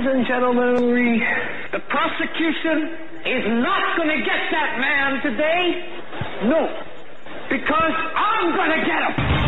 Ladies 0.00 0.12
and 0.12 0.26
gentlemen, 0.26 0.92
we, 0.92 1.22
the 1.70 1.78
prosecution 1.88 2.98
is 3.24 3.46
not 3.62 3.96
going 3.96 4.08
to 4.08 4.24
get 4.24 4.50
that 4.50 4.80
man 4.80 5.22
today. 5.22 6.48
No. 6.48 6.66
Because 7.48 7.92
I'm 8.16 8.56
going 8.56 8.80
to 8.80 8.86
get 8.86 9.14
him. 9.14 9.43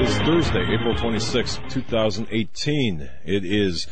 Is 0.00 0.18
Thursday, 0.20 0.64
April 0.72 0.94
26, 0.94 1.60
2018. 1.68 3.10
It 3.24 3.44
is 3.44 3.86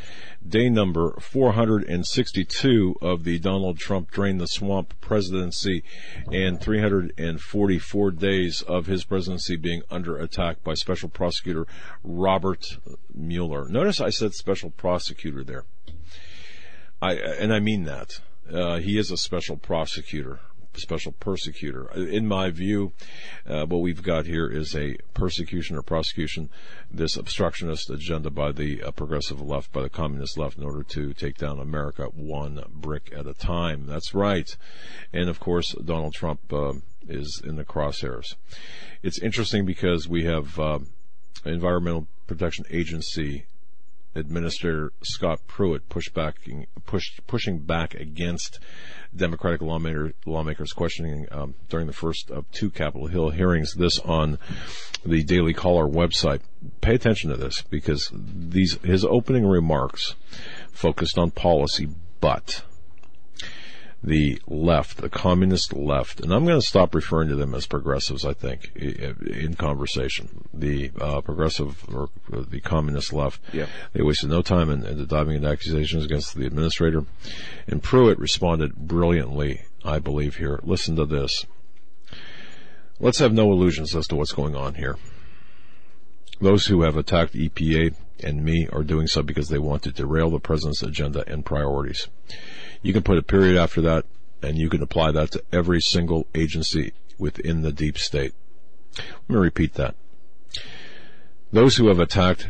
day 0.47 0.71
number 0.71 1.19
462 1.21 2.97
of 3.03 3.25
the 3.25 3.39
Donald 3.39 3.79
Trump 3.79 4.11
Drain 4.11 4.39
the 4.39 4.47
Swamp 4.47 4.99
presidency 5.03 5.83
and 6.33 6.59
344 6.59 8.11
days 8.13 8.63
of 8.63 8.87
his 8.87 9.05
presidency 9.05 9.57
being 9.57 9.83
under 9.91 10.17
attack 10.17 10.65
by 10.65 10.73
Special 10.73 11.11
Prosecutor 11.11 11.67
Robert 12.03 12.79
Mueller. 13.13 13.69
Notice 13.69 14.01
I 14.01 14.09
said 14.09 14.33
Special 14.33 14.71
Prosecutor 14.71 15.45
there. 15.45 15.65
I, 17.03 17.17
and 17.17 17.53
I 17.53 17.61
mean 17.61 17.85
that. 17.85 18.21
Uh, 18.51 18.79
he 18.79 18.99
is 18.99 19.11
a 19.11 19.19
special 19.19 19.59
prosecutor 19.59 20.41
special 20.75 21.13
persecutor. 21.13 21.91
In 21.93 22.27
my 22.27 22.51
view, 22.51 22.93
uh, 23.47 23.67
what 23.67 23.81
we've 23.81 24.03
got 24.03 24.27
here 24.27 24.49
is 24.49 24.75
a 24.75 24.97
persecution 25.15 25.77
or 25.77 25.83
prosecution, 25.83 26.51
this 26.91 27.17
obstructionist 27.17 27.91
agenda 27.91 28.31
by 28.31 28.53
the 28.53 28.83
uh, 28.83 28.91
progressive 28.91 29.41
left, 29.41 29.73
by 29.73 29.83
the 29.83 29.91
communist 29.91 30.39
left, 30.39 30.59
in 30.59 30.65
order 30.65 30.83
to 30.83 31.13
take 31.15 31.37
down 31.37 31.59
America 31.59 32.05
one 32.15 32.63
brick 32.71 33.13
at 33.15 33.27
a 33.27 33.35
time. 33.35 33.87
That's 33.87 34.15
right. 34.15 34.49
And 35.13 35.29
of 35.29 35.41
course, 35.41 35.73
Donald 35.85 36.15
Trump 36.15 36.53
uh, 36.53 36.75
is 37.09 37.41
in 37.45 37.57
the 37.57 37.65
crosshairs. 37.65 38.35
It's 39.03 39.19
interesting 39.19 39.65
because 39.65 40.09
we 40.09 40.25
have 40.25 40.59
Environmental 41.45 42.07
Protection 42.27 42.65
Agency 42.71 43.47
Administrator 44.15 44.93
Scott 45.03 45.41
Pruitt 45.47 45.89
push 45.89 46.09
back, 46.11 46.37
push, 46.87 47.19
pushing 47.27 47.59
back 47.59 47.95
against 47.95 48.59
Democratic 49.15 49.61
lawmaker, 49.63 50.13
lawmakers 50.27 50.73
questioning 50.73 51.27
um, 51.31 51.55
during 51.69 51.87
the 51.87 51.93
first 51.93 52.31
of 52.31 52.51
two 52.51 52.71
Capitol 52.71 53.07
Hill 53.07 53.31
hearings. 53.31 53.75
This 53.75 53.99
on 54.01 54.39
the 55.05 55.23
Daily 55.23 55.55
Caller 55.55 55.87
website. 55.87 56.41
Pay 56.81 56.95
attention 56.95 57.31
to 57.31 57.37
this 57.37 57.63
because 57.63 58.11
these 58.15 58.79
his 58.83 59.05
opening 59.05 59.47
remarks 59.47 60.15
focused 60.73 61.19
on 61.19 61.31
policy, 61.31 61.89
but 62.21 62.63
the 64.03 64.41
left, 64.47 64.99
the 64.99 65.09
communist 65.09 65.73
left, 65.73 66.21
and 66.21 66.33
I'm 66.33 66.45
going 66.45 66.61
to 66.61 66.67
stop 66.67 66.95
referring 66.95 67.29
to 67.31 67.35
them 67.35 67.55
as 67.55 67.67
progressives. 67.67 68.25
I 68.25 68.33
think 68.33 68.71
in 68.77 69.55
conversation, 69.55 70.49
the 70.55 70.93
uh, 71.01 71.21
progressive 71.21 71.85
or 71.93 72.09
the 72.29 72.61
communist 72.61 73.13
left, 73.13 73.41
yeah. 73.53 73.67
they 73.93 74.03
wasted 74.03 74.31
no 74.31 74.43
time 74.43 74.71
in, 74.71 74.85
in 74.85 75.05
diving 75.07 75.37
into 75.37 75.49
accusations 75.49 76.05
against 76.05 76.35
the 76.35 76.47
administrator, 76.47 77.05
and 77.67 77.83
Pruitt 77.83 78.19
responded 78.19 78.77
brilliantly. 78.77 79.63
I 79.85 80.01
believe 80.01 80.37
here. 80.37 80.61
Listen 80.63 80.97
to 80.97 81.07
this. 81.07 81.47
Let's 83.01 83.21
have 83.21 83.33
no 83.33 83.53
illusions 83.53 83.95
as 83.95 84.07
to 84.09 84.17
what's 84.17 84.33
going 84.33 84.57
on 84.57 84.75
here. 84.75 84.97
Those 86.41 86.67
who 86.67 86.83
have 86.83 86.97
attacked 86.97 87.35
EPA 87.35 87.95
and 88.23 88.45
me 88.45 88.69
are 88.73 88.83
doing 88.83 89.07
so 89.07 89.23
because 89.23 89.49
they 89.49 89.59
want 89.59 89.83
to 89.83 89.93
derail 89.93 90.31
the 90.31 90.39
president's 90.39 90.83
agenda 90.83 91.25
and 91.27 91.45
priorities. 91.45 92.09
You 92.83 92.93
can 92.93 93.03
put 93.03 93.19
a 93.19 93.23
period 93.23 93.57
after 93.57 93.81
that, 93.83 94.05
and 94.43 94.57
you 94.57 94.69
can 94.69 94.83
apply 94.83 95.13
that 95.13 95.33
to 95.33 95.43
every 95.53 95.81
single 95.81 96.27
agency 96.35 96.93
within 97.19 97.63
the 97.63 97.73
deep 97.73 97.99
state. 97.99 98.35
Let 98.97 99.31
me 99.31 99.37
repeat 99.37 99.75
that. 99.75 99.95
Those 101.53 101.77
who 101.77 101.89
have 101.89 101.99
attacked 101.99 102.49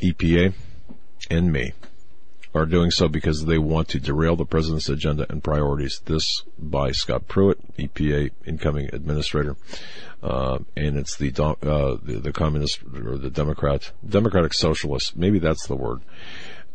EPA 0.00 0.52
and 1.30 1.52
me 1.52 1.72
are 2.58 2.66
doing 2.66 2.90
so 2.90 3.08
because 3.08 3.44
they 3.44 3.58
want 3.58 3.88
to 3.88 4.00
derail 4.00 4.36
the 4.36 4.44
president's 4.44 4.88
agenda 4.88 5.26
and 5.30 5.42
priorities. 5.42 6.00
This 6.04 6.42
by 6.58 6.92
Scott 6.92 7.28
Pruitt, 7.28 7.76
EPA 7.76 8.30
incoming 8.44 8.90
administrator, 8.92 9.56
uh, 10.22 10.58
and 10.76 10.98
it's 10.98 11.16
the, 11.16 11.32
uh, 11.42 11.96
the, 12.02 12.20
the 12.20 12.32
communist 12.32 12.80
or 12.82 13.16
the 13.16 13.30
Democrat 13.30 13.92
Democratic 14.06 14.52
Socialist. 14.52 15.16
Maybe 15.16 15.38
that's 15.38 15.66
the 15.66 15.76
word. 15.76 16.00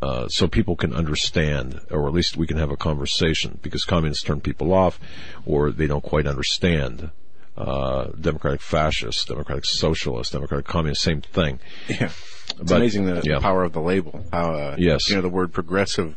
Uh, 0.01 0.27
so 0.27 0.47
people 0.47 0.75
can 0.75 0.93
understand, 0.93 1.79
or 1.89 2.07
at 2.07 2.13
least 2.13 2.35
we 2.35 2.47
can 2.47 2.57
have 2.57 2.71
a 2.71 2.75
conversation, 2.75 3.57
because 3.61 3.85
communists 3.85 4.23
turn 4.23 4.41
people 4.41 4.73
off, 4.73 4.99
or 5.45 5.71
they 5.71 5.87
don't 5.87 6.03
quite 6.03 6.27
understand. 6.27 7.11
Uh, 7.55 8.05
democratic 8.19 8.61
fascist, 8.61 9.27
democratic 9.27 9.63
socialist, 9.63 10.31
democratic 10.31 10.65
communist, 10.65 11.03
same 11.03 11.21
thing. 11.21 11.59
Yeah. 11.87 12.05
It's 12.05 12.71
but, 12.71 12.77
amazing 12.77 13.05
the 13.05 13.21
yeah. 13.23 13.39
power 13.39 13.63
of 13.63 13.73
the 13.73 13.79
label. 13.79 14.25
How, 14.31 14.53
uh, 14.55 14.75
yes. 14.79 15.07
you 15.07 15.15
know, 15.15 15.21
the 15.21 15.29
word 15.29 15.53
progressive, 15.53 16.15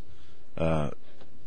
uh, 0.57 0.91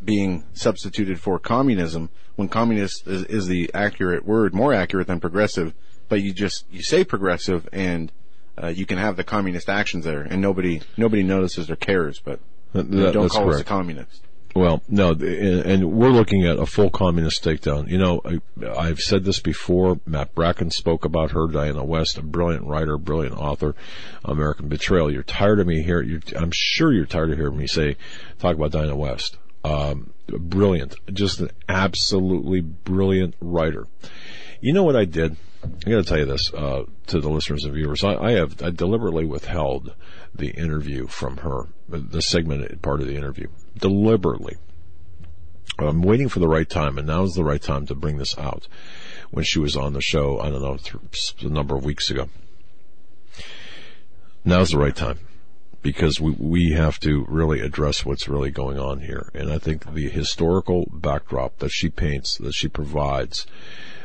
being 0.03 0.44
substituted 0.53 1.19
for 1.19 1.39
communism 1.39 2.09
when 2.35 2.49
communist 2.49 3.07
is, 3.07 3.23
is, 3.25 3.47
the 3.47 3.72
accurate 3.73 4.25
word, 4.25 4.53
more 4.53 4.75
accurate 4.75 5.07
than 5.07 5.19
progressive, 5.19 5.73
but 6.07 6.22
you 6.22 6.33
just, 6.33 6.66
you 6.72 6.83
say 6.83 7.03
progressive 7.03 7.67
and, 7.73 8.11
uh, 8.61 8.67
you 8.67 8.85
can 8.85 8.99
have 8.99 9.17
the 9.17 9.23
communist 9.23 9.69
actions 9.69 10.05
there 10.05 10.22
and 10.22 10.39
nobody, 10.39 10.81
nobody 10.97 11.23
notices 11.23 11.69
or 11.69 11.75
cares, 11.75 12.22
but 12.23 12.39
that, 12.73 12.91
don't 12.91 13.29
call 13.29 13.45
correct. 13.45 13.55
us 13.55 13.61
a 13.61 13.66
communist. 13.66 14.22
Well, 14.55 14.81
no, 14.89 15.11
and 15.11 15.91
we're 15.91 16.09
looking 16.09 16.45
at 16.45 16.57
a 16.57 16.65
full 16.65 16.89
communist 16.89 17.43
takedown. 17.43 17.87
You 17.87 17.99
know, 17.99 18.21
I, 18.77 18.87
have 18.87 18.99
said 18.99 19.23
this 19.23 19.39
before. 19.39 19.99
Matt 20.07 20.33
Bracken 20.33 20.71
spoke 20.71 21.05
about 21.05 21.31
her. 21.31 21.47
Diana 21.47 21.83
West, 21.83 22.17
a 22.17 22.23
brilliant 22.23 22.65
writer, 22.65 22.97
brilliant 22.97 23.37
author. 23.37 23.75
American 24.25 24.67
Betrayal. 24.67 25.11
You're 25.11 25.23
tired 25.23 25.59
of 25.59 25.67
me 25.67 25.83
here. 25.83 26.03
I'm 26.35 26.51
sure 26.51 26.91
you're 26.91 27.05
tired 27.05 27.31
of 27.31 27.37
hearing 27.37 27.57
me 27.57 27.67
say, 27.67 27.95
talk 28.39 28.55
about 28.55 28.71
Diana 28.71 28.95
West. 28.95 29.37
Um, 29.63 30.13
brilliant, 30.27 30.95
just 31.13 31.41
an 31.41 31.51
absolutely 31.67 32.61
brilliant 32.61 33.35
writer. 33.39 33.87
You 34.61 34.73
know 34.73 34.83
what 34.83 34.95
I 34.95 35.05
did? 35.05 35.37
I 35.63 35.89
got 35.89 35.97
to 35.97 36.03
tell 36.03 36.19
you 36.19 36.25
this 36.25 36.53
uh, 36.53 36.85
to 37.07 37.19
the 37.19 37.29
listeners 37.29 37.66
and 37.66 37.73
viewers. 37.73 38.03
I, 38.03 38.16
I 38.16 38.31
have 38.31 38.61
I 38.63 38.69
deliberately 38.69 39.25
withheld 39.25 39.93
the 40.33 40.49
interview 40.51 41.07
from 41.07 41.37
her, 41.37 41.67
the 41.89 42.21
segmented 42.21 42.81
part 42.81 43.01
of 43.01 43.07
the 43.07 43.16
interview, 43.16 43.47
deliberately. 43.78 44.57
I'm 45.78 46.02
waiting 46.02 46.28
for 46.28 46.40
the 46.40 46.47
right 46.47 46.69
time, 46.69 46.97
and 46.97 47.07
now 47.07 47.24
is 47.24 47.35
the 47.35 47.44
right 47.44 47.62
time 47.62 47.85
to 47.88 47.96
bring 47.96 48.18
this 48.18 48.38
out. 48.38 48.68
When 49.31 49.46
she 49.46 49.59
was 49.59 49.78
on 49.78 49.94
the 49.94 50.02
show, 50.02 50.40
I 50.40 50.50
don't 50.50 50.62
know, 50.62 50.78
a 51.41 51.46
number 51.46 51.75
of 51.75 51.85
weeks 51.85 52.09
ago. 52.09 52.29
Now's 54.44 54.72
the 54.72 54.79
right 54.79 54.96
time 54.96 55.19
because 55.81 56.19
we 56.19 56.31
we 56.31 56.72
have 56.72 57.00
to 57.00 57.25
really 57.29 57.62
address 57.62 58.06
what's 58.06 58.28
really 58.28 58.52
going 58.52 58.79
on 58.79 59.02
here. 59.02 59.29
And 59.34 59.52
I 59.52 59.58
think 59.58 59.94
the 59.94 60.09
historical 60.09 60.90
backdrop 60.91 61.59
that 61.59 61.69
she 61.69 61.90
paints, 61.90 62.38
that 62.38 62.53
she 62.53 62.68
provides, 62.68 63.46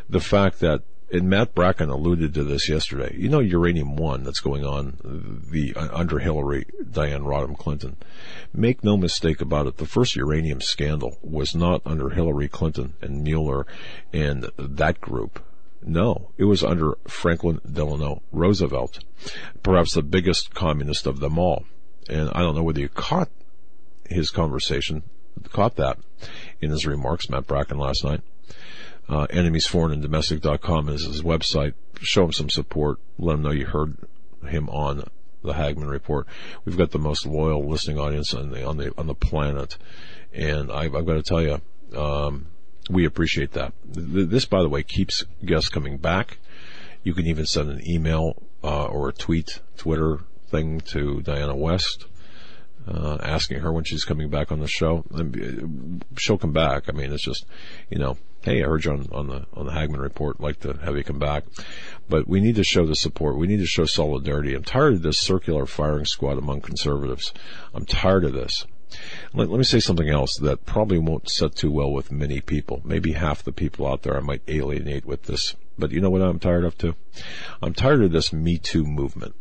the 0.09 0.21
fact 0.21 0.61
that 0.61 0.83
and 1.15 1.31
Matt 1.31 1.55
Bracken 1.55 1.91
alluded 1.91 2.35
to 2.35 2.43
this 2.43 2.69
yesterday. 2.69 3.15
You 3.17 3.29
know, 3.29 3.39
uranium 3.39 3.95
one 3.95 4.25
that's 4.25 4.41
going 4.41 4.65
on 4.65 4.99
the 5.49 5.73
uh, 5.77 5.89
under 5.93 6.19
Hillary, 6.19 6.67
Diane 6.91 7.23
Rodham 7.23 7.57
Clinton. 7.57 7.97
Make 8.53 8.83
no 8.83 8.97
mistake 8.97 9.41
about 9.41 9.69
it. 9.69 9.77
The 9.77 9.87
first 9.87 10.17
uranium 10.17 10.61
scandal 10.61 11.19
was 11.23 11.55
not 11.55 11.83
under 11.87 12.11
Hillary 12.11 12.49
Clinton 12.49 12.95
and 13.01 13.23
Mueller 13.23 13.65
and 14.13 14.51
that 14.59 15.01
group. 15.01 15.41
No, 15.87 16.33
it 16.37 16.45
was 16.45 16.65
under 16.65 16.99
Franklin 17.07 17.61
Delano 17.71 18.23
Roosevelt, 18.33 19.05
perhaps 19.63 19.95
the 19.95 20.03
biggest 20.03 20.53
communist 20.53 21.07
of 21.07 21.21
them 21.21 21.39
all. 21.39 21.65
And 22.09 22.31
I 22.31 22.41
don't 22.41 22.57
know 22.57 22.63
whether 22.63 22.81
you 22.81 22.89
caught 22.89 23.29
his 24.09 24.31
conversation, 24.31 25.05
caught 25.53 25.77
that 25.77 25.99
in 26.61 26.71
his 26.71 26.87
remarks, 26.87 27.31
Matt 27.31 27.47
Bracken 27.47 27.79
last 27.79 28.03
night 28.03 28.23
uh, 29.09 29.27
enemiesforeignanddomestic.com 29.27 30.89
is 30.89 31.05
his 31.05 31.23
website. 31.23 31.75
Show 32.01 32.25
him 32.25 32.33
some 32.33 32.51
support. 32.51 32.99
Let 33.19 33.35
him 33.35 33.43
know 33.43 33.51
you 33.51 33.67
heard 33.67 33.97
him 34.47 34.69
on 34.69 35.05
the 35.43 35.53
Hagmann 35.53 35.89
Report. 35.89 36.27
We've 36.65 36.77
got 36.77 36.91
the 36.91 36.99
most 36.99 37.27
loyal 37.27 37.69
listening 37.69 37.99
audience 37.99 38.35
on 38.35 38.51
the 38.51 38.67
on 38.67 38.79
the 38.79 38.93
on 38.97 39.07
the 39.07 39.15
planet, 39.15 39.77
and 40.33 40.73
I, 40.73 40.85
have 40.85 41.07
got 41.07 41.15
to 41.15 41.23
tell 41.23 41.43
you, 41.43 41.61
um, 41.99 42.47
we 42.91 43.05
appreciate 43.05 43.53
that. 43.53 43.73
This, 43.85 44.47
by 44.47 44.63
the 44.63 44.69
way, 44.69 44.83
keeps 44.83 45.25
guests 45.45 45.69
coming 45.69 45.99
back. 45.99 46.39
You 47.03 47.13
can 47.13 47.27
even 47.27 47.45
send 47.45 47.71
an 47.71 47.89
email 47.89 48.43
uh, 48.63 48.87
or 48.87 49.11
a 49.11 49.13
tweet, 49.13 49.61
Twitter 49.77 50.21
thing 50.49 50.81
to 50.93 51.21
Diana 51.21 51.55
West. 51.55 52.07
Uh, 52.87 53.17
asking 53.23 53.61
her 53.61 53.73
when 53.73 53.83
she's 53.83 54.05
coming 54.05 54.29
back 54.29 54.53
on 54.53 54.61
the 54.61 54.69
show. 54.69 55.03
She'll 56.19 56.37
come 56.37 56.53
back. 56.53 56.85
I 56.91 56.93
mean, 56.93 57.15
it's 57.15 57.25
just, 57.25 57.47
you 57.89 57.99
know, 57.99 58.19
hey, 58.45 58.63
I 58.63 58.67
heard 58.67 58.85
you 58.85 58.93
on, 58.93 59.09
on 59.11 59.27
the 59.29 59.47
on 59.55 59.67
the 59.67 59.73
Hagmann 59.73 60.01
report. 60.01 60.41
Like 60.41 60.61
to 60.61 60.75
have 60.75 60.97
you 60.97 61.05
come 61.05 61.19
back, 61.19 61.45
but 62.09 62.29
we 62.29 62.41
need 62.41 62.57
to 62.57 62.65
show 62.65 62.87
the 62.87 62.95
support. 62.95 63.39
We 63.39 63.47
need 63.47 63.61
to 63.61 63.67
show 63.67 63.87
solidarity. 63.87 64.55
I'm 64.55 64.65
tired 64.65 64.95
of 64.95 65.03
this 65.03 65.19
circular 65.19 65.67
firing 65.67 66.05
squad 66.05 66.39
among 66.39 66.61
conservatives. 66.61 67.33
I'm 67.75 67.87
tired 67.87 68.25
of 68.25 68.35
this. 68.35 68.67
Let, 69.33 69.49
let 69.49 69.59
me 69.59 69.65
say 69.65 69.81
something 69.81 70.09
else 70.09 70.37
that 70.37 70.67
probably 70.67 70.99
won't 70.99 71.29
set 71.29 71.57
too 71.57 71.71
well 71.71 71.91
with 71.91 72.13
many 72.13 72.41
people. 72.41 72.81
Maybe 72.85 73.13
half 73.13 73.43
the 73.43 73.53
people 73.53 73.87
out 73.87 74.03
there 74.03 74.17
I 74.17 74.21
might 74.21 74.43
alienate 74.47 75.05
with 75.05 75.25
this. 75.25 75.57
But 75.79 75.91
you 75.91 76.01
know 76.01 76.11
what 76.11 76.23
I'm 76.23 76.39
tired 76.39 76.65
of 76.65 76.79
too? 76.79 76.95
I'm 77.63 77.75
tired 77.75 78.03
of 78.03 78.13
this 78.13 78.33
Me 78.33 78.59
Too 78.59 78.85
movement. 78.85 79.35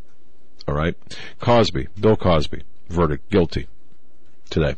All 0.66 0.74
right. 0.74 0.96
Cosby, 1.40 1.88
Bill 2.00 2.16
Cosby, 2.16 2.62
verdict 2.88 3.30
guilty 3.30 3.68
today. 4.50 4.76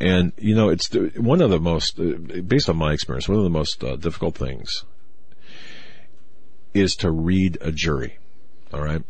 And 0.00 0.32
you 0.38 0.54
know, 0.54 0.70
it's 0.70 0.88
one 1.16 1.42
of 1.42 1.50
the 1.50 1.60
most, 1.60 1.98
based 2.48 2.70
on 2.70 2.76
my 2.76 2.92
experience, 2.92 3.28
one 3.28 3.38
of 3.38 3.44
the 3.44 3.50
most 3.50 3.84
uh, 3.84 3.96
difficult 3.96 4.34
things 4.34 4.84
is 6.72 6.96
to 6.96 7.10
read 7.10 7.58
a 7.60 7.70
jury. 7.70 8.18
All 8.72 8.82
right. 8.82 9.02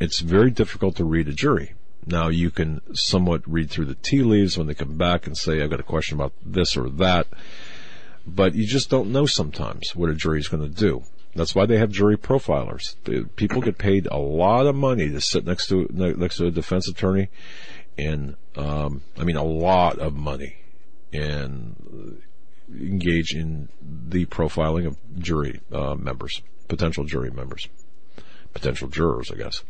It's 0.00 0.20
very 0.20 0.50
difficult 0.50 0.96
to 0.96 1.04
read 1.04 1.28
a 1.28 1.32
jury. 1.32 1.74
Now 2.06 2.28
you 2.28 2.50
can 2.50 2.80
somewhat 2.94 3.42
read 3.46 3.70
through 3.70 3.86
the 3.86 3.94
tea 3.94 4.22
leaves 4.22 4.56
when 4.56 4.66
they 4.66 4.74
come 4.74 4.96
back 4.96 5.26
and 5.26 5.36
say, 5.36 5.62
I've 5.62 5.70
got 5.70 5.80
a 5.80 5.84
question 5.84 6.16
about 6.16 6.32
this 6.44 6.76
or 6.76 6.88
that. 6.90 7.26
But 8.26 8.54
you 8.54 8.66
just 8.66 8.90
don't 8.90 9.12
know 9.12 9.26
sometimes 9.26 9.94
what 9.94 10.10
a 10.10 10.14
jury 10.14 10.38
is 10.38 10.48
going 10.48 10.62
to 10.62 10.68
do. 10.68 11.04
That's 11.34 11.54
why 11.54 11.66
they 11.66 11.78
have 11.78 11.90
jury 11.90 12.16
profilers. 12.16 12.94
People 13.36 13.60
get 13.60 13.76
paid 13.76 14.06
a 14.10 14.18
lot 14.18 14.66
of 14.66 14.76
money 14.76 15.10
to 15.10 15.20
sit 15.20 15.44
next 15.44 15.66
to 15.68 15.88
next 15.90 16.36
to 16.36 16.46
a 16.46 16.50
defense 16.50 16.88
attorney, 16.88 17.28
and 17.98 18.36
um, 18.56 19.02
I 19.18 19.24
mean 19.24 19.36
a 19.36 19.44
lot 19.44 19.98
of 19.98 20.14
money, 20.14 20.56
and 21.12 22.20
engage 22.72 23.34
in 23.34 23.68
the 23.82 24.26
profiling 24.26 24.86
of 24.86 24.96
jury 25.18 25.60
uh, 25.72 25.94
members, 25.94 26.42
potential 26.68 27.04
jury 27.04 27.30
members, 27.30 27.68
potential 28.52 28.88
jurors, 28.88 29.30
I 29.30 29.36
guess. 29.36 29.62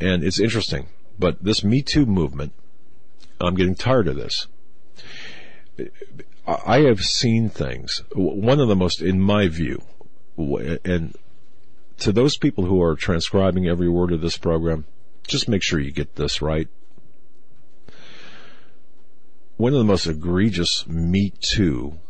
And 0.00 0.24
it's 0.24 0.40
interesting, 0.40 0.88
but 1.18 1.42
this 1.42 1.62
Me 1.62 1.82
Too 1.82 2.06
movement, 2.06 2.52
I'm 3.40 3.54
getting 3.54 3.74
tired 3.74 4.08
of 4.08 4.16
this. 4.16 4.46
I 6.46 6.80
have 6.80 7.00
seen 7.00 7.48
things. 7.48 8.02
One 8.14 8.58
of 8.58 8.68
the 8.68 8.76
most, 8.76 9.00
in 9.00 9.20
my 9.20 9.48
view, 9.48 9.82
and 10.36 11.14
to 11.98 12.12
those 12.12 12.36
people 12.36 12.64
who 12.64 12.82
are 12.82 12.96
transcribing 12.96 13.68
every 13.68 13.88
word 13.88 14.12
of 14.12 14.20
this 14.20 14.36
program, 14.36 14.86
just 15.26 15.48
make 15.48 15.62
sure 15.62 15.78
you 15.78 15.92
get 15.92 16.16
this 16.16 16.42
right. 16.42 16.68
One 19.62 19.74
of 19.74 19.78
the 19.78 19.84
most 19.84 20.08
egregious 20.08 20.88
Me 20.88 21.32
Too 21.40 22.00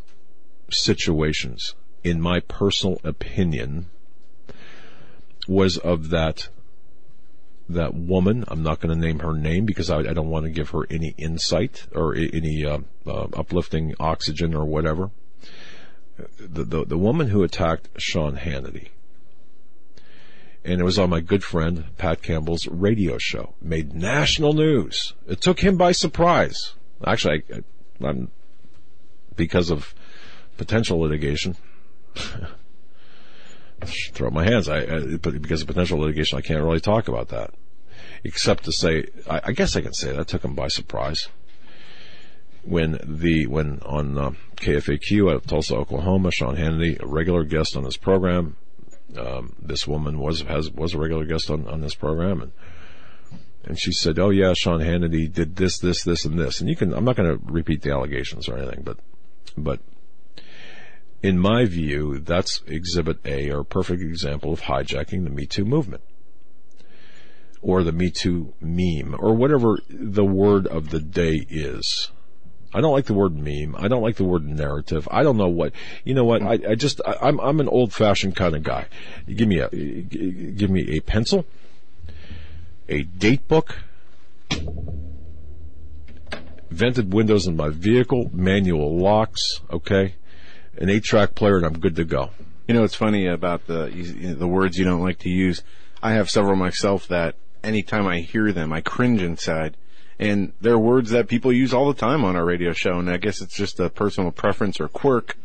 situations, 0.71 1.75
in 2.03 2.19
my 2.19 2.39
personal 2.39 2.99
opinion, 3.03 3.91
was 5.47 5.77
of 5.77 6.09
that 6.09 6.49
that 7.69 7.93
woman. 7.93 8.43
I'm 8.47 8.63
not 8.63 8.79
going 8.79 8.99
to 8.99 8.99
name 8.99 9.19
her 9.19 9.35
name 9.35 9.65
because 9.65 9.91
I, 9.91 9.99
I, 9.99 10.13
don't 10.13 10.31
want 10.31 10.45
to 10.45 10.51
give 10.51 10.71
her 10.71 10.87
any 10.89 11.13
insight 11.15 11.85
or 11.93 12.15
any 12.15 12.65
uh, 12.65 12.79
uh, 13.05 13.27
uplifting 13.33 13.93
oxygen 13.99 14.55
or 14.55 14.65
whatever 14.65 15.11
the, 16.39 16.63
the, 16.63 16.85
the 16.85 16.97
woman 16.97 17.27
who 17.27 17.43
attacked 17.43 17.87
Sean 17.97 18.35
Hannity. 18.35 18.87
And 20.65 20.81
it 20.81 20.83
was 20.83 20.97
on 20.97 21.11
my 21.11 21.19
good 21.19 21.43
friend 21.43 21.85
Pat 21.99 22.23
Campbell's 22.23 22.67
radio 22.67 23.19
show. 23.19 23.53
Made 23.61 23.93
national 23.93 24.53
news. 24.53 25.13
It 25.27 25.39
took 25.39 25.59
him 25.59 25.77
by 25.77 25.91
surprise. 25.91 26.73
Actually, 27.05 27.43
I, 27.51 28.07
am 28.07 28.31
because 29.35 29.69
of 29.69 29.93
potential 30.57 30.99
litigation. 30.99 31.55
throw 33.85 34.27
up 34.27 34.33
my 34.33 34.45
hands. 34.45 34.69
I, 34.69 34.79
I, 34.79 35.17
because 35.17 35.61
of 35.61 35.67
potential 35.67 35.99
litigation, 35.99 36.37
I 36.37 36.41
can't 36.41 36.63
really 36.63 36.79
talk 36.79 37.07
about 37.07 37.29
that, 37.29 37.53
except 38.23 38.65
to 38.65 38.71
say, 38.71 39.07
I, 39.29 39.41
I 39.45 39.51
guess 39.51 39.75
I 39.75 39.81
can 39.81 39.93
say 39.93 40.11
that 40.15 40.27
took 40.27 40.45
him 40.45 40.55
by 40.55 40.67
surprise 40.67 41.27
when 42.63 42.97
the 43.03 43.45
when 43.47 43.79
on 43.85 44.17
uh, 44.17 44.31
KFAQ 44.55 45.33
of 45.33 45.45
Tulsa, 45.45 45.75
Oklahoma, 45.75 46.31
Sean 46.31 46.55
Hannity, 46.55 47.01
a 47.01 47.05
regular 47.05 47.43
guest 47.43 47.75
on 47.75 47.83
this 47.83 47.97
program. 47.97 48.55
Um, 49.17 49.55
this 49.61 49.85
woman 49.87 50.17
was 50.19 50.41
has 50.41 50.71
was 50.71 50.93
a 50.93 50.97
regular 50.97 51.25
guest 51.25 51.49
on 51.49 51.67
on 51.67 51.81
this 51.81 51.95
program, 51.95 52.41
and 52.41 52.51
and 53.63 53.79
she 53.79 53.91
said, 53.91 54.19
"Oh 54.19 54.29
yeah, 54.29 54.53
Sean 54.53 54.79
Hannity 54.79 55.31
did 55.31 55.55
this, 55.55 55.77
this, 55.79 56.03
this, 56.03 56.25
and 56.25 56.37
this." 56.37 56.59
And 56.59 56.69
you 56.69 56.75
can 56.75 56.93
I'm 56.93 57.05
not 57.05 57.15
going 57.15 57.29
to 57.29 57.39
repeat 57.45 57.81
the 57.81 57.91
allegations 57.91 58.47
or 58.47 58.57
anything, 58.57 58.83
but 58.83 58.97
but 59.57 59.79
in 61.21 61.39
my 61.39 61.65
view, 61.65 62.19
that's 62.19 62.61
Exhibit 62.67 63.19
A, 63.25 63.49
or 63.49 63.61
a 63.61 63.65
perfect 63.65 64.01
example 64.01 64.51
of 64.51 64.61
hijacking 64.61 65.23
the 65.23 65.29
Me 65.29 65.45
Too 65.45 65.65
movement 65.65 66.03
or 67.63 67.81
the 67.83 67.93
Me 67.93 68.11
Too 68.11 68.53
meme, 68.59 69.15
or 69.17 69.33
whatever 69.33 69.79
the 69.89 70.25
word 70.25 70.67
of 70.67 70.89
the 70.89 70.99
day 70.99 71.45
is. 71.49 72.11
I 72.73 72.81
don't 72.81 72.91
like 72.91 73.05
the 73.05 73.13
word 73.13 73.37
meme. 73.37 73.75
I 73.77 73.87
don't 73.87 74.01
like 74.01 74.17
the 74.17 74.25
word 74.25 74.45
narrative. 74.45 75.07
I 75.09 75.23
don't 75.23 75.37
know 75.37 75.47
what, 75.47 75.71
you 76.03 76.13
know 76.13 76.25
what, 76.25 76.41
I, 76.41 76.59
I 76.71 76.75
just, 76.75 76.99
I, 77.05 77.15
I'm, 77.21 77.39
I'm 77.39 77.59
an 77.59 77.69
old 77.69 77.93
fashioned 77.93 78.35
kind 78.35 78.55
of 78.55 78.63
guy. 78.63 78.87
Give 79.27 79.47
me 79.47 79.59
a, 79.59 79.69
give 79.69 80.69
me 80.69 80.97
a 80.97 80.99
pencil, 80.99 81.45
a 82.89 83.03
date 83.03 83.47
book, 83.47 83.77
vented 86.69 87.13
windows 87.13 87.47
in 87.47 87.55
my 87.55 87.69
vehicle, 87.69 88.29
manual 88.33 88.97
locks, 88.97 89.61
okay, 89.71 90.15
an 90.77 90.89
eight 90.89 91.03
track 91.03 91.35
player 91.35 91.57
and 91.57 91.65
I'm 91.65 91.79
good 91.79 91.95
to 91.95 92.05
go. 92.05 92.31
You 92.67 92.73
know 92.73 92.81
what's 92.81 92.95
funny 92.95 93.27
about 93.27 93.67
the, 93.67 93.91
you 93.93 94.29
know, 94.29 94.35
the 94.35 94.47
words 94.47 94.77
you 94.77 94.85
don't 94.85 95.01
like 95.01 95.19
to 95.19 95.29
use? 95.29 95.63
I 96.01 96.13
have 96.13 96.29
several 96.29 96.55
myself 96.55 97.07
that 97.07 97.35
anytime 97.63 98.07
I 98.07 98.19
hear 98.19 98.51
them, 98.51 98.73
I 98.73 98.81
cringe 98.81 99.21
inside 99.21 99.77
and 100.19 100.53
they're 100.61 100.79
words 100.79 101.09
that 101.09 101.27
people 101.27 101.51
use 101.51 101.73
all 101.73 101.87
the 101.91 101.99
time 101.99 102.23
on 102.23 102.35
our 102.35 102.45
radio 102.45 102.71
show. 102.71 102.99
And 102.99 103.09
I 103.09 103.17
guess 103.17 103.41
it's 103.41 103.55
just 103.55 103.79
a 103.79 103.89
personal 103.89 104.31
preference 104.31 104.79
or 104.79 104.87
quirk. 104.87 105.37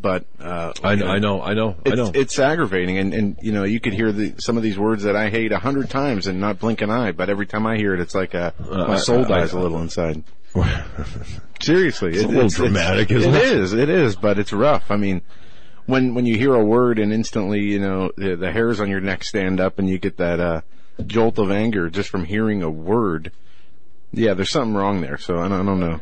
But 0.00 0.26
uh, 0.38 0.72
I, 0.82 0.94
know, 0.94 1.06
I 1.06 1.18
know, 1.18 1.42
I 1.42 1.54
know, 1.54 1.76
I 1.84 1.94
know. 1.96 2.12
It's 2.14 2.38
aggravating, 2.38 2.98
and 2.98 3.12
and 3.12 3.38
you 3.42 3.50
know 3.50 3.64
you 3.64 3.80
could 3.80 3.94
hear 3.94 4.12
the, 4.12 4.34
some 4.38 4.56
of 4.56 4.62
these 4.62 4.78
words 4.78 5.02
that 5.02 5.16
I 5.16 5.28
hate 5.28 5.50
a 5.50 5.58
hundred 5.58 5.90
times 5.90 6.28
and 6.28 6.40
not 6.40 6.60
blink 6.60 6.82
an 6.82 6.90
eye. 6.90 7.10
But 7.10 7.30
every 7.30 7.46
time 7.46 7.66
I 7.66 7.76
hear 7.76 7.94
it, 7.94 8.00
it's 8.00 8.14
like 8.14 8.34
a, 8.34 8.54
uh, 8.60 8.86
my 8.86 8.96
soul 8.96 9.24
dies 9.24 9.52
a 9.52 9.58
little 9.58 9.80
inside. 9.80 10.22
Seriously, 11.60 12.10
it's 12.10 12.20
it, 12.20 12.24
a 12.26 12.28
little 12.28 12.46
it's, 12.46 12.54
dramatic, 12.54 13.10
it's, 13.10 13.20
isn't 13.20 13.34
it? 13.34 13.42
It 13.42 13.58
is, 13.58 13.72
it 13.72 13.88
is, 13.88 14.14
but 14.14 14.38
it's 14.38 14.52
rough. 14.52 14.90
I 14.90 14.96
mean, 14.96 15.22
when 15.86 16.14
when 16.14 16.26
you 16.26 16.36
hear 16.38 16.54
a 16.54 16.64
word 16.64 17.00
and 17.00 17.12
instantly, 17.12 17.60
you 17.60 17.80
know, 17.80 18.12
the, 18.16 18.36
the 18.36 18.52
hairs 18.52 18.80
on 18.80 18.88
your 18.88 19.00
neck 19.00 19.24
stand 19.24 19.58
up, 19.58 19.80
and 19.80 19.88
you 19.88 19.98
get 19.98 20.16
that 20.18 20.38
uh, 20.38 20.60
jolt 21.06 21.38
of 21.38 21.50
anger 21.50 21.90
just 21.90 22.08
from 22.08 22.24
hearing 22.24 22.62
a 22.62 22.70
word 22.70 23.32
yeah, 24.12 24.34
there's 24.34 24.50
something 24.50 24.74
wrong 24.74 25.00
there. 25.00 25.18
So 25.18 25.38
I 25.38 25.48
don't, 25.48 25.60
I 25.60 25.64
don't 25.64 25.80
know. 25.80 26.00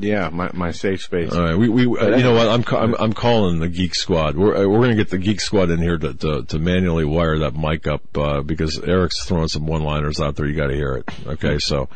Yeah, 0.00 0.30
my 0.30 0.50
my 0.54 0.70
safe 0.70 1.02
space. 1.02 1.32
All 1.32 1.42
right, 1.42 1.54
we 1.54 1.68
we 1.68 1.84
uh, 1.84 2.16
you 2.16 2.22
know 2.22 2.32
what 2.32 2.48
I'm, 2.48 2.64
I'm 2.74 2.94
I'm 2.98 3.12
calling 3.12 3.60
the 3.60 3.68
Geek 3.68 3.94
Squad. 3.94 4.34
We're 4.34 4.56
uh, 4.56 4.66
we're 4.66 4.80
gonna 4.80 4.94
get 4.94 5.10
the 5.10 5.18
Geek 5.18 5.40
Squad 5.42 5.70
in 5.70 5.78
here 5.78 5.98
to 5.98 6.14
to, 6.14 6.42
to 6.44 6.58
manually 6.58 7.04
wire 7.04 7.38
that 7.40 7.54
mic 7.54 7.86
up 7.86 8.16
uh, 8.16 8.40
because 8.40 8.78
Eric's 8.78 9.26
throwing 9.26 9.48
some 9.48 9.66
one 9.66 9.82
liners 9.82 10.18
out 10.18 10.36
there. 10.36 10.46
You 10.46 10.56
got 10.56 10.68
to 10.68 10.74
hear 10.74 10.94
it. 10.94 11.08
Okay, 11.26 11.58
so. 11.58 11.88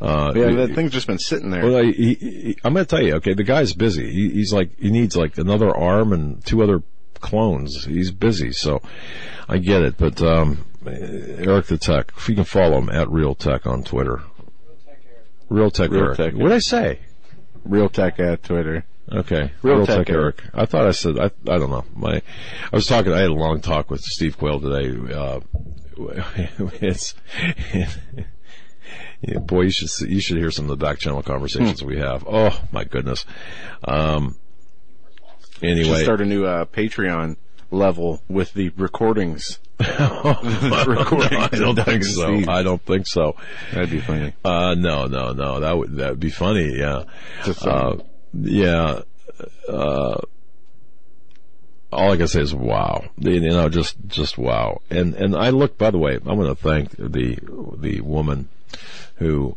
Uh, 0.00 0.32
yeah, 0.34 0.50
that 0.50 0.74
thing's 0.74 0.90
just 0.90 1.06
been 1.06 1.18
sitting 1.18 1.50
there. 1.50 1.64
Well, 1.64 1.84
he, 1.84 2.14
he, 2.14 2.58
I'm 2.64 2.74
going 2.74 2.84
to 2.84 2.90
tell 2.90 3.04
you. 3.04 3.14
Okay, 3.16 3.34
the 3.34 3.44
guy's 3.44 3.72
busy. 3.72 4.10
He, 4.10 4.30
he's 4.30 4.52
like 4.52 4.76
he 4.80 4.90
needs 4.90 5.16
like 5.16 5.38
another 5.38 5.70
arm 5.76 6.12
and 6.12 6.44
two 6.44 6.60
other 6.60 6.82
clones. 7.20 7.84
He's 7.84 8.10
busy, 8.10 8.50
so 8.50 8.82
I 9.48 9.58
get 9.58 9.82
it. 9.82 9.96
But 9.96 10.20
um, 10.20 10.64
Eric 10.84 11.66
the 11.66 11.78
Tech, 11.78 12.12
if 12.16 12.28
you 12.28 12.34
can 12.34 12.42
follow 12.42 12.78
him 12.78 12.88
at 12.88 13.08
Real 13.10 13.36
Tech 13.36 13.64
on 13.64 13.84
Twitter, 13.84 14.22
Real 15.48 15.70
Tech 15.70 15.90
Real 15.90 16.04
Eric. 16.04 16.16
Tech. 16.16 16.34
What 16.34 16.48
did 16.48 16.52
I 16.52 16.58
say? 16.58 16.98
Real 17.64 17.88
Tech 17.88 18.18
at 18.20 18.42
Twitter. 18.42 18.84
Okay. 19.10 19.52
Real, 19.62 19.78
Real 19.78 19.86
Tech, 19.86 20.06
Tech 20.06 20.10
Eric. 20.10 20.42
I 20.54 20.66
thought 20.66 20.86
I 20.86 20.92
said 20.92 21.18
I 21.18 21.24
I 21.24 21.58
don't 21.58 21.70
know. 21.70 21.84
My 21.94 22.22
I 22.72 22.76
was 22.76 22.86
talking 22.86 23.12
I 23.12 23.20
had 23.20 23.30
a 23.30 23.34
long 23.34 23.60
talk 23.60 23.90
with 23.90 24.00
Steve 24.00 24.38
Quayle 24.38 24.60
today. 24.60 25.14
Uh 25.14 25.40
it's 26.80 27.14
yeah, 29.20 29.38
boy, 29.38 29.62
you 29.62 29.70
should 29.70 29.90
see, 29.90 30.08
you 30.08 30.20
should 30.20 30.38
hear 30.38 30.50
some 30.50 30.64
of 30.64 30.70
the 30.70 30.84
back 30.84 30.98
channel 30.98 31.22
conversations 31.22 31.80
hmm. 31.80 31.88
we 31.88 31.98
have. 31.98 32.24
Oh 32.26 32.58
my 32.70 32.84
goodness. 32.84 33.24
Um 33.84 34.36
anyway, 35.62 36.02
start 36.02 36.20
a 36.20 36.24
new 36.24 36.46
uh, 36.46 36.64
Patreon 36.64 37.36
level 37.70 38.22
with 38.28 38.54
the 38.54 38.70
recordings 38.70 39.58
recording. 39.78 41.38
I 41.38 41.48
don't 41.52 41.76
think 41.76 42.04
so. 42.04 42.42
I 42.48 42.62
don't 42.62 42.82
think 42.82 43.06
so. 43.06 43.36
That'd 43.72 43.90
be 43.90 44.00
funny. 44.00 44.32
Uh, 44.44 44.74
no, 44.74 45.06
no, 45.06 45.32
no. 45.32 45.60
That 45.60 45.76
would 45.76 45.96
that 45.96 46.10
would 46.10 46.20
be 46.20 46.30
funny. 46.30 46.76
Yeah. 46.78 47.04
Uh, 47.62 47.96
yeah. 48.32 49.00
Uh, 49.68 50.20
all 51.92 52.12
I 52.12 52.16
can 52.16 52.28
say 52.28 52.40
is 52.40 52.54
wow. 52.54 53.04
You 53.18 53.40
know, 53.40 53.68
just 53.68 53.96
just 54.06 54.38
wow. 54.38 54.80
And 54.90 55.14
and 55.14 55.36
I 55.36 55.50
look. 55.50 55.76
By 55.78 55.90
the 55.90 55.98
way, 55.98 56.14
I'm 56.14 56.22
going 56.22 56.48
to 56.48 56.54
thank 56.54 56.90
the 56.92 57.38
the 57.76 58.00
woman 58.00 58.48
who 59.16 59.56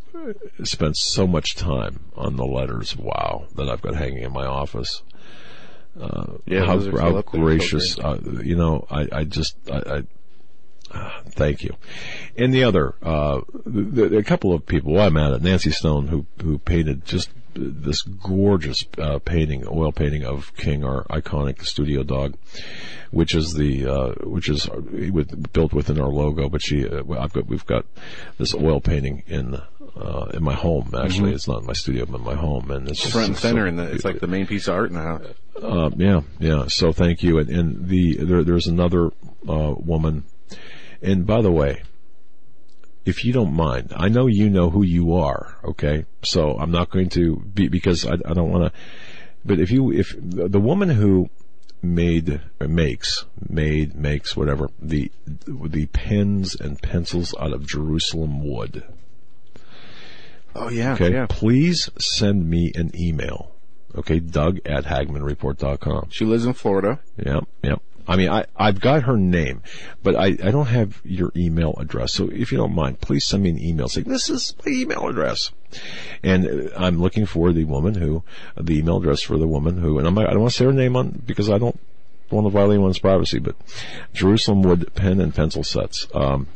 spent 0.63 0.97
so 0.97 1.25
much 1.25 1.55
time 1.55 2.01
on 2.15 2.35
the 2.35 2.45
letters. 2.45 2.95
Wow, 2.95 3.47
that 3.55 3.69
I've 3.69 3.81
got 3.81 3.95
hanging 3.95 4.23
in 4.23 4.33
my 4.33 4.45
office. 4.45 5.01
Uh, 5.99 6.33
Yeah, 6.45 6.65
how, 6.65 6.77
those 6.77 6.87
are 6.87 6.97
still 6.97 7.15
how 7.15 7.21
gracious, 7.21 7.93
so 7.93 8.03
uh, 8.03 8.19
you 8.43 8.55
know, 8.55 8.85
I, 8.89 9.07
I 9.11 9.23
just, 9.23 9.55
I, 9.71 9.77
I 9.77 10.03
uh, 10.91 11.21
thank 11.31 11.63
you. 11.63 11.75
And 12.37 12.53
the 12.53 12.63
other, 12.63 12.95
uh, 13.01 13.41
the, 13.65 13.81
the, 14.09 14.17
a 14.17 14.23
couple 14.23 14.53
of 14.53 14.65
people, 14.65 14.93
well, 14.93 15.07
I'm 15.07 15.17
at 15.17 15.33
it, 15.33 15.41
Nancy 15.41 15.71
Stone, 15.71 16.07
who, 16.07 16.25
who 16.41 16.57
painted 16.57 17.05
just 17.05 17.29
this 17.53 18.01
gorgeous, 18.01 18.85
uh, 18.97 19.19
painting, 19.19 19.65
oil 19.67 19.91
painting 19.91 20.25
of 20.25 20.53
King, 20.55 20.83
our 20.83 21.05
iconic 21.05 21.63
studio 21.63 22.03
dog, 22.03 22.35
which 23.11 23.33
is 23.33 23.53
the, 23.53 23.87
uh, 23.87 24.13
which 24.23 24.49
is 24.49 24.69
with, 24.69 25.53
built 25.53 25.73
within 25.73 25.99
our 25.99 26.09
logo, 26.09 26.49
but 26.49 26.61
she, 26.61 26.87
uh, 26.87 27.03
I've 27.17 27.33
got, 27.33 27.47
we've 27.47 27.65
got 27.65 27.85
this 28.37 28.53
oil 28.53 28.81
painting 28.81 29.23
in, 29.27 29.61
uh, 29.95 30.25
in 30.33 30.43
my 30.43 30.53
home, 30.53 30.93
actually. 30.97 31.33
It's 31.33 31.47
not 31.47 31.61
in 31.61 31.65
my 31.67 31.73
studio, 31.73 32.05
but 32.05 32.17
in 32.17 32.23
my 32.23 32.35
home, 32.35 32.69
and 32.71 32.89
it's 32.89 33.01
Mm-hmm. 33.01 33.09
Front 33.11 33.27
and 33.29 33.37
so- 33.37 33.47
center, 33.49 33.65
and 33.65 33.79
it's 33.79 34.05
like 34.05 34.19
the 34.19 34.27
main 34.27 34.45
piece 34.47 34.67
of 34.67 34.75
art 34.75 34.89
in 34.89 34.95
the 34.95 35.01
house. 35.01 35.25
uh, 35.61 35.89
yeah, 35.95 36.21
yeah. 36.39 36.65
So 36.67 36.91
thank 36.91 37.23
you. 37.23 37.37
And, 37.39 37.49
and 37.49 37.87
the 37.87 38.17
there, 38.17 38.43
there's 38.43 38.67
another 38.67 39.11
uh, 39.47 39.73
woman. 39.77 40.23
And 41.01 41.25
by 41.25 41.41
the 41.41 41.51
way, 41.51 41.83
if 43.05 43.23
you 43.23 43.33
don't 43.33 43.53
mind, 43.53 43.93
I 43.95 44.09
know 44.09 44.27
you 44.27 44.49
know 44.49 44.69
who 44.69 44.83
you 44.83 45.13
are. 45.15 45.57
Okay, 45.63 46.05
so 46.23 46.57
I'm 46.57 46.71
not 46.71 46.89
going 46.89 47.09
to 47.09 47.37
be 47.37 47.67
because 47.67 48.05
I, 48.05 48.13
I 48.13 48.33
don't 48.33 48.51
want 48.51 48.71
to. 48.73 48.79
But 49.45 49.59
if 49.59 49.69
you 49.71 49.91
if 49.91 50.15
the 50.19 50.47
the 50.49 50.59
woman 50.59 50.89
who 50.89 51.29
made 51.83 52.41
or 52.59 52.67
makes 52.67 53.25
made 53.47 53.95
makes 53.95 54.35
whatever 54.35 54.69
the 54.81 55.11
the 55.45 55.85
pens 55.87 56.55
and 56.59 56.81
pencils 56.81 57.35
out 57.39 57.53
of 57.53 57.67
Jerusalem 57.67 58.43
wood. 58.43 58.83
Oh 60.55 60.69
yeah, 60.69 60.93
Okay, 60.93 61.11
yeah. 61.11 61.25
please 61.29 61.89
send 61.99 62.49
me 62.49 62.71
an 62.75 62.91
email. 62.95 63.51
Okay, 63.93 64.19
Doug 64.19 64.59
at 64.65 64.85
HagmannReport.com. 64.85 66.09
She 66.11 66.25
lives 66.25 66.45
in 66.45 66.53
Florida. 66.53 66.99
Yeah, 67.23 67.41
yeah. 67.61 67.75
I 68.07 68.17
mean, 68.17 68.29
I, 68.29 68.45
I've 68.55 68.79
got 68.79 69.03
her 69.03 69.17
name, 69.17 69.63
but 70.03 70.15
I, 70.15 70.25
I 70.27 70.51
don't 70.51 70.67
have 70.67 71.01
your 71.03 71.31
email 71.35 71.73
address. 71.79 72.13
So 72.13 72.29
if 72.29 72.51
you 72.51 72.57
don't 72.57 72.75
mind, 72.75 73.01
please 73.01 73.25
send 73.25 73.43
me 73.43 73.49
an 73.49 73.59
email 73.59 73.87
saying, 73.87 74.07
this 74.07 74.29
is 74.29 74.53
my 74.65 74.71
email 74.71 75.07
address. 75.07 75.51
And 76.21 76.45
uh, 76.69 76.69
I'm 76.77 77.01
looking 77.01 77.25
for 77.25 77.51
the 77.51 77.63
woman 77.63 77.95
who, 77.95 78.23
the 78.55 78.77
email 78.77 78.97
address 78.97 79.21
for 79.23 79.37
the 79.39 79.47
woman 79.47 79.77
who, 79.81 79.97
and 79.97 80.07
I'm, 80.07 80.17
I 80.19 80.25
don't 80.25 80.41
want 80.41 80.51
to 80.53 80.57
say 80.57 80.65
her 80.65 80.73
name 80.73 80.95
on, 80.95 81.21
because 81.25 81.49
I 81.49 81.57
don't 81.57 81.79
want 82.29 82.45
to 82.45 82.51
violate 82.51 82.75
anyone's 82.75 82.99
privacy, 82.99 83.39
but 83.39 83.55
Jerusalem 84.13 84.61
Wood 84.61 84.91
pen 84.93 85.19
and 85.19 85.33
pencil 85.33 85.63
sets. 85.63 86.07
Um, 86.13 86.47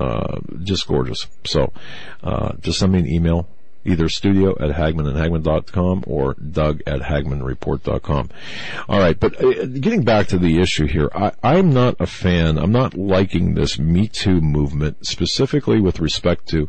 uh, 0.00 0.38
just 0.62 0.86
gorgeous. 0.86 1.26
So, 1.44 1.72
uh, 2.22 2.54
just 2.60 2.78
send 2.78 2.92
me 2.92 3.00
an 3.00 3.06
email, 3.06 3.48
either 3.84 4.08
studio 4.08 4.50
at 4.60 4.70
hagmann 4.70 5.06
and 5.06 6.04
or 6.06 6.34
doug 6.34 6.82
at 6.86 7.00
hagmannreport.com. 7.00 8.30
All 8.88 8.98
right, 8.98 9.18
but 9.18 9.42
uh, 9.42 9.66
getting 9.66 10.04
back 10.04 10.28
to 10.28 10.38
the 10.38 10.60
issue 10.60 10.86
here, 10.86 11.10
I, 11.14 11.32
I'm 11.42 11.72
not 11.72 11.96
a 12.00 12.06
fan. 12.06 12.58
I'm 12.58 12.72
not 12.72 12.94
liking 12.94 13.54
this 13.54 13.78
Me 13.78 14.08
Too 14.08 14.40
movement, 14.40 15.06
specifically 15.06 15.80
with 15.80 16.00
respect 16.00 16.48
to, 16.48 16.68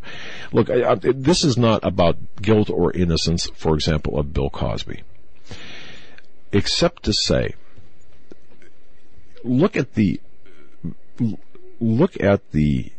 look, 0.52 0.70
I, 0.70 0.92
I, 0.92 0.94
this 0.94 1.44
is 1.44 1.56
not 1.56 1.84
about 1.84 2.16
guilt 2.40 2.70
or 2.70 2.92
innocence, 2.92 3.48
for 3.54 3.74
example, 3.74 4.18
of 4.18 4.32
Bill 4.32 4.50
Cosby. 4.50 5.02
Except 6.52 7.02
to 7.04 7.12
say, 7.12 7.54
look 9.42 9.76
at 9.76 9.94
the, 9.94 10.20
look 11.80 12.20
at 12.20 12.50
the 12.52 12.92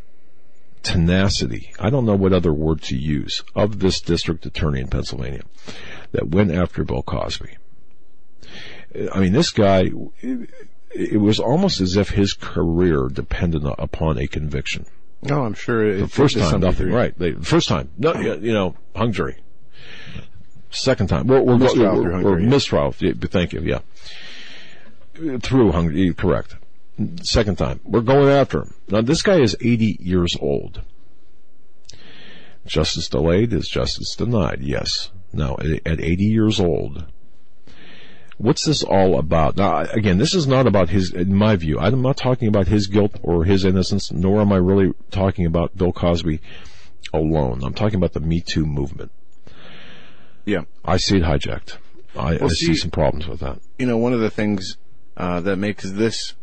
tenacity, 0.85 1.73
I 1.79 1.89
don't 1.89 2.05
know 2.05 2.15
what 2.15 2.31
other 2.31 2.53
word 2.53 2.81
to 2.83 2.95
use, 2.95 3.43
of 3.55 3.79
this 3.79 3.99
district 3.99 4.45
attorney 4.45 4.79
in 4.79 4.87
Pennsylvania 4.87 5.41
that 6.11 6.29
went 6.29 6.51
after 6.51 6.83
Bill 6.83 7.01
Cosby. 7.01 7.57
I 9.11 9.19
mean, 9.19 9.33
this 9.33 9.49
guy, 9.49 9.89
it, 10.91 11.19
was 11.19 11.39
almost 11.39 11.81
as 11.81 11.97
if 11.97 12.11
his 12.11 12.33
career 12.33 13.09
depended 13.11 13.63
upon 13.65 14.17
a 14.17 14.27
conviction. 14.27 14.85
No, 15.21 15.43
I'm 15.43 15.55
sure 15.55 15.85
it 15.85 15.97
The 15.97 16.07
first 16.07 16.37
time, 16.37 16.61
nothing, 16.61 16.85
degree. 16.85 16.93
right. 16.93 17.17
They, 17.17 17.31
first 17.33 17.67
time, 17.67 17.89
no, 17.97 18.13
you 18.13 18.53
know, 18.53 18.75
hung 18.95 19.11
jury. 19.11 19.37
Second 20.69 21.07
time, 21.07 21.27
we're, 21.27 21.41
we're, 21.41 21.57
Mistrial 21.57 21.95
we're, 21.95 22.01
through 22.03 22.13
hung 22.13 22.23
we're 22.23 22.39
yeah. 22.39 22.47
mistrial, 22.47 22.91
thank 22.91 23.53
you, 23.53 23.61
yeah. 23.61 23.79
Through 25.39 25.71
hung, 25.71 26.13
correct. 26.13 26.55
Second 27.23 27.57
time, 27.57 27.81
we're 27.83 28.01
going 28.01 28.29
after 28.29 28.59
him. 28.61 28.73
Now, 28.87 29.01
this 29.01 29.21
guy 29.21 29.39
is 29.41 29.55
80 29.59 29.97
years 29.99 30.37
old. 30.39 30.81
Justice 32.65 33.09
delayed 33.09 33.53
is 33.53 33.67
justice 33.67 34.15
denied, 34.15 34.59
yes. 34.61 35.11
Now, 35.33 35.57
at 35.59 35.85
at 35.85 35.99
80 35.99 36.23
years 36.23 36.59
old, 36.59 37.05
what's 38.37 38.65
this 38.65 38.81
all 38.81 39.19
about? 39.19 39.57
Now, 39.57 39.79
again, 39.81 40.17
this 40.17 40.33
is 40.33 40.47
not 40.47 40.65
about 40.65 40.89
his, 40.89 41.11
in 41.13 41.35
my 41.35 41.55
view, 41.57 41.77
I'm 41.79 42.01
not 42.01 42.17
talking 42.17 42.47
about 42.47 42.67
his 42.67 42.87
guilt 42.87 43.19
or 43.21 43.43
his 43.43 43.65
innocence, 43.65 44.11
nor 44.11 44.41
am 44.41 44.51
I 44.51 44.57
really 44.57 44.93
talking 45.11 45.45
about 45.45 45.77
Bill 45.77 45.91
Cosby 45.91 46.39
alone. 47.13 47.61
I'm 47.63 47.73
talking 47.73 47.97
about 47.97 48.13
the 48.13 48.19
Me 48.21 48.41
Too 48.41 48.65
movement. 48.65 49.11
Yeah. 50.45 50.61
I 50.83 50.97
see 50.97 51.17
it 51.17 51.23
hijacked. 51.23 51.77
I, 52.15 52.35
I 52.41 52.47
see, 52.47 52.67
see- 52.67 52.75
some 52.75 52.91
problems 52.91 53.27
with 53.27 53.41
that. 53.41 53.59
you 53.77 53.85
know, 53.85 53.97
one 53.97 54.13
of 54.13 54.21
the 54.21 54.29
things 54.29 54.77
uh, 55.17 55.41
that 55.41 55.57
makes 55.57 55.83
this 55.91 56.33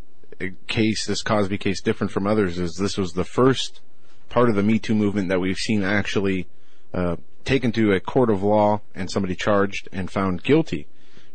case, 0.66 1.06
this 1.06 1.22
Cosby 1.22 1.58
case, 1.58 1.80
different 1.80 2.12
from 2.12 2.26
others 2.26 2.58
is 2.58 2.76
this 2.76 2.96
was 2.96 3.12
the 3.12 3.24
first 3.24 3.80
part 4.28 4.48
of 4.48 4.56
the 4.56 4.62
Me 4.62 4.78
Too 4.78 4.94
movement 4.94 5.28
that 5.28 5.40
we've 5.40 5.56
seen 5.56 5.82
actually 5.82 6.46
uh, 6.94 7.16
taken 7.44 7.72
to 7.72 7.92
a 7.92 8.00
court 8.00 8.30
of 8.30 8.42
law 8.42 8.80
and 8.94 9.10
somebody 9.10 9.34
charged 9.34 9.88
and 9.92 10.10
found 10.10 10.42
guilty. 10.42 10.86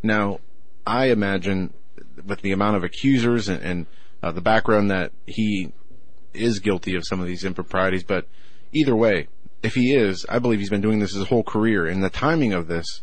Now, 0.01 0.39
I 0.85 1.05
imagine 1.07 1.73
with 2.25 2.41
the 2.41 2.51
amount 2.51 2.77
of 2.77 2.83
accusers 2.83 3.49
and, 3.49 3.61
and 3.61 3.85
uh, 4.23 4.31
the 4.31 4.41
background 4.41 4.89
that 4.89 5.11
he 5.25 5.71
is 6.33 6.59
guilty 6.59 6.95
of 6.95 7.03
some 7.05 7.19
of 7.19 7.27
these 7.27 7.43
improprieties, 7.43 8.03
but 8.03 8.27
either 8.71 8.95
way, 8.95 9.27
if 9.63 9.73
he 9.73 9.93
is, 9.93 10.25
I 10.29 10.39
believe 10.39 10.59
he's 10.59 10.69
been 10.69 10.81
doing 10.81 10.99
this 10.99 11.13
his 11.13 11.27
whole 11.27 11.43
career, 11.43 11.87
and 11.87 12.03
the 12.03 12.09
timing 12.09 12.53
of 12.53 12.67
this 12.67 13.01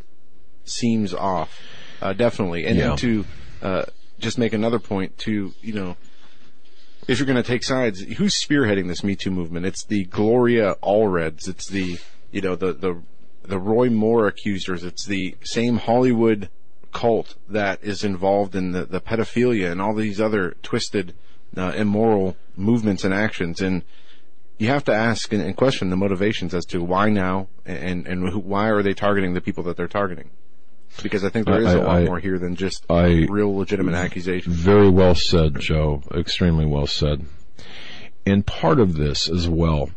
seems 0.64 1.12
off, 1.12 1.58
uh, 2.00 2.12
definitely. 2.12 2.64
And 2.64 2.78
Yeah. 2.78 2.96
to 2.96 3.24
uh, 3.62 3.82
just 4.18 4.38
make 4.38 4.52
another 4.52 4.78
point, 4.78 5.18
to 5.18 5.52
you 5.60 5.72
know, 5.72 5.96
if 7.06 7.18
you're 7.18 7.26
going 7.26 7.42
to 7.42 7.42
take 7.42 7.64
sides, 7.64 8.00
who's 8.00 8.34
spearheading 8.34 8.88
this 8.88 9.04
Me 9.04 9.14
Too 9.14 9.30
movement? 9.30 9.66
It's 9.66 9.84
the 9.84 10.04
Gloria 10.04 10.76
Allreds. 10.82 11.48
It's 11.48 11.68
the 11.68 11.98
you 12.30 12.40
know 12.40 12.56
the 12.56 12.72
the 12.72 13.02
the 13.42 13.58
Roy 13.58 13.90
Moore 13.90 14.26
accusers. 14.26 14.84
It's 14.84 15.04
the 15.04 15.36
same 15.42 15.76
Hollywood 15.78 16.48
cult 16.92 17.34
that 17.48 17.82
is 17.82 18.04
involved 18.04 18.54
in 18.54 18.72
the, 18.72 18.84
the 18.84 19.00
pedophilia 19.00 19.70
and 19.70 19.82
all 19.82 19.94
these 19.94 20.20
other 20.20 20.56
twisted, 20.62 21.12
uh, 21.56 21.72
immoral 21.76 22.36
movements 22.56 23.04
and 23.04 23.12
actions. 23.12 23.60
And 23.60 23.82
you 24.58 24.68
have 24.68 24.84
to 24.84 24.94
ask 24.94 25.32
and, 25.32 25.42
and 25.42 25.56
question 25.56 25.90
the 25.90 25.96
motivations 25.96 26.54
as 26.54 26.64
to 26.66 26.82
why 26.82 27.10
now 27.10 27.48
and 27.66 28.06
and 28.06 28.44
why 28.44 28.70
are 28.70 28.82
they 28.82 28.94
targeting 28.94 29.34
the 29.34 29.40
people 29.40 29.64
that 29.64 29.76
they're 29.76 29.88
targeting? 29.88 30.30
Because 31.02 31.24
I 31.24 31.28
think 31.28 31.46
there 31.46 31.60
is 31.60 31.66
I- 31.66 31.72
a 31.78 31.82
lot 31.82 31.96
I- 31.96 32.04
more 32.04 32.18
here 32.18 32.38
than 32.38 32.56
just 32.56 32.84
I- 32.90 33.26
real 33.28 33.54
legitimate 33.56 33.94
accusations. 33.94 34.54
Very 34.54 34.88
well 34.88 35.14
said, 35.14 35.58
Joe. 35.60 36.02
Extremely 36.14 36.66
well 36.66 36.86
said. 36.86 37.24
And 38.26 38.46
part 38.46 38.80
of 38.80 38.94
this 38.94 39.28
as 39.28 39.48
well, 39.48 39.90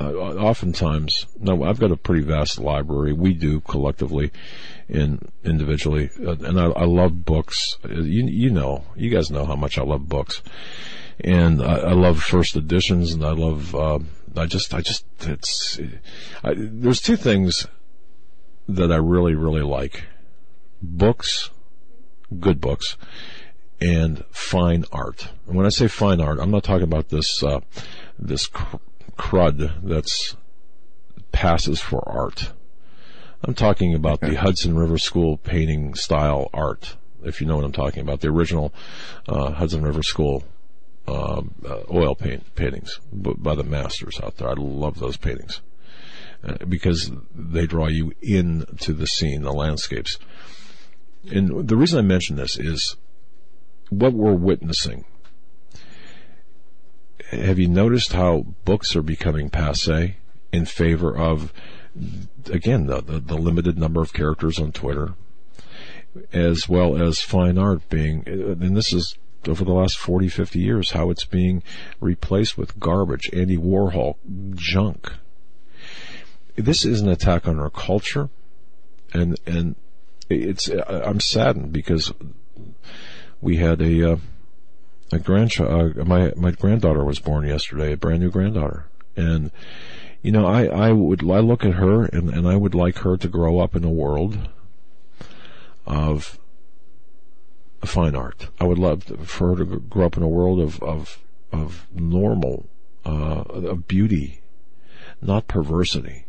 uh, 0.00 0.12
oftentimes, 0.12 1.26
no, 1.38 1.62
I've 1.64 1.78
got 1.78 1.92
a 1.92 1.96
pretty 1.96 2.22
vast 2.22 2.58
library. 2.58 3.12
We 3.12 3.32
do 3.34 3.60
collectively 3.60 4.30
and 4.88 5.30
individually. 5.44 6.10
Uh, 6.22 6.32
and 6.40 6.60
I, 6.60 6.66
I 6.66 6.84
love 6.84 7.24
books. 7.24 7.78
Uh, 7.84 8.00
You, 8.02 8.26
you 8.26 8.50
know, 8.50 8.84
you 8.96 9.08
guys 9.10 9.30
know 9.30 9.46
how 9.46 9.56
much 9.56 9.78
I 9.78 9.82
love 9.82 10.08
books. 10.08 10.42
And 11.20 11.62
I, 11.62 11.76
I 11.76 11.92
love 11.92 12.20
first 12.22 12.56
editions 12.56 13.12
and 13.14 13.24
I 13.24 13.32
love, 13.32 13.74
uh, 13.74 14.00
I 14.36 14.46
just, 14.46 14.74
I 14.74 14.80
just, 14.80 15.04
it's, 15.20 15.78
I, 16.42 16.54
there's 16.56 17.00
two 17.00 17.16
things 17.16 17.66
that 18.68 18.92
I 18.92 18.96
really, 18.96 19.34
really 19.34 19.62
like. 19.62 20.04
Books, 20.80 21.50
good 22.38 22.60
books, 22.60 22.96
and 23.80 24.24
fine 24.30 24.84
art. 24.92 25.28
And 25.46 25.56
when 25.56 25.66
I 25.66 25.70
say 25.70 25.88
fine 25.88 26.20
art, 26.20 26.38
I'm 26.40 26.50
not 26.50 26.64
talking 26.64 26.84
about 26.84 27.08
this 27.08 27.42
uh, 27.42 27.60
this 28.18 28.46
cr- 28.46 28.76
crud 29.16 29.82
that's 29.82 30.36
passes 31.32 31.80
for 31.80 32.06
art. 32.08 32.52
I'm 33.44 33.54
talking 33.54 33.94
about 33.94 34.20
the 34.20 34.36
Hudson 34.36 34.76
River 34.76 34.98
School 34.98 35.36
painting 35.36 35.94
style 35.94 36.48
art. 36.54 36.96
If 37.24 37.40
you 37.40 37.46
know 37.46 37.56
what 37.56 37.64
I'm 37.64 37.72
talking 37.72 38.02
about, 38.02 38.20
the 38.20 38.28
original 38.28 38.72
uh, 39.28 39.52
Hudson 39.52 39.82
River 39.82 40.02
School 40.02 40.44
um, 41.08 41.54
uh, 41.66 41.80
oil 41.90 42.14
paint 42.14 42.54
paintings 42.54 43.00
by 43.12 43.56
the 43.56 43.64
masters 43.64 44.20
out 44.22 44.36
there. 44.36 44.48
I 44.48 44.54
love 44.54 45.00
those 45.00 45.16
paintings 45.16 45.60
because 46.68 47.10
they 47.34 47.66
draw 47.66 47.88
you 47.88 48.12
into 48.20 48.92
the 48.92 49.06
scene, 49.06 49.42
the 49.42 49.52
landscapes. 49.52 50.18
And 51.30 51.68
the 51.68 51.76
reason 51.76 51.98
I 51.98 52.02
mention 52.02 52.36
this 52.36 52.58
is 52.58 52.96
what 53.90 54.12
we're 54.12 54.34
witnessing. 54.34 55.04
Have 57.30 57.58
you 57.58 57.68
noticed 57.68 58.12
how 58.12 58.46
books 58.64 58.94
are 58.96 59.02
becoming 59.02 59.48
passe 59.48 60.16
in 60.52 60.66
favor 60.66 61.16
of, 61.16 61.52
again, 62.50 62.86
the, 62.86 63.00
the, 63.00 63.20
the 63.20 63.36
limited 63.36 63.78
number 63.78 64.02
of 64.02 64.12
characters 64.12 64.58
on 64.58 64.72
Twitter? 64.72 65.14
as 66.32 66.68
well 66.68 67.00
as 67.00 67.20
fine 67.20 67.58
art 67.58 67.88
being, 67.88 68.22
and 68.26 68.76
this 68.76 68.92
is 68.92 69.16
over 69.48 69.64
the 69.64 69.72
last 69.72 69.96
40, 69.98 70.28
50 70.28 70.58
years, 70.58 70.90
how 70.92 71.10
it's 71.10 71.24
being 71.24 71.62
replaced 72.00 72.56
with 72.56 72.78
garbage, 72.78 73.28
Andy 73.32 73.56
Warhol 73.56 74.16
junk. 74.54 75.12
This 76.56 76.84
is 76.84 77.00
an 77.00 77.08
attack 77.08 77.48
on 77.48 77.58
our 77.58 77.70
culture, 77.70 78.28
and 79.12 79.38
and 79.46 79.76
it's 80.28 80.68
I'm 80.68 81.20
saddened 81.20 81.72
because 81.72 82.12
we 83.40 83.56
had 83.56 83.80
a 83.80 84.12
uh, 84.12 84.16
a 85.12 85.18
grandchild. 85.18 85.98
Uh, 85.98 86.04
my 86.04 86.32
my 86.36 86.50
granddaughter 86.50 87.04
was 87.04 87.18
born 87.18 87.46
yesterday, 87.46 87.92
a 87.92 87.96
brand 87.96 88.20
new 88.20 88.30
granddaughter, 88.30 88.86
and 89.16 89.50
you 90.22 90.30
know 90.30 90.46
I 90.46 90.66
I 90.66 90.92
would 90.92 91.22
I 91.22 91.40
look 91.40 91.64
at 91.64 91.74
her 91.74 92.04
and 92.04 92.28
and 92.28 92.46
I 92.46 92.56
would 92.56 92.74
like 92.74 92.98
her 92.98 93.16
to 93.16 93.28
grow 93.28 93.58
up 93.58 93.74
in 93.74 93.84
a 93.84 93.90
world 93.90 94.48
of 95.86 96.38
fine 97.84 98.14
art. 98.14 98.48
I 98.60 98.64
would 98.64 98.78
love 98.78 99.04
for 99.24 99.50
her 99.50 99.64
to 99.64 99.80
grow 99.80 100.06
up 100.06 100.16
in 100.16 100.22
a 100.22 100.28
world 100.28 100.60
of 100.60 100.82
of 100.82 101.18
of 101.50 101.86
normal, 101.94 102.68
uh, 103.04 103.42
of 103.46 103.88
beauty, 103.88 104.42
not 105.20 105.48
perversity. 105.48 106.26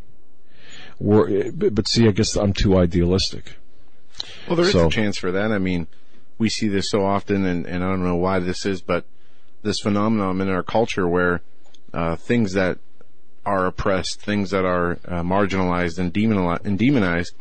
We're, 1.00 1.52
but 1.52 1.88
see, 1.88 2.08
I 2.08 2.12
guess 2.12 2.36
I'm 2.36 2.54
too 2.54 2.78
idealistic. 2.78 3.56
Well, 4.48 4.56
there 4.56 4.66
is 4.66 4.72
so, 4.72 4.88
a 4.88 4.90
chance 4.90 5.18
for 5.18 5.32
that. 5.32 5.52
I 5.52 5.58
mean, 5.58 5.88
we 6.38 6.50
see 6.50 6.68
this 6.68 6.90
so 6.90 7.06
often, 7.06 7.46
and, 7.46 7.66
and 7.66 7.84
I 7.84 7.90
don't 7.90 8.04
know 8.04 8.16
why 8.16 8.40
this 8.40 8.66
is, 8.66 8.82
but 8.82 9.06
this 9.64 9.80
phenomenon 9.80 10.42
in 10.42 10.50
our 10.50 10.64
culture 10.64 11.08
where 11.08 11.42
uh, 11.94 12.16
things 12.16 12.54
that 12.54 12.80
are 13.46 13.66
oppressed, 13.66 14.22
things 14.22 14.52
that 14.52 14.66
are 14.66 15.00
uh, 15.06 15.22
marginalized 15.22 16.00
and, 16.00 16.16
and 16.66 16.80
demonized, 16.80 17.36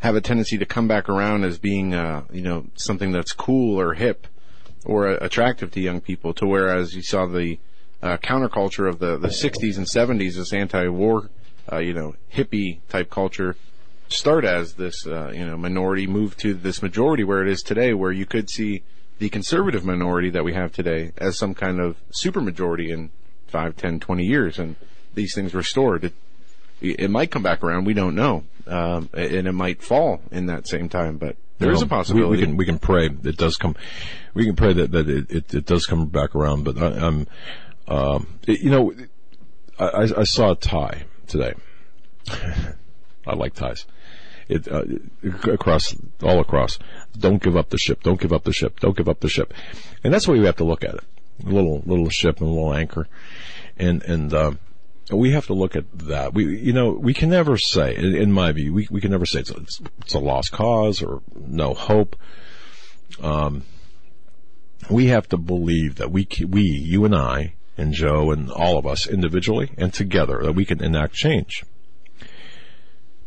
have 0.00 0.16
a 0.16 0.20
tendency 0.20 0.58
to 0.58 0.66
come 0.66 0.88
back 0.88 1.08
around 1.08 1.44
as 1.44 1.58
being, 1.58 1.94
uh, 1.94 2.24
you 2.32 2.42
know, 2.42 2.66
something 2.74 3.12
that's 3.12 3.32
cool 3.32 3.80
or 3.80 3.94
hip 3.94 4.26
or 4.84 5.08
uh, 5.08 5.18
attractive 5.20 5.70
to 5.70 5.80
young 5.80 6.00
people. 6.00 6.34
To 6.34 6.46
whereas 6.46 6.94
you 6.94 7.02
saw 7.02 7.26
the 7.26 7.58
uh, 8.02 8.16
counterculture 8.18 8.88
of 8.88 8.98
the 8.98 9.16
the 9.16 9.28
60s 9.28 9.76
and 9.76 9.86
70s, 9.86 10.34
this 10.34 10.52
anti-war, 10.52 11.30
uh, 11.70 11.78
you 11.78 11.92
know, 11.92 12.14
hippie 12.32 12.80
type 12.88 13.10
culture, 13.10 13.56
start 14.08 14.44
as 14.44 14.74
this, 14.74 15.06
uh, 15.06 15.30
you 15.34 15.44
know, 15.44 15.56
minority, 15.56 16.06
move 16.06 16.36
to 16.38 16.54
this 16.54 16.82
majority 16.82 17.24
where 17.24 17.42
it 17.42 17.48
is 17.48 17.62
today, 17.62 17.94
where 17.94 18.12
you 18.12 18.26
could 18.26 18.50
see 18.50 18.82
the 19.18 19.28
conservative 19.28 19.84
minority 19.84 20.30
that 20.30 20.44
we 20.44 20.54
have 20.54 20.72
today 20.72 21.12
as 21.18 21.38
some 21.38 21.54
kind 21.54 21.80
of 21.80 21.96
supermajority 22.12 22.90
in 22.90 23.10
5, 23.46 23.76
10, 23.76 24.00
20 24.00 24.24
years, 24.24 24.58
and 24.58 24.76
these 25.14 25.34
things 25.34 25.54
restored. 25.54 26.04
It, 26.04 26.14
it 26.80 27.10
might 27.10 27.30
come 27.30 27.42
back 27.42 27.62
around. 27.62 27.84
We 27.84 27.94
don't 27.94 28.14
know, 28.14 28.44
um, 28.66 29.08
and 29.12 29.46
it 29.46 29.52
might 29.52 29.82
fall 29.82 30.20
in 30.30 30.46
that 30.46 30.66
same 30.66 30.88
time. 30.88 31.18
But 31.18 31.36
there 31.58 31.70
is 31.70 31.82
a 31.82 31.86
possibility. 31.86 32.30
We, 32.30 32.36
we, 32.36 32.42
can 32.42 32.56
we 32.56 32.64
can 32.64 32.78
pray 32.78 33.06
it 33.06 33.36
does 33.36 33.56
come. 33.56 33.76
We 34.34 34.44
can 34.44 34.56
pray 34.56 34.72
that 34.72 34.90
that 34.90 35.08
it, 35.08 35.30
it, 35.30 35.54
it 35.54 35.66
does 35.66 35.86
come 35.86 36.06
back 36.06 36.34
around. 36.34 36.64
But 36.64 36.78
I, 36.78 37.06
am 37.06 37.26
um, 37.86 38.38
you 38.46 38.70
know, 38.70 38.92
I, 39.78 40.08
I 40.16 40.24
saw 40.24 40.52
a 40.52 40.56
tie 40.56 41.04
today. 41.32 41.54
I 43.26 43.34
like 43.34 43.54
ties. 43.54 43.86
It, 44.48 44.68
uh, 44.70 44.84
across 45.50 45.96
all 46.22 46.40
across. 46.40 46.78
Don't 47.18 47.42
give 47.42 47.56
up 47.56 47.70
the 47.70 47.78
ship. 47.78 48.02
Don't 48.02 48.20
give 48.20 48.32
up 48.32 48.44
the 48.44 48.52
ship. 48.52 48.80
Don't 48.80 48.96
give 48.96 49.08
up 49.08 49.20
the 49.20 49.28
ship. 49.28 49.54
And 50.04 50.12
that's 50.12 50.26
the 50.26 50.32
way 50.32 50.40
we 50.40 50.46
have 50.46 50.56
to 50.56 50.64
look 50.64 50.84
at 50.84 50.94
it. 50.94 51.04
A 51.44 51.48
little 51.48 51.82
little 51.86 52.10
ship 52.10 52.40
and 52.40 52.48
a 52.48 52.52
little 52.52 52.74
anchor, 52.74 53.08
and 53.76 54.02
and. 54.04 54.32
Uh, 54.32 54.52
we 55.10 55.32
have 55.32 55.46
to 55.46 55.52
look 55.52 55.76
at 55.76 55.84
that. 55.98 56.32
We, 56.32 56.58
you 56.58 56.72
know, 56.72 56.92
we 56.92 57.12
can 57.12 57.28
never 57.28 57.58
say, 57.58 57.94
in, 57.96 58.32
my 58.32 58.52
view, 58.52 58.72
we, 58.72 58.88
we 58.90 59.00
can 59.00 59.10
never 59.10 59.26
say 59.26 59.40
it's 59.40 59.50
a, 59.50 59.56
it's 60.00 60.14
a 60.14 60.20
lost 60.20 60.52
cause 60.52 61.02
or 61.02 61.20
no 61.34 61.74
hope. 61.74 62.16
Um, 63.20 63.64
we 64.88 65.06
have 65.08 65.28
to 65.30 65.36
believe 65.36 65.96
that 65.96 66.10
we, 66.10 66.26
we, 66.48 66.62
you 66.62 67.04
and 67.04 67.14
I, 67.14 67.56
and 67.76 67.92
Joe 67.92 68.30
and 68.30 68.50
all 68.50 68.78
of 68.78 68.86
us 68.86 69.06
individually 69.06 69.70
and 69.76 69.92
together, 69.92 70.40
that 70.42 70.52
we 70.52 70.64
can 70.64 70.82
enact 70.82 71.14
change. 71.14 71.64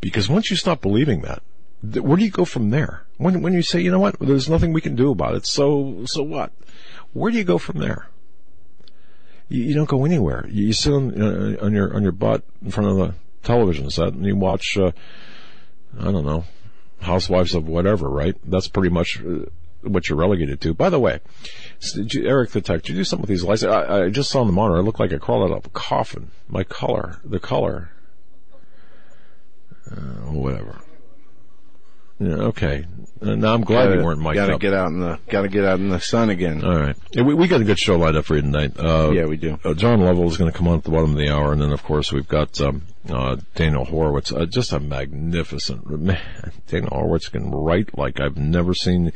Because 0.01 0.29
once 0.29 0.49
you 0.49 0.55
stop 0.55 0.81
believing 0.81 1.21
that, 1.21 1.41
where 1.81 2.17
do 2.17 2.23
you 2.23 2.31
go 2.31 2.45
from 2.45 2.69
there? 2.69 3.05
When, 3.17 3.41
when 3.41 3.53
you 3.53 3.61
say, 3.61 3.81
you 3.81 3.91
know 3.91 3.99
what, 3.99 4.19
there's 4.19 4.49
nothing 4.49 4.73
we 4.73 4.81
can 4.81 4.95
do 4.95 5.11
about 5.11 5.35
it, 5.35 5.45
so, 5.45 6.03
so 6.05 6.23
what? 6.23 6.51
Where 7.13 7.31
do 7.31 7.37
you 7.37 7.43
go 7.43 7.57
from 7.57 7.79
there? 7.79 8.09
you, 9.49 9.63
you 9.63 9.73
don't 9.73 9.89
go 9.89 10.05
anywhere. 10.05 10.45
You, 10.49 10.67
you 10.67 10.73
sit 10.73 10.93
on, 10.93 11.21
uh, 11.21 11.57
on 11.61 11.73
your 11.73 11.95
on 11.95 12.03
your 12.03 12.11
butt 12.11 12.43
in 12.63 12.71
front 12.71 12.89
of 12.89 12.97
the 12.97 13.13
television 13.43 13.89
set 13.89 14.13
and 14.13 14.25
you 14.25 14.35
watch. 14.35 14.77
Uh, 14.77 14.91
I 15.99 16.11
don't 16.11 16.25
know, 16.25 16.43
Housewives 16.99 17.55
of 17.55 17.67
whatever. 17.67 18.09
Right? 18.09 18.35
That's 18.43 18.67
pretty 18.67 18.89
much. 18.89 19.21
What 19.85 20.09
you're 20.09 20.17
relegated 20.17 20.61
to. 20.61 20.73
By 20.73 20.89
the 20.89 20.99
way, 20.99 21.19
you, 21.95 22.27
Eric 22.27 22.51
the 22.51 22.61
Tech, 22.61 22.81
did 22.81 22.89
you 22.89 22.95
do 22.95 23.03
something 23.03 23.21
with 23.21 23.29
these 23.29 23.43
lights? 23.43 23.63
I, 23.63 24.05
I 24.05 24.09
just 24.09 24.29
saw 24.29 24.41
on 24.41 24.47
the 24.47 24.53
monitor. 24.53 24.79
It 24.79 24.83
looked 24.83 24.99
like 24.99 25.13
I 25.13 25.17
crawled 25.17 25.51
out 25.51 25.57
of 25.57 25.65
a 25.65 25.69
coffin. 25.69 26.31
My 26.47 26.63
color, 26.63 27.19
the 27.23 27.39
color, 27.39 27.91
uh, 29.91 30.31
whatever. 30.31 30.79
Yeah, 32.19 32.35
okay. 32.35 32.85
Uh, 33.21 33.35
now 33.35 33.53
I'm 33.53 33.61
glad 33.61 33.85
gotta, 33.85 33.97
you 33.97 34.05
weren't 34.05 34.21
mic'd 34.21 34.35
gotta 34.35 34.55
up. 34.55 34.61
get 34.61 34.73
out 34.73 34.87
in 34.87 34.99
the 35.01 35.19
gotta 35.29 35.49
get 35.49 35.65
out 35.65 35.79
in 35.79 35.89
the 35.89 35.99
sun 35.99 36.29
again. 36.29 36.63
All 36.63 36.79
right. 36.79 36.95
we, 37.13 37.33
we 37.33 37.47
got 37.47 37.59
a 37.59 37.65
good 37.65 37.77
show 37.77 37.97
lined 37.97 38.15
up 38.15 38.23
for 38.23 38.35
you 38.35 38.41
tonight. 38.41 38.79
Uh, 38.79 39.11
yeah, 39.11 39.25
we 39.25 39.35
do. 39.35 39.59
Uh, 39.65 39.73
John 39.73 39.99
Lovell 39.99 40.27
is 40.29 40.37
going 40.37 40.49
to 40.49 40.57
come 40.57 40.67
on 40.67 40.77
at 40.77 40.85
the 40.85 40.91
bottom 40.91 41.11
of 41.11 41.17
the 41.17 41.29
hour, 41.29 41.51
and 41.51 41.61
then 41.61 41.71
of 41.71 41.83
course 41.83 42.13
we've 42.13 42.27
got 42.27 42.59
um, 42.61 42.83
uh, 43.09 43.37
Daniel 43.55 43.85
Horowitz. 43.85 44.31
Uh, 44.31 44.45
just 44.45 44.73
a 44.73 44.79
magnificent 44.79 45.89
man. 45.89 46.19
Daniel 46.67 46.91
Horowitz 46.91 47.29
can 47.29 47.51
write 47.51 47.97
like 47.97 48.19
I've 48.19 48.37
never 48.37 48.73
seen. 48.73 49.11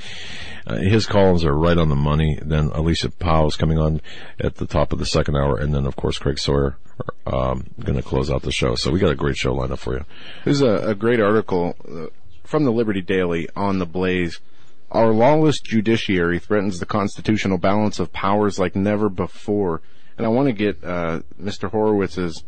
Uh, 0.67 0.77
his 0.77 1.05
columns 1.05 1.43
are 1.43 1.55
right 1.55 1.77
on 1.77 1.89
the 1.89 1.95
money. 1.95 2.37
Then 2.41 2.67
Alicia 2.73 3.09
Powe 3.09 3.47
is 3.47 3.55
coming 3.55 3.79
on 3.79 4.01
at 4.39 4.55
the 4.55 4.67
top 4.67 4.93
of 4.93 4.99
the 4.99 5.05
second 5.05 5.35
hour, 5.35 5.57
and 5.57 5.73
then 5.73 5.85
of 5.85 5.95
course 5.95 6.17
Craig 6.17 6.39
Sawyer 6.39 6.77
um, 7.25 7.65
going 7.79 7.97
to 7.97 8.03
close 8.03 8.29
out 8.29 8.41
the 8.43 8.51
show. 8.51 8.75
So 8.75 8.91
we 8.91 8.99
got 8.99 9.11
a 9.11 9.15
great 9.15 9.37
show 9.37 9.53
lined 9.53 9.71
up 9.71 9.79
for 9.79 9.93
you. 9.93 10.05
There's 10.43 10.61
a, 10.61 10.89
a 10.89 10.95
great 10.95 11.19
article 11.19 11.75
uh, 11.89 12.07
from 12.43 12.65
the 12.65 12.71
Liberty 12.71 13.01
Daily 13.01 13.47
on 13.55 13.79
the 13.79 13.85
Blaze. 13.85 14.39
Our 14.91 15.11
lawless 15.11 15.59
judiciary 15.59 16.39
threatens 16.39 16.79
the 16.79 16.85
constitutional 16.85 17.59
balance 17.59 17.99
of 17.99 18.11
powers 18.11 18.57
like 18.57 18.75
never 18.75 19.07
before. 19.07 19.81
And 20.17 20.25
I 20.25 20.29
want 20.29 20.47
to 20.47 20.53
get 20.53 20.83
uh, 20.83 21.21
Mr. 21.39 21.71
Horowitz's 21.71 22.43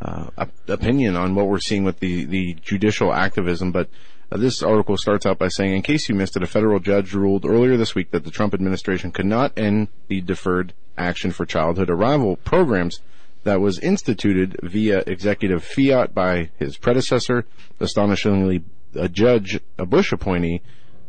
uh, 0.00 0.46
opinion 0.68 1.16
on 1.16 1.34
what 1.34 1.48
we're 1.48 1.58
seeing 1.58 1.84
with 1.84 2.00
the, 2.00 2.24
the 2.24 2.54
judicial 2.54 3.12
activism. 3.12 3.72
But 3.72 3.88
uh, 4.30 4.36
this 4.36 4.62
article 4.62 4.96
starts 4.96 5.26
out 5.26 5.38
by 5.38 5.48
saying, 5.48 5.74
in 5.74 5.82
case 5.82 6.08
you 6.08 6.14
missed 6.14 6.36
it, 6.36 6.42
a 6.42 6.46
federal 6.46 6.80
judge 6.80 7.14
ruled 7.14 7.44
earlier 7.44 7.76
this 7.76 7.94
week 7.94 8.10
that 8.10 8.24
the 8.24 8.30
Trump 8.30 8.54
administration 8.54 9.10
could 9.12 9.26
not 9.26 9.56
end 9.56 9.88
the 10.08 10.20
deferred 10.20 10.74
action 10.98 11.30
for 11.30 11.46
childhood 11.46 11.90
arrival 11.90 12.36
programs 12.36 13.00
that 13.44 13.60
was 13.60 13.78
instituted 13.78 14.58
via 14.62 15.04
executive 15.06 15.62
fiat 15.62 16.12
by 16.12 16.50
his 16.58 16.76
predecessor, 16.76 17.46
astonishingly 17.78 18.64
a 18.94 19.08
judge, 19.08 19.60
a 19.78 19.86
Bush 19.86 20.12
appointee, 20.12 20.62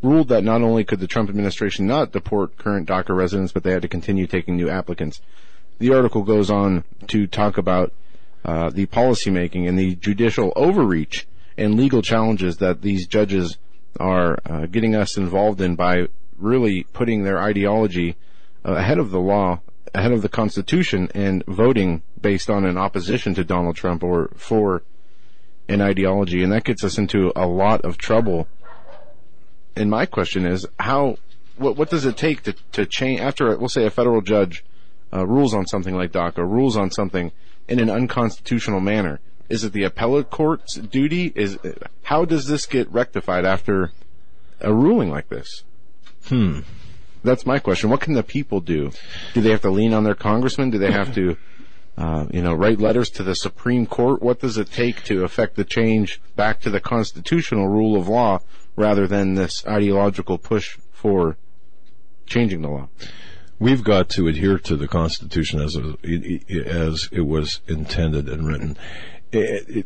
ruled 0.03 0.27
that 0.27 0.43
not 0.43 0.61
only 0.61 0.83
could 0.83 0.99
the 0.99 1.07
Trump 1.07 1.29
administration 1.29 1.87
not 1.87 2.11
deport 2.11 2.57
current 2.57 2.87
DACA 2.87 3.15
residents, 3.15 3.51
but 3.51 3.63
they 3.63 3.71
had 3.71 3.81
to 3.81 3.87
continue 3.87 4.27
taking 4.27 4.55
new 4.55 4.69
applicants. 4.69 5.19
The 5.79 5.93
article 5.93 6.21
goes 6.23 6.51
on 6.51 6.83
to 7.07 7.25
talk 7.25 7.57
about 7.57 7.91
uh, 8.47 8.69
the 8.69 8.85
policymaking 8.87 9.67
and 9.67 9.77
the 9.77 9.95
judicial 9.95 10.53
overreach 10.55 11.27
and 11.57 11.75
legal 11.75 12.01
challenges 12.01 12.57
that 12.57 12.81
these 12.81 13.05
judges 13.05 13.57
are 13.99 14.37
uh, 14.45 14.65
getting 14.67 14.95
us 14.95 15.17
involved 15.17 15.59
in 15.59 15.75
by 15.75 16.07
really 16.37 16.85
putting 16.93 17.23
their 17.23 17.41
ideology 17.41 18.15
uh, 18.65 18.73
ahead 18.73 18.99
of 18.99 19.11
the 19.11 19.19
law, 19.19 19.59
ahead 19.93 20.11
of 20.11 20.21
the 20.21 20.29
Constitution, 20.29 21.09
and 21.13 21.43
voting 21.45 22.01
based 22.21 22.49
on 22.49 22.63
an 22.63 22.77
opposition 22.77 23.33
to 23.33 23.43
Donald 23.43 23.75
Trump 23.75 24.03
or 24.03 24.29
for 24.35 24.83
an 25.67 25.81
ideology, 25.81 26.41
and 26.41 26.53
that 26.53 26.63
gets 26.63 26.83
us 26.83 26.97
into 26.97 27.31
a 27.35 27.45
lot 27.45 27.81
of 27.83 27.97
trouble. 27.97 28.47
And 29.75 29.89
my 29.89 30.05
question 30.05 30.45
is, 30.45 30.65
how, 30.79 31.17
what, 31.57 31.75
what 31.75 31.89
does 31.89 32.05
it 32.05 32.15
take 32.15 32.43
to, 32.43 32.53
to 32.71 32.85
change, 32.85 33.19
after, 33.19 33.57
we'll 33.57 33.67
say 33.67 33.85
a 33.85 33.89
federal 33.89 34.21
judge 34.21 34.63
uh, 35.11 35.27
rules 35.27 35.53
on 35.53 35.65
something 35.65 35.95
like 35.95 36.11
DACA, 36.13 36.37
rules 36.37 36.77
on 36.77 36.91
something 36.91 37.31
in 37.67 37.79
an 37.79 37.89
unconstitutional 37.89 38.79
manner? 38.79 39.19
Is 39.49 39.63
it 39.63 39.73
the 39.73 39.83
appellate 39.83 40.29
court's 40.29 40.75
duty? 40.75 41.31
Is, 41.35 41.57
how 42.03 42.25
does 42.25 42.47
this 42.47 42.65
get 42.65 42.91
rectified 42.91 43.45
after 43.45 43.91
a 44.59 44.73
ruling 44.73 45.09
like 45.09 45.29
this? 45.29 45.63
Hmm. 46.25 46.61
That's 47.23 47.45
my 47.45 47.59
question. 47.59 47.89
What 47.89 48.01
can 48.01 48.13
the 48.13 48.23
people 48.23 48.61
do? 48.61 48.91
Do 49.33 49.41
they 49.41 49.51
have 49.51 49.61
to 49.61 49.69
lean 49.69 49.93
on 49.93 50.03
their 50.03 50.15
congressman? 50.15 50.69
Do 50.69 50.77
they 50.77 50.91
have 50.91 51.13
to 51.15 51.37
uh, 51.97 52.27
you 52.31 52.41
know, 52.41 52.53
write 52.53 52.79
letters 52.79 53.09
to 53.09 53.23
the 53.23 53.35
Supreme 53.35 53.85
Court? 53.85 54.21
What 54.21 54.39
does 54.39 54.57
it 54.57 54.71
take 54.71 55.03
to 55.05 55.23
affect 55.23 55.55
the 55.55 55.63
change 55.63 56.21
back 56.35 56.59
to 56.61 56.69
the 56.69 56.79
constitutional 56.79 57.67
rule 57.67 57.99
of 57.99 58.07
law 58.07 58.39
rather 58.75 59.07
than 59.07 59.33
this 59.33 59.65
ideological 59.65 60.37
push 60.37 60.77
for 60.91 61.37
changing 62.27 62.61
the 62.61 62.69
law? 62.69 62.89
We've 63.59 63.83
got 63.83 64.09
to 64.09 64.27
adhere 64.27 64.59
to 64.59 64.75
the 64.75 64.87
Constitution 64.87 65.59
as 65.59 65.75
it, 65.75 66.67
as 66.67 67.09
it 67.11 67.21
was 67.21 67.61
intended 67.67 68.29
and 68.29 68.47
written. 68.47 68.77
It, 69.31 69.65
it, 69.67 69.85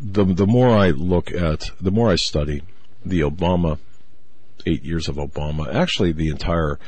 the 0.00 0.24
the 0.24 0.46
more 0.46 0.76
I 0.76 0.90
look 0.90 1.32
at, 1.32 1.70
the 1.80 1.90
more 1.90 2.10
I 2.10 2.16
study 2.16 2.62
the 3.04 3.20
Obama 3.20 3.78
eight 4.66 4.84
years 4.84 5.08
of 5.08 5.16
Obama, 5.16 5.72
actually 5.74 6.12
the 6.12 6.28
entire 6.28 6.78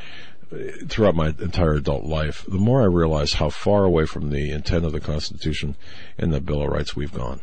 throughout 0.88 1.14
my 1.14 1.28
entire 1.28 1.74
adult 1.74 2.04
life, 2.04 2.44
the 2.48 2.58
more 2.58 2.82
I 2.82 2.86
realize 2.86 3.34
how 3.34 3.50
far 3.50 3.84
away 3.84 4.04
from 4.04 4.30
the 4.30 4.50
intent 4.50 4.84
of 4.84 4.92
the 4.92 5.00
Constitution 5.00 5.76
and 6.18 6.32
the 6.32 6.40
Bill 6.40 6.62
of 6.62 6.70
Rights 6.70 6.96
we've 6.96 7.12
gone. 7.12 7.40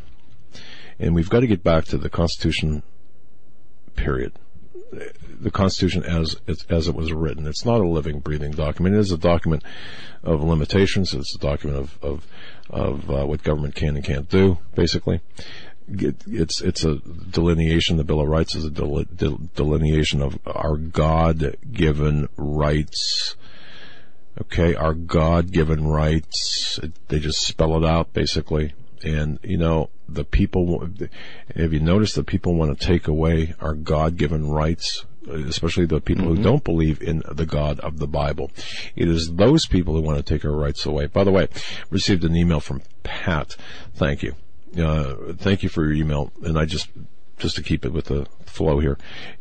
And 1.00 1.16
we've 1.16 1.30
got 1.30 1.40
to 1.40 1.48
get 1.48 1.64
back 1.64 1.86
to 1.86 1.98
the 1.98 2.10
Constitution, 2.10 2.84
period. 3.96 4.34
The 4.92 5.52
Constitution 5.52 6.04
as 6.04 6.36
as 6.70 6.88
it 6.88 6.96
was 6.96 7.12
written. 7.12 7.48
It's 7.48 7.66
not 7.66 7.82
a 7.82 7.88
living, 7.88 8.20
breathing 8.20 8.52
document. 8.52 8.96
It 8.96 9.00
is 9.00 9.12
a 9.12 9.18
document 9.18 9.64
of 10.24 10.44
limitations. 10.44 11.14
It's 11.14 11.36
a 11.36 11.40
document 11.40 11.80
of 11.80 11.98
of, 12.02 12.28
of 12.70 13.10
uh, 13.12 13.26
what 13.26 13.44
government 13.44 13.76
can 13.76 13.96
and 13.96 14.06
can't 14.06 14.30
do, 14.30 14.58
basically 14.76 15.22
it's 15.88 16.62
it's 16.62 16.84
a 16.84 16.96
delineation. 16.96 17.98
The 17.98 18.04
Bill 18.04 18.20
of 18.20 18.28
Rights 18.28 18.56
is 18.56 18.66
a 18.66 18.70
delineation 18.70 20.22
of 20.22 20.38
our 20.46 20.76
God-given 20.78 22.30
rights. 22.36 23.36
Okay, 24.42 24.76
our 24.76 24.94
God-given 24.94 25.88
rights. 25.88 26.80
They 27.08 27.20
just 27.20 27.42
spell 27.42 27.78
it 27.78 27.88
out 27.88 28.14
basically. 28.14 28.74
And 29.04 29.40
you 29.44 29.58
know, 29.58 29.90
the 30.08 30.24
people. 30.24 30.90
Have 31.56 31.74
you 31.74 31.80
noticed 31.80 32.16
that 32.16 32.28
people 32.28 32.56
want 32.56 32.78
to 32.78 32.86
take 32.86 33.08
away 33.08 33.54
our 33.60 33.74
God-given 33.74 34.50
rights? 34.50 35.06
especially 35.30 35.86
the 35.86 36.00
people 36.00 36.26
mm-hmm. 36.26 36.38
who 36.38 36.44
don't 36.44 36.64
believe 36.64 37.02
in 37.02 37.24
the 37.30 37.46
God 37.46 37.80
of 37.82 38.00
the 38.00 38.08
Bible. 38.08 38.52
It 38.96 39.08
is 39.08 39.34
those 39.36 39.66
people 39.66 39.94
who 39.94 40.02
want 40.02 40.18
to 40.18 40.24
take 40.24 40.46
our 40.46 40.52
rights 40.52 40.86
away. 40.86 41.08
By 41.08 41.24
the 41.24 41.32
way, 41.32 41.48
received 41.90 42.24
an 42.24 42.36
email 42.36 42.60
from 42.60 42.82
Pat. 43.04 43.56
Thank 43.96 44.24
you. 44.24 44.36
Uh, 44.78 45.34
thank 45.34 45.64
you 45.64 45.70
for 45.70 45.84
your 45.84 45.94
email. 45.94 46.32
And 46.44 46.58
I 46.58 46.66
just, 46.66 46.90
just 47.38 47.56
to 47.56 47.64
keep 47.64 47.86
it 47.86 47.94
with 47.94 48.06
the 48.06 48.28
flow 48.46 48.80
here, 48.80 48.98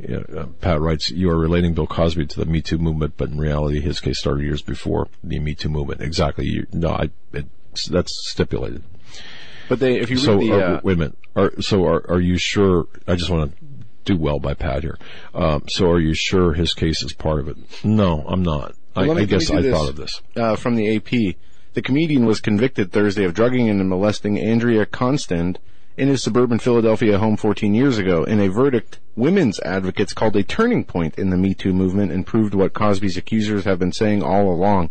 uh, 0.09 0.47
Pat 0.61 0.81
writes, 0.81 1.11
you 1.11 1.31
are 1.31 1.39
relating 1.39 1.75
Bill 1.75 1.87
Cosby 1.87 2.27
to 2.27 2.41
the 2.41 2.47
Me 2.47 2.63
Too 2.63 2.79
movement, 2.79 3.15
but 3.17 3.31
in 3.31 3.39
reality, 3.39 3.81
his 3.81 4.01
case 4.01 4.19
started 4.19 4.45
years 4.45 4.63
before 4.63 5.09
the 5.23 5.39
Me 5.39 5.55
Too 5.55 5.69
movement. 5.69 6.01
Exactly. 6.01 6.47
You, 6.47 6.67
no, 6.73 6.91
I, 6.91 7.11
it, 7.33 7.47
that's 7.91 8.13
stipulated. 8.31 8.83
But 9.69 9.81
they, 9.81 9.99
if 9.99 10.11
you 10.11 10.17
so, 10.17 10.39
the, 10.39 10.53
uh, 10.53 10.81
wait 10.83 10.95
a 10.95 10.97
minute. 10.97 11.19
Are, 11.35 11.61
so 11.61 11.85
are, 11.87 12.11
are 12.11 12.21
you 12.21 12.39
sure? 12.39 12.87
I 13.07 13.17
just 13.17 13.31
want 13.31 13.51
to 13.51 13.65
do 14.05 14.17
well 14.17 14.39
by 14.39 14.55
Pat 14.55 14.83
here. 14.83 14.99
Um, 15.35 15.65
so 15.69 15.91
are 15.91 16.01
you 16.01 16.15
sure 16.15 16.55
his 16.55 16.73
case 16.73 17.03
is 17.03 17.13
part 17.13 17.41
of 17.41 17.49
it? 17.49 17.57
No, 17.85 18.25
I'm 18.27 18.43
not. 18.43 18.75
Well, 18.95 19.11
I, 19.11 19.15
me, 19.15 19.23
I, 19.23 19.25
guess 19.27 19.51
I 19.51 19.63
thought 19.63 19.89
of 19.89 19.97
this. 19.97 20.23
Uh, 20.35 20.57
from 20.57 20.77
the 20.77 20.97
AP. 20.97 21.37
The 21.75 21.83
comedian 21.83 22.25
was 22.25 22.41
convicted 22.41 22.91
Thursday 22.91 23.25
of 23.25 23.35
drugging 23.35 23.69
and 23.69 23.87
molesting 23.87 24.41
Andrea 24.41 24.87
Constand 24.87 25.59
in 25.99 26.09
his 26.09 26.23
suburban 26.23 26.59
Philadelphia 26.59 27.19
home 27.19 27.37
14 27.37 27.75
years 27.75 27.99
ago. 27.99 28.25
In 28.25 28.41
a 28.41 28.49
verdict, 28.49 28.99
women's 29.15 29.61
advocates 29.61 30.15
called 30.15 30.37
a 30.37 30.43
turning 30.43 30.85
point 30.85 31.19
in 31.19 31.29
the 31.29 31.37
Me 31.37 31.53
Too 31.53 31.75
movement 31.75 32.13
and 32.13 32.27
proved 32.27 32.55
what 32.55 32.73
Cosby's 32.73 33.19
accusers 33.19 33.65
have 33.65 33.79
been 33.79 33.93
saying 33.93 34.23
all 34.23 34.51
along. 34.51 34.89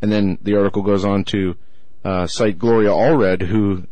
And 0.00 0.12
then 0.12 0.38
the 0.42 0.56
article 0.56 0.82
goes 0.82 1.04
on 1.04 1.24
to 1.24 1.56
uh, 2.04 2.26
cite 2.26 2.58
Gloria 2.58 2.90
Allred, 2.90 3.42
who 3.42 3.84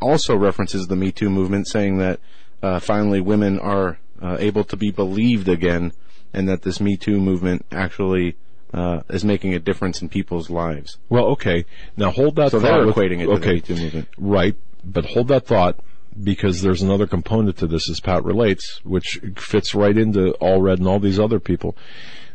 also 0.00 0.36
references 0.36 0.86
the 0.86 0.96
Me 0.96 1.12
Too 1.12 1.30
movement, 1.30 1.68
saying 1.68 1.98
that 1.98 2.20
uh, 2.62 2.78
finally 2.80 3.20
women 3.20 3.58
are 3.58 3.98
uh, 4.20 4.36
able 4.38 4.64
to 4.64 4.76
be 4.76 4.90
believed 4.90 5.48
again, 5.48 5.92
and 6.32 6.48
that 6.48 6.62
this 6.62 6.80
Me 6.80 6.96
Too 6.96 7.20
movement 7.20 7.64
actually 7.70 8.36
uh, 8.72 9.00
is 9.08 9.24
making 9.24 9.54
a 9.54 9.58
difference 9.58 10.02
in 10.02 10.08
people's 10.08 10.50
lives. 10.50 10.98
Well, 11.08 11.26
okay. 11.32 11.64
Now 11.96 12.10
hold 12.10 12.36
that. 12.36 12.50
So 12.50 12.60
thought 12.60 12.68
they're 12.68 12.86
equating 12.86 13.20
it 13.20 13.28
okay, 13.28 13.60
to 13.60 13.74
the 13.74 13.80
Me 13.80 13.90
Too 13.90 13.96
movement, 13.96 14.08
right? 14.18 14.56
But 14.84 15.06
hold 15.06 15.28
that 15.28 15.46
thought 15.46 15.78
because 16.22 16.62
there's 16.62 16.82
another 16.82 17.06
component 17.06 17.56
to 17.58 17.66
this, 17.66 17.88
as 17.88 18.00
Pat 18.00 18.24
relates, 18.24 18.80
which 18.84 19.20
fits 19.36 19.74
right 19.74 19.96
into 19.96 20.34
Allred 20.40 20.78
and 20.78 20.88
all 20.88 20.98
these 20.98 21.20
other 21.20 21.40
people. 21.40 21.76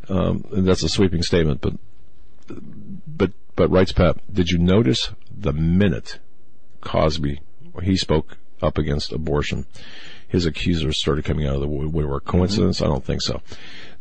Um, 0.08 0.46
and 0.52 0.68
that's 0.68 0.84
a 0.84 0.90
sweeping 0.90 1.24
statement, 1.24 1.62
but 1.62 1.74
but 3.08 3.32
but 3.56 3.72
writes 3.72 3.92
Pat. 3.92 4.18
Did 4.32 4.50
you 4.50 4.60
notice 4.60 5.12
the 5.36 5.54
minute 5.54 6.20
Cosby 6.82 7.42
he 7.84 7.98
spoke 7.98 8.38
up 8.62 8.78
against 8.78 9.12
abortion? 9.12 9.66
his 10.28 10.46
accusers 10.46 11.00
started 11.00 11.26
coming 11.26 11.48
out 11.48 11.56
of 11.56 11.62
the 11.62 11.68
woodwork. 11.68 12.26
Coincidence? 12.26 12.78
Mm-hmm. 12.78 12.86
I 12.86 12.88
don't 12.88 13.06
think 13.06 13.22
so. 13.22 13.42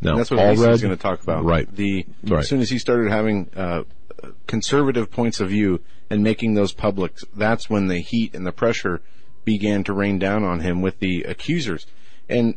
Now, 0.01 0.17
that's 0.17 0.31
what 0.31 0.41
Allred 0.41 0.73
is 0.73 0.83
going 0.83 0.97
to 0.97 1.03
talk 1.03 1.23
about. 1.23 1.45
Right. 1.45 1.73
The 1.73 2.07
right. 2.25 2.41
as 2.41 2.49
soon 2.49 2.61
as 2.61 2.71
he 2.71 2.79
started 2.79 3.11
having 3.11 3.51
uh, 3.57 3.85
conservative 4.47 5.11
points 5.11 5.41
of 5.41 5.49
view 5.49 5.81
and 6.11 6.23
making 6.23 6.55
those 6.55 6.73
public, 6.73 7.17
that's 7.35 7.71
when 7.71 7.87
the 7.87 8.01
heat 8.01 8.35
and 8.35 8.47
the 8.47 8.53
pressure 8.53 9.01
began 9.45 9.85
to 9.85 9.93
rain 9.93 10.19
down 10.19 10.45
on 10.45 10.61
him 10.61 10.83
with 10.83 10.99
the 10.99 11.23
accusers. 11.23 11.87
And 12.29 12.55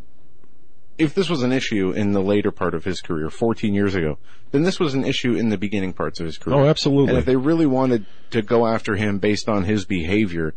if 0.97 1.13
this 1.13 1.29
was 1.29 1.43
an 1.43 1.51
issue 1.51 1.91
in 1.91 2.13
the 2.13 2.21
later 2.21 2.51
part 2.51 2.73
of 2.73 2.85
his 2.85 3.01
career, 3.01 3.29
14 3.29 3.73
years 3.73 3.93
ago, 3.93 4.17
then 4.51 4.63
this 4.63 4.79
was 4.79 4.93
an 4.93 5.03
issue 5.03 5.35
in 5.35 5.49
the 5.49 5.57
beginning 5.57 5.93
parts 5.93 6.19
of 6.19 6.25
his 6.25 6.37
career. 6.37 6.57
Oh, 6.57 6.65
absolutely. 6.65 7.09
And 7.09 7.17
if 7.17 7.25
they 7.25 7.35
really 7.35 7.65
wanted 7.65 8.05
to 8.31 8.41
go 8.41 8.65
after 8.65 8.95
him 8.95 9.19
based 9.19 9.47
on 9.47 9.65
his 9.65 9.85
behavior, 9.85 10.55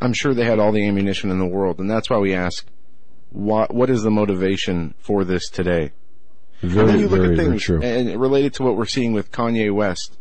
I'm 0.00 0.12
sure 0.14 0.34
they 0.34 0.44
had 0.44 0.58
all 0.58 0.72
the 0.72 0.86
ammunition 0.86 1.30
in 1.30 1.38
the 1.38 1.46
world, 1.46 1.78
and 1.78 1.90
that's 1.90 2.08
why 2.08 2.18
we 2.18 2.34
ask, 2.34 2.66
what 3.30 3.72
what 3.72 3.90
is 3.90 4.02
the 4.02 4.10
motivation 4.10 4.94
for 4.98 5.24
this 5.24 5.48
today? 5.48 5.92
Very, 6.62 6.80
and 6.80 6.88
then 6.88 7.00
you 7.00 7.08
look 7.08 7.20
very, 7.20 7.34
at 7.34 7.38
things 7.38 7.68
and 7.68 8.20
related 8.20 8.54
to 8.54 8.62
what 8.62 8.76
we're 8.76 8.86
seeing 8.86 9.12
with 9.12 9.30
Kanye 9.30 9.72
West, 9.72 10.18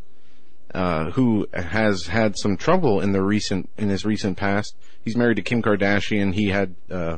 uh, 0.74 1.12
who 1.12 1.48
has 1.54 2.08
had 2.08 2.38
some 2.38 2.56
trouble 2.56 3.02
in 3.02 3.12
the 3.12 3.24
recent 3.24 3.70
in 3.78 3.90
his 3.90 4.06
recent 4.06 4.38
past. 4.38 4.76
He's 5.04 5.18
married 5.18 5.36
to 5.36 5.42
Kim 5.42 5.62
Kardashian. 5.62 6.34
He 6.34 6.50
had, 6.50 6.76
uh, 6.92 7.18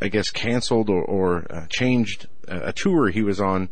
I 0.00 0.08
guess, 0.08 0.30
canceled 0.30 0.88
or, 0.88 1.02
or 1.02 1.46
uh, 1.50 1.66
changed 1.68 2.26
a 2.46 2.72
tour 2.72 3.10
he 3.10 3.22
was 3.22 3.40
on 3.40 3.68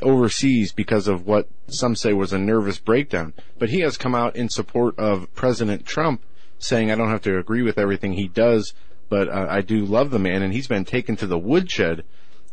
overseas 0.00 0.72
because 0.72 1.06
of 1.06 1.26
what 1.26 1.48
some 1.66 1.94
say 1.94 2.12
was 2.12 2.32
a 2.32 2.38
nervous 2.38 2.78
breakdown. 2.78 3.34
But 3.58 3.70
he 3.70 3.80
has 3.80 3.96
come 3.96 4.14
out 4.14 4.36
in 4.36 4.48
support 4.48 4.98
of 4.98 5.32
President 5.34 5.84
Trump 5.84 6.22
saying 6.64 6.90
I 6.90 6.94
don't 6.94 7.10
have 7.10 7.22
to 7.22 7.38
agree 7.38 7.62
with 7.62 7.78
everything 7.78 8.14
he 8.14 8.28
does, 8.28 8.72
but 9.08 9.28
uh, 9.28 9.46
I 9.48 9.60
do 9.60 9.84
love 9.84 10.10
the 10.10 10.18
man, 10.18 10.42
and 10.42 10.52
he's 10.52 10.66
been 10.66 10.84
taken 10.84 11.16
to 11.16 11.26
the 11.26 11.38
woodshed 11.38 12.04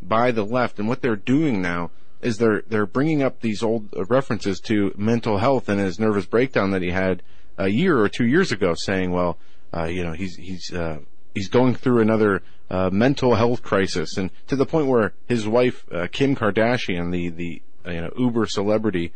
by 0.02 0.32
the 0.32 0.46
left. 0.46 0.80
And 0.80 0.88
what 0.88 1.02
they're 1.02 1.16
doing 1.16 1.62
now 1.62 1.92
is 2.22 2.38
they're 2.38 2.64
they're 2.68 2.86
bringing 2.86 3.24
up 3.24 3.42
these 3.42 3.64
old 3.64 3.90
uh, 3.96 4.06
references 4.06 4.60
to 4.62 4.94
mental 4.98 5.38
health 5.38 5.70
and 5.70 5.80
his 5.80 6.00
nervous 6.00 6.26
breakdown 6.26 6.72
that 6.72 6.82
he 6.82 6.92
had 6.92 7.24
a 7.58 7.70
year 7.70 8.00
or 8.00 8.10
two 8.10 8.26
years 8.26 8.52
ago, 8.52 8.74
saying, 8.76 9.12
well, 9.12 9.38
uh, 9.76 9.86
you 9.86 10.04
know, 10.04 10.14
he's 10.14 10.36
he's 10.36 10.74
uh, 10.74 11.00
he's 11.34 11.48
going 11.48 11.76
through 11.76 12.02
another 12.02 12.44
uh, 12.70 12.90
mental 12.92 13.36
health 13.36 13.64
crisis, 13.64 14.18
and 14.18 14.30
to 14.48 14.56
the 14.56 14.66
point 14.66 14.88
where 14.88 15.14
his 15.28 15.48
wife 15.48 15.86
uh, 15.92 16.08
Kim 16.12 16.36
Kardashian, 16.36 17.12
the 17.12 17.30
the 17.30 17.62
you 17.86 18.02
know 18.02 18.12
Uber 18.18 18.46
celebrity, 18.46 19.14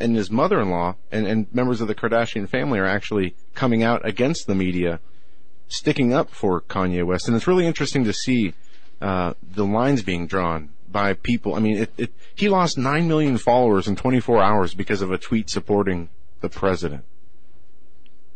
and 0.00 0.16
his 0.16 0.30
mother-in-law 0.30 0.96
and, 1.10 1.26
and 1.26 1.54
members 1.54 1.80
of 1.80 1.88
the 1.88 1.94
Kardashian 1.94 2.48
family 2.48 2.78
are 2.78 2.86
actually 2.86 3.34
coming 3.54 3.82
out 3.82 4.06
against 4.06 4.46
the 4.46 4.54
media, 4.54 5.00
sticking 5.68 6.12
up 6.12 6.30
for 6.30 6.60
Kanye 6.60 7.04
West. 7.04 7.28
And 7.28 7.36
it's 7.36 7.46
really 7.46 7.66
interesting 7.66 8.04
to 8.04 8.12
see 8.12 8.54
uh, 9.00 9.34
the 9.42 9.64
lines 9.64 10.02
being 10.02 10.26
drawn 10.26 10.70
by 10.90 11.12
people. 11.12 11.54
I 11.54 11.60
mean, 11.60 11.78
it, 11.78 11.92
it, 11.96 12.12
he 12.34 12.48
lost 12.48 12.78
9 12.78 13.06
million 13.06 13.38
followers 13.38 13.86
in 13.86 13.96
24 13.96 14.42
hours 14.42 14.74
because 14.74 15.02
of 15.02 15.10
a 15.10 15.18
tweet 15.18 15.50
supporting 15.50 16.08
the 16.40 16.48
president. 16.48 17.04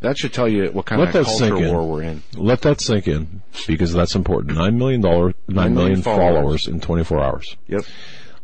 That 0.00 0.18
should 0.18 0.32
tell 0.32 0.48
you 0.48 0.66
what 0.72 0.86
kind 0.86 1.00
Let 1.00 1.14
of 1.14 1.26
culture 1.26 1.56
war 1.56 1.88
we're 1.88 2.02
in. 2.02 2.22
Let 2.34 2.62
that 2.62 2.80
sink 2.80 3.06
in 3.06 3.42
because 3.68 3.92
that's 3.92 4.16
important. 4.16 4.56
Nine 4.58 4.76
million 4.76 5.00
dollars, 5.00 5.34
nine 5.46 5.74
million 5.74 6.02
followers. 6.02 6.64
followers 6.64 6.66
in 6.66 6.80
24 6.80 7.22
hours. 7.22 7.56
Yep. 7.68 7.84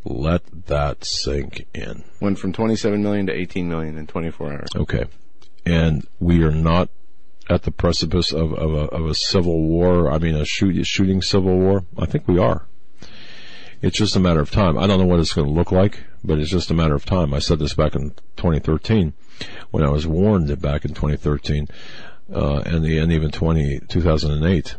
Let 0.04 0.66
that 0.66 1.04
sink 1.04 1.66
in. 1.74 2.04
Went 2.20 2.38
from 2.38 2.52
27 2.52 3.02
million 3.02 3.26
to 3.26 3.32
18 3.32 3.68
million 3.68 3.98
in 3.98 4.06
24 4.06 4.52
hours. 4.52 4.68
Okay. 4.76 5.04
And 5.66 6.06
we 6.18 6.42
are 6.42 6.50
not 6.50 6.88
at 7.50 7.62
the 7.62 7.70
precipice 7.70 8.32
of, 8.32 8.52
of, 8.54 8.72
a, 8.72 8.84
of 8.88 9.06
a 9.06 9.14
civil 9.14 9.62
war. 9.62 10.10
I 10.10 10.18
mean, 10.18 10.34
a 10.34 10.44
shoot, 10.44 10.86
shooting 10.86 11.22
civil 11.22 11.58
war. 11.58 11.84
I 11.98 12.06
think 12.06 12.28
we 12.28 12.38
are. 12.38 12.66
It's 13.80 13.96
just 13.96 14.16
a 14.16 14.20
matter 14.20 14.40
of 14.40 14.50
time. 14.50 14.76
I 14.76 14.86
don't 14.86 14.98
know 14.98 15.06
what 15.06 15.20
it's 15.20 15.32
going 15.32 15.46
to 15.46 15.52
look 15.52 15.70
like, 15.70 16.04
but 16.24 16.38
it's 16.38 16.50
just 16.50 16.70
a 16.70 16.74
matter 16.74 16.94
of 16.94 17.04
time. 17.04 17.32
I 17.32 17.38
said 17.38 17.58
this 17.58 17.74
back 17.74 17.94
in 17.94 18.10
2013 18.36 19.12
when 19.70 19.84
I 19.84 19.90
was 19.90 20.06
warned 20.06 20.48
that 20.48 20.60
back 20.60 20.84
in 20.84 20.94
2013, 20.94 21.68
uh, 22.34 22.58
and 22.66 22.84
the, 22.84 22.98
and 22.98 23.12
even 23.12 23.30
20, 23.30 23.80
2008. 23.88 24.76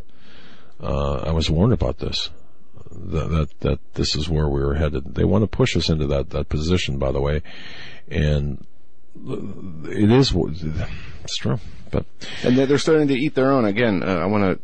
Uh, 0.82 1.14
I 1.26 1.32
was 1.32 1.50
warned 1.50 1.72
about 1.72 1.98
this 1.98 2.30
that, 2.90 3.30
that 3.30 3.60
that 3.60 3.94
this 3.94 4.16
is 4.16 4.28
where 4.28 4.48
we 4.48 4.60
were 4.60 4.74
headed. 4.74 5.14
They 5.14 5.24
want 5.24 5.42
to 5.42 5.46
push 5.46 5.76
us 5.76 5.88
into 5.88 6.06
that 6.08 6.30
that 6.30 6.48
position, 6.48 6.98
by 6.98 7.12
the 7.12 7.20
way, 7.20 7.42
and 8.08 8.66
it 9.88 10.10
is 10.10 10.32
it's 10.34 11.36
true. 11.36 11.58
But 11.90 12.06
and 12.44 12.56
they're 12.56 12.78
starting 12.78 13.08
to 13.08 13.14
eat 13.14 13.34
their 13.34 13.52
own 13.52 13.64
again. 13.64 14.02
Uh, 14.02 14.18
I 14.18 14.26
want 14.26 14.44
to 14.44 14.60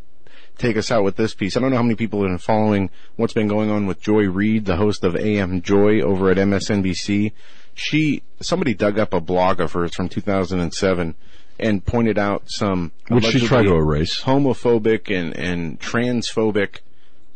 take 0.57 0.77
us 0.77 0.91
out 0.91 1.03
with 1.03 1.15
this 1.15 1.33
piece. 1.33 1.55
I 1.55 1.59
don't 1.59 1.71
know 1.71 1.77
how 1.77 1.83
many 1.83 1.95
people 1.95 2.21
have 2.21 2.29
been 2.29 2.37
following 2.37 2.89
what's 3.15 3.33
been 3.33 3.47
going 3.47 3.69
on 3.69 3.85
with 3.85 4.01
Joy 4.01 4.23
Reid, 4.29 4.65
the 4.65 4.77
host 4.77 5.03
of 5.03 5.15
AM 5.15 5.61
Joy 5.61 6.01
over 6.01 6.29
at 6.29 6.37
MSNBC. 6.37 7.33
She 7.73 8.23
somebody 8.41 8.73
dug 8.73 8.97
up 8.97 9.13
a 9.13 9.21
blog 9.21 9.59
of 9.59 9.73
hers 9.73 9.93
from 9.93 10.09
2007 10.09 11.15
and 11.59 11.85
pointed 11.85 12.17
out 12.17 12.43
some 12.47 12.91
which 13.09 13.25
she 13.25 13.39
tried 13.45 13.63
to 13.63 13.73
erase 13.73 14.21
homophobic 14.21 15.15
and 15.15 15.35
and 15.37 15.79
transphobic 15.79 16.79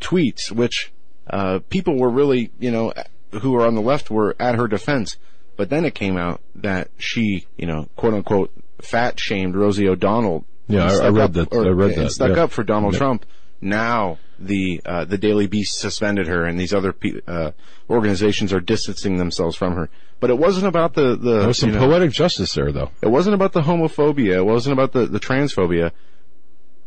tweets, 0.01 0.51
which 0.51 0.91
uh, 1.29 1.59
people 1.69 1.97
were 1.97 2.09
really, 2.09 2.51
you 2.59 2.71
know, 2.71 2.93
who 3.31 3.51
were 3.51 3.65
on 3.65 3.75
the 3.75 3.81
left 3.81 4.09
were 4.11 4.35
at 4.39 4.55
her 4.55 4.67
defense. 4.67 5.15
But 5.55 5.69
then 5.69 5.85
it 5.85 5.95
came 5.95 6.17
out 6.17 6.41
that 6.55 6.89
she, 6.97 7.45
you 7.57 7.67
know, 7.67 7.87
quote 7.95 8.13
unquote, 8.13 8.51
fat 8.81 9.19
shamed 9.19 9.55
Rosie 9.55 9.87
O'Donnell. 9.87 10.43
Yeah, 10.67 10.83
I- 10.83 10.85
I 10.87 10.89
Stuck 10.95 11.13
read 11.15 11.23
up- 11.23 11.31
that. 11.33 11.53
or- 11.53 11.65
I 11.65 11.69
read 11.69 11.95
that, 11.95 12.11
Stuck 12.11 12.35
yeah. 12.35 12.43
up 12.43 12.51
for 12.51 12.63
Donald 12.63 12.93
Yeah. 12.93 12.99
Trump. 12.99 13.25
Now 13.61 14.17
the 14.39 14.81
uh, 14.85 15.05
the 15.05 15.19
Daily 15.19 15.45
Beast 15.45 15.77
suspended 15.77 16.25
her, 16.27 16.45
and 16.45 16.59
these 16.59 16.73
other 16.73 16.93
pe- 16.93 17.21
uh, 17.27 17.51
organizations 17.91 18.51
are 18.53 18.59
distancing 18.59 19.17
themselves 19.17 19.55
from 19.55 19.75
her. 19.75 19.87
But 20.19 20.31
it 20.31 20.37
wasn't 20.39 20.65
about 20.65 20.95
the 20.95 21.15
the. 21.15 21.39
There 21.39 21.47
was 21.47 21.59
some 21.59 21.69
you 21.69 21.75
know, 21.75 21.87
poetic 21.87 22.11
justice 22.11 22.53
there, 22.55 22.71
though. 22.71 22.89
it 23.03 23.09
wasn't 23.09 23.35
about 23.35 23.53
the 23.53 23.61
homophobia. 23.61 24.37
It 24.37 24.45
wasn't 24.45 24.73
about 24.73 24.93
the, 24.93 25.05
the 25.05 25.19
transphobia. 25.19 25.91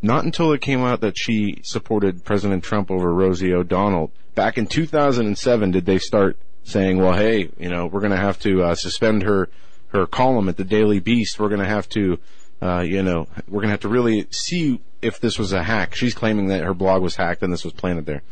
Not 0.05 0.25
until 0.27 0.53
it 0.53 0.61
came 0.61 0.81
out 0.83 1.01
that 1.01 1.17
she 1.17 1.61
supported 1.63 2.27
President 2.27 2.63
Trump 2.63 2.91
over 2.91 3.11
Rosie 3.15 3.55
O'Donnell. 3.55 4.13
Back 4.35 4.59
in 4.59 4.67
2007 4.67 5.71
did 5.71 5.87
they 5.87 5.97
start 5.97 6.37
saying, 6.63 6.99
well, 6.99 7.15
hey, 7.15 7.49
you 7.59 7.71
know, 7.71 7.87
we're 7.87 8.01
going 8.01 8.13
to 8.13 8.19
have 8.19 8.39
to 8.41 8.63
uh, 8.65 8.75
suspend 8.75 9.23
her, 9.23 9.49
her 9.89 10.07
column 10.07 10.51
at 10.51 10.59
the 10.59 10.65
Daily 10.65 11.01
Beast. 11.01 11.41
We're 11.41 11.49
going 11.49 11.63
to 11.63 11.67
have 11.67 11.89
to, 11.91 12.19
uh, 12.61 12.81
you 12.81 13.03
know, 13.03 13.29
we're 13.49 13.63
going 13.63 13.69
to 13.69 13.73
have 13.73 13.81
to 13.81 13.89
really 13.89 14.27
see 14.31 14.79
if 15.01 15.21
this 15.21 15.39
was 15.39 15.55
a 15.55 15.63
hack. 15.63 15.95
She's 15.95 16.13
claiming 16.13 16.49
that 16.49 16.63
her 16.63 16.75
blog 16.75 17.01
was 17.01 17.17
hacked 17.17 17.43
and 17.43 17.51
this 17.51 17.65
was 17.65 17.73
planted 17.73 18.05
there. 18.05 18.23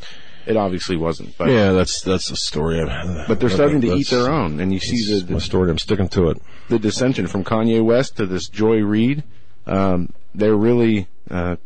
It 0.44 0.58
obviously 0.58 0.98
wasn't, 0.98 1.38
but, 1.38 1.48
Yeah, 1.48 1.72
that's 1.72 2.02
that's 2.02 2.28
the 2.28 2.36
story. 2.36 2.84
but 3.28 3.40
they're 3.40 3.48
starting 3.48 3.80
to 3.80 3.94
eat 3.94 4.10
their 4.10 4.28
own. 4.28 4.60
And 4.60 4.74
you 4.74 4.80
see 4.80 5.22
the, 5.22 5.32
my 5.32 5.38
story. 5.38 5.70
I'm 5.70 5.78
sticking 5.78 6.08
to 6.10 6.28
it. 6.28 6.42
the 6.68 6.78
dissension 6.78 7.28
from 7.28 7.44
Kanye 7.44 7.82
West 7.82 8.18
to 8.18 8.26
this 8.26 8.48
Joy 8.48 8.80
Reid, 8.82 9.22
um, 9.66 10.12
they're 10.34 10.56
really 10.56 11.06
uh, 11.32 11.56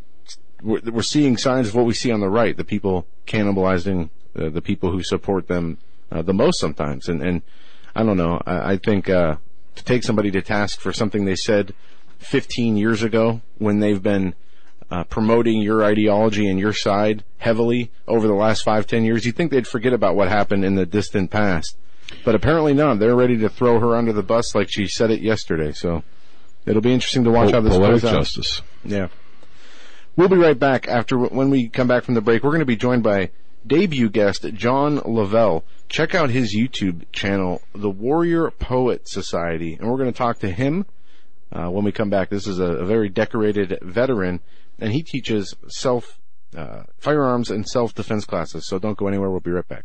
we're, 0.63 0.81
we're 0.87 1.03
seeing 1.03 1.37
signs 1.37 1.69
of 1.69 1.75
what 1.75 1.85
we 1.85 1.95
see 1.95 2.11
on 2.11 2.21
the 2.21 2.31
right. 2.31 2.57
The 2.57 2.65
people 2.65 3.07
cannibalizing 3.27 4.11
uh, 4.39 4.49
the 4.49 4.63
people 4.63 4.91
who 4.91 5.03
support 5.03 5.49
them 5.49 5.79
uh, 6.11 6.23
the 6.23 6.35
most 6.35 6.59
sometimes. 6.59 7.09
And 7.09 7.23
and 7.23 7.43
I 7.95 8.03
don't 8.03 8.17
know. 8.17 8.41
I, 8.47 8.73
I 8.73 8.77
think 8.79 9.09
uh, 9.09 9.37
to 9.75 9.85
take 9.85 10.03
somebody 10.03 10.31
to 10.31 10.43
task 10.43 10.81
for 10.81 10.93
something 10.93 11.25
they 11.25 11.37
said 11.37 11.75
15 12.19 12.77
years 12.77 13.03
ago 13.03 13.43
when 13.59 13.81
they've 13.81 14.03
been 14.03 14.35
uh, 14.91 15.05
promoting 15.05 15.61
your 15.63 15.85
ideology 15.85 16.49
and 16.49 16.59
your 16.59 16.73
side 16.73 17.25
heavily 17.39 17.91
over 18.07 18.27
the 18.27 18.35
last 18.35 18.63
five, 18.63 18.87
ten 18.87 19.05
years, 19.05 19.27
you'd 19.27 19.37
think 19.37 19.51
they'd 19.51 19.67
forget 19.67 19.93
about 19.93 20.15
what 20.15 20.29
happened 20.29 20.65
in 20.65 20.77
the 20.77 20.87
distant 20.87 21.31
past. 21.31 21.77
But 22.25 22.35
apparently 22.37 22.73
not. 22.73 23.01
They're 23.01 23.17
ready 23.17 23.37
to 23.39 23.49
throw 23.49 23.81
her 23.81 23.97
under 23.97 24.13
the 24.13 24.23
bus 24.23 24.55
like 24.55 24.69
she 24.71 24.87
said 24.87 25.11
it 25.11 25.21
yesterday. 25.21 25.73
So 25.73 26.05
it'll 26.65 26.83
be 26.83 26.93
interesting 26.93 27.25
to 27.25 27.31
watch 27.31 27.51
how 27.51 27.61
this 27.61 27.77
poetic 27.77 28.01
plays 28.01 28.05
out. 28.05 28.19
justice. 28.19 28.63
Yeah. 28.85 29.09
We'll 30.17 30.31
be 30.31 30.37
right 30.37 30.59
back 30.59 30.89
after 30.89 31.19
when 31.19 31.51
we 31.51 31.69
come 31.69 31.89
back 31.89 32.05
from 32.05 32.15
the 32.15 32.23
break. 32.23 32.43
We're 32.43 32.49
going 32.49 32.61
to 32.61 32.65
be 32.65 32.75
joined 32.75 33.03
by 33.03 33.33
debut 33.67 34.09
guest 34.09 34.47
John 34.55 35.03
Lovell. 35.05 35.63
Check 35.91 36.15
out 36.15 36.31
his 36.31 36.57
YouTube 36.57 37.03
channel, 37.13 37.61
The 37.75 37.91
Warrior 37.91 38.51
Poet 38.51 39.07
Society, 39.07 39.75
and 39.75 39.87
we're 39.87 39.99
going 39.99 40.11
to 40.11 40.17
talk 40.17 40.39
to 40.39 40.51
him 40.51 40.87
uh, 41.53 41.69
when 41.69 41.85
we 41.85 41.93
come 41.93 42.09
back. 42.09 42.31
This 42.31 42.47
is 42.47 42.59
a, 42.59 42.65
a 42.65 42.87
very 42.87 43.11
decorated 43.11 43.79
veteran, 43.83 44.41
and 44.79 44.91
he 44.91 45.03
teaches 45.03 45.55
self 45.69 46.19
uh, 46.57 46.85
firearms 46.97 47.51
and 47.51 47.69
self 47.69 47.95
defense 47.95 48.25
classes. 48.25 48.67
So 48.67 48.79
don't 48.79 48.97
go 48.97 49.09
anywhere. 49.09 49.29
We'll 49.29 49.41
be 49.41 49.51
right 49.51 49.69
back. 49.69 49.85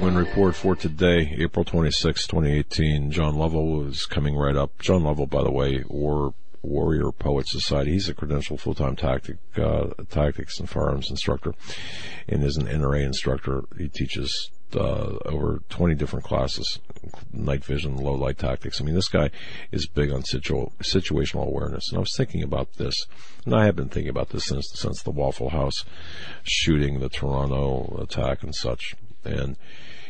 Hagmann 0.00 0.16
Report 0.16 0.56
for 0.56 0.74
today, 0.74 1.34
April 1.36 1.62
26, 1.62 2.26
2018. 2.26 3.10
John 3.10 3.36
Lovell 3.36 3.86
is 3.86 4.06
coming 4.06 4.34
right 4.34 4.56
up. 4.56 4.78
John 4.78 5.04
Lovell, 5.04 5.26
by 5.26 5.42
the 5.42 5.50
way, 5.50 5.84
War, 5.88 6.32
Warrior 6.62 7.12
Poet 7.12 7.46
Society. 7.46 7.92
He's 7.92 8.08
a 8.08 8.14
credentialed 8.14 8.60
full-time 8.60 8.96
tactic, 8.96 9.36
uh, 9.58 9.88
tactics 10.08 10.58
and 10.58 10.70
firearms 10.70 11.10
instructor 11.10 11.52
and 12.26 12.42
is 12.42 12.56
an 12.56 12.66
NRA 12.66 13.04
instructor. 13.04 13.64
He 13.76 13.88
teaches, 13.88 14.50
uh, 14.74 15.18
over 15.26 15.60
20 15.68 15.94
different 15.96 16.24
classes, 16.24 16.78
night 17.30 17.62
vision, 17.62 17.96
low 17.96 18.14
light 18.14 18.38
tactics. 18.38 18.80
I 18.80 18.84
mean, 18.84 18.94
this 18.94 19.08
guy 19.08 19.30
is 19.70 19.86
big 19.86 20.10
on 20.12 20.24
situ- 20.24 20.70
situational 20.82 21.46
awareness. 21.46 21.90
And 21.90 21.98
I 21.98 22.00
was 22.00 22.16
thinking 22.16 22.42
about 22.42 22.72
this, 22.78 23.04
and 23.44 23.54
I 23.54 23.66
have 23.66 23.76
been 23.76 23.90
thinking 23.90 24.08
about 24.08 24.30
this 24.30 24.46
since, 24.46 24.70
since 24.72 25.02
the 25.02 25.10
Waffle 25.10 25.50
House 25.50 25.84
shooting, 26.42 27.00
the 27.00 27.10
Toronto 27.10 27.98
attack 28.00 28.42
and 28.42 28.54
such. 28.54 28.94
And, 29.24 29.56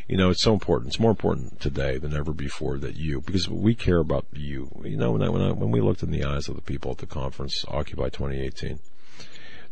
you 0.07 0.17
know, 0.17 0.29
it's 0.29 0.43
so 0.43 0.53
important. 0.53 0.89
It's 0.89 0.99
more 0.99 1.11
important 1.11 1.59
today 1.59 1.97
than 1.97 2.15
ever 2.15 2.33
before 2.33 2.77
that 2.79 2.95
you, 2.95 3.21
because 3.21 3.49
we 3.49 3.75
care 3.75 3.99
about 3.99 4.25
you. 4.33 4.69
You 4.83 4.97
know, 4.97 5.11
when 5.11 5.21
I, 5.21 5.29
when 5.29 5.41
I, 5.41 5.51
when 5.51 5.71
we 5.71 5.81
looked 5.81 6.03
in 6.03 6.11
the 6.11 6.23
eyes 6.23 6.47
of 6.47 6.55
the 6.55 6.61
people 6.61 6.91
at 6.91 6.97
the 6.97 7.05
conference, 7.05 7.65
Occupy 7.67 8.09
2018, 8.09 8.79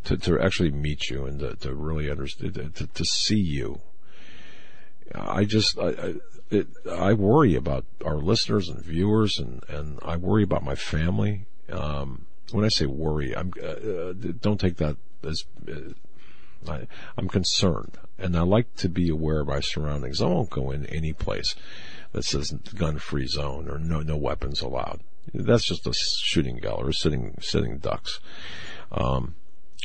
to, 0.05 0.17
to 0.17 0.39
actually 0.39 0.71
meet 0.71 1.09
you 1.09 1.25
and 1.25 1.39
to, 1.39 1.55
to 1.55 1.73
really 1.73 2.09
understand, 2.09 2.53
to, 2.75 2.87
to 2.87 3.05
see 3.05 3.39
you, 3.39 3.81
I 5.15 5.45
just, 5.45 5.77
I, 5.79 5.89
I, 5.89 6.13
it, 6.51 6.67
I 6.89 7.13
worry 7.13 7.55
about 7.55 7.85
our 8.05 8.17
listeners 8.17 8.69
and 8.69 8.83
viewers 8.83 9.37
and, 9.37 9.63
and 9.67 9.99
I 10.03 10.17
worry 10.17 10.43
about 10.43 10.63
my 10.63 10.75
family. 10.75 11.45
Um, 11.71 12.25
when 12.51 12.65
I 12.65 12.69
say 12.69 12.85
worry, 12.85 13.35
I'm, 13.35 13.53
uh, 13.61 13.65
uh, 13.65 14.13
don't 14.39 14.59
take 14.59 14.77
that 14.77 14.97
as, 15.23 15.43
uh, 15.67 15.93
I, 16.67 16.87
I'm 17.17 17.27
concerned, 17.27 17.97
and 18.17 18.35
I 18.37 18.41
like 18.41 18.75
to 18.77 18.89
be 18.89 19.09
aware 19.09 19.41
of 19.41 19.47
my 19.47 19.59
surroundings. 19.59 20.21
I 20.21 20.27
won't 20.27 20.49
go 20.49 20.71
in 20.71 20.85
any 20.87 21.13
place 21.13 21.55
that 22.11 22.23
says 22.23 22.51
gun-free 22.51 23.27
zone 23.27 23.69
or 23.69 23.77
no 23.77 24.01
no 24.01 24.17
weapons 24.17 24.61
allowed. 24.61 25.01
That's 25.33 25.65
just 25.65 25.87
a 25.87 25.93
shooting 25.93 26.57
gallery, 26.57 26.93
sitting 26.93 27.35
sitting 27.39 27.77
ducks. 27.77 28.19
Um, 28.91 29.35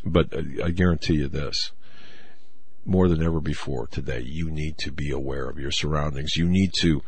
but 0.05 0.35
I 0.63 0.71
guarantee 0.71 1.15
you 1.15 1.29
this: 1.29 1.73
more 2.85 3.09
than 3.09 3.23
ever 3.23 3.41
before 3.41 3.87
today, 3.87 4.21
you 4.21 4.51
need 4.51 4.79
to 4.79 4.91
be 4.91 5.11
aware 5.11 5.49
of 5.49 5.59
your 5.59 5.71
surroundings. 5.71 6.37
You 6.37 6.49
need 6.49 6.73
to. 6.81 7.03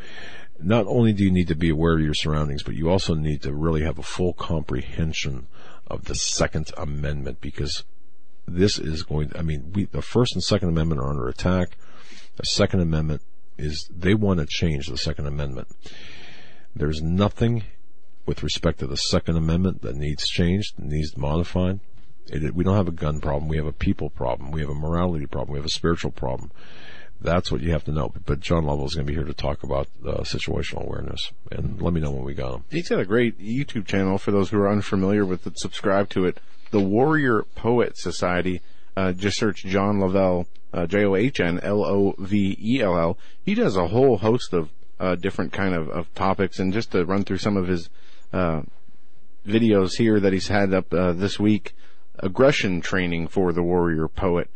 Not 0.59 0.87
only 0.87 1.13
do 1.13 1.23
you 1.23 1.31
need 1.31 1.49
to 1.49 1.55
be 1.55 1.69
aware 1.69 1.95
of 1.95 2.01
your 2.01 2.15
surroundings, 2.15 2.63
but 2.63 2.75
you 2.75 2.89
also 2.89 3.15
need 3.15 3.43
to 3.43 3.53
really 3.53 3.83
have 3.83 3.99
a 3.99 4.03
full 4.03 4.33
comprehension 4.33 5.49
of 5.87 6.05
the 6.05 6.15
Second 6.15 6.73
Amendment 6.79 7.43
because 7.43 7.85
this 8.47 8.79
is 8.79 9.03
going 9.03 9.33
I 9.37 9.43
mean, 9.43 9.73
we, 9.73 9.85
the 9.85 10.03
First 10.03 10.35
and 10.35 10.43
Second 10.43 10.69
Amendment 10.69 11.01
are 11.01 11.11
under 11.11 11.29
attack. 11.29 11.77
The 12.37 12.47
Second 12.47 12.81
Amendment 12.81 13.23
is, 13.59 13.89
they 13.95 14.15
want 14.15 14.41
to 14.41 14.47
change 14.47 14.89
the 14.89 14.99
Second 14.99 15.27
Amendment. 15.27 15.69
There's 16.75 17.03
nothing 17.03 17.65
with 18.27 18.43
respect 18.43 18.81
to 18.81 18.87
the 18.87 18.97
Second 18.97 19.37
Amendment 19.37 19.83
that 19.83 19.97
needs 19.97 20.29
changed, 20.29 20.79
needs 20.79 21.17
modified. 21.17 21.81
It, 22.27 22.55
we 22.55 22.65
don't 22.65 22.77
have 22.77 22.89
a 22.89 22.93
gun 22.93 23.21
problem. 23.21 23.49
We 23.49 23.57
have 23.57 23.67
a 23.67 23.73
people 23.73 24.11
problem. 24.11 24.51
We 24.51 24.61
have 24.61 24.69
a 24.69 24.75
morality 24.75 25.27
problem. 25.27 25.53
We 25.53 25.59
have 25.59 25.67
a 25.67 25.71
spiritual 25.71 26.11
problem. 26.11 26.51
That's 27.21 27.51
what 27.51 27.63
you 27.63 27.71
have 27.73 27.85
to 27.85 27.93
know. 27.93 28.13
But 28.27 28.41
John 28.41 28.65
Lovell 28.65 28.85
is 28.85 28.95
going 28.95 29.07
to 29.07 29.11
be 29.11 29.17
here 29.17 29.27
to 29.27 29.33
talk 29.33 29.63
about 29.63 29.89
uh, 30.05 30.19
situational 30.21 30.85
awareness. 30.85 31.33
And 31.51 31.81
let 31.81 31.95
me 31.95 32.01
know 32.01 32.11
when 32.11 32.25
we 32.25 32.35
got 32.35 32.55
him. 32.55 32.65
He's 32.71 32.89
got 32.89 33.01
a 33.01 33.07
great 33.07 33.39
YouTube 33.39 33.87
channel 33.87 34.19
for 34.19 34.33
those 34.33 34.51
who 34.51 34.59
are 34.59 34.71
unfamiliar 34.71 35.25
with 35.25 35.47
it. 35.47 35.59
Subscribe 35.59 36.11
to 36.11 36.27
it. 36.27 36.41
The 36.71 36.81
Warrior 36.81 37.45
Poet 37.55 37.97
Society. 37.97 38.61
Uh, 38.97 39.13
just 39.13 39.39
search 39.39 39.63
John 39.65 40.01
Lovell, 40.01 40.47
uh, 40.73 40.87
J-O-H-N-L-O-V-E-L-L. 40.87 41.69
He 43.45 43.55
does 43.55 43.77
a 43.77 43.89
whole 43.89 44.17
host 44.17 44.55
of, 44.55 44.71
uh, 44.99 45.17
different 45.17 45.53
kind 45.53 45.75
of, 45.75 45.91
of 45.91 46.15
topics 46.15 46.59
and 46.59 46.73
just 46.73 46.93
to 46.93 47.05
run 47.05 47.23
through 47.25 47.37
some 47.39 47.59
of 47.59 47.69
his, 47.69 47.91
uh, 48.33 48.63
videos 49.47 49.99
here 49.99 50.19
that 50.19 50.33
he's 50.33 50.49
had 50.49 50.73
up, 50.73 50.95
uh, 50.95 51.13
this 51.13 51.39
week. 51.39 51.75
Aggression 52.21 52.81
training 52.81 53.29
for 53.29 53.53
the 53.53 53.63
Warrior 53.63 54.09
Poet. 54.09 54.49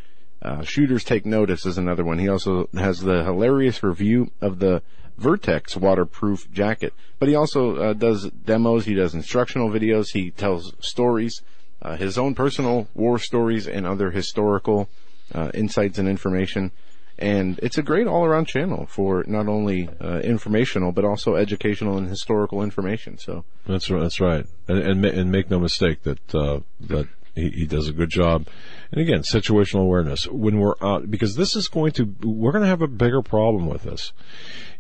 Shooters 0.63 1.05
Take 1.05 1.27
Notice 1.27 1.67
is 1.67 1.77
another 1.77 2.03
one. 2.03 2.19
He 2.19 2.31
also 2.31 2.71
has 2.73 3.01
the 3.01 3.23
hilarious 3.23 3.83
review 3.83 4.31
of 4.41 4.59
the 4.59 4.83
Vertex 5.19 5.77
waterproof 5.77 6.51
jacket. 6.51 6.95
But 7.19 7.29
he 7.29 7.35
also 7.35 7.93
does 7.93 8.31
demos. 8.31 8.87
He 8.87 8.95
does 8.95 9.15
instructional 9.15 9.69
videos. 9.69 10.15
He 10.15 10.31
tells 10.31 10.73
stories, 10.81 11.43
uh, 11.83 11.97
his 11.97 12.19
own 12.19 12.35
personal 12.35 12.89
war 12.95 13.19
stories 13.19 13.67
and 13.67 13.87
other 13.87 14.11
historical 14.11 14.89
uh, 15.35 15.51
insights 15.55 15.99
and 15.99 16.09
information. 16.09 16.73
And 17.19 17.61
it's 17.63 17.77
a 17.77 17.83
great 17.83 18.07
all-around 18.07 18.47
channel 18.47 18.87
for 18.87 19.25
not 19.27 19.47
only 19.47 19.89
uh, 20.01 20.21
informational 20.21 20.91
but 20.91 21.05
also 21.05 21.35
educational 21.35 21.99
and 21.99 22.09
historical 22.09 22.63
information. 22.63 23.19
So 23.19 23.45
That's 23.67 23.91
right. 23.91 24.01
That's 24.01 24.21
right. 24.21 24.47
And 24.69 24.79
and, 24.79 25.05
and 25.05 25.31
make 25.31 25.51
no 25.51 25.59
mistake 25.59 26.03
that 26.05 26.35
uh, 26.35 26.61
that 26.81 27.09
he, 27.35 27.51
he 27.51 27.67
does 27.67 27.89
a 27.89 27.93
good 27.93 28.11
job. 28.11 28.47
And 28.91 29.01
again, 29.01 29.21
situational 29.21 29.83
awareness 29.83 30.27
when 30.27 30.59
we're 30.59 30.75
out 30.83 31.11
because 31.11 31.37
this 31.37 31.55
is 31.55 31.69
going 31.69 31.93
to 31.93 32.15
we're 32.23 32.53
going 32.53 32.65
to 32.65 32.69
have 32.69 32.83
a 32.83 32.89
bigger 32.89 33.23
problem 33.23 33.67
with 33.67 33.83
this. 33.83 34.13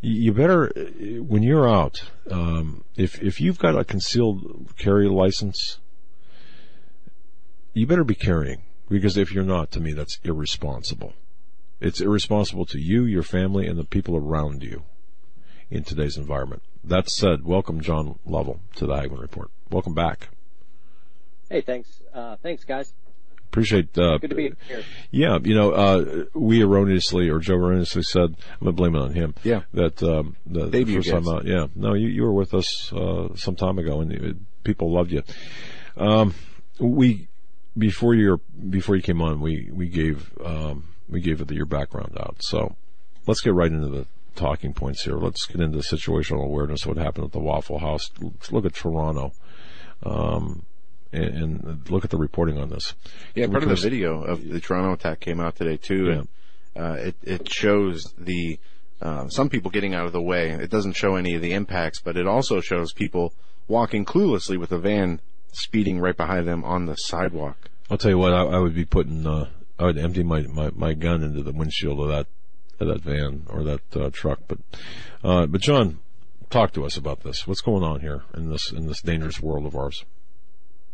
You 0.00 0.32
better 0.32 0.72
when 1.20 1.42
you're 1.42 1.68
out, 1.68 2.02
um, 2.30 2.84
if 2.96 3.22
if 3.22 3.40
you've 3.40 3.58
got 3.58 3.78
a 3.78 3.84
concealed 3.84 4.70
carry 4.78 5.08
license, 5.08 5.78
you 7.72 7.86
better 7.86 8.04
be 8.04 8.14
carrying 8.14 8.62
because 8.88 9.16
if 9.16 9.32
you're 9.32 9.44
not, 9.44 9.70
to 9.72 9.80
me, 9.80 9.92
that's 9.92 10.18
irresponsible. 10.24 11.14
It's 11.80 12.00
irresponsible 12.00 12.66
to 12.66 12.78
you, 12.78 13.04
your 13.04 13.22
family, 13.22 13.66
and 13.66 13.78
the 13.78 13.84
people 13.84 14.16
around 14.16 14.62
you 14.62 14.82
in 15.70 15.84
today's 15.84 16.16
environment. 16.16 16.62
That 16.84 17.08
said, 17.08 17.44
welcome 17.44 17.80
John 17.80 18.18
Lovell 18.26 18.60
to 18.76 18.86
the 18.86 18.94
Hagmann 18.94 19.20
Report. 19.20 19.50
Welcome 19.70 19.94
back. 19.94 20.28
Hey, 21.48 21.60
thanks. 21.60 22.02
Uh, 22.12 22.36
thanks, 22.42 22.64
guys. 22.64 22.92
Appreciate. 23.50 23.98
Uh, 23.98 24.18
Good 24.18 24.30
to 24.30 24.36
be 24.36 24.54
here. 24.68 24.84
Yeah, 25.10 25.38
you 25.42 25.54
know, 25.54 25.72
uh, 25.72 26.24
we 26.34 26.62
erroneously, 26.62 27.28
or 27.28 27.40
Joe 27.40 27.54
erroneously 27.54 28.04
said, 28.04 28.36
I'm 28.60 28.60
gonna 28.60 28.72
blame 28.72 28.94
it 28.94 29.00
on 29.00 29.12
him. 29.12 29.34
Yeah. 29.42 29.62
That 29.74 30.00
um, 30.04 30.36
the, 30.46 30.66
the 30.66 30.70
Debut 30.70 31.02
first 31.02 31.10
time 31.10 31.28
out. 31.28 31.46
Yeah. 31.46 31.66
No, 31.74 31.94
you 31.94 32.06
you 32.08 32.22
were 32.22 32.32
with 32.32 32.54
us 32.54 32.92
uh, 32.92 33.34
some 33.34 33.56
time 33.56 33.80
ago, 33.80 34.00
and 34.00 34.12
you, 34.12 34.36
people 34.62 34.92
loved 34.92 35.10
you. 35.10 35.24
Um, 35.96 36.34
we 36.78 37.26
before 37.76 38.14
your 38.14 38.38
before 38.68 38.96
you 38.96 39.02
came 39.02 39.20
on, 39.22 39.40
we 39.40 39.70
we 39.72 39.88
gave 39.88 40.32
um, 40.44 40.88
we 41.08 41.20
gave 41.20 41.46
the, 41.46 41.54
your 41.54 41.66
background 41.66 42.16
out. 42.18 42.36
So 42.40 42.76
let's 43.26 43.40
get 43.40 43.54
right 43.54 43.70
into 43.70 43.88
the 43.88 44.06
talking 44.34 44.72
points 44.72 45.02
here. 45.02 45.16
Let's 45.16 45.46
get 45.46 45.60
into 45.60 45.78
situational 45.78 46.44
awareness. 46.44 46.86
What 46.86 46.96
happened 46.96 47.26
at 47.26 47.32
the 47.32 47.40
Waffle 47.40 47.78
House? 47.78 48.10
Let's 48.20 48.52
look 48.52 48.64
at 48.64 48.74
Toronto. 48.74 49.32
Um, 50.02 50.64
and, 51.12 51.64
and 51.64 51.90
look 51.90 52.04
at 52.04 52.10
the 52.10 52.16
reporting 52.16 52.56
on 52.56 52.70
this. 52.70 52.94
Yeah, 53.34 53.48
part 53.48 53.64
of 53.64 53.68
the 53.68 53.74
video 53.74 54.22
of 54.22 54.48
the 54.48 54.60
Toronto 54.60 54.92
attack 54.92 55.20
came 55.20 55.40
out 55.40 55.56
today 55.56 55.76
too, 55.76 56.10
and 56.10 56.28
uh, 56.76 56.92
it 57.00 57.16
it 57.22 57.52
shows 57.52 58.14
the 58.16 58.58
uh, 59.02 59.28
some 59.28 59.48
people 59.48 59.70
getting 59.70 59.94
out 59.94 60.06
of 60.06 60.12
the 60.12 60.22
way. 60.22 60.50
It 60.50 60.70
doesn't 60.70 60.92
show 60.92 61.16
any 61.16 61.34
of 61.34 61.42
the 61.42 61.52
impacts, 61.52 62.00
but 62.00 62.16
it 62.16 62.26
also 62.26 62.60
shows 62.60 62.92
people 62.92 63.32
walking 63.66 64.04
cluelessly 64.04 64.58
with 64.58 64.72
a 64.72 64.78
van 64.78 65.20
speeding 65.52 66.00
right 66.00 66.16
behind 66.16 66.46
them 66.48 66.64
on 66.64 66.86
the 66.86 66.94
sidewalk. 66.96 67.68
I'll 67.90 67.98
tell 67.98 68.10
you 68.10 68.18
what, 68.18 68.32
I, 68.32 68.42
I 68.42 68.58
would 68.58 68.74
be 68.74 68.84
putting, 68.84 69.26
uh, 69.26 69.48
I 69.78 69.84
would 69.84 69.98
empty 69.98 70.22
my, 70.22 70.42
my, 70.42 70.70
my 70.74 70.94
gun 70.94 71.22
into 71.22 71.42
the 71.42 71.52
windshield 71.52 72.00
of 72.00 72.08
that, 72.08 72.26
of 72.78 72.88
that 72.88 73.02
van 73.02 73.46
or 73.48 73.62
that 73.64 73.96
uh, 73.96 74.10
truck. 74.12 74.40
But, 74.46 74.58
uh, 75.24 75.46
but 75.46 75.60
John, 75.60 75.98
talk 76.50 76.72
to 76.72 76.84
us 76.84 76.96
about 76.96 77.22
this. 77.22 77.46
What's 77.46 77.60
going 77.60 77.82
on 77.82 78.00
here 78.00 78.22
in 78.34 78.48
this 78.50 78.70
in 78.72 78.86
this 78.86 79.02
dangerous 79.02 79.40
world 79.40 79.66
of 79.66 79.74
ours? 79.76 80.04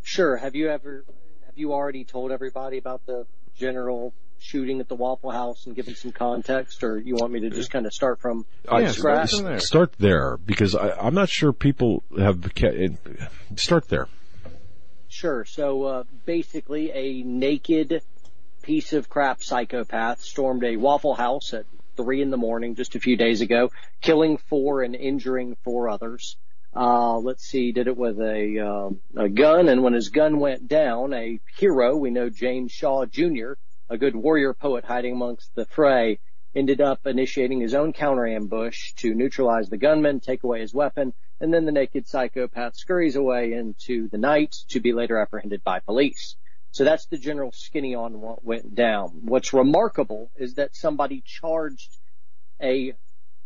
Sure. 0.03 0.37
Have 0.37 0.55
you 0.55 0.69
ever, 0.71 1.05
have 1.47 1.57
you 1.59 1.73
already 1.73 2.05
told 2.05 2.31
everybody 2.33 2.79
about 2.79 3.05
the 3.07 3.27
general 3.57 4.13
shooting 4.39 4.81
at 4.81 4.89
the 4.89 4.95
Waffle 4.95 5.31
House 5.31 5.67
and 5.67 5.75
given 5.75 5.95
some 5.95 6.13
context, 6.13 6.85
or 6.85 6.99
you 6.99 7.15
want 7.17 7.33
me 7.33 7.41
to 7.41 7.51
just 7.51 7.71
kind 7.71 7.87
of 7.87 7.93
start 7.93 8.21
from 8.21 8.45
Yeah, 8.71 8.91
scratch? 8.93 9.31
start 9.63 9.93
there. 9.99 10.37
Because 10.37 10.75
I, 10.75 10.91
I'm 10.93 11.15
not 11.15 11.29
sure 11.29 11.53
people 11.53 12.03
have. 12.19 12.43
ca- 12.55 12.89
Start 13.57 13.89
there. 13.89 14.09
Sure. 15.19 15.47
So 15.47 15.83
uh, 15.85 16.05
basically, 16.27 16.91
a 16.93 17.23
naked 17.23 18.03
piece 18.61 18.93
of 18.93 19.09
crap 19.09 19.43
psychopath 19.43 20.21
stormed 20.21 20.63
a 20.63 20.77
Waffle 20.77 21.15
House 21.15 21.55
at 21.55 21.65
three 21.97 22.21
in 22.21 22.29
the 22.29 22.37
morning 22.37 22.75
just 22.75 22.97
a 22.97 23.01
few 23.01 23.17
days 23.17 23.41
ago, 23.41 23.71
killing 24.03 24.37
four 24.37 24.83
and 24.83 24.95
injuring 24.95 25.57
four 25.65 25.89
others. 25.89 26.37
Uh, 26.75 27.17
let's 27.17 27.47
see, 27.47 27.73
did 27.73 27.87
it 27.87 27.97
with 27.97 28.21
a, 28.21 28.59
um, 28.59 29.01
a 29.17 29.31
gun, 29.31 29.71
and 29.71 29.83
when 29.83 29.95
his 29.95 30.11
gun 30.11 30.39
went 30.39 30.69
down, 30.69 31.15
a 31.15 31.41
hero, 31.57 31.97
we 31.97 32.11
know 32.11 32.29
James 32.29 32.71
Shaw 32.71 33.07
Jr., 33.07 33.53
a 33.89 33.97
good 33.97 34.15
warrior 34.15 34.53
poet 34.53 34.85
hiding 34.85 35.13
amongst 35.15 35.55
the 35.55 35.65
fray, 35.65 36.19
ended 36.57 36.81
up 36.81 37.07
initiating 37.07 37.61
his 37.61 37.75
own 37.75 37.93
counter 37.93 38.27
ambush 38.27 38.95
to 38.95 39.15
neutralize 39.15 39.69
the 39.69 39.77
gunman, 39.77 40.21
take 40.21 40.43
away 40.43 40.61
his 40.61 40.73
weapon, 40.73 41.13
and 41.39 41.53
then 41.53 41.67
the 41.67 41.73
naked 41.73 42.09
psychopath 42.09 42.75
scurries 42.75 43.15
away 43.15 43.53
into 43.53 44.09
the 44.09 44.17
night 44.17 44.57
to 44.69 44.81
be 44.81 44.95
later 44.95 45.19
apprehended 45.19 45.63
by 45.63 45.81
police. 45.81 46.35
So 46.71 46.85
that's 46.85 47.07
the 47.07 47.19
general 47.19 47.53
skinny 47.53 47.95
on 47.95 48.21
what 48.21 48.43
went 48.43 48.75
down. 48.75 49.21
What's 49.25 49.53
remarkable 49.53 50.31
is 50.37 50.55
that 50.55 50.75
somebody 50.75 51.23
charged 51.25 51.95
a 52.63 52.95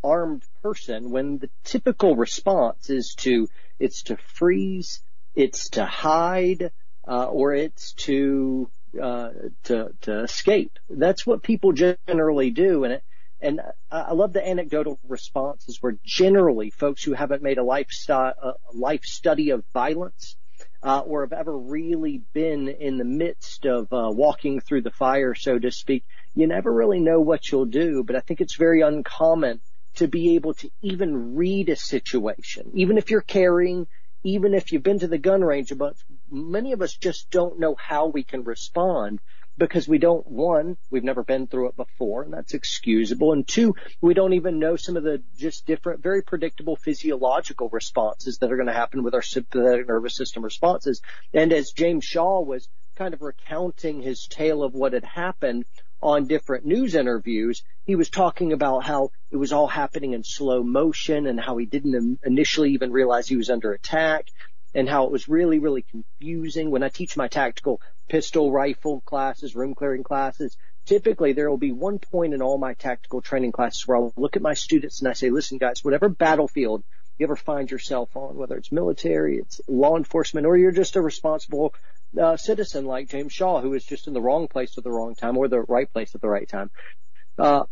armed 0.02 0.44
person 0.62 1.10
when 1.10 1.38
the 1.38 1.50
typical 1.64 2.16
response 2.16 2.90
is 2.90 3.14
to 3.18 3.48
it's 3.78 4.04
to 4.04 4.16
freeze, 4.16 5.00
it's 5.34 5.70
to 5.70 5.84
hide, 5.84 6.70
uh, 7.06 7.26
or 7.26 7.54
it's 7.54 7.92
to 7.94 8.70
uh, 9.00 9.30
to 9.64 9.90
to 10.02 10.22
escape. 10.22 10.78
That's 10.88 11.26
what 11.26 11.42
people 11.42 11.72
generally 11.72 12.50
do, 12.50 12.84
and 12.84 12.94
it 12.94 13.04
and 13.40 13.60
I 13.90 14.12
love 14.12 14.32
the 14.32 14.46
anecdotal 14.46 14.98
responses 15.08 15.78
where 15.80 15.96
generally 16.04 16.70
folks 16.70 17.02
who 17.02 17.14
haven't 17.14 17.42
made 17.42 17.58
a 17.58 17.64
lifestyle 17.64 18.34
a 18.42 18.54
life 18.74 19.04
study 19.04 19.50
of 19.50 19.64
violence 19.72 20.36
uh, 20.82 21.00
or 21.00 21.22
have 21.22 21.32
ever 21.32 21.56
really 21.56 22.22
been 22.32 22.68
in 22.68 22.98
the 22.98 23.04
midst 23.04 23.66
of 23.66 23.92
uh, 23.92 24.10
walking 24.10 24.60
through 24.60 24.82
the 24.82 24.90
fire, 24.90 25.34
so 25.34 25.58
to 25.58 25.70
speak, 25.70 26.04
you 26.34 26.46
never 26.46 26.72
really 26.72 27.00
know 27.00 27.20
what 27.20 27.50
you'll 27.50 27.66
do. 27.66 28.04
But 28.04 28.16
I 28.16 28.20
think 28.20 28.40
it's 28.40 28.56
very 28.56 28.82
uncommon 28.82 29.60
to 29.96 30.06
be 30.06 30.36
able 30.36 30.54
to 30.54 30.70
even 30.82 31.34
read 31.34 31.68
a 31.68 31.76
situation, 31.76 32.70
even 32.74 32.98
if 32.98 33.10
you're 33.10 33.20
carrying, 33.20 33.86
even 34.22 34.54
if 34.54 34.70
you've 34.72 34.82
been 34.82 35.00
to 35.00 35.08
the 35.08 35.18
gun 35.18 35.42
range. 35.42 35.72
But 35.76 35.96
many 36.30 36.72
of 36.72 36.82
us 36.82 36.96
just 36.96 37.30
don't 37.30 37.58
know 37.58 37.76
how 37.78 38.06
we 38.06 38.22
can 38.24 38.44
respond 38.44 39.20
because 39.58 39.86
we 39.86 39.98
don't, 39.98 40.26
one, 40.26 40.76
we've 40.90 41.04
never 41.04 41.22
been 41.22 41.46
through 41.46 41.68
it 41.68 41.76
before, 41.76 42.22
and 42.22 42.32
that's 42.32 42.54
excusable. 42.54 43.32
And 43.32 43.46
two, 43.46 43.74
we 44.00 44.14
don't 44.14 44.32
even 44.32 44.58
know 44.58 44.76
some 44.76 44.96
of 44.96 45.02
the 45.02 45.22
just 45.36 45.66
different, 45.66 46.02
very 46.02 46.22
predictable 46.22 46.76
physiological 46.76 47.68
responses 47.68 48.38
that 48.38 48.50
are 48.50 48.56
going 48.56 48.68
to 48.68 48.72
happen 48.72 49.02
with 49.02 49.14
our 49.14 49.22
sympathetic 49.22 49.86
nervous 49.86 50.16
system 50.16 50.42
responses. 50.42 51.02
And 51.34 51.52
as 51.52 51.72
James 51.72 52.04
Shaw 52.04 52.40
was 52.40 52.68
kind 52.96 53.12
of 53.12 53.20
recounting 53.20 54.00
his 54.00 54.26
tale 54.26 54.62
of 54.62 54.72
what 54.72 54.94
had 54.94 55.04
happened 55.04 55.66
on 56.02 56.26
different 56.26 56.64
news 56.64 56.94
interviews, 56.94 57.62
he 57.84 57.96
was 57.96 58.08
talking 58.08 58.52
about 58.52 58.84
how 58.84 59.10
it 59.30 59.36
was 59.36 59.52
all 59.52 59.66
happening 59.66 60.14
in 60.14 60.24
slow 60.24 60.62
motion 60.62 61.26
and 61.26 61.38
how 61.38 61.58
he 61.58 61.66
didn't 61.66 62.18
initially 62.24 62.72
even 62.72 62.90
realize 62.92 63.28
he 63.28 63.36
was 63.36 63.50
under 63.50 63.72
attack 63.72 64.26
and 64.74 64.88
how 64.88 65.04
it 65.04 65.12
was 65.12 65.28
really, 65.28 65.58
really 65.58 65.82
confusing. 65.82 66.70
When 66.70 66.82
I 66.82 66.88
teach 66.88 67.16
my 67.16 67.28
tactical 67.28 67.80
pistol 68.08 68.52
rifle 68.52 69.00
classes, 69.02 69.54
room 69.54 69.74
clearing 69.74 70.02
classes, 70.02 70.56
typically 70.86 71.32
there 71.32 71.50
will 71.50 71.58
be 71.58 71.72
one 71.72 71.98
point 71.98 72.34
in 72.34 72.42
all 72.42 72.58
my 72.58 72.74
tactical 72.74 73.20
training 73.20 73.52
classes 73.52 73.86
where 73.86 73.96
I'll 73.96 74.12
look 74.16 74.36
at 74.36 74.42
my 74.42 74.54
students 74.54 75.00
and 75.00 75.08
I 75.08 75.12
say, 75.12 75.30
listen 75.30 75.58
guys, 75.58 75.84
whatever 75.84 76.08
battlefield 76.08 76.84
you 77.20 77.26
ever 77.26 77.36
find 77.36 77.70
yourself 77.70 78.16
on, 78.16 78.36
whether 78.36 78.56
it's 78.56 78.72
military, 78.72 79.36
it's 79.36 79.60
law 79.68 79.96
enforcement, 79.98 80.46
or 80.46 80.56
you're 80.56 80.72
just 80.72 80.96
a 80.96 81.02
responsible 81.02 81.74
uh, 82.18 82.38
citizen 82.38 82.86
like 82.86 83.10
James 83.10 83.32
Shaw, 83.32 83.60
who 83.60 83.74
is 83.74 83.84
just 83.84 84.06
in 84.06 84.14
the 84.14 84.22
wrong 84.22 84.48
place 84.48 84.78
at 84.78 84.84
the 84.84 84.90
wrong 84.90 85.14
time 85.14 85.36
or 85.36 85.46
the 85.46 85.60
right 85.60 85.92
place 85.92 86.14
at 86.14 86.22
the 86.22 86.30
right 86.30 86.48
time. 86.48 86.70
Uh, 87.38 87.64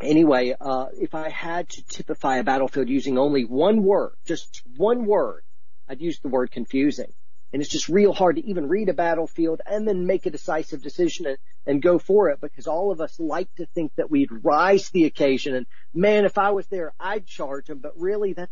anyway, 0.00 0.56
uh, 0.58 0.86
if 0.94 1.14
I 1.14 1.28
had 1.28 1.68
to 1.68 1.84
typify 1.84 2.38
a 2.38 2.44
battlefield 2.44 2.88
using 2.88 3.18
only 3.18 3.44
one 3.44 3.82
word, 3.82 4.12
just 4.26 4.62
one 4.78 5.04
word, 5.04 5.42
I'd 5.88 6.00
use 6.00 6.20
the 6.20 6.28
word 6.28 6.50
confusing. 6.50 7.12
And 7.52 7.62
it's 7.62 7.70
just 7.70 7.88
real 7.88 8.12
hard 8.12 8.36
to 8.36 8.44
even 8.44 8.68
read 8.68 8.90
a 8.90 8.94
battlefield 8.94 9.62
and 9.64 9.88
then 9.88 10.06
make 10.06 10.26
a 10.26 10.30
decisive 10.30 10.82
decision 10.82 11.26
and, 11.26 11.38
and 11.66 11.82
go 11.82 11.98
for 11.98 12.28
it 12.28 12.40
because 12.42 12.66
all 12.66 12.90
of 12.90 13.00
us 13.00 13.18
like 13.18 13.48
to 13.54 13.64
think 13.64 13.92
that 13.96 14.10
we'd 14.10 14.44
rise 14.44 14.86
to 14.86 14.92
the 14.92 15.06
occasion 15.06 15.54
and 15.54 15.66
man, 15.94 16.26
if 16.26 16.36
I 16.36 16.50
was 16.50 16.66
there, 16.66 16.92
I'd 17.00 17.26
charge 17.26 17.70
him. 17.70 17.78
But 17.78 17.98
really 17.98 18.34
that, 18.34 18.50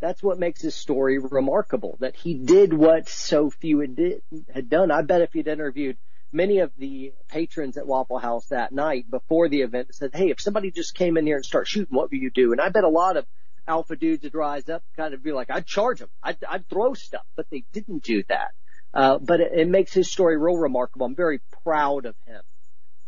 that's 0.00 0.22
what 0.22 0.38
makes 0.38 0.62
his 0.62 0.76
story 0.76 1.18
remarkable, 1.18 1.96
that 1.98 2.14
he 2.14 2.34
did 2.34 2.72
what 2.72 3.08
so 3.08 3.50
few 3.50 3.80
had, 3.80 3.96
did, 3.96 4.22
had 4.54 4.70
done. 4.70 4.92
I 4.92 5.02
bet 5.02 5.22
if 5.22 5.34
you'd 5.34 5.48
interviewed 5.48 5.96
many 6.30 6.58
of 6.58 6.70
the 6.78 7.12
patrons 7.28 7.76
at 7.76 7.86
Waffle 7.86 8.18
House 8.18 8.46
that 8.46 8.70
night 8.70 9.10
before 9.10 9.48
the 9.48 9.62
event 9.62 9.94
said, 9.94 10.14
Hey, 10.14 10.30
if 10.30 10.40
somebody 10.40 10.70
just 10.70 10.94
came 10.94 11.16
in 11.16 11.26
here 11.26 11.36
and 11.36 11.44
start 11.44 11.66
shooting, 11.66 11.96
what 11.96 12.10
would 12.10 12.20
you 12.20 12.30
do? 12.30 12.52
And 12.52 12.60
I 12.60 12.68
bet 12.68 12.84
a 12.84 12.88
lot 12.88 13.16
of 13.16 13.26
alpha 13.68 13.94
dudes 13.94 14.24
would 14.24 14.34
rise 14.34 14.68
up, 14.68 14.82
kind 14.96 15.14
of 15.14 15.22
be 15.22 15.32
like, 15.32 15.50
I'd 15.50 15.66
charge 15.66 16.00
them. 16.00 16.08
I'd, 16.22 16.38
I'd 16.48 16.68
throw 16.68 16.94
stuff, 16.94 17.26
but 17.36 17.46
they 17.50 17.64
didn't 17.72 18.02
do 18.02 18.22
that. 18.28 18.52
Uh, 18.94 19.18
but 19.18 19.40
it, 19.40 19.52
it 19.54 19.68
makes 19.68 19.92
his 19.92 20.10
story 20.10 20.36
real 20.38 20.56
remarkable. 20.56 21.06
I'm 21.06 21.14
very 21.14 21.40
proud 21.62 22.06
of 22.06 22.14
him. 22.26 22.40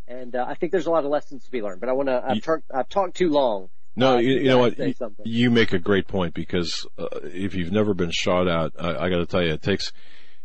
And, 0.07 0.37
uh, 0.37 0.45
I 0.47 0.55
think 0.55 0.73
there's 0.73 0.87
a 0.87 0.91
lot 0.91 1.05
of 1.05 1.11
lessons 1.11 1.45
to 1.45 1.51
be 1.51 1.63
learned, 1.63 1.81
but 1.81 1.89
I 1.89 1.93
want 1.93 2.09
to, 2.09 2.23
I've, 2.25 2.43
tur- 2.43 2.63
I've 2.73 2.89
talked 2.89 3.17
too 3.17 3.31
long. 3.31 3.69
No, 3.97 4.17
Uh, 4.17 4.19
you, 4.19 4.35
you 4.35 4.45
know 4.49 4.59
what? 4.59 4.79
You, 4.79 4.95
you 5.25 5.51
make 5.51 5.73
a 5.73 5.79
great 5.79 6.07
point 6.07 6.35
because 6.35 6.87
uh, 6.99 7.07
if 7.25 7.55
you've 7.55 7.73
never 7.73 7.95
been 7.95 8.11
shot 8.13 8.47
at, 8.47 8.73
I, 8.79 9.07
I 9.07 9.11
got 9.11 9.19
to 9.19 9.27
tell 9.27 9.43
you, 9.43 9.53
it 9.55 9.63
takes 9.63 9.93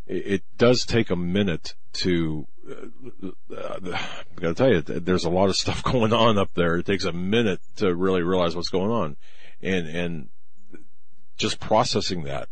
it, 0.08 0.28
it 0.28 0.44
does 0.58 0.84
take 0.86 1.10
a 1.10 1.16
minute 1.16 1.76
to 1.94 2.48
uh, 2.70 3.92
I 3.96 4.42
got 4.42 4.48
to 4.50 4.54
tell 4.56 4.70
you, 4.72 4.82
there's 4.82 5.26
a 5.26 5.30
lot 5.30 5.50
of 5.50 5.56
stuff 5.56 5.84
going 5.92 6.14
on 6.14 6.38
up 6.38 6.52
there. 6.56 6.78
It 6.78 6.86
takes 6.86 7.06
a 7.06 7.12
minute 7.12 7.60
to 7.78 7.94
really 7.96 8.24
realize 8.24 8.56
what's 8.56 8.70
going 8.70 8.92
on, 8.92 9.18
and 9.62 9.88
and 9.88 10.30
just 11.38 11.60
processing 11.60 12.24
that. 12.24 12.50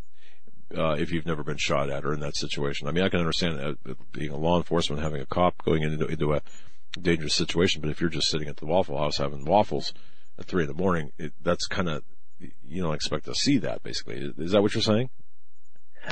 Uh, 0.76 0.96
if 0.98 1.12
you've 1.12 1.28
never 1.28 1.44
been 1.44 1.58
shot 1.58 1.92
at 1.92 2.04
or 2.04 2.14
in 2.14 2.20
that 2.20 2.36
situation, 2.36 2.88
I 2.88 2.92
mean, 2.92 3.04
I 3.04 3.10
can 3.10 3.20
understand 3.20 3.60
uh, 3.60 3.94
being 4.12 4.32
a 4.32 4.38
law 4.38 4.58
enforcement 4.58 5.04
having 5.04 5.22
a 5.22 5.26
cop 5.26 5.64
going 5.64 5.84
into 5.84 6.08
into 6.08 6.34
a 6.34 6.42
dangerous 7.00 7.36
situation, 7.36 7.82
but 7.82 7.92
if 7.92 8.02
you're 8.02 8.10
just 8.10 8.30
sitting 8.30 8.48
at 8.48 8.58
the 8.58 8.66
Waffle 8.66 8.98
House 8.98 9.18
having 9.18 9.46
waffles 9.46 9.94
at 10.40 10.46
three 10.46 10.64
in 10.64 10.68
the 10.68 10.74
morning, 10.74 11.12
it, 11.20 11.34
that's 11.42 11.68
kind 11.68 11.90
of 11.90 12.04
you 12.40 12.82
don't 12.82 12.96
expect 12.96 13.26
to 13.26 13.36
see 13.36 13.60
that. 13.60 13.84
Basically, 13.84 14.34
is 14.38 14.52
that 14.52 14.62
what 14.62 14.74
you're 14.74 14.82
saying? 14.82 15.10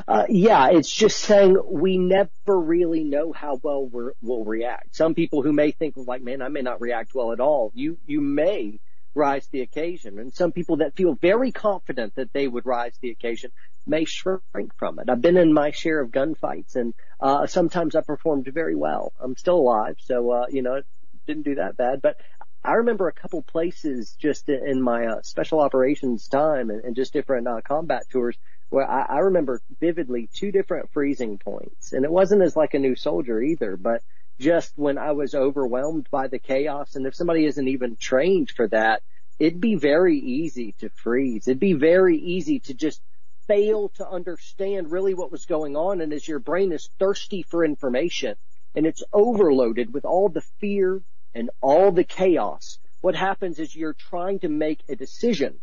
Uh, 0.07 0.25
yeah, 0.29 0.69
it's 0.71 0.93
just 0.93 1.19
saying 1.19 1.57
we 1.69 1.97
never 1.97 2.29
really 2.47 3.03
know 3.03 3.33
how 3.33 3.59
well 3.61 3.85
we 3.85 4.11
will 4.21 4.45
react. 4.45 4.95
Some 4.95 5.13
people 5.13 5.41
who 5.41 5.51
may 5.51 5.71
think 5.71 5.95
like, 5.97 6.21
man, 6.21 6.41
I 6.41 6.47
may 6.47 6.61
not 6.61 6.79
react 6.79 7.13
well 7.13 7.33
at 7.33 7.39
all. 7.39 7.71
You, 7.73 7.97
you 8.05 8.21
may 8.21 8.79
rise 9.13 9.45
to 9.45 9.51
the 9.51 9.61
occasion. 9.61 10.19
And 10.19 10.33
some 10.33 10.51
people 10.51 10.77
that 10.77 10.95
feel 10.95 11.15
very 11.15 11.51
confident 11.51 12.15
that 12.15 12.33
they 12.33 12.47
would 12.47 12.65
rise 12.65 12.93
to 12.93 13.01
the 13.01 13.11
occasion 13.11 13.51
may 13.85 14.05
shrink 14.05 14.41
from 14.77 14.99
it. 14.99 15.09
I've 15.09 15.21
been 15.21 15.37
in 15.37 15.53
my 15.53 15.71
share 15.71 15.99
of 15.99 16.11
gunfights 16.11 16.75
and, 16.75 16.93
uh, 17.19 17.47
sometimes 17.47 17.95
I 17.95 18.01
performed 18.01 18.47
very 18.53 18.75
well. 18.75 19.13
I'm 19.19 19.35
still 19.35 19.57
alive. 19.57 19.95
So, 19.99 20.31
uh, 20.31 20.45
you 20.49 20.61
know, 20.61 20.75
it 20.75 20.85
didn't 21.27 21.43
do 21.43 21.55
that 21.55 21.77
bad, 21.77 22.01
but 22.01 22.17
I 22.63 22.73
remember 22.73 23.07
a 23.07 23.13
couple 23.13 23.41
places 23.41 24.15
just 24.19 24.47
in 24.47 24.81
my 24.81 25.07
uh, 25.07 25.21
special 25.23 25.59
operations 25.59 26.27
time 26.27 26.69
and, 26.69 26.83
and 26.83 26.95
just 26.95 27.11
different 27.11 27.47
uh, 27.47 27.61
combat 27.63 28.03
tours 28.11 28.37
where 28.69 28.89
I, 28.89 29.01
I 29.01 29.17
remember 29.19 29.61
vividly 29.79 30.29
two 30.33 30.51
different 30.51 30.91
freezing 30.91 31.39
points. 31.39 31.91
And 31.91 32.05
it 32.05 32.11
wasn't 32.11 32.43
as 32.43 32.55
like 32.55 32.73
a 32.75 32.79
new 32.79 32.95
soldier 32.95 33.41
either, 33.41 33.77
but 33.77 34.03
just 34.41 34.73
when 34.75 34.97
I 34.97 35.11
was 35.11 35.35
overwhelmed 35.35 36.07
by 36.09 36.27
the 36.27 36.39
chaos. 36.39 36.95
And 36.95 37.05
if 37.05 37.15
somebody 37.15 37.45
isn't 37.45 37.67
even 37.67 37.95
trained 37.95 38.49
for 38.49 38.67
that, 38.69 39.03
it'd 39.39 39.61
be 39.61 39.75
very 39.75 40.17
easy 40.17 40.73
to 40.79 40.89
freeze. 40.89 41.47
It'd 41.47 41.59
be 41.59 41.73
very 41.73 42.17
easy 42.17 42.59
to 42.61 42.73
just 42.73 43.01
fail 43.47 43.89
to 43.95 44.09
understand 44.09 44.91
really 44.91 45.13
what 45.13 45.31
was 45.31 45.45
going 45.45 45.75
on. 45.75 46.01
And 46.01 46.11
as 46.11 46.27
your 46.27 46.39
brain 46.39 46.71
is 46.71 46.89
thirsty 46.99 47.43
for 47.43 47.63
information 47.63 48.35
and 48.75 48.87
it's 48.87 49.03
overloaded 49.13 49.93
with 49.93 50.05
all 50.05 50.29
the 50.29 50.43
fear 50.59 51.01
and 51.35 51.51
all 51.61 51.91
the 51.91 52.03
chaos, 52.03 52.79
what 53.01 53.15
happens 53.15 53.59
is 53.59 53.75
you're 53.75 53.93
trying 53.93 54.39
to 54.39 54.49
make 54.49 54.81
a 54.89 54.95
decision 54.95 55.59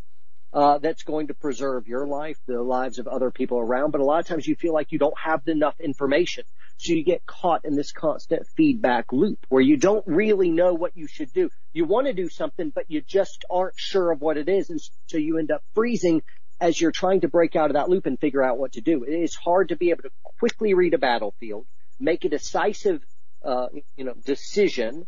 uh, 0.53 0.79
that's 0.79 1.03
going 1.03 1.29
to 1.29 1.35
preserve 1.35 1.87
your 1.87 2.07
life, 2.07 2.39
the 2.47 2.63
lives 2.63 2.99
of 2.99 3.07
other 3.07 3.31
people 3.31 3.59
around. 3.59 3.91
But 3.91 4.01
a 4.01 4.05
lot 4.05 4.21
of 4.21 4.27
times 4.27 4.47
you 4.47 4.55
feel 4.55 4.73
like 4.73 4.93
you 4.93 4.99
don't 4.99 5.19
have 5.19 5.47
enough 5.47 5.79
information. 5.81 6.45
So 6.79 6.93
you 6.93 7.05
get 7.05 7.27
caught 7.27 7.65
in 7.65 7.75
this 7.75 7.93
constant 7.93 8.47
feedback 8.57 9.13
loop 9.13 9.45
where 9.49 9.63
you 9.63 9.77
don't 9.77 10.07
really 10.07 10.51
know 10.51 10.75
what 10.75 10.97
you 10.97 11.07
should 11.07 11.33
do. 11.33 11.51
You 11.73 11.85
want 11.85 12.07
to 12.07 12.13
do 12.13 12.29
something, 12.29 12.71
but 12.75 12.85
you 12.89 13.03
just 13.03 13.45
aren't 13.51 13.75
sure 13.77 14.11
of 14.13 14.21
what 14.21 14.37
it 14.37 14.49
is. 14.49 14.71
And 14.71 14.81
so 15.07 15.19
you 15.19 15.39
end 15.39 15.51
up 15.51 15.63
freezing 15.75 16.23
as 16.61 16.81
you're 16.81 16.93
trying 16.93 17.21
to 17.23 17.29
break 17.29 17.57
out 17.57 17.71
of 17.71 17.75
that 17.75 17.89
loop 17.89 18.07
and 18.07 18.19
figure 18.19 18.43
out 18.43 18.59
what 18.59 18.73
to 18.73 18.81
do. 18.81 19.05
It 19.05 19.13
is 19.13 19.35
hard 19.35 19.69
to 19.69 19.77
be 19.77 19.91
able 19.91 20.05
to 20.05 20.11
quickly 20.39 20.75
read 20.75 20.95
a 20.95 20.99
battlefield, 20.99 21.67
make 22.01 22.25
a 22.25 22.29
decisive, 22.29 23.03
uh, 23.45 23.67
you 23.97 24.05
know, 24.05 24.15
decision, 24.25 25.07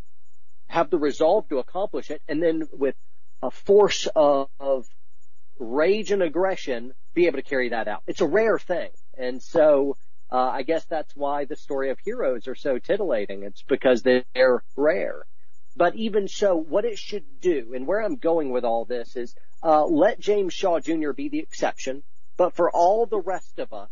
have 0.69 0.91
the 0.91 0.99
resolve 0.99 1.49
to 1.49 1.59
accomplish 1.59 2.11
it, 2.11 2.23
and 2.29 2.43
then 2.43 2.69
with 2.73 2.95
a 3.43 3.51
force 3.51 4.07
of, 4.15 4.49
of 4.61 4.87
rage 5.61 6.11
and 6.11 6.23
aggression, 6.23 6.93
be 7.15 7.27
able 7.27 7.39
to 7.39 7.43
carry 7.43 7.69
that 7.69 7.87
out. 7.87 8.03
It's 8.07 8.21
a 8.21 8.27
rare 8.27 8.59
thing. 8.59 8.91
And 9.17 9.43
so, 9.43 9.97
uh, 10.33 10.37
I 10.37 10.63
guess 10.63 10.85
that's 10.87 11.15
why 11.15 11.45
the 11.45 11.57
story 11.57 11.91
of 11.91 11.99
heroes 11.99 12.49
are 12.49 12.55
so 12.55 12.79
titillating. 12.79 13.43
It's 13.43 13.63
because 13.63 14.03
they're 14.03 14.65
rare. 14.77 15.27
But 15.77 15.95
even 15.95 16.27
so, 16.27 16.57
what 16.57 16.85
it 16.85 16.99
should 16.99 17.41
do, 17.41 17.73
and 17.75 17.87
where 17.87 18.03
I'm 18.03 18.17
going 18.17 18.51
with 18.51 18.65
all 18.65 18.85
this 18.85 19.17
is, 19.17 19.35
uh, 19.63 19.85
let 19.85 20.19
James 20.19 20.55
Shaw 20.55 20.81
Jr. 20.81 21.13
be 21.13 21.29
the 21.29 21.39
exception, 21.39 22.03
but 22.37 22.55
for 22.55 22.71
all 22.71 23.07
the 23.07 23.21
rest 23.21 23.59
of 23.59 23.73
us, 23.73 23.91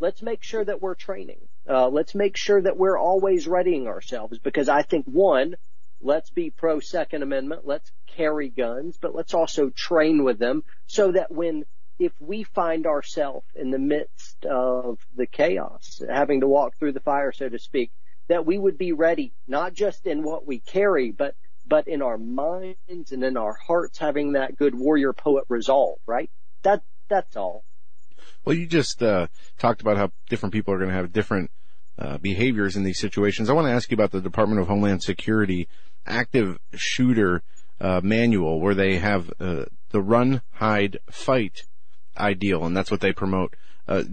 let's 0.00 0.22
make 0.22 0.42
sure 0.42 0.64
that 0.64 0.82
we're 0.82 0.94
training. 0.94 1.48
Uh, 1.68 1.88
let's 1.88 2.14
make 2.14 2.36
sure 2.36 2.60
that 2.60 2.76
we're 2.76 2.98
always 2.98 3.46
readying 3.46 3.86
ourselves 3.86 4.38
because 4.38 4.68
I 4.68 4.82
think 4.82 5.06
one, 5.06 5.54
Let's 6.02 6.30
be 6.30 6.50
pro 6.50 6.80
Second 6.80 7.22
Amendment. 7.22 7.62
Let's 7.64 7.90
carry 8.16 8.48
guns, 8.48 8.98
but 9.00 9.14
let's 9.14 9.34
also 9.34 9.70
train 9.70 10.24
with 10.24 10.38
them 10.38 10.64
so 10.86 11.12
that 11.12 11.30
when, 11.30 11.64
if 11.98 12.12
we 12.20 12.42
find 12.42 12.86
ourselves 12.86 13.46
in 13.54 13.70
the 13.70 13.78
midst 13.78 14.44
of 14.44 14.98
the 15.16 15.26
chaos, 15.26 16.02
having 16.10 16.40
to 16.40 16.48
walk 16.48 16.76
through 16.76 16.92
the 16.92 17.00
fire, 17.00 17.32
so 17.32 17.48
to 17.48 17.58
speak, 17.58 17.92
that 18.28 18.44
we 18.44 18.58
would 18.58 18.78
be 18.78 18.92
ready, 18.92 19.32
not 19.46 19.74
just 19.74 20.06
in 20.06 20.22
what 20.22 20.46
we 20.46 20.58
carry, 20.58 21.12
but, 21.12 21.34
but 21.66 21.86
in 21.86 22.02
our 22.02 22.18
minds 22.18 23.12
and 23.12 23.22
in 23.22 23.36
our 23.36 23.56
hearts, 23.66 23.98
having 23.98 24.32
that 24.32 24.56
good 24.56 24.74
warrior 24.74 25.12
poet 25.12 25.44
resolve, 25.48 25.98
right? 26.06 26.30
That, 26.62 26.82
that's 27.08 27.36
all. 27.36 27.64
Well, 28.44 28.56
you 28.56 28.66
just, 28.66 29.02
uh, 29.02 29.28
talked 29.58 29.80
about 29.80 29.96
how 29.96 30.10
different 30.28 30.52
people 30.52 30.74
are 30.74 30.78
going 30.78 30.90
to 30.90 30.96
have 30.96 31.12
different, 31.12 31.50
uh, 31.98 32.18
behaviors 32.18 32.76
in 32.76 32.84
these 32.84 32.98
situations. 32.98 33.50
I 33.50 33.52
want 33.52 33.66
to 33.66 33.72
ask 33.72 33.90
you 33.90 33.94
about 33.94 34.10
the 34.10 34.20
Department 34.20 34.60
of 34.60 34.66
Homeland 34.66 35.02
Security 35.02 35.68
active 36.06 36.58
shooter 36.74 37.42
uh, 37.80 38.00
manual 38.02 38.60
where 38.60 38.74
they 38.74 38.98
have 38.98 39.30
uh, 39.40 39.64
the 39.90 40.00
run, 40.00 40.42
hide, 40.52 40.98
fight 41.10 41.62
ideal, 42.16 42.64
and 42.64 42.76
that's 42.76 42.90
what 42.90 43.00
they 43.00 43.12
promote. 43.12 43.54
Uh, 43.86 44.04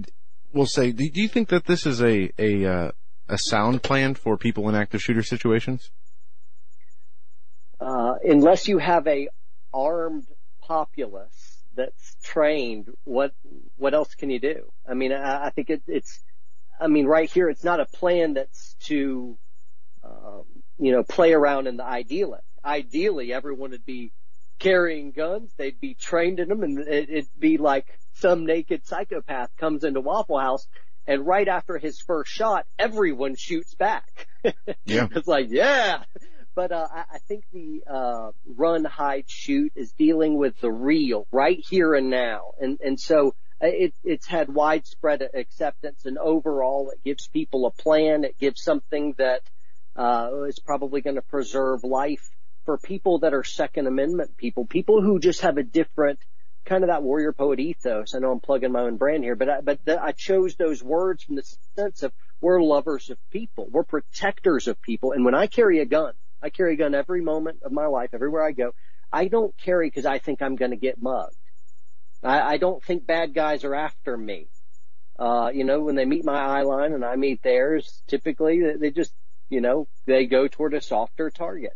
we'll 0.53 0.65
say, 0.65 0.91
do, 0.91 1.09
you 1.13 1.27
think 1.27 1.49
that 1.49 1.65
this 1.65 1.85
is 1.85 2.01
a 2.01 2.31
a 2.37 2.65
uh, 2.65 2.91
a 3.27 3.37
sound 3.37 3.83
plan 3.83 4.15
for 4.15 4.37
people 4.37 4.67
in 4.69 4.75
active 4.75 5.01
shooter 5.01 5.23
situations? 5.23 5.91
Uh, 7.79 8.15
unless 8.23 8.67
you 8.67 8.77
have 8.77 9.07
a 9.07 9.29
armed 9.73 10.27
populace 10.61 11.63
that's 11.75 12.15
trained, 12.23 12.89
what 13.03 13.33
what 13.77 13.93
else 13.93 14.15
can 14.15 14.29
you 14.29 14.39
do? 14.39 14.71
I 14.87 14.93
mean, 14.95 15.13
I, 15.13 15.45
I 15.45 15.49
think 15.51 15.69
it, 15.69 15.83
it's, 15.87 16.19
I 16.79 16.87
mean, 16.87 17.05
right 17.05 17.29
here, 17.29 17.49
it's 17.49 17.63
not 17.63 17.79
a 17.79 17.85
plan 17.85 18.33
that's 18.33 18.75
to 18.85 19.37
um, 20.03 20.43
you 20.79 20.91
know, 20.91 21.03
play 21.03 21.33
around 21.33 21.67
in 21.67 21.77
the 21.77 21.85
ideal. 21.85 22.37
Ideally, 22.63 23.33
everyone 23.33 23.71
would 23.71 23.85
be 23.85 24.11
carrying 24.59 25.11
guns. 25.11 25.51
They'd 25.57 25.79
be 25.79 25.93
trained 25.93 26.39
in 26.39 26.49
them 26.49 26.63
and 26.63 26.79
it'd 26.79 27.27
be 27.37 27.57
like 27.57 27.87
some 28.13 28.45
naked 28.45 28.85
psychopath 28.85 29.49
comes 29.57 29.83
into 29.83 30.01
Waffle 30.01 30.39
House 30.39 30.67
and 31.07 31.25
right 31.25 31.47
after 31.47 31.79
his 31.79 31.99
first 31.99 32.31
shot, 32.31 32.67
everyone 32.77 33.35
shoots 33.35 33.73
back. 33.73 34.27
Yeah. 34.85 35.07
it's 35.15 35.27
like, 35.27 35.47
yeah. 35.49 36.03
But, 36.53 36.71
uh, 36.71 36.87
I, 36.93 37.03
I 37.13 37.17
think 37.27 37.45
the, 37.51 37.83
uh, 37.87 38.31
run, 38.45 38.85
hide, 38.85 39.25
shoot 39.27 39.71
is 39.75 39.91
dealing 39.93 40.37
with 40.37 40.59
the 40.59 40.71
real 40.71 41.25
right 41.31 41.63
here 41.67 41.95
and 41.95 42.11
now. 42.11 42.51
And, 42.59 42.79
and 42.81 42.99
so 42.99 43.33
uh, 43.59 43.67
it, 43.67 43.93
it's 44.03 44.27
had 44.27 44.53
widespread 44.53 45.27
acceptance 45.33 46.05
and 46.05 46.19
overall 46.19 46.91
it 46.91 47.03
gives 47.03 47.27
people 47.27 47.65
a 47.65 47.71
plan. 47.71 48.23
It 48.23 48.37
gives 48.37 48.61
something 48.61 49.15
that, 49.17 49.41
uh, 49.95 50.43
is 50.47 50.59
probably 50.59 51.01
going 51.01 51.15
to 51.15 51.21
preserve 51.21 51.83
life 51.83 52.29
for 52.65 52.77
people 52.77 53.19
that 53.19 53.33
are 53.33 53.43
Second 53.43 53.87
Amendment 53.87 54.37
people, 54.37 54.65
people 54.65 55.01
who 55.01 55.19
just 55.19 55.41
have 55.41 55.57
a 55.57 55.63
different 55.63 56.19
kind 56.65 56.83
of 56.83 56.89
that 56.89 57.03
warrior 57.03 57.33
poet 57.33 57.59
ethos. 57.59 58.13
I 58.13 58.19
know 58.19 58.31
I'm 58.31 58.39
plugging 58.39 58.71
my 58.71 58.81
own 58.81 58.97
brand 58.97 59.23
here, 59.23 59.35
but 59.35 59.49
I, 59.49 59.61
but 59.61 59.83
the, 59.85 60.01
I 60.01 60.11
chose 60.11 60.55
those 60.55 60.83
words 60.83 61.23
from 61.23 61.35
the 61.35 61.43
sense 61.75 62.03
of 62.03 62.13
we're 62.41 62.61
lovers 62.61 63.09
of 63.09 63.17
people, 63.31 63.67
we're 63.69 63.83
protectors 63.83 64.67
of 64.67 64.81
people, 64.81 65.11
and 65.11 65.25
when 65.25 65.35
I 65.35 65.47
carry 65.47 65.79
a 65.79 65.85
gun, 65.85 66.13
I 66.41 66.49
carry 66.49 66.73
a 66.73 66.77
gun 66.77 66.95
every 66.95 67.21
moment 67.21 67.63
of 67.63 67.71
my 67.71 67.87
life, 67.87 68.11
everywhere 68.13 68.43
I 68.43 68.51
go. 68.51 68.73
I 69.11 69.27
don't 69.27 69.57
carry 69.57 69.87
because 69.87 70.05
I 70.05 70.19
think 70.19 70.41
I'm 70.41 70.55
going 70.55 70.71
to 70.71 70.77
get 70.77 71.01
mugged. 71.01 71.35
I, 72.23 72.53
I 72.53 72.57
don't 72.57 72.83
think 72.83 73.07
bad 73.07 73.33
guys 73.33 73.63
are 73.63 73.75
after 73.75 74.15
me. 74.15 74.47
Uh, 75.17 75.51
you 75.53 75.65
know, 75.65 75.81
when 75.81 75.95
they 75.95 76.05
meet 76.05 76.23
my 76.23 76.39
eye 76.39 76.61
line 76.61 76.93
and 76.93 77.03
I 77.03 77.15
meet 77.15 77.41
theirs, 77.43 78.01
typically 78.07 78.61
they 78.79 78.91
just 78.91 79.13
you 79.49 79.61
know, 79.61 79.87
they 80.05 80.25
go 80.25 80.47
toward 80.47 80.73
a 80.73 80.81
softer 80.81 81.29
target. 81.29 81.73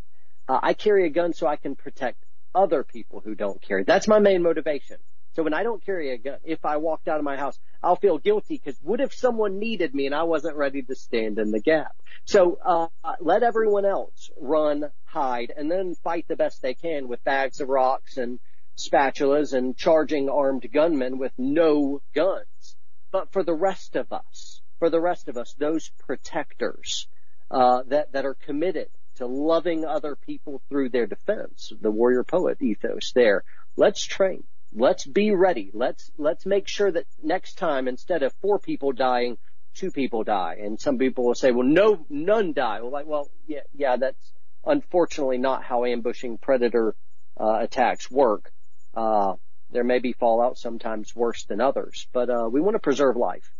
Uh, 0.47 0.59
I 0.61 0.73
carry 0.73 1.05
a 1.05 1.09
gun 1.09 1.33
so 1.33 1.47
I 1.47 1.55
can 1.55 1.75
protect 1.75 2.23
other 2.53 2.83
people 2.83 3.21
who 3.23 3.35
don't 3.35 3.61
carry. 3.61 3.83
That's 3.83 4.07
my 4.07 4.19
main 4.19 4.43
motivation. 4.43 4.97
So 5.33 5.41
when 5.41 5.53
I 5.55 5.63
don't 5.63 5.83
carry 5.83 6.11
a 6.11 6.17
gun, 6.17 6.37
if 6.43 6.63
I 6.63 6.77
walked 6.77 7.07
out 7.07 7.17
of 7.17 7.23
my 7.23 7.37
house, 7.37 7.59
I'll 7.81 7.95
feel 7.95 8.19
guilty 8.19 8.61
because 8.63 8.77
what 8.81 9.01
if 9.01 9.13
someone 9.13 9.57
needed 9.57 9.95
me 9.95 10.05
and 10.05 10.13
I 10.13 10.23
wasn't 10.23 10.57
ready 10.57 10.83
to 10.83 10.95
stand 10.95 11.39
in 11.39 11.51
the 11.51 11.59
gap? 11.59 11.95
So, 12.25 12.59
uh, 12.63 13.15
let 13.19 13.41
everyone 13.41 13.85
else 13.85 14.29
run, 14.39 14.91
hide, 15.05 15.51
and 15.55 15.71
then 15.71 15.95
fight 16.03 16.25
the 16.27 16.35
best 16.35 16.61
they 16.61 16.75
can 16.75 17.07
with 17.07 17.23
bags 17.23 17.61
of 17.61 17.69
rocks 17.69 18.17
and 18.17 18.39
spatulas 18.77 19.53
and 19.53 19.75
charging 19.75 20.29
armed 20.29 20.67
gunmen 20.71 21.17
with 21.17 21.33
no 21.37 22.01
guns. 22.13 22.75
But 23.11 23.31
for 23.31 23.43
the 23.43 23.55
rest 23.55 23.95
of 23.95 24.11
us, 24.11 24.61
for 24.77 24.91
the 24.91 25.01
rest 25.01 25.29
of 25.29 25.37
us, 25.37 25.55
those 25.57 25.91
protectors, 26.05 27.07
uh, 27.53 27.83
that 27.87 28.11
that 28.11 28.25
are 28.25 28.33
committed 28.33 28.89
to 29.15 29.27
loving 29.27 29.85
other 29.85 30.15
people 30.15 30.61
through 30.67 30.89
their 30.89 31.05
defense. 31.05 31.71
The 31.79 31.91
warrior 31.91 32.23
poet 32.23 32.61
ethos 32.61 33.11
there. 33.13 33.43
Let's 33.77 34.03
train. 34.03 34.43
Let's 34.73 35.05
be 35.05 35.31
ready. 35.31 35.69
Let's 35.73 36.11
let's 36.17 36.45
make 36.45 36.67
sure 36.67 36.91
that 36.91 37.05
next 37.21 37.59
time 37.59 37.87
instead 37.87 38.23
of 38.23 38.33
four 38.41 38.57
people 38.57 38.91
dying, 38.91 39.37
two 39.75 39.91
people 39.91 40.23
die. 40.23 40.57
And 40.61 40.79
some 40.79 40.97
people 40.97 41.25
will 41.25 41.35
say, 41.35 41.51
well, 41.51 41.67
no, 41.67 42.05
none 42.09 42.53
die. 42.53 42.81
Well, 42.81 42.91
like, 42.91 43.05
well, 43.05 43.29
yeah, 43.47 43.61
yeah, 43.75 43.97
that's 43.97 44.33
unfortunately 44.65 45.37
not 45.37 45.63
how 45.63 45.85
ambushing 45.85 46.37
predator 46.39 46.95
uh, 47.39 47.59
attacks 47.61 48.09
work. 48.09 48.51
Uh, 48.95 49.33
there 49.69 49.83
may 49.83 49.99
be 49.99 50.13
fallout 50.13 50.57
sometimes 50.57 51.15
worse 51.15 51.45
than 51.45 51.59
others, 51.59 52.07
but 52.13 52.29
uh, 52.29 52.47
we 52.51 52.61
want 52.61 52.75
to 52.75 52.79
preserve 52.79 53.15
life. 53.15 53.51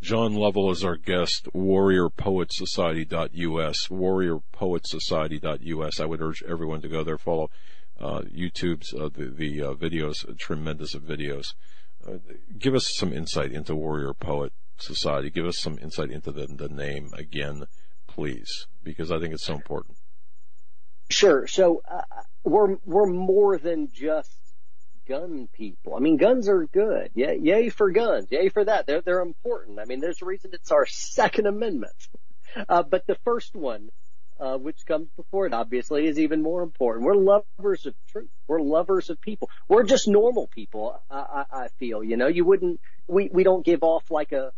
John 0.00 0.34
Lovell 0.34 0.70
is 0.70 0.82
our 0.82 0.96
guest, 0.96 1.46
warriorpoetsociety.us, 1.54 3.88
warriorpoetsociety.us. 3.88 6.00
I 6.00 6.06
would 6.06 6.22
urge 6.22 6.42
everyone 6.48 6.80
to 6.80 6.88
go 6.88 7.04
there, 7.04 7.18
follow 7.18 7.50
uh, 8.00 8.22
YouTube's, 8.22 8.94
uh, 8.94 9.10
the, 9.12 9.26
the 9.26 9.62
uh, 9.62 9.74
videos, 9.74 10.38
tremendous 10.38 10.94
videos. 10.94 11.52
Uh, 12.06 12.12
give 12.58 12.74
us 12.74 12.90
some 12.96 13.12
insight 13.12 13.52
into 13.52 13.76
Warrior 13.76 14.14
Poet 14.14 14.54
Society. 14.78 15.28
Give 15.28 15.44
us 15.44 15.58
some 15.58 15.78
insight 15.78 16.10
into 16.10 16.32
the, 16.32 16.46
the 16.46 16.70
name 16.70 17.10
again, 17.12 17.66
please, 18.08 18.68
because 18.82 19.12
I 19.12 19.18
think 19.18 19.34
it's 19.34 19.44
so 19.44 19.52
important. 19.54 19.98
Sure. 21.10 21.46
So 21.46 21.82
uh, 21.90 22.00
we're 22.42 22.76
we're 22.86 23.04
more 23.06 23.58
than 23.58 23.90
just 23.92 24.39
gun 25.06 25.48
people. 25.52 25.94
I 25.96 26.00
mean, 26.00 26.16
guns 26.16 26.48
are 26.48 26.66
good. 26.66 27.10
Yeah, 27.14 27.32
yay 27.32 27.68
for 27.68 27.90
guns. 27.90 28.28
Yay 28.30 28.48
for 28.48 28.64
that. 28.64 28.86
They're 28.86 29.00
they're 29.00 29.20
important. 29.20 29.78
I 29.78 29.84
mean, 29.84 30.00
there's 30.00 30.22
a 30.22 30.24
reason 30.24 30.50
it's 30.52 30.70
our 30.70 30.86
Second 30.86 31.46
Amendment. 31.46 31.94
Uh, 32.68 32.82
but 32.82 33.06
the 33.06 33.16
first 33.24 33.54
one, 33.54 33.90
uh, 34.40 34.56
which 34.56 34.84
comes 34.86 35.08
before 35.16 35.46
it, 35.46 35.54
obviously, 35.54 36.06
is 36.06 36.18
even 36.18 36.42
more 36.42 36.62
important. 36.62 37.06
We're 37.06 37.14
lovers 37.14 37.86
of 37.86 37.94
truth. 38.10 38.28
We're 38.48 38.60
lovers 38.60 39.10
of 39.10 39.20
people. 39.20 39.48
We're 39.68 39.84
just 39.84 40.08
normal 40.08 40.48
people. 40.48 41.00
I, 41.10 41.16
I, 41.16 41.44
I 41.64 41.68
feel. 41.78 42.02
You 42.02 42.16
know, 42.16 42.26
you 42.26 42.44
wouldn't. 42.44 42.80
We 43.06 43.30
we 43.32 43.44
don't 43.44 43.64
give 43.64 43.82
off 43.82 44.10
like 44.10 44.32
a 44.32 44.52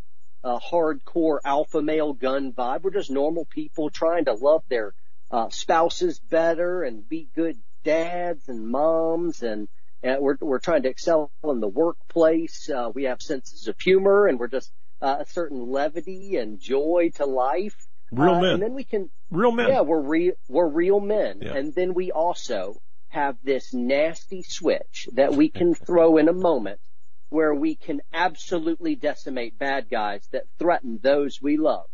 a 0.45 0.59
hardcore 0.59 1.39
alpha 1.45 1.83
male 1.83 2.13
gun 2.13 2.53
vibe. 2.53 2.83
We're 2.83 2.91
just 2.91 3.11
normal 3.11 3.45
people 3.45 3.91
trying 3.91 4.25
to 4.25 4.35
love 4.35 4.65
their 4.69 4.95
uh, 5.31 5.49
spouses 5.51 6.19
better 6.19 6.83
and 6.83 7.09
be 7.09 7.29
good 7.35 7.57
dads 7.85 8.49
and 8.49 8.69
moms 8.69 9.43
and, 9.43 9.69
and 10.03 10.21
we're, 10.21 10.37
we're 10.41 10.59
trying 10.59 10.83
to 10.83 10.89
excel 10.89 11.31
in 11.45 11.61
the 11.61 11.69
workplace. 11.69 12.69
Uh, 12.69 12.91
we 12.95 13.05
have 13.05 13.21
senses 13.21 13.69
of 13.69 13.79
humor 13.81 14.27
and 14.27 14.39
we're 14.39 14.49
just 14.49 14.73
uh, 15.01 15.19
a 15.21 15.27
certain 15.27 15.71
levity 15.71 16.37
and 16.37 16.61
joy 16.61 17.11
to 17.17 17.27
life. 17.27 17.77
Real 18.11 18.35
uh, 18.35 18.41
men. 18.41 18.51
And 18.55 18.63
then 18.63 18.75
we 18.75 18.85
can, 18.85 19.11
real 19.31 19.53
men. 19.53 19.69
Yeah, 19.69 19.83
we're 19.83 20.01
real, 20.01 20.33
we're 20.49 20.69
real 20.69 21.01
men. 21.01 21.41
Yeah. 21.43 21.55
And 21.55 21.75
then 21.75 21.95
we 21.95 22.11
also 22.11 22.81
have 23.09 23.37
this 23.43 23.75
nasty 23.75 24.43
switch 24.43 25.09
that 25.15 25.35
we 25.35 25.49
can 25.49 25.75
throw 25.75 26.17
in 26.17 26.29
a 26.29 26.33
moment 26.33 26.81
where 27.29 27.55
we 27.55 27.75
can 27.75 28.01
absolutely 28.13 28.95
decimate 28.95 29.59
bad 29.59 29.89
guys 29.91 30.27
that 30.33 30.45
threaten 30.59 30.99
those 31.03 31.41
we 31.41 31.57
love. 31.57 31.87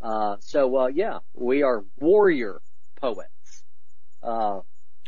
Uh, 0.00 0.36
so, 0.40 0.76
uh, 0.76 0.86
yeah, 0.88 1.18
we 1.34 1.62
are 1.62 1.84
warrior 1.98 2.60
poets. 3.00 3.64
Uh, 4.22 4.60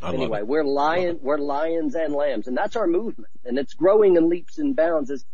anyway, 0.02 0.42
we're 0.42 0.64
lion, 0.64 1.18
we're 1.22 1.38
lions 1.38 1.94
and 1.94 2.14
lambs, 2.14 2.46
and 2.46 2.56
that's 2.56 2.76
our 2.76 2.86
movement, 2.86 3.30
and 3.44 3.58
it's 3.58 3.74
growing 3.74 4.16
in 4.16 4.28
leaps 4.28 4.58
and 4.58 4.74
bounds. 4.76 5.10
As 5.10 5.24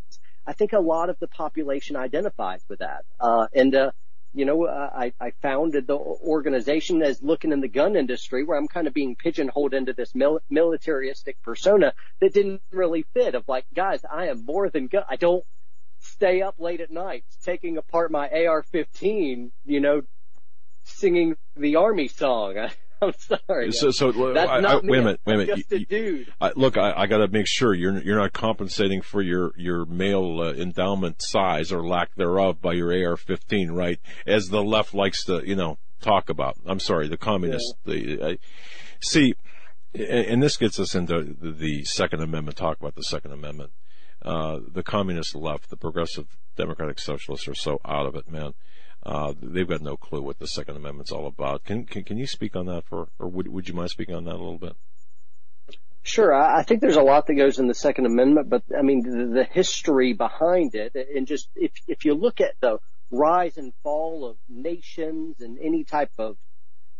I 0.46 0.52
think 0.52 0.72
a 0.72 0.80
lot 0.80 1.10
of 1.10 1.18
the 1.20 1.28
population 1.28 1.96
identifies 1.96 2.64
with 2.68 2.80
that, 2.80 3.04
uh, 3.18 3.46
and 3.54 3.74
uh, 3.74 3.90
you 4.32 4.44
know, 4.44 4.64
uh, 4.64 4.90
I, 4.94 5.12
I 5.20 5.32
founded 5.42 5.86
the 5.86 5.96
organization 5.96 7.02
as 7.02 7.22
looking 7.22 7.52
in 7.52 7.60
the 7.60 7.68
gun 7.68 7.96
industry 7.96 8.44
where 8.44 8.56
I'm 8.56 8.68
kind 8.68 8.86
of 8.86 8.94
being 8.94 9.16
pigeonholed 9.16 9.74
into 9.74 9.92
this 9.92 10.14
mil- 10.14 10.40
militaristic 10.48 11.42
persona 11.42 11.92
that 12.20 12.32
didn't 12.32 12.62
really 12.70 13.04
fit 13.12 13.34
of 13.34 13.44
like, 13.48 13.64
guys, 13.74 14.02
I 14.10 14.28
am 14.28 14.44
more 14.44 14.70
than 14.70 14.86
gun. 14.86 15.02
I 15.08 15.16
don't 15.16 15.44
stay 15.98 16.42
up 16.42 16.54
late 16.58 16.80
at 16.80 16.90
night 16.90 17.24
taking 17.44 17.76
apart 17.76 18.12
my 18.12 18.28
AR-15, 18.28 19.50
you 19.64 19.80
know, 19.80 20.02
singing 20.84 21.36
the 21.56 21.76
army 21.76 22.08
song. 22.08 22.54
I'm 23.02 23.12
sorry. 23.48 23.72
So, 23.72 23.90
so 23.90 24.12
That's 24.32 24.50
I, 24.50 24.60
not 24.60 24.84
I, 24.84 24.86
wait 24.86 24.98
a 24.98 25.02
minute, 25.02 25.20
wait 25.24 25.34
a 25.34 25.38
minute. 25.38 25.56
just 25.56 25.72
a 25.72 25.78
dude. 25.84 26.32
I, 26.40 26.52
look, 26.54 26.76
I, 26.76 26.92
I 26.94 27.06
got 27.06 27.18
to 27.18 27.28
make 27.28 27.46
sure 27.46 27.72
you're 27.72 28.02
you're 28.02 28.18
not 28.18 28.32
compensating 28.32 29.00
for 29.00 29.22
your 29.22 29.52
your 29.56 29.86
male 29.86 30.40
uh, 30.40 30.52
endowment 30.52 31.22
size 31.22 31.72
or 31.72 31.86
lack 31.86 32.14
thereof 32.14 32.60
by 32.60 32.72
your 32.74 32.88
AR-15, 32.88 33.70
right? 33.72 33.98
As 34.26 34.48
the 34.48 34.62
left 34.62 34.94
likes 34.94 35.24
to, 35.24 35.42
you 35.46 35.56
know, 35.56 35.78
talk 36.00 36.28
about. 36.28 36.56
I'm 36.66 36.80
sorry, 36.80 37.08
the 37.08 37.16
communists. 37.16 37.74
The 37.84 38.22
I, 38.22 38.38
see, 39.00 39.34
and, 39.94 40.04
and 40.04 40.42
this 40.42 40.56
gets 40.56 40.78
us 40.78 40.94
into 40.94 41.22
the, 41.22 41.52
the 41.52 41.84
Second 41.84 42.22
Amendment. 42.22 42.56
Talk 42.56 42.78
about 42.80 42.96
the 42.96 43.04
Second 43.04 43.32
Amendment. 43.32 43.72
Uh, 44.22 44.58
the 44.70 44.82
communist 44.82 45.34
left, 45.34 45.70
the 45.70 45.76
progressive 45.76 46.36
democratic 46.56 46.98
socialists 46.98 47.48
are 47.48 47.54
so 47.54 47.80
out 47.86 48.04
of 48.04 48.14
it, 48.14 48.30
man. 48.30 48.52
Uh, 49.04 49.32
they've 49.40 49.68
got 49.68 49.80
no 49.80 49.96
clue 49.96 50.22
what 50.22 50.38
the 50.38 50.46
Second 50.46 50.76
Amendment's 50.76 51.12
all 51.12 51.26
about. 51.26 51.64
Can, 51.64 51.84
can, 51.86 52.04
can 52.04 52.18
you 52.18 52.26
speak 52.26 52.54
on 52.54 52.66
that 52.66 52.84
for, 52.84 53.08
or 53.18 53.28
would, 53.28 53.48
would 53.48 53.68
you 53.68 53.74
mind 53.74 53.90
speaking 53.90 54.14
on 54.14 54.24
that 54.24 54.34
a 54.34 54.36
little 54.36 54.58
bit? 54.58 54.76
Sure. 56.02 56.34
I 56.34 56.62
think 56.62 56.80
there's 56.80 56.96
a 56.96 57.02
lot 57.02 57.26
that 57.26 57.34
goes 57.34 57.58
in 57.58 57.66
the 57.66 57.74
Second 57.74 58.06
Amendment, 58.06 58.48
but 58.48 58.62
I 58.76 58.82
mean, 58.82 59.02
the, 59.02 59.34
the 59.34 59.44
history 59.44 60.12
behind 60.12 60.74
it 60.74 60.94
and 61.14 61.26
just 61.26 61.48
if, 61.54 61.72
if 61.86 62.04
you 62.04 62.14
look 62.14 62.40
at 62.40 62.54
the 62.60 62.78
rise 63.10 63.56
and 63.56 63.72
fall 63.82 64.26
of 64.28 64.36
nations 64.48 65.40
and 65.40 65.58
any 65.58 65.84
type 65.84 66.12
of 66.18 66.36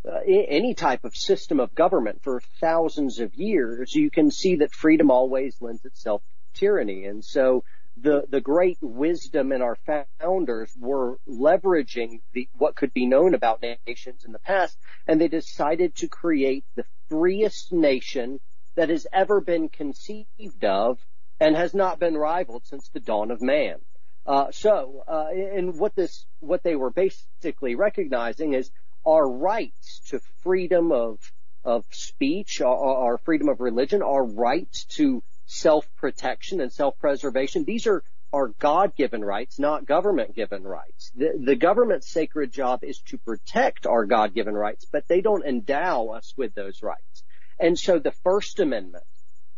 uh, 0.06 0.18
any 0.26 0.74
type 0.74 1.04
of 1.04 1.14
system 1.14 1.60
of 1.60 1.74
government 1.74 2.22
for 2.22 2.40
thousands 2.60 3.20
of 3.20 3.34
years, 3.34 3.94
you 3.94 4.10
can 4.10 4.30
see 4.30 4.56
that 4.56 4.72
freedom 4.72 5.10
always 5.10 5.56
lends 5.60 5.84
itself 5.84 6.22
to 6.22 6.60
tyranny. 6.60 7.04
And 7.04 7.22
so 7.22 7.64
the, 8.02 8.24
the 8.28 8.40
great 8.40 8.78
wisdom 8.80 9.52
in 9.52 9.62
our 9.62 9.76
founders 10.20 10.72
were 10.78 11.18
leveraging 11.28 12.20
the, 12.32 12.48
what 12.56 12.76
could 12.76 12.92
be 12.92 13.06
known 13.06 13.34
about 13.34 13.62
nations 13.86 14.24
in 14.24 14.32
the 14.32 14.38
past, 14.38 14.78
and 15.06 15.20
they 15.20 15.28
decided 15.28 15.94
to 15.96 16.08
create 16.08 16.64
the 16.76 16.84
freest 17.08 17.72
nation 17.72 18.40
that 18.76 18.88
has 18.88 19.06
ever 19.12 19.40
been 19.40 19.68
conceived 19.68 20.64
of 20.64 20.98
and 21.38 21.56
has 21.56 21.74
not 21.74 21.98
been 21.98 22.16
rivaled 22.16 22.64
since 22.66 22.88
the 22.88 23.00
dawn 23.00 23.30
of 23.30 23.42
man. 23.42 23.76
Uh, 24.26 24.50
so, 24.50 25.02
uh, 25.08 25.28
and 25.30 25.78
what 25.78 25.94
this, 25.94 26.26
what 26.40 26.62
they 26.62 26.76
were 26.76 26.90
basically 26.90 27.74
recognizing 27.74 28.52
is 28.52 28.70
our 29.06 29.28
rights 29.28 30.00
to 30.08 30.20
freedom 30.42 30.92
of, 30.92 31.18
of 31.64 31.84
speech, 31.90 32.60
our, 32.60 32.76
our 32.76 33.18
freedom 33.18 33.48
of 33.48 33.60
religion, 33.60 34.02
our 34.02 34.24
rights 34.24 34.84
to 34.84 35.22
self-protection 35.50 36.60
and 36.60 36.72
self-preservation. 36.72 37.64
These 37.64 37.88
are, 37.88 38.04
are 38.32 38.48
God-given 38.60 39.24
rights, 39.24 39.58
not 39.58 39.84
government-given 39.84 40.62
rights. 40.62 41.10
The, 41.16 41.32
the 41.44 41.56
government's 41.56 42.08
sacred 42.08 42.52
job 42.52 42.84
is 42.84 43.00
to 43.08 43.18
protect 43.18 43.84
our 43.84 44.06
God-given 44.06 44.54
rights, 44.54 44.86
but 44.92 45.08
they 45.08 45.20
don't 45.20 45.44
endow 45.44 46.08
us 46.08 46.32
with 46.36 46.54
those 46.54 46.82
rights. 46.82 47.24
And 47.58 47.76
so 47.76 47.98
the 47.98 48.12
First 48.22 48.60
Amendment, 48.60 49.02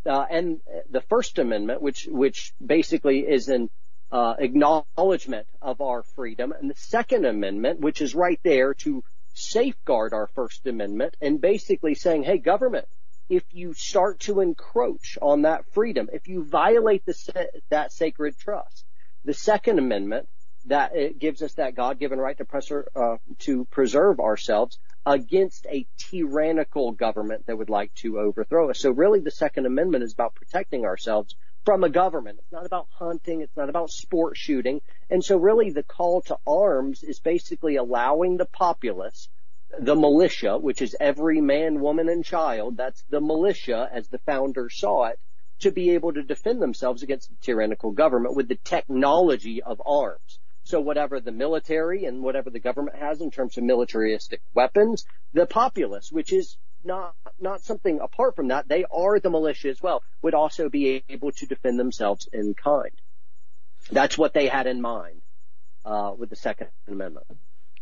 uh, 0.07 0.25
and 0.31 0.61
the 0.91 1.03
First 1.03 1.39
Amendment, 1.39 1.83
which 1.83 2.09
which 2.11 2.55
basically 2.65 3.21
is 3.21 3.49
an 3.49 3.69
uh, 4.11 4.35
acknowledgement 4.39 5.47
of 5.61 5.81
our 5.83 6.03
freedom, 6.17 6.53
and 6.53 6.71
the 6.71 6.75
Second 6.75 7.27
Amendment, 7.27 7.81
which 7.81 8.01
is 8.01 8.15
right 8.15 8.41
there 8.43 8.75
to 8.75 9.05
safeguard 9.35 10.15
our 10.15 10.29
First 10.35 10.67
Amendment, 10.67 11.17
and 11.21 11.41
basically 11.41 11.95
saying, 11.95 12.25
"Hey, 12.25 12.39
government, 12.39 12.89
if 13.33 13.45
you 13.51 13.73
start 13.73 14.21
to 14.21 14.41
encroach 14.41 15.17
on 15.23 15.43
that 15.43 15.65
freedom, 15.73 16.07
if 16.13 16.29
you 16.29 16.45
violate 16.45 17.03
the 17.07 17.49
that 17.71 17.91
sacred 17.91 18.39
trust, 18.39 18.85
the 19.25 19.33
Second 19.33 19.79
Amendment 19.79 20.29
that 20.67 20.95
it 20.95 21.19
gives 21.19 21.41
us 21.41 21.55
that 21.55 21.75
God-given 21.75 22.19
right 22.19 22.37
to, 22.37 22.85
uh, 22.95 23.17
to 23.39 23.65
preserve 23.71 24.21
ourselves 24.21 24.79
against 25.07 25.67
a 25.67 25.87
tyrannical 25.97 26.93
government 26.93 27.47
that 27.47 27.57
would 27.57 27.71
like 27.71 27.95
to 27.95 28.21
overthrow 28.21 28.69
us. 28.69 28.81
So 28.81 28.91
really 28.91 29.21
the 29.21 29.31
Second 29.31 29.65
Amendment 29.65 30.05
is 30.05 30.13
about 30.13 30.35
protecting 30.35 30.85
ourselves 30.85 31.35
from 31.65 31.85
a 31.85 31.89
government. 31.89 32.39
It's 32.39 32.53
not 32.53 32.67
about 32.67 32.89
hunting. 32.99 33.41
It's 33.41 33.57
not 33.57 33.71
about 33.71 33.91
sport 33.91 34.37
shooting. 34.37 34.83
And 35.09 35.25
so 35.25 35.39
really 35.39 35.71
the 35.71 35.83
call 35.83 36.21
to 36.27 36.37
arms 36.47 37.03
is 37.03 37.19
basically 37.19 37.77
allowing 37.77 38.37
the 38.37 38.45
populace, 38.45 39.31
the 39.79 39.95
militia, 39.95 40.59
which 40.59 40.83
is 40.83 40.97
every 41.01 41.41
man, 41.41 41.81
woman, 41.81 42.09
and 42.09 42.25
child, 42.25 42.77
that's 42.77 43.03
the 43.11 43.21
militia 43.21 43.89
as 43.93 44.09
the 44.09 44.19
founders 44.19 44.79
saw 44.79 45.07
it, 45.07 45.19
to 45.61 45.71
be 45.71 45.91
able 45.91 46.13
to 46.13 46.23
defend 46.23 46.61
themselves 46.61 47.03
against 47.03 47.31
a 47.31 47.35
tyrannical 47.41 47.93
government 47.93 48.37
with 48.37 48.49
the 48.49 48.59
technology 48.65 49.63
of 49.63 49.81
arms. 49.87 50.41
So 50.65 50.81
whatever 50.81 51.21
the 51.21 51.33
military 51.33 52.05
and 52.05 52.23
whatever 52.23 52.51
the 52.51 52.61
government 52.61 52.99
has 52.99 53.21
in 53.21 53.31
terms 53.31 53.57
of 53.57 53.65
militaristic 53.65 54.43
weapons, 54.55 55.05
the 55.33 55.47
populace, 55.47 56.11
which 56.13 56.33
is 56.33 56.57
not 56.85 57.15
not 57.41 57.63
something 57.63 58.01
apart 58.01 58.37
from 58.37 58.49
that, 58.49 58.69
they 58.69 58.85
are 58.91 59.19
the 59.19 59.31
militia 59.31 59.69
as 59.69 59.81
well, 59.81 60.03
would 60.21 60.35
also 60.35 60.69
be 60.69 61.03
able 61.09 61.33
to 61.33 61.47
defend 61.47 61.79
themselves 61.79 62.29
in 62.33 62.55
kind. 62.55 62.93
That's 63.91 64.17
what 64.17 64.35
they 64.35 64.47
had 64.49 64.67
in 64.67 64.81
mind 64.81 65.23
uh, 65.85 66.13
with 66.17 66.31
the 66.31 66.37
Second 66.37 66.69
Amendment. 66.89 67.27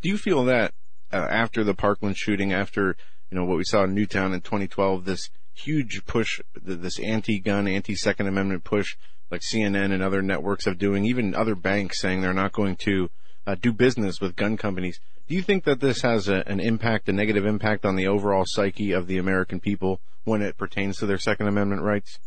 Do 0.01 0.09
you 0.09 0.17
feel 0.17 0.45
that 0.45 0.73
uh, 1.13 1.17
after 1.17 1.65
the 1.65 1.75
Parkland 1.75 2.17
shooting, 2.17 2.53
after 2.53 2.97
you 3.31 3.39
know 3.39 3.45
what 3.45 3.59
we 3.59 3.65
saw 3.65 3.85
in 3.85 3.95
Newtown 3.95 4.33
in 4.33 4.41
2012, 4.41 5.05
this 5.05 5.31
huge 5.53 6.05
push, 6.07 6.41
this 6.55 6.99
anti-gun, 6.99 7.69
anti-Second 7.69 8.27
Amendment 8.27 8.65
push, 8.65 8.97
like 9.31 9.43
CNN 9.43 9.93
and 9.93 10.03
other 10.03 10.23
networks 10.23 10.67
of 10.67 10.79
doing, 10.79 11.05
even 11.05 11.35
other 11.35 11.55
banks 11.55 12.01
saying 12.01 12.21
they're 12.21 12.33
not 12.33 12.53
going 12.53 12.77
to 12.77 13.11
uh, 13.47 13.55
do 13.61 13.73
business 13.73 14.21
with 14.21 14.37
gun 14.37 14.57
companies. 14.57 15.01
Do 15.29 15.35
you 15.35 15.43
think 15.43 15.65
that 15.65 15.81
this 15.81 16.03
has 16.03 16.29
a, 16.29 16.43
an 16.47 16.61
impact, 16.61 17.09
a 17.09 17.13
negative 17.13 17.47
impact 17.47 17.85
on 17.85 17.97
the 17.97 18.09
overall 18.09 18.45
psyche 18.47 18.93
of 18.93 19.07
the 19.07 19.19
American 19.19 19.61
people 19.61 20.01
when 20.25 20.43
it 20.43 20.59
pertains 20.59 20.99
to 20.99 21.07
their 21.07 21.19
Second 21.19 21.47
Amendment 21.47 21.83
rights? 21.83 22.19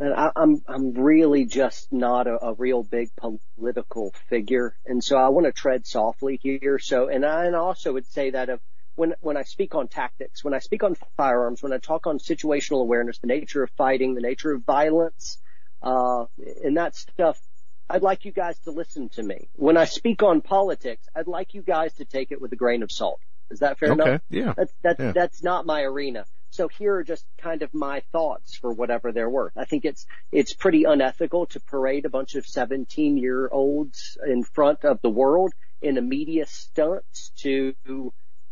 And 0.00 0.12
I, 0.12 0.32
I'm 0.34 0.60
I'm 0.66 0.92
really 0.92 1.44
just 1.44 1.92
not 1.92 2.26
a, 2.26 2.44
a 2.44 2.54
real 2.54 2.82
big 2.82 3.10
political 3.16 4.12
figure, 4.28 4.76
and 4.84 5.02
so 5.02 5.16
I 5.16 5.28
want 5.28 5.46
to 5.46 5.52
tread 5.52 5.86
softly 5.86 6.38
here. 6.42 6.78
So, 6.80 7.08
and 7.08 7.24
I 7.24 7.44
and 7.46 7.54
also 7.54 7.92
would 7.92 8.06
say 8.06 8.30
that 8.30 8.48
of 8.48 8.60
when 8.96 9.14
when 9.20 9.36
I 9.36 9.42
speak 9.44 9.74
on 9.74 9.86
tactics, 9.88 10.42
when 10.42 10.52
I 10.52 10.58
speak 10.58 10.82
on 10.82 10.96
firearms, 11.16 11.62
when 11.62 11.72
I 11.72 11.78
talk 11.78 12.06
on 12.08 12.18
situational 12.18 12.80
awareness, 12.80 13.18
the 13.20 13.28
nature 13.28 13.62
of 13.62 13.70
fighting, 13.76 14.14
the 14.14 14.20
nature 14.20 14.52
of 14.52 14.64
violence, 14.64 15.38
uh, 15.80 16.24
and 16.64 16.76
that 16.76 16.96
stuff, 16.96 17.40
I'd 17.88 18.02
like 18.02 18.24
you 18.24 18.32
guys 18.32 18.58
to 18.60 18.72
listen 18.72 19.10
to 19.10 19.22
me. 19.22 19.48
When 19.54 19.76
I 19.76 19.84
speak 19.84 20.24
on 20.24 20.40
politics, 20.40 21.06
I'd 21.14 21.28
like 21.28 21.54
you 21.54 21.62
guys 21.62 21.94
to 21.94 22.04
take 22.04 22.32
it 22.32 22.40
with 22.40 22.52
a 22.52 22.56
grain 22.56 22.82
of 22.82 22.90
salt. 22.90 23.20
Is 23.50 23.60
that 23.60 23.78
fair 23.78 23.92
Okay, 23.92 23.92
enough? 23.92 24.20
yeah, 24.30 24.54
That's 24.56 24.74
that's 24.82 25.00
yeah. 25.00 25.12
that's 25.12 25.42
not 25.42 25.66
my 25.66 25.82
arena. 25.82 26.24
So 26.54 26.68
here 26.68 26.94
are 26.94 27.02
just 27.02 27.26
kind 27.38 27.62
of 27.62 27.74
my 27.74 28.00
thoughts 28.12 28.54
for 28.54 28.72
whatever 28.72 29.10
they're 29.10 29.28
worth. 29.28 29.54
I 29.56 29.64
think 29.64 29.84
it's 29.84 30.06
it's 30.30 30.54
pretty 30.54 30.84
unethical 30.84 31.46
to 31.46 31.58
parade 31.60 32.04
a 32.04 32.08
bunch 32.08 32.36
of 32.36 32.46
17 32.46 33.16
year 33.16 33.48
olds 33.50 34.16
in 34.24 34.44
front 34.44 34.84
of 34.84 35.00
the 35.02 35.10
world 35.10 35.52
in 35.82 35.98
a 35.98 36.00
media 36.00 36.46
stunt 36.46 37.04
to 37.38 37.74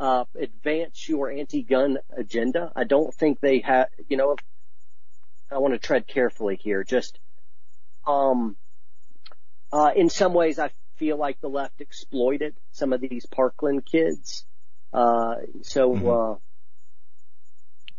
uh, 0.00 0.24
advance 0.36 1.08
your 1.08 1.30
anti-gun 1.30 1.98
agenda. 2.16 2.72
I 2.74 2.82
don't 2.82 3.14
think 3.14 3.38
they 3.38 3.60
have. 3.60 3.86
You 4.08 4.16
know, 4.16 4.36
I 5.48 5.58
want 5.58 5.74
to 5.74 5.78
tread 5.78 6.08
carefully 6.08 6.56
here. 6.56 6.82
Just 6.82 7.20
um, 8.04 8.56
uh, 9.72 9.92
in 9.94 10.10
some 10.10 10.34
ways, 10.34 10.58
I 10.58 10.72
feel 10.96 11.18
like 11.18 11.40
the 11.40 11.48
left 11.48 11.80
exploited 11.80 12.56
some 12.72 12.92
of 12.92 13.00
these 13.00 13.26
Parkland 13.26 13.86
kids. 13.86 14.44
Uh, 14.92 15.36
so, 15.62 15.94
uh, 16.10 16.34
e- 16.34 16.51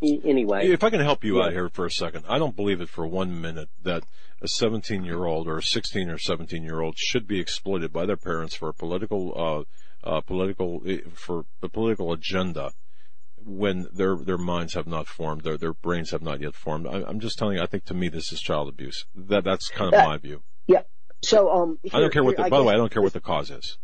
anyway, 0.04 0.68
If 0.70 0.84
I 0.84 0.90
can 0.90 1.00
help 1.00 1.24
you 1.24 1.38
Yeah. 1.40 1.46
out 1.46 1.52
here 1.54 1.70
for 1.70 1.86
a 1.86 1.92
second, 1.92 2.26
I 2.28 2.38
don't 2.38 2.56
believe 2.56 2.82
it 2.82 2.90
for 2.90 3.06
one 3.08 3.40
minute 3.42 3.70
that 3.82 4.04
a 4.42 4.48
17 4.48 5.04
year 5.06 5.26
old 5.26 5.48
or 5.48 5.58
a 5.58 5.64
16 5.64 6.10
or 6.10 6.18
17 6.18 6.64
year 6.64 6.82
old 6.82 6.96
should 6.98 7.28
be 7.28 7.40
exploited 7.40 7.94
by 7.94 8.06
their 8.06 8.18
parents 8.18 8.56
for 8.56 8.70
a 8.70 8.74
political, 8.74 9.34
uh, 10.06 10.08
uh, 10.08 10.22
political, 10.22 10.82
eh, 10.86 10.98
for 11.14 11.46
a 11.62 11.70
political 11.70 12.12
agenda 12.12 12.72
when 13.46 13.88
their, 13.94 14.16
their 14.16 14.38
minds 14.38 14.74
have 14.74 14.88
not 14.88 15.08
formed, 15.08 15.42
their, 15.42 15.58
their 15.58 15.74
brains 15.74 16.12
have 16.12 16.22
not 16.22 16.40
yet 16.42 16.56
formed. 16.56 16.88
I, 16.88 17.04
I'm 17.04 17.20
just 17.20 17.38
telling 17.38 17.58
you, 17.58 17.64
I 17.64 17.68
think 17.68 17.86
to 17.86 17.94
me 17.94 18.10
this 18.10 18.32
is 18.32 18.40
child 18.42 18.70
abuse. 18.70 19.06
That, 19.16 19.44
that's 19.44 19.70
kind 19.70 19.94
of 19.94 20.06
my 20.06 20.18
view. 20.18 20.44
yeah. 20.68 20.82
So, 21.22 21.50
um, 21.50 21.80
I 21.94 22.02
don't 22.02 22.12
care 22.12 22.24
what 22.24 22.36
the, 22.36 22.50
by 22.50 22.58
the 22.58 22.64
way, 22.66 22.74
I 22.74 22.78
don't 22.78 22.92
care 22.92 23.02
what 23.02 23.14
the 23.14 23.22
cause 23.22 23.50
is. 23.50 23.78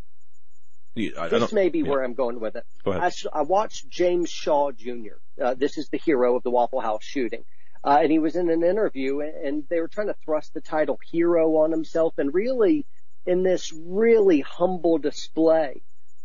Yeah, 1.00 1.12
I, 1.18 1.26
I 1.26 1.30
This 1.30 1.54
may 1.54 1.70
be 1.70 1.80
yeah. 1.80 1.90
where 1.90 2.04
I'm 2.04 2.14
going 2.14 2.40
with 2.40 2.56
it. 2.56 2.66
Go. 2.84 2.92
I, 2.92 3.12
I 3.34 3.44
watched 3.44 3.88
James 3.90 4.30
Shaw 4.30 4.72
Jr. 4.72 5.18
Uh, 5.42 5.54
this 5.54 5.78
is 5.78 5.90
the 5.90 5.98
hero 5.98 6.36
of 6.36 6.44
the 6.44 6.52
Waffle 6.52 6.82
House 6.82 7.04
shooting. 7.04 7.44
Uh, 7.84 8.00
and 8.02 8.12
he 8.12 8.20
was 8.20 8.36
in 8.36 8.50
an 8.50 8.64
interview 8.64 9.22
and, 9.22 9.36
and 9.36 9.64
they 9.70 9.80
were 9.80 9.88
trying 9.88 10.08
to 10.08 10.16
thrust 10.26 10.54
the 10.54 10.60
title 10.60 11.00
hero 11.10 11.58
on 11.58 11.72
himself 11.72 12.14
and 12.18 12.34
really 12.34 12.86
in 13.26 13.44
this 13.44 13.72
really 13.74 14.42
humble 14.42 14.98
display, 14.98 15.82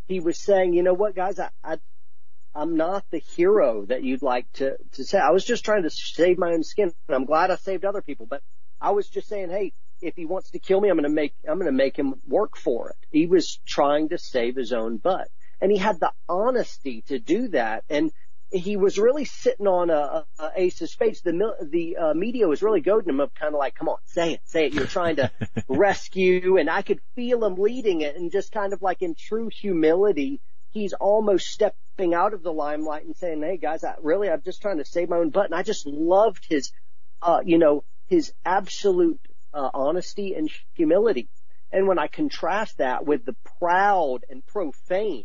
he 0.07 0.18
was 0.18 0.39
saying, 0.41 0.75
you 0.75 0.83
know 0.83 0.95
what 0.95 1.14
guys, 1.14 1.39
I, 1.39 1.51
I, 1.62 1.79
I'm 2.55 2.77
not 2.77 3.05
the 3.12 3.18
hero 3.18 3.85
that 3.87 4.03
you'd 4.03 4.22
like 4.22 4.47
to, 4.55 4.77
to 4.93 5.05
say. 5.05 5.18
I 5.18 5.31
was 5.31 5.45
just 5.45 5.64
trying 5.64 5.85
to 5.85 5.91
save 5.91 6.39
my 6.39 6.53
own 6.53 6.64
skin 6.64 6.93
and 7.09 7.14
I'm 7.14 7.25
glad 7.25 7.53
I 7.53 7.57
saved 7.57 7.85
other 7.85 8.03
people, 8.03 8.27
but 8.29 8.43
I 8.81 8.91
was 8.91 9.09
just 9.09 9.29
saying, 9.29 9.51
hey, 9.51 9.72
if 10.05 10.14
he 10.16 10.26
wants 10.26 10.50
to 10.50 10.59
kill 10.59 10.80
me, 10.80 10.88
I'm 10.88 10.96
going 10.96 11.09
to 11.09 11.14
make, 11.14 11.34
I'm 11.48 11.59
going 11.59 11.70
to 11.70 11.76
make 11.76 11.96
him 11.96 12.14
work 12.26 12.57
for 12.57 12.90
it. 12.90 12.96
He 13.11 13.26
was 13.26 13.61
trying 13.66 14.11
to 14.11 14.18
save 14.18 14.57
his 14.57 14.72
own 14.72 14.98
butt 14.98 15.28
and 15.61 15.72
he 15.72 15.78
had 15.78 15.98
the 16.00 16.12
honesty 16.28 17.02
to 17.09 17.18
do 17.18 17.48
that. 17.48 17.84
And 17.88 18.12
he 18.50 18.76
was 18.76 18.98
really 18.98 19.24
sitting 19.24 19.66
on 19.66 19.90
a, 19.90 20.24
a, 20.38 20.50
ace 20.57 20.80
of 20.82 20.90
spades. 20.90 21.22
The, 21.22 21.57
the 21.62 21.96
uh, 21.96 22.14
media 22.14 22.46
was 22.46 22.62
really 22.62 22.80
goading 22.80 23.09
him 23.09 23.20
up 23.20 23.34
kind 23.34 23.55
of 23.55 23.59
like, 23.59 23.74
come 23.74 23.88
on, 23.88 23.96
say 24.05 24.34
it, 24.34 24.40
say 24.44 24.66
it. 24.66 24.74
You're 24.74 24.86
trying 24.86 25.16
to 25.16 25.30
rescue. 25.68 26.59
And 26.59 26.68
I 26.68 26.82
could 26.82 27.00
feel 27.14 27.44
him 27.44 27.57
leading 27.57 28.02
it 28.02 28.16
and 28.16 28.30
just 28.30 28.52
kind 28.52 28.72
of 28.72 28.82
like 28.82 29.02
in 29.02 29.14
true 29.14 29.48
humility, 29.48 30.40
he's 30.70 30.92
almost 30.92 31.46
stepping 31.46 32.14
out 32.14 32.34
of 32.34 32.42
the 32.42 32.52
limelight 32.52 33.07
and 33.07 33.16
saying, 33.16 33.42
Hey 33.42 33.57
guys, 33.57 33.84
I 33.84 33.94
really, 34.02 34.28
I'm 34.28 34.42
just 34.42 34.61
trying 34.61 34.78
to 34.78 34.84
save 34.84 35.09
my 35.09 35.16
own 35.16 35.30
butt. 35.30 35.46
And 35.46 35.55
I 35.55 35.62
just 35.62 35.86
loved 35.86 36.46
his, 36.48 36.72
uh, 37.22 37.40
you 37.44 37.59
know, 37.59 37.84
his 38.07 38.32
absolute 38.44 39.20
uh, 39.55 39.70
honesty 39.72 40.34
and 40.34 40.50
humility. 40.74 41.28
And 41.72 41.88
when 41.88 41.98
I 41.98 42.09
contrast 42.09 42.78
that 42.78 43.07
with 43.07 43.24
the 43.24 43.36
proud 43.59 44.24
and 44.28 44.44
profane 44.44 45.24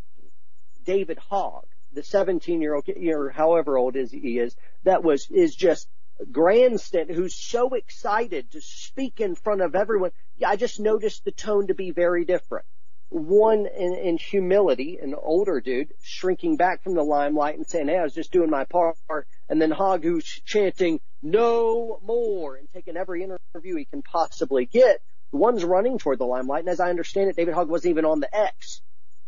David 0.83 1.17
Hogg, 1.17 1.65
the 1.91 2.03
17 2.03 2.61
year 2.61 2.75
old, 2.75 2.87
or 2.89 3.29
however 3.29 3.77
old 3.77 3.95
is 3.95 4.11
he 4.11 4.39
is, 4.39 4.55
that 4.83 5.03
was, 5.03 5.27
is 5.29 5.55
just 5.55 5.87
grandstand, 6.31 7.09
who's 7.09 7.35
so 7.35 7.73
excited 7.73 8.51
to 8.51 8.61
speak 8.61 9.19
in 9.19 9.35
front 9.35 9.61
of 9.61 9.75
everyone. 9.75 10.11
I 10.45 10.55
just 10.55 10.79
noticed 10.79 11.25
the 11.25 11.31
tone 11.31 11.67
to 11.67 11.73
be 11.73 11.91
very 11.91 12.25
different. 12.25 12.65
One 13.09 13.65
in, 13.65 13.95
in 13.95 14.17
humility, 14.17 14.99
an 15.01 15.15
older 15.15 15.61
dude, 15.61 15.93
shrinking 16.03 16.57
back 16.57 16.83
from 16.83 16.93
the 16.93 17.03
limelight 17.03 17.57
and 17.57 17.65
saying, 17.65 17.87
hey, 17.87 17.97
I 17.97 18.03
was 18.03 18.13
just 18.13 18.31
doing 18.31 18.51
my 18.51 18.65
part. 18.65 19.27
And 19.49 19.61
then 19.61 19.71
Hogg 19.71 20.03
who's 20.03 20.25
chanting, 20.45 20.99
no 21.21 21.99
more, 22.03 22.55
and 22.55 22.69
taking 22.73 22.97
every 22.97 23.23
interview 23.23 23.75
he 23.75 23.85
can 23.85 24.01
possibly 24.01 24.65
get. 24.65 25.01
The 25.31 25.37
one's 25.37 25.63
running 25.63 25.97
toward 25.97 26.19
the 26.19 26.25
limelight. 26.25 26.61
And 26.61 26.69
as 26.69 26.79
I 26.79 26.89
understand 26.89 27.29
it, 27.29 27.35
David 27.35 27.53
Hogg 27.53 27.69
wasn't 27.69 27.91
even 27.91 28.05
on 28.05 28.19
the 28.19 28.35
X 28.35 28.81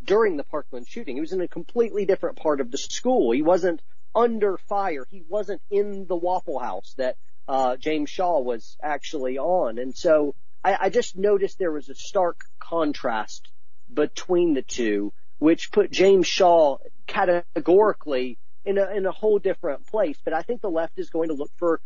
during 0.04 0.38
the 0.38 0.44
Parkland 0.44 0.88
shooting. 0.88 1.16
He 1.16 1.22
was 1.22 1.34
in 1.34 1.42
a 1.42 1.48
completely 1.48 2.06
different 2.06 2.38
part 2.38 2.60
of 2.60 2.72
the 2.72 2.78
school. 2.78 3.32
He 3.32 3.42
wasn't 3.42 3.82
under 4.16 4.58
fire. 4.58 5.06
He 5.10 5.24
wasn't 5.28 5.62
in 5.70 6.06
the 6.08 6.16
Waffle 6.16 6.60
House 6.60 6.94
that 6.98 7.18
uh, 7.48 7.78
James 7.78 8.10
Shaw 8.10 8.40
was 8.40 8.78
actually 8.82 9.38
on. 9.38 9.78
And 9.78 9.96
so 9.96 10.36
I, 10.64 10.78
I 10.82 10.90
just 10.90 11.18
noticed 11.18 11.60
there 11.60 11.72
was 11.72 11.90
a 11.90 11.96
stark 11.96 12.42
contrast 12.60 13.48
between 13.94 14.54
the 14.54 14.62
two, 14.62 15.14
which 15.40 15.72
put 15.72 15.92
James 15.92 16.28
Shaw 16.28 16.78
categorically 17.08 18.38
in 18.66 18.78
a 18.78 18.90
in 18.92 19.06
a 19.06 19.12
whole 19.12 19.40
different 19.40 19.88
place. 19.88 20.18
But 20.24 20.34
I 20.34 20.42
think 20.42 20.62
the 20.62 20.70
left 20.70 20.98
is 20.98 21.10
going 21.10 21.30
to 21.30 21.36
look 21.36 21.52
for 21.58 21.82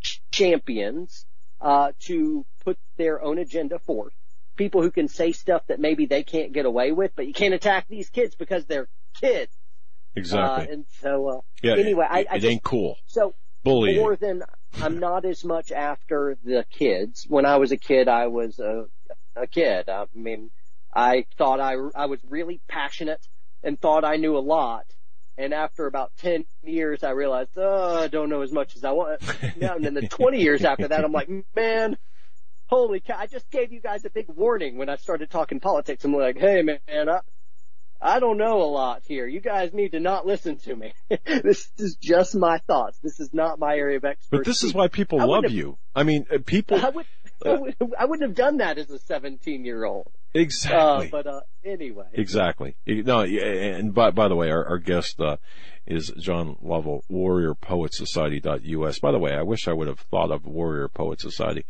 ch- 0.00 0.22
champions 0.30 1.26
uh, 1.60 1.92
to 2.00 2.44
put 2.64 2.78
their 2.96 3.22
own 3.22 3.38
agenda 3.38 3.78
forth. 3.78 4.12
People 4.56 4.82
who 4.82 4.90
can 4.90 5.08
say 5.08 5.32
stuff 5.32 5.62
that 5.68 5.80
maybe 5.80 6.06
they 6.06 6.22
can't 6.22 6.52
get 6.52 6.64
away 6.64 6.92
with, 6.92 7.12
but 7.16 7.26
you 7.26 7.32
can't 7.32 7.54
attack 7.54 7.86
these 7.88 8.08
kids 8.10 8.36
because 8.36 8.64
they're 8.66 8.88
kids. 9.20 9.52
Exactly. 10.16 10.68
Uh, 10.68 10.72
and 10.72 10.84
so, 11.00 11.28
uh, 11.28 11.40
yeah. 11.62 11.74
anyway, 11.76 12.06
it, 12.08 12.12
I, 12.12 12.18
I 12.18 12.36
it 12.36 12.40
just, 12.40 12.46
ain't 12.46 12.62
cool. 12.62 12.96
so 13.06 13.34
Bullying. 13.64 13.96
more 13.96 14.14
than 14.14 14.42
I'm 14.80 15.00
not 15.00 15.24
as 15.24 15.44
much 15.44 15.72
after 15.72 16.36
the 16.44 16.64
kids. 16.70 17.26
When 17.28 17.46
I 17.46 17.56
was 17.56 17.72
a 17.72 17.76
kid, 17.76 18.08
I 18.08 18.28
was 18.28 18.58
a, 18.60 18.84
a 19.34 19.46
kid. 19.46 19.88
I 19.88 20.04
mean, 20.14 20.50
I 20.94 21.26
thought 21.36 21.60
I, 21.60 21.74
I 21.96 22.06
was 22.06 22.20
really 22.28 22.60
passionate 22.68 23.26
and 23.62 23.80
thought 23.80 24.04
I 24.04 24.16
knew 24.16 24.36
a 24.36 24.38
lot. 24.38 24.84
And 25.36 25.52
after 25.52 25.86
about 25.86 26.12
10 26.18 26.44
years, 26.62 27.02
I 27.02 27.10
realized, 27.10 27.50
oh, 27.56 28.02
I 28.02 28.08
don't 28.08 28.28
know 28.28 28.42
as 28.42 28.52
much 28.52 28.76
as 28.76 28.84
I 28.84 28.92
want. 28.92 29.20
Now, 29.56 29.74
and 29.74 29.84
then 29.84 29.94
the 29.94 30.06
20 30.06 30.40
years 30.40 30.64
after 30.64 30.86
that, 30.88 31.04
I'm 31.04 31.12
like, 31.12 31.28
man, 31.56 31.96
holy 32.66 33.00
cow, 33.00 33.16
I 33.18 33.26
just 33.26 33.50
gave 33.50 33.72
you 33.72 33.80
guys 33.80 34.04
a 34.04 34.10
big 34.10 34.26
warning 34.28 34.76
when 34.76 34.88
I 34.88 34.96
started 34.96 35.30
talking 35.30 35.60
politics. 35.60 36.04
I'm 36.04 36.14
like, 36.14 36.38
hey 36.38 36.62
man, 36.62 36.78
I, 36.88 37.20
I 38.00 38.20
don't 38.20 38.36
know 38.36 38.62
a 38.62 38.70
lot 38.70 39.02
here. 39.06 39.26
You 39.26 39.40
guys 39.40 39.72
need 39.72 39.92
to 39.92 40.00
not 40.00 40.26
listen 40.26 40.58
to 40.58 40.74
me. 40.74 40.92
this 41.24 41.70
is 41.78 41.96
just 41.96 42.34
my 42.34 42.58
thoughts. 42.58 42.98
This 43.02 43.20
is 43.20 43.32
not 43.32 43.58
my 43.58 43.76
area 43.76 43.96
of 43.96 44.04
expertise. 44.04 44.40
But 44.40 44.44
this 44.44 44.62
is 44.62 44.74
why 44.74 44.88
people 44.88 45.20
I 45.20 45.24
love 45.24 45.50
you. 45.50 45.78
I 45.94 46.02
mean, 46.02 46.26
uh, 46.32 46.38
people. 46.44 46.84
I 46.84 46.90
would, 46.90 47.06
I 47.44 47.52
would, 47.54 47.76
I 47.98 48.04
wouldn't 48.04 48.28
have 48.28 48.36
done 48.36 48.58
that 48.58 48.78
as 48.78 48.90
a 48.90 48.98
17 48.98 49.64
year 49.64 49.84
old. 49.84 50.12
Uh, 50.34 50.38
Exactly. 50.40 51.08
but, 51.10 51.26
uh, 51.26 51.40
anyway. 51.64 52.06
Exactly. 52.12 52.76
No, 52.86 53.22
and 53.22 53.94
by, 53.94 54.10
by 54.10 54.28
the 54.28 54.34
way, 54.36 54.50
our, 54.50 54.64
our 54.66 54.78
guest, 54.78 55.20
uh, 55.20 55.36
is 55.86 56.12
John 56.18 56.56
Lovell, 56.62 57.04
warriorpoetsociety.us. 57.10 58.98
By 58.98 59.12
the 59.12 59.18
way, 59.18 59.32
I 59.32 59.42
wish 59.42 59.68
I 59.68 59.72
would 59.72 59.88
have 59.88 60.00
thought 60.00 60.30
of 60.30 60.44
Warrior 60.46 60.88
Poet 60.88 61.20
Society. 61.20 61.64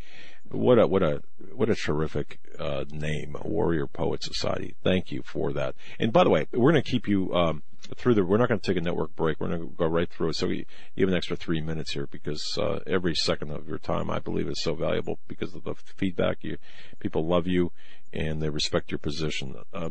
What 0.51 0.79
a, 0.79 0.87
what 0.87 1.03
a, 1.03 1.21
what 1.55 1.69
a 1.69 1.75
terrific, 1.75 2.39
uh, 2.59 2.85
name, 2.91 3.37
Warrior 3.45 3.87
Poet 3.87 4.23
Society. 4.23 4.77
Thank 4.85 5.11
you 5.11 5.23
for 5.25 5.53
that. 5.53 5.75
And 5.99 6.13
by 6.13 6.25
the 6.25 6.31
way, 6.31 6.47
we're 6.53 6.73
going 6.73 6.83
to 6.83 6.91
keep 6.91 7.09
you, 7.09 7.35
um, 7.35 7.63
through 7.97 8.15
the, 8.15 8.25
we're 8.25 8.39
not 8.39 8.49
going 8.49 8.61
to 8.61 8.67
take 8.67 8.81
a 8.81 8.85
network 8.85 9.15
break. 9.15 9.41
We're 9.41 9.49
going 9.49 9.61
to 9.61 9.75
go 9.77 9.87
right 9.87 10.11
through 10.11 10.31
it. 10.31 10.37
So 10.37 10.49
we, 10.49 10.67
you 10.95 11.05
have 11.05 11.11
an 11.11 11.17
extra 11.17 11.37
three 11.37 11.61
minutes 11.61 11.93
here 11.93 12.07
because, 12.11 12.59
uh, 12.59 12.81
every 12.87 13.15
second 13.15 13.51
of 13.51 13.69
your 13.69 13.79
time, 13.79 14.11
I 14.11 14.19
believe 14.19 14.49
is 14.49 14.63
so 14.63 14.75
valuable 14.75 15.19
because 15.29 15.55
of 15.55 15.65
the 15.65 15.75
feedback. 15.75 16.39
You, 16.43 16.59
people 16.99 17.27
love 17.27 17.47
you 17.47 17.73
and 18.13 18.41
they 18.41 18.49
respect 18.49 18.91
your 18.91 18.99
position. 18.99 19.57
Uh, 19.73 19.91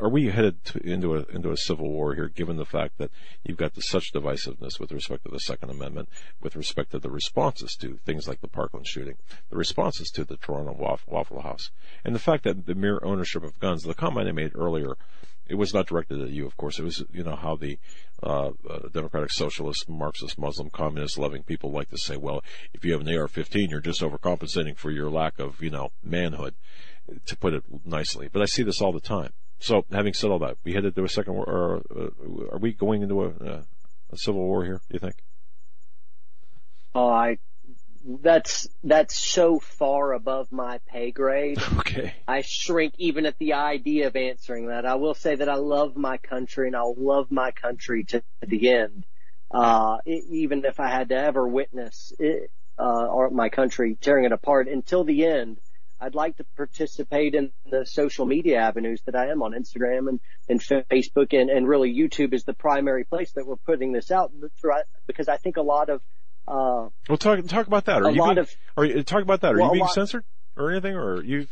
are 0.00 0.08
we 0.08 0.30
headed 0.30 0.64
to, 0.64 0.78
into 0.78 1.14
a 1.14 1.24
into 1.26 1.52
a 1.52 1.56
civil 1.56 1.88
war 1.90 2.14
here, 2.14 2.28
given 2.28 2.56
the 2.56 2.64
fact 2.64 2.98
that 2.98 3.10
you've 3.44 3.56
got 3.56 3.74
the, 3.74 3.80
such 3.80 4.12
divisiveness 4.12 4.80
with 4.80 4.90
respect 4.90 5.24
to 5.24 5.30
the 5.30 5.38
Second 5.38 5.70
Amendment, 5.70 6.08
with 6.40 6.56
respect 6.56 6.90
to 6.90 6.98
the 6.98 7.10
responses 7.10 7.76
to 7.76 7.98
things 8.04 8.26
like 8.26 8.40
the 8.40 8.48
Parkland 8.48 8.86
shooting, 8.86 9.16
the 9.50 9.56
responses 9.56 10.10
to 10.10 10.24
the 10.24 10.36
Toronto 10.36 10.72
Waffle 11.06 11.42
House, 11.42 11.70
and 12.04 12.14
the 12.14 12.20
fact 12.20 12.44
that 12.44 12.66
the 12.66 12.74
mere 12.74 12.98
ownership 13.04 13.44
of 13.44 13.58
guns. 13.60 13.84
The 13.84 13.94
comment 13.94 14.28
I 14.28 14.32
made 14.32 14.52
earlier 14.56 14.96
it 15.48 15.54
was 15.54 15.72
not 15.72 15.86
directed 15.86 16.20
at 16.20 16.30
you, 16.30 16.46
of 16.46 16.56
course. 16.56 16.78
It 16.78 16.84
was, 16.84 17.04
you 17.12 17.22
know, 17.22 17.36
how 17.36 17.56
the 17.56 17.78
uh, 18.22 18.50
uh, 18.68 18.88
democratic, 18.92 19.30
socialist, 19.32 19.88
Marxist, 19.88 20.38
Muslim, 20.38 20.70
communist 20.70 21.18
loving 21.18 21.42
people 21.42 21.70
like 21.70 21.90
to 21.90 21.98
say, 21.98 22.16
well, 22.16 22.42
if 22.72 22.84
you 22.84 22.92
have 22.92 23.00
an 23.00 23.08
AR-15, 23.08 23.70
you're 23.70 23.80
just 23.80 24.00
overcompensating 24.00 24.76
for 24.76 24.90
your 24.90 25.10
lack 25.10 25.38
of, 25.38 25.62
you 25.62 25.70
know, 25.70 25.90
manhood, 26.02 26.54
to 27.26 27.36
put 27.36 27.54
it 27.54 27.62
nicely. 27.84 28.28
But 28.32 28.42
I 28.42 28.46
see 28.46 28.62
this 28.62 28.80
all 28.80 28.92
the 28.92 29.00
time. 29.00 29.32
So, 29.58 29.84
having 29.90 30.12
said 30.12 30.30
all 30.30 30.38
that, 30.40 30.58
we 30.64 30.74
headed 30.74 30.94
to 30.96 31.04
a 31.04 31.08
second 31.08 31.34
war, 31.34 31.48
or 31.48 31.82
uh, 31.96 32.54
are 32.54 32.58
we 32.58 32.72
going 32.72 33.02
into 33.02 33.22
a, 33.22 33.28
uh, 33.28 33.62
a 34.12 34.16
civil 34.16 34.42
war 34.42 34.64
here? 34.64 34.80
Do 34.88 34.94
you 34.94 34.98
think? 34.98 35.16
Oh, 36.94 37.08
I 37.08 37.38
that's 38.06 38.68
that's 38.84 39.18
so 39.18 39.58
far 39.58 40.12
above 40.12 40.52
my 40.52 40.78
pay 40.86 41.10
grade. 41.10 41.60
Okay. 41.78 42.14
I 42.26 42.42
shrink 42.42 42.94
even 42.98 43.26
at 43.26 43.38
the 43.38 43.52
idea 43.54 44.08
of 44.08 44.16
answering 44.16 44.68
that. 44.68 44.84
I 44.84 44.96
will 44.96 45.14
say 45.14 45.36
that 45.36 45.48
I 45.48 45.54
love 45.54 45.96
my 45.96 46.16
country 46.16 46.66
and 46.66 46.76
I'll 46.76 46.96
love 46.96 47.30
my 47.30 47.52
country 47.52 48.04
to 48.04 48.22
the 48.44 48.72
end. 48.72 49.06
Uh, 49.50 49.98
it, 50.04 50.24
even 50.30 50.64
if 50.64 50.80
I 50.80 50.88
had 50.88 51.10
to 51.10 51.16
ever 51.16 51.46
witness 51.46 52.12
it, 52.18 52.50
uh, 52.78 53.06
or 53.06 53.30
my 53.30 53.48
country 53.50 53.96
tearing 54.00 54.24
it 54.24 54.32
apart 54.32 54.68
until 54.68 55.04
the 55.04 55.26
end, 55.26 55.58
I'd 56.00 56.14
like 56.14 56.36
to 56.38 56.44
participate 56.56 57.34
in 57.34 57.52
the 57.70 57.86
social 57.86 58.26
media 58.26 58.58
avenues 58.58 59.00
that 59.06 59.14
I 59.14 59.28
am 59.28 59.42
on 59.42 59.52
Instagram 59.52 60.08
and, 60.08 60.20
and 60.48 60.60
Facebook 60.60 61.38
and, 61.38 61.48
and 61.50 61.68
really 61.68 61.94
YouTube 61.94 62.34
is 62.34 62.44
the 62.44 62.54
primary 62.54 63.04
place 63.04 63.32
that 63.32 63.46
we're 63.46 63.56
putting 63.56 63.92
this 63.92 64.10
out 64.10 64.32
throughout 64.60 64.84
because 65.06 65.28
I 65.28 65.36
think 65.36 65.56
a 65.56 65.62
lot 65.62 65.88
of 65.88 66.02
uh, 66.48 66.88
well, 67.08 67.18
talk 67.18 67.44
talk 67.46 67.66
about 67.66 67.86
that. 67.86 68.02
Are 68.02 68.10
you 68.10 68.22
being, 68.22 68.38
of 68.38 68.54
are 68.76 68.84
you 68.84 69.02
talk 69.02 69.22
about 69.22 69.40
that? 69.40 69.54
Are 69.54 69.58
well, 69.58 69.66
you 69.68 69.72
being 69.72 69.84
lot, 69.84 69.94
censored 69.94 70.24
or 70.56 70.70
anything, 70.70 70.94
or 70.94 71.22
you 71.22 71.46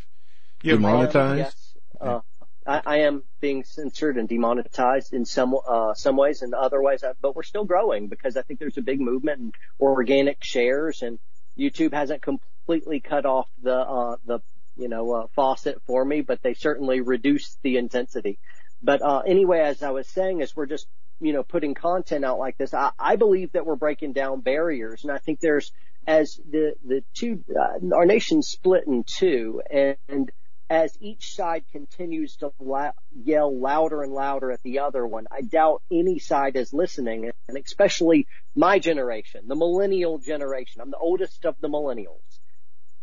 you 0.63 0.73
demonetized? 0.73 1.39
Yes, 1.39 1.77
uh, 2.01 2.21
I, 2.67 2.83
I, 2.87 2.97
am 2.99 3.23
being 3.41 3.65
censored 3.65 4.17
and 4.17 4.29
demonetized 4.29 5.13
in 5.13 5.25
some 5.25 5.55
uh, 5.69 5.95
some 5.95 6.17
ways 6.17 6.43
and 6.43 6.55
other 6.55 6.81
ways, 6.81 7.03
uh, 7.03 7.13
but 7.21 7.37
we're 7.37 7.43
still 7.43 7.65
growing 7.65 8.09
because 8.09 8.37
I 8.37 8.43
think 8.43 8.61
there's 8.61 8.79
a 8.79 8.83
big 8.83 9.01
movement 9.01 9.41
and 9.41 9.55
organic 9.81 10.43
shares, 10.43 11.03
and 11.03 11.19
YouTube 11.59 11.93
hasn't 11.93 12.23
completely 12.23 13.01
cut 13.01 13.27
off 13.27 13.49
the 13.63 13.77
uh, 13.77 14.17
the 14.25 14.41
you 14.77 14.89
know 14.89 15.13
uh, 15.13 15.27
faucet 15.35 15.83
for 15.87 16.05
me, 16.05 16.21
but 16.21 16.43
they 16.43 16.55
certainly 16.55 17.01
reduced 17.01 17.59
the 17.63 17.77
intensity. 17.77 18.39
But 18.83 19.03
uh, 19.03 19.23
anyway, 19.27 19.61
as 19.61 19.83
I 19.83 19.91
was 19.91 20.09
saying, 20.09 20.41
is 20.41 20.55
we're 20.55 20.67
just 20.67 20.87
you 21.21 21.33
know, 21.33 21.43
putting 21.43 21.75
content 21.75 22.25
out 22.25 22.39
like 22.39 22.57
this, 22.59 22.75
I, 22.75 22.91
I 22.99 23.17
believe 23.17 23.53
that 23.53 23.67
we're 23.67 23.77
breaking 23.77 24.13
down 24.13 24.41
barriers. 24.41 25.05
And 25.05 25.13
I 25.13 25.19
think 25.19 25.41
there's, 25.41 25.73
as 26.07 26.39
the, 26.51 26.75
the 26.85 27.05
two, 27.15 27.45
uh, 27.51 27.95
our 27.95 28.07
nation's 28.07 28.49
split 28.49 28.87
in 28.87 29.05
two 29.07 29.63
and, 29.71 29.97
and 30.09 30.31
as 30.71 30.97
each 31.01 31.35
side 31.35 31.65
continues 31.73 32.37
to 32.37 32.51
la- 32.59 32.93
yell 33.15 33.57
louder 33.57 34.03
and 34.03 34.13
louder 34.13 34.51
at 34.51 34.63
the 34.63 34.79
other 34.79 35.07
one, 35.07 35.27
I 35.31 35.43
doubt 35.43 35.83
any 35.91 36.19
side 36.19 36.57
is 36.57 36.73
listening, 36.73 37.31
and 37.49 37.59
especially 37.59 38.27
my 38.57 38.79
generation, 38.79 39.43
the 39.47 39.57
millennial 39.57 40.19
generation. 40.19 40.81
I'm 40.81 40.91
the 40.91 40.97
oldest 40.97 41.45
of 41.45 41.57
the 41.61 41.69
millennials. 41.69 42.41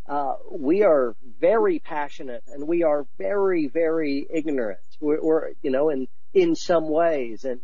Uh, 0.09 0.33
we 0.51 0.83
are 0.83 1.15
very 1.39 1.79
passionate 1.79 2.43
and 2.47 2.67
we 2.67 2.83
are 2.83 3.05
very, 3.17 3.67
very 3.67 4.25
ignorant. 4.29 4.79
We're, 4.99 5.23
we're, 5.23 5.51
you 5.61 5.69
know, 5.69 5.89
in, 5.89 6.07
in 6.33 6.55
some 6.55 6.89
ways. 6.89 7.45
And 7.45 7.61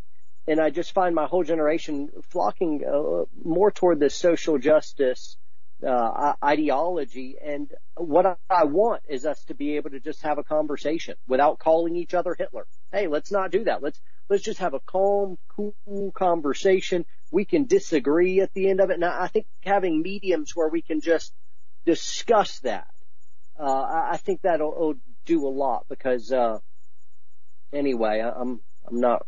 and 0.48 0.60
I 0.60 0.70
just 0.70 0.92
find 0.92 1.14
my 1.14 1.26
whole 1.26 1.44
generation 1.44 2.08
flocking 2.30 2.82
uh, 2.82 3.24
more 3.44 3.70
toward 3.70 4.00
this 4.00 4.14
social 4.14 4.58
justice 4.58 5.36
uh, 5.86 6.32
ideology. 6.42 7.36
And 7.44 7.70
what 7.96 8.38
I 8.48 8.64
want 8.64 9.02
is 9.08 9.26
us 9.26 9.44
to 9.44 9.54
be 9.54 9.76
able 9.76 9.90
to 9.90 10.00
just 10.00 10.22
have 10.22 10.38
a 10.38 10.42
conversation 10.42 11.16
without 11.28 11.58
calling 11.58 11.96
each 11.96 12.14
other 12.14 12.34
Hitler. 12.36 12.66
Hey, 12.90 13.08
let's 13.08 13.30
not 13.30 13.50
do 13.50 13.64
that. 13.64 13.82
Let's 13.82 14.00
let's 14.30 14.42
just 14.42 14.60
have 14.60 14.72
a 14.72 14.80
calm, 14.80 15.36
cool 15.54 16.12
conversation. 16.14 17.04
We 17.30 17.44
can 17.44 17.66
disagree 17.66 18.40
at 18.40 18.52
the 18.54 18.70
end 18.70 18.80
of 18.80 18.88
it. 18.88 18.94
And 18.94 19.04
I 19.04 19.28
think 19.28 19.46
having 19.62 20.00
mediums 20.00 20.52
where 20.54 20.68
we 20.68 20.80
can 20.80 21.02
just 21.02 21.34
discuss 21.84 22.58
that, 22.60 22.88
uh, 23.60 24.06
I 24.12 24.16
think 24.16 24.40
that'll 24.42 24.94
do 25.26 25.46
a 25.46 25.50
lot 25.50 25.84
because, 25.90 26.32
uh, 26.32 26.58
anyway, 27.72 28.22
I, 28.22 28.30
I'm, 28.30 28.60
I'm 28.86 29.00
not 29.00 29.26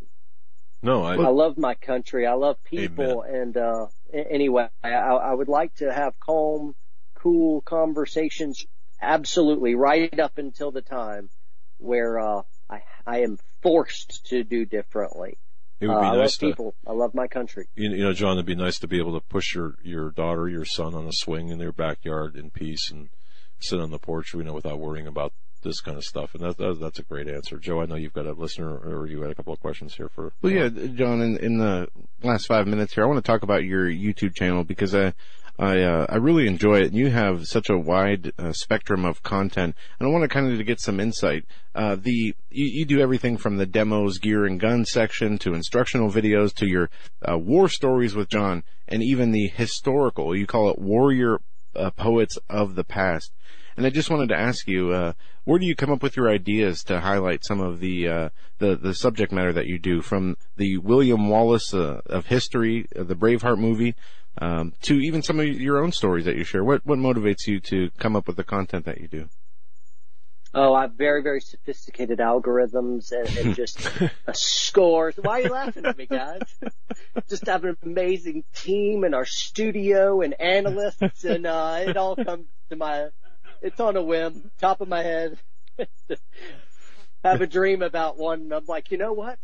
no, 0.83 1.03
I, 1.03 1.15
I 1.15 1.29
love 1.29 1.59
my 1.59 1.75
country. 1.75 2.27
I 2.27 2.35
love 2.35 2.63
people. 2.65 3.25
Amen. 3.29 3.41
And, 3.43 3.57
uh, 3.57 3.87
anyway, 4.13 4.69
I, 4.83 4.91
I 4.91 5.35
would 5.35 5.49
like 5.49 5.75
to 5.77 5.93
have 5.93 6.19
calm, 6.21 6.75
cool 7.15 7.61
conversations. 7.61 8.65
Absolutely. 9.01 9.75
Right 9.75 10.19
up 10.19 10.39
until 10.39 10.71
the 10.71 10.83
time 10.83 11.31
where, 11.79 12.19
uh, 12.19 12.43
I, 12.69 12.83
I 13.07 13.21
am 13.23 13.39
forced 13.63 14.27
to 14.27 14.45
do 14.45 14.65
differently. 14.65 15.39
It 15.81 15.89
would 15.89 16.01
be 16.01 16.07
uh, 16.07 16.15
nice 16.15 16.15
I 16.15 16.17
love 16.17 16.31
to, 16.33 16.47
people. 16.47 16.75
I 16.87 16.93
love 16.93 17.15
my 17.15 17.27
country. 17.27 17.67
You, 17.75 17.91
you 17.91 18.05
know, 18.05 18.13
John, 18.13 18.33
it'd 18.33 18.47
be 18.47 18.55
nice 18.55 18.79
to 18.81 18.89
be 18.89 18.99
able 18.99 19.19
to 19.19 19.27
push 19.27 19.55
your, 19.55 19.77
your 19.83 20.11
daughter, 20.11 20.49
your 20.49 20.65
son 20.65 20.95
on 20.95 21.07
a 21.07 21.13
swing 21.13 21.49
in 21.49 21.59
their 21.59 21.73
backyard 21.73 22.37
in 22.37 22.51
peace 22.51 22.91
and 22.91 23.09
sit 23.59 23.81
on 23.81 23.91
the 23.91 23.99
porch, 23.99 24.35
you 24.35 24.43
know, 24.43 24.53
without 24.53 24.79
worrying 24.79 25.07
about 25.07 25.33
this 25.63 25.81
kind 25.81 25.97
of 25.97 26.05
stuff. 26.05 26.35
And 26.35 26.43
that, 26.43 26.57
that, 26.59 26.79
that's 26.81 26.99
a 26.99 27.03
great 27.03 27.29
answer. 27.29 27.59
Joe, 27.59 27.81
I 27.81 27.87
know 27.87 27.97
you've 27.97 28.13
got 28.13 28.27
a 28.27 28.33
listener 28.33 28.77
or 28.77 29.07
you 29.07 29.23
had 29.23 29.31
a 29.31 29.35
couple 29.35 29.53
of 29.53 29.61
questions 29.61 29.95
here 29.95 30.09
for. 30.09 30.33
Well, 30.43 30.53
yeah, 30.53 30.69
John, 30.69 31.21
in, 31.23 31.37
in 31.39 31.59
the 31.59 31.89
last 32.23 32.47
five 32.47 32.67
minutes 32.67 32.95
here, 32.95 33.05
I 33.05 33.07
want 33.07 33.19
to 33.19 33.31
talk 33.31 33.43
about 33.43 33.65
your 33.65 33.87
YouTube 33.87 34.35
channel 34.35 34.65
because 34.65 34.95
I, 34.95 35.15
I, 35.61 35.83
uh, 35.83 36.07
I 36.09 36.17
really 36.17 36.47
enjoy 36.47 36.81
it. 36.81 36.87
And 36.87 36.97
you 36.97 37.11
have 37.11 37.47
such 37.47 37.69
a 37.69 37.77
wide 37.77 38.33
uh, 38.39 38.53
spectrum 38.53 39.05
of 39.05 39.23
content, 39.23 39.77
and 39.99 40.09
I 40.09 40.11
want 40.11 40.23
to 40.23 40.29
kind 40.29 40.51
of 40.51 40.57
to 40.57 40.65
get 40.65 40.81
some 40.81 40.99
insight. 40.99 41.45
Uh, 41.75 41.97
the 41.97 42.35
you, 42.51 42.67
you, 42.67 42.85
do 42.87 43.01
everything 43.01 43.37
from 43.37 43.59
the 43.59 43.67
demos, 43.67 44.17
gear, 44.19 44.47
and 44.47 44.59
gun 44.59 44.87
section 44.87 45.37
to 45.39 45.53
instructional 45.53 46.11
videos 46.11 46.55
to 46.55 46.67
your 46.67 46.89
uh, 47.31 47.37
war 47.37 47.69
stories 47.69 48.15
with 48.15 48.31
John, 48.31 48.65
and 48.89 49.03
even 49.03 49.33
the 49.33 49.49
historical. 49.49 50.35
You 50.35 50.47
call 50.47 50.71
it 50.71 50.79
warrior 50.79 51.41
uh, 51.77 51.91
poets 51.91 52.39
of 52.49 52.75
the 52.75 52.85
past. 52.85 53.31
And 53.81 53.87
I 53.87 53.91
just 53.91 54.11
wanted 54.11 54.29
to 54.29 54.37
ask 54.37 54.69
you, 54.69 54.93
uh, 54.93 55.15
where 55.45 55.59
do 55.59 55.65
you 55.65 55.75
come 55.75 55.91
up 55.91 56.03
with 56.03 56.15
your 56.15 56.29
ideas 56.29 56.85
to 56.85 57.01
highlight 57.01 57.47
some 57.47 57.61
of 57.61 57.81
the 57.81 58.09
uh, 58.09 58.29
the, 58.59 58.77
the 58.77 58.93
subject 58.95 59.33
matter 59.33 59.55
that 59.55 59.69
you 59.69 59.79
do, 59.79 60.03
from 60.03 60.37
the 60.59 60.77
William 60.77 61.31
Wallace 61.31 61.73
uh, 61.73 62.03
of 62.05 62.27
history, 62.27 62.87
uh, 62.95 63.05
the 63.05 63.15
Braveheart 63.15 63.57
movie, 63.57 63.95
um, 64.37 64.75
to 64.83 65.01
even 65.01 65.23
some 65.23 65.41
of 65.41 65.47
your 65.47 65.83
own 65.83 65.93
stories 65.93 66.27
that 66.27 66.37
you 66.37 66.45
share? 66.45 66.63
What 66.63 66.85
what 66.85 66.99
motivates 66.99 67.47
you 67.47 67.59
to 67.71 67.89
come 67.97 68.17
up 68.17 68.27
with 68.27 68.37
the 68.37 68.45
content 68.45 68.85
that 68.85 69.01
you 69.01 69.09
do? 69.09 69.31
Oh, 70.53 70.75
I 70.75 70.83
have 70.83 70.93
very, 70.93 71.23
very 71.23 71.41
sophisticated 71.41 72.19
algorithms 72.19 73.13
and, 73.13 73.35
and 73.39 73.55
just 73.57 73.79
a 74.27 74.35
scores. 74.35 75.15
Why 75.17 75.41
are 75.41 75.45
you 75.45 75.49
laughing 75.49 75.87
at 75.87 75.97
me, 75.97 76.05
guys? 76.05 76.43
just 77.31 77.47
have 77.47 77.65
an 77.65 77.79
amazing 77.83 78.45
team 78.55 79.05
in 79.05 79.15
our 79.15 79.25
studio 79.25 80.21
and 80.21 80.39
analysts, 80.39 81.25
and 81.25 81.47
uh, 81.47 81.79
it 81.87 81.97
all 81.97 82.15
comes 82.15 82.45
to 82.69 82.77
my 82.77 83.09
it's 83.63 83.81
on 83.81 83.97
a 83.97 84.03
whim, 84.03 84.51
top 84.61 84.81
of 84.81 84.89
my 84.89 85.03
head. 85.03 85.39
have 87.25 87.41
a 87.41 87.47
dream 87.47 87.83
about 87.83 88.17
one, 88.17 88.41
and 88.41 88.53
I'm 88.53 88.67
like, 88.67 88.91
you 88.91 88.99
know 88.99 89.13
what? 89.13 89.39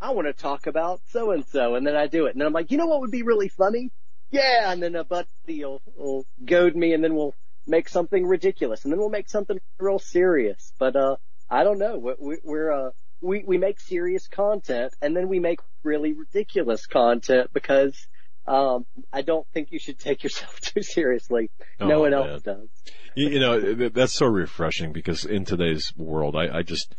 I 0.00 0.12
want 0.12 0.28
to 0.28 0.32
talk 0.32 0.66
about 0.66 1.00
so 1.10 1.30
and 1.30 1.44
so, 1.46 1.74
and 1.74 1.86
then 1.86 1.96
I 1.96 2.06
do 2.06 2.26
it, 2.26 2.34
and 2.34 2.42
I'm 2.42 2.52
like, 2.52 2.70
you 2.70 2.78
know 2.78 2.86
what 2.86 3.00
would 3.00 3.10
be 3.10 3.22
really 3.22 3.48
funny? 3.48 3.90
Yeah, 4.30 4.70
and 4.70 4.82
then 4.82 4.94
a 4.94 5.04
buddy 5.04 5.26
will, 5.46 5.82
will 5.96 6.24
goad 6.44 6.76
me, 6.76 6.94
and 6.94 7.02
then 7.02 7.14
we'll 7.14 7.34
make 7.66 7.88
something 7.88 8.26
ridiculous, 8.26 8.84
and 8.84 8.92
then 8.92 8.98
we'll 8.98 9.10
make 9.10 9.28
something 9.28 9.58
real 9.78 9.98
serious. 9.98 10.72
But 10.78 10.96
uh, 10.96 11.16
I 11.48 11.64
don't 11.64 11.78
know. 11.78 12.14
We, 12.18 12.38
we're 12.42 12.72
uh, 12.72 12.90
we 13.20 13.44
we 13.46 13.58
make 13.58 13.80
serious 13.80 14.28
content, 14.28 14.94
and 15.02 15.16
then 15.16 15.28
we 15.28 15.40
make 15.40 15.60
really 15.82 16.12
ridiculous 16.12 16.86
content 16.86 17.50
because 17.52 18.06
um, 18.46 18.86
I 19.12 19.22
don't 19.22 19.46
think 19.52 19.70
you 19.70 19.78
should 19.78 19.98
take 19.98 20.22
yourself 20.22 20.60
too 20.60 20.82
seriously. 20.82 21.50
Oh, 21.80 21.86
no 21.86 22.00
one 22.00 22.10
man. 22.10 22.28
else 22.28 22.42
does. 22.42 22.68
You, 23.14 23.28
you, 23.28 23.40
know, 23.40 23.88
that's 23.88 24.12
so 24.12 24.26
refreshing 24.26 24.92
because 24.92 25.24
in 25.24 25.44
today's 25.44 25.92
world, 25.96 26.36
I, 26.36 26.58
I 26.58 26.62
just, 26.62 26.94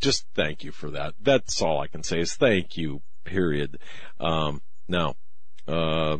just 0.00 0.26
thank 0.34 0.62
you 0.62 0.72
for 0.72 0.90
that. 0.90 1.14
That's 1.20 1.60
all 1.60 1.80
I 1.80 1.88
can 1.88 2.02
say 2.02 2.20
is 2.20 2.34
thank 2.34 2.76
you, 2.76 3.02
period. 3.24 3.78
Um, 4.20 4.62
now, 4.86 5.14
uh, 5.66 6.18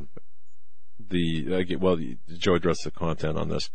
the, 0.98 1.78
well, 1.80 1.98
Joe 2.36 2.54
addressed 2.54 2.84
the 2.84 2.90
content 2.90 3.38
on 3.38 3.48
this. 3.48 3.70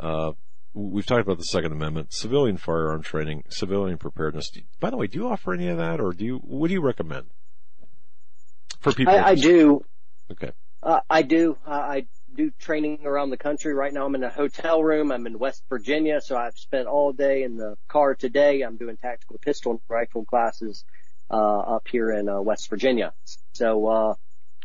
Uh, 0.00 0.32
we've 0.74 1.06
talked 1.06 1.22
about 1.22 1.38
the 1.38 1.44
Second 1.44 1.72
Amendment, 1.72 2.12
civilian 2.12 2.56
firearm 2.56 3.02
training, 3.02 3.44
civilian 3.48 3.98
preparedness. 3.98 4.50
By 4.80 4.90
the 4.90 4.96
way, 4.96 5.06
do 5.06 5.18
you 5.18 5.28
offer 5.28 5.52
any 5.52 5.68
of 5.68 5.76
that, 5.76 6.00
or 6.00 6.12
do 6.12 6.24
you? 6.24 6.38
What 6.38 6.68
do 6.68 6.74
you 6.74 6.80
recommend 6.80 7.26
for 8.82 8.92
people? 8.92 9.14
I, 9.14 9.22
I 9.22 9.34
do. 9.34 9.84
Okay. 10.30 10.52
Uh, 10.82 11.00
I 11.08 11.22
do. 11.22 11.56
I 11.66 12.06
do 12.34 12.50
training 12.58 13.00
around 13.04 13.30
the 13.30 13.36
country. 13.36 13.72
Right 13.74 13.92
now 13.92 14.04
I'm 14.04 14.14
in 14.14 14.24
a 14.24 14.30
hotel 14.30 14.82
room. 14.82 15.12
I'm 15.12 15.26
in 15.26 15.38
West 15.38 15.62
Virginia, 15.68 16.20
so 16.20 16.36
I've 16.36 16.56
spent 16.56 16.88
all 16.88 17.12
day 17.12 17.42
in 17.42 17.56
the 17.56 17.76
car 17.88 18.14
today. 18.14 18.62
I'm 18.62 18.76
doing 18.76 18.96
tactical 18.96 19.38
pistol 19.38 19.72
and 19.72 19.80
rifle 19.88 20.24
classes, 20.24 20.84
uh, 21.30 21.58
up 21.76 21.86
here 21.90 22.10
in, 22.10 22.28
uh, 22.28 22.40
West 22.40 22.68
Virginia. 22.68 23.12
So, 23.52 23.86
uh, 23.86 24.14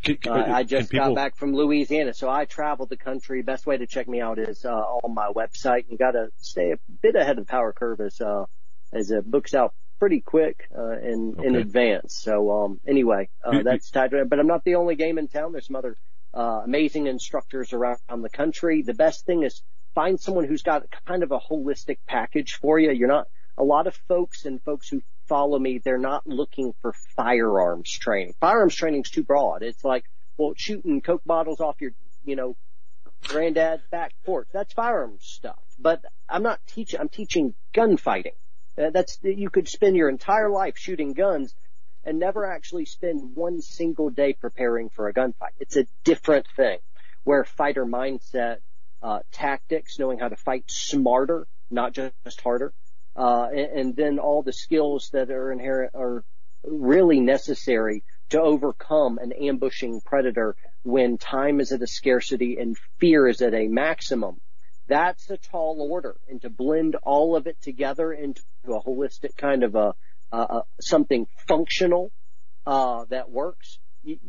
Can- 0.02 0.16
can- 0.16 0.32
uh, 0.32 0.54
I 0.54 0.62
just 0.62 0.90
people- 0.90 1.08
got 1.08 1.14
back 1.14 1.36
from 1.36 1.54
Louisiana, 1.54 2.14
so 2.14 2.28
I 2.28 2.46
traveled 2.46 2.88
the 2.88 2.96
country. 2.96 3.42
Best 3.42 3.66
way 3.66 3.76
to 3.76 3.86
check 3.86 4.08
me 4.08 4.20
out 4.20 4.38
is, 4.38 4.64
uh, 4.64 4.70
on 4.70 5.14
my 5.14 5.30
website. 5.34 5.84
You 5.88 5.98
gotta 5.98 6.30
stay 6.38 6.72
a 6.72 6.78
bit 7.02 7.16
ahead 7.16 7.38
of 7.38 7.46
the 7.46 7.50
power 7.50 7.72
curve 7.72 8.00
as, 8.00 8.20
uh, 8.20 8.46
as 8.92 9.10
it 9.10 9.30
books 9.30 9.54
out 9.54 9.74
pretty 9.98 10.20
quick, 10.20 10.68
uh, 10.76 10.98
in, 10.98 11.36
in 11.42 11.56
advance. 11.56 12.18
So, 12.20 12.50
um, 12.50 12.80
anyway, 12.86 13.28
uh, 13.44 13.62
that's 13.62 13.90
tied 13.90 14.10
to. 14.12 14.24
But 14.24 14.38
I'm 14.38 14.46
not 14.46 14.64
the 14.64 14.76
only 14.76 14.96
game 14.96 15.18
in 15.18 15.28
town. 15.28 15.52
There's 15.52 15.66
some 15.66 15.76
other 15.76 15.96
uh, 16.34 16.62
amazing 16.64 17.06
instructors 17.06 17.72
around 17.72 17.98
the 18.22 18.30
country. 18.30 18.82
The 18.82 18.94
best 18.94 19.26
thing 19.26 19.42
is 19.42 19.62
find 19.94 20.20
someone 20.20 20.44
who's 20.44 20.62
got 20.62 20.84
kind 21.06 21.22
of 21.22 21.32
a 21.32 21.38
holistic 21.38 21.98
package 22.06 22.54
for 22.60 22.78
you. 22.78 22.92
You're 22.92 23.08
not, 23.08 23.26
a 23.56 23.64
lot 23.64 23.86
of 23.86 23.96
folks 24.06 24.44
and 24.44 24.62
folks 24.62 24.88
who 24.88 25.02
follow 25.26 25.58
me, 25.58 25.78
they're 25.78 25.98
not 25.98 26.26
looking 26.26 26.72
for 26.80 26.92
firearms 27.16 27.90
training. 27.90 28.34
Firearms 28.40 28.74
training's 28.74 29.10
too 29.10 29.24
broad. 29.24 29.62
It's 29.62 29.84
like, 29.84 30.04
well, 30.36 30.52
shooting 30.56 31.00
Coke 31.00 31.24
bottles 31.26 31.60
off 31.60 31.80
your, 31.80 31.90
you 32.24 32.36
know, 32.36 32.56
granddad's 33.26 33.82
back 33.90 34.12
porch. 34.24 34.48
That's 34.52 34.72
firearms 34.72 35.24
stuff. 35.24 35.58
But 35.78 36.02
I'm 36.28 36.42
not 36.42 36.60
teaching, 36.66 37.00
I'm 37.00 37.08
teaching 37.08 37.54
gunfighting. 37.74 38.32
Uh, 38.78 38.90
that's, 38.90 39.18
you 39.22 39.50
could 39.50 39.68
spend 39.68 39.96
your 39.96 40.08
entire 40.08 40.50
life 40.50 40.76
shooting 40.76 41.12
guns 41.12 41.54
and 42.04 42.18
never 42.18 42.46
actually 42.46 42.84
spend 42.84 43.34
one 43.34 43.60
single 43.60 44.10
day 44.10 44.32
preparing 44.32 44.88
for 44.88 45.08
a 45.08 45.14
gunfight. 45.14 45.54
It's 45.58 45.76
a 45.76 45.86
different 46.04 46.46
thing 46.56 46.78
where 47.24 47.44
fighter 47.44 47.84
mindset, 47.84 48.58
uh, 49.02 49.20
tactics, 49.32 49.98
knowing 49.98 50.18
how 50.18 50.28
to 50.28 50.36
fight 50.36 50.64
smarter, 50.68 51.46
not 51.70 51.92
just 51.92 52.40
harder, 52.42 52.72
uh, 53.16 53.48
and, 53.50 53.78
and 53.78 53.96
then 53.96 54.18
all 54.18 54.42
the 54.42 54.52
skills 54.52 55.10
that 55.12 55.30
are 55.30 55.50
inherent 55.50 55.92
are 55.94 56.24
really 56.64 57.20
necessary 57.20 58.04
to 58.30 58.40
overcome 58.40 59.18
an 59.18 59.32
ambushing 59.32 60.00
predator 60.04 60.56
when 60.82 61.18
time 61.18 61.60
is 61.60 61.72
at 61.72 61.82
a 61.82 61.86
scarcity 61.86 62.58
and 62.58 62.76
fear 62.98 63.26
is 63.26 63.42
at 63.42 63.54
a 63.54 63.68
maximum. 63.68 64.40
That's 64.88 65.30
a 65.30 65.36
tall 65.36 65.86
order 65.90 66.16
and 66.28 66.40
to 66.42 66.50
blend 66.50 66.96
all 67.02 67.36
of 67.36 67.46
it 67.46 67.60
together 67.60 68.12
into 68.12 68.42
a 68.66 68.80
holistic 68.80 69.36
kind 69.36 69.62
of 69.62 69.74
a, 69.74 69.94
uh, 70.32 70.62
something 70.80 71.26
functional 71.46 72.10
uh, 72.66 73.04
that 73.10 73.30
works. 73.30 73.78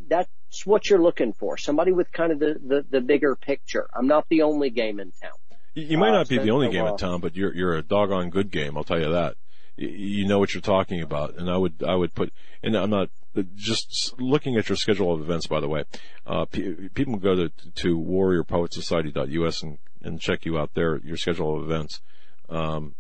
That's 0.08 0.30
what 0.66 0.90
you're 0.90 1.02
looking 1.02 1.34
for. 1.34 1.58
Somebody 1.58 1.92
with 1.92 2.12
kind 2.12 2.32
of 2.32 2.40
the, 2.40 2.56
the, 2.62 2.86
the 2.90 3.02
bigger 3.02 3.36
picture. 3.36 3.88
I'm 3.94 4.08
not 4.08 4.26
the 4.30 4.42
only 4.42 4.70
game 4.70 5.00
in 5.00 5.12
town. 5.22 5.32
You, 5.76 5.84
you 5.84 5.98
might 5.98 6.10
Uh, 6.10 6.20
not 6.20 6.30
be 6.30 6.38
the 6.38 6.48
so, 6.48 6.52
only 6.52 6.70
game 6.70 6.86
uh, 6.86 6.92
in 6.92 6.98
town, 6.98 7.22
but 7.22 7.36
you're 7.36 7.54
you're 7.54 7.76
a 7.76 7.84
doggone 7.84 8.30
good 8.30 8.52
game. 8.52 8.76
I'll 8.78 8.84
tell 8.84 9.00
you 9.00 9.12
that. 9.12 9.36
You 9.78 10.28
know 10.28 10.40
what 10.40 10.54
you're 10.54 10.62
talking 10.62 11.02
about, 11.02 11.36
and 11.38 11.50
I 11.50 11.56
would 11.56 11.84
I 11.88 11.96
would 11.96 12.14
put. 12.14 12.34
And 12.62 12.76
I'm 12.76 12.90
not 12.90 13.10
just 13.56 14.14
looking 14.20 14.58
at 14.58 14.68
your 14.68 14.76
schedule 14.76 15.14
of 15.14 15.22
events. 15.22 15.48
By 15.48 15.62
the 15.62 15.70
way, 15.70 15.86
uh, 16.26 16.46
people 16.46 17.14
can 17.14 17.20
go 17.20 17.36
to 17.36 17.50
to 17.76 17.98
warriorpoetsociety.us 17.98 19.64
and 19.64 19.78
and 20.02 20.20
check 20.20 20.46
you 20.46 20.58
out 20.58 20.72
there. 20.74 20.98
Your 20.98 21.18
schedule 21.18 21.58
of 21.58 21.64
events. 21.64 22.02
Um, 22.50 22.96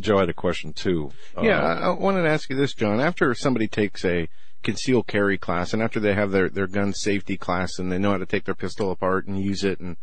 Joe 0.00 0.18
had 0.18 0.28
a 0.28 0.34
question 0.34 0.72
too. 0.72 1.10
Yeah, 1.40 1.60
Uh, 1.60 1.74
I, 1.74 1.90
wanted 1.90 2.22
to 2.22 2.30
ask 2.30 2.48
you 2.48 2.56
this, 2.56 2.74
John. 2.74 3.00
After 3.00 3.34
somebody 3.34 3.68
takes 3.68 4.04
a 4.04 4.28
concealed 4.62 5.06
carry 5.06 5.38
class 5.38 5.72
and 5.72 5.82
after 5.82 6.00
they 6.00 6.14
have 6.14 6.30
their, 6.30 6.48
their 6.48 6.66
gun 6.66 6.92
safety 6.92 7.36
class 7.36 7.78
and 7.78 7.92
they 7.92 7.98
know 7.98 8.12
how 8.12 8.16
to 8.16 8.26
take 8.26 8.44
their 8.44 8.54
pistol 8.54 8.90
apart 8.90 9.26
and 9.26 9.40
use 9.40 9.62
it 9.62 9.78
and 9.80 9.96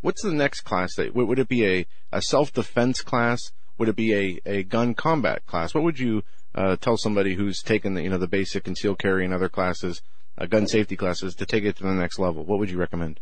what's 0.00 0.22
the 0.22 0.32
next 0.32 0.62
class 0.62 0.94
that, 0.96 1.14
would 1.14 1.28
would 1.28 1.38
it 1.38 1.48
be 1.48 1.64
a, 1.66 1.86
a 2.12 2.22
self-defense 2.22 3.02
class? 3.02 3.52
Would 3.76 3.88
it 3.88 3.96
be 3.96 4.14
a, 4.14 4.40
a 4.46 4.62
gun 4.64 4.94
combat 4.94 5.46
class? 5.46 5.74
What 5.74 5.84
would 5.84 5.98
you, 5.98 6.22
uh, 6.54 6.76
tell 6.76 6.96
somebody 6.96 7.34
who's 7.34 7.62
taken 7.62 7.94
the, 7.94 8.02
you 8.02 8.10
know, 8.10 8.18
the 8.18 8.26
basic 8.26 8.64
concealed 8.64 8.98
carry 8.98 9.24
and 9.24 9.34
other 9.34 9.48
classes, 9.48 10.02
uh, 10.36 10.46
gun 10.46 10.66
safety 10.66 10.96
classes 10.96 11.34
to 11.36 11.46
take 11.46 11.64
it 11.64 11.76
to 11.76 11.84
the 11.84 11.92
next 11.92 12.18
level? 12.18 12.44
What 12.44 12.58
would 12.58 12.70
you 12.70 12.78
recommend? 12.78 13.20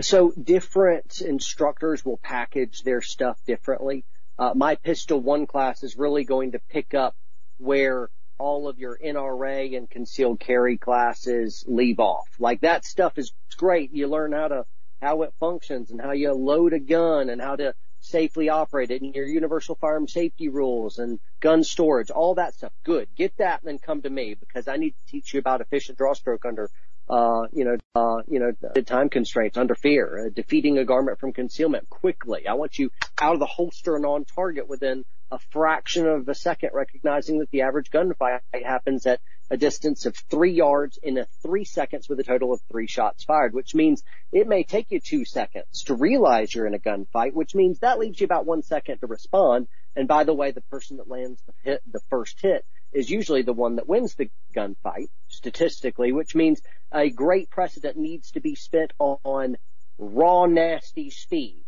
So 0.00 0.30
different 0.32 1.22
instructors 1.22 2.04
will 2.04 2.18
package 2.18 2.82
their 2.82 3.00
stuff 3.00 3.38
differently. 3.46 4.04
Uh, 4.38 4.52
my 4.54 4.74
pistol 4.74 5.20
one 5.20 5.46
class 5.46 5.82
is 5.82 5.96
really 5.96 6.24
going 6.24 6.52
to 6.52 6.60
pick 6.68 6.92
up 6.92 7.16
where 7.58 8.10
all 8.38 8.68
of 8.68 8.78
your 8.78 8.98
NRA 9.02 9.74
and 9.74 9.88
concealed 9.88 10.38
carry 10.38 10.76
classes 10.76 11.64
leave 11.66 11.98
off. 11.98 12.28
Like 12.38 12.60
that 12.60 12.84
stuff 12.84 13.16
is 13.16 13.32
great. 13.56 13.92
You 13.92 14.08
learn 14.08 14.32
how 14.32 14.48
to, 14.48 14.66
how 15.00 15.22
it 15.22 15.32
functions 15.40 15.90
and 15.90 16.00
how 16.00 16.12
you 16.12 16.32
load 16.32 16.74
a 16.74 16.78
gun 16.78 17.30
and 17.30 17.40
how 17.40 17.56
to 17.56 17.74
safely 18.00 18.50
operate 18.50 18.90
it 18.90 19.00
and 19.00 19.14
your 19.14 19.26
universal 19.26 19.74
firearm 19.74 20.06
safety 20.06 20.48
rules 20.48 20.98
and 20.98 21.18
gun 21.40 21.64
storage, 21.64 22.10
all 22.10 22.34
that 22.34 22.54
stuff. 22.54 22.72
Good. 22.84 23.08
Get 23.16 23.36
that 23.38 23.62
and 23.62 23.68
then 23.68 23.78
come 23.78 24.02
to 24.02 24.10
me 24.10 24.34
because 24.34 24.68
I 24.68 24.76
need 24.76 24.90
to 24.90 25.10
teach 25.10 25.32
you 25.32 25.40
about 25.40 25.62
efficient 25.62 25.96
draw 25.96 26.12
stroke 26.12 26.44
under 26.44 26.70
uh, 27.08 27.46
you 27.52 27.64
know, 27.64 27.76
uh, 27.94 28.22
you 28.28 28.40
know, 28.40 28.52
the 28.74 28.82
time 28.82 29.08
constraints 29.08 29.56
under 29.56 29.74
fear, 29.74 30.26
uh, 30.26 30.30
defeating 30.34 30.78
a 30.78 30.84
garment 30.84 31.20
from 31.20 31.32
concealment 31.32 31.88
quickly. 31.88 32.46
I 32.48 32.54
want 32.54 32.78
you 32.78 32.90
out 33.20 33.34
of 33.34 33.40
the 33.40 33.46
holster 33.46 33.96
and 33.96 34.04
on 34.04 34.24
target 34.24 34.68
within 34.68 35.04
a 35.30 35.38
fraction 35.50 36.06
of 36.06 36.28
a 36.28 36.34
second, 36.34 36.70
recognizing 36.72 37.38
that 37.40 37.50
the 37.50 37.62
average 37.62 37.90
gunfight 37.90 38.40
happens 38.64 39.06
at 39.06 39.20
a 39.50 39.56
distance 39.56 40.06
of 40.06 40.16
three 40.30 40.52
yards 40.52 40.98
in 41.02 41.18
a 41.18 41.26
three 41.42 41.64
seconds 41.64 42.08
with 42.08 42.18
a 42.20 42.24
total 42.24 42.52
of 42.52 42.60
three 42.70 42.86
shots 42.86 43.24
fired, 43.24 43.54
which 43.54 43.74
means 43.74 44.02
it 44.32 44.48
may 44.48 44.64
take 44.64 44.90
you 44.90 45.00
two 45.00 45.24
seconds 45.24 45.84
to 45.84 45.94
realize 45.94 46.54
you're 46.54 46.66
in 46.66 46.74
a 46.74 46.78
gunfight, 46.78 47.32
which 47.32 47.54
means 47.54 47.78
that 47.80 47.98
leaves 47.98 48.20
you 48.20 48.24
about 48.24 48.46
one 48.46 48.62
second 48.62 48.98
to 48.98 49.06
respond. 49.06 49.68
And 49.94 50.08
by 50.08 50.24
the 50.24 50.34
way, 50.34 50.50
the 50.50 50.60
person 50.62 50.96
that 50.98 51.08
lands 51.08 51.40
the 51.46 51.54
hit, 51.62 51.82
the 51.90 52.00
first 52.10 52.40
hit 52.40 52.64
is 52.92 53.10
usually 53.10 53.42
the 53.42 53.52
one 53.52 53.76
that 53.76 53.88
wins 53.88 54.14
the 54.14 54.30
gunfight 54.54 55.08
statistically, 55.28 56.12
which 56.12 56.34
means 56.34 56.60
a 56.92 57.10
great 57.10 57.50
precedent 57.50 57.96
needs 57.96 58.30
to 58.32 58.40
be 58.40 58.54
spent 58.54 58.92
on 58.98 59.56
raw, 59.98 60.46
nasty 60.46 61.10
speed 61.10 61.64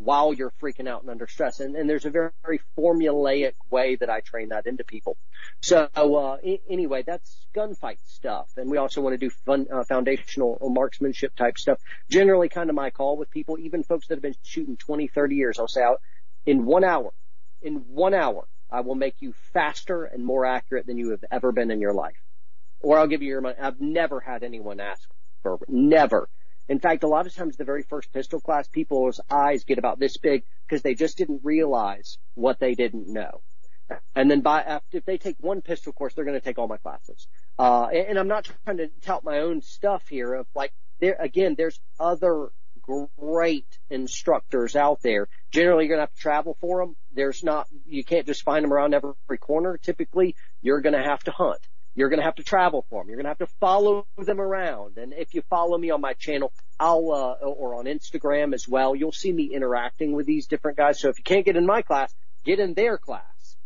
while 0.00 0.32
you're 0.32 0.52
freaking 0.62 0.88
out 0.88 1.02
and 1.02 1.10
under 1.10 1.26
stress. 1.26 1.60
And, 1.60 1.76
and 1.76 1.88
there's 1.88 2.06
a 2.06 2.10
very, 2.10 2.30
very 2.42 2.60
formulaic 2.78 3.52
way 3.70 3.96
that 3.96 4.08
I 4.08 4.20
train 4.20 4.48
that 4.48 4.66
into 4.66 4.82
people. 4.82 5.18
So, 5.60 5.88
uh, 5.94 6.38
I- 6.42 6.60
anyway, 6.70 7.02
that's 7.06 7.46
gunfight 7.54 7.98
stuff. 8.06 8.50
And 8.56 8.70
we 8.70 8.78
also 8.78 9.02
want 9.02 9.12
to 9.12 9.18
do 9.18 9.28
fun, 9.44 9.66
uh, 9.70 9.84
foundational 9.84 10.56
marksmanship 10.62 11.36
type 11.36 11.58
stuff. 11.58 11.78
Generally 12.10 12.48
kind 12.48 12.70
of 12.70 12.76
my 12.76 12.90
call 12.90 13.18
with 13.18 13.30
people, 13.30 13.58
even 13.58 13.82
folks 13.82 14.06
that 14.06 14.14
have 14.14 14.22
been 14.22 14.34
shooting 14.42 14.78
20, 14.78 15.06
30 15.08 15.36
years. 15.36 15.58
I'll 15.58 15.68
say 15.68 15.82
out 15.82 16.00
in 16.46 16.64
one 16.64 16.82
hour, 16.82 17.12
in 17.60 17.74
one 17.88 18.14
hour, 18.14 18.46
I 18.70 18.80
will 18.80 18.94
make 18.94 19.16
you 19.20 19.32
faster 19.52 20.04
and 20.04 20.24
more 20.24 20.44
accurate 20.46 20.86
than 20.86 20.98
you 20.98 21.10
have 21.10 21.24
ever 21.30 21.52
been 21.52 21.70
in 21.70 21.80
your 21.80 21.92
life. 21.92 22.20
Or 22.80 22.98
I'll 22.98 23.06
give 23.06 23.22
you 23.22 23.28
your 23.28 23.40
money. 23.40 23.56
I've 23.60 23.80
never 23.80 24.20
had 24.20 24.42
anyone 24.42 24.80
ask 24.80 25.08
for, 25.42 25.58
never. 25.68 26.28
In 26.68 26.78
fact, 26.78 27.02
a 27.02 27.08
lot 27.08 27.26
of 27.26 27.34
times 27.34 27.56
the 27.56 27.64
very 27.64 27.82
first 27.82 28.12
pistol 28.12 28.40
class, 28.40 28.68
people's 28.68 29.20
eyes 29.28 29.64
get 29.64 29.78
about 29.78 29.98
this 29.98 30.16
big 30.16 30.44
because 30.66 30.82
they 30.82 30.94
just 30.94 31.18
didn't 31.18 31.40
realize 31.42 32.18
what 32.34 32.60
they 32.60 32.74
didn't 32.74 33.08
know. 33.08 33.42
And 34.14 34.30
then 34.30 34.40
by, 34.40 34.62
after, 34.62 34.98
if 34.98 35.04
they 35.04 35.18
take 35.18 35.36
one 35.40 35.62
pistol 35.62 35.92
course, 35.92 36.14
they're 36.14 36.24
going 36.24 36.38
to 36.38 36.44
take 36.44 36.58
all 36.58 36.68
my 36.68 36.76
classes. 36.76 37.26
Uh, 37.58 37.86
and, 37.86 38.10
and 38.10 38.18
I'm 38.18 38.28
not 38.28 38.48
trying 38.64 38.76
to 38.76 38.88
tout 39.02 39.24
my 39.24 39.40
own 39.40 39.62
stuff 39.62 40.06
here 40.08 40.32
of 40.32 40.46
like, 40.54 40.72
there, 41.00 41.16
again, 41.18 41.56
there's 41.56 41.80
other 41.98 42.50
great 43.18 43.66
instructors 43.88 44.76
out 44.76 45.00
there. 45.02 45.28
Generally, 45.50 45.84
you're 45.86 45.96
going 45.96 46.06
to 46.06 46.10
have 46.10 46.14
to 46.14 46.20
travel 46.20 46.56
for 46.60 46.80
them. 46.80 46.96
There's 47.12 47.42
not, 47.42 47.66
you 47.86 48.04
can't 48.04 48.26
just 48.26 48.42
find 48.42 48.64
them 48.64 48.72
around 48.72 48.94
every 48.94 49.38
corner. 49.38 49.76
Typically, 49.76 50.36
you're 50.62 50.80
going 50.80 50.94
to 50.94 51.02
have 51.02 51.22
to 51.24 51.30
hunt. 51.30 51.60
You're 51.94 52.08
going 52.08 52.20
to 52.20 52.24
have 52.24 52.36
to 52.36 52.44
travel 52.44 52.86
for 52.88 53.02
them. 53.02 53.08
You're 53.08 53.16
going 53.16 53.24
to 53.24 53.30
have 53.30 53.38
to 53.38 53.54
follow 53.58 54.06
them 54.16 54.40
around. 54.40 54.96
And 54.96 55.12
if 55.12 55.34
you 55.34 55.42
follow 55.50 55.76
me 55.76 55.90
on 55.90 56.00
my 56.00 56.12
channel, 56.14 56.52
I'll, 56.78 57.10
uh, 57.12 57.44
or 57.44 57.74
on 57.74 57.86
Instagram 57.86 58.54
as 58.54 58.66
well, 58.68 58.94
you'll 58.94 59.12
see 59.12 59.32
me 59.32 59.50
interacting 59.52 60.12
with 60.12 60.26
these 60.26 60.46
different 60.46 60.78
guys. 60.78 61.00
So 61.00 61.08
if 61.08 61.18
you 61.18 61.24
can't 61.24 61.44
get 61.44 61.56
in 61.56 61.66
my 61.66 61.82
class, 61.82 62.14
get 62.44 62.60
in 62.60 62.74
their 62.74 62.96
class. 62.96 63.56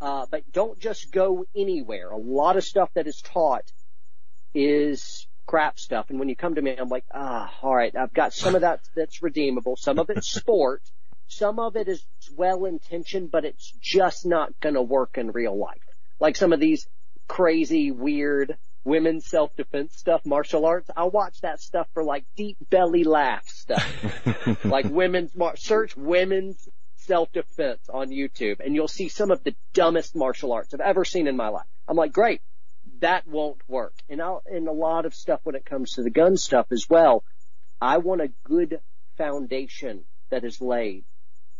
Uh, 0.00 0.26
but 0.30 0.50
don't 0.52 0.78
just 0.78 1.10
go 1.10 1.46
anywhere. 1.54 2.10
A 2.10 2.16
lot 2.16 2.56
of 2.56 2.64
stuff 2.64 2.90
that 2.94 3.06
is 3.06 3.20
taught 3.20 3.70
is 4.54 5.26
crap 5.46 5.78
stuff. 5.78 6.06
And 6.10 6.18
when 6.18 6.28
you 6.28 6.36
come 6.36 6.54
to 6.54 6.62
me, 6.62 6.76
I'm 6.76 6.88
like, 6.88 7.04
ah, 7.12 7.52
all 7.62 7.74
right, 7.74 7.94
I've 7.96 8.12
got 8.12 8.32
some 8.32 8.54
of 8.54 8.62
that 8.62 8.80
that's 8.94 9.22
redeemable. 9.22 9.76
Some 9.76 9.98
of 9.98 10.10
it's 10.10 10.30
sport. 10.30 10.82
Some 11.26 11.58
of 11.58 11.76
it 11.76 11.88
is 11.88 12.04
well 12.36 12.64
intentioned, 12.64 13.30
but 13.30 13.44
it's 13.44 13.72
just 13.80 14.26
not 14.26 14.58
going 14.60 14.74
to 14.74 14.82
work 14.82 15.16
in 15.16 15.30
real 15.30 15.56
life. 15.56 15.82
Like 16.18 16.36
some 16.36 16.52
of 16.52 16.60
these 16.60 16.86
crazy, 17.28 17.92
weird, 17.92 18.56
women's 18.84 19.26
self-defense 19.26 19.96
stuff, 19.96 20.26
martial 20.26 20.66
arts, 20.66 20.90
I'll 20.96 21.10
watch 21.10 21.40
that 21.42 21.60
stuff 21.60 21.86
for 21.94 22.02
like 22.02 22.24
deep 22.36 22.56
belly 22.70 23.04
laugh 23.04 23.46
stuff. 23.46 24.64
like 24.64 24.86
women's, 24.86 25.34
mar- 25.36 25.56
search 25.56 25.96
women's 25.96 26.68
self-defense 26.96 27.88
on 27.88 28.08
YouTube 28.08 28.56
and 28.64 28.74
you'll 28.74 28.88
see 28.88 29.08
some 29.08 29.30
of 29.30 29.42
the 29.44 29.54
dumbest 29.72 30.16
martial 30.16 30.52
arts 30.52 30.74
I've 30.74 30.80
ever 30.80 31.04
seen 31.04 31.26
in 31.28 31.36
my 31.36 31.48
life. 31.48 31.66
I'm 31.86 31.96
like, 31.96 32.12
great, 32.12 32.40
that 33.00 33.26
won't 33.26 33.60
work. 33.68 33.94
And 34.08 34.20
I'll, 34.22 34.42
and 34.46 34.68
a 34.68 34.72
lot 34.72 35.06
of 35.06 35.14
stuff 35.14 35.40
when 35.44 35.54
it 35.54 35.64
comes 35.64 35.92
to 35.92 36.02
the 36.02 36.10
gun 36.10 36.36
stuff 36.36 36.66
as 36.70 36.86
well, 36.88 37.24
I 37.80 37.98
want 37.98 38.20
a 38.20 38.32
good 38.44 38.80
foundation 39.16 40.04
that 40.30 40.44
is 40.44 40.60
laid, 40.60 41.04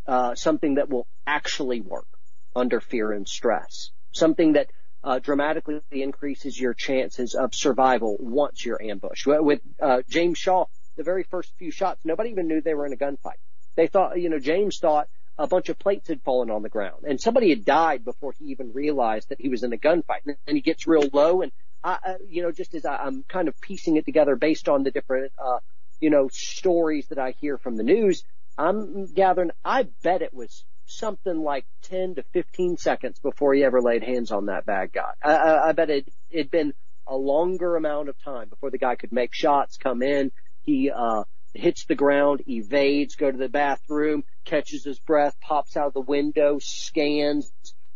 uh, 0.06 0.34
something 0.34 0.74
that 0.74 0.88
will 0.88 1.06
actually 1.26 1.80
work 1.80 2.06
under 2.54 2.80
fear 2.80 3.12
and 3.12 3.28
stress, 3.28 3.90
something 4.12 4.54
that 4.54 4.70
uh, 5.02 5.18
dramatically 5.18 5.80
increases 5.90 6.60
your 6.60 6.74
chances 6.74 7.34
of 7.34 7.54
survival 7.54 8.16
once 8.20 8.64
you're 8.64 8.82
ambushed. 8.82 9.26
With 9.26 9.60
uh, 9.80 10.02
James 10.08 10.38
Shaw, 10.38 10.66
the 10.96 11.04
very 11.04 11.22
first 11.22 11.52
few 11.58 11.70
shots, 11.70 12.00
nobody 12.04 12.30
even 12.30 12.48
knew 12.48 12.60
they 12.60 12.74
were 12.74 12.86
in 12.86 12.92
a 12.92 12.96
gunfight. 12.96 13.38
They 13.76 13.86
thought, 13.86 14.20
you 14.20 14.28
know, 14.28 14.38
James 14.38 14.78
thought 14.78 15.08
a 15.40 15.46
bunch 15.46 15.70
of 15.70 15.78
plates 15.78 16.08
had 16.08 16.20
fallen 16.22 16.50
on 16.50 16.62
the 16.62 16.68
ground 16.68 17.04
and 17.08 17.18
somebody 17.18 17.48
had 17.48 17.64
died 17.64 18.04
before 18.04 18.34
he 18.38 18.46
even 18.46 18.72
realized 18.74 19.30
that 19.30 19.40
he 19.40 19.48
was 19.48 19.62
in 19.62 19.72
a 19.72 19.78
gunfight. 19.78 20.20
And 20.26 20.56
he 20.56 20.60
gets 20.60 20.86
real 20.86 21.08
low 21.12 21.40
and, 21.40 21.50
I, 21.82 22.16
you 22.28 22.42
know, 22.42 22.52
just 22.52 22.74
as 22.74 22.84
I, 22.84 23.06
am 23.06 23.24
kind 23.26 23.48
of 23.48 23.58
piecing 23.58 23.96
it 23.96 24.04
together 24.04 24.36
based 24.36 24.68
on 24.68 24.82
the 24.82 24.90
different, 24.90 25.32
uh, 25.42 25.60
you 25.98 26.10
know, 26.10 26.28
stories 26.30 27.08
that 27.08 27.18
I 27.18 27.30
hear 27.40 27.56
from 27.56 27.76
the 27.76 27.82
news, 27.82 28.22
I'm 28.58 29.06
gathering, 29.06 29.50
I 29.64 29.86
bet 30.02 30.20
it 30.20 30.34
was 30.34 30.64
something 30.84 31.42
like 31.42 31.64
10 31.84 32.16
to 32.16 32.22
15 32.34 32.76
seconds 32.76 33.18
before 33.18 33.54
he 33.54 33.64
ever 33.64 33.80
laid 33.80 34.02
hands 34.02 34.30
on 34.32 34.46
that 34.46 34.66
bad 34.66 34.92
guy. 34.92 35.12
I, 35.22 35.34
I, 35.36 35.68
I 35.68 35.72
bet 35.72 35.88
it, 35.88 36.12
it'd 36.30 36.50
been 36.50 36.74
a 37.06 37.16
longer 37.16 37.76
amount 37.76 38.10
of 38.10 38.22
time 38.22 38.50
before 38.50 38.70
the 38.70 38.78
guy 38.78 38.96
could 38.96 39.12
make 39.12 39.32
shots, 39.32 39.78
come 39.78 40.02
in. 40.02 40.32
He, 40.62 40.90
uh, 40.90 41.24
hits 41.54 41.84
the 41.84 41.94
ground, 41.94 42.42
evades, 42.48 43.16
go 43.16 43.30
to 43.30 43.36
the 43.36 43.48
bathroom, 43.48 44.24
catches 44.44 44.84
his 44.84 44.98
breath, 44.98 45.36
pops 45.40 45.76
out 45.76 45.88
of 45.88 45.94
the 45.94 46.00
window, 46.00 46.58
scans, 46.60 47.50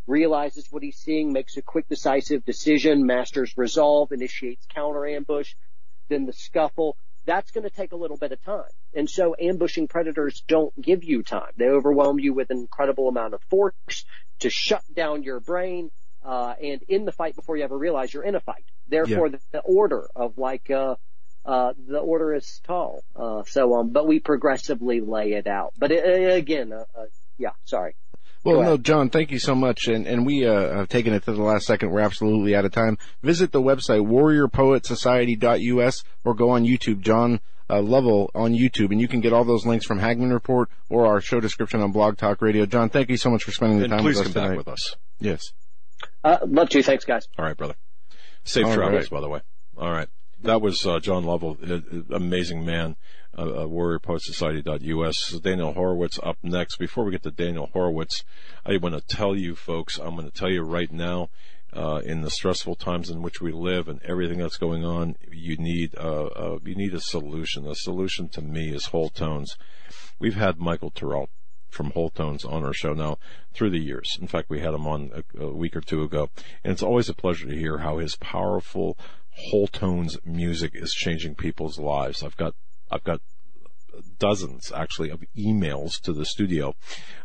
realizes 0.07 0.67
what 0.71 0.83
he's 0.83 0.97
seeing, 0.97 1.31
makes 1.31 1.57
a 1.57 1.61
quick 1.61 1.87
decisive 1.87 2.45
decision, 2.45 3.05
masters 3.05 3.57
resolve, 3.57 4.11
initiates 4.11 4.65
counter 4.73 5.05
ambush, 5.07 5.55
then 6.09 6.25
the 6.25 6.33
scuffle. 6.33 6.97
That's 7.25 7.49
going 7.51 7.63
to 7.63 7.75
take 7.75 7.91
a 7.91 7.95
little 7.95 8.17
bit 8.17 8.31
of 8.31 8.43
time. 8.43 8.69
And 8.93 9.09
so 9.09 9.35
ambushing 9.39 9.87
predators 9.87 10.43
don't 10.47 10.79
give 10.79 11.03
you 11.03 11.23
time. 11.23 11.51
They 11.57 11.65
overwhelm 11.65 12.19
you 12.19 12.33
with 12.33 12.51
an 12.51 12.59
incredible 12.59 13.09
amount 13.09 13.33
of 13.33 13.41
force 13.49 14.05
to 14.39 14.49
shut 14.49 14.83
down 14.93 15.23
your 15.23 15.39
brain, 15.39 15.89
uh, 16.23 16.53
and 16.61 16.81
in 16.87 17.05
the 17.05 17.11
fight 17.11 17.35
before 17.35 17.57
you 17.57 17.63
ever 17.63 17.77
realize 17.77 18.13
you're 18.13 18.23
in 18.23 18.35
a 18.35 18.39
fight. 18.39 18.65
Therefore, 18.87 19.27
yeah. 19.27 19.37
the, 19.37 19.39
the, 19.53 19.59
order 19.61 20.07
of 20.15 20.37
like, 20.37 20.69
uh, 20.69 20.95
uh, 21.45 21.73
the 21.87 21.99
order 21.99 22.33
is 22.33 22.59
tall, 22.65 23.03
uh, 23.15 23.43
so 23.45 23.73
on, 23.73 23.91
but 23.91 24.07
we 24.07 24.19
progressively 24.19 25.01
lay 25.01 25.33
it 25.33 25.47
out. 25.47 25.73
But 25.77 25.91
it, 25.91 26.03
uh, 26.03 26.35
again, 26.35 26.73
uh, 26.73 26.85
uh, 26.97 27.05
yeah, 27.37 27.51
sorry. 27.65 27.95
Well, 28.43 28.61
no, 28.61 28.77
John, 28.77 29.09
thank 29.09 29.31
you 29.31 29.39
so 29.39 29.55
much. 29.55 29.87
And, 29.87 30.05
and 30.05 30.23
we, 30.23 30.45
uh, 30.45 30.77
have 30.77 30.89
taken 30.89 31.13
it 31.13 31.23
to 31.23 31.33
the 31.33 31.41
last 31.41 31.65
second. 31.65 31.89
We're 31.89 32.01
absolutely 32.01 32.55
out 32.55 32.63
of 32.63 32.71
time. 32.71 32.99
Visit 33.23 33.51
the 33.51 33.61
website, 33.61 34.05
warriorpoetsociety.us 34.07 36.03
or 36.23 36.35
go 36.35 36.51
on 36.51 36.63
YouTube, 36.63 36.99
John 37.01 37.39
uh, 37.71 37.81
Lovell 37.81 38.29
on 38.35 38.53
YouTube, 38.53 38.91
and 38.91 39.01
you 39.01 39.07
can 39.07 39.19
get 39.19 39.33
all 39.33 39.43
those 39.43 39.65
links 39.65 39.85
from 39.85 39.99
Hagmann 39.99 40.31
Report 40.31 40.69
or 40.89 41.07
our 41.07 41.21
show 41.21 41.39
description 41.39 41.81
on 41.81 41.91
Blog 41.91 42.17
Talk 42.17 42.39
Radio. 42.41 42.67
John, 42.67 42.89
thank 42.89 43.09
you 43.09 43.17
so 43.17 43.31
much 43.31 43.43
for 43.43 43.51
spending 43.51 43.79
the 43.79 43.85
and 43.85 43.93
time 43.93 44.03
with 44.03 44.15
us 44.17 44.23
Please 44.23 44.33
come 44.33 44.47
back 44.47 44.57
with 44.57 44.67
us. 44.67 44.95
Yes. 45.19 45.53
Uh, 46.23 46.37
love 46.45 46.69
to. 46.69 46.83
Thanks, 46.83 47.05
guys. 47.05 47.27
All 47.39 47.45
right, 47.45 47.57
brother. 47.57 47.75
Safe 48.43 48.65
All 48.67 48.75
travels, 48.75 49.05
right. 49.05 49.09
by 49.09 49.21
the 49.21 49.29
way. 49.29 49.41
All 49.75 49.91
right. 49.91 50.07
That 50.41 50.61
was 50.61 50.85
uh, 50.85 50.99
John 50.99 51.23
Lovell, 51.23 51.57
amazing 52.11 52.65
man, 52.65 52.97
uh, 53.37 53.45
warriorpoetsociety.us. 53.45 55.39
Daniel 55.41 55.73
Horowitz 55.73 56.19
up 56.21 56.37
next. 56.43 56.77
Before 56.77 57.03
we 57.03 57.11
get 57.11 57.23
to 57.23 57.31
Daniel 57.31 57.69
Horowitz, 57.73 58.23
I 58.65 58.77
want 58.77 58.95
to 58.95 59.15
tell 59.15 59.35
you 59.35 59.55
folks, 59.55 59.97
I'm 59.97 60.15
going 60.15 60.29
to 60.29 60.37
tell 60.37 60.51
you 60.51 60.61
right 60.61 60.91
now, 60.91 61.29
uh, 61.73 62.01
in 62.05 62.21
the 62.21 62.29
stressful 62.29 62.75
times 62.75 63.09
in 63.09 63.21
which 63.21 63.41
we 63.41 63.51
live 63.51 63.87
and 63.87 64.01
everything 64.03 64.37
that's 64.37 64.57
going 64.57 64.85
on, 64.85 65.15
you 65.31 65.57
need 65.57 65.95
uh, 65.97 66.25
uh, 66.25 66.59
you 66.63 66.75
need 66.75 66.93
a 66.93 67.01
solution. 67.01 67.65
The 67.65 67.75
solution 67.75 68.29
to 68.29 68.41
me 68.41 68.73
is 68.73 68.87
whole 68.87 69.09
tones. 69.09 69.57
We've 70.17 70.35
had 70.35 70.57
Michael 70.57 70.91
Tyrrell 70.91 71.29
from 71.69 71.91
Whole 71.91 72.09
Tones 72.09 72.45
on 72.45 72.63
our 72.63 72.73
show 72.73 72.93
now 72.93 73.17
through 73.53 73.71
the 73.71 73.83
years. 73.83 74.17
In 74.21 74.27
fact, 74.27 74.49
we 74.49 74.61
had 74.61 74.73
him 74.73 74.87
on 74.87 75.11
a, 75.13 75.43
a 75.43 75.51
week 75.51 75.75
or 75.75 75.81
two 75.81 76.03
ago, 76.03 76.29
and 76.63 76.71
it's 76.71 76.83
always 76.83 77.09
a 77.09 77.13
pleasure 77.13 77.47
to 77.47 77.57
hear 77.57 77.79
how 77.79 77.97
his 77.97 78.15
powerful 78.15 78.97
Whole 79.37 79.67
Tones 79.67 80.17
music 80.23 80.71
is 80.75 80.93
changing 80.93 81.35
people's 81.35 81.77
lives. 81.77 82.23
I've 82.23 82.37
got 82.37 82.55
I've 82.89 83.03
got 83.03 83.21
dozens 84.17 84.71
actually 84.73 85.09
of 85.09 85.23
emails 85.37 85.99
to 86.01 86.13
the 86.13 86.25
studio 86.25 86.75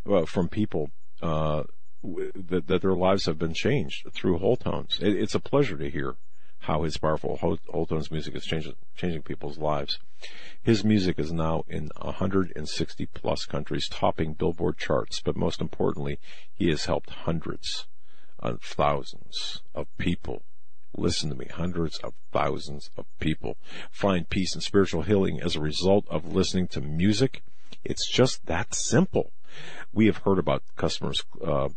uh, 0.09 0.25
from 0.25 0.49
people 0.49 0.91
uh, 1.21 1.63
that, 2.03 2.67
that 2.67 2.81
their 2.81 2.95
lives 2.95 3.25
have 3.25 3.37
been 3.37 3.53
changed 3.53 4.07
through 4.13 4.37
whole 4.37 4.57
tones. 4.57 4.99
It, 5.01 5.15
it's 5.15 5.35
a 5.35 5.39
pleasure 5.39 5.77
to 5.77 5.89
hear 5.89 6.15
how 6.59 6.83
his 6.83 6.97
powerful 6.97 7.37
whole, 7.37 7.85
tones 7.85 8.11
music 8.11 8.35
is 8.35 8.45
changing 8.45 8.75
changing 8.95 9.23
people's 9.23 9.57
lives. 9.57 9.99
His 10.61 10.83
music 10.83 11.17
is 11.17 11.31
now 11.31 11.63
in 11.67 11.89
160 11.97 13.05
plus 13.07 13.45
countries, 13.45 13.87
topping 13.89 14.33
Billboard 14.33 14.77
charts. 14.77 15.21
But 15.21 15.35
most 15.35 15.59
importantly, 15.59 16.19
he 16.53 16.69
has 16.69 16.85
helped 16.85 17.09
hundreds 17.09 17.87
of 18.37 18.61
thousands 18.61 19.61
of 19.73 19.87
people. 19.97 20.43
Listen 20.95 21.29
to 21.29 21.35
me, 21.35 21.45
hundreds 21.45 21.97
of 21.99 22.13
thousands 22.31 22.89
of 22.97 23.05
people 23.19 23.57
find 23.89 24.29
peace 24.29 24.53
and 24.53 24.63
spiritual 24.63 25.03
healing 25.03 25.41
as 25.41 25.55
a 25.55 25.61
result 25.61 26.05
of 26.09 26.33
listening 26.33 26.67
to 26.69 26.81
music. 26.81 27.43
It's 27.83 28.09
just 28.09 28.45
that 28.47 28.75
simple. 28.75 29.31
We 29.93 30.05
have 30.07 30.17
heard 30.17 30.39
about 30.39 30.63
customers 30.75 31.23
uh, 31.45 31.69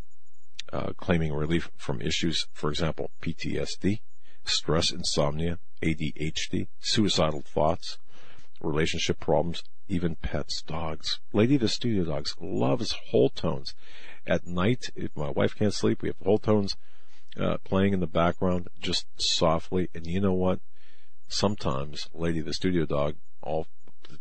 uh, 0.73 0.93
claiming 0.97 1.33
relief 1.33 1.71
from 1.77 2.01
issues, 2.01 2.47
for 2.53 2.71
example, 2.71 3.11
PTSD, 3.23 4.01
stress, 4.45 4.91
insomnia, 4.91 5.59
ADHD, 5.83 6.67
suicidal 6.81 7.43
thoughts, 7.43 7.99
relationship 8.61 9.21
problems, 9.21 9.63
even 9.89 10.17
pets, 10.17 10.63
dogs. 10.63 11.21
Lady 11.33 11.57
the 11.57 11.69
Studio 11.69 12.05
Dogs 12.05 12.35
loves 12.41 12.97
whole 13.11 13.29
tones. 13.29 13.75
At 14.27 14.47
night, 14.47 14.91
if 14.97 15.15
my 15.17 15.31
wife 15.31 15.55
can't 15.55 15.75
sleep, 15.75 16.03
we 16.03 16.09
have 16.09 16.17
whole 16.23 16.39
tones 16.39 16.77
uh, 17.39 17.59
playing 17.65 17.93
in 17.93 18.01
the 18.01 18.07
background 18.07 18.69
just 18.81 19.07
softly. 19.17 19.89
And 19.95 20.07
you 20.07 20.21
know 20.21 20.33
what? 20.33 20.61
Sometimes 21.29 22.09
Lady 22.13 22.41
the 22.41 22.55
Studio 22.55 22.85
Dog, 22.85 23.17
all 23.43 23.67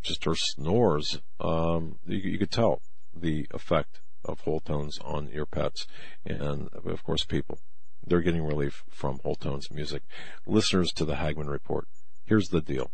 just 0.02 0.24
her 0.26 0.36
snores, 0.36 1.20
um, 1.40 2.00
you, 2.06 2.18
you 2.18 2.38
could 2.38 2.52
tell 2.52 2.82
the 3.14 3.48
effect 3.52 4.00
of 4.26 4.42
whole 4.42 4.60
tones 4.60 4.98
on 5.04 5.28
your 5.28 5.46
pets 5.46 5.86
and 6.26 6.70
of 6.74 7.04
course 7.04 7.26
people. 7.26 7.60
They're 8.06 8.22
getting 8.22 8.44
relief 8.44 8.84
from 8.90 9.20
whole 9.24 9.36
tones 9.36 9.72
music. 9.72 10.04
Listeners 10.46 10.92
to 10.94 11.06
the 11.06 11.16
Hagmann 11.16 11.50
Report, 11.50 11.88
here's 12.26 12.50
the 12.50 12.62
deal. 12.62 12.92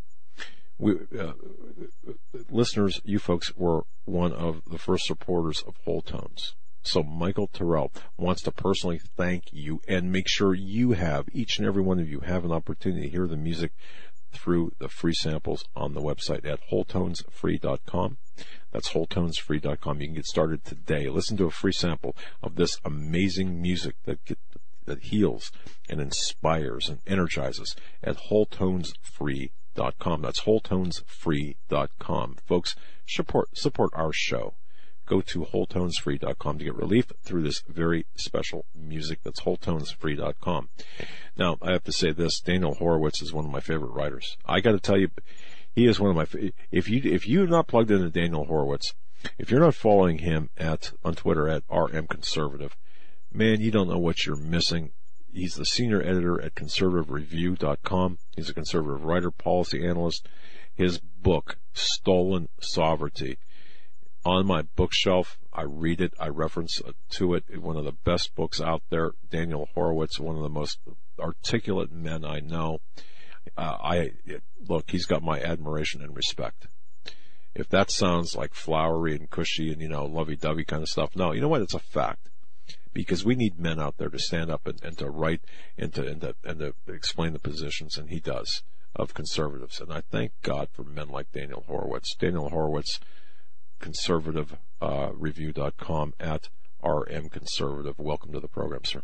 We, 0.78 0.94
uh, 1.18 1.34
listeners, 2.50 3.02
you 3.04 3.20
folks 3.20 3.54
were 3.56 3.84
one 4.06 4.32
of 4.32 4.62
the 4.66 4.78
first 4.78 5.06
supporters 5.06 5.62
of 5.68 5.76
whole 5.84 6.02
tones. 6.02 6.56
So 6.90 7.04
Michael 7.04 7.46
Tyrrell 7.46 7.92
wants 8.18 8.42
to 8.42 8.52
personally 8.52 9.00
thank 9.16 9.54
you 9.54 9.80
and 9.88 10.12
make 10.12 10.28
sure 10.28 10.56
you 10.56 10.94
have, 10.94 11.28
each 11.32 11.60
and 11.60 11.68
every 11.68 11.84
one 11.84 12.00
of 12.00 12.10
you 12.10 12.22
have 12.22 12.44
an 12.44 12.52
opportunity 12.52 13.04
to 13.04 13.10
hear 13.10 13.28
the 13.28 13.38
music 13.38 13.74
through 14.32 14.72
the 14.80 14.90
free 14.90 15.14
samples 15.14 15.64
on 15.76 15.94
the 15.94 16.02
website 16.02 16.48
at 16.48 16.60
wholetonesfree.com. 16.72 18.18
That's 18.72 18.90
wholetonesfree.com. 18.90 20.02
You 20.02 20.08
can 20.08 20.16
get 20.16 20.26
started 20.26 20.66
today. 20.66 21.10
Listen 21.10 21.38
to 21.38 21.46
a 21.46 21.52
free 21.52 21.74
sample 21.74 22.16
of 22.42 22.56
this 22.56 22.80
amazing 22.84 23.62
music 23.62 23.94
that 24.06 24.26
get, 24.26 24.40
that 24.86 25.04
heals 25.04 25.52
and 25.88 26.02
inspires 26.02 26.90
and 26.90 27.02
energizes 27.06 27.76
at 28.02 28.18
wholetonesfree.com. 28.32 30.22
That's 30.24 30.42
wholetonesfree.com. 30.42 32.38
Folks, 32.48 32.76
support 33.06 33.56
support 33.56 33.92
our 33.94 34.12
show 34.12 34.56
go 35.10 35.22
to 35.22 35.40
wholetonesfree.com 35.40 36.60
to 36.60 36.64
get 36.64 36.76
relief 36.76 37.12
through 37.24 37.42
this 37.42 37.64
very 37.68 38.06
special 38.16 38.66
music. 38.76 39.20
That's 39.24 39.42
wholetonesfree.com. 39.42 40.70
Now, 41.36 41.58
I 41.62 41.72
have 41.72 41.84
to 41.86 41.92
say 41.92 42.12
this, 42.12 42.40
Daniel 42.40 42.76
Horowitz 42.76 43.22
is 43.22 43.34
one 43.34 43.46
of 43.46 43.52
my 43.52 43.60
favorite 43.60 43.92
writers. 43.92 44.38
I 44.46 44.60
gotta 44.62 44.80
tell 44.80 44.98
you, 44.98 45.10
he 45.74 45.88
is 45.88 46.00
one 46.00 46.12
of 46.12 46.16
my, 46.16 46.52
if 46.72 46.88
you, 46.88 47.02
if 47.04 47.28
you're 47.28 47.48
not 47.48 47.68
plugged 47.68 47.92
into 47.92 48.10
Daniel 48.10 48.46
Horowitz, 48.46 48.94
if 49.38 49.52
you're 49.52 49.60
not 49.60 49.76
following 49.76 50.20
him 50.20 50.50
at, 50.58 50.94
on 51.04 51.16
Twitter 51.16 51.50
at 51.50 51.64
RM 51.70 52.08
Conservative, 52.08 52.78
man, 53.34 53.60
you 53.60 53.72
don't 53.72 53.90
know 53.90 53.98
what 53.98 54.26
you're 54.26 54.36
missing. 54.36 54.92
He's 55.34 55.56
the 55.56 55.66
senior 55.66 56.02
editor 56.02 56.42
at 56.42 56.56
conservativereview.com. 56.56 58.18
He's 58.36 58.50
a 58.50 58.54
conservative 58.54 59.04
writer, 59.04 59.32
policy 59.32 59.86
analyst. 59.86 60.28
His 60.74 61.00
book, 61.00 61.58
Stolen 61.74 62.48
Sovereignty, 62.62 63.38
on 64.26 64.46
my 64.46 64.64
bookshelf. 64.76 65.38
I 65.54 65.64
read 65.64 66.02
it. 66.02 66.14
I 66.20 66.28
reference 66.28 66.82
to 67.12 67.34
it. 67.34 67.62
One 67.62 67.78
of 67.78 67.86
the 67.86 67.92
best 67.92 68.36
books 68.36 68.62
out 68.62 68.84
there. 68.90 69.12
Daniel 69.30 69.70
Horowitz, 69.74 70.20
one 70.20 70.36
of 70.36 70.44
the 70.44 70.50
most 70.50 70.80
articulate 71.20 71.92
men 71.92 72.24
I 72.26 72.40
know. 72.40 72.80
Uh, 73.58 73.78
I 73.82 74.12
look, 74.68 74.92
he's 74.92 75.06
got 75.06 75.24
my 75.24 75.40
admiration 75.40 76.02
and 76.02 76.16
respect. 76.16 76.68
If 77.56 77.68
that 77.70 77.90
sounds 77.92 78.36
like 78.36 78.54
flowery 78.54 79.16
and 79.16 79.30
cushy 79.30 79.72
and 79.72 79.82
you 79.82 79.90
know 79.90 80.06
lovey-dovey 80.06 80.66
kind 80.66 80.84
of 80.84 80.90
stuff, 80.90 81.16
no, 81.16 81.32
you 81.32 81.42
know 81.42 81.48
what? 81.48 81.62
It's 81.62 81.74
a 81.74 81.80
fact 81.80 82.30
because 82.94 83.26
we 83.26 83.36
need 83.36 83.60
men 83.60 83.80
out 83.80 83.98
there 83.98 84.10
to 84.10 84.20
stand 84.20 84.52
up 84.52 84.68
and, 84.68 84.82
and 84.84 84.98
to 84.98 85.10
write 85.10 85.42
and 85.78 85.94
to, 85.94 86.06
and 86.06 86.22
to 86.22 86.36
and 86.44 86.60
to 86.60 86.74
explain 86.88 87.34
the 87.34 87.40
positions, 87.40 87.98
and 87.98 88.10
he 88.10 88.20
does 88.20 88.64
of 88.96 89.14
conservatives. 89.14 89.80
And 89.80 89.92
I 89.92 90.02
thank 90.02 90.32
God 90.42 90.70
for 90.72 90.84
men 90.84 91.10
like 91.10 91.32
Daniel 91.32 91.64
Horowitz. 91.68 92.16
Daniel 92.16 92.50
Horowitz, 92.50 93.00
conservative.review.com 93.80 96.14
uh, 96.20 96.24
at 96.24 96.50
RM 96.84 97.30
Conservative. 97.30 97.98
Welcome 97.98 98.34
to 98.34 98.40
the 98.40 98.48
program, 98.48 98.86
sir. 98.86 99.02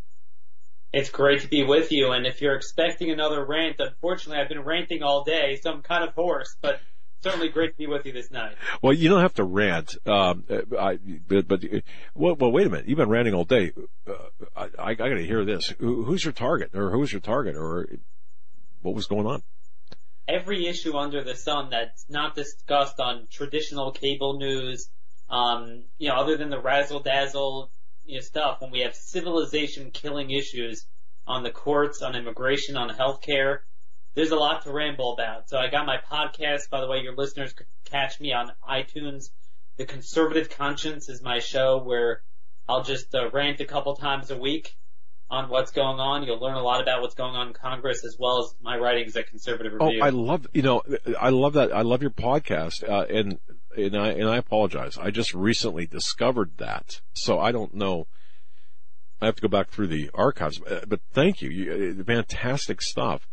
It's 0.93 1.09
great 1.09 1.41
to 1.41 1.49
be 1.49 1.63
with 1.63 1.91
you. 1.91 2.11
And 2.11 2.25
if 2.25 2.41
you're 2.41 2.55
expecting 2.55 3.11
another 3.11 3.45
rant, 3.45 3.75
unfortunately, 3.79 4.41
I've 4.41 4.49
been 4.49 4.63
ranting 4.63 5.03
all 5.03 5.25
day, 5.25 5.59
so 5.61 5.71
I'm 5.71 5.81
kind 5.81 6.07
of 6.07 6.13
hoarse, 6.13 6.55
but 6.61 6.79
certainly 7.21 7.49
great 7.49 7.71
to 7.71 7.77
be 7.77 7.87
with 7.87 8.05
you 8.05 8.13
this 8.13 8.31
night. 8.31 8.55
Well, 8.81 8.93
you 8.93 9.09
don't 9.09 9.21
have 9.21 9.33
to 9.33 9.43
rant. 9.43 9.97
Um, 10.05 10.45
I, 10.79 10.97
but, 11.27 11.47
but 11.47 11.63
well, 12.13 12.35
well, 12.35 12.51
wait 12.51 12.67
a 12.67 12.69
minute. 12.69 12.87
You've 12.87 12.97
been 12.97 13.09
ranting 13.09 13.33
all 13.33 13.43
day. 13.43 13.73
Uh, 14.07 14.13
I, 14.55 14.69
I 14.79 14.93
got 14.93 15.09
to 15.09 15.25
hear 15.25 15.43
this. 15.43 15.73
Who, 15.79 16.05
who's 16.05 16.23
your 16.23 16.33
target, 16.33 16.75
or 16.75 16.91
who's 16.91 17.11
your 17.11 17.21
target, 17.21 17.57
or 17.57 17.89
what 18.81 18.95
was 18.95 19.07
going 19.07 19.25
on? 19.25 19.43
Every 20.27 20.67
issue 20.67 20.97
under 20.97 21.23
the 21.23 21.35
sun 21.35 21.69
that's 21.69 22.05
not 22.09 22.35
discussed 22.35 22.99
on 22.99 23.27
traditional 23.31 23.91
cable 23.91 24.37
news, 24.37 24.89
um, 25.29 25.83
you 25.97 26.09
know, 26.09 26.15
other 26.15 26.37
than 26.37 26.49
the 26.49 26.59
razzle 26.59 27.01
dazzle 27.01 27.71
you 28.05 28.15
know, 28.15 28.21
stuff, 28.21 28.61
when 28.61 28.71
we 28.71 28.79
have 28.81 28.95
civilization 28.95 29.91
killing 29.91 30.31
issues 30.31 30.85
on 31.27 31.43
the 31.43 31.51
courts, 31.51 32.01
on 32.01 32.15
immigration, 32.15 32.77
on 32.77 32.89
healthcare, 32.89 33.59
there's 34.15 34.31
a 34.31 34.35
lot 34.35 34.63
to 34.63 34.71
ramble 34.71 35.13
about. 35.13 35.49
So 35.49 35.57
I 35.57 35.69
got 35.69 35.85
my 35.85 35.97
podcast. 35.97 36.69
By 36.69 36.81
the 36.81 36.87
way, 36.87 36.99
your 36.99 37.15
listeners 37.15 37.53
could 37.53 37.67
catch 37.85 38.19
me 38.19 38.33
on 38.33 38.51
iTunes. 38.67 39.29
The 39.77 39.85
Conservative 39.85 40.49
Conscience 40.49 41.09
is 41.09 41.21
my 41.21 41.39
show 41.39 41.79
where 41.83 42.21
I'll 42.67 42.83
just 42.83 43.13
uh, 43.13 43.29
rant 43.31 43.59
a 43.59 43.65
couple 43.65 43.95
times 43.95 44.31
a 44.31 44.37
week 44.37 44.75
on 45.29 45.49
what's 45.49 45.71
going 45.71 45.99
on. 45.99 46.23
You'll 46.23 46.39
learn 46.39 46.55
a 46.55 46.61
lot 46.61 46.81
about 46.81 47.01
what's 47.01 47.15
going 47.15 47.35
on 47.35 47.47
in 47.47 47.53
Congress 47.53 48.03
as 48.05 48.15
well 48.19 48.43
as 48.43 48.55
my 48.61 48.77
writings 48.77 49.15
at 49.15 49.27
Conservative 49.27 49.73
oh, 49.79 49.87
Review. 49.87 50.01
Oh, 50.01 50.05
I 50.05 50.09
love, 50.09 50.47
you 50.53 50.61
know, 50.61 50.81
I 51.19 51.29
love 51.29 51.53
that. 51.53 51.73
I 51.73 51.81
love 51.81 52.01
your 52.01 52.11
podcast. 52.11 52.87
Uh, 52.87 53.05
and 53.09 53.39
and 53.77 53.95
I 53.95 54.09
and 54.09 54.29
I 54.29 54.37
apologize. 54.37 54.97
I 54.97 55.11
just 55.11 55.33
recently 55.33 55.85
discovered 55.85 56.57
that, 56.57 57.01
so 57.13 57.39
I 57.39 57.51
don't 57.51 57.73
know. 57.73 58.07
I 59.21 59.25
have 59.25 59.35
to 59.35 59.41
go 59.41 59.47
back 59.47 59.69
through 59.69 59.87
the 59.87 60.09
archives, 60.13 60.61
uh, 60.61 60.81
but 60.87 60.99
thank 61.13 61.41
you. 61.41 61.49
you 61.49 61.97
uh, 61.99 62.03
fantastic 62.03 62.81
stuff. 62.81 63.27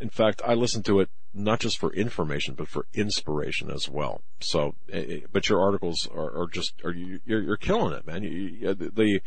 In 0.00 0.08
fact, 0.08 0.40
I 0.44 0.54
listen 0.54 0.82
to 0.84 1.00
it 1.00 1.10
not 1.34 1.60
just 1.60 1.78
for 1.78 1.92
information, 1.92 2.54
but 2.54 2.68
for 2.68 2.86
inspiration 2.94 3.70
as 3.70 3.88
well. 3.88 4.22
So, 4.40 4.74
uh, 4.92 5.00
but 5.32 5.48
your 5.48 5.60
articles 5.60 6.08
are, 6.14 6.42
are 6.42 6.46
just 6.46 6.74
are 6.84 6.92
you 6.92 7.20
you're, 7.24 7.42
you're, 7.42 7.56
killing 7.56 7.92
it, 7.94 8.06
man. 8.06 8.22
You, 8.22 8.74
the 8.74 9.20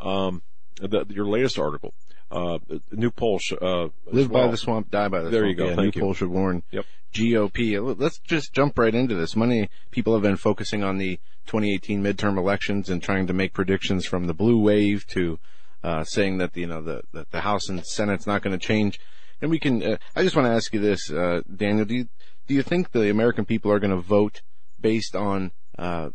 um 0.00 0.42
the, 0.80 1.06
your 1.08 1.26
latest 1.26 1.58
article, 1.58 1.94
uh, 2.30 2.58
new 2.92 3.10
poll, 3.10 3.38
sh- 3.38 3.52
uh, 3.60 3.88
live 4.06 4.30
well. 4.30 4.46
by 4.46 4.50
the 4.50 4.56
swamp, 4.56 4.90
die 4.90 5.08
by 5.08 5.22
the 5.22 5.30
there 5.30 5.42
swamp. 5.42 5.42
There 5.42 5.46
you 5.46 5.54
go. 5.54 5.64
Yeah, 5.70 5.76
Thank 5.76 5.94
new 5.96 6.00
you. 6.00 6.04
poll 6.04 6.14
should 6.14 6.28
warn. 6.28 6.62
Yep. 6.70 6.84
GOP. 7.12 7.98
Let's 7.98 8.18
just 8.18 8.52
jump 8.52 8.78
right 8.78 8.94
into 8.94 9.14
this. 9.14 9.34
Many 9.34 9.70
people 9.90 10.12
have 10.12 10.22
been 10.22 10.36
focusing 10.36 10.84
on 10.84 10.98
the 10.98 11.16
2018 11.46 12.02
midterm 12.02 12.36
elections 12.36 12.90
and 12.90 13.02
trying 13.02 13.26
to 13.26 13.32
make 13.32 13.54
predictions 13.54 14.04
from 14.04 14.26
the 14.26 14.34
blue 14.34 14.58
wave 14.58 15.06
to 15.08 15.38
uh, 15.82 16.04
saying 16.04 16.38
that 16.38 16.56
you 16.56 16.66
know 16.66 16.82
the, 16.82 17.02
the, 17.12 17.26
the 17.30 17.40
House 17.40 17.68
and 17.68 17.84
Senate's 17.86 18.26
not 18.26 18.42
going 18.42 18.58
to 18.58 18.64
change. 18.64 19.00
And 19.40 19.50
we 19.50 19.58
can. 19.58 19.82
Uh, 19.82 19.96
I 20.14 20.22
just 20.22 20.36
want 20.36 20.46
to 20.46 20.52
ask 20.52 20.72
you 20.74 20.80
this, 20.80 21.10
uh, 21.10 21.40
Daniel. 21.54 21.86
Do 21.86 21.94
you 21.94 22.08
do 22.46 22.54
you 22.54 22.62
think 22.62 22.90
the 22.90 23.08
American 23.10 23.44
people 23.44 23.70
are 23.72 23.78
going 23.78 23.94
to 23.94 24.02
vote 24.02 24.42
based 24.80 25.14
on 25.16 25.52
uh, 25.78 26.10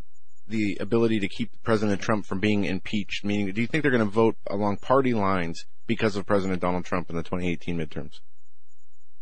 the 0.47 0.77
ability 0.79 1.19
to 1.19 1.27
keep 1.27 1.51
President 1.63 2.01
Trump 2.01 2.25
from 2.25 2.39
being 2.39 2.65
impeached? 2.65 3.23
Meaning, 3.23 3.53
do 3.53 3.61
you 3.61 3.67
think 3.67 3.81
they're 3.81 3.91
going 3.91 4.05
to 4.05 4.09
vote 4.09 4.35
along 4.49 4.77
party 4.77 5.13
lines 5.13 5.65
because 5.87 6.15
of 6.15 6.25
President 6.25 6.61
Donald 6.61 6.85
Trump 6.85 7.09
in 7.09 7.15
the 7.15 7.23
2018 7.23 7.77
midterms? 7.77 8.19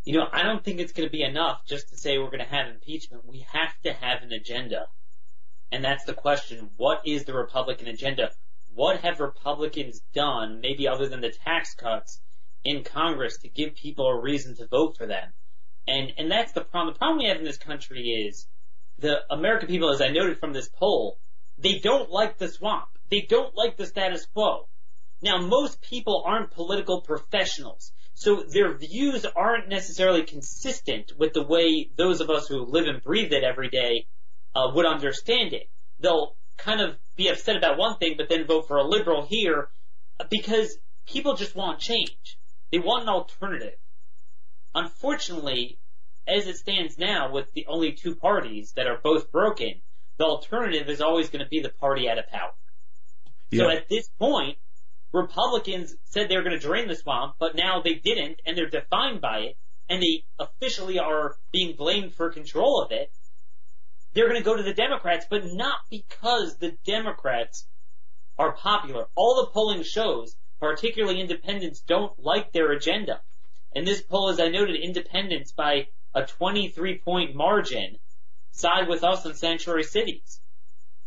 You 0.03 0.17
know, 0.17 0.27
I 0.31 0.43
don't 0.43 0.63
think 0.63 0.79
it's 0.79 0.93
going 0.93 1.07
to 1.07 1.11
be 1.11 1.23
enough 1.23 1.61
just 1.67 1.89
to 1.89 1.97
say 1.97 2.17
we're 2.17 2.31
going 2.31 2.39
to 2.39 2.45
have 2.45 2.67
impeachment. 2.67 3.25
We 3.25 3.45
have 3.51 3.79
to 3.83 3.93
have 3.93 4.23
an 4.23 4.31
agenda. 4.31 4.87
And 5.71 5.83
that's 5.83 6.05
the 6.05 6.13
question. 6.13 6.71
What 6.77 7.01
is 7.05 7.25
the 7.25 7.33
Republican 7.33 7.87
agenda? 7.87 8.31
What 8.73 9.01
have 9.01 9.19
Republicans 9.19 10.01
done, 10.13 10.59
maybe 10.61 10.87
other 10.87 11.07
than 11.07 11.21
the 11.21 11.31
tax 11.31 11.75
cuts, 11.75 12.19
in 12.63 12.83
Congress 12.83 13.37
to 13.39 13.49
give 13.49 13.75
people 13.75 14.07
a 14.07 14.19
reason 14.19 14.55
to 14.57 14.67
vote 14.67 14.97
for 14.97 15.05
them? 15.05 15.33
And, 15.87 16.13
and 16.17 16.31
that's 16.31 16.51
the 16.51 16.61
problem. 16.61 16.93
The 16.93 16.97
problem 16.97 17.19
we 17.19 17.25
have 17.25 17.37
in 17.37 17.43
this 17.43 17.57
country 17.57 18.01
is 18.27 18.47
the 19.01 19.21
American 19.29 19.67
people, 19.67 19.91
as 19.91 20.01
I 20.01 20.09
noted 20.09 20.39
from 20.39 20.53
this 20.53 20.69
poll, 20.69 21.19
they 21.57 21.79
don't 21.79 22.09
like 22.09 22.37
the 22.37 22.47
swamp. 22.47 22.87
They 23.09 23.21
don't 23.21 23.55
like 23.55 23.77
the 23.77 23.85
status 23.85 24.25
quo. 24.25 24.67
Now, 25.21 25.37
most 25.37 25.81
people 25.81 26.23
aren't 26.25 26.51
political 26.51 27.01
professionals. 27.01 27.91
So 28.13 28.43
their 28.43 28.77
views 28.77 29.25
aren't 29.25 29.69
necessarily 29.69 30.23
consistent 30.23 31.13
with 31.17 31.33
the 31.33 31.43
way 31.43 31.89
those 31.95 32.21
of 32.21 32.29
us 32.29 32.47
who 32.47 32.65
live 32.65 32.87
and 32.87 33.01
breathe 33.01 33.33
it 33.33 33.43
every 33.43 33.69
day 33.69 34.07
uh, 34.55 34.71
would 34.73 34.85
understand 34.85 35.53
it. 35.53 35.69
They'll 35.99 36.35
kind 36.57 36.81
of 36.81 36.97
be 37.15 37.29
upset 37.29 37.55
about 37.55 37.77
one 37.77 37.97
thing, 37.97 38.15
but 38.17 38.29
then 38.29 38.45
vote 38.45 38.67
for 38.67 38.77
a 38.77 38.83
liberal 38.87 39.25
here 39.25 39.69
uh, 40.19 40.25
because 40.29 40.77
people 41.05 41.35
just 41.35 41.55
want 41.55 41.79
change. 41.79 42.37
They 42.71 42.79
want 42.79 43.03
an 43.03 43.09
alternative. 43.09 43.77
Unfortunately, 44.73 45.79
as 46.27 46.47
it 46.47 46.57
stands 46.57 46.97
now, 46.97 47.31
with 47.31 47.51
the 47.53 47.65
only 47.67 47.93
two 47.93 48.15
parties 48.15 48.73
that 48.75 48.87
are 48.87 48.99
both 49.03 49.31
broken, 49.31 49.81
the 50.17 50.25
alternative 50.25 50.89
is 50.89 51.01
always 51.01 51.29
going 51.29 51.43
to 51.43 51.49
be 51.49 51.61
the 51.61 51.69
party 51.69 52.09
out 52.09 52.19
of 52.19 52.27
power. 52.27 52.51
Yeah. 53.49 53.63
So 53.63 53.69
at 53.69 53.89
this 53.89 54.09
point, 54.19 54.57
Republicans 55.13 55.95
said 56.05 56.29
they 56.29 56.37
were 56.37 56.43
going 56.43 56.57
to 56.57 56.65
drain 56.65 56.87
the 56.87 56.95
swamp, 56.95 57.35
but 57.39 57.55
now 57.55 57.81
they 57.81 57.95
didn't, 57.95 58.41
and 58.45 58.57
they're 58.57 58.69
defined 58.69 59.19
by 59.19 59.39
it, 59.39 59.57
and 59.89 60.01
they 60.01 60.23
officially 60.39 60.99
are 60.99 61.35
being 61.51 61.75
blamed 61.75 62.13
for 62.13 62.29
control 62.29 62.81
of 62.81 62.91
it. 62.91 63.11
They're 64.13 64.29
going 64.29 64.39
to 64.39 64.45
go 64.45 64.55
to 64.55 64.63
the 64.63 64.73
Democrats, 64.73 65.25
but 65.29 65.43
not 65.45 65.79
because 65.89 66.57
the 66.57 66.77
Democrats 66.85 67.67
are 68.37 68.53
popular. 68.53 69.07
All 69.15 69.35
the 69.35 69.51
polling 69.51 69.83
shows, 69.83 70.35
particularly 70.59 71.19
independents, 71.19 71.81
don't 71.81 72.17
like 72.19 72.51
their 72.51 72.71
agenda. 72.71 73.21
And 73.75 73.87
this 73.87 74.01
poll, 74.01 74.29
as 74.29 74.39
I 74.39 74.49
noted, 74.49 74.75
independents 74.75 75.51
by 75.51 75.87
a 76.13 76.25
23 76.25 76.99
point 76.99 77.35
margin 77.35 77.97
side 78.51 78.87
with 78.87 79.03
us 79.03 79.25
in 79.25 79.33
sanctuary 79.33 79.83
cities. 79.83 80.41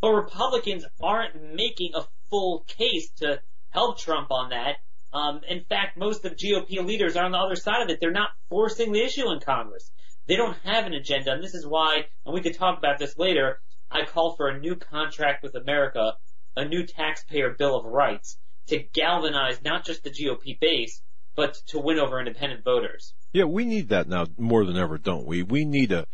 But 0.01 0.13
Republicans 0.13 0.85
aren't 1.03 1.55
making 1.55 1.93
a 1.95 2.07
full 2.31 2.65
case 2.67 3.11
to 3.19 3.41
help 3.71 3.99
Trump 3.99 4.31
on 4.31 4.51
that. 4.51 4.77
Um, 5.13 5.43
in 5.49 5.65
fact, 5.65 5.97
most 5.97 6.25
of 6.25 6.37
GOP 6.37 6.85
leaders 6.85 7.17
are 7.17 7.25
on 7.25 7.33
the 7.33 7.39
other 7.39 7.57
side 7.57 7.83
of 7.83 7.89
it. 7.89 8.01
They're 8.01 8.11
not 8.11 8.31
forcing 8.49 8.93
the 8.93 9.05
issue 9.05 9.31
in 9.31 9.41
Congress. 9.41 9.91
They 10.27 10.37
don't 10.37 10.57
have 10.65 10.87
an 10.87 10.95
agenda, 10.95 11.33
and 11.33 11.43
this 11.43 11.55
is 11.55 11.67
why, 11.67 12.07
and 12.25 12.35
we 12.35 12.41
could 12.41 12.55
talk 12.55 12.79
about 12.79 12.99
this 12.99 13.19
later, 13.19 13.61
I 13.91 14.07
call 14.07 14.35
for 14.37 14.49
a 14.49 14.59
new 14.59 14.75
contract 14.75 15.43
with 15.43 15.55
America, 15.55 16.15
a 16.57 16.65
new 16.65 16.85
taxpayer 16.85 17.51
bill 17.51 17.77
of 17.77 17.85
rights, 17.85 18.39
to 18.69 18.79
galvanize 18.79 19.63
not 19.63 19.85
just 19.85 20.03
the 20.03 20.11
GOP 20.11 20.59
base, 20.59 21.03
but 21.37 21.55
to 21.69 21.79
win 21.79 21.99
over 21.99 22.19
independent 22.19 22.65
voters. 22.65 23.15
Yeah, 23.33 23.45
we 23.45 23.65
need 23.65 23.89
that 23.89 24.09
now 24.09 24.27
more 24.39 24.65
than 24.65 24.77
ever, 24.77 24.99
don't 24.99 25.27
we? 25.27 25.43
We 25.43 25.65
need 25.65 25.93
a, 25.93 26.07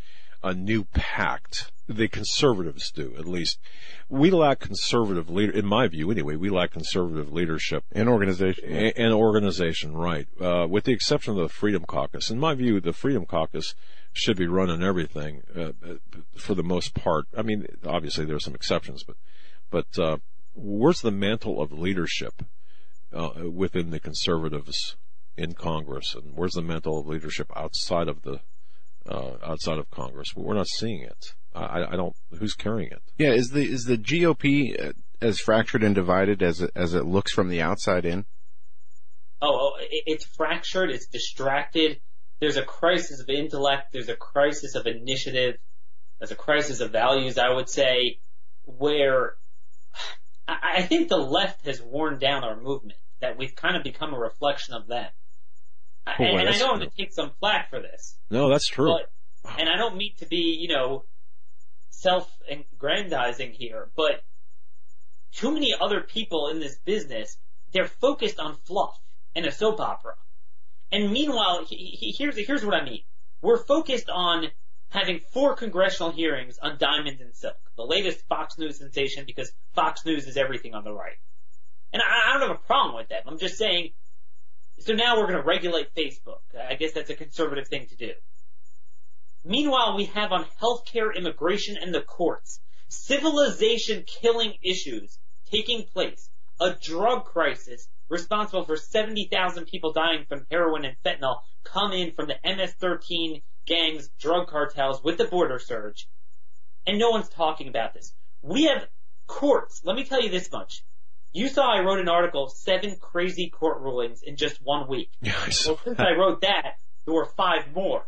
a 0.42 0.54
new 0.54 0.84
pact 0.84 1.70
the 1.96 2.08
conservatives 2.08 2.90
do, 2.90 3.14
at 3.18 3.26
least. 3.26 3.58
We 4.08 4.30
lack 4.30 4.60
conservative 4.60 5.28
leader, 5.28 5.52
in 5.52 5.66
my 5.66 5.88
view 5.88 6.10
anyway, 6.10 6.36
we 6.36 6.48
lack 6.48 6.70
conservative 6.70 7.32
leadership. 7.32 7.84
And 7.92 8.08
organization. 8.08 8.64
And, 8.64 8.92
and 8.96 9.12
organization, 9.12 9.96
right. 9.96 10.28
Uh, 10.40 10.66
with 10.68 10.84
the 10.84 10.92
exception 10.92 11.32
of 11.32 11.40
the 11.40 11.48
Freedom 11.48 11.84
Caucus. 11.84 12.30
In 12.30 12.38
my 12.38 12.54
view, 12.54 12.80
the 12.80 12.92
Freedom 12.92 13.26
Caucus 13.26 13.74
should 14.12 14.36
be 14.36 14.46
running 14.46 14.82
everything, 14.82 15.42
uh, 15.54 15.72
for 16.36 16.54
the 16.54 16.62
most 16.62 16.94
part. 16.94 17.26
I 17.36 17.42
mean, 17.42 17.66
obviously 17.84 18.24
there 18.24 18.36
are 18.36 18.40
some 18.40 18.54
exceptions, 18.54 19.04
but, 19.04 19.16
but, 19.70 19.98
uh, 19.98 20.18
where's 20.54 21.00
the 21.00 21.12
mantle 21.12 21.60
of 21.60 21.72
leadership, 21.72 22.42
uh, 23.12 23.30
within 23.50 23.90
the 23.90 24.00
conservatives 24.00 24.96
in 25.36 25.54
Congress? 25.54 26.14
And 26.14 26.36
where's 26.36 26.52
the 26.52 26.62
mantle 26.62 27.00
of 27.00 27.06
leadership 27.06 27.50
outside 27.56 28.08
of 28.08 28.22
the, 28.22 28.40
uh, 29.08 29.36
outside 29.44 29.78
of 29.78 29.90
Congress? 29.90 30.28
We're 30.34 30.54
not 30.54 30.68
seeing 30.68 31.02
it. 31.02 31.34
I, 31.54 31.84
I 31.92 31.96
don't. 31.96 32.14
Who's 32.38 32.54
carrying 32.54 32.92
it? 32.92 33.02
Yeah, 33.18 33.32
is 33.32 33.50
the 33.50 33.62
is 33.62 33.84
the 33.84 33.98
GOP 33.98 34.88
uh, 34.88 34.92
as 35.20 35.40
fractured 35.40 35.82
and 35.82 35.94
divided 35.94 36.42
as 36.42 36.60
it, 36.60 36.70
as 36.76 36.94
it 36.94 37.04
looks 37.04 37.32
from 37.32 37.48
the 37.48 37.60
outside 37.60 38.04
in? 38.04 38.24
Oh, 39.42 39.72
oh 39.72 39.72
it's 39.80 40.24
fractured. 40.24 40.90
It's 40.90 41.06
distracted. 41.06 42.00
There's 42.40 42.56
a 42.56 42.62
crisis 42.62 43.20
of 43.20 43.28
intellect. 43.28 43.92
There's 43.92 44.08
a 44.08 44.16
crisis 44.16 44.74
of 44.74 44.86
initiative. 44.86 45.56
There's 46.18 46.30
a 46.30 46.36
crisis 46.36 46.80
of 46.80 46.92
values. 46.92 47.36
I 47.36 47.52
would 47.52 47.68
say, 47.68 48.18
where 48.64 49.34
I 50.46 50.82
think 50.82 51.08
the 51.08 51.16
left 51.16 51.66
has 51.66 51.82
worn 51.82 52.18
down 52.18 52.44
our 52.44 52.60
movement. 52.60 52.98
That 53.20 53.36
we've 53.36 53.54
kind 53.54 53.76
of 53.76 53.82
become 53.82 54.14
a 54.14 54.18
reflection 54.18 54.74
of 54.74 54.86
them. 54.86 55.10
Oh, 56.06 56.12
and, 56.18 56.40
and 56.40 56.48
I 56.48 56.58
know 56.58 56.70
I'm 56.72 56.78
going 56.78 56.90
to 56.90 56.96
take 56.96 57.12
some 57.12 57.30
flack 57.40 57.70
for 57.70 57.80
this, 57.80 58.16
No, 58.30 58.48
that's 58.48 58.66
true. 58.66 58.92
but 58.92 59.10
and 59.58 59.68
I 59.68 59.76
don't 59.76 59.96
mean 59.96 60.12
to 60.18 60.26
be, 60.26 60.56
you 60.60 60.68
know, 60.68 61.04
self-aggrandizing 61.90 63.52
here, 63.52 63.90
but 63.96 64.22
too 65.32 65.52
many 65.52 65.74
other 65.78 66.00
people 66.00 66.48
in 66.48 66.58
this 66.60 66.78
business, 66.84 67.36
they're 67.72 67.86
focused 67.86 68.38
on 68.38 68.56
fluff 68.64 68.98
and 69.34 69.46
a 69.46 69.52
soap 69.52 69.80
opera. 69.80 70.14
And 70.92 71.12
meanwhile, 71.12 71.64
he, 71.64 71.76
he, 71.76 72.14
here's, 72.16 72.36
here's 72.36 72.64
what 72.64 72.74
I 72.74 72.84
mean. 72.84 73.02
We're 73.42 73.62
focused 73.64 74.08
on 74.10 74.46
having 74.88 75.20
four 75.32 75.54
congressional 75.54 76.10
hearings 76.10 76.58
on 76.60 76.76
diamonds 76.78 77.20
and 77.20 77.34
silk, 77.34 77.56
the 77.76 77.84
latest 77.84 78.26
Fox 78.28 78.58
News 78.58 78.78
sensation 78.78 79.24
because 79.24 79.52
Fox 79.74 80.04
News 80.04 80.26
is 80.26 80.36
everything 80.36 80.74
on 80.74 80.82
the 80.84 80.92
right. 80.92 81.16
And 81.92 82.02
I, 82.02 82.30
I 82.30 82.32
don't 82.38 82.48
have 82.48 82.56
a 82.56 82.66
problem 82.66 82.96
with 82.96 83.08
that. 83.10 83.22
I'm 83.26 83.38
just 83.38 83.56
saying, 83.56 83.90
so 84.80 84.94
now 84.94 85.16
we're 85.16 85.26
going 85.26 85.40
to 85.40 85.46
regulate 85.46 85.94
Facebook. 85.94 86.40
I 86.68 86.74
guess 86.74 86.92
that's 86.92 87.10
a 87.10 87.14
conservative 87.14 87.68
thing 87.68 87.86
to 87.88 87.96
do. 87.96 88.12
Meanwhile, 89.44 89.96
we 89.96 90.06
have 90.06 90.32
on 90.32 90.46
healthcare, 90.60 91.14
immigration, 91.14 91.76
and 91.80 91.94
the 91.94 92.02
courts, 92.02 92.60
civilization 92.88 94.04
killing 94.06 94.54
issues 94.62 95.18
taking 95.50 95.84
place, 95.84 96.28
a 96.60 96.74
drug 96.82 97.24
crisis 97.24 97.88
responsible 98.08 98.64
for 98.64 98.76
70,000 98.76 99.66
people 99.66 99.92
dying 99.92 100.24
from 100.28 100.46
heroin 100.50 100.84
and 100.84 100.96
fentanyl 101.04 101.40
come 101.64 101.92
in 101.92 102.12
from 102.12 102.26
the 102.26 102.36
MS-13 102.44 103.42
gangs, 103.66 104.10
drug 104.18 104.48
cartels 104.48 105.02
with 105.02 105.18
the 105.18 105.24
border 105.24 105.58
surge, 105.58 106.08
and 106.86 106.98
no 106.98 107.10
one's 107.10 107.28
talking 107.28 107.68
about 107.68 107.94
this. 107.94 108.14
We 108.42 108.64
have 108.64 108.88
courts. 109.26 109.82
Let 109.84 109.96
me 109.96 110.04
tell 110.04 110.22
you 110.22 110.30
this 110.30 110.50
much. 110.50 110.82
You 111.32 111.48
saw 111.48 111.72
I 111.72 111.80
wrote 111.80 112.00
an 112.00 112.08
article, 112.08 112.48
seven 112.48 112.96
crazy 113.00 113.50
court 113.50 113.80
rulings 113.80 114.22
in 114.22 114.36
just 114.36 114.58
one 114.62 114.88
week. 114.88 115.10
Yeah, 115.20 115.32
I 115.36 115.52
Well, 115.66 115.80
since. 115.84 116.00
I 116.00 116.12
wrote 116.12 116.40
that, 116.40 116.74
there 117.04 117.14
were 117.14 117.28
five 117.36 117.72
more. 117.74 118.06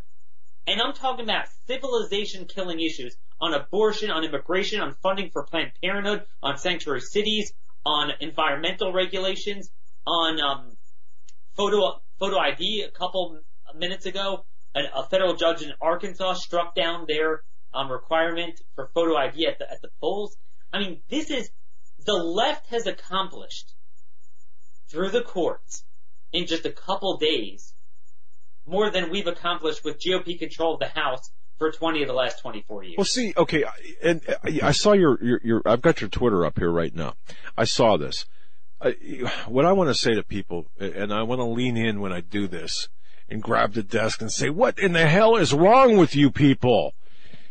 And 0.67 0.81
I'm 0.81 0.93
talking 0.93 1.25
about 1.25 1.47
civilization 1.67 2.47
killing 2.47 2.81
issues 2.81 3.17
on 3.41 3.55
abortion, 3.55 4.11
on 4.11 4.25
immigration, 4.25 4.81
on 4.81 4.95
funding 5.03 5.31
for 5.31 5.45
Planned 5.45 5.73
Parenthood, 5.83 6.25
on 6.43 6.57
sanctuary 6.57 7.01
cities, 7.01 7.53
on 7.85 8.11
environmental 8.21 8.93
regulations, 8.93 9.71
on 10.07 10.41
um, 10.41 10.77
photo 11.57 12.01
photo 12.19 12.39
ID. 12.39 12.83
A 12.83 12.91
couple 12.91 13.41
minutes 13.77 14.07
ago, 14.07 14.45
a, 14.75 14.81
a 14.95 15.07
federal 15.09 15.35
judge 15.35 15.63
in 15.63 15.73
Arkansas 15.81 16.35
struck 16.35 16.75
down 16.75 17.07
their 17.09 17.43
um, 17.75 17.91
requirement 17.91 18.61
for 18.75 18.89
photo 18.95 19.17
ID 19.17 19.47
at 19.47 19.59
the 19.59 19.71
at 19.71 19.83
the 19.83 19.89
polls. 20.01 20.37
I 20.73 20.79
mean, 20.79 21.03
this 21.11 21.31
is 21.31 21.51
the 22.05 22.15
left 22.15 22.69
has 22.69 22.87
accomplished 22.87 23.75
through 24.89 25.11
the 25.11 25.23
courts 25.23 25.85
in 26.33 26.47
just 26.47 26.67
a 26.67 26.73
couple 26.73 27.17
days 27.17 27.75
more 28.67 28.91
than 28.91 29.11
we've 29.11 29.27
accomplished 29.27 29.85
with 29.85 30.01
GOP 30.01 30.39
control 30.39 30.75
of 30.75 30.81
the 30.81 30.89
House 30.89 31.31
for 31.59 31.71
20 31.71 32.03
of 32.03 32.09
the 32.09 32.15
last 32.15 32.41
24 32.41 32.85
years. 32.85 32.95
Well, 32.97 33.05
see, 33.05 33.33
okay, 33.37 33.65
and 34.03 34.21
I 34.45 34.61
I 34.63 34.73
saw 34.73 34.93
your, 34.93 35.23
your, 35.23 35.41
your, 35.45 35.63
I've 35.65 35.83
got 35.83 36.01
your 36.01 36.11
Twitter 36.11 36.45
up 36.45 36.59
here 36.59 36.71
right 36.71 36.95
now. 36.95 37.15
I 37.57 37.65
saw 37.65 37.97
this. 37.97 38.27
I, 38.81 38.91
what 39.47 39.65
I 39.65 39.73
want 39.73 39.91
to 39.91 39.95
say 39.95 40.15
to 40.15 40.25
people, 40.25 40.67
and 40.79 41.13
I 41.13 41.23
want 41.23 41.39
to 41.39 41.45
lean 41.45 41.77
in 41.77 42.01
when 42.01 42.13
I 42.13 42.21
do 42.21 42.49
this 42.49 42.89
and 43.29 43.41
grab 43.43 43.75
the 43.75 43.83
desk 43.83 44.21
and 44.21 44.33
say, 44.33 44.51
what 44.51 44.79
in 44.79 44.93
the 44.93 45.07
hell 45.07 45.37
is 45.37 45.55
wrong 45.55 45.97
with 45.97 46.17
you 46.17 46.31
people? 46.31 46.95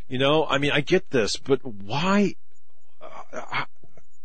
You 0.09 0.17
know, 0.17 0.45
I 0.45 0.57
mean, 0.57 0.71
I 0.71 0.81
get 0.81 1.11
this, 1.11 1.37
but 1.37 1.63
why, 1.63 2.35
uh, 3.01 3.63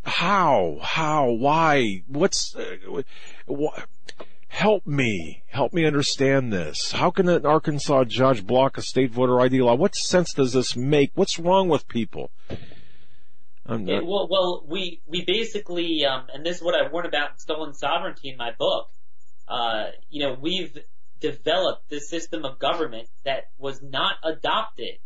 how, 0.06 0.78
how, 0.82 1.30
why, 1.30 2.02
what's, 2.06 2.54
uh, 2.54 3.02
what, 3.46 3.86
help 4.48 4.86
me, 4.86 5.42
help 5.48 5.72
me 5.72 5.84
understand 5.84 6.52
this. 6.52 6.92
How 6.92 7.10
can 7.10 7.28
an 7.28 7.44
Arkansas 7.44 8.04
judge 8.04 8.46
block 8.46 8.78
a 8.78 8.82
state 8.82 9.10
voter 9.10 9.40
ID 9.40 9.60
law? 9.62 9.74
What 9.74 9.94
sense 9.94 10.32
does 10.32 10.52
this 10.52 10.76
make? 10.76 11.10
What's 11.14 11.38
wrong 11.38 11.68
with 11.68 11.88
people? 11.88 12.30
Not, 13.68 14.06
well, 14.06 14.28
well, 14.30 14.64
we 14.68 15.02
we 15.08 15.24
basically, 15.24 16.04
um, 16.04 16.26
and 16.32 16.46
this 16.46 16.58
is 16.58 16.62
what 16.62 16.76
I 16.76 16.88
warn 16.88 17.04
about 17.04 17.32
in 17.32 17.38
stolen 17.38 17.74
sovereignty 17.74 18.28
in 18.28 18.36
my 18.36 18.52
book. 18.56 18.88
Uh, 19.48 19.86
you 20.08 20.22
know, 20.22 20.36
we've 20.40 20.78
developed 21.20 21.90
this 21.90 22.08
system 22.08 22.44
of 22.44 22.60
government 22.60 23.08
that 23.24 23.50
was 23.58 23.82
not 23.82 24.16
adopted, 24.22 24.98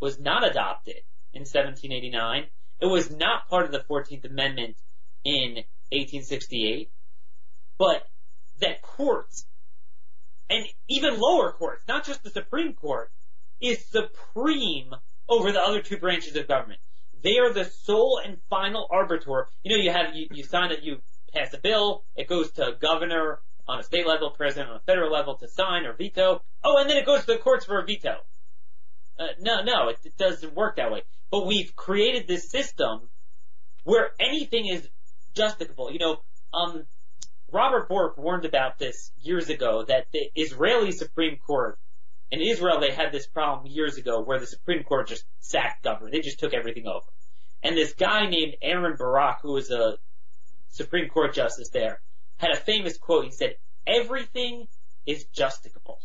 was 0.00 0.20
not 0.20 0.48
adopted 0.48 1.02
in 1.32 1.40
1789. 1.40 2.46
It 2.80 2.86
was 2.86 3.10
not 3.10 3.48
part 3.48 3.66
of 3.66 3.72
the 3.72 3.84
14th 3.88 4.24
Amendment 4.24 4.76
in 5.24 5.54
1868, 5.90 6.90
but 7.78 8.06
that 8.60 8.82
courts 8.82 9.46
and 10.50 10.66
even 10.88 11.18
lower 11.18 11.52
courts, 11.52 11.82
not 11.88 12.04
just 12.04 12.22
the 12.22 12.30
Supreme 12.30 12.74
Court, 12.74 13.10
is 13.60 13.86
supreme 13.86 14.94
over 15.28 15.52
the 15.52 15.60
other 15.60 15.80
two 15.80 15.96
branches 15.96 16.36
of 16.36 16.46
government. 16.48 16.80
They 17.22 17.38
are 17.38 17.52
the 17.52 17.64
sole 17.64 18.20
and 18.22 18.36
final 18.50 18.86
arbiter. 18.90 19.48
You 19.62 19.76
know, 19.76 19.82
you 19.82 19.90
have 19.90 20.14
you, 20.14 20.26
you 20.30 20.44
sign 20.44 20.70
it, 20.72 20.82
you 20.82 20.98
pass 21.32 21.54
a 21.54 21.58
bill, 21.58 22.04
it 22.14 22.28
goes 22.28 22.52
to 22.52 22.68
a 22.68 22.74
governor 22.74 23.40
on 23.66 23.80
a 23.80 23.82
state 23.82 24.06
level, 24.06 24.30
president 24.30 24.70
on 24.70 24.76
a 24.76 24.80
federal 24.80 25.10
level 25.10 25.36
to 25.36 25.48
sign 25.48 25.86
or 25.86 25.94
veto. 25.94 26.42
Oh, 26.62 26.76
and 26.78 26.90
then 26.90 26.98
it 26.98 27.06
goes 27.06 27.20
to 27.20 27.26
the 27.26 27.38
courts 27.38 27.64
for 27.64 27.80
a 27.80 27.86
veto. 27.86 28.16
Uh, 29.18 29.28
no, 29.40 29.62
no, 29.62 29.88
it, 29.88 29.98
it 30.04 30.16
doesn't 30.18 30.54
work 30.54 30.76
that 30.76 30.92
way. 30.92 31.02
But 31.30 31.46
we've 31.46 31.74
created 31.74 32.26
this 32.26 32.50
system 32.50 33.08
where 33.84 34.10
anything 34.20 34.66
is 34.66 34.88
justiciable. 35.34 35.92
You 35.92 35.98
know, 35.98 36.16
um, 36.52 36.86
Robert 37.52 37.88
Bork 37.88 38.16
warned 38.16 38.44
about 38.44 38.78
this 38.78 39.12
years 39.20 39.48
ago 39.48 39.84
that 39.86 40.06
the 40.12 40.30
Israeli 40.34 40.92
Supreme 40.92 41.36
Court 41.36 41.78
in 42.30 42.40
Israel 42.40 42.80
they 42.80 42.92
had 42.92 43.12
this 43.12 43.26
problem 43.26 43.66
years 43.66 43.96
ago 43.96 44.20
where 44.20 44.40
the 44.40 44.46
Supreme 44.46 44.82
Court 44.82 45.08
just 45.08 45.24
sacked 45.40 45.84
government. 45.84 46.12
They 46.12 46.20
just 46.20 46.40
took 46.40 46.54
everything 46.54 46.86
over. 46.86 47.06
And 47.62 47.76
this 47.76 47.94
guy 47.94 48.26
named 48.26 48.56
Aharon 48.62 48.98
Barak, 48.98 49.38
who 49.42 49.52
was 49.52 49.70
a 49.70 49.96
Supreme 50.68 51.08
Court 51.08 51.34
justice 51.34 51.70
there, 51.70 52.00
had 52.36 52.50
a 52.50 52.56
famous 52.56 52.98
quote. 52.98 53.24
He 53.24 53.30
said, 53.30 53.56
everything 53.86 54.66
is 55.06 55.24
justiciable. 55.36 55.98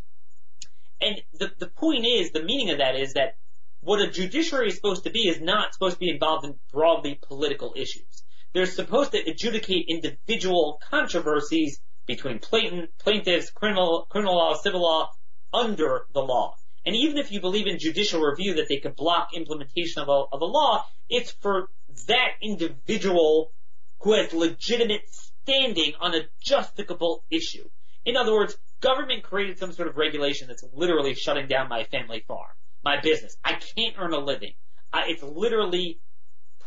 And 1.02 1.22
the, 1.34 1.52
the 1.58 1.68
point 1.68 2.06
is, 2.06 2.32
the 2.32 2.44
meaning 2.44 2.70
of 2.70 2.78
that 2.78 2.96
is 2.96 3.14
that 3.14 3.38
what 3.82 4.02
a 4.02 4.10
judiciary 4.10 4.68
is 4.68 4.76
supposed 4.76 5.04
to 5.06 5.10
be 5.10 5.28
is 5.28 5.40
not 5.40 5.74
supposed 5.74 5.96
to 5.96 6.00
be 6.00 6.10
involved 6.10 6.46
in 6.46 6.56
broadly 6.72 7.20
political 7.22 7.74
issues. 7.76 8.24
They're 8.54 8.66
supposed 8.66 9.12
to 9.12 9.20
adjudicate 9.20 9.86
individual 9.88 10.82
controversies 10.90 11.80
between 12.06 12.40
plaintiff, 12.40 12.90
plaintiffs, 12.98 13.52
criminal, 13.52 14.08
criminal 14.10 14.36
law, 14.36 14.56
civil 14.56 14.82
law, 14.82 15.12
under 15.54 16.06
the 16.14 16.22
law. 16.22 16.56
And 16.86 16.96
even 16.96 17.18
if 17.18 17.32
you 17.32 17.40
believe 17.40 17.68
in 17.68 17.78
judicial 17.78 18.22
review 18.22 18.56
that 18.56 18.68
they 18.68 18.78
could 18.78 18.96
block 18.96 19.30
implementation 19.34 20.02
of 20.02 20.10
a, 20.10 20.24
of 20.32 20.42
a 20.42 20.46
law, 20.46 20.86
it's 21.10 21.32
for 21.32 21.70
that 22.08 22.32
individual 22.42 23.52
who 24.00 24.14
has 24.14 24.34
legitimate 24.34 25.02
standing 25.44 25.94
on 26.00 26.16
a 26.16 26.22
justiciable 26.46 27.20
issue. 27.30 27.70
In 28.06 28.16
other 28.16 28.34
words, 28.34 28.58
government 28.82 29.24
created 29.24 29.60
some 29.60 29.72
sort 29.74 29.88
of 29.88 29.98
regulation 29.98 30.48
that's 30.48 30.64
literally 30.74 31.14
shutting 31.14 31.48
down 31.48 31.70
my 31.70 31.84
family 31.86 32.24
farm, 32.28 32.50
my 32.84 33.00
business. 33.02 33.38
I 33.44 33.54
can't 33.54 33.96
earn 33.98 34.14
a 34.14 34.20
living. 34.20 34.54
I, 34.92 35.06
it's 35.08 35.24
literally 35.24 36.00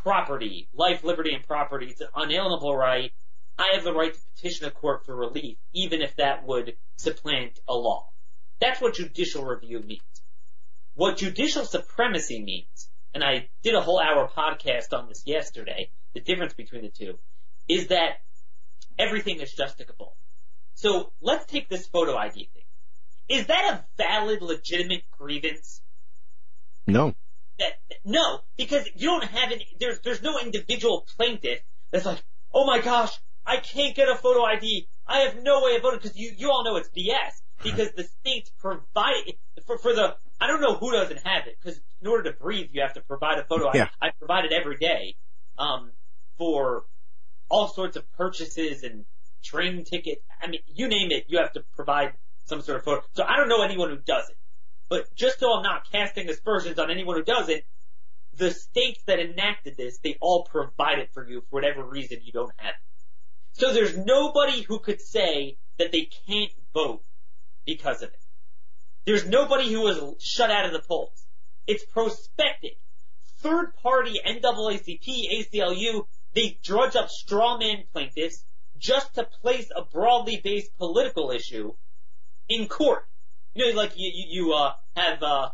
property, 0.03 0.69
life, 0.75 1.05
liberty, 1.05 1.35
and 1.35 1.47
property. 1.47 1.87
It's 1.87 2.01
an 2.01 2.09
unalienable 2.15 2.77
right. 2.77 3.13
I 3.59 3.73
have 3.75 3.85
the 3.85 3.93
right 3.93 4.13
to 4.13 4.21
petition 4.35 4.67
a 4.67 4.71
court 4.71 5.05
for 5.05 5.15
relief, 5.15 5.59
even 5.73 6.03
if 6.03 6.17
that 6.17 6.47
would 6.47 6.77
supplant 6.97 7.61
a 7.69 7.75
law. 7.75 8.09
That's 8.61 8.81
what 8.81 8.95
judicial 8.95 9.45
review 9.45 9.81
means. 9.81 10.03
What 10.95 11.19
judicial 11.19 11.65
supremacy 11.65 12.43
means, 12.43 12.89
and 13.15 13.23
I 13.25 13.49
did 13.63 13.75
a 13.75 13.81
whole 13.81 14.01
hour 14.01 14.29
podcast 14.29 14.97
on 14.97 15.09
this 15.09 15.23
yesterday, 15.27 15.91
the 16.15 16.21
difference 16.21 16.55
between 16.55 16.83
the 16.83 16.89
two, 16.89 17.19
is 17.69 17.89
that 17.89 18.21
everything 18.99 19.41
is 19.41 19.55
justiciable. 19.55 20.13
So 20.75 21.13
let's 21.21 21.47
take 21.47 21.69
this 21.69 21.87
photo 21.87 22.17
ID 22.17 22.51
thing. 22.53 22.63
Is 23.29 23.47
that 23.47 23.75
a 23.75 23.85
valid, 23.97 24.43
legitimate 24.43 25.05
grievance? 25.11 25.82
No. 26.87 27.15
that 27.59 27.73
no, 28.05 28.41
because 28.57 28.89
you 28.95 29.09
don't 29.09 29.25
have 29.25 29.53
any. 29.53 29.67
There's 29.79 30.01
there's 30.01 30.23
no 30.23 30.39
individual 30.41 31.07
plaintiff 31.17 31.61
that's 31.91 32.05
like, 32.07 32.23
oh 32.53 32.67
my 32.67 32.81
gosh, 32.81 33.13
I 33.47 33.59
can't 33.59 33.95
get 33.95 34.09
a 34.09 34.17
photo 34.17 34.43
ID. 34.45 34.89
I 35.07 35.21
have 35.21 35.37
no 35.43 35.63
way 35.63 35.77
of 35.77 35.83
voting 35.83 36.01
because 36.03 36.17
you 36.17 36.33
you 36.37 36.51
all 36.51 36.65
know 36.65 36.77
it's 36.77 36.89
BS 36.91 37.41
because 37.63 37.93
the 37.93 38.05
states 38.05 38.51
provide 38.59 39.15
for 39.67 39.79
for 39.79 39.95
the. 39.95 40.17
I 40.41 40.49
don't 40.49 40.61
know 40.61 40.75
who 40.75 40.91
doesn't 40.93 41.25
have 41.25 41.47
it 41.47 41.57
because 41.63 41.81
in 42.01 42.09
order 42.09 42.33
to 42.33 42.37
breathe 42.37 42.71
you 42.73 42.83
have 42.83 42.95
to 42.95 43.01
provide 43.03 43.39
a 43.39 43.45
photo 43.45 43.71
Yeah. 43.75 43.83
ID. 43.85 43.91
I 44.01 44.11
provide 44.19 44.45
it 44.45 44.53
every 44.53 44.77
day 44.77 45.15
um, 45.59 45.93
for 46.37 46.85
all 47.49 47.69
sorts 47.69 47.97
of 47.97 48.11
purchases 48.13 48.83
and 48.83 49.05
train 49.45 49.85
tickets. 49.85 50.23
I 50.41 50.49
mean, 50.49 50.61
you 50.67 50.89
name 50.89 51.13
it, 51.13 51.25
you 51.29 51.39
have 51.39 51.53
to 51.53 51.63
provide 51.77 52.15
some 52.47 52.61
sort 52.61 52.79
of 52.79 52.85
photo. 52.85 53.03
So 53.13 53.23
I 53.25 53.37
don't 53.37 53.49
know 53.49 53.63
anyone 53.63 53.91
who 53.91 53.99
doesn't. 53.99 54.37
But 54.93 55.15
just 55.15 55.41
so 55.41 55.55
I'm 55.55 55.63
not 55.63 55.91
casting 55.91 56.29
aspersions 56.29 56.79
on 56.79 56.91
anyone 56.91 57.17
who 57.17 57.25
doesn't, 57.25 57.63
the 58.37 58.51
states 58.51 59.03
that 59.07 59.21
enacted 59.21 59.75
this, 59.75 59.97
they 60.05 60.19
all 60.21 60.45
provide 60.45 60.99
it 60.99 61.09
for 61.15 61.27
you 61.27 61.41
for 61.41 61.47
whatever 61.49 61.83
reason 61.83 62.19
you 62.23 62.31
don't 62.31 62.53
have 62.59 62.75
it. 62.75 63.59
So 63.59 63.73
there's 63.73 63.97
nobody 63.97 64.61
who 64.61 64.79
could 64.81 65.01
say 65.01 65.57
that 65.79 65.93
they 65.93 66.11
can't 66.27 66.53
vote 66.75 67.03
because 67.65 68.03
of 68.03 68.11
it. 68.11 68.23
There's 69.07 69.27
nobody 69.27 69.73
who 69.73 69.81
was 69.81 70.23
shut 70.23 70.51
out 70.51 70.67
of 70.67 70.73
the 70.73 70.87
polls. 70.87 71.25
It's 71.67 71.87
prospective. 71.87 72.77
Third 73.39 73.75
party 73.83 74.21
NAACP, 74.23 75.09
ACLU, 75.33 76.05
they 76.35 76.59
drudge 76.63 76.97
up 76.97 77.09
straw 77.09 77.57
man 77.57 77.85
plaintiffs 77.95 78.45
just 78.77 79.15
to 79.15 79.25
place 79.25 79.71
a 79.75 79.87
broadly 79.87 80.39
based 80.45 80.77
political 80.77 81.31
issue 81.31 81.73
in 82.51 82.69
court. 82.69 83.07
You 83.55 83.73
know, 83.73 83.79
like 83.81 83.93
you, 83.97 84.11
you, 84.15 84.45
you 84.45 84.53
uh, 84.53 84.73
have 84.97 85.23
uh, 85.23 85.51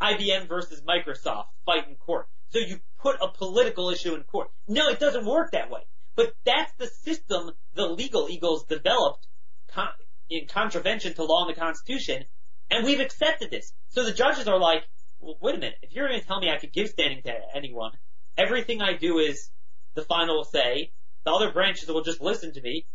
IBM 0.00 0.48
versus 0.48 0.82
Microsoft 0.82 1.46
fight 1.66 1.88
in 1.88 1.96
court. 1.96 2.28
So 2.50 2.58
you 2.58 2.80
put 2.98 3.16
a 3.20 3.28
political 3.28 3.90
issue 3.90 4.14
in 4.14 4.22
court. 4.24 4.48
No, 4.68 4.88
it 4.88 5.00
doesn't 5.00 5.26
work 5.26 5.52
that 5.52 5.70
way. 5.70 5.80
But 6.14 6.34
that's 6.44 6.72
the 6.78 6.86
system 6.86 7.52
the 7.74 7.86
legal 7.86 8.28
eagles 8.28 8.64
developed 8.66 9.26
con- 9.68 9.88
in 10.28 10.46
contravention 10.46 11.14
to 11.14 11.24
law 11.24 11.46
and 11.46 11.54
the 11.54 11.60
Constitution, 11.60 12.24
and 12.70 12.84
we've 12.84 13.00
accepted 13.00 13.50
this. 13.50 13.72
So 13.88 14.04
the 14.04 14.12
judges 14.12 14.48
are 14.48 14.58
like, 14.58 14.82
well, 15.20 15.36
wait 15.40 15.54
a 15.54 15.58
minute, 15.58 15.78
if 15.82 15.92
you're 15.92 16.08
going 16.08 16.20
to 16.20 16.26
tell 16.26 16.40
me 16.40 16.50
I 16.50 16.58
could 16.58 16.72
give 16.72 16.88
standing 16.88 17.22
to 17.22 17.32
anyone, 17.54 17.92
everything 18.36 18.82
I 18.82 18.96
do 18.96 19.18
is 19.18 19.50
the 19.94 20.02
final 20.02 20.44
say, 20.44 20.92
the 21.24 21.30
other 21.30 21.52
branches 21.52 21.88
will 21.88 22.02
just 22.02 22.20
listen 22.20 22.52
to 22.54 22.60
me. 22.60 22.86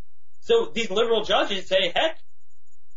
So 0.41 0.71
these 0.73 0.91
liberal 0.91 1.23
judges 1.23 1.67
say, 1.67 1.91
heck, 1.93 2.19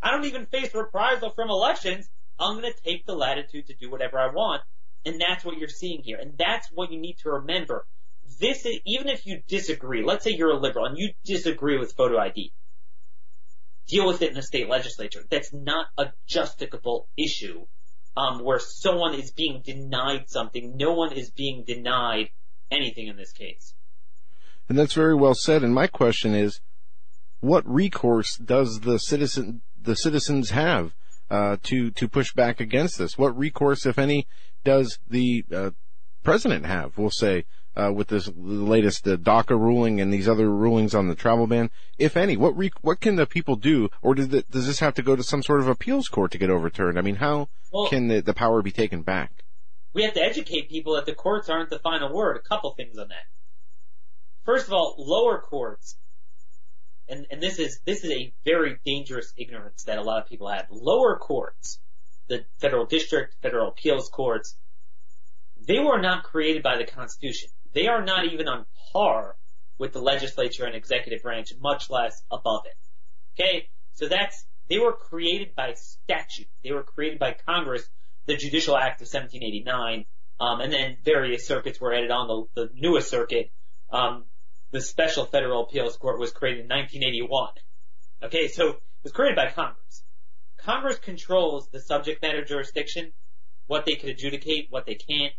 I 0.02 0.10
don't 0.10 0.24
even 0.24 0.46
face 0.46 0.74
reprisal 0.74 1.30
from 1.30 1.50
elections. 1.50 2.08
I'm 2.38 2.60
going 2.60 2.72
to 2.72 2.82
take 2.82 3.06
the 3.06 3.14
latitude 3.14 3.66
to 3.66 3.74
do 3.74 3.90
whatever 3.90 4.18
I 4.18 4.32
want. 4.32 4.62
And 5.04 5.20
that's 5.20 5.44
what 5.44 5.58
you're 5.58 5.68
seeing 5.68 6.02
here. 6.02 6.18
And 6.20 6.36
that's 6.38 6.68
what 6.72 6.90
you 6.90 7.00
need 7.00 7.16
to 7.22 7.30
remember. 7.30 7.86
This 8.38 8.64
is, 8.64 8.80
even 8.86 9.08
if 9.08 9.26
you 9.26 9.42
disagree, 9.48 10.04
let's 10.04 10.24
say 10.24 10.30
you're 10.32 10.52
a 10.52 10.58
liberal 10.58 10.86
and 10.86 10.96
you 10.96 11.10
disagree 11.24 11.78
with 11.78 11.92
photo 11.92 12.18
ID, 12.18 12.52
deal 13.88 14.06
with 14.06 14.22
it 14.22 14.30
in 14.30 14.34
the 14.34 14.42
state 14.42 14.68
legislature. 14.68 15.22
That's 15.30 15.52
not 15.52 15.86
a 15.98 16.12
justiciable 16.28 17.06
issue, 17.16 17.66
um, 18.16 18.44
where 18.44 18.58
someone 18.58 19.14
is 19.14 19.32
being 19.32 19.62
denied 19.64 20.28
something. 20.28 20.76
No 20.76 20.92
one 20.94 21.12
is 21.12 21.30
being 21.30 21.64
denied 21.66 22.30
anything 22.70 23.08
in 23.08 23.16
this 23.16 23.32
case. 23.32 23.74
And 24.68 24.78
that's 24.78 24.94
very 24.94 25.14
well 25.14 25.34
said. 25.34 25.64
And 25.64 25.74
my 25.74 25.88
question 25.88 26.34
is, 26.34 26.60
what 27.40 27.68
recourse 27.68 28.36
does 28.36 28.80
the 28.80 28.98
citizen, 28.98 29.62
the 29.82 29.96
citizens 29.96 30.50
have? 30.50 30.94
uh, 31.30 31.56
to 31.62 31.90
to 31.92 32.08
push 32.08 32.32
back 32.32 32.60
against 32.60 32.98
this? 32.98 33.16
What 33.16 33.36
recourse, 33.38 33.86
if 33.86 33.98
any, 33.98 34.26
does 34.64 34.98
the 35.08 35.44
uh, 35.54 35.70
president 36.24 36.66
have? 36.66 36.98
We'll 36.98 37.10
say 37.10 37.44
uh, 37.76 37.92
with 37.94 38.08
this 38.08 38.30
latest 38.36 39.06
uh, 39.06 39.16
DACA 39.16 39.50
ruling 39.50 40.00
and 40.00 40.12
these 40.12 40.28
other 40.28 40.50
rulings 40.50 40.94
on 40.94 41.08
the 41.08 41.14
travel 41.14 41.46
ban, 41.46 41.70
if 41.98 42.16
any. 42.16 42.36
What 42.36 42.56
re- 42.56 42.72
what 42.80 43.00
can 43.00 43.16
the 43.16 43.26
people 43.26 43.56
do, 43.56 43.88
or 44.02 44.14
does, 44.14 44.28
the, 44.28 44.42
does 44.50 44.66
this 44.66 44.80
have 44.80 44.94
to 44.94 45.02
go 45.02 45.14
to 45.14 45.22
some 45.22 45.42
sort 45.42 45.60
of 45.60 45.68
appeals 45.68 46.08
court 46.08 46.32
to 46.32 46.38
get 46.38 46.50
overturned? 46.50 46.98
I 46.98 47.02
mean, 47.02 47.16
how 47.16 47.48
well, 47.72 47.88
can 47.88 48.08
the, 48.08 48.20
the 48.20 48.34
power 48.34 48.60
be 48.62 48.72
taken 48.72 49.02
back? 49.02 49.44
We 49.92 50.02
have 50.02 50.14
to 50.14 50.22
educate 50.22 50.68
people 50.68 50.94
that 50.94 51.06
the 51.06 51.14
courts 51.14 51.48
aren't 51.48 51.70
the 51.70 51.78
final 51.78 52.12
word. 52.12 52.36
A 52.36 52.48
couple 52.48 52.72
things 52.74 52.98
on 52.98 53.08
that. 53.08 53.26
First 54.44 54.66
of 54.66 54.72
all, 54.72 54.94
lower 54.98 55.40
courts 55.40 55.96
and, 57.10 57.26
and 57.30 57.42
this 57.42 57.58
is 57.58 57.80
this 57.84 58.04
is 58.04 58.10
a 58.10 58.32
very 58.44 58.78
dangerous 58.86 59.32
ignorance 59.36 59.84
that 59.84 59.98
a 59.98 60.02
lot 60.02 60.22
of 60.22 60.28
people 60.28 60.48
have. 60.48 60.66
Lower 60.70 61.18
courts, 61.18 61.78
the 62.28 62.44
federal 62.60 62.86
district, 62.86 63.36
federal 63.42 63.68
appeals 63.68 64.08
courts, 64.08 64.56
they 65.66 65.78
were 65.78 66.00
not 66.00 66.24
created 66.24 66.62
by 66.62 66.78
the 66.78 66.84
Constitution. 66.84 67.50
They 67.74 67.86
are 67.86 68.04
not 68.04 68.26
even 68.32 68.48
on 68.48 68.66
par 68.92 69.36
with 69.78 69.92
the 69.92 70.00
legislature 70.00 70.64
and 70.64 70.74
executive 70.74 71.22
branch, 71.22 71.52
much 71.60 71.90
less 71.90 72.22
above 72.30 72.62
it. 72.66 72.76
Okay? 73.34 73.68
So 73.94 74.08
that's, 74.08 74.44
they 74.68 74.78
were 74.78 74.92
created 74.92 75.54
by 75.54 75.74
statute. 75.74 76.48
They 76.62 76.72
were 76.72 76.82
created 76.82 77.18
by 77.18 77.36
Congress, 77.46 77.88
the 78.26 78.36
Judicial 78.36 78.76
Act 78.76 79.00
of 79.00 79.06
1789, 79.06 80.04
um, 80.38 80.60
and 80.60 80.72
then 80.72 80.96
various 81.04 81.46
circuits 81.46 81.80
were 81.80 81.94
added 81.94 82.10
on 82.10 82.28
the, 82.54 82.62
the 82.62 82.70
newest 82.74 83.10
circuit, 83.10 83.50
um, 83.92 84.24
the 84.70 84.80
Special 84.80 85.24
Federal 85.24 85.64
Appeals 85.64 85.96
Court 85.96 86.18
was 86.18 86.32
created 86.32 86.60
in 86.60 86.68
1981. 86.68 87.52
Okay, 88.22 88.48
so 88.48 88.68
it 88.68 88.80
was 89.02 89.12
created 89.12 89.36
by 89.36 89.50
Congress. 89.50 90.04
Congress 90.58 90.98
controls 90.98 91.68
the 91.68 91.80
subject 91.80 92.22
matter 92.22 92.44
jurisdiction, 92.44 93.12
what 93.66 93.86
they 93.86 93.94
can 93.94 94.10
adjudicate, 94.10 94.66
what 94.70 94.86
they 94.86 94.94
can't, 94.94 95.32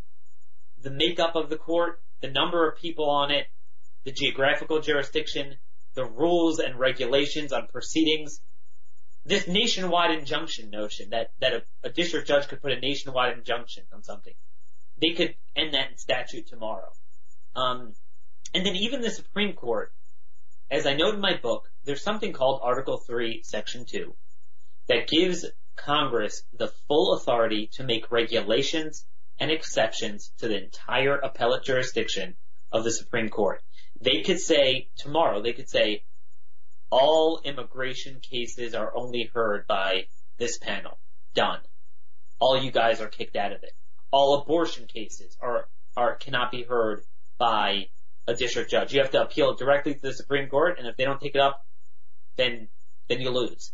the 0.81 0.89
makeup 0.89 1.35
of 1.35 1.49
the 1.49 1.57
court, 1.57 2.01
the 2.21 2.29
number 2.29 2.67
of 2.67 2.77
people 2.77 3.09
on 3.09 3.31
it, 3.31 3.47
the 4.03 4.11
geographical 4.11 4.81
jurisdiction, 4.81 5.55
the 5.93 6.05
rules 6.05 6.59
and 6.59 6.79
regulations 6.79 7.53
on 7.53 7.67
proceedings. 7.67 8.41
This 9.25 9.47
nationwide 9.47 10.17
injunction 10.17 10.71
notion 10.71 11.11
that, 11.11 11.31
a, 11.83 11.89
district 11.89 12.27
judge 12.27 12.47
could 12.47 12.61
put 12.61 12.71
a 12.71 12.79
nationwide 12.79 13.37
injunction 13.37 13.83
on 13.93 14.03
something. 14.03 14.33
They 14.99 15.11
could 15.11 15.35
end 15.55 15.75
that 15.75 15.91
in 15.91 15.97
statute 15.97 16.47
tomorrow. 16.47 16.91
Um, 17.55 17.93
And 18.53 18.65
then 18.65 18.75
even 18.75 19.01
the 19.01 19.11
Supreme 19.11 19.53
Court, 19.53 19.93
as 20.69 20.85
I 20.85 20.93
note 20.93 21.15
in 21.15 21.21
my 21.21 21.37
book, 21.37 21.69
there's 21.85 22.03
something 22.03 22.33
called 22.33 22.59
Article 22.63 22.97
3, 22.97 23.43
Section 23.43 23.85
2, 23.85 24.15
that 24.87 25.07
gives 25.07 25.45
Congress 25.75 26.43
the 26.53 26.67
full 26.87 27.13
authority 27.13 27.67
to 27.73 27.83
make 27.83 28.11
regulations 28.11 29.05
and 29.39 29.49
exceptions 29.49 30.31
to 30.37 30.47
the 30.47 30.61
entire 30.61 31.17
appellate 31.17 31.63
jurisdiction 31.63 32.35
of 32.71 32.83
the 32.83 32.91
Supreme 32.91 33.29
Court. 33.29 33.61
They 33.99 34.21
could 34.21 34.39
say, 34.39 34.89
tomorrow, 34.97 35.41
they 35.41 35.53
could 35.53 35.69
say, 35.69 36.03
all 36.89 37.41
immigration 37.43 38.19
cases 38.19 38.75
are 38.75 38.95
only 38.95 39.29
heard 39.33 39.65
by 39.65 40.07
this 40.37 40.57
panel. 40.57 40.99
Done. 41.33 41.59
All 42.39 42.61
you 42.61 42.71
guys 42.71 42.99
are 42.99 43.07
kicked 43.07 43.35
out 43.35 43.53
of 43.53 43.63
it. 43.63 43.73
All 44.11 44.41
abortion 44.41 44.87
cases 44.87 45.37
are, 45.41 45.69
are, 45.95 46.15
cannot 46.15 46.51
be 46.51 46.63
heard 46.63 47.03
by 47.37 47.87
a 48.27 48.33
district 48.33 48.71
judge. 48.71 48.93
You 48.93 49.01
have 49.01 49.11
to 49.11 49.21
appeal 49.21 49.55
directly 49.55 49.95
to 49.95 50.01
the 50.01 50.13
Supreme 50.13 50.49
Court, 50.49 50.77
and 50.77 50.87
if 50.87 50.95
they 50.97 51.05
don't 51.05 51.19
take 51.19 51.35
it 51.35 51.41
up, 51.41 51.65
then 52.37 52.69
then 53.09 53.19
you 53.19 53.29
lose. 53.29 53.73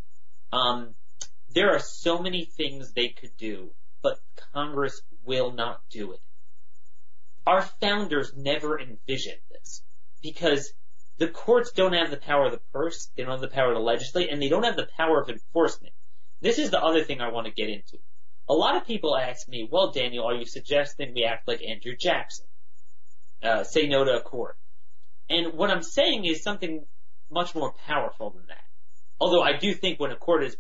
Um, 0.52 0.96
there 1.50 1.74
are 1.74 1.80
so 1.80 2.20
many 2.20 2.46
things 2.46 2.92
they 2.92 3.10
could 3.10 3.36
do, 3.38 3.72
but 4.02 4.20
Congress 4.54 5.02
will 5.24 5.52
not 5.52 5.82
do 5.90 6.14
it. 6.14 6.20
Our 7.46 7.62
founders 7.62 8.34
never 8.36 8.80
envisioned 8.80 9.42
this 9.52 9.84
because 10.22 10.74
the 11.18 11.28
courts 11.28 11.72
don't 11.72 11.94
have 11.94 12.12
the 12.12 12.18
power 12.18 12.46
of 12.46 12.52
the 12.52 12.62
purse, 12.72 13.10
they 13.16 13.24
don't 13.24 13.32
have 13.32 13.42
the 13.42 13.48
power 13.48 13.74
to 13.74 13.80
legislate, 13.80 14.30
and 14.32 14.42
they 14.42 14.50
don't 14.50 14.64
have 14.64 14.76
the 14.76 14.90
power 14.98 15.22
of 15.22 15.30
enforcement. 15.30 15.94
This 16.42 16.60
is 16.60 16.70
the 16.70 16.84
other 16.84 17.04
thing 17.04 17.22
I 17.22 17.32
want 17.32 17.48
to 17.48 17.54
get 17.54 17.70
into. 17.70 17.98
A 18.50 18.54
lot 18.54 18.76
of 18.76 18.86
people 18.86 19.18
ask 19.18 19.48
me, 19.48 19.68
well, 19.70 19.92
Daniel, 19.92 20.26
are 20.26 20.36
you 20.36 20.46
suggesting 20.46 21.14
we 21.14 21.24
act 21.24 21.48
like 21.48 21.62
Andrew 21.64 21.96
Jackson? 21.96 22.46
Uh, 23.44 23.64
say 23.64 23.88
no 23.88 24.04
to 24.04 24.12
a 24.12 24.22
court. 24.22 24.58
And 25.30 25.54
what 25.54 25.70
I'm 25.70 25.84
saying 25.84 26.26
is 26.26 26.44
something 26.44 26.86
much 27.30 27.54
more 27.54 27.74
powerful 27.86 28.32
than 28.32 28.46
that. 28.48 28.64
Although 29.20 29.42
I 29.42 29.58
do 29.58 29.74
think 29.74 30.00
when 30.00 30.12
a 30.12 30.16
court 30.16 30.44
is 30.44 30.56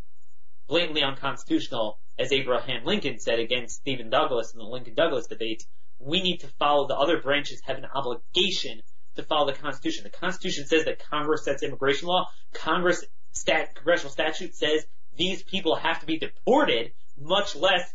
blatantly 0.67 1.03
unconstitutional, 1.03 1.99
as 2.19 2.31
Abraham 2.31 2.83
Lincoln 2.83 3.19
said 3.19 3.39
against 3.39 3.77
Stephen 3.77 4.09
Douglas 4.09 4.53
in 4.53 4.59
the 4.59 4.65
Lincoln 4.65 4.95
Douglas 4.95 5.27
debates, 5.27 5.65
we 5.99 6.21
need 6.21 6.37
to 6.37 6.47
follow 6.59 6.87
the 6.87 6.95
other 6.95 7.21
branches 7.21 7.61
have 7.65 7.77
an 7.77 7.85
obligation 7.85 8.81
to 9.15 9.23
follow 9.23 9.47
the 9.47 9.57
Constitution. 9.57 10.03
The 10.03 10.09
Constitution 10.09 10.65
says 10.65 10.85
that 10.85 10.99
Congress 10.99 11.45
sets 11.45 11.63
immigration 11.63 12.07
law. 12.07 12.27
Congress 12.53 13.03
stat, 13.31 13.75
congressional 13.75 14.11
statute 14.11 14.55
says 14.55 14.85
these 15.15 15.43
people 15.43 15.75
have 15.75 15.99
to 15.99 16.05
be 16.05 16.17
deported, 16.17 16.91
much 17.19 17.55
less 17.55 17.91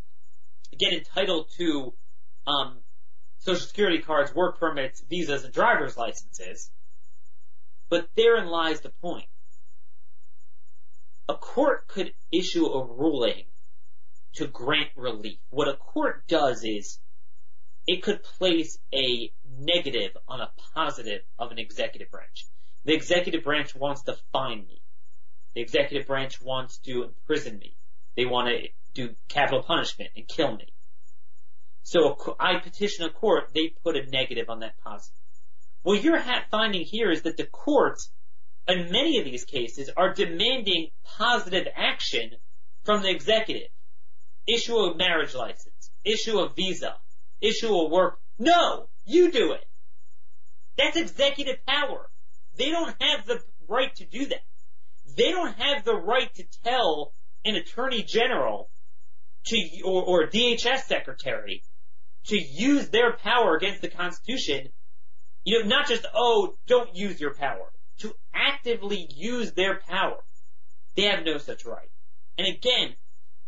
get 0.78 0.92
entitled 0.92 1.48
to 1.58 1.94
um, 2.46 2.78
social 3.42 3.66
security 3.66 3.98
cards, 3.98 4.34
work 4.34 4.60
permits, 4.60 5.02
visas, 5.10 5.44
and 5.44 5.52
driver's 5.52 5.96
licenses. 5.96 6.70
But 7.90 8.08
therein 8.16 8.46
lies 8.46 8.80
the 8.80 8.90
point. 9.02 9.26
A 11.28 11.34
court 11.34 11.88
could 11.88 12.12
issue 12.30 12.66
a 12.66 12.86
ruling 12.86 13.44
to 14.34 14.46
grant 14.46 14.90
relief. 14.96 15.38
What 15.50 15.68
a 15.68 15.74
court 15.74 16.26
does 16.28 16.64
is 16.64 17.00
it 17.86 18.02
could 18.02 18.22
place 18.22 18.78
a 18.94 19.32
negative 19.58 20.16
on 20.28 20.40
a 20.40 20.52
positive 20.74 21.22
of 21.38 21.50
an 21.50 21.58
executive 21.58 22.10
branch. 22.10 22.46
The 22.84 22.94
executive 22.94 23.42
branch 23.42 23.74
wants 23.74 24.02
to 24.02 24.16
fine 24.32 24.66
me. 24.66 24.80
The 25.54 25.62
executive 25.62 26.06
branch 26.06 26.40
wants 26.40 26.78
to 26.78 27.02
imprison 27.02 27.58
me. 27.58 27.76
They 28.16 28.24
want 28.24 28.48
to 28.48 28.68
do 28.94 29.14
capital 29.28 29.62
punishment 29.62 30.10
and 30.16 30.28
kill 30.28 30.56
me. 30.56 30.72
So 31.82 32.36
I 32.38 32.58
petition 32.58 33.04
a 33.04 33.10
court, 33.10 33.50
they 33.54 33.74
put 33.82 33.96
a 33.96 34.06
negative 34.06 34.48
on 34.48 34.60
that 34.60 34.74
positive. 34.82 35.18
What 35.82 36.02
you're 36.02 36.22
finding 36.50 36.84
here 36.84 37.10
is 37.10 37.22
that 37.22 37.36
the 37.36 37.46
courts, 37.46 38.10
in 38.68 38.92
many 38.92 39.18
of 39.18 39.24
these 39.24 39.44
cases, 39.44 39.90
are 39.96 40.14
demanding 40.14 40.88
positive 41.04 41.66
action 41.74 42.30
from 42.84 43.02
the 43.02 43.10
executive. 43.10 43.68
Issue 44.46 44.76
a 44.76 44.96
marriage 44.96 45.34
license, 45.34 45.90
issue 46.04 46.38
a 46.38 46.48
visa, 46.48 46.96
issue 47.40 47.72
a 47.72 47.88
work. 47.88 48.18
No, 48.38 48.88
you 49.04 49.30
do 49.30 49.52
it. 49.52 49.64
That's 50.78 50.96
executive 50.96 51.64
power. 51.66 52.08
They 52.56 52.70
don't 52.70 52.94
have 53.00 53.26
the 53.26 53.40
right 53.68 53.94
to 53.96 54.04
do 54.04 54.26
that. 54.26 54.42
They 55.16 55.30
don't 55.30 55.56
have 55.58 55.84
the 55.84 55.94
right 55.94 56.32
to 56.34 56.44
tell 56.64 57.12
an 57.44 57.56
attorney 57.56 58.02
general 58.02 58.70
to, 59.46 59.80
or, 59.84 60.02
or 60.02 60.22
a 60.22 60.30
DHS 60.30 60.82
secretary 60.82 61.62
to 62.26 62.36
use 62.36 62.88
their 62.88 63.12
power 63.12 63.56
against 63.56 63.82
the 63.82 63.88
Constitution, 63.88 64.68
you 65.44 65.62
know, 65.62 65.68
not 65.68 65.88
just, 65.88 66.06
oh, 66.14 66.54
don't 66.66 66.94
use 66.94 67.20
your 67.20 67.34
power, 67.34 67.72
to 67.98 68.14
actively 68.34 69.08
use 69.14 69.52
their 69.52 69.80
power. 69.88 70.18
They 70.96 71.04
have 71.04 71.24
no 71.24 71.38
such 71.38 71.64
right. 71.64 71.90
And 72.38 72.46
again, 72.46 72.94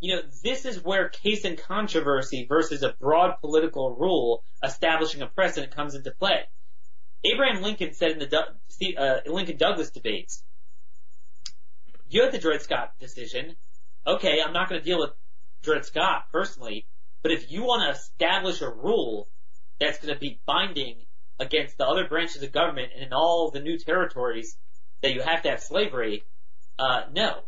you 0.00 0.16
know, 0.16 0.22
this 0.42 0.64
is 0.64 0.82
where 0.82 1.08
case 1.08 1.44
and 1.44 1.56
controversy 1.56 2.46
versus 2.48 2.82
a 2.82 2.94
broad 3.00 3.36
political 3.40 3.94
rule 3.94 4.44
establishing 4.62 5.22
a 5.22 5.26
precedent 5.26 5.74
comes 5.74 5.94
into 5.94 6.10
play. 6.10 6.40
Abraham 7.24 7.62
Lincoln 7.62 7.94
said 7.94 8.10
in 8.10 8.18
the 8.18 8.96
uh, 8.96 9.20
Lincoln 9.26 9.56
Douglas 9.56 9.90
debates, 9.90 10.42
you 12.08 12.22
had 12.22 12.32
the 12.32 12.38
Dred 12.38 12.60
Scott 12.60 12.92
decision. 13.00 13.56
Okay, 14.06 14.40
I'm 14.44 14.52
not 14.52 14.68
going 14.68 14.80
to 14.80 14.84
deal 14.84 14.98
with 14.98 15.10
Dred 15.62 15.86
Scott 15.86 16.26
personally, 16.30 16.86
but 17.24 17.32
if 17.32 17.50
you 17.50 17.62
want 17.62 17.82
to 17.82 17.98
establish 17.98 18.60
a 18.60 18.68
rule 18.68 19.28
that's 19.80 19.98
going 19.98 20.12
to 20.12 20.20
be 20.20 20.38
binding 20.46 21.06
against 21.40 21.78
the 21.78 21.86
other 21.86 22.06
branches 22.06 22.42
of 22.42 22.52
government 22.52 22.92
and 22.94 23.02
in 23.02 23.12
all 23.14 23.50
the 23.50 23.60
new 23.60 23.78
territories 23.78 24.56
that 25.02 25.14
you 25.14 25.22
have 25.22 25.42
to 25.42 25.48
have 25.48 25.62
slavery, 25.62 26.22
uh, 26.78 27.04
no. 27.12 27.40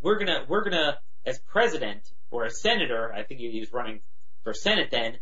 We're 0.00 0.18
gonna, 0.18 0.46
we're 0.48 0.64
gonna, 0.64 0.98
as 1.26 1.38
president 1.38 2.00
or 2.30 2.46
as 2.46 2.62
senator, 2.62 3.12
I 3.12 3.24
think 3.24 3.40
he 3.40 3.60
was 3.60 3.72
running 3.74 4.00
for 4.42 4.54
Senate 4.54 4.90
then, 4.90 5.18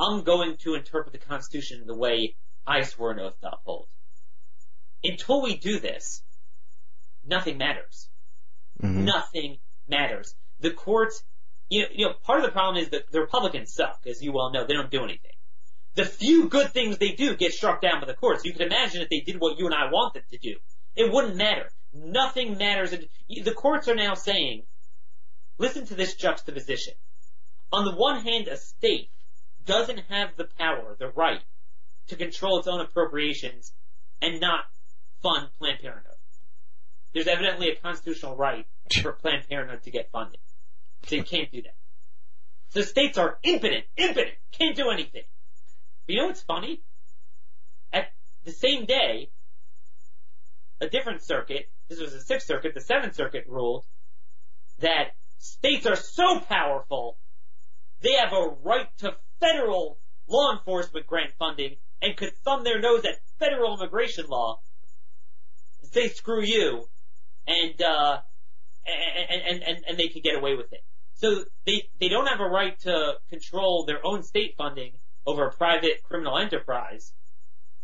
I'm 0.00 0.22
going 0.22 0.56
to 0.62 0.74
interpret 0.74 1.12
the 1.12 1.18
Constitution 1.18 1.84
the 1.86 1.96
way 1.96 2.34
I 2.66 2.82
swore 2.82 3.10
an 3.10 3.20
oath 3.20 3.38
to 3.42 3.52
uphold. 3.52 3.88
Until 5.02 5.42
we 5.42 5.58
do 5.58 5.80
this, 5.80 6.22
nothing 7.26 7.58
matters. 7.58 8.08
Mm-hmm. 8.82 9.04
Nothing 9.04 9.58
matters. 9.86 10.34
The 10.60 10.70
courts, 10.70 11.22
you 11.68 11.82
know, 11.82 11.88
you 11.92 12.06
know, 12.06 12.12
part 12.22 12.40
of 12.40 12.46
the 12.46 12.52
problem 12.52 12.82
is 12.82 12.90
that 12.90 13.10
the 13.10 13.20
Republicans 13.20 13.72
suck, 13.72 14.00
as 14.06 14.22
you 14.22 14.32
well 14.32 14.52
know. 14.52 14.66
They 14.66 14.74
don't 14.74 14.90
do 14.90 15.04
anything. 15.04 15.30
The 15.94 16.04
few 16.04 16.48
good 16.48 16.72
things 16.72 16.98
they 16.98 17.12
do 17.12 17.36
get 17.36 17.52
struck 17.52 17.80
down 17.80 18.00
by 18.00 18.06
the 18.06 18.14
courts. 18.14 18.44
You 18.44 18.52
can 18.52 18.62
imagine 18.62 19.00
if 19.00 19.08
they 19.08 19.20
did 19.20 19.40
what 19.40 19.58
you 19.58 19.66
and 19.66 19.74
I 19.74 19.90
want 19.90 20.14
them 20.14 20.24
to 20.30 20.38
do. 20.38 20.56
It 20.96 21.12
wouldn't 21.12 21.36
matter. 21.36 21.70
Nothing 21.92 22.58
matters. 22.58 22.90
The 22.90 23.54
courts 23.54 23.88
are 23.88 23.94
now 23.94 24.14
saying, 24.14 24.64
listen 25.58 25.86
to 25.86 25.94
this 25.94 26.14
juxtaposition. 26.14 26.94
On 27.72 27.84
the 27.84 27.94
one 27.94 28.22
hand, 28.22 28.48
a 28.48 28.56
state 28.56 29.10
doesn't 29.64 30.00
have 30.08 30.36
the 30.36 30.48
power, 30.58 30.96
the 30.98 31.08
right, 31.08 31.42
to 32.08 32.16
control 32.16 32.58
its 32.58 32.68
own 32.68 32.80
appropriations 32.80 33.72
and 34.20 34.40
not 34.40 34.64
fund 35.22 35.48
Planned 35.58 35.80
Parenthood. 35.80 36.12
There's 37.12 37.28
evidently 37.28 37.70
a 37.70 37.76
constitutional 37.76 38.36
right 38.36 38.66
for 39.02 39.12
Planned 39.12 39.48
Parenthood 39.48 39.84
to 39.84 39.90
get 39.90 40.10
funding. 40.10 40.40
You 41.10 41.22
can't 41.22 41.50
do 41.50 41.62
that. 41.62 41.74
So 42.70 42.80
states 42.82 43.18
are 43.18 43.38
impotent, 43.42 43.84
impotent, 43.96 44.34
can't 44.52 44.76
do 44.76 44.90
anything. 44.90 45.22
But 46.06 46.12
you 46.12 46.20
know 46.20 46.26
what's 46.26 46.42
funny? 46.42 46.82
At 47.92 48.12
the 48.44 48.52
same 48.52 48.84
day, 48.84 49.30
a 50.80 50.88
different 50.88 51.22
circuit, 51.22 51.70
this 51.88 52.00
was 52.00 52.12
the 52.12 52.20
Sixth 52.20 52.46
Circuit, 52.46 52.74
the 52.74 52.80
Seventh 52.80 53.14
Circuit 53.14 53.44
ruled 53.46 53.84
that 54.80 55.12
states 55.38 55.86
are 55.86 55.96
so 55.96 56.40
powerful, 56.40 57.16
they 58.00 58.14
have 58.14 58.32
a 58.32 58.54
right 58.62 58.88
to 58.98 59.14
federal 59.40 59.98
law 60.26 60.52
enforcement 60.52 61.06
grant 61.06 61.32
funding 61.38 61.76
and 62.02 62.16
could 62.16 62.32
thumb 62.44 62.64
their 62.64 62.80
nose 62.80 63.04
at 63.04 63.14
federal 63.38 63.78
immigration 63.78 64.26
law, 64.28 64.60
say 65.92 66.08
screw 66.08 66.42
you, 66.42 66.84
and, 67.46 67.80
uh, 67.80 68.18
and, 68.86 69.42
and, 69.42 69.62
and, 69.62 69.84
and 69.88 69.98
they 69.98 70.08
could 70.08 70.22
get 70.22 70.36
away 70.36 70.54
with 70.54 70.72
it. 70.72 70.84
So 71.14 71.44
they, 71.64 71.88
they 72.00 72.08
don't 72.08 72.26
have 72.26 72.40
a 72.40 72.48
right 72.48 72.78
to 72.80 73.14
control 73.30 73.84
their 73.86 74.04
own 74.04 74.22
state 74.22 74.54
funding 74.56 74.92
over 75.26 75.46
a 75.46 75.52
private 75.52 76.02
criminal 76.02 76.38
enterprise, 76.38 77.12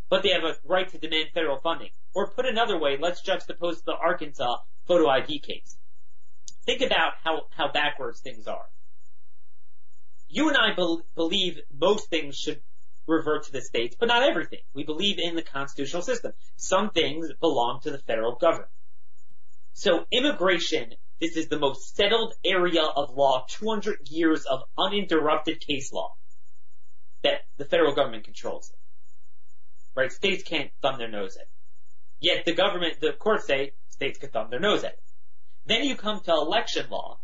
but 0.09 0.23
they 0.23 0.31
have 0.31 0.45
a 0.45 0.57
right 0.65 0.89
to 0.89 0.99
demand 0.99 1.31
federal 1.33 1.59
funding. 1.59 1.91
Or 2.15 2.31
put 2.31 2.47
another 2.47 2.79
way, 2.79 2.99
let's 3.01 3.23
juxtapose 3.23 3.85
the 3.85 3.95
Arkansas 3.95 4.57
photo 4.87 5.09
ID 5.09 5.39
case. 5.41 5.77
Think 6.67 6.83
about 6.83 7.13
how, 7.23 7.43
how 7.51 7.71
backwards 7.73 8.21
things 8.21 8.47
are. 8.47 8.67
You 10.29 10.49
and 10.49 10.57
I 10.57 10.75
be- 10.75 11.03
believe 11.15 11.61
most 11.73 12.11
things 12.11 12.37
should 12.37 12.61
revert 13.07 13.47
to 13.47 13.53
the 13.53 13.61
states, 13.61 13.97
but 13.99 14.07
not 14.07 14.23
everything. 14.23 14.61
We 14.75 14.85
believe 14.85 15.19
in 15.19 15.35
the 15.35 15.43
constitutional 15.43 16.03
system. 16.03 16.33
Some 16.57 16.91
things 16.91 17.29
belong 17.41 17.81
to 17.83 17.91
the 17.91 17.99
federal 17.99 18.37
government. 18.37 18.71
So 19.73 20.05
immigration, 20.11 20.95
this 21.21 21.37
is 21.37 21.49
the 21.49 21.59
most 21.59 21.95
settled 21.95 22.35
area 22.45 22.83
of 22.83 23.15
law, 23.15 23.45
200 23.51 24.09
years 24.09 24.47
of 24.47 24.63
uninterrupted 24.79 25.61
case 25.61 25.93
law 25.93 26.15
that 27.23 27.43
the 27.59 27.67
federal 27.67 27.95
government 27.95 28.25
controls 28.25 28.71
it. 28.71 28.79
Right? 29.95 30.11
States 30.11 30.43
can't 30.43 30.71
thumb 30.81 30.99
their 30.99 31.11
nose 31.11 31.37
at 31.37 31.43
it. 31.43 31.49
Yet 32.21 32.45
the 32.45 32.55
government, 32.55 33.01
the 33.01 33.13
courts 33.13 33.47
say 33.47 33.73
states 33.89 34.19
can 34.19 34.31
thumb 34.31 34.49
their 34.51 34.61
nose 34.61 34.85
at 34.85 34.93
it. 34.93 35.03
Then 35.67 35.85
you 35.85 35.95
come 35.95 36.21
to 36.21 36.33
election 36.33 36.89
law, 36.91 37.21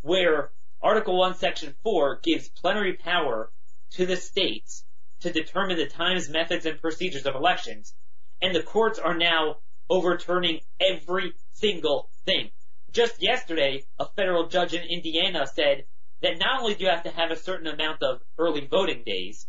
where 0.00 0.50
Article 0.82 1.16
1, 1.16 1.34
Section 1.34 1.74
4 1.82 2.20
gives 2.22 2.48
plenary 2.48 2.94
power 2.94 3.52
to 3.92 4.06
the 4.06 4.16
states 4.16 4.84
to 5.20 5.32
determine 5.32 5.76
the 5.76 5.86
times, 5.86 6.28
methods, 6.28 6.66
and 6.66 6.80
procedures 6.80 7.26
of 7.26 7.34
elections, 7.34 7.94
and 8.40 8.54
the 8.54 8.62
courts 8.62 8.98
are 8.98 9.16
now 9.16 9.56
overturning 9.90 10.60
every 10.80 11.32
single 11.52 12.10
thing. 12.24 12.50
Just 12.92 13.22
yesterday, 13.22 13.84
a 13.98 14.06
federal 14.16 14.48
judge 14.48 14.74
in 14.74 14.82
Indiana 14.82 15.46
said 15.46 15.84
that 16.22 16.38
not 16.38 16.60
only 16.60 16.74
do 16.74 16.84
you 16.84 16.90
have 16.90 17.04
to 17.04 17.10
have 17.10 17.30
a 17.30 17.36
certain 17.36 17.66
amount 17.66 18.02
of 18.02 18.20
early 18.38 18.66
voting 18.66 19.02
days, 19.04 19.46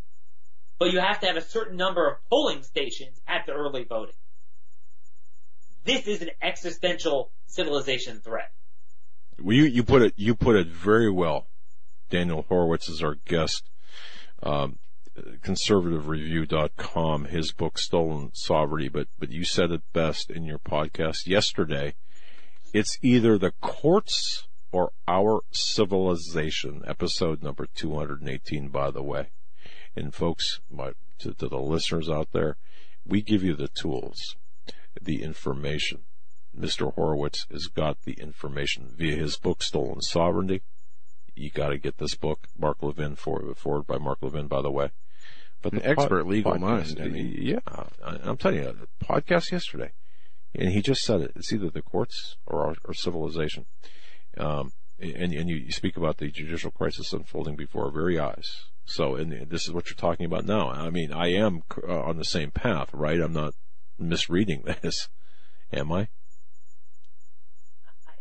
but 0.77 0.91
you 0.91 0.99
have 0.99 1.19
to 1.21 1.27
have 1.27 1.37
a 1.37 1.41
certain 1.41 1.77
number 1.77 2.09
of 2.09 2.17
polling 2.29 2.63
stations 2.63 3.19
at 3.27 3.45
the 3.45 3.53
early 3.53 3.83
voting. 3.83 4.15
This 5.83 6.07
is 6.07 6.21
an 6.21 6.29
existential 6.41 7.31
civilization 7.47 8.19
threat. 8.19 8.51
Well, 9.41 9.55
you, 9.55 9.63
you 9.63 9.83
put 9.83 10.01
it, 10.01 10.13
you 10.17 10.35
put 10.35 10.55
it 10.55 10.67
very 10.67 11.09
well. 11.09 11.47
Daniel 12.09 12.45
Horowitz 12.47 12.89
is 12.89 13.01
our 13.01 13.15
guest. 13.25 13.69
Um, 14.43 14.79
conservativereview.com, 15.17 17.25
his 17.25 17.51
book 17.51 17.77
Stolen 17.77 18.31
Sovereignty, 18.33 18.89
but, 18.89 19.07
but 19.17 19.29
you 19.29 19.43
said 19.43 19.71
it 19.71 19.81
best 19.93 20.29
in 20.29 20.45
your 20.45 20.59
podcast 20.59 21.27
yesterday. 21.27 21.95
It's 22.71 22.99
either 23.01 23.37
the 23.37 23.53
courts 23.61 24.47
or 24.71 24.91
our 25.07 25.41
civilization, 25.51 26.83
episode 26.85 27.41
number 27.41 27.67
218, 27.73 28.69
by 28.69 28.91
the 28.91 29.01
way. 29.01 29.29
And 29.95 30.13
folks, 30.13 30.59
my, 30.69 30.91
to, 31.19 31.33
to 31.33 31.47
the 31.47 31.57
listeners 31.57 32.09
out 32.09 32.31
there, 32.31 32.57
we 33.05 33.21
give 33.21 33.43
you 33.43 33.55
the 33.55 33.69
tools, 33.69 34.35
the 35.01 35.23
information. 35.23 36.01
Mr. 36.57 36.93
Horowitz 36.93 37.47
has 37.51 37.67
got 37.67 38.03
the 38.03 38.13
information 38.13 38.93
via 38.95 39.15
his 39.15 39.37
book, 39.37 39.63
Stolen 39.63 40.01
Sovereignty. 40.01 40.61
You 41.35 41.49
got 41.49 41.69
to 41.69 41.77
get 41.77 41.97
this 41.97 42.15
book, 42.15 42.47
Mark 42.57 42.83
Levin, 42.83 43.15
forward, 43.15 43.57
forward 43.57 43.87
by 43.87 43.97
Mark 43.97 44.19
Levin, 44.21 44.47
by 44.47 44.61
the 44.61 44.71
way. 44.71 44.91
But 45.61 45.73
an 45.73 45.81
expert 45.83 46.23
pod, 46.23 46.31
legal 46.31 46.53
podcast, 46.53 46.59
mind. 46.59 46.99
I 47.01 47.07
mean, 47.07 47.35
yeah, 47.37 47.59
I'm 48.03 48.37
telling 48.37 48.59
you, 48.59 48.87
podcast 49.03 49.51
yesterday, 49.51 49.91
and 50.55 50.69
he 50.69 50.81
just 50.81 51.01
said 51.01 51.21
it. 51.21 51.31
It's 51.35 51.53
either 51.53 51.69
the 51.69 51.81
courts 51.81 52.37
or 52.45 52.65
our, 52.65 52.75
or 52.85 52.93
civilization. 52.93 53.65
Um, 54.37 54.71
and 54.99 55.33
and 55.33 55.49
you 55.49 55.71
speak 55.71 55.97
about 55.97 56.17
the 56.17 56.29
judicial 56.29 56.71
crisis 56.71 57.13
unfolding 57.13 57.55
before 57.55 57.85
our 57.85 57.91
very 57.91 58.19
eyes. 58.19 58.65
So, 58.85 59.15
and 59.15 59.49
this 59.49 59.67
is 59.67 59.71
what 59.71 59.89
you're 59.89 59.95
talking 59.95 60.25
about 60.25 60.45
now. 60.45 60.69
I 60.69 60.89
mean, 60.89 61.13
I 61.13 61.33
am 61.33 61.61
uh, 61.87 62.01
on 62.01 62.17
the 62.17 62.25
same 62.25 62.51
path, 62.51 62.89
right? 62.91 63.19
I'm 63.19 63.33
not 63.33 63.53
misreading 63.97 64.63
this, 64.81 65.09
am 65.71 65.91
I? 65.91 66.07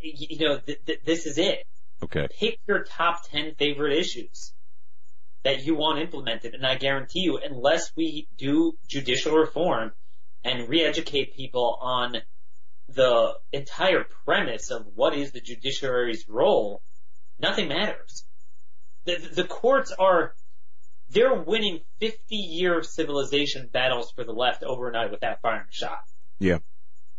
You 0.00 0.46
know, 0.46 0.58
th- 0.58 0.84
th- 0.84 1.00
this 1.04 1.26
is 1.26 1.38
it. 1.38 1.64
Okay. 2.04 2.28
Pick 2.38 2.60
your 2.68 2.84
top 2.84 3.28
ten 3.28 3.54
favorite 3.56 3.98
issues 3.98 4.52
that 5.42 5.64
you 5.64 5.74
want 5.74 6.00
implemented. 6.00 6.54
And 6.54 6.66
I 6.66 6.76
guarantee 6.76 7.20
you, 7.20 7.38
unless 7.38 7.90
we 7.96 8.28
do 8.36 8.76
judicial 8.88 9.34
reform 9.34 9.92
and 10.44 10.68
re-educate 10.68 11.34
people 11.34 11.78
on 11.80 12.16
the 12.88 13.34
entire 13.52 14.04
premise 14.24 14.70
of 14.70 14.86
what 14.94 15.14
is 15.14 15.32
the 15.32 15.40
judiciary's 15.40 16.24
role, 16.28 16.82
nothing 17.38 17.68
matters. 17.68 18.24
The, 19.04 19.16
the 19.34 19.44
courts 19.44 19.92
are, 19.98 20.34
they're 21.10 21.34
winning 21.34 21.80
50 22.00 22.34
year 22.34 22.82
civilization 22.82 23.68
battles 23.72 24.12
for 24.12 24.24
the 24.24 24.32
left 24.32 24.62
overnight 24.62 25.10
without 25.10 25.40
firing 25.42 25.66
a 25.68 25.72
shot. 25.72 26.02
Yeah. 26.38 26.58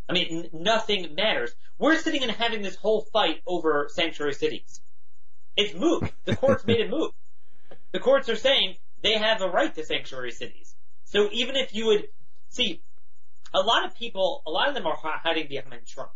I 0.07 0.13
mean, 0.13 0.27
n- 0.45 0.49
nothing 0.53 1.13
matters. 1.15 1.51
We're 1.77 1.97
sitting 1.97 2.23
and 2.23 2.31
having 2.31 2.61
this 2.61 2.75
whole 2.75 3.05
fight 3.13 3.41
over 3.45 3.89
sanctuary 3.93 4.33
cities. 4.33 4.81
It's 5.55 5.73
moot. 5.73 6.11
The 6.25 6.35
courts 6.35 6.65
made 6.65 6.79
it 6.79 6.89
moot. 6.89 7.11
The 7.91 7.99
courts 7.99 8.29
are 8.29 8.35
saying 8.35 8.75
they 9.01 9.17
have 9.17 9.41
a 9.41 9.49
right 9.49 9.73
to 9.75 9.85
sanctuary 9.85 10.31
cities. 10.31 10.75
So 11.05 11.29
even 11.31 11.55
if 11.55 11.73
you 11.73 11.87
would 11.87 12.07
see, 12.49 12.81
a 13.53 13.59
lot 13.59 13.85
of 13.85 13.95
people, 13.95 14.41
a 14.45 14.51
lot 14.51 14.67
of 14.69 14.75
them 14.75 14.85
are 14.85 14.97
hiding 15.01 15.47
behind 15.47 15.85
Trump. 15.87 16.11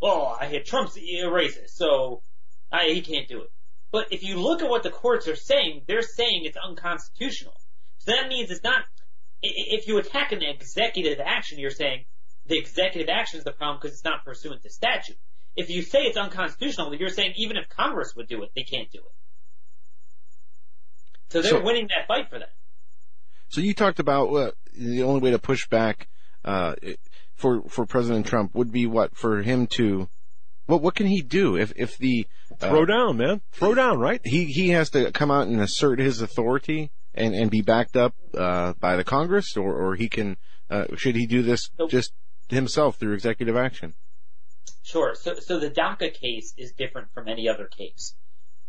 well, 0.00 0.36
I 0.40 0.46
hit 0.46 0.66
Trump's 0.66 0.96
a 0.96 1.00
racist, 1.26 1.70
so 1.70 2.22
I, 2.70 2.88
he 2.92 3.00
can't 3.00 3.26
do 3.28 3.42
it. 3.42 3.50
But 3.92 4.12
if 4.12 4.22
you 4.22 4.40
look 4.40 4.60
at 4.62 4.68
what 4.68 4.82
the 4.82 4.90
courts 4.90 5.28
are 5.28 5.36
saying, 5.36 5.82
they're 5.86 6.02
saying 6.02 6.42
it's 6.44 6.56
unconstitutional. 6.56 7.54
So 7.98 8.10
that 8.12 8.28
means 8.28 8.50
it's 8.50 8.64
not, 8.64 8.82
if 9.42 9.86
you 9.86 9.98
attack 9.98 10.32
an 10.32 10.42
executive 10.42 11.20
action, 11.24 11.58
you're 11.58 11.70
saying 11.70 12.04
the 12.46 12.58
executive 12.58 13.08
action 13.08 13.38
is 13.38 13.44
the 13.44 13.52
problem 13.52 13.78
because 13.80 13.92
it's 13.94 14.04
not 14.04 14.24
pursuant 14.24 14.62
to 14.62 14.70
statute. 14.70 15.16
If 15.56 15.70
you 15.70 15.82
say 15.82 16.00
it's 16.00 16.16
unconstitutional, 16.18 16.94
you're 16.96 17.08
saying 17.08 17.34
even 17.36 17.56
if 17.56 17.68
Congress 17.68 18.14
would 18.16 18.26
do 18.28 18.42
it, 18.42 18.50
they 18.56 18.64
can't 18.64 18.90
do 18.90 18.98
it. 18.98 19.14
So 21.30 21.40
they're 21.42 21.52
So- 21.52 21.62
winning 21.62 21.88
that 21.88 22.06
fight 22.08 22.28
for 22.28 22.38
that. 22.38 22.52
So 23.48 23.60
you 23.60 23.72
talked 23.74 24.00
about 24.00 24.32
uh, 24.34 24.50
the 24.76 25.04
only 25.04 25.20
way 25.20 25.30
to 25.30 25.38
push 25.38 25.68
back 25.68 26.08
uh, 26.44 26.74
for 27.34 27.62
for 27.68 27.86
President 27.86 28.26
Trump 28.26 28.54
would 28.54 28.72
be 28.72 28.86
what 28.86 29.16
for 29.16 29.42
him 29.42 29.66
to 29.68 30.08
what 30.66 30.82
what 30.82 30.94
can 30.94 31.06
he 31.06 31.22
do 31.22 31.56
if 31.56 31.72
if 31.76 31.98
the 31.98 32.26
uh, 32.60 32.68
Throw 32.68 32.84
down, 32.84 33.16
man. 33.16 33.40
Throw 33.52 33.74
down, 33.74 33.98
right? 33.98 34.20
he 34.24 34.44
he 34.46 34.70
has 34.70 34.90
to 34.90 35.10
come 35.12 35.30
out 35.30 35.46
and 35.46 35.60
assert 35.60 35.98
his 35.98 36.20
authority 36.20 36.90
and 37.14 37.34
and 37.34 37.50
be 37.50 37.62
backed 37.62 37.96
up 37.96 38.14
uh, 38.36 38.74
by 38.80 38.96
the 38.96 39.04
Congress 39.04 39.56
or 39.56 39.74
or 39.74 39.94
he 39.96 40.08
can 40.08 40.36
uh, 40.70 40.84
should 40.96 41.16
he 41.16 41.26
do 41.26 41.42
this 41.42 41.70
Nope. 41.78 41.90
just 41.90 42.12
himself 42.48 42.96
through 42.96 43.14
executive 43.14 43.56
action? 43.56 43.94
Sure. 44.82 45.14
So, 45.14 45.34
so 45.40 45.58
the 45.58 45.70
DACA 45.70 46.12
case 46.12 46.52
is 46.58 46.72
different 46.72 47.08
from 47.12 47.28
any 47.28 47.48
other 47.48 47.66
case. 47.66 48.14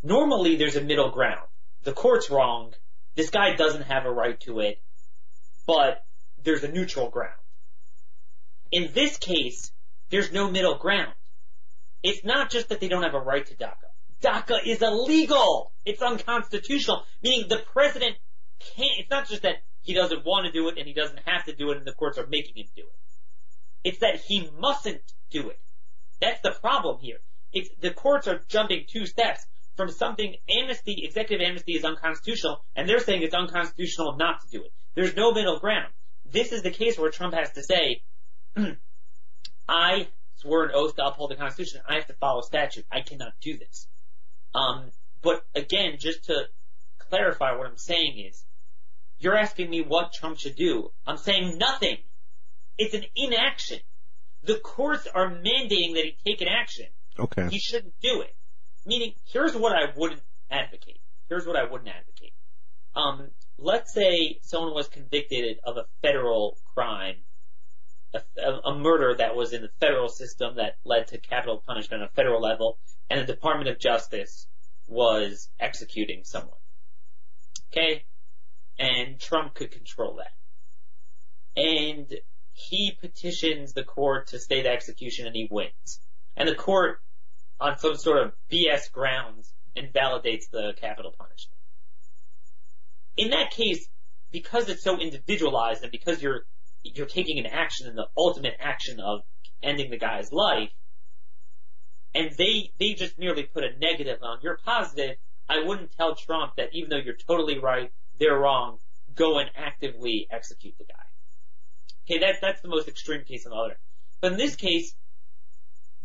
Normally, 0.01 0.55
there's 0.55 0.75
a 0.75 0.81
middle 0.81 1.11
ground. 1.11 1.47
The 1.83 1.93
court's 1.93 2.29
wrong. 2.29 2.73
This 3.15 3.29
guy 3.29 3.55
doesn't 3.55 3.83
have 3.83 4.05
a 4.05 4.11
right 4.11 4.39
to 4.41 4.59
it, 4.59 4.81
but 5.67 6.03
there's 6.43 6.63
a 6.63 6.71
neutral 6.71 7.09
ground. 7.09 7.39
In 8.75 8.91
this 8.93 9.15
case, 9.15 9.71
there's 10.09 10.33
no 10.33 10.51
middle 10.51 10.77
ground. 10.77 11.13
It's 12.03 12.25
not 12.25 12.51
just 12.51 12.67
that 12.67 12.81
they 12.81 12.89
don't 12.89 13.03
have 13.03 13.13
a 13.13 13.21
right 13.21 13.45
to 13.45 13.55
DACA. 13.55 13.87
DACA 14.21 14.67
is 14.67 14.81
illegal. 14.81 15.71
It's 15.85 16.01
unconstitutional. 16.01 17.05
Meaning 17.23 17.47
the 17.47 17.63
president 17.71 18.17
can't, 18.59 18.91
it's 18.99 19.09
not 19.09 19.29
just 19.29 19.43
that 19.43 19.63
he 19.81 19.93
doesn't 19.93 20.25
want 20.25 20.45
to 20.47 20.51
do 20.51 20.67
it 20.67 20.77
and 20.77 20.85
he 20.85 20.93
doesn't 20.93 21.21
have 21.25 21.45
to 21.45 21.55
do 21.55 21.71
it 21.71 21.77
and 21.77 21.87
the 21.87 21.93
courts 21.93 22.17
are 22.17 22.27
making 22.27 22.57
him 22.57 22.65
do 22.75 22.81
it. 22.81 23.89
It's 23.89 23.99
that 23.99 24.19
he 24.27 24.49
mustn't 24.59 25.01
do 25.31 25.47
it. 25.51 25.59
That's 26.19 26.41
the 26.41 26.51
problem 26.51 26.97
here. 26.99 27.19
It's, 27.53 27.69
the 27.79 27.91
courts 27.91 28.27
are 28.27 28.41
jumping 28.49 28.83
two 28.91 29.05
steps 29.05 29.45
from 29.77 29.89
something 29.89 30.35
amnesty, 30.49 31.01
executive 31.05 31.47
amnesty 31.47 31.77
is 31.77 31.85
unconstitutional, 31.85 32.59
and 32.75 32.89
they're 32.89 32.99
saying 32.99 33.21
it's 33.21 33.33
unconstitutional 33.33 34.17
not 34.17 34.41
to 34.41 34.57
do 34.57 34.65
it. 34.65 34.73
There's 34.95 35.15
no 35.15 35.31
middle 35.31 35.59
ground. 35.59 35.93
This 36.29 36.51
is 36.51 36.61
the 36.61 36.71
case 36.71 36.99
where 36.99 37.09
Trump 37.09 37.33
has 37.35 37.51
to 37.51 37.63
say, 37.63 38.01
I 39.69 40.07
swore 40.35 40.65
an 40.65 40.71
oath 40.73 40.95
to 40.95 41.05
uphold 41.05 41.31
the 41.31 41.35
Constitution. 41.35 41.81
I 41.87 41.95
have 41.95 42.07
to 42.07 42.13
follow 42.13 42.41
statute. 42.41 42.85
I 42.91 43.01
cannot 43.01 43.33
do 43.41 43.57
this. 43.57 43.87
Um, 44.53 44.91
but 45.21 45.43
again, 45.55 45.95
just 45.99 46.25
to 46.25 46.45
clarify 46.97 47.55
what 47.55 47.67
I'm 47.67 47.77
saying 47.77 48.19
is, 48.29 48.43
you're 49.17 49.37
asking 49.37 49.69
me 49.69 49.81
what 49.81 50.13
Trump 50.13 50.37
should 50.39 50.55
do. 50.55 50.91
I'm 51.07 51.17
saying 51.17 51.57
nothing. 51.57 51.97
It's 52.77 52.93
an 52.93 53.05
inaction. 53.15 53.79
The 54.43 54.55
courts 54.55 55.07
are 55.13 55.29
mandating 55.29 55.95
that 55.95 56.05
he 56.05 56.17
take 56.25 56.41
an 56.41 56.47
action. 56.47 56.87
Okay. 57.17 57.47
He 57.49 57.59
shouldn't 57.59 57.93
do 58.01 58.21
it. 58.21 58.35
Meaning, 58.85 59.13
here's 59.25 59.55
what 59.55 59.73
I 59.73 59.91
wouldn't 59.95 60.21
advocate. 60.51 60.99
Here's 61.29 61.47
what 61.47 61.55
I 61.55 61.63
wouldn't 61.63 61.89
advocate. 61.89 62.33
Um, 62.95 63.31
let's 63.57 63.93
say 63.93 64.39
someone 64.41 64.73
was 64.73 64.87
convicted 64.87 65.57
of 65.63 65.77
a 65.77 65.85
federal 66.01 66.57
crime, 66.73 67.15
a, 68.13 68.69
a 68.69 68.77
murder 68.77 69.15
that 69.17 69.35
was 69.35 69.53
in 69.53 69.61
the 69.61 69.69
federal 69.79 70.09
system 70.09 70.55
that 70.55 70.77
led 70.83 71.07
to 71.07 71.17
capital 71.17 71.63
punishment 71.65 72.03
on 72.03 72.09
a 72.09 72.11
federal 72.11 72.41
level, 72.41 72.77
and 73.09 73.19
the 73.19 73.31
Department 73.31 73.69
of 73.69 73.79
Justice 73.79 74.47
was 74.87 75.49
executing 75.59 76.23
someone. 76.23 76.57
Okay? 77.71 78.05
And 78.77 79.19
Trump 79.19 79.53
could 79.53 79.71
control 79.71 80.17
that. 80.17 80.31
And 81.59 82.13
he 82.53 82.97
petitions 82.99 83.73
the 83.73 83.83
court 83.83 84.27
to 84.27 84.39
stay 84.39 84.61
the 84.61 84.69
execution 84.69 85.27
and 85.27 85.35
he 85.35 85.47
wins. 85.49 85.99
And 86.35 86.47
the 86.47 86.55
court, 86.55 86.99
on 87.59 87.77
some 87.77 87.95
sort 87.95 88.25
of 88.25 88.33
BS 88.51 88.91
grounds, 88.91 89.53
invalidates 89.75 90.47
the 90.47 90.73
capital 90.79 91.13
punishment. 91.17 91.59
In 93.17 93.29
that 93.31 93.51
case, 93.51 93.87
because 94.31 94.69
it's 94.69 94.83
so 94.83 94.99
individualized 94.99 95.83
and 95.83 95.91
because 95.91 96.21
you're, 96.21 96.45
you're 96.93 97.07
taking 97.07 97.39
an 97.39 97.47
action 97.47 97.87
in 97.87 97.95
the 97.95 98.07
ultimate 98.15 98.55
action 98.59 98.99
of 98.99 99.21
ending 99.63 99.89
the 99.89 99.97
guy's 99.97 100.31
life, 100.31 100.69
and 102.13 102.31
they, 102.37 102.71
they 102.79 102.93
just 102.93 103.17
merely 103.19 103.43
put 103.43 103.63
a 103.63 103.77
negative 103.79 104.19
on, 104.21 104.39
you're 104.41 104.59
positive, 104.63 105.17
I 105.49 105.63
wouldn't 105.65 105.91
tell 105.91 106.15
Trump 106.15 106.53
that 106.57 106.69
even 106.73 106.89
though 106.89 106.97
you're 106.97 107.15
totally 107.27 107.59
right, 107.59 107.91
they're 108.19 108.37
wrong, 108.37 108.77
go 109.15 109.39
and 109.39 109.49
actively 109.55 110.27
execute 110.31 110.75
the 110.77 110.85
guy. 110.85 110.93
Okay, 112.05 112.19
that, 112.19 112.35
that's 112.41 112.61
the 112.61 112.67
most 112.67 112.87
extreme 112.87 113.23
case 113.25 113.45
on 113.45 113.51
the 113.51 113.57
other. 113.57 113.79
But 114.21 114.33
in 114.33 114.37
this 114.37 114.55
case, 114.55 114.95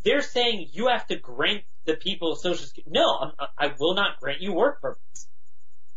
they're 0.05 0.23
saying 0.23 0.69
you 0.73 0.89
have 0.89 1.07
to 1.09 1.17
grant 1.17 1.63
the 1.85 1.95
people 1.95 2.37
social 2.37 2.67
security. 2.67 2.91
No, 2.93 3.19
I'm, 3.19 3.33
I 3.59 3.75
will 3.79 3.95
not 3.95 4.19
grant 4.21 4.41
you 4.41 4.53
work 4.53 4.81
permits. 4.81 5.29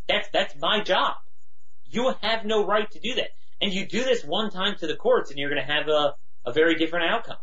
That's, 0.07 0.27
that's 0.34 0.55
my 0.60 0.81
job. 0.84 1.15
You 1.85 2.14
have 2.22 2.45
no 2.45 2.65
right 2.65 2.89
to 2.91 2.99
do 2.99 3.15
that. 3.15 3.30
And 3.64 3.73
you 3.73 3.88
do 3.88 4.03
this 4.03 4.26
one 4.26 4.52
time 4.52 4.76
to 4.80 4.88
the 4.88 4.98
courts 4.98 5.30
and 5.30 5.40
you're 5.40 5.48
gonna 5.48 5.64
have 5.64 5.88
a, 5.88 6.15
a 6.45 6.52
very 6.52 6.76
different 6.76 7.06
outcome. 7.10 7.38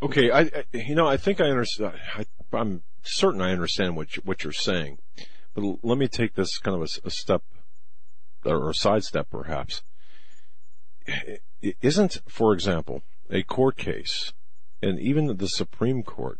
Okay, 0.00 0.30
I, 0.30 0.40
I 0.40 0.64
you 0.72 0.94
know 0.94 1.06
I 1.06 1.18
think 1.18 1.42
I 1.42 1.50
understand. 1.50 1.92
I, 2.16 2.24
I'm 2.52 2.82
certain 3.02 3.42
I 3.42 3.52
understand 3.52 3.96
what 3.96 4.16
you, 4.16 4.22
what 4.24 4.44
you're 4.44 4.52
saying, 4.54 4.98
but 5.54 5.62
l- 5.62 5.78
let 5.82 5.98
me 5.98 6.08
take 6.08 6.34
this 6.34 6.56
kind 6.56 6.74
of 6.74 6.88
a 7.04 7.10
step 7.10 7.42
or 8.46 8.70
a 8.70 8.74
sidestep, 8.74 9.28
perhaps. 9.28 9.82
I- 11.06 11.40
Isn't, 11.82 12.22
for 12.28 12.54
example, 12.54 13.02
a 13.30 13.42
court 13.42 13.76
case, 13.76 14.32
and 14.80 14.98
even 14.98 15.36
the 15.36 15.48
Supreme 15.48 16.02
Court, 16.02 16.38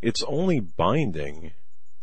it's 0.00 0.22
only 0.22 0.60
binding 0.60 1.52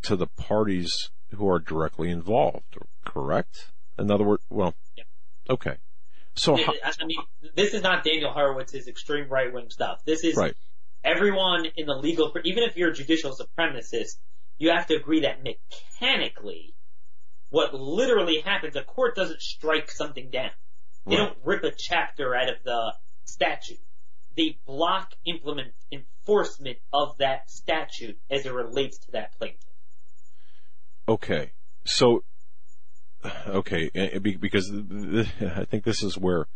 to 0.04 0.16
the 0.16 0.28
parties 0.28 1.10
who 1.34 1.50
are 1.50 1.60
directly 1.60 2.12
involved, 2.12 2.78
correct? 3.04 3.72
In 3.98 4.12
other 4.12 4.24
words, 4.24 4.44
well, 4.50 4.76
Yeah. 4.96 5.04
okay. 5.50 5.78
So, 6.36 6.56
how, 6.56 6.74
I 6.84 7.06
mean, 7.06 7.18
this 7.56 7.74
is 7.74 7.82
not 7.82 8.04
Daniel 8.04 8.32
Horowitz's 8.32 8.88
extreme 8.88 9.28
right 9.28 9.52
wing 9.52 9.70
stuff. 9.72 10.04
This 10.06 10.24
is 10.24 10.36
Right. 10.36 10.56
everyone 11.04 11.66
in 11.76 11.88
the 11.88 11.96
legal, 11.96 12.32
even 12.44 12.64
if 12.64 12.78
you're 12.78 12.92
a 12.92 12.94
judicial 12.94 13.36
supremacist, 13.36 14.20
you 14.60 14.70
have 14.70 14.86
to 14.88 14.96
agree 14.96 15.22
that 15.22 15.42
mechanically, 15.44 16.76
what 17.50 17.74
literally 17.74 18.42
happens, 18.42 18.76
a 18.76 18.84
court 18.84 19.16
doesn't 19.16 19.42
strike 19.42 19.90
something 19.90 20.30
down. 20.30 20.52
They 21.08 21.16
Right. 21.16 21.26
don't 21.28 21.38
rip 21.44 21.64
a 21.64 21.72
chapter 21.76 22.36
out 22.36 22.50
of 22.50 22.62
the 22.64 22.96
statute. 23.24 23.80
They 24.36 24.60
block 24.66 25.16
implement 25.26 25.74
enforcement 25.92 26.78
of 26.94 27.18
that 27.18 27.50
statute 27.50 28.20
as 28.30 28.46
it 28.46 28.54
relates 28.54 29.00
to 29.00 29.12
that 29.14 29.34
plaintiff. 29.40 29.62
Okay. 31.08 31.54
So, 31.86 32.24
okay, 33.48 33.90
eh, 33.96 34.20
because 34.20 34.70
th- 34.70 35.28
th- 35.40 35.52
I 35.52 35.66
think 35.66 35.84
this 35.84 36.04
is 36.04 36.18
where, 36.18 36.48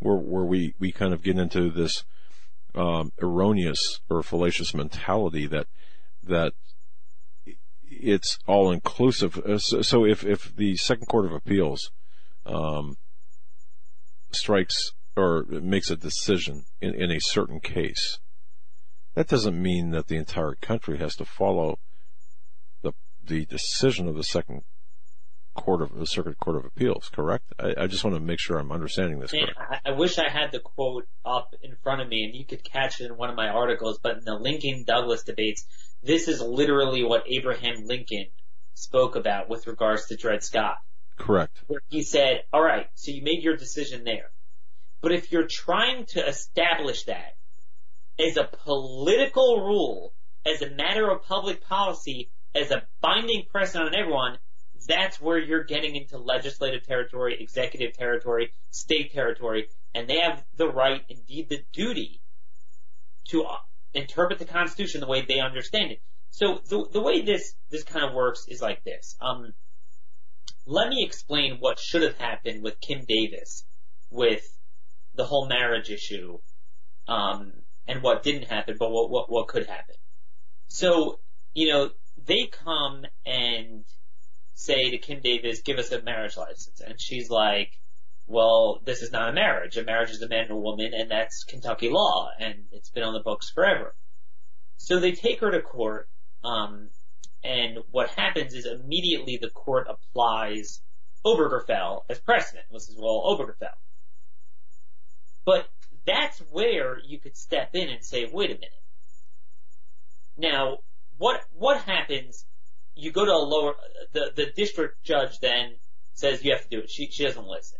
where, 0.00 0.16
where 0.16 0.44
we, 0.44 0.74
we 0.78 0.92
kind 0.92 1.12
of 1.14 1.22
get 1.22 1.38
into 1.38 1.70
this, 1.70 2.04
um, 2.74 3.12
erroneous 3.20 4.00
or 4.08 4.22
fallacious 4.22 4.74
mentality 4.74 5.46
that, 5.46 5.66
that 6.22 6.54
it's 7.90 8.38
all 8.46 8.70
inclusive. 8.70 9.38
Uh, 9.38 9.58
So, 9.58 9.82
so 9.82 10.04
if, 10.06 10.24
if 10.24 10.54
the 10.56 10.76
Second 10.76 11.06
Court 11.06 11.26
of 11.26 11.32
Appeals, 11.32 11.90
um, 12.46 12.96
strikes 14.32 14.92
or 15.16 15.44
makes 15.48 15.90
a 15.90 15.96
decision 15.96 16.64
in, 16.80 16.94
in 16.94 17.10
a 17.10 17.20
certain 17.20 17.60
case, 17.60 18.18
that 19.14 19.28
doesn't 19.28 19.60
mean 19.60 19.90
that 19.90 20.08
the 20.08 20.16
entire 20.16 20.54
country 20.54 20.98
has 20.98 21.14
to 21.16 21.24
follow 21.24 21.78
the 22.82 22.92
the 23.22 23.44
decision 23.46 24.08
of 24.08 24.14
the 24.14 24.24
second 24.24 24.62
court 25.54 25.82
of 25.82 25.94
the 25.94 26.06
Circuit 26.06 26.38
Court 26.38 26.56
of 26.56 26.64
Appeals. 26.64 27.10
Correct? 27.12 27.44
I, 27.58 27.74
I 27.78 27.86
just 27.86 28.04
want 28.04 28.16
to 28.16 28.20
make 28.20 28.38
sure 28.38 28.58
I'm 28.58 28.72
understanding 28.72 29.20
this 29.20 29.32
Man, 29.32 29.46
correct. 29.54 29.82
I, 29.86 29.90
I 29.90 29.96
wish 29.96 30.18
I 30.18 30.28
had 30.28 30.52
the 30.52 30.60
quote 30.60 31.06
up 31.24 31.54
in 31.62 31.76
front 31.82 32.00
of 32.00 32.08
me 32.08 32.24
and 32.24 32.34
you 32.34 32.44
could 32.44 32.64
catch 32.64 33.00
it 33.00 33.06
in 33.06 33.16
one 33.16 33.30
of 33.30 33.36
my 33.36 33.48
articles, 33.48 33.98
but 34.02 34.18
in 34.18 34.24
the 34.24 34.34
Lincoln 34.34 34.84
Douglas 34.86 35.22
debates, 35.24 35.64
this 36.02 36.28
is 36.28 36.40
literally 36.40 37.04
what 37.04 37.24
Abraham 37.28 37.84
Lincoln 37.84 38.26
spoke 38.74 39.16
about 39.16 39.48
with 39.48 39.66
regards 39.66 40.06
to 40.06 40.16
Dred 40.16 40.42
Scott. 40.42 40.76
Correct. 41.18 41.62
Where 41.66 41.82
he 41.88 42.02
said, 42.02 42.42
alright, 42.52 42.86
so 42.94 43.12
you 43.12 43.22
made 43.22 43.42
your 43.42 43.56
decision 43.56 44.04
there. 44.04 44.30
But 45.02 45.12
if 45.12 45.32
you're 45.32 45.48
trying 45.48 46.06
to 46.10 46.26
establish 46.26 47.04
that 47.04 47.36
as 48.18 48.36
a 48.36 48.48
political 48.64 49.60
rule, 49.60 50.14
as 50.46 50.62
a 50.62 50.70
matter 50.70 51.10
of 51.10 51.22
public 51.24 51.62
policy, 51.64 52.30
as 52.54 52.70
a 52.70 52.82
binding 53.00 53.44
precedent 53.50 53.94
on 53.94 54.00
everyone, 54.00 54.38
that's 54.86 55.20
where 55.20 55.38
you're 55.38 55.64
getting 55.64 55.96
into 55.96 56.18
legislative 56.18 56.84
territory, 56.84 57.36
executive 57.40 57.94
territory, 57.94 58.52
state 58.70 59.12
territory, 59.12 59.68
and 59.94 60.08
they 60.08 60.20
have 60.20 60.44
the 60.56 60.68
right, 60.68 61.02
indeed 61.08 61.48
the 61.48 61.62
duty, 61.72 62.20
to 63.28 63.44
uh, 63.44 63.56
interpret 63.94 64.38
the 64.38 64.44
Constitution 64.44 65.00
the 65.00 65.06
way 65.06 65.24
they 65.26 65.40
understand 65.40 65.92
it. 65.92 66.00
So 66.30 66.60
the, 66.68 66.88
the 66.92 67.02
way 67.02 67.22
this, 67.22 67.54
this 67.70 67.84
kind 67.84 68.04
of 68.04 68.14
works 68.14 68.46
is 68.48 68.62
like 68.62 68.82
this. 68.84 69.16
Um, 69.20 69.52
let 70.66 70.88
me 70.88 71.04
explain 71.04 71.58
what 71.60 71.78
should 71.78 72.02
have 72.02 72.18
happened 72.18 72.62
with 72.62 72.80
Kim 72.80 73.04
Davis 73.06 73.64
with 74.10 74.42
the 75.14 75.24
whole 75.24 75.46
marriage 75.46 75.90
issue, 75.90 76.38
um, 77.06 77.52
and 77.86 78.02
what 78.02 78.22
didn't 78.22 78.44
happen, 78.44 78.76
but 78.78 78.90
what, 78.90 79.10
what, 79.10 79.30
what 79.30 79.48
could 79.48 79.66
happen. 79.66 79.96
So, 80.68 81.20
you 81.52 81.70
know, 81.70 81.90
they 82.24 82.46
come 82.46 83.04
and 83.26 83.84
say 84.54 84.90
to 84.90 84.98
Kim 84.98 85.20
Davis, 85.20 85.62
give 85.62 85.78
us 85.78 85.92
a 85.92 86.02
marriage 86.02 86.36
license. 86.36 86.80
And 86.80 87.00
she's 87.00 87.30
like, 87.30 87.72
well, 88.26 88.80
this 88.84 89.02
is 89.02 89.12
not 89.12 89.28
a 89.28 89.32
marriage. 89.32 89.76
A 89.76 89.84
marriage 89.84 90.10
is 90.10 90.22
a 90.22 90.28
man 90.28 90.44
and 90.44 90.52
a 90.52 90.56
woman, 90.56 90.92
and 90.94 91.10
that's 91.10 91.44
Kentucky 91.44 91.88
law, 91.90 92.30
and 92.38 92.66
it's 92.70 92.90
been 92.90 93.02
on 93.02 93.14
the 93.14 93.20
books 93.20 93.50
forever. 93.50 93.94
So 94.76 95.00
they 95.00 95.12
take 95.12 95.40
her 95.40 95.50
to 95.50 95.60
court, 95.60 96.08
um, 96.44 96.90
and 97.44 97.78
what 97.90 98.10
happens 98.10 98.54
is 98.54 98.66
immediately 98.66 99.38
the 99.40 99.50
court 99.50 99.88
applies 99.88 100.80
Obergefell 101.24 102.02
as 102.08 102.18
precedent. 102.20 102.66
This 102.70 102.88
is 102.88 102.96
well 102.96 103.22
Obergefell. 103.26 103.76
But 105.44 105.68
that's 106.06 106.38
where 106.50 106.98
you 107.04 107.18
could 107.20 107.36
step 107.36 107.74
in 107.74 107.88
and 107.88 108.04
say, 108.04 108.28
wait 108.32 108.50
a 108.50 108.54
minute. 108.54 108.70
Now, 110.36 110.78
what 111.18 111.42
what 111.52 111.82
happens? 111.82 112.44
You 112.94 113.10
go 113.10 113.24
to 113.24 113.32
a 113.32 113.44
lower 113.44 113.74
the 114.12 114.32
the 114.34 114.46
district 114.54 115.02
judge 115.04 115.38
then 115.40 115.76
says 116.14 116.44
you 116.44 116.52
have 116.52 116.62
to 116.62 116.68
do 116.68 116.78
it. 116.80 116.90
She 116.90 117.06
she 117.10 117.24
doesn't 117.24 117.46
listen. 117.46 117.78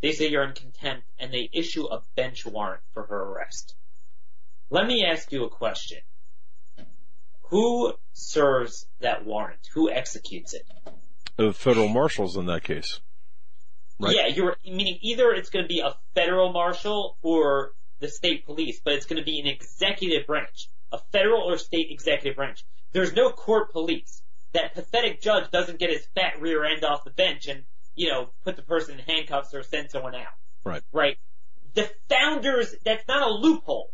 They 0.00 0.12
say 0.12 0.28
you're 0.28 0.44
in 0.44 0.52
contempt 0.52 1.04
and 1.18 1.32
they 1.32 1.48
issue 1.52 1.86
a 1.86 2.02
bench 2.16 2.44
warrant 2.44 2.82
for 2.92 3.04
her 3.06 3.22
arrest. 3.22 3.74
Let 4.70 4.86
me 4.86 5.04
ask 5.04 5.30
you 5.32 5.44
a 5.44 5.48
question. 5.48 5.98
Who 7.50 7.94
serves 8.12 8.86
that 9.00 9.24
warrant? 9.24 9.60
Who 9.74 9.90
executes 9.90 10.54
it? 10.54 10.66
The 11.36 11.52
federal 11.52 11.88
marshals 11.88 12.36
in 12.36 12.46
that 12.46 12.64
case. 12.64 13.00
Right. 13.98 14.16
Yeah, 14.16 14.26
you're 14.26 14.56
meaning 14.64 14.98
either 15.02 15.30
it's 15.32 15.50
going 15.50 15.64
to 15.64 15.68
be 15.68 15.80
a 15.80 15.94
federal 16.14 16.52
marshal 16.52 17.16
or 17.22 17.72
the 18.00 18.08
state 18.08 18.44
police, 18.44 18.80
but 18.84 18.94
it's 18.94 19.06
going 19.06 19.20
to 19.20 19.24
be 19.24 19.40
an 19.40 19.46
executive 19.46 20.26
branch, 20.26 20.68
a 20.92 20.98
federal 21.12 21.42
or 21.42 21.58
state 21.58 21.88
executive 21.90 22.36
branch. 22.36 22.64
There's 22.94 23.12
no 23.12 23.30
court 23.30 23.72
police. 23.72 24.22
That 24.52 24.72
pathetic 24.74 25.20
judge 25.20 25.50
doesn't 25.50 25.80
get 25.80 25.90
his 25.90 26.06
fat 26.14 26.40
rear 26.40 26.64
end 26.64 26.84
off 26.84 27.04
the 27.04 27.10
bench 27.10 27.48
and, 27.48 27.64
you 27.96 28.08
know, 28.08 28.30
put 28.44 28.56
the 28.56 28.62
person 28.62 28.98
in 28.98 29.04
handcuffs 29.04 29.52
or 29.52 29.64
send 29.64 29.90
someone 29.90 30.14
out. 30.14 30.32
Right. 30.64 30.82
Right. 30.92 31.18
The 31.74 31.90
founders, 32.08 32.74
that's 32.84 33.06
not 33.08 33.28
a 33.28 33.34
loophole. 33.34 33.92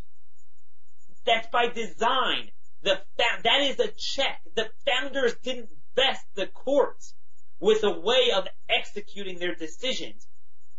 That's 1.25 1.49
by 1.49 1.69
design. 1.69 2.51
The 2.83 3.01
fa- 3.17 3.43
that 3.43 3.61
is 3.63 3.81
a 3.81 3.89
check. 3.89 4.43
The 4.55 4.69
founders 4.87 5.35
didn't 5.43 5.71
vest 5.97 6.25
the 6.35 6.47
courts 6.47 7.15
with 7.59 7.83
a 7.85 7.99
way 7.99 8.31
of 8.35 8.47
executing 8.69 9.39
their 9.39 9.55
decisions. 9.55 10.27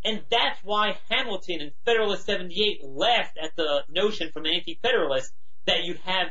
And 0.03 0.23
that's 0.29 0.59
why 0.63 0.97
Hamilton 1.09 1.61
and 1.61 1.71
Federalist 1.85 2.25
78 2.25 2.81
laughed 2.83 3.37
at 3.41 3.55
the 3.55 3.83
notion 3.89 4.31
from 4.31 4.45
anti-federalists 4.45 5.31
that 5.65 5.83
you'd 5.83 5.99
have 5.99 6.29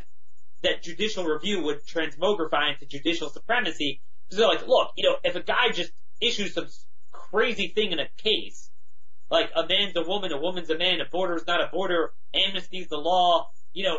that 0.63 0.83
judicial 0.83 1.25
review 1.25 1.63
would 1.65 1.85
transmogrify 1.87 2.73
into 2.73 2.87
judicial 2.87 3.29
supremacy. 3.31 4.01
Because 4.27 4.39
they're 4.39 4.49
like, 4.49 4.67
look, 4.67 4.93
you 4.97 5.09
know, 5.09 5.17
if 5.25 5.35
a 5.35 5.43
guy 5.43 5.71
just 5.73 5.93
issues 6.21 6.55
some 6.55 6.69
crazy 7.13 7.69
thing 7.69 7.93
in 7.93 7.99
a 7.99 8.09
case, 8.19 8.71
like 9.31 9.51
a 9.57 9.67
man's 9.67 9.97
a 9.97 10.03
woman, 10.03 10.33
a 10.33 10.41
woman's 10.41 10.71
a 10.71 10.79
man, 10.79 11.01
a 11.01 11.09
border 11.11 11.35
is 11.35 11.47
not 11.47 11.61
a 11.61 11.69
border, 11.73 12.13
amnesty's 12.35 12.89
the 12.89 12.97
law, 12.97 13.49
you 13.73 13.85
know, 13.85 13.99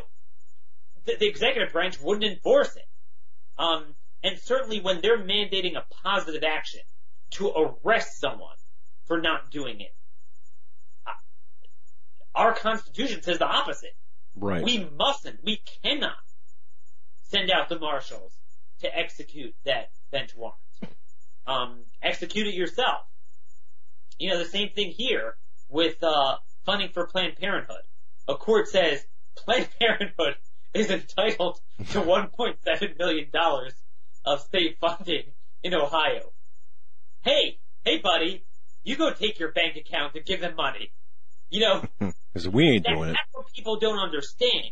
the, 1.06 1.16
the 1.20 1.28
executive 1.28 1.74
branch 1.74 2.00
wouldn't 2.02 2.26
enforce 2.32 2.76
it. 2.76 2.86
Um, 3.58 3.96
and 4.24 4.38
certainly 4.40 4.82
when 4.82 5.02
they're 5.02 5.24
mandating 5.24 5.76
a 5.76 5.86
positive 6.04 6.44
action 6.44 6.82
to 7.32 7.50
arrest 7.50 8.20
someone 8.20 8.56
for 9.06 9.20
not 9.20 9.52
doing 9.52 9.80
it, 9.82 9.96
uh, 11.08 11.12
our 12.36 12.54
Constitution 12.54 13.24
says 13.24 13.40
the 13.40 13.48
opposite. 13.48 13.96
Right. 14.36 14.64
We 14.64 14.90
mustn't, 14.98 15.44
we 15.44 15.62
cannot 15.84 16.16
send 17.32 17.49
out 17.49 17.70
the 17.70 17.80
marshals 17.80 18.34
to 18.82 18.98
execute 18.98 19.56
that 19.66 19.90
bench 20.12 20.36
warrant. 20.36 20.58
Um, 21.48 21.86
execute 22.02 22.48
it 22.48 22.53
yourself. 22.53 23.02
You 24.20 24.30
know, 24.30 24.38
the 24.38 24.45
same 24.45 24.70
thing 24.76 24.91
here 24.91 25.36
with, 25.70 26.03
uh, 26.03 26.38
funding 26.66 26.90
for 26.90 27.08
Planned 27.08 27.38
Parenthood. 27.38 27.82
A 28.28 28.36
court 28.36 28.68
says 28.68 29.03
Planned 29.36 29.70
Parenthood 29.80 30.36
is 30.74 30.90
entitled 30.91 31.60
to 31.91 32.02
$1.7 32.02 32.98
million 32.99 33.28
of 34.26 34.40
state 34.41 34.78
funding 34.80 35.24
in 35.64 35.74
Ohio. 35.74 36.32
Hey, 37.24 37.60
hey 37.84 37.98
buddy, 37.99 38.44
you 38.84 38.95
go 38.95 39.12
take 39.14 39.40
your 39.40 39.52
bank 39.52 39.76
account 39.78 40.16
and 40.16 40.26
give 40.26 40.41
them 40.41 40.56
money. 40.56 40.91
You 41.49 41.62
know, 41.62 41.84
Because 42.34 42.48
we 42.48 42.70
ain't 42.70 42.86
that, 42.86 42.95
doing 42.95 43.10
it. 43.10 43.14
that's 43.14 43.34
what 43.34 43.48
people 43.53 43.78
don't 43.80 43.99
understand. 43.99 44.72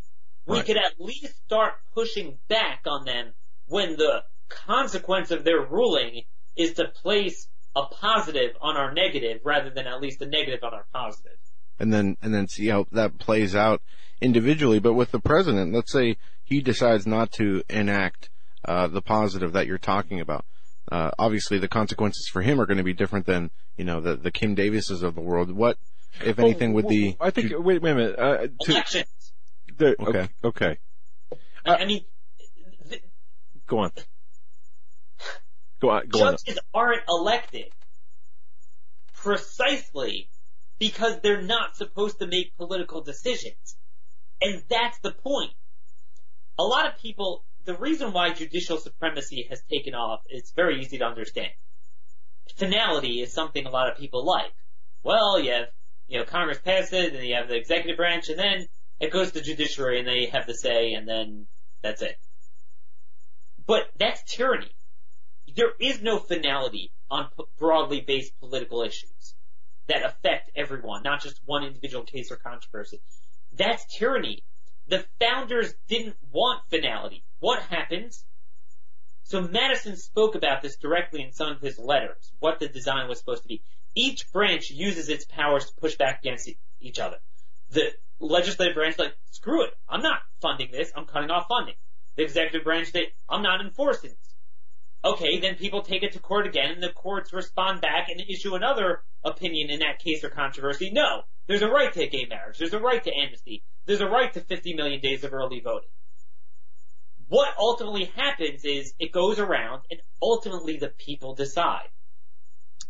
We 0.49 0.57
Right. 0.57 0.65
could 0.65 0.77
at 0.77 0.99
least 0.99 1.27
start 1.45 1.73
pushing 1.93 2.39
back 2.47 2.81
on 2.87 3.05
them 3.05 3.33
when 3.67 3.97
the 3.97 4.23
consequence 4.49 5.29
of 5.31 5.43
their 5.43 5.61
ruling 5.61 6.23
is 6.55 6.73
to 6.73 6.87
place 6.87 7.47
a 7.75 7.85
positive 7.85 8.55
on 8.59 8.75
our 8.75 8.91
negative 8.91 9.41
rather 9.45 9.69
than 9.69 9.85
at 9.85 10.01
least 10.01 10.21
a 10.21 10.25
negative 10.25 10.63
on 10.63 10.73
our 10.73 10.85
positive. 10.91 11.37
and 11.81 11.93
then 11.93 12.17
and 12.21 12.33
then 12.33 12.45
see 12.47 12.67
how 12.67 12.85
that 12.91 13.17
plays 13.19 13.55
out 13.55 13.81
individually. 14.21 14.79
But 14.79 14.95
with 14.95 15.11
the 15.11 15.19
president, 15.19 15.73
let's 15.73 15.91
say 15.93 16.17
he 16.43 16.59
decides 16.61 17.07
not 17.07 17.31
to 17.33 17.63
enact 17.69 18.29
uh, 18.65 18.87
the 18.87 19.01
positive 19.01 19.53
that 19.53 19.65
you're 19.67 19.77
talking 19.77 20.19
about. 20.19 20.43
Uh, 20.91 21.11
obviously, 21.17 21.57
the 21.59 21.67
consequences 21.69 22.27
for 22.27 22.41
him 22.41 22.59
are 22.59 22.65
going 22.65 22.79
to 22.79 22.83
be 22.83 22.91
different 22.93 23.27
than 23.27 23.51
you 23.77 23.85
know 23.85 24.01
the 24.01 24.15
the 24.17 24.31
Kim 24.31 24.55
Davises 24.55 25.03
of 25.03 25.15
the 25.15 25.21
world. 25.21 25.51
What, 25.51 25.77
if 26.21 26.37
anything, 26.39 26.73
would 26.73 26.89
the 26.89 27.15
I 27.21 27.29
think. 27.29 27.51
Wait, 27.51 27.81
wait 27.81 27.91
a 27.91 27.95
minute. 27.95 28.19
Uh, 28.19 28.47
to, 28.65 28.71
Elections. 28.71 29.28
The, 29.79 29.95
Okay. 30.01 30.19
okay. 30.19 30.29
Okay. 30.43 30.77
I, 31.65 31.75
I 31.77 31.85
mean, 31.85 32.05
th- 32.89 33.03
Go 33.67 33.79
on. 33.79 33.91
Go 35.81 35.89
on. 35.89 36.07
Go 36.07 36.19
on. 36.25 36.37
judges 36.45 36.59
aren't 36.73 37.03
elected 37.07 37.67
precisely 39.13 40.29
because 40.79 41.19
they're 41.21 41.41
not 41.41 41.75
supposed 41.75 42.19
to 42.19 42.27
make 42.27 42.55
political 42.57 43.01
decisions. 43.01 43.75
And 44.41 44.63
that's 44.69 44.97
the 44.99 45.11
point. 45.11 45.51
A 46.57 46.63
lot 46.63 46.87
of 46.87 46.97
people, 46.99 47.45
the 47.65 47.75
reason 47.75 48.13
why 48.13 48.33
judicial 48.33 48.77
supremacy 48.77 49.45
has 49.49 49.61
taken 49.69 49.93
off 49.93 50.21
is 50.29 50.51
very 50.55 50.81
easy 50.81 50.97
to 50.99 51.05
understand. 51.05 51.51
Finality 52.57 53.21
is 53.21 53.33
something 53.33 53.65
a 53.65 53.69
lot 53.69 53.91
of 53.91 53.97
people 53.97 54.25
like. 54.25 54.53
Well, 55.03 55.39
you 55.39 55.51
have, 55.51 55.67
you 56.07 56.19
know, 56.19 56.25
Congress 56.25 56.59
passed 56.59 56.93
it, 56.93 57.13
and 57.13 57.23
you 57.25 57.35
have 57.35 57.47
the 57.47 57.55
executive 57.55 57.97
branch, 57.97 58.29
and 58.29 58.39
then 58.39 58.67
it 58.99 59.11
goes 59.11 59.27
to 59.27 59.33
the 59.35 59.41
judiciary, 59.41 59.99
and 59.99 60.07
they 60.07 60.27
have 60.27 60.45
the 60.45 60.53
say, 60.53 60.93
and 60.93 61.07
then 61.07 61.47
that's 61.81 62.01
it. 62.01 62.17
But 63.65 63.83
that's 63.97 64.23
tyranny 64.23 64.71
there 65.55 65.73
is 65.79 66.01
no 66.01 66.19
finality 66.19 66.91
on 67.09 67.29
broadly 67.57 68.01
based 68.01 68.37
political 68.39 68.81
issues 68.83 69.33
that 69.87 70.05
affect 70.05 70.51
everyone, 70.55 71.03
not 71.03 71.21
just 71.21 71.39
one 71.45 71.63
individual 71.63 72.03
case 72.03 72.31
or 72.31 72.35
controversy. 72.35 73.01
That's 73.53 73.85
tyranny. 73.97 74.43
The 74.87 75.05
founders 75.19 75.73
didn't 75.87 76.17
want 76.31 76.61
finality. 76.69 77.23
What 77.39 77.61
happens? 77.63 78.23
So 79.23 79.41
Madison 79.41 79.95
spoke 79.95 80.35
about 80.35 80.61
this 80.61 80.77
directly 80.77 81.21
in 81.21 81.31
some 81.33 81.49
of 81.49 81.61
his 81.61 81.77
letters, 81.77 82.31
what 82.39 82.59
the 82.59 82.67
design 82.67 83.07
was 83.07 83.19
supposed 83.19 83.43
to 83.43 83.47
be. 83.47 83.61
Each 83.95 84.31
branch 84.31 84.69
uses 84.69 85.09
its 85.09 85.25
powers 85.25 85.65
to 85.65 85.75
push 85.79 85.95
back 85.95 86.19
against 86.21 86.49
each 86.79 86.99
other. 86.99 87.17
The 87.71 87.91
legislative 88.19 88.75
branch 88.75 88.99
like, 88.99 89.15
screw 89.31 89.63
it, 89.63 89.71
I'm 89.87 90.01
not 90.01 90.19
funding 90.41 90.69
this, 90.71 90.91
I'm 90.95 91.05
cutting 91.05 91.31
off 91.31 91.47
funding. 91.47 91.75
The 92.15 92.23
executive 92.23 92.63
branch, 92.63 92.91
they, 92.91 93.07
I'm 93.29 93.41
not 93.41 93.61
enforcing 93.61 94.11
this. 94.11 94.29
Okay, 95.03 95.39
then 95.39 95.55
people 95.55 95.81
take 95.81 96.03
it 96.03 96.11
to 96.13 96.19
court 96.19 96.45
again 96.45 96.71
and 96.71 96.83
the 96.83 96.89
courts 96.89 97.31
respond 97.31 97.79
back 97.79 98.09
and 98.09 98.21
issue 98.29 98.55
another 98.55 99.01
opinion 99.23 99.69
in 99.69 99.79
that 99.79 99.99
case 99.99 100.23
or 100.23 100.29
controversy. 100.29 100.91
No, 100.91 101.21
there's 101.47 101.61
a 101.61 101.69
right 101.69 101.93
to 101.93 102.07
gay 102.07 102.25
marriage. 102.29 102.57
There's 102.57 102.73
a 102.73 102.79
right 102.79 103.01
to 103.01 103.11
amnesty. 103.13 103.63
There's 103.85 104.01
a 104.01 104.07
right 104.07 104.33
to 104.33 104.41
50 104.41 104.73
million 104.73 104.99
days 104.99 105.23
of 105.23 105.33
early 105.33 105.61
voting. 105.61 105.89
What 107.29 107.53
ultimately 107.57 108.05
happens 108.15 108.65
is 108.65 108.93
it 108.99 109.13
goes 109.13 109.39
around 109.39 109.83
and 109.89 110.01
ultimately 110.21 110.77
the 110.77 110.89
people 110.89 111.35
decide. 111.35 111.87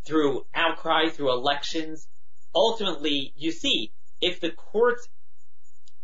Through 0.07 0.45
outcry, 0.55 1.09
through 1.09 1.31
elections, 1.31 2.07
ultimately 2.55 3.33
you 3.35 3.51
see 3.51 3.93
if 4.19 4.39
the 4.39 4.51
courts 4.51 5.07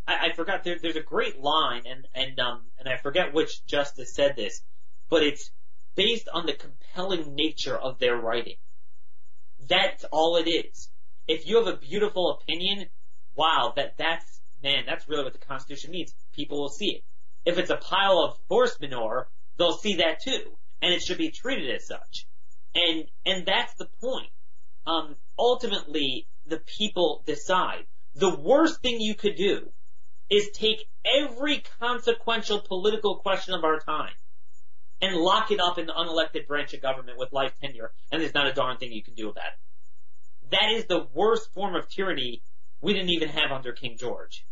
I, 0.07 0.27
I 0.27 0.36
forgot 0.36 0.64
there, 0.64 0.77
there's 0.82 0.95
a 0.95 1.02
great 1.02 1.40
line 1.40 1.84
and, 1.86 2.07
and 2.14 2.40
um 2.40 2.64
and 2.80 2.88
I 2.88 2.98
forget 2.98 3.34
which 3.34 3.65
justice 3.65 4.14
said 4.14 4.36
this, 4.36 4.61
but 5.10 5.23
it's 5.23 5.52
based 5.95 6.27
on 6.34 6.45
the 6.45 6.53
compelling 6.53 7.36
nature 7.36 7.77
of 7.77 7.99
their 7.99 8.18
writing. 8.18 8.57
That's 9.68 10.03
all 10.11 10.38
it 10.38 10.49
is. 10.49 10.90
If 11.27 11.48
you 11.48 11.57
have 11.57 11.73
a 11.73 11.77
beautiful 11.77 12.40
opinion, 12.40 12.88
wow, 13.36 13.73
that 13.76 13.98
that's 13.98 14.41
man, 14.64 14.84
that's 14.86 15.07
really 15.07 15.23
what 15.23 15.34
the 15.34 15.40
Constitution 15.40 15.91
means. 15.91 16.14
People 16.34 16.60
will 16.60 16.69
see 16.69 16.88
it. 16.88 17.03
If 17.45 17.57
it's 17.57 17.69
a 17.69 17.77
pile 17.77 18.19
of 18.19 18.38
horse 18.49 18.77
manure, 18.80 19.30
they'll 19.57 19.77
see 19.77 19.98
that 19.98 20.22
too, 20.22 20.57
and 20.82 20.94
it 20.94 21.02
should 21.02 21.18
be 21.18 21.32
treated 21.32 21.73
as 21.73 21.88
such. 21.88 22.27
And 22.73 23.06
and 23.26 23.45
that's 23.45 23.73
the 23.76 23.88
point. 24.02 24.30
Um, 24.86 25.15
ultimately, 25.38 26.27
the 26.45 26.60
people 26.60 27.23
decide. 27.26 27.86
The 28.14 28.36
worst 28.36 28.82
thing 28.82 29.02
you 29.02 29.15
could 29.15 29.36
do 29.36 29.72
is 30.30 30.49
take 30.53 30.85
every 31.06 31.64
consequential 31.80 32.61
political 32.61 33.18
question 33.18 33.53
of 33.53 33.64
our 33.64 33.80
time 33.80 34.14
and 35.02 35.15
lock 35.15 35.52
it 35.52 35.60
up 35.60 35.77
in 35.77 35.85
the 35.85 35.93
unelected 35.93 36.47
branch 36.47 36.73
of 36.73 36.81
government 36.81 37.18
with 37.18 37.31
life 37.31 37.53
tenure, 37.61 37.91
and 38.11 38.22
there's 38.22 38.34
not 38.34 38.47
a 38.47 38.53
darn 38.53 38.77
thing 38.77 38.91
you 38.91 39.03
can 39.03 39.14
do 39.14 39.30
about 39.30 39.45
it. 39.45 40.52
That 40.52 40.72
is 40.72 40.85
the 40.85 41.07
worst 41.14 41.53
form 41.53 41.76
of 41.76 41.89
tyranny 41.89 42.41
we 42.81 42.93
didn't 42.93 43.10
even 43.10 43.30
have 43.30 43.52
under 43.52 43.72
King 43.72 43.97
George. 43.99 44.45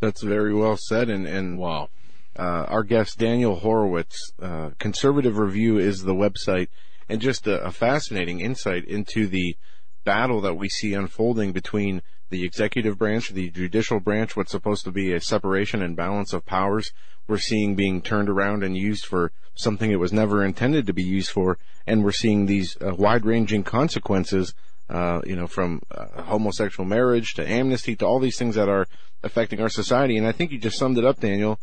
That's 0.00 0.22
very 0.22 0.54
well 0.54 0.76
said, 0.76 1.08
and, 1.08 1.26
and 1.26 1.58
Wow. 1.58 1.88
uh, 2.38 2.66
our 2.68 2.82
guest 2.82 3.18
Daniel 3.18 3.56
Horowitz, 3.56 4.32
uh, 4.40 4.70
Conservative 4.78 5.38
Review 5.38 5.78
is 5.78 6.02
the 6.02 6.14
website, 6.14 6.68
and 7.08 7.20
just 7.20 7.46
a, 7.46 7.62
a 7.64 7.70
fascinating 7.70 8.40
insight 8.40 8.84
into 8.84 9.26
the 9.26 9.56
battle 10.04 10.40
that 10.42 10.54
we 10.54 10.68
see 10.68 10.92
unfolding 10.94 11.52
between 11.52 12.02
the 12.34 12.44
executive 12.44 12.98
branch, 12.98 13.30
the 13.30 13.48
judicial 13.48 14.00
branch, 14.00 14.36
what's 14.36 14.50
supposed 14.50 14.84
to 14.84 14.90
be 14.90 15.12
a 15.12 15.20
separation 15.20 15.80
and 15.80 15.94
balance 15.94 16.32
of 16.32 16.44
powers, 16.44 16.92
we're 17.28 17.38
seeing 17.38 17.76
being 17.76 18.02
turned 18.02 18.28
around 18.28 18.64
and 18.64 18.76
used 18.76 19.06
for 19.06 19.30
something 19.54 19.92
it 19.92 20.00
was 20.00 20.12
never 20.12 20.44
intended 20.44 20.84
to 20.84 20.92
be 20.92 21.04
used 21.04 21.30
for, 21.30 21.58
and 21.86 22.02
we're 22.02 22.10
seeing 22.10 22.46
these 22.46 22.76
uh, 22.80 22.92
wide-ranging 22.92 23.62
consequences, 23.62 24.52
uh, 24.90 25.20
you 25.24 25.36
know, 25.36 25.46
from 25.46 25.80
uh, 25.92 26.22
homosexual 26.22 26.84
marriage 26.84 27.34
to 27.34 27.48
amnesty 27.48 27.94
to 27.94 28.04
all 28.04 28.18
these 28.18 28.36
things 28.36 28.56
that 28.56 28.68
are 28.68 28.88
affecting 29.22 29.60
our 29.60 29.68
society. 29.68 30.16
And 30.16 30.26
I 30.26 30.32
think 30.32 30.50
you 30.50 30.58
just 30.58 30.76
summed 30.76 30.98
it 30.98 31.04
up, 31.04 31.20
Daniel, 31.20 31.60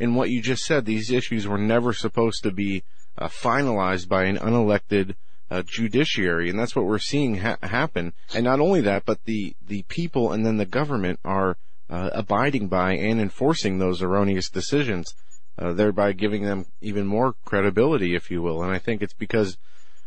in 0.00 0.16
what 0.16 0.30
you 0.30 0.42
just 0.42 0.64
said. 0.64 0.84
These 0.84 1.12
issues 1.12 1.46
were 1.46 1.58
never 1.58 1.92
supposed 1.92 2.42
to 2.42 2.50
be 2.50 2.82
uh, 3.16 3.28
finalized 3.28 4.08
by 4.08 4.24
an 4.24 4.36
unelected 4.38 5.14
uh, 5.50 5.62
judiciary, 5.62 6.50
and 6.50 6.58
that's 6.58 6.76
what 6.76 6.84
we're 6.84 6.98
seeing 6.98 7.38
ha- 7.38 7.56
happen. 7.62 8.12
And 8.34 8.44
not 8.44 8.60
only 8.60 8.80
that, 8.82 9.04
but 9.04 9.24
the 9.24 9.54
the 9.66 9.82
people 9.88 10.32
and 10.32 10.44
then 10.44 10.56
the 10.58 10.66
government 10.66 11.20
are 11.24 11.56
uh, 11.90 12.10
abiding 12.12 12.68
by 12.68 12.92
and 12.92 13.20
enforcing 13.20 13.78
those 13.78 14.02
erroneous 14.02 14.50
decisions, 14.50 15.14
uh, 15.58 15.72
thereby 15.72 16.12
giving 16.12 16.42
them 16.42 16.66
even 16.80 17.06
more 17.06 17.34
credibility, 17.44 18.14
if 18.14 18.30
you 18.30 18.42
will. 18.42 18.62
And 18.62 18.72
I 18.72 18.78
think 18.78 19.02
it's 19.02 19.14
because 19.14 19.56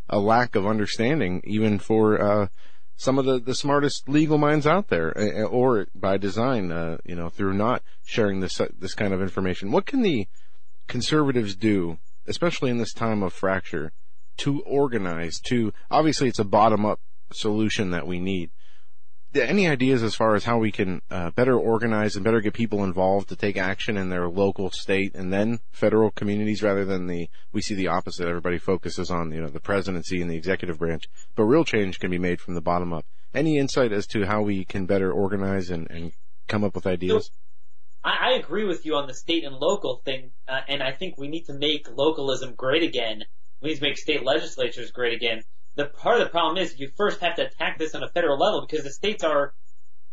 a 0.09 0.19
lack 0.19 0.55
of 0.55 0.67
understanding, 0.67 1.41
even 1.43 1.79
for 1.79 2.21
uh, 2.21 2.47
some 2.97 3.17
of 3.17 3.25
the, 3.25 3.39
the 3.39 3.55
smartest 3.55 4.07
legal 4.07 4.37
minds 4.37 4.67
out 4.67 4.89
there, 4.89 5.17
uh, 5.17 5.43
or 5.45 5.87
by 5.95 6.17
design, 6.17 6.71
uh, 6.71 6.97
you 7.03 7.15
know, 7.15 7.29
through 7.29 7.53
not 7.53 7.81
sharing 8.05 8.41
this 8.41 8.61
this 8.77 8.93
kind 8.93 9.13
of 9.13 9.21
information. 9.21 9.71
What 9.71 9.87
can 9.87 10.01
the 10.01 10.27
conservatives 10.87 11.55
do, 11.55 11.97
especially 12.27 12.69
in 12.69 12.77
this 12.77 12.93
time 12.93 13.23
of 13.23 13.33
fracture, 13.33 13.91
to 14.41 14.61
organize? 14.61 15.39
To 15.41 15.73
obviously, 15.89 16.27
it's 16.27 16.39
a 16.39 16.43
bottom 16.43 16.85
up 16.85 16.99
solution 17.31 17.91
that 17.91 18.07
we 18.07 18.19
need. 18.19 18.51
Any 19.33 19.67
ideas 19.67 20.03
as 20.03 20.13
far 20.13 20.35
as 20.35 20.43
how 20.43 20.57
we 20.57 20.73
can 20.73 21.01
uh, 21.09 21.31
better 21.31 21.57
organize 21.57 22.15
and 22.15 22.25
better 22.25 22.41
get 22.41 22.53
people 22.53 22.83
involved 22.83 23.29
to 23.29 23.37
take 23.37 23.55
action 23.55 23.95
in 23.95 24.09
their 24.09 24.27
local, 24.27 24.71
state, 24.71 25.15
and 25.15 25.31
then 25.31 25.61
federal 25.71 26.11
communities, 26.11 26.61
rather 26.61 26.83
than 26.83 27.07
the 27.07 27.29
we 27.53 27.61
see 27.61 27.75
the 27.75 27.87
opposite. 27.87 28.27
Everybody 28.27 28.57
focuses 28.57 29.09
on 29.09 29.31
you 29.31 29.41
know 29.41 29.49
the 29.49 29.61
presidency 29.61 30.21
and 30.21 30.29
the 30.29 30.35
executive 30.35 30.79
branch, 30.79 31.07
but 31.35 31.43
real 31.43 31.63
change 31.63 31.99
can 31.99 32.11
be 32.11 32.19
made 32.19 32.41
from 32.41 32.55
the 32.55 32.61
bottom 32.61 32.91
up. 32.91 33.05
Any 33.33 33.57
insight 33.57 33.93
as 33.93 34.05
to 34.07 34.25
how 34.25 34.41
we 34.41 34.65
can 34.65 34.85
better 34.85 35.11
organize 35.13 35.69
and, 35.69 35.89
and 35.89 36.11
come 36.49 36.65
up 36.65 36.75
with 36.75 36.85
ideas? 36.85 37.31
I, 38.03 38.17
I 38.21 38.31
agree 38.31 38.65
with 38.65 38.85
you 38.85 38.95
on 38.95 39.07
the 39.07 39.13
state 39.13 39.45
and 39.45 39.55
local 39.55 40.01
thing, 40.03 40.31
uh, 40.47 40.59
and 40.67 40.83
I 40.83 40.91
think 40.91 41.17
we 41.17 41.29
need 41.29 41.45
to 41.45 41.53
make 41.53 41.87
localism 41.95 42.53
great 42.53 42.83
again. 42.83 43.23
We 43.61 43.69
need 43.69 43.75
to 43.75 43.81
make 43.83 43.97
state 43.97 44.23
legislatures 44.23 44.91
great 44.91 45.13
again. 45.13 45.43
The 45.75 45.85
part 45.85 46.19
of 46.19 46.25
the 46.25 46.31
problem 46.31 46.57
is 46.57 46.79
you 46.79 46.89
first 46.97 47.21
have 47.21 47.35
to 47.35 47.45
attack 47.45 47.77
this 47.77 47.95
on 47.95 48.03
a 48.03 48.09
federal 48.09 48.37
level 48.37 48.65
because 48.67 48.83
the 48.83 48.91
states 48.91 49.23
are 49.23 49.53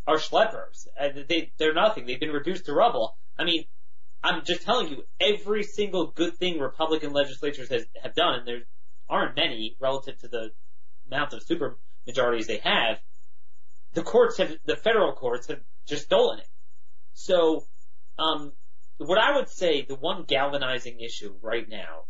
are 0.07 0.16
schleppers. 0.16 0.87
Uh, 0.99 1.09
they 1.29 1.53
they're 1.59 1.75
nothing. 1.75 2.07
They've 2.07 2.20
been 2.20 2.31
reduced 2.31 2.66
to 2.66 2.73
rubble. 2.73 3.19
I 3.39 3.45
mean, 3.45 3.65
I'm 4.23 4.45
just 4.45 4.62
telling 4.62 4.89
you, 4.89 5.05
every 5.20 5.62
single 5.62 6.09
good 6.09 6.37
thing 6.37 6.59
Republican 6.59 7.12
legislatures 7.12 7.69
has, 7.70 7.87
have 8.03 8.15
done, 8.15 8.35
and 8.35 8.47
there 8.47 8.61
aren't 9.09 9.37
many 9.37 9.77
relative 9.81 10.19
to 10.20 10.29
the 10.29 10.51
amount 11.07 11.33
of 11.33 11.43
super 11.43 11.79
majorities 12.07 12.47
they 12.47 12.59
have. 12.59 13.01
The 13.95 14.03
courts 14.03 14.39
have, 14.39 14.57
the 14.65 14.77
federal 14.77 15.12
courts 15.12 15.47
have 15.47 15.61
just 15.87 16.05
stolen 16.05 16.41
it. 16.41 16.49
So, 17.15 17.65
um, 18.19 18.53
what 18.99 19.19
I 19.19 19.37
would 19.37 19.49
say, 19.49 19.83
the 19.83 19.95
one 19.95 20.25
galvanizing 20.27 21.01
issue 21.01 21.35
right 21.41 21.69
now, 21.69 22.05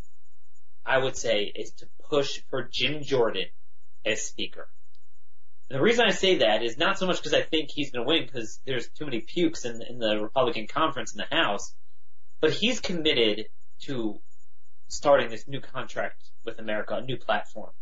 I 0.84 0.98
would 0.98 1.16
say, 1.16 1.52
is 1.54 1.72
to 1.78 1.88
push 2.08 2.40
for 2.50 2.68
Jim 2.70 3.02
Jordan 3.02 3.46
as 4.04 4.22
Speaker. 4.22 4.68
And 5.68 5.78
the 5.78 5.82
reason 5.82 6.06
I 6.06 6.12
say 6.12 6.38
that 6.38 6.62
is 6.62 6.78
not 6.78 6.98
so 6.98 7.06
much 7.06 7.18
because 7.18 7.34
I 7.34 7.42
think 7.42 7.70
he's 7.70 7.90
going 7.90 8.04
to 8.04 8.08
win, 8.08 8.24
because 8.24 8.58
there's 8.64 8.88
too 8.88 9.04
many 9.04 9.20
pukes 9.20 9.64
in, 9.64 9.82
in 9.82 9.98
the 9.98 10.18
Republican 10.18 10.66
conference 10.66 11.12
in 11.12 11.18
the 11.18 11.36
House, 11.36 11.74
but 12.40 12.52
he's 12.52 12.80
committed 12.80 13.46
to 13.82 14.20
starting 14.88 15.28
this 15.28 15.46
new 15.46 15.60
contract 15.60 16.30
with 16.44 16.58
America, 16.58 16.94
a 16.94 17.02
new 17.02 17.18
platform, 17.18 17.72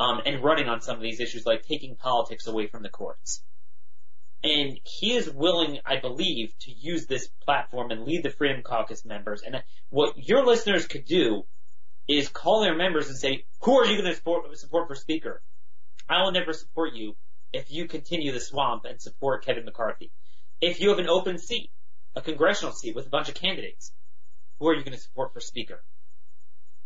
um, 0.00 0.20
and 0.26 0.42
running 0.42 0.68
on 0.68 0.80
some 0.80 0.96
of 0.96 1.02
these 1.02 1.20
issues 1.20 1.46
like 1.46 1.64
taking 1.64 1.94
politics 1.94 2.48
away 2.48 2.66
from 2.66 2.82
the 2.82 2.88
courts. 2.88 3.42
And 4.42 4.78
he 4.84 5.14
is 5.14 5.30
willing, 5.30 5.78
I 5.84 6.00
believe, 6.00 6.52
to 6.60 6.72
use 6.72 7.06
this 7.06 7.28
platform 7.44 7.90
and 7.90 8.04
lead 8.04 8.22
the 8.22 8.30
Freedom 8.30 8.62
Caucus 8.62 9.04
members. 9.04 9.42
And 9.42 9.62
what 9.90 10.14
your 10.16 10.44
listeners 10.44 10.86
could 10.86 11.04
do 11.04 11.44
is 12.08 12.28
call 12.28 12.62
their 12.62 12.74
members 12.74 13.08
and 13.08 13.18
say, 13.18 13.44
who 13.60 13.78
are 13.78 13.84
you 13.84 14.00
going 14.00 14.10
to 14.10 14.16
support, 14.16 14.56
support 14.58 14.88
for 14.88 14.94
speaker? 14.94 15.42
I 16.08 16.22
will 16.22 16.32
never 16.32 16.52
support 16.52 16.94
you 16.94 17.16
if 17.52 17.70
you 17.70 17.86
continue 17.86 18.32
the 18.32 18.40
swamp 18.40 18.84
and 18.86 19.00
support 19.00 19.44
Kevin 19.44 19.64
McCarthy. 19.64 20.10
If 20.60 20.80
you 20.80 20.88
have 20.88 20.98
an 20.98 21.08
open 21.08 21.38
seat, 21.38 21.70
a 22.16 22.22
congressional 22.22 22.72
seat 22.72 22.96
with 22.96 23.06
a 23.06 23.10
bunch 23.10 23.28
of 23.28 23.34
candidates, 23.34 23.92
who 24.58 24.68
are 24.68 24.74
you 24.74 24.82
going 24.82 24.96
to 24.96 25.00
support 25.00 25.32
for 25.34 25.40
speaker? 25.40 25.84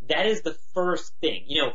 That 0.09 0.27
is 0.27 0.43
the 0.43 0.57
first 0.75 1.13
thing. 1.21 1.45
You 1.47 1.63
know, 1.63 1.73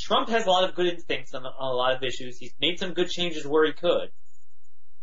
Trump 0.00 0.30
has 0.30 0.46
a 0.46 0.50
lot 0.50 0.68
of 0.68 0.74
good 0.74 0.86
instincts 0.86 1.34
on, 1.34 1.44
on 1.44 1.72
a 1.72 1.74
lot 1.74 1.94
of 1.94 2.02
issues. 2.02 2.38
He's 2.38 2.54
made 2.60 2.78
some 2.78 2.94
good 2.94 3.10
changes 3.10 3.46
where 3.46 3.66
he 3.66 3.72
could. 3.72 4.10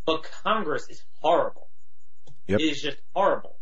But 0.04 0.28
Congress 0.42 0.88
is 0.88 1.02
horrible. 1.20 1.68
Yep. 2.48 2.60
It 2.60 2.64
is 2.64 2.82
just 2.82 2.98
horrible. 3.14 3.56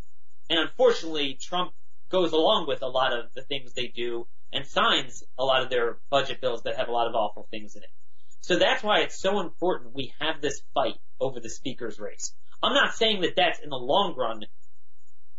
And 0.48 0.58
unfortunately, 0.58 1.38
Trump 1.40 1.72
goes 2.10 2.32
along 2.32 2.66
with 2.68 2.82
a 2.82 2.88
lot 2.88 3.12
of 3.12 3.32
the 3.34 3.42
things 3.42 3.72
they 3.72 3.88
do 3.88 4.26
and 4.52 4.66
signs 4.66 5.24
a 5.38 5.44
lot 5.44 5.62
of 5.62 5.70
their 5.70 5.98
budget 6.10 6.40
bills 6.40 6.62
that 6.62 6.76
have 6.76 6.88
a 6.88 6.92
lot 6.92 7.08
of 7.08 7.14
awful 7.14 7.46
things 7.50 7.76
in 7.76 7.82
it. 7.82 7.90
So 8.40 8.58
that's 8.58 8.82
why 8.82 9.00
it's 9.00 9.18
so 9.20 9.40
important 9.40 9.94
we 9.94 10.12
have 10.20 10.40
this 10.40 10.60
fight 10.74 10.98
over 11.18 11.40
the 11.40 11.50
speaker's 11.50 11.98
race. 11.98 12.34
I'm 12.62 12.74
not 12.74 12.94
saying 12.94 13.22
that 13.22 13.36
that's 13.36 13.58
in 13.58 13.70
the 13.70 13.76
long 13.76 14.14
run 14.16 14.44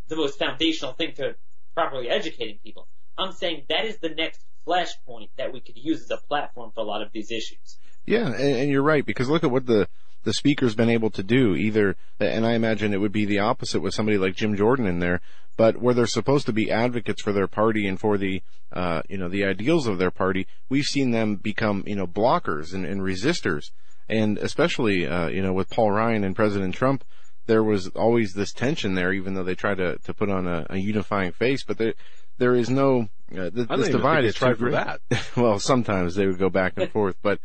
the 0.07 0.15
most 0.15 0.37
foundational 0.37 0.93
thing 0.93 1.13
to 1.15 1.35
properly 1.73 2.09
educating 2.09 2.59
people. 2.63 2.87
I'm 3.17 3.31
saying 3.31 3.65
that 3.69 3.85
is 3.85 3.97
the 3.97 4.09
next 4.09 4.43
flashpoint 4.67 5.29
that 5.37 5.53
we 5.53 5.61
could 5.61 5.77
use 5.77 6.01
as 6.01 6.11
a 6.11 6.17
platform 6.17 6.71
for 6.73 6.81
a 6.81 6.83
lot 6.83 7.01
of 7.01 7.11
these 7.11 7.31
issues. 7.31 7.77
Yeah, 8.05 8.27
and, 8.27 8.57
and 8.57 8.69
you're 8.69 8.83
right 8.83 9.05
because 9.05 9.29
look 9.29 9.43
at 9.43 9.51
what 9.51 9.65
the 9.65 9.87
the 10.25 10.33
speaker's 10.33 10.75
been 10.75 10.89
able 10.89 11.09
to 11.11 11.23
do. 11.23 11.55
Either, 11.55 11.95
and 12.19 12.45
I 12.45 12.53
imagine 12.53 12.93
it 12.93 12.99
would 12.99 13.13
be 13.13 13.25
the 13.25 13.39
opposite 13.39 13.79
with 13.81 13.93
somebody 13.93 14.17
like 14.17 14.35
Jim 14.35 14.57
Jordan 14.57 14.87
in 14.87 14.99
there, 14.99 15.21
but 15.55 15.77
where 15.77 15.93
they're 15.93 16.07
supposed 16.07 16.45
to 16.47 16.53
be 16.53 16.69
advocates 16.69 17.21
for 17.21 17.31
their 17.31 17.47
party 17.47 17.87
and 17.87 17.99
for 17.99 18.17
the, 18.17 18.41
uh, 18.73 19.01
you 19.07 19.17
know, 19.17 19.29
the 19.29 19.45
ideals 19.45 19.87
of 19.87 19.97
their 19.97 20.11
party, 20.11 20.47
we've 20.67 20.83
seen 20.83 21.11
them 21.11 21.37
become, 21.37 21.83
you 21.87 21.95
know, 21.95 22.07
blockers 22.07 22.73
and, 22.73 22.85
and 22.85 23.01
resistors. 23.01 23.71
And 24.09 24.37
especially, 24.37 25.07
uh, 25.07 25.29
you 25.29 25.41
know, 25.41 25.53
with 25.53 25.69
Paul 25.69 25.91
Ryan 25.91 26.23
and 26.23 26.35
President 26.35 26.75
Trump, 26.75 27.03
there 27.45 27.63
was 27.63 27.87
always 27.89 28.33
this 28.33 28.51
tension 28.51 28.95
there, 28.95 29.13
even 29.13 29.35
though 29.35 29.43
they 29.43 29.55
tried 29.55 29.77
to, 29.77 29.97
to 29.99 30.13
put 30.13 30.29
on 30.29 30.47
a, 30.47 30.65
a 30.71 30.77
unifying 30.77 31.31
face, 31.31 31.63
but 31.63 31.77
there, 31.77 31.93
there 32.37 32.55
is 32.55 32.69
no, 32.69 33.07
uh, 33.31 33.49
th- 33.49 33.67
this 33.67 33.89
divide 33.89 34.25
is 34.25 34.35
tried 34.35 34.53
too 34.53 34.55
for 34.55 34.69
great. 34.69 34.73
that. 34.73 35.29
well, 35.37 35.59
sometimes 35.59 36.15
they 36.15 36.25
would 36.25 36.39
go 36.39 36.49
back 36.49 36.73
and 36.77 36.91
forth, 36.91 37.15
but 37.21 37.39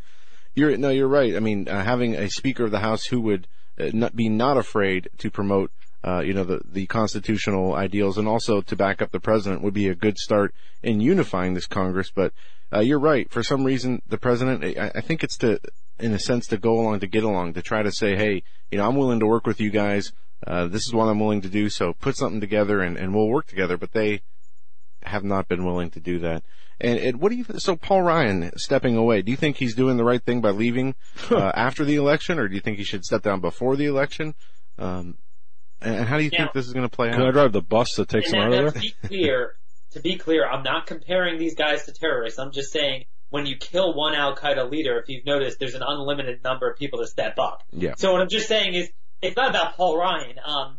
you're, 0.55 0.77
no, 0.77 0.91
you're 0.91 1.09
right. 1.09 1.37
I 1.37 1.41
mean, 1.41 1.69
uh, 1.69 1.85
having 1.85 2.15
a 2.15 2.29
Speaker 2.29 2.65
of 2.65 2.71
the 2.71 2.81
House 2.81 3.05
who 3.05 3.21
would 3.23 3.47
uh, 3.79 3.91
not 3.93 4.15
be 4.15 4.29
not 4.29 4.57
afraid 4.57 5.09
to 5.19 5.31
promote, 5.31 5.71
uh, 6.05 6.21
you 6.21 6.33
know, 6.33 6.45
the, 6.45 6.61
the 6.65 6.87
constitutional 6.87 7.75
ideals 7.75 8.19
and 8.19 8.27
also 8.27 8.61
to 8.61 8.77
back 8.77 9.03
up 9.03 9.11
the 9.11 9.21
president 9.21 9.63
would 9.63 9.75
be 9.75 9.89
a 9.89 9.95
good 9.95 10.19
start 10.19 10.55
in 10.83 11.01
unifying 11.01 11.55
this 11.55 11.67
Congress. 11.67 12.11
But, 12.15 12.33
uh, 12.73 12.81
you're 12.81 13.01
right. 13.01 13.31
For 13.31 13.43
some 13.43 13.65
reason, 13.65 14.01
the 14.07 14.19
president, 14.19 14.65
I, 14.65 14.93
I 14.95 15.01
think 15.01 15.25
it's 15.25 15.37
to, 15.39 15.61
in 15.99 16.13
a 16.13 16.19
sense, 16.19 16.47
to 16.49 16.57
go 16.57 16.79
along, 16.79 17.01
to 17.01 17.07
get 17.07 17.25
along, 17.25 17.55
to 17.55 17.63
try 17.63 17.83
to 17.83 17.91
say, 17.91 18.17
hey, 18.17 18.43
you 18.71 18.79
know, 18.79 18.87
I'm 18.87 18.97
willing 18.97 19.21
to 19.21 19.27
work 19.27 19.47
with 19.47 19.61
you 19.61 19.71
guys. 19.71 20.13
Uh, 20.47 20.67
this 20.69 20.87
is 20.87 20.95
what 20.95 21.07
I'm 21.07 21.19
willing 21.19 21.43
to 21.43 21.49
do. 21.49 21.69
So 21.69 21.93
put 21.93 22.17
something 22.17 22.41
together 22.41 22.81
and, 22.81 22.97
and 22.97 23.15
we'll 23.15 23.29
work 23.29 23.47
together. 23.47 23.77
But 23.77 23.93
they, 23.93 24.23
have 25.03 25.25
not 25.25 25.49
been 25.49 25.65
willing 25.65 25.91
to 25.91 26.01
do 26.01 26.19
that. 26.21 26.43
And, 26.81 26.99
and 26.99 27.21
what 27.21 27.31
do 27.31 27.37
you, 27.37 27.45
so 27.59 27.77
Paul 27.77 28.03
Ryan 28.03 28.51
stepping 28.57 28.97
away, 28.97 29.23
do 29.23 29.31
you 29.31 29.37
think 29.37 29.57
he's 29.57 29.75
doing 29.75 29.97
the 29.97 30.05
right 30.05 30.23
thing 30.23 30.41
by 30.41 30.51
leaving, 30.51 30.95
uh, 31.31 31.53
after 31.55 31.85
the 31.85 31.97
election, 31.97 32.39
or 32.39 32.49
do 32.49 32.55
you 32.55 32.61
think 32.61 32.79
he 32.79 32.85
should 32.85 33.05
step 33.05 33.23
down 33.23 33.41
before 33.41 33.77
the 33.77 33.85
election? 33.87 34.35
Um, 34.79 35.19
and 35.83 36.07
how 36.07 36.17
do 36.17 36.25
you 36.25 36.31
Now- 36.31 36.39
think 36.39 36.53
this 36.53 36.67
is 36.67 36.73
going 36.73 36.89
to 36.89 36.95
play 36.95 37.09
out? 37.09 37.15
Can 37.15 37.23
I 37.27 37.31
drive 37.33 37.53
the 37.53 37.61
bus 37.63 37.95
that 37.97 38.09
takes 38.09 38.33
him 38.33 38.41
out 38.41 38.51
now 38.51 38.67
of 38.67 38.75
to 38.75 38.81
there? 38.81 38.83
be 38.83 39.09
clear, 39.09 39.57
to 39.93 40.01
be 40.01 40.17
clear, 40.17 40.47
I'm 40.49 40.63
not 40.63 40.87
comparing 40.87 41.39
these 41.39 41.55
guys 41.55 41.85
to 41.85 41.93
terrorists. 41.93 42.39
I'm 42.39 42.53
just 42.53 42.73
saying 42.73 43.05
when 43.29 43.47
you 43.47 43.57
kill 43.57 43.95
one 43.95 44.15
Al 44.15 44.35
Qaeda 44.35 44.71
leader, 44.71 44.99
if 44.99 45.09
you've 45.09 45.27
noticed, 45.27 45.59
there's 45.59 45.75
an 45.75 45.83
unlimited 45.87 46.43
number 46.43 46.69
of 46.71 46.79
people 46.79 47.01
to 47.01 47.07
step 47.07 47.39
up. 47.39 47.63
Yeah. 47.73 47.95
So 47.97 48.13
what 48.13 48.21
I'm 48.23 48.29
just 48.29 48.49
saying 48.49 48.75
is, 48.75 48.91
it's 49.23 49.37
not 49.37 49.51
about 49.51 49.77
Paul 49.77 49.99
Ryan. 49.99 50.37
Um, 50.45 50.79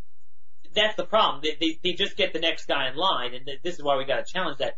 that's 0.73 0.95
the 0.95 1.05
problem. 1.05 1.41
They, 1.43 1.57
they, 1.59 1.79
they 1.83 1.93
just 1.93 2.17
get 2.17 2.33
the 2.33 2.39
next 2.39 2.67
guy 2.67 2.89
in 2.89 2.95
line, 2.95 3.33
and 3.33 3.49
this 3.63 3.75
is 3.75 3.83
why 3.83 3.97
we 3.97 4.05
got 4.05 4.25
to 4.25 4.31
challenge 4.31 4.59
that. 4.59 4.77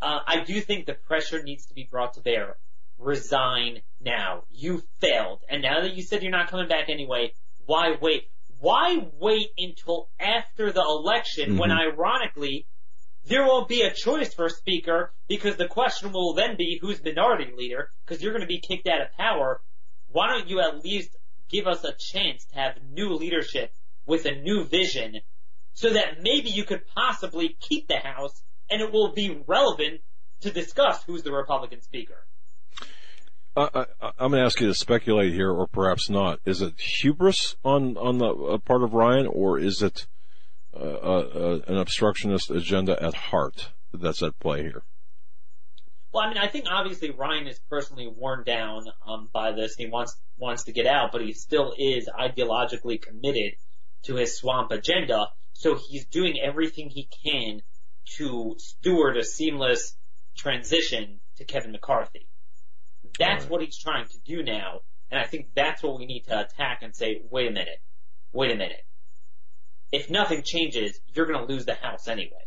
Uh, 0.00 0.20
I 0.26 0.44
do 0.44 0.60
think 0.60 0.86
the 0.86 0.94
pressure 0.94 1.42
needs 1.42 1.66
to 1.66 1.74
be 1.74 1.88
brought 1.90 2.14
to 2.14 2.20
bear. 2.20 2.56
Resign 2.98 3.80
now. 4.00 4.44
You 4.50 4.82
failed, 5.00 5.40
and 5.48 5.62
now 5.62 5.80
that 5.82 5.94
you 5.94 6.02
said 6.02 6.22
you're 6.22 6.30
not 6.30 6.50
coming 6.50 6.68
back 6.68 6.88
anyway, 6.88 7.32
why 7.66 7.96
wait? 8.00 8.24
Why 8.60 9.08
wait 9.18 9.48
until 9.58 10.08
after 10.18 10.72
the 10.72 10.80
election 10.80 11.58
when, 11.58 11.70
ironically, 11.70 12.66
there 13.26 13.44
won't 13.44 13.68
be 13.68 13.82
a 13.82 13.92
choice 13.92 14.32
for 14.32 14.46
a 14.46 14.50
speaker 14.50 15.12
because 15.28 15.56
the 15.56 15.68
question 15.68 16.12
will 16.12 16.34
then 16.34 16.56
be 16.56 16.78
who's 16.80 17.02
minority 17.02 17.52
leader 17.56 17.90
because 18.04 18.22
you're 18.22 18.32
going 18.32 18.42
to 18.42 18.46
be 18.46 18.60
kicked 18.60 18.86
out 18.86 19.00
of 19.00 19.12
power. 19.12 19.60
Why 20.08 20.28
don't 20.28 20.48
you 20.48 20.60
at 20.60 20.84
least 20.84 21.16
give 21.50 21.66
us 21.66 21.84
a 21.84 21.92
chance 21.92 22.44
to 22.46 22.54
have 22.56 22.74
new 22.90 23.14
leadership 23.14 23.72
with 24.06 24.26
a 24.26 24.34
new 24.34 24.64
vision 24.64 25.20
so 25.74 25.92
that 25.92 26.22
maybe 26.22 26.50
you 26.50 26.64
could 26.64 26.82
possibly 26.94 27.56
keep 27.60 27.88
the 27.88 27.98
House 27.98 28.42
and 28.70 28.80
it 28.80 28.92
will 28.92 29.12
be 29.12 29.42
relevant 29.46 30.00
to 30.40 30.50
discuss 30.50 31.02
who's 31.04 31.22
the 31.22 31.32
Republican 31.32 31.82
speaker. 31.82 32.26
Uh, 33.56 33.84
I, 34.00 34.06
I'm 34.18 34.30
going 34.30 34.40
to 34.40 34.46
ask 34.46 34.60
you 34.60 34.66
to 34.66 34.74
speculate 34.74 35.32
here, 35.32 35.50
or 35.50 35.66
perhaps 35.68 36.10
not. 36.10 36.40
Is 36.44 36.60
it 36.60 36.80
hubris 36.80 37.54
on 37.64 37.96
on 37.96 38.18
the 38.18 38.26
uh, 38.26 38.58
part 38.58 38.82
of 38.82 38.94
Ryan, 38.94 39.26
or 39.28 39.60
is 39.60 39.80
it 39.80 40.06
uh, 40.74 40.80
uh, 40.80 41.28
uh, 41.34 41.60
an 41.68 41.76
obstructionist 41.78 42.50
agenda 42.50 43.00
at 43.00 43.14
heart 43.14 43.70
that's 43.92 44.24
at 44.24 44.40
play 44.40 44.62
here? 44.62 44.82
Well, 46.12 46.24
I 46.24 46.28
mean, 46.28 46.38
I 46.38 46.48
think 46.48 46.66
obviously 46.68 47.10
Ryan 47.10 47.46
is 47.46 47.60
personally 47.70 48.08
worn 48.08 48.42
down 48.44 48.86
um, 49.06 49.28
by 49.32 49.52
this. 49.52 49.76
and 49.78 49.86
He 49.86 49.92
wants 49.92 50.16
wants 50.36 50.64
to 50.64 50.72
get 50.72 50.86
out, 50.86 51.12
but 51.12 51.22
he 51.22 51.32
still 51.32 51.74
is 51.78 52.08
ideologically 52.08 53.00
committed 53.00 53.54
to 54.04 54.16
his 54.16 54.36
swamp 54.36 54.72
agenda. 54.72 55.28
So 55.54 55.76
he's 55.76 56.06
doing 56.06 56.38
everything 56.40 56.90
he 56.90 57.08
can 57.24 57.62
to 58.16 58.56
steward 58.58 59.16
a 59.16 59.24
seamless 59.24 59.96
transition 60.36 61.20
to 61.36 61.44
Kevin 61.44 61.72
McCarthy. 61.72 62.28
That's 63.18 63.48
what 63.48 63.62
he's 63.62 63.78
trying 63.78 64.06
to 64.06 64.18
do 64.24 64.42
now, 64.42 64.80
and 65.10 65.18
I 65.18 65.24
think 65.24 65.48
that's 65.54 65.82
what 65.82 65.98
we 65.98 66.06
need 66.06 66.24
to 66.24 66.40
attack 66.40 66.82
and 66.82 66.94
say, 66.94 67.22
wait 67.30 67.48
a 67.48 67.52
minute, 67.52 67.80
wait 68.32 68.50
a 68.50 68.56
minute. 68.56 68.84
If 69.92 70.10
nothing 70.10 70.42
changes, 70.42 70.98
you're 71.14 71.26
going 71.26 71.46
to 71.46 71.52
lose 71.52 71.64
the 71.64 71.74
House 71.74 72.08
anyway 72.08 72.44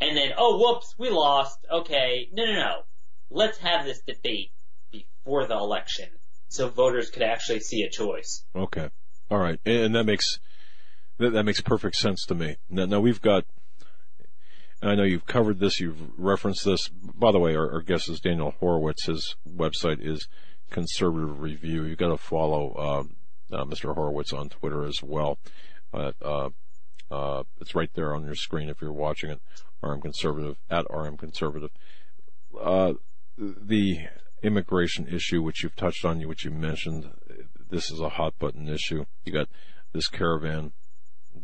and 0.00 0.16
then, 0.16 0.30
oh, 0.36 0.58
whoops, 0.58 0.94
we 0.98 1.10
lost. 1.10 1.58
Okay, 1.70 2.28
no, 2.32 2.44
no, 2.44 2.52
no. 2.52 2.74
Let's 3.30 3.58
have 3.58 3.84
this 3.84 4.00
debate 4.06 4.52
before 4.90 5.46
the 5.46 5.56
election 5.56 6.08
so 6.48 6.68
voters 6.68 7.10
could 7.10 7.22
actually 7.22 7.60
see 7.60 7.82
a 7.82 7.90
choice. 7.90 8.44
Okay, 8.54 8.88
all 9.30 9.38
right, 9.38 9.60
and 9.66 9.94
that 9.94 10.04
makes 10.04 10.38
that, 11.18 11.32
that 11.32 11.44
makes 11.44 11.60
perfect 11.60 11.96
sense 11.96 12.24
to 12.26 12.34
me. 12.34 12.56
Now, 12.68 12.86
now 12.86 13.00
we've 13.00 13.20
got. 13.20 13.44
I 14.80 14.94
know 14.94 15.02
you've 15.02 15.26
covered 15.26 15.58
this, 15.58 15.80
you've 15.80 16.16
referenced 16.16 16.64
this. 16.64 16.88
By 16.88 17.32
the 17.32 17.40
way, 17.40 17.56
our, 17.56 17.72
our 17.72 17.82
guest 17.82 18.08
is 18.08 18.20
Daniel 18.20 18.54
Horowitz. 18.60 19.06
His 19.06 19.34
website 19.48 19.98
is 20.00 20.28
Conservative 20.70 21.40
Review. 21.40 21.82
You've 21.82 21.98
got 21.98 22.08
to 22.08 22.16
follow 22.16 23.08
uh, 23.50 23.56
uh, 23.56 23.64
Mr. 23.64 23.92
Horowitz 23.92 24.32
on 24.32 24.48
Twitter 24.48 24.84
as 24.84 25.02
well. 25.02 25.38
Uh, 25.92 26.12
uh, 26.22 26.50
uh, 27.10 27.42
it's 27.60 27.74
right 27.74 27.90
there 27.94 28.14
on 28.14 28.24
your 28.24 28.36
screen 28.36 28.68
if 28.68 28.80
you're 28.80 28.92
watching 28.92 29.30
it. 29.30 29.40
RM 29.82 30.00
Conservative 30.00 30.56
at 30.70 30.86
RM 30.90 31.16
Conservative. 31.16 31.70
Uh, 32.60 32.94
the 33.36 34.06
immigration 34.42 35.08
issue, 35.08 35.42
which 35.42 35.62
you've 35.62 35.76
touched 35.76 36.04
on, 36.04 36.20
which 36.22 36.44
you 36.44 36.50
mentioned, 36.50 37.10
this 37.70 37.90
is 37.90 38.00
a 38.00 38.10
hot 38.10 38.38
button 38.38 38.68
issue. 38.68 39.04
You 39.24 39.32
got 39.32 39.48
this 39.92 40.08
caravan 40.08 40.72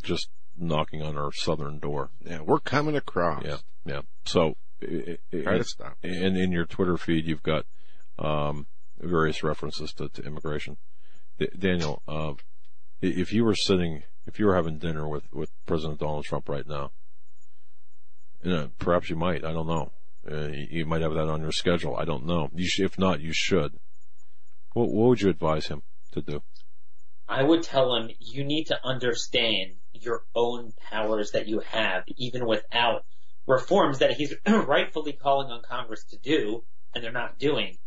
just 0.03 0.29
knocking 0.57 1.03
on 1.03 1.17
our 1.19 1.33
southern 1.33 1.79
door. 1.79 2.11
Yeah, 2.25 2.41
we're 2.43 2.61
coming 2.61 2.97
across. 2.97 3.45
Yeah, 3.45 3.57
yeah. 3.85 4.03
So, 4.25 4.55
i- 4.83 5.19
i- 5.33 5.41
Try 5.43 5.59
to 5.59 5.65
stop. 5.65 5.97
and 6.03 6.37
in 6.37 6.53
your 6.53 6.65
Twitter 6.67 6.97
feed, 6.97 7.27
you've 7.27 7.43
got 7.43 7.67
um, 8.19 8.67
various 8.99 9.43
references 9.43 9.93
to, 9.95 10.09
to 10.11 10.23
immigration. 10.23 10.77
D- 11.39 11.49
Daniel, 11.59 12.03
uh, 12.07 12.35
if 13.03 13.33
you 13.33 13.45
were 13.45 13.57
sitting, 13.57 14.05
if 14.27 14.39
you 14.39 14.47
were 14.47 14.55
having 14.55 14.79
dinner 14.79 15.09
with, 15.09 15.25
with 15.33 15.51
President 15.67 15.99
Donald 16.01 16.25
Trump 16.25 16.49
right 16.49 16.67
now, 16.67 16.93
you 18.43 18.51
know, 18.53 18.71
perhaps 18.79 19.11
you 19.11 19.17
might. 19.17 19.45
I 19.45 19.53
don't 19.53 19.67
know. 19.67 19.91
Uh, 20.31 20.49
you, 20.49 20.67
you 20.71 20.87
might 20.87 21.03
have 21.03 21.15
that 21.15 21.29
on 21.29 21.41
your 21.43 21.53
schedule. 21.53 21.97
I 21.97 22.05
don't 22.05 22.25
know. 22.27 22.51
You 22.55 22.67
sh- 22.67 22.81
if 22.81 22.99
not, 22.99 23.21
you 23.21 23.33
should. 23.33 23.75
What, 24.75 24.89
what 24.91 25.09
would 25.09 25.21
you 25.23 25.31
advise 25.31 25.67
him 25.69 25.83
to 26.13 26.23
do? 26.23 26.43
I 27.29 27.43
would 27.43 27.63
tell 27.63 27.95
him 27.95 28.11
you 28.19 28.45
need 28.45 28.65
to 28.67 28.79
understand 28.85 29.77
your 29.93 30.25
own 30.35 30.73
powers 30.91 31.31
that 31.31 31.49
you 31.49 31.61
have, 31.61 32.05
even 32.17 32.47
without 32.47 33.07
reforms 33.47 34.01
that 34.01 34.13
he's 34.13 34.35
rightfully 34.47 35.15
calling 35.15 35.51
on 35.51 35.63
Congress 35.63 36.05
to 36.11 36.19
do, 36.19 36.65
and 36.95 37.03
they're 37.03 37.13
not 37.13 37.39
doing. 37.39 37.79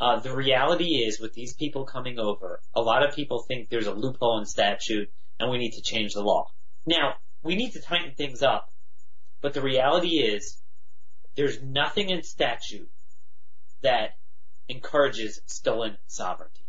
Uh, 0.00 0.20
the 0.20 0.34
reality 0.34 1.04
is, 1.04 1.20
with 1.20 1.34
these 1.34 1.54
people 1.54 1.84
coming 1.84 2.18
over, 2.18 2.60
a 2.74 2.80
lot 2.80 3.06
of 3.06 3.14
people 3.14 3.42
think 3.42 3.68
there's 3.68 3.86
a 3.86 3.94
loophole 3.94 4.38
in 4.38 4.46
statute, 4.46 5.12
and 5.38 5.50
we 5.50 5.58
need 5.58 5.72
to 5.72 5.82
change 5.82 6.14
the 6.14 6.22
law. 6.22 6.46
Now, 6.86 7.16
we 7.42 7.56
need 7.56 7.72
to 7.72 7.80
tighten 7.80 8.14
things 8.14 8.42
up, 8.42 8.72
but 9.42 9.52
the 9.52 9.62
reality 9.62 10.18
is, 10.18 10.60
there's 11.36 11.62
nothing 11.62 12.10
in 12.10 12.22
statute 12.22 12.90
that 13.82 14.16
encourages 14.68 15.40
stolen 15.46 15.98
sovereignty 16.06 16.62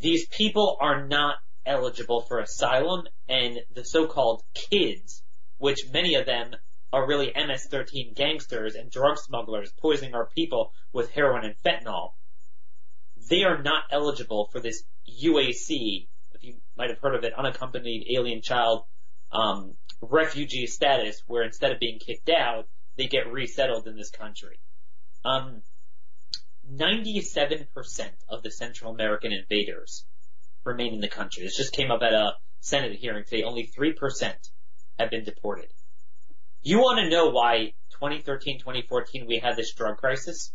these 0.00 0.26
people 0.26 0.76
are 0.80 1.06
not 1.06 1.36
eligible 1.66 2.22
for 2.22 2.38
asylum 2.38 3.06
and 3.28 3.58
the 3.74 3.84
so-called 3.84 4.42
kids, 4.54 5.22
which 5.58 5.88
many 5.92 6.14
of 6.14 6.26
them 6.26 6.54
are 6.92 7.06
really 7.06 7.32
MS-13 7.34 8.16
gangsters 8.16 8.74
and 8.74 8.90
drug 8.90 9.18
smugglers 9.18 9.72
poisoning 9.78 10.14
our 10.14 10.26
people 10.26 10.72
with 10.92 11.10
heroin 11.10 11.44
and 11.44 11.54
fentanyl. 11.64 12.10
They 13.28 13.44
are 13.44 13.62
not 13.62 13.84
eligible 13.90 14.48
for 14.50 14.60
this 14.60 14.82
UAC, 15.22 16.08
if 16.34 16.42
you 16.42 16.56
might 16.76 16.90
have 16.90 16.98
heard 16.98 17.14
of 17.14 17.24
it, 17.24 17.32
unaccompanied 17.34 18.06
alien 18.10 18.42
child 18.42 18.84
um, 19.30 19.74
refugee 20.00 20.66
status, 20.66 21.22
where 21.26 21.44
instead 21.44 21.70
of 21.70 21.78
being 21.78 21.98
kicked 21.98 22.30
out, 22.30 22.66
they 22.96 23.06
get 23.06 23.30
resettled 23.30 23.86
in 23.86 23.96
this 23.96 24.10
country. 24.10 24.58
Um, 25.24 25.62
97% 26.72 27.66
of 28.28 28.42
the 28.42 28.50
Central 28.50 28.92
American 28.92 29.32
invaders 29.32 30.04
remain 30.64 30.94
in 30.94 31.00
the 31.00 31.08
country. 31.08 31.42
This 31.44 31.56
just 31.56 31.72
came 31.72 31.90
up 31.90 32.02
at 32.02 32.12
a 32.12 32.34
Senate 32.60 32.92
hearing 32.98 33.24
today. 33.24 33.42
Only 33.42 33.70
3% 33.76 34.32
have 34.98 35.10
been 35.10 35.24
deported. 35.24 35.66
You 36.62 36.78
want 36.78 36.98
to 37.02 37.08
know 37.10 37.30
why 37.30 37.72
2013, 37.92 38.58
2014 38.58 39.26
we 39.26 39.38
had 39.38 39.56
this 39.56 39.72
drug 39.74 39.96
crisis? 39.96 40.52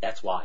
That's 0.00 0.22
why. 0.22 0.44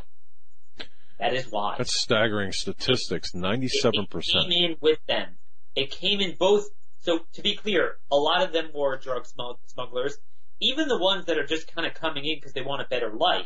That 1.19 1.33
is 1.35 1.45
why. 1.51 1.75
That's 1.77 1.99
staggering 2.01 2.51
statistics. 2.51 3.35
Ninety-seven 3.35 4.05
It 4.05 4.09
percent. 4.09 4.49
came 4.49 4.71
in 4.71 4.77
with 4.81 4.97
them. 5.07 5.37
It 5.75 5.91
came 5.91 6.19
in 6.19 6.35
both. 6.39 6.63
So 7.01 7.19
to 7.33 7.41
be 7.43 7.55
clear, 7.55 7.97
a 8.11 8.15
lot 8.15 8.41
of 8.41 8.53
them 8.53 8.71
were 8.73 8.97
drug 8.97 9.27
smugglers. 9.67 10.17
Even 10.59 10.87
the 10.87 10.97
ones 10.97 11.25
that 11.25 11.37
are 11.37 11.45
just 11.45 11.71
kind 11.73 11.85
of 11.85 11.93
coming 11.93 12.25
in 12.25 12.37
because 12.37 12.53
they 12.53 12.61
want 12.63 12.81
a 12.81 12.85
better 12.89 13.11
life. 13.15 13.45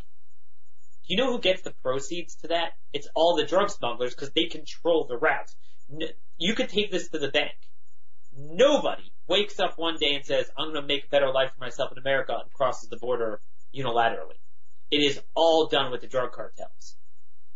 You 1.07 1.17
know 1.17 1.31
who 1.31 1.39
gets 1.39 1.61
the 1.61 1.73
proceeds 1.83 2.35
to 2.37 2.47
that? 2.47 2.73
It's 2.93 3.07
all 3.13 3.35
the 3.35 3.45
drug 3.45 3.69
smugglers 3.69 4.15
because 4.15 4.31
they 4.31 4.45
control 4.45 5.05
the 5.07 5.17
routes. 5.17 5.55
You 6.37 6.55
could 6.55 6.69
take 6.69 6.91
this 6.91 7.09
to 7.09 7.19
the 7.19 7.29
bank. 7.29 7.53
Nobody 8.35 9.11
wakes 9.27 9.59
up 9.59 9.77
one 9.77 9.97
day 9.99 10.15
and 10.15 10.25
says, 10.25 10.49
I'm 10.57 10.71
going 10.71 10.81
to 10.81 10.87
make 10.87 11.05
a 11.05 11.09
better 11.09 11.31
life 11.31 11.51
for 11.53 11.63
myself 11.63 11.91
in 11.91 11.97
America 11.97 12.33
and 12.33 12.51
crosses 12.51 12.89
the 12.89 12.97
border 12.97 13.39
unilaterally. 13.75 14.39
It 14.91 14.97
is 14.97 15.21
all 15.35 15.67
done 15.67 15.91
with 15.91 16.01
the 16.01 16.07
drug 16.07 16.31
cartels. 16.31 16.95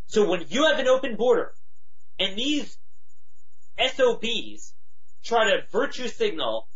So 0.08 0.30
when 0.30 0.46
you 0.50 0.66
have 0.66 0.80
an 0.80 0.88
open 0.88 1.16
border 1.16 1.54
and 2.20 2.38
these 2.38 2.78
SOBs 3.78 4.74
try 5.24 5.46
to 5.52 5.62
virtue 5.72 6.08
signal 6.08 6.68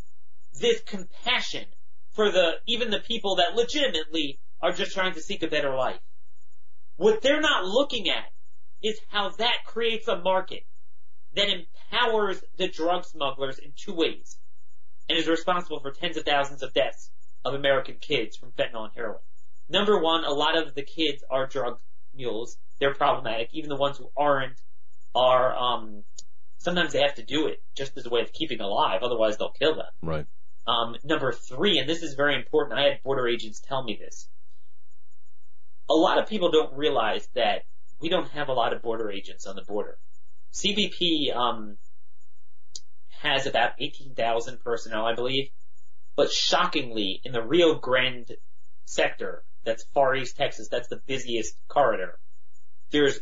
this 0.59 0.81
compassion 0.81 1.65
for 2.13 2.31
the, 2.31 2.53
even 2.67 2.91
the 2.91 2.99
people 2.99 3.37
that 3.37 3.55
legitimately 3.55 4.39
are 4.61 4.71
just 4.71 4.93
trying 4.93 5.13
to 5.13 5.21
seek 5.21 5.43
a 5.43 5.47
better 5.47 5.75
life. 5.75 5.99
What 6.97 7.21
they're 7.21 7.41
not 7.41 7.65
looking 7.65 8.09
at 8.09 8.31
is 8.81 8.99
how 9.09 9.29
that 9.29 9.65
creates 9.65 10.07
a 10.07 10.17
market 10.17 10.63
that 11.35 11.47
empowers 11.49 12.43
the 12.57 12.67
drug 12.67 13.05
smugglers 13.05 13.57
in 13.57 13.73
two 13.75 13.93
ways 13.93 14.37
and 15.09 15.17
is 15.17 15.27
responsible 15.27 15.79
for 15.79 15.91
tens 15.91 16.17
of 16.17 16.25
thousands 16.25 16.61
of 16.61 16.73
deaths 16.73 17.09
of 17.43 17.53
American 17.53 17.95
kids 17.99 18.37
from 18.37 18.51
fentanyl 18.51 18.85
and 18.85 18.93
heroin. 18.95 19.19
Number 19.69 19.99
one, 19.99 20.23
a 20.23 20.31
lot 20.31 20.57
of 20.57 20.75
the 20.75 20.83
kids 20.83 21.23
are 21.29 21.47
drug 21.47 21.79
mules. 22.13 22.57
They're 22.79 22.93
problematic. 22.93 23.49
Even 23.53 23.69
the 23.69 23.75
ones 23.75 23.97
who 23.97 24.09
aren't 24.15 24.59
are, 25.15 25.55
um, 25.55 26.03
sometimes 26.57 26.93
they 26.93 27.01
have 27.01 27.15
to 27.15 27.23
do 27.23 27.47
it 27.47 27.61
just 27.75 27.97
as 27.97 28.05
a 28.05 28.09
way 28.09 28.21
of 28.21 28.33
keeping 28.33 28.59
alive. 28.59 29.01
Otherwise 29.03 29.37
they'll 29.37 29.51
kill 29.51 29.75
them. 29.75 29.85
Right. 30.01 30.25
Um, 30.65 30.95
number 31.03 31.31
three, 31.31 31.79
and 31.79 31.89
this 31.89 32.03
is 32.03 32.13
very 32.13 32.35
important. 32.35 32.79
I 32.79 32.83
had 32.83 33.03
border 33.03 33.27
agents 33.27 33.59
tell 33.59 33.83
me 33.83 33.97
this. 33.99 34.29
A 35.89 35.93
lot 35.93 36.17
of 36.17 36.27
people 36.27 36.51
don't 36.51 36.75
realize 36.75 37.27
that 37.35 37.63
we 37.99 38.09
don't 38.09 38.29
have 38.31 38.49
a 38.49 38.53
lot 38.53 38.73
of 38.73 38.81
border 38.81 39.11
agents 39.11 39.45
on 39.45 39.55
the 39.55 39.63
border. 39.63 39.97
CBP, 40.53 41.35
um, 41.35 41.77
has 43.23 43.47
about 43.47 43.71
18,000 43.79 44.59
personnel, 44.59 45.05
I 45.05 45.15
believe. 45.15 45.49
But 46.15 46.31
shockingly, 46.31 47.21
in 47.23 47.31
the 47.31 47.41
Rio 47.41 47.75
Grande 47.75 48.33
sector, 48.85 49.43
that's 49.63 49.85
Far 49.93 50.15
East 50.15 50.37
Texas, 50.37 50.67
that's 50.69 50.89
the 50.89 51.01
busiest 51.07 51.55
corridor, 51.67 52.19
there's 52.91 53.19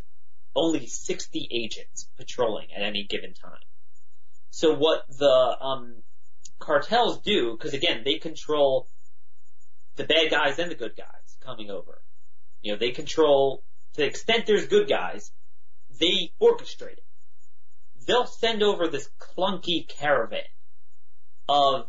only 0.56 0.88
60 0.88 1.48
agents 1.52 2.10
patrolling 2.18 2.68
at 2.76 2.82
any 2.82 3.06
given 3.08 3.34
time. 3.34 3.62
So 4.50 4.76
what 4.76 5.04
the 5.08 5.56
um, 5.62 6.04
cartels 6.60 7.22
do, 7.22 7.56
because 7.56 7.74
again, 7.74 8.02
they 8.04 8.16
control 8.16 8.88
the 9.96 10.04
bad 10.04 10.32
guys 10.32 10.60
and 10.60 10.70
the 10.70 10.76
good 10.76 10.96
guys 10.98 11.38
coming 11.40 11.70
over. 11.70 12.02
You 12.62 12.74
know, 12.74 12.78
they 12.78 12.92
control, 12.92 13.64
to 13.94 14.02
the 14.02 14.08
extent 14.08 14.46
there's 14.46 14.68
good 14.68 14.88
guys, 14.88 15.32
they 16.00 16.32
orchestrate 16.42 16.94
it. 16.94 17.06
They'll 18.08 18.26
send 18.26 18.64
over 18.64 18.88
this 18.88 19.10
clunky 19.20 19.88
caravan 19.88 20.42
of 21.48 21.88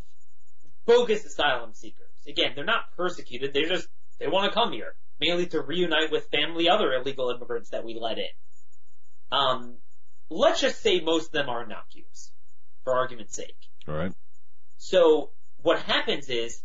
bogus 0.86 1.24
asylum 1.24 1.72
seekers. 1.74 2.08
Again, 2.26 2.52
they're 2.54 2.64
not 2.64 2.94
persecuted, 2.96 3.52
they're 3.52 3.68
just, 3.68 3.88
they 4.18 4.28
want 4.28 4.50
to 4.50 4.54
come 4.54 4.72
here, 4.72 4.94
mainly 5.20 5.46
to 5.46 5.60
reunite 5.60 6.10
with 6.10 6.28
family 6.30 6.68
other 6.68 6.92
illegal 6.92 7.30
immigrants 7.30 7.70
that 7.70 7.84
we 7.84 7.98
let 7.98 8.18
in. 8.18 8.24
Um, 9.30 9.76
let's 10.30 10.60
just 10.60 10.82
say 10.82 11.00
most 11.00 11.26
of 11.26 11.32
them 11.32 11.48
are 11.48 11.64
innocuous, 11.64 12.30
for 12.84 12.94
argument's 12.94 13.34
sake. 13.34 13.56
All 13.88 13.94
right. 13.94 14.12
So 14.76 15.30
what 15.62 15.80
happens 15.80 16.28
is 16.28 16.62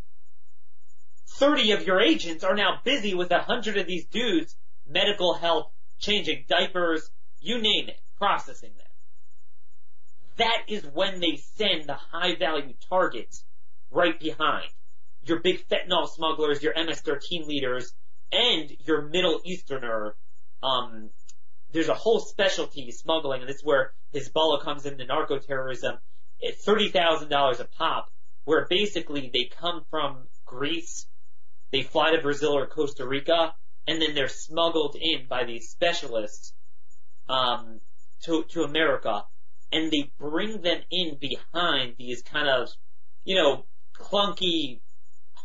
30 1.28 1.72
of 1.72 1.86
your 1.86 2.02
agents 2.02 2.44
are 2.44 2.56
now 2.56 2.80
busy 2.84 3.14
with 3.14 3.32
a 3.32 3.40
hundred 3.40 3.78
of 3.78 3.88
these 3.88 4.06
dudes, 4.06 4.56
medical 4.88 5.34
help, 5.34 5.72
changing 5.99 6.45
diapers, 6.48 7.10
you 7.40 7.62
name 7.62 7.90
it, 7.90 7.99
processing 8.18 8.72
them. 8.78 8.88
That 10.38 10.64
is 10.68 10.84
when 10.94 11.20
they 11.20 11.38
send 11.56 11.86
the 11.86 11.95
high 11.95 12.36
value 12.36 12.74
targets 12.90 13.44
right 13.91 14.20
behind. 14.20 14.70
Your 15.24 15.40
big 15.40 15.68
fentanyl 15.68 16.08
smugglers, 16.08 16.64
your 16.64 16.74
MS-13 16.76 17.45
leaders, 17.48 17.94
and 18.32 18.72
your 18.86 19.04
Middle 19.04 19.41
Easterner, 19.44 20.16
um, 20.64 21.10
there's 21.72 21.90
a 21.90 21.94
whole 21.94 22.20
specialty 22.20 22.91
smuggling, 22.91 23.41
and 23.41 23.49
this 23.49 23.58
is 23.58 23.64
where 23.64 23.94
Hezbollah 24.14 24.64
comes 24.64 24.86
into 24.86 25.06
narco 25.06 25.38
terrorism 25.38 25.98
at 26.45 26.60
$30,000 26.66 27.60
a 27.60 27.64
pop, 27.66 28.10
where 28.45 28.66
basically 28.70 29.30
they 29.34 29.45
come 29.45 29.84
from 29.90 30.28
Greece, 30.45 31.08
they 31.72 31.84
fly 31.84 32.11
to 32.11 32.22
Brazil 32.22 32.57
or 32.57 32.68
Costa 32.68 33.07
Rica, 33.07 33.53
and 33.88 34.02
then 34.02 34.15
they're 34.15 34.27
smuggled 34.27 34.95
in 34.99 35.27
by 35.27 35.45
these 35.45 35.69
specialists, 35.69 36.53
um, 37.30 37.80
to, 38.23 38.44
to 38.49 38.64
America, 38.64 39.23
and 39.72 39.91
they 39.91 40.11
bring 40.18 40.61
them 40.61 40.81
in 40.91 41.18
behind 41.19 41.95
these 41.98 42.22
kind 42.22 42.49
of, 42.49 42.69
you 43.23 43.35
know, 43.35 43.65
clunky 43.95 44.80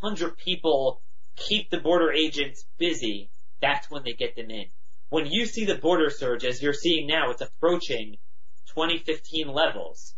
hundred 0.03 0.37
people 0.37 1.01
keep 1.37 1.71
the 1.71 1.79
border 1.79 2.13
agents 2.13 2.65
busy. 2.79 3.31
That's 3.61 3.91
when 3.91 4.03
they 4.05 4.13
get 4.13 4.37
them 4.37 4.51
in. 4.51 4.67
When 5.09 5.27
you 5.27 5.47
see 5.47 5.65
the 5.65 5.77
border 5.77 6.11
surge, 6.11 6.45
as 6.45 6.63
you're 6.63 6.73
seeing 6.73 7.07
now, 7.07 7.31
it's 7.31 7.43
approaching 7.43 8.17
2015 8.75 9.49
levels. 9.49 10.15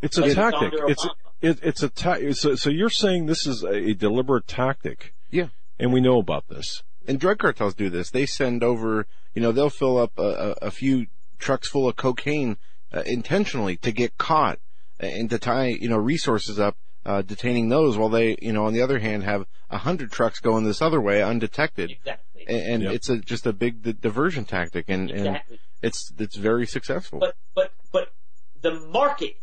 It's 0.00 0.18
a 0.18 0.34
tactic. 0.34 0.72
It's. 0.88 1.06
It, 1.42 1.58
it's 1.62 1.82
a 1.82 1.88
ta- 1.88 2.18
so, 2.32 2.54
so 2.54 2.70
you're 2.70 2.88
saying 2.90 3.26
this 3.26 3.46
is 3.46 3.62
a 3.64 3.92
deliberate 3.94 4.46
tactic, 4.46 5.12
Yeah. 5.30 5.48
and 5.78 5.92
we 5.92 6.00
know 6.00 6.18
about 6.18 6.48
this. 6.48 6.82
And 7.06 7.18
drug 7.18 7.38
cartels 7.38 7.74
do 7.74 7.90
this. 7.90 8.10
They 8.10 8.26
send 8.26 8.62
over, 8.62 9.06
you 9.34 9.42
know, 9.42 9.50
they'll 9.52 9.70
fill 9.70 9.98
up 9.98 10.12
a, 10.18 10.22
a, 10.62 10.66
a 10.66 10.70
few 10.70 11.06
trucks 11.38 11.68
full 11.68 11.88
of 11.88 11.96
cocaine 11.96 12.56
uh, 12.92 13.02
intentionally 13.06 13.76
to 13.78 13.90
get 13.90 14.16
caught 14.18 14.60
and 15.00 15.28
to 15.30 15.38
tie, 15.38 15.66
you 15.68 15.88
know, 15.88 15.96
resources 15.96 16.60
up, 16.60 16.76
uh, 17.04 17.22
detaining 17.22 17.68
those 17.68 17.98
while 17.98 18.08
they, 18.08 18.36
you 18.40 18.52
know, 18.52 18.66
on 18.66 18.72
the 18.72 18.80
other 18.82 19.00
hand 19.00 19.24
have 19.24 19.44
a 19.68 19.78
hundred 19.78 20.12
trucks 20.12 20.38
going 20.38 20.62
this 20.64 20.80
other 20.80 21.00
way 21.00 21.20
undetected. 21.22 21.90
Exactly. 21.90 22.44
And, 22.46 22.60
and 22.74 22.82
Yep. 22.84 22.92
it's 22.92 23.08
a, 23.08 23.18
just 23.18 23.46
a 23.46 23.52
big 23.52 23.82
di- 23.82 23.92
diversion 23.94 24.44
tactic 24.44 24.84
and, 24.88 25.10
and 25.10 25.40
it's, 25.82 26.12
it's 26.18 26.36
very 26.36 26.66
successful. 26.66 27.18
But, 27.18 27.34
but, 27.56 27.72
but 27.92 28.12
the 28.60 28.78
market, 28.92 29.34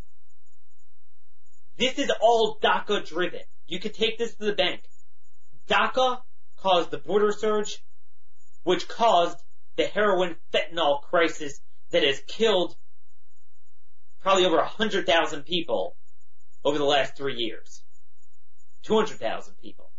this 1.80 1.98
is 1.98 2.12
all 2.22 2.60
DACA 2.62 3.08
driven. 3.08 3.40
You 3.66 3.80
could 3.80 3.94
take 3.94 4.18
this 4.18 4.36
to 4.36 4.46
the 4.46 4.54
bank. 4.54 4.82
DACA 5.70 6.20
caused 6.58 6.92
the 6.92 6.98
border 6.98 7.32
surge, 7.32 7.82
which 8.64 8.88
caused 8.88 9.38
the 9.78 9.86
heroin 9.86 10.36
fentanyl 10.54 11.02
crisis 11.04 11.62
that 11.92 12.04
has 12.04 12.22
killed 12.28 12.76
probably 14.22 14.46
over 14.46 14.58
100,000 14.58 15.44
people 15.44 15.96
over 16.66 16.78
the 16.78 16.84
last 16.84 17.16
three 17.16 17.36
years. 17.36 17.82
200,000 18.84 19.54
people. 19.62 19.90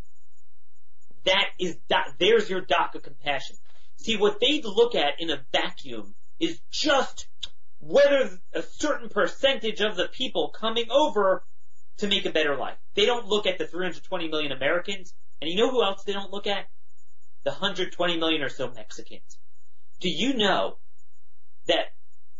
That 1.24 1.46
is, 1.58 1.78
there's 2.18 2.50
your 2.50 2.62
DACA 2.62 3.02
compassion. 3.02 3.56
See, 3.96 4.16
what 4.16 4.38
they 4.40 4.60
look 4.62 4.94
at 4.94 5.14
in 5.18 5.30
a 5.30 5.44
vacuum 5.52 6.14
is 6.38 6.60
just 6.70 7.26
whether 7.78 8.38
a 8.52 8.62
certain 8.62 9.08
percentage 9.08 9.80
of 9.80 9.96
the 9.96 10.08
people 10.08 10.52
coming 10.54 10.90
over 10.90 11.42
to 12.00 12.08
make 12.08 12.24
a 12.24 12.32
better 12.32 12.56
life. 12.56 12.76
They 12.94 13.06
don't 13.06 13.26
look 13.26 13.46
at 13.46 13.58
the 13.58 13.66
320 13.66 14.28
million 14.28 14.52
Americans, 14.52 15.14
and 15.40 15.50
you 15.50 15.56
know 15.56 15.70
who 15.70 15.82
else 15.82 16.02
they 16.04 16.12
don't 16.12 16.32
look 16.32 16.46
at? 16.46 16.66
The 17.44 17.50
120 17.50 18.18
million 18.18 18.42
or 18.42 18.48
so 18.48 18.70
Mexicans. 18.70 19.38
Do 20.00 20.08
you 20.08 20.34
know 20.34 20.78
that 21.66 21.92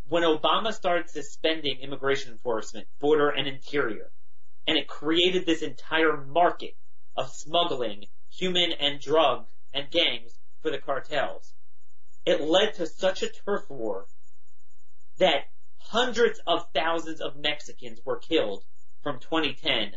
when 0.08 0.22
Obama 0.22 0.72
started 0.72 1.10
suspending 1.10 1.78
immigration 1.80 2.32
enforcement, 2.32 2.88
border 3.00 3.28
and 3.28 3.46
interior, 3.46 4.10
and 4.66 4.78
it 4.78 4.88
created 4.88 5.44
this 5.44 5.62
entire 5.62 6.16
market 6.16 6.74
of 7.16 7.30
smuggling 7.30 8.04
human 8.30 8.72
and 8.72 9.00
drug 9.00 9.46
and 9.74 9.90
gangs 9.90 10.32
for 10.62 10.70
the 10.70 10.78
cartels, 10.78 11.52
it 12.24 12.40
led 12.40 12.74
to 12.74 12.86
such 12.86 13.22
a 13.22 13.28
turf 13.28 13.68
war 13.68 14.06
that 15.18 15.44
hundreds 15.78 16.40
of 16.46 16.64
thousands 16.74 17.20
of 17.20 17.36
Mexicans 17.36 18.00
were 18.04 18.18
killed 18.18 18.64
from 19.02 19.18
2010 19.20 19.92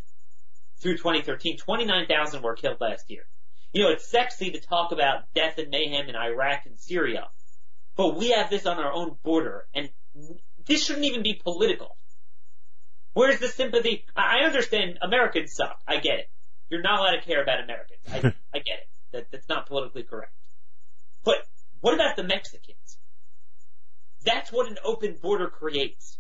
through 0.79 0.97
2013. 0.97 1.57
29,000 1.57 2.41
were 2.41 2.55
killed 2.55 2.77
last 2.79 3.09
year. 3.09 3.23
You 3.71 3.83
know, 3.83 3.89
it's 3.89 4.07
sexy 4.07 4.51
to 4.51 4.59
talk 4.59 4.91
about 4.91 5.33
death 5.33 5.57
and 5.57 5.69
mayhem 5.69 6.07
in 6.07 6.15
Iraq 6.15 6.65
and 6.65 6.79
Syria, 6.79 7.27
but 7.95 8.15
we 8.15 8.29
have 8.29 8.49
this 8.49 8.65
on 8.65 8.77
our 8.77 8.91
own 8.91 9.17
border, 9.23 9.65
and 9.73 9.89
this 10.67 10.85
shouldn't 10.85 11.05
even 11.05 11.23
be 11.23 11.33
political. 11.33 11.97
Where's 13.13 13.39
the 13.39 13.47
sympathy? 13.47 14.05
I 14.15 14.39
understand 14.45 14.99
Americans 15.01 15.53
suck. 15.53 15.79
I 15.87 15.99
get 15.99 16.19
it. 16.19 16.29
You're 16.69 16.81
not 16.81 16.99
allowed 16.99 17.15
to 17.15 17.21
care 17.21 17.41
about 17.41 17.63
Americans. 17.63 17.99
I, 18.11 18.17
I 18.57 18.59
get 18.59 18.79
it. 18.79 18.89
That, 19.11 19.31
that's 19.31 19.49
not 19.49 19.67
politically 19.67 20.03
correct. 20.03 20.33
But 21.23 21.37
what 21.81 21.93
about 21.93 22.15
the 22.15 22.23
Mexicans? 22.23 22.97
That's 24.25 24.51
what 24.51 24.69
an 24.69 24.77
open 24.83 25.17
border 25.21 25.49
creates. 25.49 26.17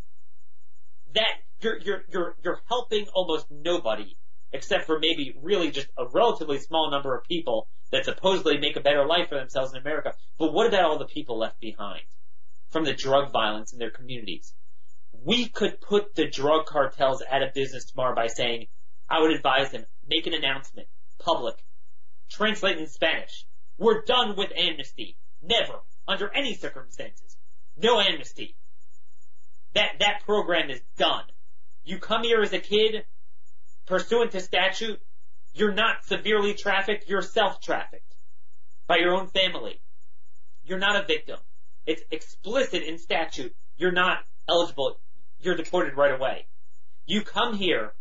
That 1.13 1.33
you're 1.63 1.79
you're 1.79 2.03
you're 2.09 2.35
you're 2.43 2.61
helping 2.67 3.07
almost 3.13 3.47
nobody 3.49 4.15
except 4.53 4.85
for 4.85 4.99
maybe 4.99 5.35
really 5.41 5.71
just 5.71 5.87
a 5.97 6.05
relatively 6.13 6.59
small 6.59 6.91
number 6.91 7.17
of 7.17 7.23
people 7.23 7.67
that 7.91 8.05
supposedly 8.05 8.57
make 8.59 8.75
a 8.75 8.81
better 8.81 9.05
life 9.05 9.29
for 9.29 9.35
themselves 9.35 9.73
in 9.73 9.81
America. 9.81 10.13
But 10.37 10.53
what 10.53 10.67
about 10.67 10.83
all 10.83 10.99
the 10.99 11.05
people 11.05 11.39
left 11.39 11.59
behind 11.59 12.03
from 12.69 12.85
the 12.85 12.93
drug 12.93 13.31
violence 13.31 13.73
in 13.73 13.79
their 13.79 13.89
communities? 13.89 14.53
We 15.11 15.47
could 15.47 15.81
put 15.81 16.15
the 16.15 16.27
drug 16.27 16.65
cartels 16.67 17.23
out 17.29 17.41
of 17.41 17.53
business 17.53 17.85
tomorrow 17.85 18.15
by 18.15 18.27
saying, 18.27 18.67
I 19.09 19.21
would 19.21 19.31
advise 19.31 19.71
them, 19.71 19.85
make 20.07 20.27
an 20.27 20.33
announcement, 20.33 20.87
public, 21.19 21.55
translate 22.29 22.77
in 22.77 22.87
Spanish. 22.87 23.45
We're 23.77 24.03
done 24.03 24.35
with 24.35 24.51
amnesty. 24.55 25.17
Never, 25.41 25.79
under 26.07 26.31
any 26.33 26.55
circumstances. 26.55 27.37
No 27.77 27.99
amnesty. 27.99 28.55
That, 29.73 29.99
that 29.99 30.21
program 30.25 30.69
is 30.69 30.81
done. 30.97 31.23
You 31.83 31.99
come 31.99 32.23
here 32.23 32.41
as 32.41 32.53
a 32.53 32.59
kid, 32.59 33.05
pursuant 33.85 34.31
to 34.31 34.39
statute, 34.39 35.01
you're 35.53 35.73
not 35.73 36.05
severely 36.05 36.53
trafficked, 36.53 37.07
you're 37.07 37.21
self-trafficked 37.21 38.15
by 38.87 38.97
your 38.97 39.13
own 39.13 39.27
family. 39.27 39.79
You're 40.63 40.79
not 40.79 40.95
a 40.95 41.05
victim. 41.05 41.37
It's 41.85 42.01
explicit 42.11 42.83
in 42.83 42.97
statute. 42.97 43.53
You're 43.77 43.91
not 43.91 44.19
eligible. 44.47 44.99
You're 45.39 45.55
deported 45.55 45.97
right 45.97 46.13
away. 46.13 46.47
You 47.05 47.21
come 47.21 47.55
here 47.55 47.93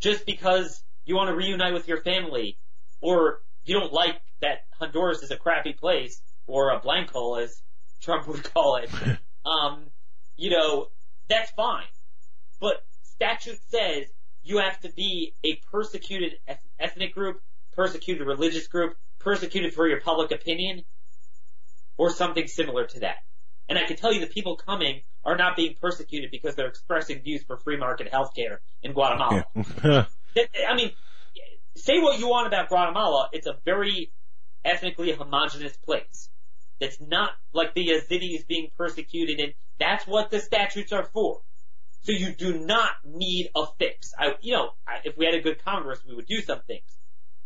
just 0.00 0.24
because 0.24 0.82
you 1.04 1.16
want 1.16 1.28
to 1.28 1.34
reunite 1.34 1.74
with 1.74 1.88
your 1.88 2.02
family, 2.02 2.56
or 3.00 3.40
you 3.64 3.78
don't 3.78 3.92
like 3.92 4.20
that 4.40 4.66
Honduras 4.78 5.22
is 5.22 5.32
a 5.32 5.36
crappy 5.36 5.72
place, 5.72 6.20
or 6.46 6.70
a 6.70 6.78
blank 6.78 7.10
hole 7.10 7.36
as 7.36 7.60
Trump 8.00 8.28
would 8.28 8.44
call 8.54 8.76
it, 8.76 8.90
um, 9.44 9.86
you 10.36 10.50
know, 10.50 10.88
that's 11.28 11.50
fine. 11.52 11.86
But 12.60 12.84
statute 13.18 13.58
says 13.68 14.06
you 14.42 14.58
have 14.58 14.78
to 14.80 14.92
be 14.92 15.34
a 15.44 15.56
persecuted 15.70 16.34
ethnic 16.78 17.14
group, 17.14 17.42
persecuted 17.72 18.26
religious 18.26 18.68
group, 18.68 18.94
persecuted 19.18 19.74
for 19.74 19.88
your 19.88 20.00
public 20.00 20.30
opinion, 20.30 20.84
or 21.96 22.10
something 22.10 22.46
similar 22.46 22.86
to 22.86 23.00
that. 23.00 23.16
And 23.68 23.76
I 23.76 23.84
can 23.86 23.96
tell 23.96 24.12
you 24.12 24.20
the 24.20 24.28
people 24.28 24.56
coming 24.56 25.02
are 25.24 25.36
not 25.36 25.56
being 25.56 25.74
persecuted 25.80 26.30
because 26.30 26.54
they're 26.54 26.68
expressing 26.68 27.20
views 27.22 27.42
for 27.42 27.56
free 27.58 27.76
market 27.76 28.10
healthcare 28.10 28.58
in 28.82 28.92
Guatemala. 28.92 29.44
Yeah. 29.84 30.04
I 30.68 30.76
mean, 30.76 30.92
say 31.76 31.98
what 31.98 32.18
you 32.18 32.28
want 32.28 32.46
about 32.46 32.68
Guatemala, 32.68 33.28
it's 33.32 33.46
a 33.46 33.56
very 33.64 34.12
ethnically 34.64 35.12
homogenous 35.12 35.76
place. 35.76 36.30
It's 36.80 37.00
not 37.00 37.30
like 37.52 37.74
the 37.74 37.88
Yazidis 37.88 38.46
being 38.46 38.68
persecuted 38.76 39.40
and 39.40 39.52
that's 39.80 40.06
what 40.06 40.30
the 40.30 40.38
statutes 40.38 40.92
are 40.92 41.04
for. 41.04 41.40
So 42.08 42.14
you 42.14 42.32
do 42.32 42.58
not 42.58 42.92
need 43.04 43.50
a 43.54 43.66
fix. 43.78 44.14
I, 44.18 44.34
you 44.40 44.54
know, 44.54 44.70
I, 44.86 45.00
if 45.04 45.18
we 45.18 45.26
had 45.26 45.34
a 45.34 45.42
good 45.42 45.62
Congress, 45.62 46.00
we 46.08 46.14
would 46.14 46.24
do 46.24 46.40
some 46.40 46.62
things. 46.66 46.96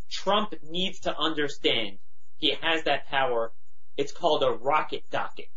Trump 0.09 0.55
needs 0.62 1.01
to 1.01 1.18
understand 1.18 1.98
he 2.36 2.55
has 2.62 2.84
that 2.84 3.09
power. 3.09 3.51
It's 3.97 4.12
called 4.12 4.44
a 4.44 4.52
rocket 4.52 5.02
docket. 5.10 5.48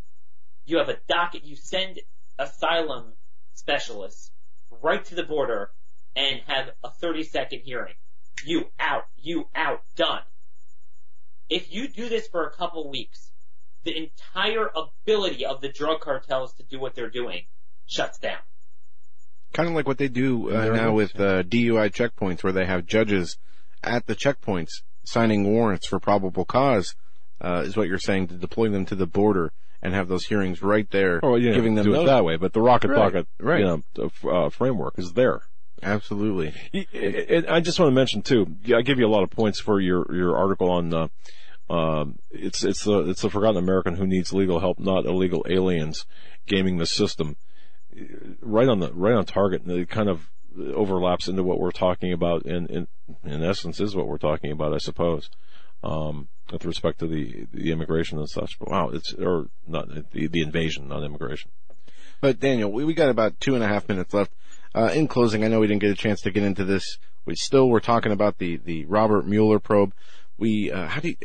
You 0.66 0.80
have 0.80 0.90
a 0.90 0.98
docket, 1.08 1.44
you 1.44 1.56
send 1.56 2.00
asylum 2.40 3.14
specialists 3.54 4.32
right 4.82 5.06
to 5.06 5.14
the 5.14 5.22
border 5.22 5.70
and 6.16 6.42
have 6.48 6.72
a 6.84 6.90
30 6.90 7.26
second 7.26 7.62
hearing. 7.64 7.94
You 8.44 8.72
out, 8.80 9.04
you 9.18 9.50
out, 9.54 9.84
done. 9.96 10.24
If 11.48 11.72
you 11.72 11.90
do 11.90 12.10
this 12.10 12.28
for 12.28 12.48
a 12.48 12.56
couple 12.56 12.90
weeks, 12.90 13.30
the 13.84 13.96
entire 13.96 14.68
ability 14.76 15.46
of 15.46 15.62
the 15.62 15.70
drug 15.70 16.00
cartels 16.00 16.56
to 16.56 16.64
do 16.64 16.80
what 16.80 16.96
they're 16.96 17.12
doing 17.12 17.44
shuts 17.86 18.18
down. 18.18 18.40
Kind 19.56 19.70
of 19.70 19.76
like 19.76 19.88
what 19.88 19.98
they 19.98 20.08
do 20.10 20.50
uh, 20.56 20.66
now 20.76 20.92
with 20.94 21.20
uh, 21.20 21.44
DUI 21.44 21.90
checkpoints, 21.92 22.44
where 22.44 22.54
they 22.54 22.66
have 22.66 22.86
judges 22.86 23.38
at 23.84 24.06
the 24.06 24.16
checkpoints 24.16 24.82
signing 25.06 25.46
warrants 25.52 25.88
for 25.88 26.00
probable 26.00 26.46
cause. 26.46 26.96
Uh, 27.42 27.64
is 27.66 27.76
what 27.78 27.88
you're 27.88 27.98
saying 28.00 28.28
to 28.28 28.34
deploy 28.36 28.70
them 28.70 28.86
to 28.86 28.96
the 28.96 29.06
border 29.06 29.52
and 29.82 29.94
have 29.94 30.08
those 30.08 30.26
hearings 30.26 30.62
right 30.62 30.90
there, 30.92 31.20
Oh, 31.22 31.36
yeah, 31.36 31.54
giving 31.54 31.76
them 31.76 31.86
do 31.86 31.92
it 31.94 31.98
those- 31.98 32.06
that 32.08 32.24
way. 32.26 32.38
But 32.38 32.54
the 32.54 32.62
rocket 32.62 32.90
Right, 32.90 32.98
pocket, 32.98 33.28
right. 33.40 33.60
you 33.60 33.66
know, 33.66 34.12
uh, 34.32 34.50
framework 34.50 34.98
is 34.98 35.14
there. 35.14 35.42
Absolutely. 35.84 36.54
And 36.94 37.46
I 37.48 37.60
just 37.60 37.80
want 37.80 37.92
to 37.92 37.96
mention 37.96 38.22
too. 38.22 38.48
I 38.76 38.82
give 38.82 39.00
you 39.00 39.06
a 39.06 39.12
lot 39.12 39.24
of 39.24 39.30
points 39.30 39.60
for 39.60 39.80
your 39.80 40.06
your 40.16 40.36
article 40.38 40.72
on. 40.72 40.94
Uh, 40.94 41.08
um, 41.70 42.18
it's 42.32 42.64
it's 42.64 42.84
the 42.86 43.10
it's 43.10 43.22
the 43.22 43.30
forgotten 43.30 43.58
American 43.58 43.96
who 43.96 44.08
needs 44.08 44.32
legal 44.34 44.60
help, 44.60 44.80
not 44.80 45.06
illegal 45.06 45.46
aliens 45.50 46.06
gaming 46.48 46.78
the 46.78 46.86
system. 46.86 47.36
Right 48.42 48.68
on 48.68 48.80
the 48.80 48.92
right 48.94 49.14
on 49.14 49.26
target. 49.26 49.64
And 49.64 49.72
it 49.72 49.90
kind 49.90 50.10
of 50.10 50.30
overlaps 50.58 51.28
into 51.28 51.44
what 51.44 51.60
we're 51.60 51.72
talking 51.72 52.14
about, 52.14 52.46
and 52.46 52.70
in, 52.70 52.88
in 53.24 53.44
essence 53.44 53.80
is 53.80 53.96
what 53.96 54.08
we're 54.08 54.18
talking 54.18 54.52
about, 54.52 54.74
I 54.74 54.78
suppose. 54.78 55.30
Um, 55.84 56.30
with 56.52 56.66
respect 56.66 57.00
to 57.00 57.08
the 57.08 57.48
the 57.54 57.72
immigration 57.72 58.18
and 58.18 58.30
such. 58.30 58.58
But 58.60 58.70
wow, 58.70 58.90
it's 58.90 59.14
or 59.14 59.48
not 59.68 59.88
the 60.12 60.28
the 60.28 60.42
invasion, 60.42 60.88
not 60.88 61.04
immigration. 61.04 61.52
But 62.22 62.40
Daniel, 62.40 62.72
we, 62.72 62.86
we 62.86 62.94
got 62.94 63.10
about 63.10 63.40
two 63.40 63.56
and 63.56 63.64
a 63.64 63.68
half 63.68 63.88
minutes 63.90 64.14
left. 64.14 64.32
Uh, 64.74 64.92
in 64.94 65.08
closing, 65.08 65.44
I 65.44 65.48
know 65.48 65.60
we 65.60 65.68
didn't 65.68 65.82
get 65.82 65.92
a 65.92 65.96
chance 65.96 66.22
to 66.22 66.32
get 66.32 66.44
into 66.44 66.64
this. 66.64 66.98
We 67.26 67.36
still 67.36 67.70
were 67.70 67.80
talking 67.80 68.12
about 68.12 68.38
the, 68.38 68.58
the 68.58 68.86
Robert 68.86 69.26
Mueller 69.26 69.60
probe. 69.60 69.94
We, 70.38 70.72
uh, 70.72 70.88
how 70.88 71.02
do 71.02 71.10
you, 71.10 71.16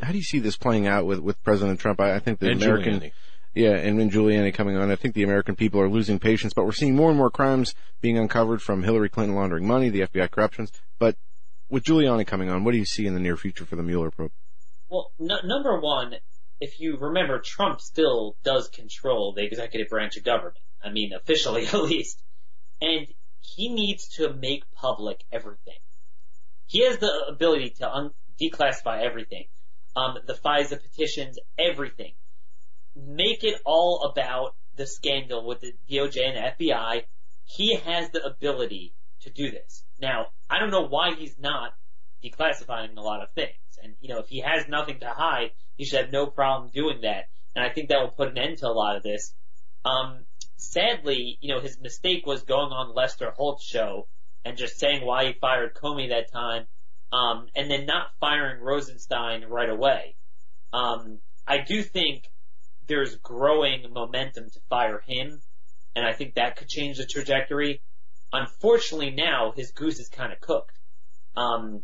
how 0.00 0.10
do 0.10 0.18
you 0.18 0.24
see 0.24 0.38
this 0.38 0.56
playing 0.56 0.86
out 0.86 1.06
with, 1.06 1.20
with 1.20 1.42
President 1.42 1.80
Trump? 1.80 2.00
I, 2.00 2.14
I 2.14 2.18
think 2.18 2.40
the 2.40 2.50
And 2.50 2.62
American, 2.62 3.00
Giuliani. 3.00 3.12
Yeah, 3.54 3.72
and 3.72 3.98
when 3.98 4.10
Giuliani 4.10 4.54
coming 4.54 4.76
on, 4.76 4.90
I 4.90 4.96
think 4.96 5.14
the 5.14 5.22
American 5.22 5.56
people 5.56 5.80
are 5.80 5.88
losing 5.88 6.18
patience, 6.18 6.54
but 6.54 6.64
we're 6.64 6.72
seeing 6.72 6.96
more 6.96 7.10
and 7.10 7.18
more 7.18 7.30
crimes 7.30 7.74
being 8.00 8.16
uncovered 8.16 8.62
from 8.62 8.82
Hillary 8.82 9.10
Clinton 9.10 9.36
laundering 9.36 9.66
money, 9.66 9.90
the 9.90 10.00
FBI 10.00 10.30
corruptions. 10.30 10.72
But 10.98 11.16
with 11.68 11.84
Giuliani 11.84 12.26
coming 12.26 12.50
on, 12.50 12.64
what 12.64 12.72
do 12.72 12.78
you 12.78 12.86
see 12.86 13.06
in 13.06 13.14
the 13.14 13.20
near 13.20 13.36
future 13.36 13.66
for 13.66 13.76
the 13.76 13.82
Mueller 13.82 14.10
probe? 14.10 14.32
Well, 14.88 15.12
number 15.18 15.80
one, 15.80 16.14
if 16.60 16.80
you 16.80 16.96
remember, 16.96 17.40
Trump 17.40 17.80
still 17.80 18.36
does 18.44 18.68
control 18.68 19.32
the 19.34 19.44
executive 19.44 19.88
branch 19.88 20.16
of 20.16 20.24
government. 20.24 20.58
I 20.82 20.90
mean, 20.90 21.12
officially 21.12 21.66
at 21.72 21.82
least. 21.82 22.22
And 22.80 23.06
he 23.40 23.72
needs 23.72 24.08
to 24.16 24.32
make 24.32 24.64
public 24.72 25.24
everything. 25.30 25.78
He 26.66 26.86
has 26.86 26.98
the 26.98 27.26
ability 27.28 27.70
to 27.78 27.90
un- 27.90 28.10
declassify 28.40 29.02
everything. 29.02 29.44
Um, 29.94 30.16
the 30.26 30.34
FISA 30.34 30.80
petitions, 30.80 31.38
everything. 31.58 32.12
Make 32.94 33.44
it 33.44 33.60
all 33.64 34.02
about 34.10 34.54
the 34.76 34.86
scandal 34.86 35.46
with 35.46 35.60
the 35.60 35.74
DOJ 35.90 36.18
and 36.26 36.36
the 36.36 36.64
FBI. 36.66 37.04
He 37.44 37.76
has 37.76 38.10
the 38.10 38.24
ability 38.24 38.94
to 39.22 39.30
do 39.30 39.50
this. 39.50 39.84
Now, 40.00 40.26
I 40.48 40.58
don't 40.58 40.70
know 40.70 40.86
why 40.86 41.14
he's 41.14 41.38
not 41.38 41.74
declassifying 42.22 42.96
a 42.96 43.00
lot 43.00 43.22
of 43.22 43.32
things. 43.32 43.56
And, 43.82 43.94
you 44.00 44.08
know, 44.08 44.20
if 44.20 44.28
he 44.28 44.40
has 44.40 44.68
nothing 44.68 45.00
to 45.00 45.08
hide, 45.08 45.50
he 45.76 45.84
should 45.84 46.00
have 46.00 46.12
no 46.12 46.26
problem 46.26 46.70
doing 46.70 47.00
that. 47.02 47.28
And 47.54 47.64
I 47.64 47.70
think 47.70 47.88
that 47.88 48.00
will 48.00 48.08
put 48.08 48.28
an 48.28 48.38
end 48.38 48.58
to 48.58 48.68
a 48.68 48.72
lot 48.72 48.96
of 48.96 49.02
this. 49.02 49.34
Um, 49.84 50.24
sadly, 50.56 51.38
you 51.40 51.54
know, 51.54 51.60
his 51.60 51.78
mistake 51.80 52.26
was 52.26 52.42
going 52.42 52.72
on 52.72 52.94
Lester 52.94 53.30
Holt's 53.30 53.64
show 53.64 54.08
and 54.44 54.56
just 54.56 54.78
saying 54.78 55.04
why 55.04 55.26
he 55.26 55.32
fired 55.34 55.74
Comey 55.74 56.08
that 56.08 56.32
time, 56.32 56.66
um, 57.12 57.46
and 57.54 57.70
then 57.70 57.86
not 57.86 58.08
firing 58.20 58.60
Rosenstein 58.62 59.44
right 59.44 59.68
away. 59.68 60.16
Um, 60.72 61.18
I 61.46 61.58
do 61.58 61.82
think 61.82 62.24
there's 62.86 63.16
growing 63.16 63.92
momentum 63.92 64.50
to 64.50 64.60
fire 64.68 65.02
him, 65.06 65.40
and 65.94 66.04
I 66.04 66.12
think 66.12 66.34
that 66.34 66.56
could 66.56 66.68
change 66.68 66.98
the 66.98 67.06
trajectory. 67.06 67.82
Unfortunately 68.32 69.10
now, 69.10 69.52
his 69.54 69.72
goose 69.72 70.00
is 70.00 70.08
kind 70.08 70.32
of 70.32 70.40
cooked. 70.40 70.78
Um, 71.36 71.82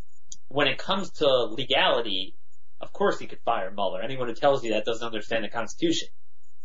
when 0.48 0.66
it 0.66 0.78
comes 0.78 1.10
to 1.14 1.26
legality, 1.26 2.34
of 2.80 2.92
course 2.92 3.18
he 3.18 3.26
could 3.26 3.40
fire 3.44 3.70
Mueller. 3.70 4.02
Anyone 4.02 4.28
who 4.28 4.34
tells 4.34 4.64
you 4.64 4.72
that 4.72 4.84
doesn't 4.84 5.06
understand 5.06 5.44
the 5.44 5.48
Constitution. 5.48 6.08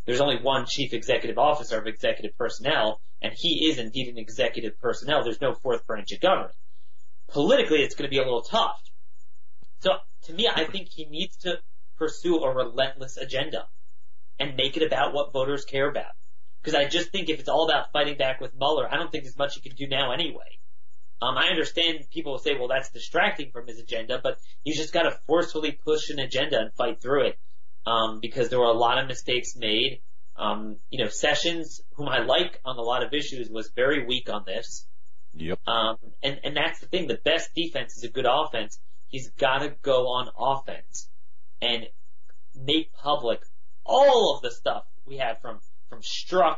There's 0.06 0.22
only 0.22 0.38
one 0.42 0.66
chief 0.68 0.94
executive 0.94 1.38
officer 1.38 1.80
of 1.80 1.88
executive 1.88 2.38
personnel, 2.38 3.00
and 3.22 3.34
he 3.36 3.68
is 3.70 3.78
indeed 3.78 4.10
an 4.10 4.18
executive 4.18 4.80
personnel. 4.80 5.24
There's 5.24 5.42
no 5.42 5.54
fourth 5.54 5.86
branch 5.86 6.12
of 6.12 6.20
government. 6.20 6.56
Politically, 7.30 7.80
it's 7.80 7.96
going 7.96 8.10
to 8.10 8.14
be 8.14 8.20
a 8.20 8.24
little 8.24 8.42
tough. 8.42 8.82
So, 9.80 9.92
to 10.24 10.34
me, 10.34 10.50
I 10.54 10.66
think 10.66 10.90
he 10.90 11.06
needs 11.06 11.38
to 11.38 11.60
pursue 11.98 12.44
a 12.44 12.54
relentless 12.54 13.18
agenda 13.18 13.68
and 14.40 14.56
make 14.56 14.78
it 14.78 14.84
about 14.84 15.14
what 15.14 15.34
voters 15.34 15.66
care 15.66 15.90
about. 15.90 16.12
Because 16.62 16.76
I 16.76 16.86
just 16.86 17.12
think 17.12 17.30
if 17.30 17.40
it's 17.40 17.50
all 17.50 17.70
about 17.70 17.92
fighting 17.92 18.18
back 18.18 18.40
with 18.40 18.56
Mueller, 18.56 18.88
I 18.90 18.96
don't 18.96 19.12
think 19.12 19.26
there's 19.26 19.38
much 19.38 19.56
he 19.56 19.62
can 19.62 19.76
do 19.76 19.88
now 19.88 20.12
anyway. 20.12 20.60
Um, 21.22 21.38
I 21.38 21.48
understand 21.48 22.00
people 22.12 22.34
will 22.34 22.40
say, 22.40 22.56
well, 22.58 22.68
that's 22.68 22.90
distracting 22.90 23.52
from 23.52 23.68
his 23.68 23.80
agenda, 23.80 24.20
but 24.22 24.38
he's 24.64 24.78
just 24.78 24.94
got 24.94 25.04
to 25.04 25.18
forcefully 25.26 25.72
push 25.72 26.10
an 26.10 26.20
agenda 26.20 26.60
and 26.60 26.74
fight 26.74 27.02
through 27.02 27.28
it. 27.28 27.40
Um, 27.86 28.20
because 28.22 28.48
there 28.48 28.60
were 28.60 28.66
a 28.66 28.72
lot 28.74 28.98
of 28.98 29.08
mistakes 29.08 29.58
made. 29.58 30.00
Um, 30.38 30.78
you 30.90 31.04
know, 31.04 31.10
Sessions, 31.10 31.82
whom 31.96 32.08
I 32.08 32.20
like 32.20 32.60
on 32.64 32.78
a 32.78 32.82
lot 32.82 33.04
of 33.04 33.14
issues, 33.14 33.50
was 33.50 33.72
very 33.76 34.06
weak 34.06 34.30
on 34.30 34.44
this. 34.46 34.88
Yep. 35.34 35.60
Um, 35.68 35.98
and, 36.22 36.40
and 36.44 36.56
that's 36.56 36.80
the 36.80 36.88
thing. 36.88 37.08
The 37.08 37.20
best 37.24 37.54
defense 37.56 37.98
is 37.98 38.04
a 38.04 38.10
good 38.10 38.26
offense. 38.30 38.80
He's 39.08 39.30
got 39.32 39.60
to 39.60 39.76
go 39.82 40.08
on 40.08 40.30
offense 40.38 41.10
and 41.62 41.88
make 42.56 42.94
public 42.94 43.42
all 43.86 44.36
of 44.36 44.42
the 44.42 44.52
stuff 44.52 44.84
we 45.06 45.18
have 45.18 45.42
from, 45.42 45.60
from 45.90 46.02
Strzok, 46.02 46.58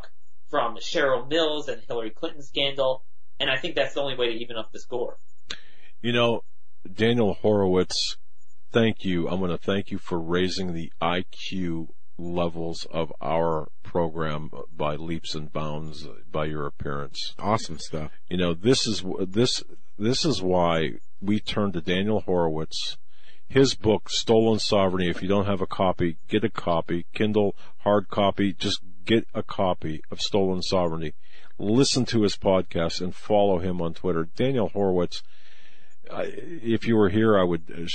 from 0.50 0.78
Cheryl 0.78 1.28
Mills 1.28 1.68
and 1.68 1.82
Hillary 1.88 2.12
Clinton 2.12 2.42
scandal. 2.42 3.04
And 3.40 3.50
I 3.50 3.58
think 3.58 3.76
that's 3.76 3.94
the 3.94 4.02
only 4.02 4.16
way 4.16 4.28
to 4.28 4.40
even 4.40 4.58
up 4.58 4.72
the 4.72 4.80
score. 4.80 5.18
You 6.02 6.14
know, 6.14 6.42
Daniel 6.92 7.34
Horowitz, 7.34 8.18
thank 8.72 9.04
you. 9.04 9.28
I'm 9.28 9.40
going 9.40 9.52
to 9.52 9.58
thank 9.58 9.92
you 9.92 9.98
for 9.98 10.20
raising 10.20 10.74
the 10.74 10.92
IQ 11.02 11.88
levels 12.18 12.88
of 12.92 13.12
our 13.22 13.68
program 13.84 14.50
by 14.76 14.96
leaps 14.96 15.36
and 15.36 15.52
bounds 15.52 16.08
by 16.32 16.46
your 16.46 16.66
appearance. 16.66 17.34
Awesome 17.40 17.80
stuff. 17.80 18.12
You 18.30 18.38
know, 18.38 18.54
this 18.54 18.88
is 18.88 19.04
this 19.28 19.64
this 19.98 20.26
is 20.26 20.42
why 20.42 20.92
we 21.22 21.40
turn 21.40 21.72
to 21.74 21.82
Daniel 21.82 22.22
Horowitz. 22.22 22.98
His 23.48 23.76
book, 23.76 24.10
Stolen 24.10 24.60
Sovereignty. 24.60 25.10
If 25.10 25.22
you 25.22 25.28
don't 25.28 25.46
have 25.46 25.62
a 25.62 25.68
copy, 25.68 26.18
get 26.28 26.44
a 26.44 26.50
copy. 26.50 27.06
Kindle, 27.14 27.56
hard 27.80 28.10
copy. 28.10 28.54
Just 28.54 28.82
get 29.06 29.28
a 29.34 29.44
copy 29.44 30.02
of 30.12 30.20
Stolen 30.20 30.62
Sovereignty. 30.62 31.14
Listen 31.58 32.06
to 32.06 32.24
his 32.24 32.36
podcast 32.36 33.02
and 33.02 33.16
follow 33.16 33.60
him 33.60 33.82
on 33.82 33.94
Twitter. 33.94 34.28
Daniel 34.36 34.70
Horowitz. 34.70 35.24
If 36.12 36.86
you 36.88 36.98
were 36.98 37.10
here, 37.10 37.40
I 37.40 37.44
would 37.44 37.64
uh, 37.72 37.88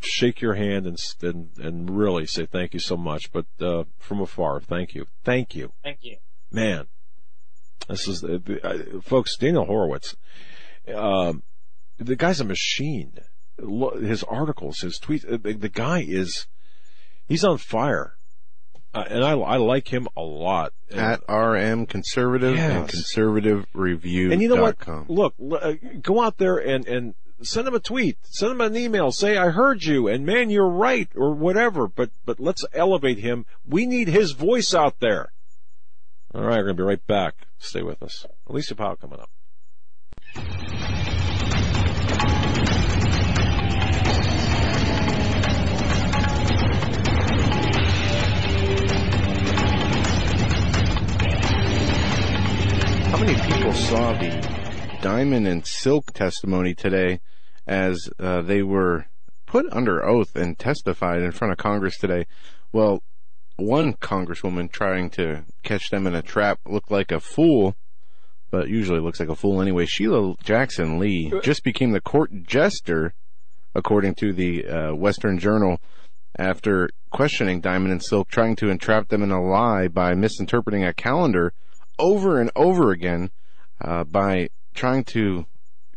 shake 0.00 0.40
your 0.40 0.54
hand 0.54 0.86
and, 0.86 0.98
and 1.22 1.50
and 1.58 1.96
really 1.96 2.26
say 2.26 2.46
thank 2.46 2.74
you 2.74 2.80
so 2.80 2.96
much. 2.96 3.30
But 3.32 3.46
uh, 3.60 3.84
from 3.98 4.20
afar, 4.20 4.60
thank 4.60 4.94
you, 4.94 5.06
thank 5.24 5.54
you 5.54 5.72
Thank 5.82 5.98
you. 6.02 6.16
man, 6.50 6.86
this 7.88 8.08
is, 8.08 8.24
uh, 8.24 8.38
uh, 8.62 9.00
folks, 9.02 9.36
Daniel 9.36 9.64
Horowitz, 9.64 10.16
um, 10.94 11.42
the 11.98 12.16
guy's 12.16 12.40
a 12.40 12.44
machine. 12.44 13.12
His 13.58 14.22
articles, 14.24 14.80
his 14.80 14.98
tweets, 15.00 15.24
uh, 15.30 15.36
the, 15.42 15.52
the 15.54 15.68
guy 15.68 16.04
is, 16.06 16.46
he's 17.26 17.44
on 17.44 17.58
fire. 17.58 18.14
Uh, 18.94 19.04
and 19.10 19.22
I, 19.24 19.32
I 19.32 19.56
like 19.58 19.88
him 19.92 20.08
a 20.16 20.22
lot. 20.22 20.72
And- 20.90 20.98
At 21.00 21.20
RM 21.28 21.86
Conservative 21.86 22.50
and 22.58 22.82
Yes. 22.84 22.90
Conservative 22.90 23.66
Review. 23.74 24.32
And 24.32 24.40
you 24.40 24.48
know 24.48 24.62
what? 24.62 24.78
Com. 24.78 25.06
Look, 25.08 25.34
uh, 25.52 25.74
go 26.00 26.22
out 26.22 26.38
there 26.38 26.56
and, 26.56 26.86
and 26.88 27.14
send 27.42 27.68
him 27.68 27.74
a 27.74 27.80
tweet, 27.80 28.16
send 28.22 28.52
him 28.52 28.60
an 28.62 28.76
email, 28.76 29.12
say, 29.12 29.36
I 29.36 29.50
heard 29.50 29.84
you, 29.84 30.08
and 30.08 30.24
man, 30.24 30.50
you're 30.50 30.68
right, 30.68 31.08
or 31.14 31.34
whatever, 31.34 31.86
but, 31.86 32.10
but 32.24 32.40
let's 32.40 32.64
elevate 32.72 33.18
him. 33.18 33.44
We 33.66 33.84
need 33.86 34.08
his 34.08 34.32
voice 34.32 34.72
out 34.74 35.00
there. 35.00 35.32
All 36.34 36.42
right, 36.42 36.56
we're 36.58 36.64
going 36.64 36.76
to 36.76 36.82
be 36.82 36.86
right 36.86 37.06
back. 37.06 37.34
Stay 37.58 37.82
with 37.82 38.02
us. 38.02 38.24
Alicia 38.46 38.74
Powe 38.74 38.98
coming 38.98 39.20
up. 39.20 39.30
How 53.10 53.16
many 53.24 53.40
people 53.40 53.72
saw 53.72 54.12
the 54.12 54.98
Diamond 55.00 55.48
and 55.48 55.66
Silk 55.66 56.12
testimony 56.12 56.74
today 56.74 57.20
as 57.66 58.10
uh, 58.20 58.42
they 58.42 58.62
were 58.62 59.06
put 59.46 59.64
under 59.72 60.04
oath 60.04 60.36
and 60.36 60.58
testified 60.58 61.22
in 61.22 61.32
front 61.32 61.52
of 61.52 61.58
Congress 61.58 61.96
today? 61.96 62.26
Well, 62.70 63.02
one 63.56 63.94
congresswoman 63.94 64.70
trying 64.70 65.08
to 65.10 65.44
catch 65.62 65.88
them 65.88 66.06
in 66.06 66.14
a 66.14 66.20
trap 66.20 66.60
looked 66.66 66.90
like 66.90 67.10
a 67.10 67.18
fool, 67.18 67.74
but 68.50 68.68
usually 68.68 69.00
looks 69.00 69.20
like 69.20 69.30
a 69.30 69.34
fool 69.34 69.62
anyway. 69.62 69.86
Sheila 69.86 70.34
Jackson 70.44 70.98
Lee 70.98 71.32
just 71.42 71.64
became 71.64 71.92
the 71.92 72.02
court 72.02 72.30
jester, 72.44 73.14
according 73.74 74.16
to 74.16 74.34
the 74.34 74.66
uh, 74.66 74.94
Western 74.94 75.38
Journal, 75.38 75.80
after 76.38 76.90
questioning 77.10 77.62
Diamond 77.62 77.92
and 77.92 78.02
Silk, 78.02 78.28
trying 78.28 78.54
to 78.56 78.68
entrap 78.68 79.08
them 79.08 79.22
in 79.22 79.30
a 79.30 79.42
lie 79.42 79.88
by 79.88 80.14
misinterpreting 80.14 80.84
a 80.84 80.92
calendar 80.92 81.54
over 81.98 82.40
and 82.40 82.50
over 82.56 82.90
again 82.90 83.30
uh, 83.80 84.04
by 84.04 84.48
trying 84.74 85.04
to 85.04 85.46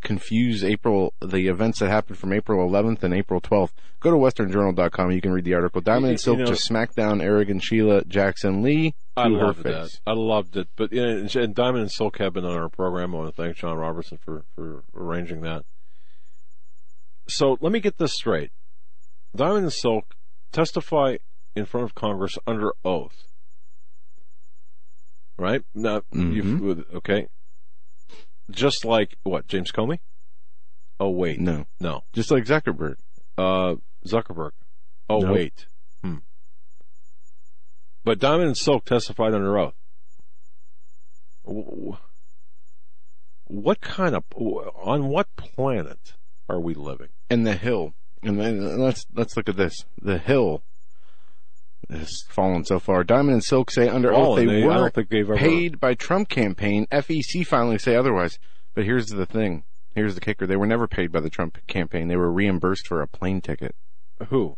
confuse 0.00 0.64
April, 0.64 1.14
the 1.20 1.46
events 1.46 1.78
that 1.78 1.88
happened 1.88 2.18
from 2.18 2.32
April 2.32 2.68
11th 2.68 3.02
and 3.04 3.14
April 3.14 3.40
12th. 3.40 3.70
Go 4.00 4.10
to 4.10 4.16
westernjournal.com. 4.16 5.12
You 5.12 5.20
can 5.20 5.32
read 5.32 5.44
the 5.44 5.54
article. 5.54 5.80
Diamond 5.80 6.06
You- 6.06 6.10
and 6.10 6.20
Silk 6.20 6.38
you 6.38 6.44
know- 6.44 6.50
just 6.50 6.64
smacked 6.64 6.96
down 6.96 7.20
arrogant 7.20 7.62
Sheila 7.62 8.04
Jackson 8.04 8.62
Lee 8.62 8.94
I 9.16 9.28
to 9.28 9.34
her 9.36 9.46
loved 9.46 9.62
face. 9.62 9.72
that. 10.04 10.10
I 10.10 10.14
loved 10.14 10.56
it. 10.56 10.68
But 10.74 10.92
yeah, 10.92 11.04
and 11.04 11.36
and 11.36 11.54
Diamond 11.54 11.82
and 11.82 11.92
Silk 11.92 12.18
have 12.18 12.32
been 12.32 12.44
on 12.44 12.58
our 12.58 12.68
program. 12.68 13.14
I 13.14 13.18
want 13.18 13.36
to 13.36 13.42
thank 13.42 13.56
John 13.56 13.76
Robertson 13.76 14.18
for, 14.18 14.44
for 14.56 14.82
arranging 14.96 15.42
that. 15.42 15.64
So 17.28 17.56
let 17.60 17.70
me 17.72 17.78
get 17.80 17.98
this 17.98 18.14
straight. 18.14 18.50
Diamond 19.36 19.64
and 19.64 19.72
Silk 19.72 20.14
testify 20.50 21.16
in 21.54 21.64
front 21.64 21.84
of 21.84 21.94
Congress 21.94 22.36
under 22.46 22.72
oath. 22.84 23.28
Right? 25.38 25.62
Now, 25.74 26.02
you've, 26.12 26.84
okay. 26.94 27.26
Just 28.50 28.84
like, 28.84 29.16
what, 29.22 29.46
James 29.48 29.72
Comey? 29.72 29.98
Oh, 31.00 31.10
wait. 31.10 31.40
No, 31.40 31.66
No. 31.80 32.04
just 32.12 32.30
like 32.30 32.44
Zuckerberg. 32.44 32.96
Uh, 33.36 33.76
Zuckerberg. 34.06 34.50
Oh, 35.08 35.32
wait. 35.32 35.66
Hmm. 36.02 36.16
But 38.04 38.18
Diamond 38.18 38.48
and 38.48 38.56
Silk 38.56 38.84
testified 38.84 39.34
under 39.34 39.58
oath. 39.58 39.74
What 43.46 43.80
kind 43.80 44.14
of, 44.14 44.24
on 44.36 45.08
what 45.08 45.28
planet 45.36 46.14
are 46.48 46.60
we 46.60 46.74
living? 46.74 47.08
And 47.28 47.46
the 47.46 47.54
Hill. 47.54 47.94
And 48.22 48.38
then 48.40 48.78
let's 48.78 49.04
let's 49.12 49.36
look 49.36 49.48
at 49.48 49.56
this. 49.56 49.84
The 50.00 50.18
Hill 50.18 50.62
has 51.94 52.22
fallen 52.28 52.64
so 52.64 52.78
far. 52.78 53.04
Diamond 53.04 53.34
and 53.34 53.44
Silk 53.44 53.70
say 53.70 53.88
under 53.88 54.12
oath 54.12 54.36
they, 54.38 54.46
They- 54.46 54.62
were 54.64 54.72
don't 54.74 54.94
think 54.94 55.08
they've 55.08 55.24
ever- 55.28 55.36
paid 55.36 55.78
by 55.80 55.94
Trump 55.94 56.28
campaign. 56.28 56.86
FEC 56.92 57.46
finally 57.46 57.78
say 57.78 57.94
otherwise. 57.96 58.38
But 58.74 58.84
here's 58.84 59.06
the 59.08 59.26
thing. 59.26 59.64
Here's 59.94 60.14
the 60.14 60.20
kicker. 60.22 60.46
They 60.46 60.56
were 60.56 60.66
never 60.66 60.88
paid 60.88 61.12
by 61.12 61.20
the 61.20 61.28
Trump 61.30 61.58
campaign. 61.66 62.08
They 62.08 62.16
were 62.16 62.32
reimbursed 62.32 62.86
for 62.86 63.02
a 63.02 63.06
plane 63.06 63.40
ticket. 63.42 63.74
Who? 64.30 64.56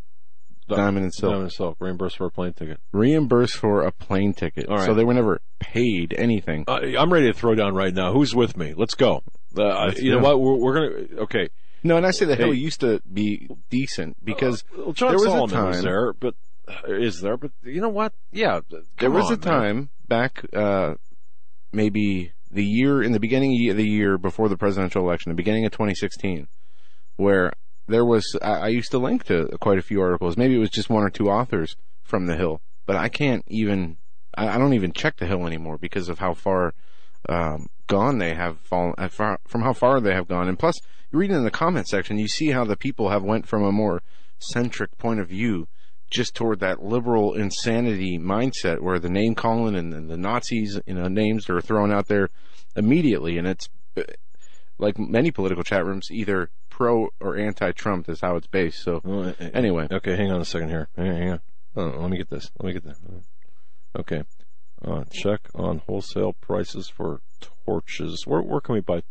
Diamond 0.68 1.04
and 1.04 1.12
Silk. 1.12 1.30
Diamond 1.30 1.42
and 1.44 1.52
Silk. 1.52 1.76
Reimbursed 1.80 2.16
for 2.16 2.26
a 2.26 2.30
plane 2.30 2.52
ticket. 2.54 2.78
Reimbursed 2.92 3.56
for 3.56 3.82
a 3.82 3.90
plane 3.92 4.32
ticket. 4.32 4.66
All 4.68 4.76
right. 4.76 4.86
So 4.86 4.94
they 4.94 5.04
were 5.04 5.12
never 5.12 5.40
paid 5.58 6.14
anything. 6.16 6.64
Uh, 6.66 6.78
I'm 6.98 7.12
ready 7.12 7.26
to 7.26 7.34
throw 7.34 7.54
down 7.54 7.74
right 7.74 7.92
now. 7.92 8.12
Who's 8.12 8.34
with 8.34 8.56
me? 8.56 8.72
Let's 8.74 8.94
go. 8.94 9.22
Uh, 9.58 9.86
Let's 9.88 10.00
you 10.00 10.12
know 10.12 10.20
what? 10.20 10.40
We're, 10.40 10.54
we're 10.54 10.74
gonna, 10.74 11.22
okay. 11.24 11.48
No, 11.82 11.98
and 11.98 12.06
I 12.06 12.12
say 12.12 12.24
the 12.24 12.34
Hill 12.36 12.54
used 12.54 12.80
to 12.80 13.02
be 13.12 13.46
decent 13.68 14.24
because 14.24 14.64
Well, 14.74 14.92
John 14.92 15.08
there 15.10 15.16
was 15.18 15.26
a 15.26 15.30
Solomon 15.30 15.66
was 15.66 15.76
time- 15.76 15.84
there, 15.84 16.12
but, 16.14 16.34
is 16.86 17.20
there, 17.20 17.36
but 17.36 17.50
you 17.62 17.80
know 17.80 17.88
what? 17.88 18.12
Yeah. 18.32 18.60
There 18.98 19.10
was 19.10 19.26
on, 19.26 19.34
a 19.34 19.36
man. 19.36 19.40
time 19.40 19.90
back, 20.08 20.44
uh, 20.54 20.94
maybe 21.72 22.32
the 22.50 22.64
year 22.64 23.02
in 23.02 23.12
the 23.12 23.20
beginning 23.20 23.70
of 23.70 23.76
the 23.76 23.88
year 23.88 24.16
before 24.16 24.48
the 24.48 24.56
presidential 24.56 25.02
election, 25.02 25.30
the 25.30 25.36
beginning 25.36 25.66
of 25.66 25.72
2016, 25.72 26.46
where 27.16 27.52
there 27.86 28.04
was 28.04 28.36
I, 28.40 28.52
I 28.52 28.68
used 28.68 28.90
to 28.92 28.98
link 28.98 29.24
to 29.24 29.48
quite 29.60 29.78
a 29.78 29.82
few 29.82 30.00
articles. 30.00 30.36
Maybe 30.36 30.54
it 30.54 30.60
was 30.60 30.70
just 30.70 30.90
one 30.90 31.02
or 31.02 31.10
two 31.10 31.28
authors 31.28 31.76
from 32.02 32.26
the 32.26 32.36
Hill, 32.36 32.60
but 32.86 32.96
I 32.96 33.08
can't 33.08 33.44
even 33.48 33.98
I, 34.36 34.58
don't 34.58 34.74
even 34.74 34.92
check 34.92 35.16
the 35.16 35.26
Hill 35.26 35.46
anymore 35.46 35.78
because 35.78 36.08
of 36.08 36.18
how 36.18 36.34
far 36.34 36.74
um, 37.28 37.68
gone 37.86 38.18
they 38.18 38.34
have 38.34 38.58
fallen 38.60 38.94
uh, 38.98 39.08
far, 39.08 39.38
from 39.46 39.62
how 39.62 39.72
far 39.72 40.00
they 40.00 40.14
have 40.14 40.28
gone. 40.28 40.48
And 40.48 40.58
plus, 40.58 40.76
you 41.12 41.18
read 41.18 41.30
in 41.30 41.44
the 41.44 41.50
comment 41.50 41.88
section, 41.88 42.18
you 42.18 42.28
see 42.28 42.50
how 42.50 42.64
the 42.64 42.76
people 42.76 43.10
have 43.10 43.22
went 43.22 43.46
from 43.46 43.62
a 43.62 43.72
more 43.72 44.02
centric 44.38 44.96
point 44.98 45.20
of 45.20 45.28
view 45.28 45.66
just 46.10 46.34
toward 46.34 46.60
that 46.60 46.82
liberal 46.82 47.34
insanity 47.34 48.18
mindset 48.18 48.80
where 48.80 48.98
the 48.98 49.08
name 49.08 49.34
calling 49.34 49.74
and, 49.74 49.92
and 49.92 50.08
the 50.08 50.16
Nazis, 50.16 50.80
you 50.86 50.94
know, 50.94 51.08
names 51.08 51.48
are 51.50 51.60
thrown 51.60 51.92
out 51.92 52.08
there 52.08 52.28
immediately. 52.76 53.38
And 53.38 53.46
it's 53.46 53.68
like 54.78 54.98
many 54.98 55.30
political 55.30 55.64
chat 55.64 55.84
rooms, 55.84 56.08
either 56.10 56.50
pro 56.68 57.08
or 57.20 57.36
anti-Trump 57.36 58.08
is 58.08 58.20
how 58.20 58.36
it's 58.36 58.46
based. 58.46 58.82
So 58.82 59.00
Well, 59.04 59.34
anyway, 59.38 59.88
Okay, 59.90 60.16
hang 60.16 60.30
on 60.30 60.40
a 60.40 60.44
second 60.44 60.68
here. 60.68 60.88
Hang 60.96 61.06
hang 61.16 61.30
on. 61.30 61.40
Oh, 61.76 62.00
let 62.00 62.10
me 62.10 62.16
get 62.16 62.30
this. 62.30 62.50
Let 62.58 62.66
me 62.66 62.72
get 62.72 62.84
this. 62.84 62.98
Okay. 63.98 64.22
Uh, 64.84 65.04
check 65.10 65.40
on 65.54 65.78
wholesale 65.86 66.34
prices 66.34 66.88
for 66.88 67.20
torches. 67.40 68.24
Where, 68.26 68.42
where 68.42 68.60
can 68.60 68.74
we 68.74 68.80
buy? 68.80 69.02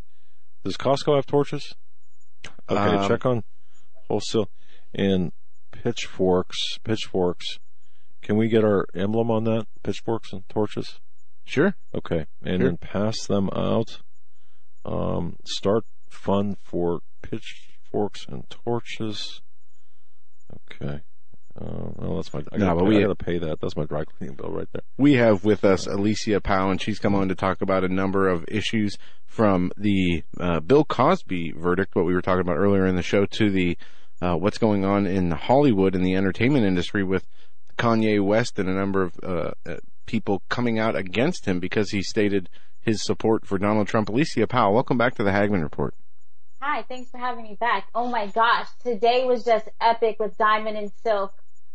Does 0.63 0.77
Costco 0.77 1.15
have 1.15 1.25
torches? 1.25 1.73
Okay, 2.69 2.95
Um, 2.95 3.07
check 3.07 3.25
on 3.25 3.43
wholesale 4.07 4.49
and 4.93 5.31
pitchforks. 5.83 6.77
Pitchforks. 6.83 7.59
Can 8.21 8.37
we 8.37 8.47
get 8.47 8.63
our 8.63 8.85
emblem 8.95 9.29
on 9.29 9.43
that? 9.45 9.67
Pitchforks 9.83 10.31
and 10.31 10.47
torches? 10.49 10.99
sure. 11.45 11.75
Okay, 11.93 12.25
and 12.41 12.61
Sure. 12.61 12.69
then 12.69 12.77
pass 12.77 13.25
them 13.27 13.49
out. 13.53 13.99
Um, 14.85 15.35
start 15.43 15.83
fund 16.09 16.57
for 16.63 17.01
pitchforks 17.21 18.25
and 18.29 18.49
torches. 18.49 19.41
Okay. 20.71 21.01
Uh, 21.59 21.89
well, 21.95 22.15
that's 22.15 22.33
my. 22.33 22.39
I 22.51 22.57
No, 22.57 22.65
gotta, 22.67 22.79
but 22.79 22.85
we- 22.85 22.97
I 22.97 23.01
gotta 23.01 23.15
pay 23.15 23.37
that. 23.39 23.59
That's 23.59 23.75
my 23.77 23.83
dry 23.85 24.05
cleaning 24.05 24.35
bill 24.37 24.49
right 24.51 24.67
there. 24.71 24.81
We 24.97 25.13
have 25.13 25.43
with 25.45 25.63
us 25.65 25.85
Alicia 25.85 26.39
Powe, 26.41 26.71
and 26.71 26.81
she's 26.81 26.97
come 26.99 27.13
on 27.13 27.27
to 27.29 27.35
talk 27.35 27.61
about 27.61 27.83
a 27.83 27.89
number 27.89 28.27
of 28.29 28.45
issues 28.47 28.97
from 29.25 29.71
the 29.77 30.23
uh, 30.39 30.61
Bill 30.61 30.83
Cosby 30.85 31.51
verdict, 31.57 31.93
what 31.95 32.05
we 32.05 32.13
were 32.13 32.21
talking 32.21 32.41
about 32.41 32.57
earlier 32.57 32.85
in 32.87 32.95
the 32.95 33.03
show, 33.03 33.25
to 33.25 33.51
the 33.51 33.77
uh, 34.23 34.35
what's 34.35 34.57
going 34.57 34.85
on 34.85 35.05
in 35.05 35.31
Hollywood 35.31 35.95
and 35.95 36.05
the 36.05 36.15
entertainment 36.15 36.65
industry 36.65 37.03
with 37.03 37.27
Kanye 37.77 38.23
West 38.23 38.57
and 38.57 38.69
a 38.69 38.73
number 38.73 39.03
of 39.03 39.19
uh, 39.21 39.51
uh, 39.65 39.75
people 40.05 40.41
coming 40.47 40.79
out 40.79 40.95
against 40.95 41.45
him 41.45 41.59
because 41.59 41.91
he 41.91 42.01
stated 42.01 42.47
his 42.79 43.03
support 43.03 43.45
for 43.45 43.57
Donald 43.57 43.87
Trump. 43.87 44.07
Alicia 44.07 44.47
Powe, 44.47 44.73
welcome 44.73 44.97
back 44.97 45.15
to 45.15 45.23
the 45.23 45.31
Hagmann 45.31 45.61
Report. 45.61 45.93
Hi, 46.61 46.83
thanks 46.83 47.11
for 47.11 47.17
having 47.17 47.43
me 47.43 47.57
back. 47.59 47.89
Oh 47.93 48.07
my 48.07 48.27
gosh, 48.27 48.67
today 48.81 49.25
was 49.25 49.43
just 49.43 49.67
epic 49.81 50.17
with 50.19 50.37
Diamond 50.37 50.77
and 50.77 50.91
Silk 51.03 51.33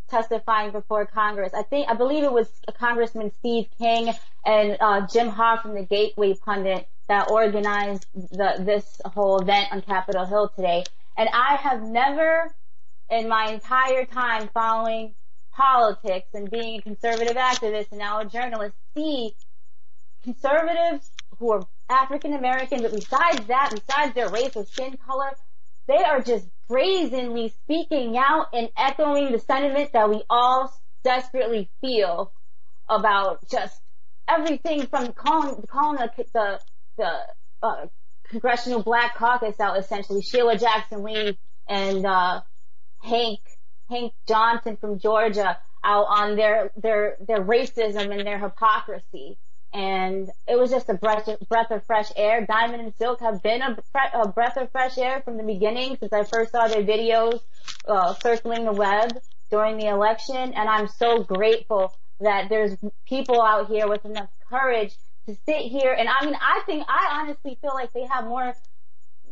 testifying 0.08 0.72
before 0.72 1.04
Congress. 1.04 1.52
I 1.54 1.62
think, 1.64 1.90
I 1.90 1.94
believe 1.94 2.24
it 2.24 2.32
was 2.32 2.48
Congressman 2.78 3.30
Steve 3.40 3.66
King 3.76 4.14
and 4.46 4.78
uh, 4.80 5.06
Jim 5.06 5.30
Hoft 5.30 5.62
from 5.62 5.74
the 5.74 5.82
Gateway 5.82 6.34
Pundit 6.34 6.88
that 7.08 7.30
organized 7.30 8.06
the, 8.14 8.54
this 8.58 9.02
whole 9.04 9.38
event 9.38 9.70
on 9.70 9.82
Capitol 9.82 10.24
Hill 10.24 10.50
today. 10.56 10.84
And 11.18 11.28
I 11.34 11.56
have 11.56 11.82
never 11.82 12.54
in 13.10 13.28
my 13.28 13.50
entire 13.50 14.06
time 14.06 14.48
following 14.54 15.14
politics 15.52 16.28
and 16.34 16.50
being 16.50 16.78
a 16.78 16.82
conservative 16.82 17.36
activist 17.36 17.88
and 17.90 17.98
now 17.98 18.20
a 18.20 18.24
journalist 18.24 18.76
see 18.96 19.34
conservatives 20.22 21.10
who 21.38 21.50
are 21.52 21.66
African 21.90 22.34
American, 22.34 22.82
but 22.82 22.92
besides 22.92 23.46
that, 23.46 23.70
besides 23.72 24.14
their 24.14 24.28
race 24.30 24.56
or 24.56 24.64
skin 24.66 24.96
color, 25.06 25.30
they 25.88 26.04
are 26.04 26.20
just 26.20 26.46
brazenly 26.68 27.48
speaking 27.48 28.18
out 28.18 28.46
and 28.52 28.68
echoing 28.76 29.32
the 29.32 29.40
sentiment 29.40 29.92
that 29.94 30.08
we 30.08 30.22
all 30.30 30.72
desperately 31.02 31.70
feel 31.80 32.32
about 32.88 33.40
just 33.50 33.80
everything 34.28 34.86
from 34.86 35.12
calling 35.14 35.64
calling 35.68 35.98
the 35.98 36.24
the, 36.34 36.60
the 36.98 37.20
uh, 37.66 37.86
Congressional 38.28 38.82
Black 38.82 39.16
Caucus 39.16 39.58
out 39.60 39.78
essentially, 39.78 40.22
Sheila 40.22 40.58
Jackson 40.58 41.02
Lee 41.02 41.38
and, 41.68 42.06
uh, 42.06 42.42
Hank, 43.02 43.40
Hank 43.88 44.12
Johnson 44.26 44.76
from 44.76 44.98
Georgia 44.98 45.58
out 45.84 46.06
on 46.08 46.36
their, 46.36 46.70
their, 46.76 47.16
their 47.26 47.42
racism 47.42 48.10
and 48.10 48.26
their 48.26 48.38
hypocrisy. 48.38 49.38
And 49.72 50.28
it 50.46 50.58
was 50.58 50.70
just 50.70 50.88
a 50.88 50.94
breath, 50.94 51.28
breath 51.48 51.70
of 51.70 51.84
fresh 51.84 52.10
air. 52.16 52.46
Diamond 52.46 52.82
and 52.82 52.94
Silk 52.96 53.20
have 53.20 53.42
been 53.42 53.60
a, 53.60 53.76
a 54.14 54.28
breath 54.28 54.56
of 54.56 54.70
fresh 54.72 54.96
air 54.96 55.20
from 55.24 55.36
the 55.36 55.42
beginning 55.42 55.96
since 56.00 56.12
I 56.12 56.24
first 56.24 56.52
saw 56.52 56.68
their 56.68 56.82
videos, 56.82 57.40
uh, 57.86 58.14
circling 58.14 58.64
the 58.64 58.72
web 58.72 59.18
during 59.50 59.76
the 59.76 59.88
election. 59.88 60.36
And 60.36 60.68
I'm 60.68 60.88
so 60.88 61.22
grateful 61.22 61.92
that 62.20 62.48
there's 62.48 62.76
people 63.06 63.42
out 63.42 63.68
here 63.68 63.88
with 63.88 64.04
enough 64.04 64.30
courage 64.48 64.94
to 65.28 65.36
sit 65.46 65.60
here. 65.60 65.92
And 65.92 66.08
I 66.08 66.24
mean, 66.24 66.34
I 66.40 66.62
think, 66.66 66.84
I 66.88 67.20
honestly 67.20 67.58
feel 67.60 67.74
like 67.74 67.92
they 67.92 68.06
have 68.06 68.24
more, 68.24 68.54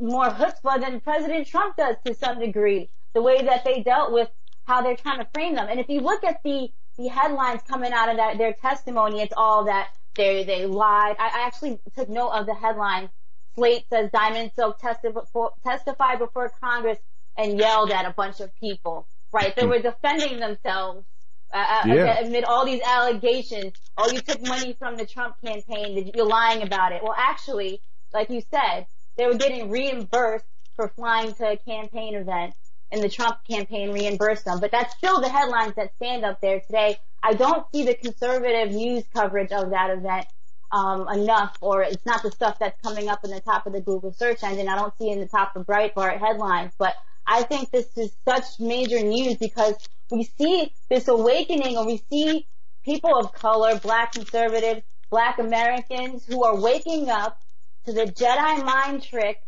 more 0.00 0.28
chutzpah 0.28 0.80
than 0.80 1.00
President 1.00 1.46
Trump 1.46 1.76
does 1.76 1.96
to 2.04 2.14
some 2.14 2.38
degree. 2.38 2.90
The 3.14 3.22
way 3.22 3.42
that 3.42 3.64
they 3.64 3.82
dealt 3.82 4.12
with 4.12 4.28
how 4.64 4.82
they're 4.82 4.96
trying 4.96 5.20
to 5.20 5.28
frame 5.32 5.54
them. 5.54 5.68
And 5.70 5.80
if 5.80 5.88
you 5.88 6.00
look 6.00 6.22
at 6.22 6.42
the, 6.44 6.68
the 6.98 7.08
headlines 7.08 7.62
coming 7.66 7.92
out 7.92 8.10
of 8.10 8.18
that, 8.18 8.36
their 8.36 8.52
testimony, 8.52 9.22
it's 9.22 9.34
all 9.36 9.64
that 9.64 9.88
they, 10.16 10.44
they 10.44 10.66
lied. 10.66 11.16
I, 11.18 11.28
I 11.28 11.46
actually 11.46 11.80
took 11.94 12.08
note 12.10 12.30
of 12.30 12.46
the 12.46 12.54
headline. 12.54 13.08
Slate 13.54 13.84
says 13.88 14.10
Diamond 14.12 14.52
Silk 14.54 14.78
testified 14.78 16.18
before 16.18 16.52
Congress 16.60 16.98
and 17.38 17.58
yelled 17.58 17.90
at 17.90 18.04
a 18.04 18.12
bunch 18.12 18.40
of 18.40 18.54
people. 18.56 19.08
Right? 19.32 19.56
They 19.56 19.66
were 19.66 19.80
defending 19.80 20.40
themselves 20.40 21.06
uh, 21.52 21.56
uh 21.56 21.82
yeah. 21.86 22.20
amid 22.20 22.44
all 22.44 22.64
these 22.66 22.82
allegations. 22.84 23.72
Oh, 23.96 24.10
you 24.10 24.20
took 24.20 24.46
money 24.46 24.74
from 24.78 24.96
the 24.96 25.06
Trump 25.06 25.36
campaign. 25.44 26.10
You're 26.14 26.26
lying 26.26 26.62
about 26.62 26.92
it. 26.92 27.02
Well, 27.02 27.14
actually, 27.16 27.80
like 28.12 28.30
you 28.30 28.42
said, 28.50 28.86
they 29.16 29.26
were 29.26 29.36
getting 29.36 29.70
reimbursed 29.70 30.44
for 30.74 30.88
flying 30.88 31.32
to 31.34 31.52
a 31.52 31.56
campaign 31.56 32.14
event 32.14 32.54
and 32.92 33.02
the 33.02 33.08
Trump 33.08 33.38
campaign 33.48 33.92
reimbursed 33.92 34.44
them. 34.44 34.60
But 34.60 34.70
that's 34.70 34.94
still 34.94 35.20
the 35.20 35.28
headlines 35.28 35.74
that 35.76 35.94
stand 35.96 36.24
up 36.24 36.40
there 36.40 36.60
today. 36.60 36.98
I 37.22 37.34
don't 37.34 37.66
see 37.72 37.84
the 37.84 37.94
conservative 37.94 38.72
news 38.74 39.04
coverage 39.12 39.50
of 39.52 39.70
that 39.70 39.90
event 39.90 40.26
um, 40.70 41.08
enough, 41.08 41.56
or 41.60 41.82
it's 41.82 42.04
not 42.04 42.22
the 42.22 42.30
stuff 42.30 42.58
that's 42.58 42.80
coming 42.82 43.08
up 43.08 43.24
in 43.24 43.30
the 43.30 43.40
top 43.40 43.66
of 43.66 43.72
the 43.72 43.80
Google 43.80 44.12
search 44.12 44.42
engine. 44.42 44.68
I 44.68 44.76
don't 44.76 44.96
see 44.98 45.10
in 45.10 45.20
the 45.20 45.26
top 45.26 45.56
of 45.56 45.66
Breitbart 45.66 46.18
headlines, 46.18 46.72
but 46.78 46.94
I 47.26 47.42
think 47.42 47.70
this 47.70 47.96
is 47.96 48.12
such 48.24 48.60
major 48.60 49.00
news 49.00 49.36
because 49.36 49.74
we 50.10 50.24
see 50.24 50.72
this 50.88 51.08
awakening, 51.08 51.76
or 51.76 51.86
we 51.86 52.02
see 52.10 52.46
people 52.84 53.18
of 53.18 53.32
color, 53.32 53.78
black 53.78 54.12
conservatives, 54.12 54.82
black 55.10 55.38
Americans 55.38 56.24
who 56.26 56.44
are 56.44 56.60
waking 56.60 57.10
up 57.10 57.38
to 57.86 57.92
the 57.92 58.04
Jedi 58.04 58.64
mind 58.64 59.02
trick 59.02 59.38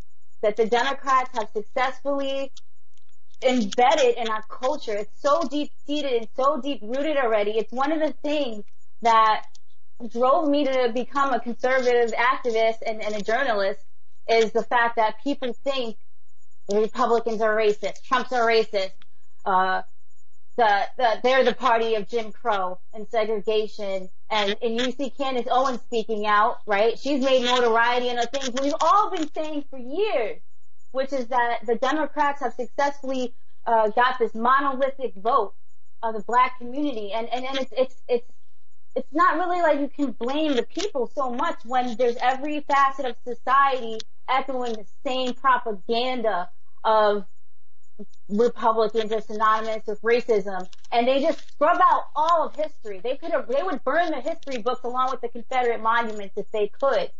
that 0.42 0.56
the 0.56 0.66
Democrats 0.66 1.30
have 1.34 1.48
successfully 1.52 2.52
embedded 3.42 4.16
in 4.16 4.28
our 4.28 4.42
culture. 4.50 4.96
It's 4.96 5.20
so 5.20 5.42
deep 5.48 5.70
seated 5.86 6.12
and 6.12 6.28
so 6.36 6.60
deep 6.60 6.80
rooted 6.82 7.16
already. 7.16 7.52
It's 7.52 7.72
one 7.72 7.92
of 7.92 8.00
the 8.00 8.14
things 8.22 8.64
that 9.02 9.44
drove 10.12 10.48
me 10.48 10.64
to 10.64 10.90
become 10.94 11.32
a 11.32 11.40
conservative 11.40 12.12
activist 12.12 12.78
and, 12.86 13.02
and 13.02 13.14
a 13.14 13.22
journalist 13.22 13.80
is 14.28 14.52
the 14.52 14.62
fact 14.62 14.96
that 14.96 15.16
people 15.22 15.52
think 15.52 15.96
Republicans 16.72 17.40
are 17.40 17.56
racist, 17.56 18.02
Trump's 18.04 18.32
are 18.32 18.46
racist, 18.46 18.90
uh, 19.44 19.82
they're 20.58 21.44
the 21.44 21.54
party 21.58 21.96
of 21.96 22.08
Jim 22.08 22.32
Crow 22.32 22.80
and 22.94 23.08
segregation. 23.08 24.10
And, 24.30 24.56
and 24.62 24.76
you 24.76 24.92
see 24.92 25.10
Candace 25.10 25.48
Owens 25.50 25.80
speaking 25.82 26.26
out, 26.26 26.58
right? 26.66 26.98
She's 26.98 27.24
made 27.24 27.44
notoriety 27.44 28.10
and 28.10 28.18
the 28.18 28.26
things 28.26 28.50
we've 28.60 28.74
all 28.80 29.10
been 29.10 29.30
saying 29.34 29.64
for 29.70 29.78
years 29.78 30.40
which 30.92 31.12
is 31.12 31.28
that 31.28 31.60
the 31.66 31.76
Democrats 31.76 32.40
have 32.40 32.54
successfully 32.54 33.34
uh, 33.66 33.88
got 33.90 34.18
this 34.18 34.34
monolithic 34.34 35.14
vote 35.16 35.54
of 36.02 36.14
the 36.14 36.22
black 36.26 36.58
community, 36.58 37.12
and 37.12 37.28
and, 37.32 37.44
and 37.44 37.58
it's 37.58 37.72
it's 37.76 37.96
it's 38.08 38.32
it's 38.96 39.08
not 39.12 39.36
really 39.36 39.62
like 39.62 39.80
you 39.80 39.88
can 39.88 40.12
blame 40.12 40.56
the 40.56 40.64
people 40.64 41.10
so 41.14 41.30
much 41.30 41.58
when 41.64 41.96
there's 41.96 42.16
every 42.22 42.60
facet 42.62 43.06
of 43.06 43.16
society 43.26 43.98
echoing 44.28 44.74
the 44.74 44.86
same 45.06 45.34
propaganda 45.34 46.50
of 46.84 47.24
Republicans 48.28 49.12
are 49.12 49.20
synonymous 49.20 49.82
with 49.86 50.00
racism, 50.02 50.68
and 50.92 51.08
they 51.08 51.22
just 51.22 51.40
scrub 51.52 51.78
out 51.82 52.02
all 52.14 52.46
of 52.46 52.54
history. 52.54 53.00
They 53.02 53.16
could 53.16 53.32
have, 53.32 53.48
they 53.48 53.62
would 53.62 53.82
burn 53.84 54.10
the 54.10 54.20
history 54.20 54.62
books 54.62 54.80
along 54.84 55.10
with 55.10 55.20
the 55.20 55.28
Confederate 55.28 55.82
monuments 55.82 56.34
if 56.36 56.50
they 56.52 56.68
could, 56.80 57.10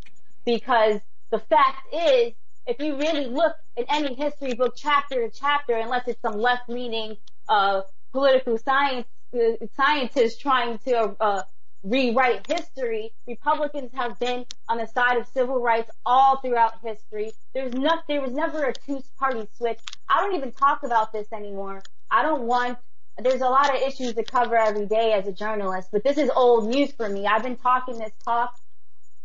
because 0.44 1.00
the 1.30 1.38
fact 1.38 1.92
is 1.92 2.32
if 2.66 2.78
you 2.78 2.96
really 2.98 3.26
look 3.26 3.55
in 3.76 3.84
any 3.88 4.14
history 4.14 4.55
book 4.55 4.74
chapter 4.76 5.26
to 5.26 5.30
chapter, 5.34 5.76
unless 5.76 6.06
it's 6.06 6.20
some 6.20 6.38
left-leaning 6.38 7.16
uh, 7.48 7.80
political 8.12 8.59
science 8.59 9.06
uh, 9.34 9.66
scientist 9.76 10.40
trying 10.40 10.78
to 10.78 11.16
uh, 11.20 11.42
rewrite 11.82 12.46
history, 12.50 13.12
Republicans 13.26 13.90
have 13.94 14.18
been 14.18 14.44
on 14.68 14.78
the 14.78 14.86
side 14.86 15.16
of 15.18 15.26
civil 15.28 15.60
rights 15.60 15.90
all 16.05 16.38
throughout 16.40 16.74
history. 16.82 17.32
There's 17.55 17.72
not, 17.74 18.05
there 18.09 18.20
was 18.20 18.32
never 18.32 18.64
a 18.64 18.72
two-party 18.72 19.48
switch. 19.56 19.78
I 20.09 20.20
don't 20.20 20.34
even 20.34 20.52
talk 20.52 20.82
about 20.82 21.12
this 21.12 21.26
anymore. 21.32 21.82
I 22.10 22.22
don't 22.22 22.42
want 22.42 22.78
there's 23.20 23.40
a 23.40 23.48
lot 23.48 23.74
of 23.74 23.82
issues 23.82 24.14
to 24.14 24.22
cover 24.22 24.56
every 24.56 24.86
day 24.86 25.12
as 25.12 25.26
a 25.26 25.32
journalist, 25.32 25.88
but 25.92 26.05
this 26.05 26.18
is 26.18 26.30
old 26.34 26.68
news 26.68 26.92
for 26.92 27.09
me. 27.09 27.26
I've 27.26 27.42
been 27.42 27.56
talking 27.56 27.98
this 27.98 28.12
talk 28.24 28.52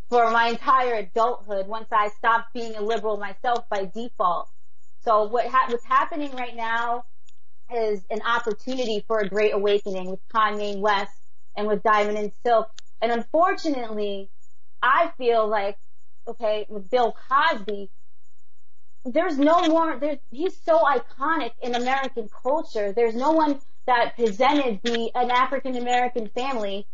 for 0.09 0.31
my 0.31 0.49
entire 0.49 0.95
adulthood 0.95 1.67
once 1.67 1.88
I 1.91 2.09
stopped 2.09 2.53
being 2.53 2.75
a 2.75 2.81
liberal 2.81 3.17
myself 3.17 3.65
by 3.69 3.85
default. 3.85 4.49
So 5.01 5.23
what 5.25 5.47
ha- 5.47 5.67
what's 5.69 5.85
happening 5.85 6.31
right 6.35 6.55
now 6.55 7.03
is 7.75 8.01
an 8.09 8.21
opportunity 8.23 9.03
for 9.07 9.19
a 9.19 9.30
great 9.30 9.53
awakening 9.53 10.09
with 10.09 10.19
Kanye 10.34 10.80
West 10.80 11.13
and 11.55 11.67
with 11.67 11.84
Diamond 11.84 12.17
and 12.17 12.31
Silk. 12.45 12.69
And 13.01 13.11
unfortunately, 13.11 14.30
I 14.81 15.11
feel 15.17 15.47
like, 15.47 15.77
okay, 16.27 16.65
with 16.69 16.89
Bill 16.89 17.15
Cosby, 17.30 17.89
there's 19.05 19.38
no 19.38 19.67
more, 19.67 19.97
there's, 19.99 20.19
he's 20.31 20.55
so 20.63 20.80
iconic 20.80 21.51
in 21.61 21.75
American 21.75 22.30
culture. 22.41 22.93
There's 22.93 23.15
no 23.15 23.31
one 23.31 23.59
that 23.85 24.15
presented 24.15 24.80
the, 24.84 25.11
an 25.15 25.30
African 25.30 25.75
American 25.75 26.30
family 26.30 26.88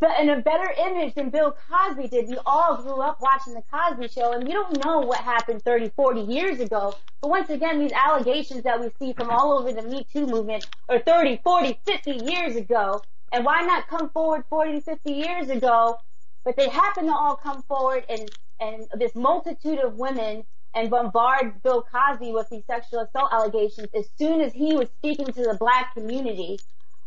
but 0.00 0.18
in 0.18 0.30
a 0.30 0.40
better 0.40 0.72
image 0.78 1.14
than 1.14 1.28
Bill 1.28 1.54
Cosby 1.68 2.08
did. 2.08 2.28
We 2.28 2.38
all 2.46 2.82
grew 2.82 3.02
up 3.02 3.18
watching 3.20 3.52
the 3.52 3.62
Cosby 3.70 4.08
show 4.08 4.32
and 4.32 4.44
we 4.46 4.52
don't 4.52 4.82
know 4.82 5.00
what 5.00 5.18
happened 5.18 5.62
30, 5.62 5.90
40 5.90 6.22
years 6.22 6.58
ago. 6.58 6.94
But 7.20 7.28
once 7.28 7.50
again, 7.50 7.78
these 7.78 7.92
allegations 7.92 8.62
that 8.62 8.80
we 8.80 8.88
see 8.98 9.12
from 9.12 9.28
all 9.30 9.58
over 9.58 9.72
the 9.72 9.82
Me 9.82 10.06
Too 10.10 10.26
movement 10.26 10.66
are 10.88 11.00
30, 11.00 11.40
40, 11.44 11.78
50 11.86 12.10
years 12.24 12.56
ago. 12.56 13.02
And 13.32 13.44
why 13.44 13.62
not 13.62 13.88
come 13.88 14.10
forward 14.10 14.44
40, 14.50 14.80
50 14.80 15.12
years 15.12 15.48
ago? 15.50 15.98
But 16.44 16.56
they 16.56 16.68
happen 16.68 17.06
to 17.06 17.12
all 17.12 17.36
come 17.36 17.62
forward 17.62 18.04
and, 18.08 18.30
and 18.60 18.86
this 18.98 19.14
multitude 19.14 19.78
of 19.78 19.94
women 19.96 20.44
and 20.74 20.90
bombard 20.90 21.62
Bill 21.62 21.82
Cosby 21.82 22.32
with 22.32 22.48
these 22.50 22.64
sexual 22.66 23.00
assault 23.00 23.32
allegations 23.32 23.88
as 23.94 24.08
soon 24.18 24.40
as 24.40 24.52
he 24.52 24.74
was 24.76 24.88
speaking 24.98 25.26
to 25.26 25.42
the 25.42 25.56
black 25.58 25.94
community 25.94 26.58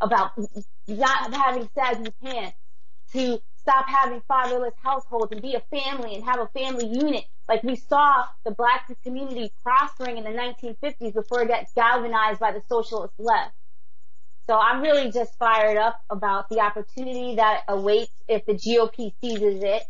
about 0.01 0.31
not 0.87 1.33
having 1.33 1.69
saggy 1.75 2.11
pants 2.23 2.57
to 3.13 3.39
stop 3.55 3.85
having 3.87 4.21
fatherless 4.27 4.73
households 4.83 5.31
and 5.31 5.41
be 5.41 5.55
a 5.55 5.61
family 5.75 6.15
and 6.15 6.25
have 6.25 6.39
a 6.39 6.47
family 6.47 6.85
unit. 6.85 7.25
Like 7.47 7.63
we 7.63 7.75
saw 7.75 8.25
the 8.45 8.51
black 8.51 8.91
community 9.03 9.53
prospering 9.63 10.17
in 10.17 10.23
the 10.23 10.29
1950s 10.29 11.13
before 11.13 11.41
it 11.43 11.47
got 11.47 11.65
galvanized 11.75 12.39
by 12.39 12.51
the 12.51 12.61
socialist 12.69 13.13
left. 13.19 13.53
So 14.47 14.57
I'm 14.57 14.81
really 14.81 15.11
just 15.11 15.37
fired 15.37 15.77
up 15.77 15.99
about 16.09 16.49
the 16.49 16.59
opportunity 16.59 17.35
that 17.35 17.61
awaits 17.67 18.11
if 18.27 18.45
the 18.45 18.53
GOP 18.53 19.13
seizes 19.21 19.63
it. 19.63 19.83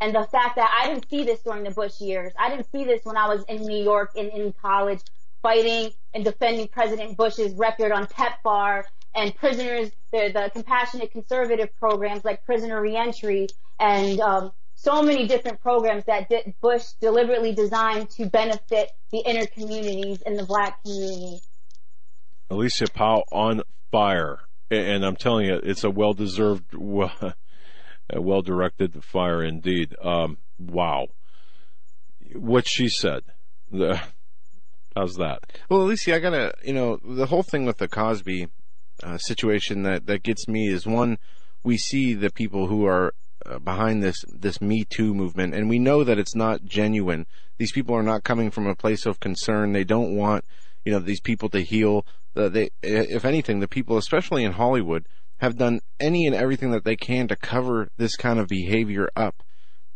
And 0.00 0.14
the 0.14 0.24
fact 0.24 0.56
that 0.56 0.70
I 0.78 0.88
didn't 0.88 1.08
see 1.08 1.24
this 1.24 1.40
during 1.40 1.64
the 1.64 1.70
Bush 1.70 2.00
years. 2.00 2.32
I 2.38 2.50
didn't 2.50 2.70
see 2.70 2.84
this 2.84 3.00
when 3.04 3.16
I 3.16 3.28
was 3.28 3.44
in 3.48 3.62
New 3.62 3.82
York 3.82 4.10
and 4.14 4.28
in 4.28 4.52
college 4.60 5.00
fighting 5.42 5.90
and 6.12 6.24
defending 6.24 6.68
President 6.68 7.16
Bush's 7.16 7.54
record 7.54 7.92
on 7.92 8.06
PEPFAR 8.06 8.84
and 9.14 9.34
prisoners, 9.34 9.90
the, 10.12 10.30
the 10.32 10.50
compassionate 10.52 11.10
conservative 11.10 11.74
programs 11.78 12.24
like 12.24 12.44
prisoner 12.44 12.80
reentry 12.80 13.48
and 13.80 14.20
um, 14.20 14.52
so 14.74 15.02
many 15.02 15.26
different 15.26 15.60
programs 15.60 16.04
that 16.04 16.30
Bush 16.60 16.84
deliberately 17.00 17.54
designed 17.54 18.10
to 18.10 18.26
benefit 18.26 18.90
the 19.10 19.18
inner 19.18 19.46
communities 19.46 20.22
and 20.24 20.38
the 20.38 20.44
black 20.44 20.82
community. 20.82 21.40
Alicia 22.50 22.86
Powe 22.86 23.24
on 23.32 23.62
fire. 23.90 24.40
And 24.70 25.04
I'm 25.04 25.16
telling 25.16 25.46
you, 25.46 25.60
it's 25.62 25.84
a 25.84 25.90
well-deserved, 25.90 26.74
well, 26.74 27.34
well-directed 28.12 29.04
fire 29.04 29.42
indeed. 29.42 29.94
Um, 30.02 30.38
wow. 30.58 31.06
What 32.34 32.66
she 32.66 32.88
said. 32.88 33.22
The, 33.70 34.00
how's 34.94 35.14
that? 35.16 35.40
Well, 35.68 35.82
Alicia, 35.82 36.16
I 36.16 36.18
gotta, 36.18 36.54
you 36.64 36.72
know, 36.72 36.98
the 37.04 37.26
whole 37.26 37.42
thing 37.42 37.64
with 37.64 37.78
the 37.78 37.88
Cosby 37.88 38.48
uh, 39.02 39.18
situation 39.18 39.82
that, 39.82 40.06
that 40.06 40.22
gets 40.22 40.48
me 40.48 40.68
is 40.68 40.86
one, 40.86 41.18
we 41.62 41.76
see 41.76 42.14
the 42.14 42.30
people 42.30 42.68
who 42.68 42.86
are 42.86 43.12
uh, 43.44 43.58
behind 43.58 44.02
this 44.02 44.24
this 44.32 44.60
Me 44.60 44.84
Too 44.84 45.14
movement, 45.14 45.54
and 45.54 45.68
we 45.68 45.78
know 45.78 46.02
that 46.04 46.18
it's 46.18 46.34
not 46.34 46.64
genuine. 46.64 47.26
These 47.58 47.72
people 47.72 47.94
are 47.94 48.02
not 48.02 48.24
coming 48.24 48.50
from 48.50 48.66
a 48.66 48.74
place 48.74 49.06
of 49.06 49.20
concern. 49.20 49.72
They 49.72 49.84
don't 49.84 50.16
want 50.16 50.44
you 50.84 50.92
know 50.92 50.98
these 50.98 51.20
people 51.20 51.48
to 51.50 51.60
heal. 51.60 52.06
Uh, 52.36 52.48
they, 52.48 52.70
if 52.82 53.24
anything, 53.24 53.60
the 53.60 53.68
people, 53.68 53.96
especially 53.96 54.44
in 54.44 54.52
Hollywood, 54.52 55.06
have 55.38 55.56
done 55.56 55.80
any 56.00 56.26
and 56.26 56.34
everything 56.34 56.70
that 56.70 56.84
they 56.84 56.96
can 56.96 57.28
to 57.28 57.36
cover 57.36 57.88
this 57.96 58.16
kind 58.16 58.38
of 58.38 58.48
behavior 58.48 59.08
up. 59.16 59.42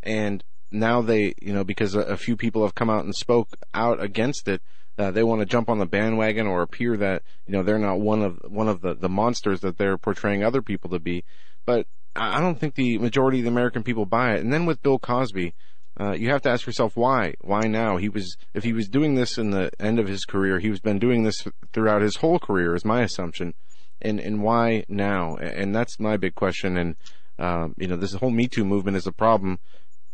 And 0.03 0.43
now 0.71 1.03
they, 1.03 1.35
you 1.41 1.53
know, 1.53 1.65
because 1.65 1.95
a, 1.95 2.01
a 2.01 2.17
few 2.17 2.37
people 2.37 2.63
have 2.63 2.75
come 2.75 2.91
out 2.91 3.05
and 3.05 3.15
spoke 3.15 3.49
out 3.75 4.03
against 4.03 4.49
it, 4.49 4.63
uh, 4.99 5.11
they 5.11 5.23
want 5.23 5.41
to 5.41 5.47
jump 5.47 5.69
on 5.71 5.79
the 5.79 5.87
bandwagon 5.87 6.47
or 6.47 6.63
appear 6.63 6.97
that 6.97 7.23
you 7.47 7.55
know 7.55 7.63
they're 7.63 7.79
not 7.79 8.01
one 8.01 8.23
of 8.23 8.39
one 8.47 8.69
of 8.69 8.83
the 8.83 8.95
the 8.95 9.09
monsters 9.09 9.61
that 9.61 9.79
they're 9.79 9.97
portraying 9.97 10.45
other 10.45 10.61
people 10.61 10.91
to 10.91 10.99
be. 10.99 11.25
But 11.65 11.87
I 12.15 12.41
don't 12.41 12.59
think 12.59 12.75
the 12.75 12.99
majority 12.99 13.39
of 13.39 13.45
the 13.45 13.51
American 13.51 13.83
people 13.83 14.05
buy 14.05 14.35
it. 14.35 14.41
And 14.41 14.53
then 14.53 14.67
with 14.67 14.83
Bill 14.83 14.99
Cosby, 14.99 15.55
uh, 16.01 16.13
you 16.13 16.31
have 16.31 16.41
to 16.43 16.49
ask 16.49 16.67
yourself 16.67 16.97
why? 16.97 17.35
Why 17.43 17.61
now? 17.63 17.99
He 17.99 18.09
was 18.09 18.37
if 18.55 18.65
he 18.65 18.73
was 18.73 18.89
doing 18.89 19.17
this 19.17 19.37
in 19.37 19.51
the 19.51 19.71
end 19.79 19.99
of 19.99 20.09
his 20.09 20.25
career, 20.25 20.59
he 20.59 20.71
was 20.71 20.81
been 20.81 20.99
doing 20.99 21.25
this 21.25 21.47
throughout 21.73 22.01
his 22.01 22.17
whole 22.17 22.39
career, 22.39 22.75
is 22.75 22.85
my 22.85 23.03
assumption. 23.03 23.53
And 24.01 24.19
and 24.19 24.43
why 24.43 24.85
now? 24.89 25.37
And 25.37 25.75
that's 25.75 26.01
my 26.01 26.17
big 26.17 26.35
question. 26.35 26.79
And 26.79 26.97
um, 27.39 27.75
you 27.77 27.87
know, 27.87 27.97
this 27.97 28.15
whole 28.15 28.31
Me 28.31 28.49
Too 28.49 28.65
movement 28.65 28.97
is 28.97 29.07
a 29.07 29.13
problem. 29.13 29.59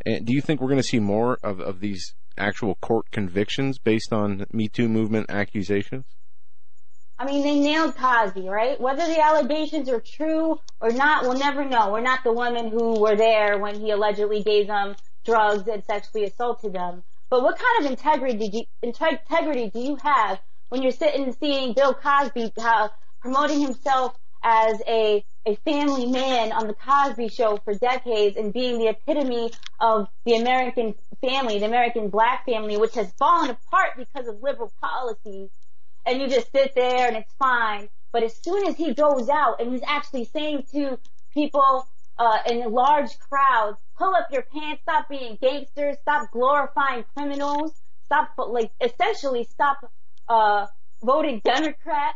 And 0.04 0.26
do 0.26 0.32
you 0.32 0.40
think 0.40 0.60
we're 0.60 0.68
going 0.68 0.78
to 0.78 0.82
see 0.82 0.98
more 0.98 1.38
of, 1.42 1.60
of 1.60 1.78
these 1.80 2.14
actual 2.36 2.74
court 2.76 3.10
convictions 3.12 3.78
based 3.78 4.12
on 4.12 4.44
Me 4.52 4.68
Too 4.68 4.88
movement 4.88 5.30
accusations? 5.30 6.04
I 7.18 7.24
mean, 7.24 7.42
they 7.42 7.58
nailed 7.58 7.96
Cosby, 7.96 8.48
right? 8.48 8.78
Whether 8.78 9.06
the 9.06 9.20
allegations 9.20 9.88
are 9.88 10.00
true 10.00 10.58
or 10.80 10.90
not, 10.90 11.22
we'll 11.22 11.38
never 11.38 11.64
know. 11.64 11.90
We're 11.90 12.02
not 12.02 12.22
the 12.24 12.32
women 12.32 12.68
who 12.68 13.00
were 13.00 13.16
there 13.16 13.58
when 13.58 13.80
he 13.80 13.90
allegedly 13.90 14.42
gave 14.42 14.66
them 14.66 14.96
drugs 15.26 15.68
and 15.68 15.84
sexually 15.84 16.24
assaulted 16.24 16.72
them. 16.72 17.02
But 17.28 17.42
what 17.42 17.58
kind 17.58 17.84
of 17.84 17.90
integrity 17.90 18.38
did 18.38 18.54
you, 18.54 18.64
integrity 18.82 19.70
do 19.70 19.80
you 19.80 19.96
have 19.96 20.38
when 20.68 20.82
you're 20.82 20.92
sitting 20.92 21.24
and 21.24 21.34
seeing 21.34 21.74
Bill 21.74 21.92
Cosby 21.92 22.52
uh, 22.58 22.88
promoting 23.20 23.60
himself 23.60 24.16
as 24.42 24.80
a 24.86 25.24
a 25.46 25.56
family 25.64 26.06
man 26.06 26.52
on 26.52 26.66
the 26.66 26.74
Cosby 26.74 27.28
Show 27.28 27.58
for 27.64 27.74
decades 27.74 28.36
and 28.36 28.52
being 28.52 28.78
the 28.78 28.88
epitome 28.88 29.52
of 29.80 30.08
the 30.24 30.34
American 30.34 30.96
family, 31.20 31.60
the 31.60 31.66
American 31.66 32.08
black 32.08 32.44
family, 32.44 32.76
which 32.76 32.94
has 32.94 33.12
fallen 33.12 33.50
apart 33.50 33.90
because 33.96 34.26
of 34.26 34.42
liberal 34.42 34.72
policies. 34.80 35.50
And 36.04 36.20
you 36.20 36.28
just 36.28 36.50
sit 36.50 36.74
there 36.74 37.06
and 37.06 37.16
it's 37.16 37.32
fine. 37.38 37.88
But 38.12 38.24
as 38.24 38.36
soon 38.42 38.66
as 38.66 38.76
he 38.76 38.92
goes 38.92 39.28
out 39.28 39.60
and 39.60 39.70
he's 39.70 39.82
actually 39.86 40.24
saying 40.24 40.64
to 40.72 40.98
people 41.32 41.86
uh, 42.18 42.38
in 42.50 42.72
large 42.72 43.16
crowds, 43.20 43.78
pull 43.96 44.14
up 44.14 44.28
your 44.30 44.42
pants, 44.42 44.82
stop 44.82 45.08
being 45.08 45.38
gangsters, 45.40 45.96
stop 46.02 46.30
glorifying 46.30 47.04
criminals, 47.14 47.72
stop 48.04 48.30
like 48.36 48.70
essentially 48.80 49.44
stop 49.44 49.78
uh, 50.28 50.66
voting 51.02 51.40
Democrat, 51.44 52.14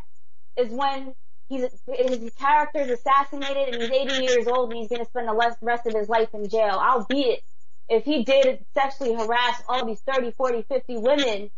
is 0.56 0.70
when 0.70 1.14
he's 1.48 1.62
his 1.86 2.32
character 2.38 2.80
is 2.80 2.90
assassinated 2.90 3.74
and 3.74 3.82
he's 3.82 3.90
80 3.90 4.24
years 4.24 4.46
old 4.46 4.72
and 4.72 4.80
he's 4.80 4.88
to 4.88 5.04
spend 5.04 5.28
the 5.28 5.54
rest 5.62 5.86
of 5.86 5.94
his 5.94 6.08
life 6.08 6.28
in 6.32 6.48
jail. 6.48 6.80
Albeit, 6.80 7.42
if 7.88 8.04
he 8.04 8.24
did 8.24 8.64
sexually 8.72 9.14
harass 9.14 9.62
all 9.68 9.84
these 9.84 10.00
30, 10.00 10.32
40, 10.32 10.62
50 10.68 10.96
women, 10.98 11.50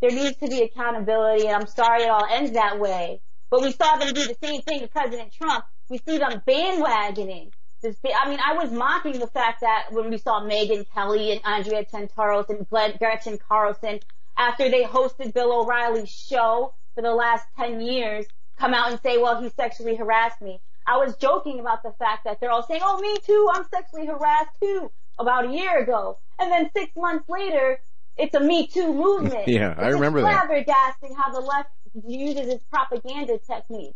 there 0.00 0.10
needs 0.10 0.36
to 0.38 0.48
be 0.48 0.62
accountability 0.62 1.46
and 1.46 1.56
I'm 1.56 1.66
sorry 1.66 2.04
it 2.04 2.10
all 2.10 2.26
ends 2.30 2.52
that 2.52 2.78
way. 2.78 3.20
But 3.50 3.62
we 3.62 3.72
saw 3.72 3.96
them 3.96 4.14
do 4.14 4.26
the 4.26 4.36
same 4.42 4.62
thing 4.62 4.80
to 4.80 4.88
President 4.88 5.32
Trump. 5.32 5.64
We 5.88 5.98
see 5.98 6.18
them 6.18 6.40
bandwagoning. 6.46 7.50
This, 7.82 7.96
I 8.04 8.28
mean, 8.28 8.38
I 8.44 8.54
was 8.54 8.70
mocking 8.70 9.18
the 9.18 9.26
fact 9.26 9.62
that 9.62 9.86
when 9.90 10.10
we 10.10 10.18
saw 10.18 10.42
Megyn 10.42 10.86
Kelly 10.92 11.32
and 11.32 11.40
Andrea 11.44 11.84
Tantaros 11.84 12.48
and 12.48 12.68
Gretchen 12.98 13.38
Carlson 13.38 14.00
after 14.36 14.70
they 14.70 14.84
hosted 14.84 15.32
Bill 15.32 15.60
O'Reilly's 15.60 16.10
show 16.10 16.74
for 16.94 17.02
the 17.02 17.14
last 17.14 17.46
10 17.56 17.80
years, 17.80 18.26
come 18.58 18.74
out 18.74 18.90
and 18.90 19.00
say, 19.02 19.18
well, 19.18 19.42
he 19.42 19.48
sexually 19.50 19.96
harassed 19.96 20.40
me. 20.40 20.60
I 20.86 20.98
was 20.98 21.16
joking 21.16 21.60
about 21.60 21.82
the 21.82 21.92
fact 21.98 22.24
that 22.24 22.38
they're 22.40 22.50
all 22.50 22.66
saying, 22.66 22.80
oh, 22.84 23.00
me 23.00 23.18
too, 23.24 23.48
I'm 23.54 23.64
sexually 23.72 24.06
harassed 24.06 24.50
too, 24.62 24.90
about 25.18 25.46
a 25.46 25.52
year 25.52 25.78
ago. 25.78 26.18
And 26.38 26.50
then 26.50 26.70
six 26.74 26.92
months 26.96 27.28
later, 27.28 27.78
it's 28.16 28.34
a 28.34 28.40
Me 28.40 28.66
Too 28.66 28.92
movement. 28.92 29.46
yeah, 29.48 29.72
it's 29.72 29.80
I 29.80 29.88
remember 29.88 30.22
that. 30.22 30.48
It's 30.50 30.70
flabbergasting 30.70 31.16
how 31.16 31.32
the 31.32 31.40
left 31.40 31.70
uses 32.06 32.48
its 32.48 32.64
propaganda 32.64 33.38
technique. 33.38 33.94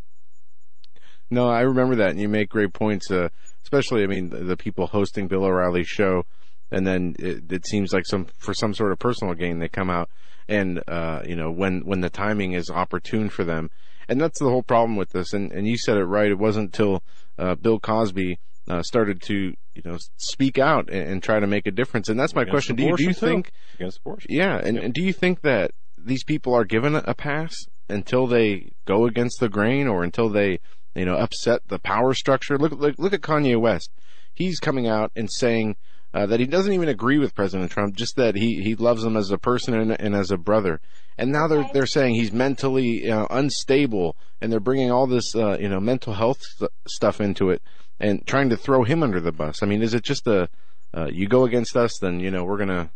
No, 1.30 1.48
I 1.48 1.60
remember 1.60 1.96
that, 1.96 2.10
and 2.10 2.20
you 2.20 2.28
make 2.28 2.48
great 2.48 2.72
points. 2.72 3.10
Uh, 3.10 3.28
especially, 3.62 4.02
I 4.02 4.06
mean, 4.06 4.30
the, 4.30 4.38
the, 4.38 4.56
people 4.56 4.86
hosting 4.86 5.26
Bill 5.26 5.44
O'Reilly's 5.44 5.88
show, 5.88 6.26
and 6.70 6.86
then 6.86 7.16
it, 7.18 7.50
it, 7.50 7.66
seems 7.66 7.92
like 7.92 8.06
some 8.06 8.26
for 8.38 8.54
some 8.54 8.74
sort 8.74 8.92
of 8.92 8.98
personal 8.98 9.34
gain 9.34 9.58
they 9.58 9.68
come 9.68 9.90
out, 9.90 10.08
and 10.48 10.82
uh, 10.86 11.22
you 11.26 11.36
know, 11.36 11.50
when 11.50 11.80
when 11.84 12.00
the 12.00 12.10
timing 12.10 12.52
is 12.52 12.70
opportune 12.70 13.28
for 13.28 13.44
them, 13.44 13.70
and 14.08 14.20
that's 14.20 14.38
the 14.38 14.48
whole 14.48 14.62
problem 14.62 14.96
with 14.96 15.10
this. 15.10 15.32
And, 15.32 15.52
and 15.52 15.66
you 15.66 15.78
said 15.78 15.96
it 15.96 16.04
right. 16.04 16.30
It 16.30 16.38
wasn't 16.38 16.66
until 16.66 17.02
uh, 17.38 17.54
Bill 17.54 17.80
Cosby 17.80 18.38
uh, 18.68 18.82
started 18.82 19.22
to 19.22 19.54
you 19.74 19.82
know 19.84 19.98
speak 20.16 20.58
out 20.58 20.88
and, 20.90 21.08
and, 21.08 21.22
try 21.22 21.40
to 21.40 21.46
make 21.46 21.66
a 21.66 21.70
difference. 21.70 22.08
And 22.08 22.18
that's 22.18 22.34
my 22.34 22.42
Against 22.42 22.52
question. 22.52 22.76
Do 22.76 22.84
you, 22.84 22.96
do 22.96 23.04
you 23.04 23.12
think 23.12 23.50
Against 23.74 23.98
abortion? 23.98 24.28
Yeah, 24.30 24.58
and, 24.62 24.78
and 24.78 24.94
do 24.94 25.02
you 25.02 25.12
think 25.12 25.40
that 25.42 25.72
these 25.98 26.24
people 26.24 26.54
are 26.54 26.64
given 26.64 26.94
a 26.94 27.14
pass 27.14 27.54
until 27.88 28.26
they 28.26 28.72
go 28.86 29.06
against 29.06 29.40
the 29.40 29.48
grain 29.48 29.86
or 29.86 30.04
until 30.04 30.28
they 30.28 30.60
you 30.94 31.04
know 31.04 31.16
upset 31.16 31.62
the 31.68 31.78
power 31.78 32.14
structure? 32.14 32.58
Look 32.58 32.72
look, 32.72 32.96
look 32.98 33.12
at 33.12 33.20
Kanye 33.20 33.60
West. 33.60 33.90
He's 34.32 34.58
coming 34.58 34.88
out 34.88 35.12
and 35.14 35.30
saying 35.30 35.76
uh, 36.12 36.26
that 36.26 36.40
he 36.40 36.46
doesn't 36.46 36.72
even 36.72 36.88
agree 36.88 37.18
with 37.18 37.34
President 37.34 37.70
Trump, 37.70 37.96
just 37.96 38.16
that 38.16 38.36
he, 38.36 38.62
he 38.62 38.74
loves 38.76 39.04
him 39.04 39.16
as 39.16 39.30
a 39.30 39.38
person 39.38 39.74
and, 39.74 40.00
and 40.00 40.14
as 40.14 40.30
a 40.30 40.36
brother. 40.36 40.80
And 41.18 41.30
now 41.30 41.46
they're 41.46 41.68
they're 41.72 41.86
saying 41.86 42.14
he's 42.14 42.32
mentally 42.32 43.08
unstable, 43.08 44.16
and 44.40 44.50
they're 44.50 44.60
bringing 44.60 44.90
all 44.90 45.06
this 45.06 45.34
uh, 45.34 45.56
you 45.58 45.68
know 45.68 45.80
mental 45.80 46.14
health 46.14 46.40
st- 46.42 46.70
stuff 46.88 47.20
into 47.20 47.50
it, 47.50 47.62
and 48.00 48.26
trying 48.26 48.48
to 48.50 48.56
throw 48.56 48.84
him 48.84 49.02
under 49.02 49.20
the 49.20 49.32
bus. 49.32 49.62
I 49.62 49.66
mean, 49.66 49.82
is 49.82 49.94
it 49.94 50.02
just 50.02 50.26
a 50.26 50.48
uh, 50.96 51.08
you 51.12 51.26
go 51.26 51.44
against 51.44 51.76
us, 51.76 51.98
then 52.00 52.20
you 52.20 52.30
know 52.30 52.44
we're 52.44 52.58
gonna 52.58 52.90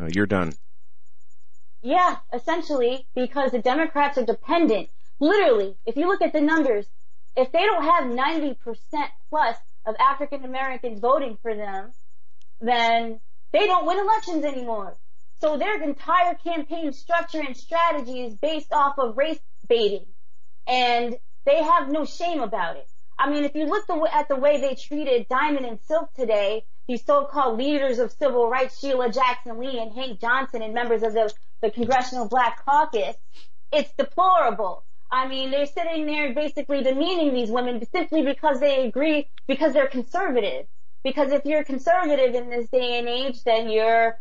uh, 0.00 0.08
you're 0.14 0.26
done. 0.26 0.54
Yeah, 1.82 2.16
essentially, 2.32 3.06
because 3.14 3.50
the 3.50 3.58
Democrats 3.58 4.16
are 4.16 4.24
dependent. 4.24 4.88
Literally, 5.20 5.76
if 5.84 5.96
you 5.96 6.08
look 6.08 6.22
at 6.22 6.32
the 6.32 6.40
numbers, 6.40 6.86
if 7.36 7.52
they 7.52 7.64
don't 7.64 7.82
have 7.82 8.04
90% 8.04 8.56
plus 9.28 9.56
of 9.86 9.94
African 9.98 10.44
Americans 10.44 11.00
voting 11.00 11.36
for 11.42 11.54
them, 11.54 11.92
then 12.60 13.20
they 13.52 13.66
don't 13.66 13.86
win 13.86 13.98
elections 13.98 14.44
anymore. 14.44 14.96
So 15.40 15.58
their 15.58 15.82
entire 15.82 16.34
campaign 16.34 16.92
structure 16.92 17.40
and 17.40 17.56
strategy 17.56 18.22
is 18.22 18.34
based 18.34 18.72
off 18.72 18.98
of 18.98 19.16
race 19.16 19.40
baiting. 19.68 20.06
And 20.66 21.16
they 21.44 21.62
have 21.62 21.90
no 21.90 22.04
shame 22.04 22.40
about 22.40 22.76
it. 22.76 22.88
I 23.18 23.30
mean, 23.30 23.44
if 23.44 23.54
you 23.54 23.66
look 23.66 23.84
at 24.12 24.28
the 24.28 24.36
way 24.36 24.60
they 24.60 24.74
treated 24.74 25.28
Diamond 25.28 25.66
and 25.66 25.78
Silk 25.80 26.12
today, 26.14 26.64
these 26.88 27.04
so-called 27.04 27.58
leaders 27.58 27.98
of 27.98 28.12
civil 28.12 28.48
rights, 28.48 28.78
Sheila 28.78 29.10
Jackson 29.10 29.58
Lee 29.58 29.78
and 29.78 29.92
Hank 29.92 30.20
Johnson 30.20 30.62
and 30.62 30.74
members 30.74 31.02
of 31.02 31.12
the, 31.12 31.32
the 31.62 31.70
Congressional 31.70 32.28
Black 32.28 32.64
Caucus, 32.64 33.16
it's 33.72 33.92
deplorable. 33.96 34.84
I 35.14 35.28
mean, 35.28 35.52
they're 35.52 35.66
sitting 35.66 36.06
there 36.06 36.34
basically 36.34 36.82
demeaning 36.82 37.32
these 37.34 37.48
women 37.48 37.80
simply 37.92 38.22
because 38.22 38.58
they 38.58 38.84
agree, 38.84 39.28
because 39.46 39.72
they're 39.72 39.86
conservative. 39.86 40.66
Because 41.04 41.30
if 41.30 41.44
you're 41.44 41.62
conservative 41.62 42.34
in 42.34 42.50
this 42.50 42.68
day 42.68 42.98
and 42.98 43.08
age, 43.08 43.44
then 43.44 43.70
you're 43.70 44.18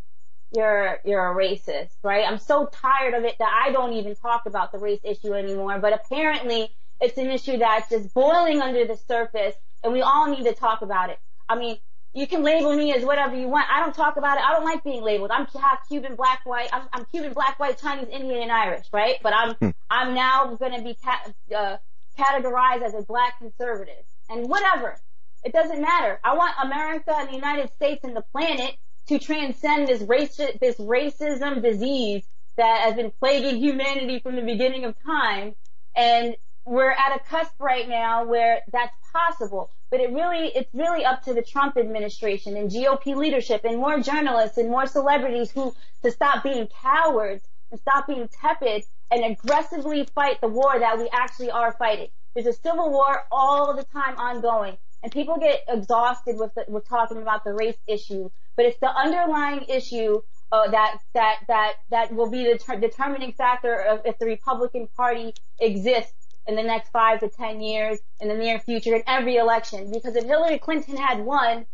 you're 0.55 0.99
you're 1.03 1.31
a 1.31 1.35
racist, 1.35 1.95
right? 2.03 2.27
I'm 2.27 2.37
so 2.37 2.67
tired 2.71 3.15
of 3.15 3.23
it 3.23 3.37
that 3.39 3.63
I 3.65 3.71
don't 3.71 3.93
even 3.93 4.15
talk 4.15 4.43
about 4.45 4.71
the 4.71 4.77
race 4.77 4.99
issue 5.03 5.33
anymore. 5.33 5.79
But 5.79 5.93
apparently, 5.93 6.69
it's 7.01 7.17
an 7.17 7.31
issue 7.31 7.57
that's 7.57 7.89
just 7.89 8.13
boiling 8.13 8.61
under 8.61 8.85
the 8.85 8.95
surface, 8.95 9.55
and 9.83 9.93
we 9.93 10.01
all 10.03 10.27
need 10.29 10.43
to 10.43 10.53
talk 10.53 10.83
about 10.83 11.09
it. 11.09 11.17
I 11.49 11.57
mean, 11.57 11.77
you 12.13 12.27
can 12.27 12.43
label 12.43 12.75
me 12.75 12.93
as 12.93 13.03
whatever 13.03 13.35
you 13.35 13.47
want. 13.47 13.67
I 13.71 13.79
don't 13.79 13.95
talk 13.95 14.17
about 14.17 14.37
it. 14.37 14.43
I 14.43 14.53
don't 14.53 14.63
like 14.63 14.83
being 14.83 15.03
labeled. 15.03 15.31
I'm 15.31 15.47
half 15.47 15.87
Cuban, 15.87 16.15
black, 16.15 16.41
white. 16.45 16.69
I'm, 16.71 16.83
I'm 16.93 17.05
Cuban, 17.05 17.33
black, 17.33 17.59
white, 17.59 17.79
Chinese, 17.79 18.07
Indian, 18.11 18.43
and 18.43 18.51
Irish, 18.51 18.85
right? 18.93 19.15
But 19.23 19.33
I'm 19.33 19.55
hmm. 19.55 19.69
I'm 19.89 20.13
now 20.13 20.55
going 20.55 20.75
to 20.77 20.83
be 20.83 20.95
ca- 21.03 21.33
uh, 21.55 21.77
categorized 22.17 22.83
as 22.83 22.93
a 22.93 23.01
black 23.01 23.39
conservative, 23.39 24.05
and 24.29 24.47
whatever. 24.47 24.97
It 25.43 25.51
doesn't 25.51 25.81
matter. 25.81 26.19
I 26.23 26.35
want 26.35 26.55
America 26.63 27.13
and 27.13 27.27
the 27.27 27.33
United 27.33 27.73
States 27.73 28.03
and 28.05 28.15
the 28.15 28.23
planet 28.31 28.75
to 29.07 29.19
transcend 29.19 29.87
this 29.87 30.01
race, 30.03 30.37
this 30.37 30.77
racism 30.77 31.61
disease 31.61 32.23
that 32.55 32.81
has 32.81 32.95
been 32.95 33.11
plaguing 33.19 33.57
humanity 33.57 34.19
from 34.19 34.35
the 34.35 34.41
beginning 34.41 34.85
of 34.85 34.95
time. 35.05 35.55
And 35.95 36.35
we're 36.65 36.91
at 36.91 37.15
a 37.15 37.19
cusp 37.19 37.53
right 37.59 37.87
now 37.89 38.25
where 38.25 38.61
that's 38.71 38.95
possible. 39.11 39.69
But 39.93 40.01
it 40.01 40.11
really, 40.11 40.47
it's 40.47 40.73
really 40.73 41.05
up 41.05 41.21
to 41.25 41.35
the 41.35 41.43
Trump 41.43 41.77
administration 41.77 42.57
and 42.57 42.67
GOP 42.67 43.15
leadership 43.15 43.61
and 43.63 43.77
more 43.77 43.99
journalists 43.99 44.57
and 44.57 44.67
more 44.67 44.87
celebrities 44.87 45.51
who 45.51 45.71
to 46.01 46.09
stop 46.09 46.41
being 46.41 46.67
cowards 46.81 47.43
and 47.69 47.79
stop 47.79 48.07
being 48.07 48.27
tepid 48.27 48.85
and 49.11 49.23
aggressively 49.23 50.09
fight 50.15 50.41
the 50.41 50.47
war 50.47 50.79
that 50.79 50.97
we 50.97 51.07
actually 51.13 51.51
are 51.51 51.73
fighting. 51.73 52.07
There's 52.33 52.47
a 52.47 52.53
civil 52.53 52.89
war 52.89 53.21
all 53.31 53.75
the 53.75 53.83
time 53.83 54.17
ongoing. 54.17 54.77
And 55.03 55.11
people 55.11 55.37
get 55.37 55.61
exhausted 55.67 56.39
with 56.39 56.55
the, 56.55 56.65
with 56.67 56.89
talking 56.89 57.21
about 57.21 57.43
the 57.43 57.53
race 57.53 57.77
issue, 57.85 58.31
but 58.57 58.65
it's 58.65 58.79
the 58.79 58.89
underlying 58.89 59.65
issue 59.67 60.21
uh, 60.51 60.71
that 60.71 60.97
that 61.13 61.35
that 61.47 61.73
that 61.91 62.11
will 62.15 62.31
be 62.31 62.45
the 62.45 62.57
ter- 62.57 62.79
determining 62.79 63.33
factor 63.33 63.75
of 63.75 64.01
if 64.05 64.17
the 64.17 64.25
Republican 64.25 64.87
Party 64.95 65.35
exists 65.59 66.22
in 66.47 66.55
the 66.55 66.63
next 66.63 66.89
five 66.89 67.19
to 67.21 67.29
ten 67.29 67.61
years 67.61 67.99
in 68.19 68.27
the 68.27 68.35
near 68.35 68.59
future 68.59 68.95
in 68.95 69.03
every 69.07 69.37
election. 69.37 69.91
Because 69.91 70.15
if 70.15 70.25
Hillary 70.25 70.59
Clinton 70.59 70.97
had 70.97 71.19
won, 71.19 71.65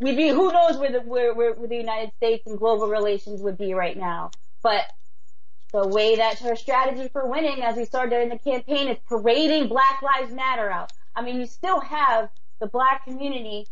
we'd 0.00 0.16
be 0.16 0.28
who 0.28 0.52
knows 0.52 0.76
where 0.76 0.92
the 0.92 1.00
where, 1.00 1.34
where, 1.34 1.54
where 1.54 1.68
the 1.68 1.76
United 1.76 2.12
States 2.16 2.46
and 2.46 2.58
global 2.58 2.88
relations 2.88 3.40
would 3.42 3.58
be 3.58 3.74
right 3.74 3.96
now. 3.96 4.30
But 4.62 4.84
the 5.72 5.86
way 5.86 6.16
that 6.16 6.38
her 6.40 6.56
strategy 6.56 7.08
for 7.08 7.28
winning, 7.28 7.62
as 7.62 7.76
we 7.76 7.84
saw 7.84 8.06
during 8.06 8.28
the 8.28 8.38
campaign, 8.38 8.88
is 8.88 8.98
parading 9.06 9.68
Black 9.68 10.00
Lives 10.02 10.32
Matter 10.32 10.70
out. 10.70 10.92
I 11.14 11.22
mean, 11.22 11.40
you 11.40 11.46
still 11.46 11.80
have 11.80 12.30
the 12.60 12.66
black 12.66 13.04
community 13.04 13.66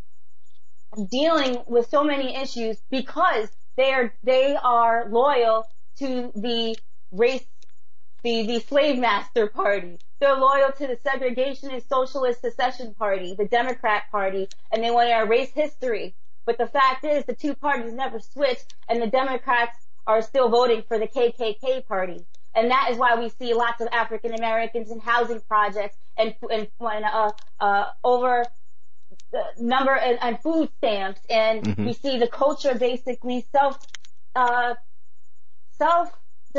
dealing 1.10 1.58
with 1.66 1.88
so 1.88 2.04
many 2.04 2.36
issues 2.36 2.78
because 2.90 3.48
they 3.76 3.92
are 3.92 4.12
they 4.22 4.56
are 4.56 5.08
loyal 5.10 5.66
to 5.98 6.32
the 6.34 6.76
race 7.12 7.44
the 8.26 8.42
the 8.44 8.60
slave 8.60 8.98
master 8.98 9.46
party. 9.46 9.98
They're 10.18 10.36
loyal 10.36 10.72
to 10.72 10.86
the 10.88 10.96
segregationist 10.96 11.88
socialist 11.88 12.40
secession 12.40 12.94
party, 12.94 13.34
the 13.34 13.44
Democrat 13.44 14.04
party, 14.10 14.48
and 14.72 14.82
they 14.82 14.90
want 14.90 15.08
to 15.08 15.18
erase 15.20 15.52
history. 15.52 16.14
But 16.44 16.58
the 16.58 16.66
fact 16.66 17.04
is 17.04 17.24
the 17.24 17.34
two 17.34 17.54
parties 17.54 17.92
never 17.92 18.18
switched 18.18 18.74
and 18.88 19.00
the 19.00 19.06
Democrats 19.06 19.78
are 20.06 20.22
still 20.22 20.48
voting 20.48 20.82
for 20.88 20.98
the 20.98 21.06
KKK 21.06 21.86
party. 21.86 22.24
And 22.54 22.70
that 22.70 22.88
is 22.90 22.96
why 22.96 23.14
we 23.16 23.28
see 23.28 23.54
lots 23.54 23.80
of 23.80 23.88
African 23.92 24.34
Americans 24.34 24.90
in 24.90 24.98
housing 24.98 25.40
projects 25.40 25.96
and, 26.16 26.34
and, 26.50 26.68
uh, 26.80 27.30
uh, 27.60 27.84
over 28.02 28.44
the 29.30 29.42
number 29.60 29.94
and, 29.94 30.18
and 30.20 30.40
food 30.40 30.70
stamps. 30.78 31.20
And 31.30 31.62
mm-hmm. 31.62 31.84
we 31.86 31.92
see 31.92 32.18
the 32.18 32.28
culture 32.28 32.74
basically 32.74 33.46
self, 33.52 33.78
uh, 34.34 34.74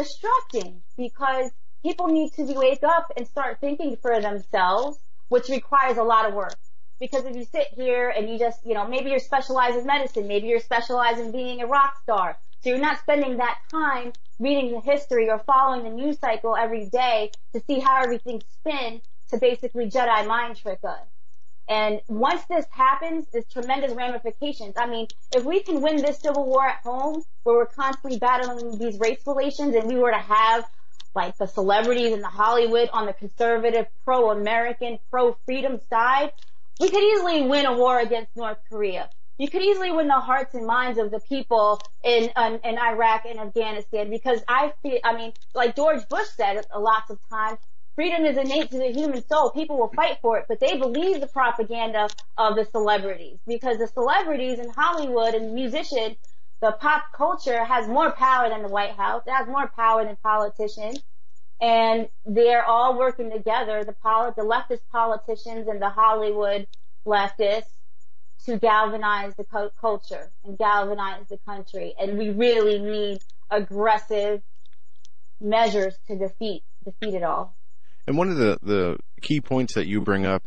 self-destructing 0.04 0.82
because 0.98 1.52
people 1.84 2.08
need 2.08 2.34
to 2.34 2.44
wake 2.54 2.84
up 2.84 3.12
and 3.16 3.28
start 3.28 3.60
thinking 3.60 3.98
for 4.02 4.20
themselves, 4.22 4.98
which 5.30 5.50
requires 5.50 5.98
a 5.98 6.04
lot 6.04 6.28
of 6.28 6.34
work. 6.34 6.58
Because 7.00 7.26
if 7.26 7.36
you 7.36 7.46
sit 7.46 7.68
here 7.76 8.10
and 8.10 8.28
you 8.30 8.40
just, 8.40 8.66
you 8.66 8.74
know, 8.74 8.88
maybe 8.88 9.10
you're 9.12 9.20
specialized 9.20 9.78
in 9.78 9.86
medicine, 9.86 10.28
maybe 10.28 10.48
you're 10.48 10.60
specialized 10.60 11.20
in 11.20 11.32
being 11.32 11.62
a 11.62 11.68
rock 11.68 11.94
star, 12.02 12.38
so 12.62 12.70
you're 12.70 12.80
not 12.80 13.00
spending 13.00 13.38
that 13.38 13.60
time 13.70 14.14
reading 14.40 14.72
the 14.72 14.80
history 14.82 15.30
or 15.30 15.40
following 15.40 15.84
the 15.84 15.90
news 15.90 16.20
cycle 16.20 16.56
every 16.56 16.90
day 16.90 17.32
to 17.54 17.62
see 17.68 17.80
how 17.80 18.02
everything 18.04 18.42
spins 18.50 19.02
to 19.30 19.38
basically 19.38 19.90
Jedi 19.90 20.28
mind 20.28 20.56
trick 20.56 20.80
us. 20.84 21.17
And 21.70 22.02
once 22.08 22.44
this 22.50 22.66
happens, 22.72 23.28
there's 23.32 23.46
tremendous 23.52 23.94
ramifications. 23.94 24.76
I 24.78 24.88
mean, 24.88 25.08
if 25.36 25.44
we 25.44 25.62
can 25.62 25.82
win 25.82 25.98
this 25.98 26.20
civil 26.20 26.46
war 26.46 26.66
at 26.66 26.80
home, 26.84 27.24
where 27.44 27.58
we're 27.58 27.66
constantly 27.66 28.18
battling 28.20 28.78
these 28.78 28.98
race 29.00 29.22
relations, 29.28 29.76
and 29.76 29.88
we 29.88 29.96
were 29.96 30.12
to 30.12 30.18
have 30.18 30.66
like 31.14 31.36
the 31.38 31.48
celebrities 31.48 32.14
in 32.14 32.22
the 32.22 32.28
Hollywood 32.28 32.90
on 32.94 33.06
the 33.06 33.14
conservative, 33.14 33.88
pro-American, 34.06 35.00
pro-freedom 35.10 35.80
side, 35.90 36.32
we 36.80 36.90
could 36.90 37.04
easily 37.04 37.42
win 37.42 37.66
a 37.66 37.76
war 37.76 38.00
against 38.00 38.36
North 38.36 38.60
Korea 38.70 39.10
you 39.38 39.50
could 39.50 39.62
easily 39.62 39.92
win 39.92 40.08
the 40.08 40.20
hearts 40.20 40.56
and 40.56 40.66
minds 40.66 40.98
of 40.98 41.12
the 41.12 41.20
people 41.20 41.80
in 42.04 42.30
um, 42.36 42.60
in 42.64 42.78
Iraq 42.78 43.26
and 43.26 43.40
Afghanistan 43.40 44.10
because 44.10 44.42
I 44.48 44.74
feel 44.82 45.00
I 45.04 45.16
mean 45.16 45.34
like 45.54 45.76
George 45.76 46.08
Bush 46.10 46.28
said 46.36 46.66
a 46.72 46.80
lots 46.80 47.10
of 47.10 47.20
times 47.30 47.60
freedom 47.98 48.26
is 48.26 48.38
innate 48.38 48.72
to 48.72 48.78
the 48.78 48.94
human 48.94 49.28
soul 49.28 49.52
people 49.52 49.78
will 49.78 49.92
fight 49.96 50.20
for 50.22 50.40
it 50.40 50.46
but 50.48 50.62
they 50.62 50.78
believe 50.78 51.20
the 51.20 51.28
propaganda 51.28 52.08
of 52.38 52.56
the 52.56 52.66
celebrities 52.66 53.40
because 53.48 53.78
the 53.80 53.88
celebrities 53.88 54.60
in 54.60 54.70
Hollywood 54.70 55.36
and 55.36 55.54
musicians 55.54 56.18
the 56.62 56.72
pop 56.72 57.04
culture 57.14 57.66
has 57.66 57.88
more 57.88 58.12
power 58.14 58.50
than 58.50 58.64
the 58.64 58.70
White 58.70 58.96
House 58.96 59.24
it 59.28 59.32
has 59.32 59.48
more 59.48 59.70
power 59.76 60.06
than 60.06 60.16
politicians 60.24 61.00
and 61.62 62.08
they're 62.26 62.66
all 62.66 62.98
working 62.98 63.32
together 63.32 63.84
the 63.84 63.96
the 64.38 64.44
leftist 64.44 64.82
politicians 64.92 65.68
and 65.68 65.82
the 65.82 65.90
Hollywood 65.90 66.68
leftists 67.06 67.72
to 68.46 68.60
galvanize 68.60 69.36
the 69.36 69.46
culture 69.82 70.32
and 70.46 70.58
galvanize 70.58 71.28
the 71.30 71.40
country. 71.40 71.96
And 72.00 72.18
we 72.18 72.30
really 72.30 72.80
need 72.80 73.20
aggressive 73.52 74.42
measures 75.42 75.96
to 76.08 76.18
defeat 76.18 76.64
defeat 76.86 77.16
it 77.16 77.24
all. 77.24 77.57
And 78.08 78.18
one 78.18 78.30
of 78.30 78.38
the 78.38 78.58
the 78.64 78.98
key 79.22 79.42
points 79.42 79.74
that 79.74 79.88
you 79.88 80.02
bring 80.02 80.26
up 80.26 80.44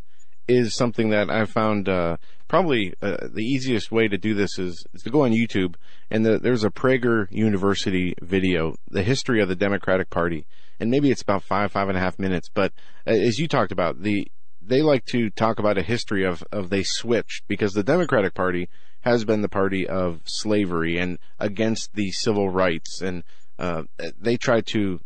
is 0.47 0.75
something 0.75 1.11
that 1.11 1.29
I 1.29 1.45
found 1.45 1.87
uh, 1.87 2.17
probably 2.47 2.93
uh, 3.01 3.27
the 3.31 3.43
easiest 3.43 3.91
way 3.91 4.07
to 4.07 4.17
do 4.17 4.33
this 4.33 4.57
is, 4.57 4.83
is 4.93 5.03
to 5.03 5.09
go 5.09 5.23
on 5.23 5.31
YouTube 5.31 5.75
and 6.09 6.25
the, 6.25 6.39
there's 6.39 6.63
a 6.63 6.69
Prager 6.69 7.27
University 7.29 8.15
video, 8.21 8.75
the 8.89 9.03
history 9.03 9.41
of 9.41 9.47
the 9.47 9.55
Democratic 9.55 10.09
Party, 10.09 10.45
and 10.79 10.89
maybe 10.89 11.11
it's 11.11 11.21
about 11.21 11.43
five 11.43 11.71
five 11.71 11.87
and 11.87 11.97
a 11.97 12.01
half 12.01 12.19
minutes. 12.19 12.49
But 12.53 12.73
uh, 13.07 13.11
as 13.11 13.39
you 13.39 13.47
talked 13.47 13.71
about 13.71 14.01
the 14.01 14.27
they 14.61 14.81
like 14.81 15.05
to 15.05 15.29
talk 15.29 15.59
about 15.59 15.77
a 15.77 15.83
history 15.83 16.23
of, 16.23 16.43
of 16.51 16.69
they 16.69 16.83
switched 16.83 17.47
because 17.47 17.73
the 17.73 17.83
Democratic 17.83 18.33
Party 18.33 18.69
has 19.01 19.25
been 19.25 19.41
the 19.41 19.49
party 19.49 19.87
of 19.87 20.21
slavery 20.25 20.97
and 20.97 21.17
against 21.39 21.93
the 21.95 22.11
civil 22.11 22.49
rights 22.49 23.01
and 23.01 23.23
uh, 23.57 23.83
they 24.19 24.37
try 24.37 24.61
to 24.61 24.99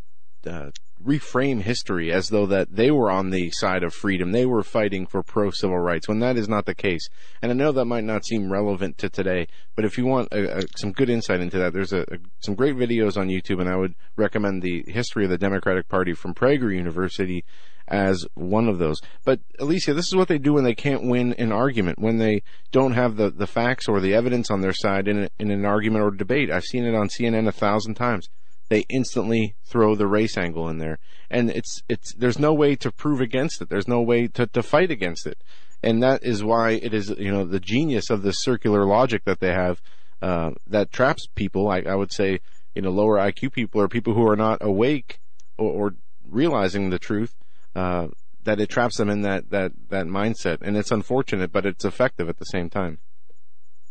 uh, 0.45 0.69
reframe 1.05 1.61
history 1.61 2.11
as 2.11 2.29
though 2.29 2.45
that 2.47 2.75
they 2.75 2.89
were 2.89 3.11
on 3.11 3.29
the 3.29 3.51
side 3.51 3.83
of 3.83 3.93
freedom. 3.93 4.31
They 4.31 4.45
were 4.45 4.63
fighting 4.63 5.05
for 5.05 5.21
pro 5.21 5.51
civil 5.51 5.77
rights 5.77 6.07
when 6.07 6.19
that 6.19 6.37
is 6.37 6.49
not 6.49 6.65
the 6.65 6.75
case. 6.75 7.07
And 7.41 7.51
I 7.51 7.55
know 7.55 7.71
that 7.71 7.85
might 7.85 8.03
not 8.03 8.25
seem 8.25 8.51
relevant 8.51 8.97
to 8.99 9.09
today, 9.09 9.47
but 9.75 9.85
if 9.85 9.97
you 9.97 10.05
want 10.05 10.29
a, 10.31 10.59
a, 10.59 10.61
some 10.75 10.91
good 10.91 11.09
insight 11.09 11.41
into 11.41 11.59
that, 11.59 11.73
there's 11.73 11.93
a, 11.93 12.05
some 12.39 12.55
great 12.55 12.75
videos 12.75 13.17
on 13.17 13.29
YouTube 13.29 13.61
and 13.61 13.69
I 13.69 13.75
would 13.75 13.95
recommend 14.15 14.61
the 14.61 14.83
history 14.87 15.23
of 15.23 15.29
the 15.29 15.37
Democratic 15.37 15.87
Party 15.87 16.13
from 16.13 16.33
Prager 16.33 16.75
University 16.75 17.45
as 17.87 18.25
one 18.33 18.67
of 18.67 18.79
those. 18.79 18.99
But 19.23 19.41
Alicia, 19.59 19.93
this 19.93 20.07
is 20.07 20.15
what 20.15 20.27
they 20.27 20.39
do 20.39 20.53
when 20.53 20.63
they 20.63 20.73
can't 20.73 21.07
win 21.07 21.33
an 21.33 21.51
argument, 21.51 21.99
when 21.99 22.17
they 22.17 22.41
don't 22.71 22.93
have 22.93 23.15
the, 23.15 23.29
the 23.29 23.47
facts 23.47 23.87
or 23.87 23.99
the 23.99 24.15
evidence 24.15 24.49
on 24.49 24.61
their 24.61 24.73
side 24.73 25.07
in, 25.07 25.25
a, 25.25 25.29
in 25.37 25.51
an 25.51 25.65
argument 25.65 26.03
or 26.03 26.11
debate. 26.11 26.49
I've 26.49 26.63
seen 26.63 26.83
it 26.83 26.95
on 26.95 27.09
CNN 27.09 27.47
a 27.47 27.51
thousand 27.51 27.93
times. 27.93 28.27
They 28.69 28.85
instantly 28.89 29.55
throw 29.63 29.95
the 29.95 30.07
race 30.07 30.37
angle 30.37 30.67
in 30.69 30.79
there. 30.79 30.99
And 31.29 31.49
it's, 31.49 31.83
it's, 31.87 32.13
there's 32.13 32.39
no 32.39 32.53
way 32.53 32.75
to 32.77 32.91
prove 32.91 33.21
against 33.21 33.61
it. 33.61 33.69
There's 33.69 33.87
no 33.87 34.01
way 34.01 34.27
to, 34.29 34.47
to 34.47 34.63
fight 34.63 34.91
against 34.91 35.27
it. 35.27 35.37
And 35.83 36.01
that 36.01 36.23
is 36.23 36.43
why 36.43 36.71
it 36.71 36.93
is, 36.93 37.09
you 37.09 37.31
know, 37.31 37.45
the 37.45 37.59
genius 37.59 38.09
of 38.09 38.23
this 38.23 38.41
circular 38.41 38.85
logic 38.85 39.23
that 39.25 39.39
they 39.39 39.53
have, 39.53 39.81
uh, 40.21 40.51
that 40.65 40.91
traps 40.91 41.27
people. 41.35 41.69
I, 41.69 41.81
I 41.81 41.95
would 41.95 42.11
say, 42.11 42.39
you 42.73 42.81
know, 42.81 42.89
lower 42.89 43.17
IQ 43.17 43.53
people 43.53 43.81
or 43.81 43.87
people 43.87 44.13
who 44.13 44.27
are 44.27 44.35
not 44.35 44.59
awake 44.61 45.19
or, 45.57 45.71
or 45.71 45.95
realizing 46.27 46.89
the 46.89 46.99
truth 46.99 47.35
uh, 47.75 48.07
that 48.43 48.59
it 48.59 48.69
traps 48.69 48.97
them 48.97 49.09
in 49.09 49.21
that, 49.21 49.49
that, 49.51 49.73
that 49.89 50.05
mindset. 50.05 50.59
And 50.61 50.75
it's 50.75 50.91
unfortunate, 50.91 51.51
but 51.51 51.65
it's 51.65 51.85
effective 51.85 52.29
at 52.29 52.37
the 52.37 52.45
same 52.45 52.69
time. 52.69 52.99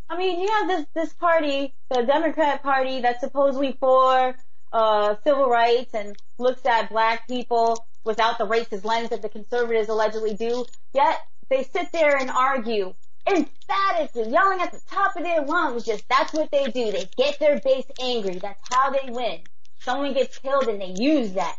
I 0.09 0.19
mean, 0.19 0.41
you 0.41 0.49
have 0.49 0.69
this, 0.69 0.87
this 0.95 1.13
party, 1.15 1.75
the 1.91 2.03
Democrat 2.03 2.63
party 2.63 3.01
that's 3.01 3.21
supposedly 3.21 3.77
for, 3.81 4.35
uh, 4.75 5.15
civil 5.25 5.49
rights 5.49 5.95
and 5.95 6.17
looks 6.39 6.67
at 6.67 6.91
black 6.91 7.27
people 7.29 7.87
without 8.05 8.37
the 8.37 8.47
racist 8.47 8.85
lens 8.85 9.09
that 9.11 9.23
the 9.23 9.29
conservatives 9.29 9.89
allegedly 9.89 10.35
do. 10.35 10.67
Yet 10.93 11.19
they 11.49 11.63
sit 11.63 11.93
there 11.93 12.17
and 12.17 12.29
argue 12.29 12.93
emphatically, 13.27 14.31
yelling 14.31 14.61
at 14.61 14.73
the 14.73 14.81
top 14.91 15.17
of 15.17 15.23
their 15.23 15.43
lungs, 15.43 15.85
just 15.85 16.07
that's 16.09 16.33
what 16.35 16.51
they 16.51 16.65
do. 16.65 16.93
They 16.93 17.09
get 17.17 17.39
their 17.39 17.61
base 17.61 17.87
angry. 18.03 18.39
That's 18.39 18.61
how 18.71 18.91
they 18.91 19.11
win. 19.11 19.41
Someone 19.79 20.13
gets 20.13 20.39
killed 20.39 20.65
and 20.69 20.81
they 20.81 20.95
use 20.97 21.33
that. 21.33 21.57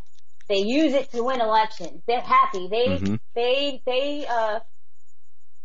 They 0.48 0.60
use 0.60 0.94
it 0.94 1.12
to 1.12 1.24
win 1.24 1.42
elections. 1.42 2.04
They're 2.08 2.22
happy. 2.22 2.68
They, 2.68 2.88
mm-hmm. 2.88 3.16
they, 3.34 3.82
they, 3.86 4.28
uh, 4.30 4.60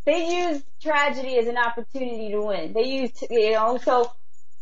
they 0.06 0.50
use 0.50 0.62
tragedy 0.80 1.36
as 1.36 1.46
an 1.48 1.58
opportunity 1.58 2.30
to 2.30 2.40
win. 2.40 2.72
They 2.72 2.84
use, 2.84 3.10
you 3.28 3.52
know, 3.52 3.76
so 3.76 4.10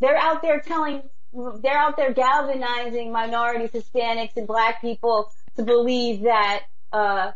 they're 0.01 0.16
out 0.16 0.43
there 0.43 0.60
telling, 0.60 1.02
they're 1.33 1.79
out 1.79 1.97
there 1.97 2.13
galvanizing 2.13 3.13
minorities, 3.13 3.71
Hispanics, 3.71 4.37
and 4.37 4.47
black 4.47 4.81
people 4.81 5.31
to 5.57 5.63
believe 5.63 6.23
that, 6.23 6.63
uh, 6.93 7.33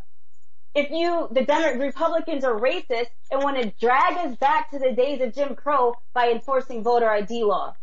if 0.74 0.90
you, 0.90 1.28
the 1.30 1.44
Demo- 1.44 1.78
Republicans 1.78 2.44
are 2.44 2.58
racist 2.58 3.10
and 3.30 3.42
want 3.42 3.60
to 3.60 3.72
drag 3.78 4.16
us 4.26 4.36
back 4.36 4.70
to 4.70 4.78
the 4.78 4.92
days 4.92 5.20
of 5.20 5.34
Jim 5.34 5.54
Crow 5.54 5.94
by 6.14 6.30
enforcing 6.30 6.82
voter 6.82 7.10
ID 7.10 7.44
law. 7.44 7.74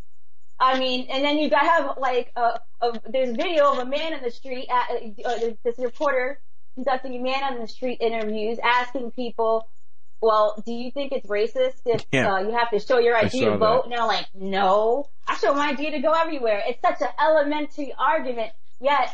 I 0.60 0.80
mean, 0.80 1.08
and 1.10 1.24
then 1.24 1.38
you 1.38 1.50
got 1.50 1.62
have 1.62 1.98
like 1.98 2.32
a, 2.36 2.60
a 2.82 3.00
there's 3.08 3.36
video 3.36 3.72
of 3.72 3.80
a 3.80 3.86
man 3.86 4.14
in 4.14 4.22
the 4.22 4.32
street 4.32 4.68
at 4.70 5.26
uh, 5.26 5.52
this 5.64 5.78
reporter 5.78 6.42
conducting 6.76 7.16
a 7.16 7.20
man 7.20 7.44
on 7.44 7.60
the 7.60 7.68
street 7.68 8.00
interviews, 8.02 8.58
asking 8.64 9.12
people, 9.12 9.70
"Well, 10.22 10.62
do 10.66 10.72
you 10.72 10.92
think 10.92 11.12
it's 11.12 11.28
racist 11.28 11.82
if 11.86 12.06
yeah. 12.12 12.34
uh, 12.34 12.40
you 12.40 12.52
have 12.52 12.70
to 12.72 12.80
show 12.80 13.00
your 13.00 13.16
ID 13.16 13.40
to 13.42 13.58
vote?" 13.58 13.60
That. 13.60 13.84
And 13.86 13.92
they're 13.94 14.08
like, 14.08 14.28
"No, 14.34 15.10
I 15.28 15.38
show 15.38 15.54
my 15.54 15.70
ID 15.70 15.92
to 15.92 16.00
go 16.00 16.12
everywhere." 16.12 16.62
It's 16.68 16.82
such 16.82 17.02
an 17.02 17.10
elementary 17.20 17.94
argument, 17.98 18.52
yet 18.80 19.10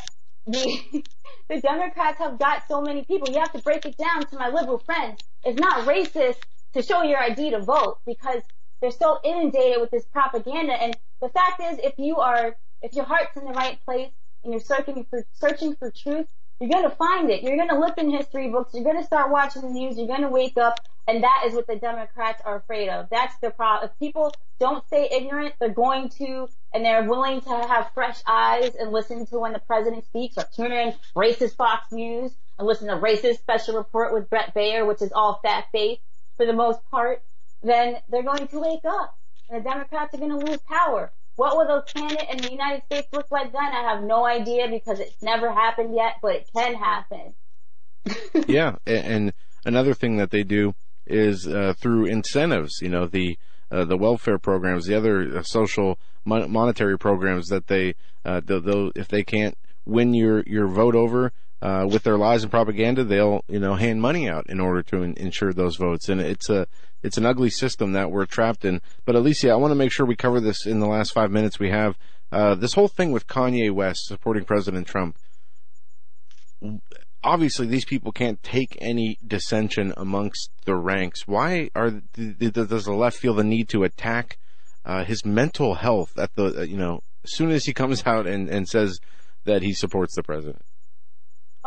the 0.46 1.04
the 1.48 1.60
Democrats 1.60 2.18
have 2.18 2.38
got 2.38 2.62
so 2.68 2.80
many 2.80 3.04
people. 3.04 3.28
You 3.28 3.40
have 3.40 3.52
to 3.52 3.62
break 3.62 3.84
it 3.86 3.96
down 3.96 4.26
to 4.26 4.38
my 4.38 4.48
liberal 4.48 4.78
friends. 4.78 5.20
It's 5.44 5.58
not 5.58 5.86
racist 5.86 6.38
to 6.74 6.82
show 6.82 7.02
your 7.02 7.18
ID 7.18 7.50
to 7.50 7.60
vote 7.60 7.98
because 8.06 8.42
they're 8.80 8.90
so 8.90 9.18
inundated 9.24 9.80
with 9.80 9.90
this 9.90 10.04
propaganda. 10.06 10.72
And 10.72 10.96
the 11.20 11.28
fact 11.28 11.62
is, 11.62 11.78
if 11.82 11.94
you 11.98 12.16
are, 12.18 12.56
if 12.82 12.94
your 12.94 13.04
heart's 13.04 13.36
in 13.36 13.44
the 13.44 13.52
right 13.52 13.78
place 13.84 14.10
and 14.44 14.52
you're 14.52 14.60
searching 14.60 15.06
for, 15.08 15.24
searching 15.34 15.74
for 15.76 15.90
truth, 15.90 16.26
you're 16.60 16.70
going 16.70 16.88
to 16.88 16.96
find 16.96 17.30
it. 17.30 17.42
You're 17.42 17.56
going 17.56 17.68
to 17.68 17.78
look 17.78 17.98
in 17.98 18.10
history 18.10 18.48
books. 18.48 18.72
You're 18.72 18.84
going 18.84 18.98
to 18.98 19.04
start 19.04 19.30
watching 19.30 19.62
the 19.62 19.68
news. 19.68 19.98
You're 19.98 20.06
going 20.06 20.22
to 20.22 20.28
wake 20.28 20.56
up. 20.56 20.80
And 21.08 21.22
that 21.22 21.44
is 21.46 21.54
what 21.54 21.66
the 21.66 21.76
Democrats 21.76 22.42
are 22.44 22.56
afraid 22.56 22.88
of. 22.88 23.08
That's 23.10 23.36
their 23.38 23.50
problem. 23.50 23.90
If 23.90 23.98
people 23.98 24.34
don't 24.58 24.84
stay 24.86 25.08
ignorant, 25.12 25.54
they're 25.60 25.68
going 25.68 26.08
to, 26.18 26.48
and 26.72 26.84
they're 26.84 27.04
willing 27.04 27.42
to 27.42 27.50
have 27.50 27.90
fresh 27.94 28.18
eyes 28.26 28.74
and 28.74 28.90
listen 28.90 29.26
to 29.26 29.38
when 29.38 29.52
the 29.52 29.60
president 29.60 30.04
speaks 30.06 30.36
or 30.36 30.44
tune 30.54 30.72
in 30.72 30.94
racist 31.14 31.56
Fox 31.56 31.92
News 31.92 32.32
and 32.58 32.66
listen 32.66 32.88
to 32.88 32.94
racist 32.94 33.38
special 33.38 33.76
report 33.76 34.12
with 34.12 34.28
Bret 34.28 34.54
Baier, 34.54 34.86
which 34.86 35.02
is 35.02 35.12
all 35.12 35.38
fact-based 35.42 36.00
for 36.36 36.46
the 36.46 36.52
most 36.52 36.80
part, 36.90 37.22
then 37.62 37.96
they're 38.08 38.22
going 38.22 38.48
to 38.48 38.58
wake 38.58 38.84
up. 38.84 39.14
And 39.48 39.64
the 39.64 39.68
Democrats 39.68 40.14
are 40.14 40.18
going 40.18 40.30
to 40.30 40.44
lose 40.44 40.60
power. 40.68 41.12
What 41.36 41.56
will 41.56 41.66
the 41.66 41.82
planet 41.82 42.26
in 42.30 42.38
the 42.38 42.50
United 42.50 42.82
States 42.86 43.08
look 43.12 43.30
like 43.30 43.52
then? 43.52 43.62
I 43.62 43.92
have 43.92 44.02
no 44.02 44.26
idea 44.26 44.68
because 44.68 45.00
it's 45.00 45.22
never 45.22 45.52
happened 45.52 45.94
yet, 45.94 46.14
but 46.22 46.34
it 46.34 46.50
can 46.54 46.74
happen. 46.74 47.34
yeah, 48.48 48.76
and 48.86 49.32
another 49.64 49.94
thing 49.94 50.16
that 50.16 50.30
they 50.30 50.42
do 50.42 50.74
is 51.06 51.46
uh, 51.46 51.74
through 51.78 52.06
incentives. 52.06 52.80
You 52.80 52.88
know, 52.88 53.06
the 53.06 53.38
uh, 53.70 53.84
the 53.84 53.96
welfare 53.96 54.38
programs, 54.38 54.86
the 54.86 54.96
other 54.96 55.38
uh, 55.38 55.42
social 55.42 55.98
mon- 56.24 56.50
monetary 56.50 56.98
programs 56.98 57.48
that 57.48 57.66
they, 57.66 57.94
uh, 58.24 58.40
they'll, 58.44 58.60
they'll, 58.60 58.92
if 58.94 59.08
they 59.08 59.22
can't 59.22 59.58
win 59.84 60.14
your 60.14 60.42
your 60.46 60.68
vote 60.68 60.94
over, 60.94 61.32
uh, 61.62 61.86
with 61.90 62.02
their 62.02 62.18
lies 62.18 62.42
and 62.42 62.50
propaganda, 62.50 63.02
they'll 63.04 63.42
you 63.48 63.58
know 63.58 63.74
hand 63.74 64.00
money 64.00 64.28
out 64.28 64.48
in 64.48 64.60
order 64.60 64.82
to 64.82 65.02
in- 65.02 65.16
ensure 65.16 65.52
those 65.52 65.76
votes, 65.76 66.08
and 66.08 66.20
it's 66.20 66.50
a 66.50 66.66
it's 67.02 67.16
an 67.16 67.26
ugly 67.26 67.50
system 67.50 67.92
that 67.92 68.10
we're 68.10 68.26
trapped 68.26 68.64
in. 68.64 68.80
But 69.04 69.14
Alicia, 69.14 69.50
I 69.50 69.56
want 69.56 69.70
to 69.70 69.76
make 69.76 69.92
sure 69.92 70.04
we 70.04 70.16
cover 70.16 70.40
this 70.40 70.66
in 70.66 70.80
the 70.80 70.86
last 70.86 71.12
five 71.12 71.30
minutes 71.30 71.58
we 71.58 71.70
have. 71.70 71.96
Uh, 72.30 72.54
this 72.54 72.74
whole 72.74 72.88
thing 72.88 73.12
with 73.12 73.26
Kanye 73.26 73.70
West 73.70 74.06
supporting 74.06 74.44
President 74.44 74.86
Trump. 74.86 75.16
Obviously, 77.22 77.66
these 77.66 77.84
people 77.84 78.12
can't 78.12 78.42
take 78.42 78.76
any 78.80 79.18
dissension 79.26 79.92
amongst 79.96 80.50
the 80.64 80.74
ranks. 80.74 81.26
Why 81.26 81.70
are 81.74 81.90
does 81.90 82.84
the 82.84 82.94
left 82.94 83.16
feel 83.16 83.34
the 83.34 83.44
need 83.44 83.68
to 83.70 83.84
attack 83.84 84.38
uh, 84.84 85.04
his 85.04 85.24
mental 85.24 85.74
health 85.74 86.18
at 86.18 86.34
the 86.34 86.60
uh, 86.60 86.62
you 86.62 86.76
know 86.76 87.02
as 87.24 87.34
soon 87.34 87.50
as 87.50 87.64
he 87.64 87.72
comes 87.72 88.02
out 88.06 88.26
and, 88.26 88.48
and 88.48 88.68
says 88.68 89.00
that 89.44 89.62
he 89.62 89.72
supports 89.72 90.14
the 90.14 90.22
president? 90.22 90.62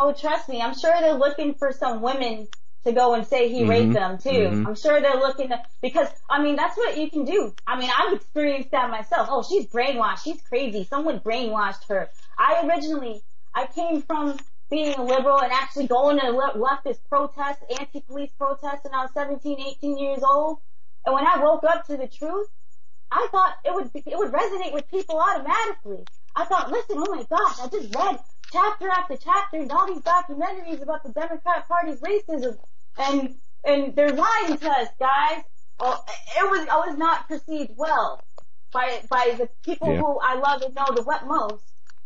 Oh, 0.01 0.13
trust 0.13 0.47
me, 0.47 0.61
I'm 0.61 0.77
sure 0.77 0.93
they're 1.01 1.13
looking 1.13 1.55
for 1.55 1.73
some 1.73 2.01
women 2.01 2.47
to 2.85 2.93
go 2.93 3.13
and 3.15 3.27
say 3.27 3.49
he 3.49 3.61
mm-hmm. 3.61 3.69
raped 3.69 3.93
them 3.93 4.17
too. 4.17 4.29
Mm-hmm. 4.29 4.67
I'm 4.67 4.75
sure 4.75 5.01
they're 5.01 5.19
looking 5.19 5.49
to, 5.49 5.61
because, 5.81 6.07
I 6.29 6.41
mean, 6.41 6.55
that's 6.55 6.77
what 6.77 6.97
you 6.97 7.09
can 7.09 7.25
do. 7.25 7.53
I 7.67 7.77
mean, 7.77 7.89
I've 7.95 8.13
experienced 8.13 8.71
that 8.71 8.89
myself. 8.89 9.27
Oh, 9.29 9.43
she's 9.43 9.67
brainwashed. 9.67 10.23
She's 10.23 10.41
crazy. 10.41 10.85
Someone 10.85 11.19
brainwashed 11.19 11.89
her. 11.89 12.09
I 12.37 12.65
originally, 12.65 13.21
I 13.53 13.65
came 13.65 14.01
from 14.01 14.37
being 14.69 14.93
a 14.95 15.03
liberal 15.03 15.41
and 15.41 15.51
actually 15.51 15.87
going 15.87 16.19
to 16.19 16.27
leftist 16.27 16.99
protests, 17.09 17.63
anti-police 17.77 18.31
protests 18.37 18.83
when 18.83 18.93
I 18.93 19.01
was 19.01 19.11
17, 19.13 19.59
18 19.59 19.97
years 19.97 20.23
old. 20.23 20.59
And 21.05 21.13
when 21.13 21.25
I 21.25 21.43
woke 21.43 21.65
up 21.65 21.87
to 21.87 21.97
the 21.97 22.07
truth, 22.07 22.47
I 23.11 23.27
thought 23.31 23.55
it 23.65 23.73
would, 23.73 23.89
it 23.93 24.17
would 24.17 24.31
resonate 24.31 24.73
with 24.73 24.89
people 24.89 25.19
automatically. 25.19 26.05
I 26.35 26.45
thought, 26.45 26.71
listen, 26.71 26.97
oh 26.99 27.15
my 27.15 27.23
gosh, 27.23 27.59
I 27.61 27.67
just 27.67 27.93
read 27.93 28.19
chapter 28.51 28.89
after 28.89 29.17
chapter 29.17 29.57
and 29.57 29.71
all 29.71 29.87
these 29.87 30.01
documentaries 30.01 30.81
about 30.81 31.03
the 31.03 31.11
Democrat 31.11 31.67
Party's 31.67 32.01
racism 32.01 32.57
and 32.97 33.35
and 33.65 33.95
they're 33.95 34.13
lying 34.13 34.57
to 34.57 34.69
us, 34.69 34.87
guys. 34.99 35.43
Well, 35.79 36.05
it 36.37 36.49
was 36.49 36.67
I 36.69 36.87
was 36.87 36.97
not 36.97 37.27
perceived 37.27 37.71
well 37.77 38.21
by 38.71 39.01
by 39.09 39.35
the 39.37 39.49
people 39.63 39.91
yeah. 39.91 39.99
who 39.99 40.19
I 40.19 40.35
love 40.35 40.61
and 40.61 40.75
know 40.75 40.87
the 40.95 41.03
what 41.03 41.25
most. 41.25 41.63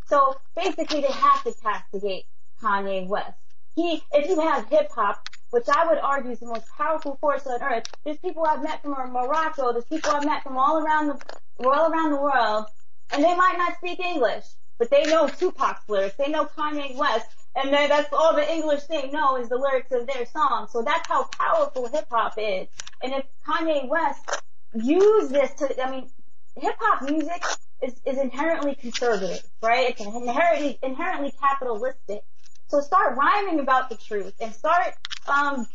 So 0.08 0.36
basically, 0.56 1.02
they 1.02 1.12
have 1.12 1.44
to 1.44 1.54
castigate 1.62 2.26
Kanye 2.62 3.08
West. 3.08 3.38
He, 3.76 4.04
if 4.12 4.30
you 4.30 4.40
have 4.40 4.70
hip 4.70 4.92
hop, 4.92 5.28
which 5.50 5.66
I 5.68 5.88
would 5.88 5.98
argue 5.98 6.32
is 6.32 6.40
the 6.40 6.46
most 6.46 6.66
powerful 6.78 7.18
force 7.20 7.48
on 7.48 7.62
earth. 7.64 7.86
There's 8.04 8.18
people 8.18 8.46
I've 8.46 8.62
met 8.62 8.84
from 8.84 8.92
Morocco. 9.12 9.72
There's 9.72 9.86
people 9.86 10.12
I've 10.12 10.26
met 10.26 10.44
from 10.44 10.58
all 10.58 10.78
around 10.78 11.08
the 11.08 11.68
all 11.68 11.92
around 11.92 12.12
the 12.12 12.22
world, 12.22 12.66
and 13.12 13.24
they 13.24 13.36
might 13.36 13.58
not 13.58 13.78
speak 13.78 14.00
English 14.00 14.46
but 14.78 14.90
they 14.90 15.04
know 15.04 15.28
Tupac's 15.28 15.88
lyrics. 15.88 16.16
They 16.16 16.30
know 16.30 16.46
Kanye 16.46 16.96
West. 16.96 17.28
And 17.56 17.72
that's 17.72 18.12
all 18.12 18.36
the 18.36 18.52
English 18.52 18.84
they 18.84 19.10
know 19.12 19.38
is 19.38 19.50
the 19.50 19.58
lyrics 19.58 19.92
of 19.92 20.08
their 20.08 20.26
song. 20.26 20.68
So 20.72 20.82
that's 20.82 21.08
how 21.08 21.26
powerful 21.38 21.88
hip 21.88 22.08
hop 22.10 22.34
is. 22.38 22.68
And 23.04 23.14
if 23.14 23.26
Kanye 23.48 23.88
West 23.88 24.42
used 24.74 25.32
this 25.32 25.52
to, 25.56 25.86
I 25.86 25.92
mean, 25.92 26.10
hip 26.56 26.76
hop 26.80 27.04
music 27.04 27.44
is, 27.84 27.94
is 28.06 28.18
inherently 28.18 28.76
conservative, 28.76 29.44
right? 29.62 29.92
It's 29.92 30.02
inherently, 30.02 30.80
inherently 30.82 31.32
capitalistic. 31.40 32.24
So 32.70 32.82
start 32.82 33.18
rhyming 33.18 33.60
about 33.60 33.90
the 33.90 33.98
truth 33.98 34.34
and 34.42 34.54
start, 34.54 34.96
um, 35.28 35.68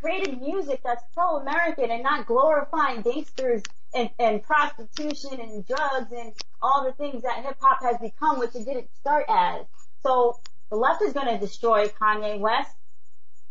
creating 0.00 0.40
music 0.40 0.80
that's 0.84 1.02
pro-American 1.14 1.90
and 1.90 2.02
not 2.02 2.26
glorifying 2.26 3.00
gangsters 3.00 3.62
and, 3.96 4.10
and 4.18 4.42
prostitution 4.42 5.40
and 5.40 5.66
drugs 5.66 6.12
and 6.12 6.32
all 6.62 6.84
the 6.84 6.92
things 6.92 7.22
that 7.22 7.44
hip 7.44 7.56
hop 7.60 7.82
has 7.82 7.96
become, 7.98 8.38
which 8.38 8.54
it 8.54 8.64
didn't 8.64 8.88
start 9.00 9.24
as. 9.28 9.64
So 10.02 10.38
the 10.70 10.76
left 10.76 11.02
is 11.02 11.12
going 11.12 11.28
to 11.28 11.38
destroy 11.38 11.88
Kanye 11.88 12.38
West. 12.38 12.74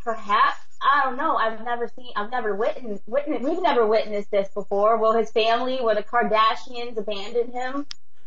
Perhaps 0.03 0.59
I 0.85 1.03
don't 1.03 1.17
know. 1.17 1.35
I've 1.35 1.64
never 1.64 1.90
seen. 1.95 2.11
I've 2.15 2.30
never 2.30 2.56
witnessed. 2.56 3.03
witnessed 3.07 3.43
we've 3.43 3.61
never 3.61 3.85
witnessed 3.85 4.30
this 4.30 4.49
before. 4.49 4.98
Will 4.98 5.14
his 5.14 5.32
family, 5.32 5.80
will 5.82 5.95
the 5.95 6.03
Kardashians 6.03 6.98
abandon 6.98 7.51
him? 7.51 7.85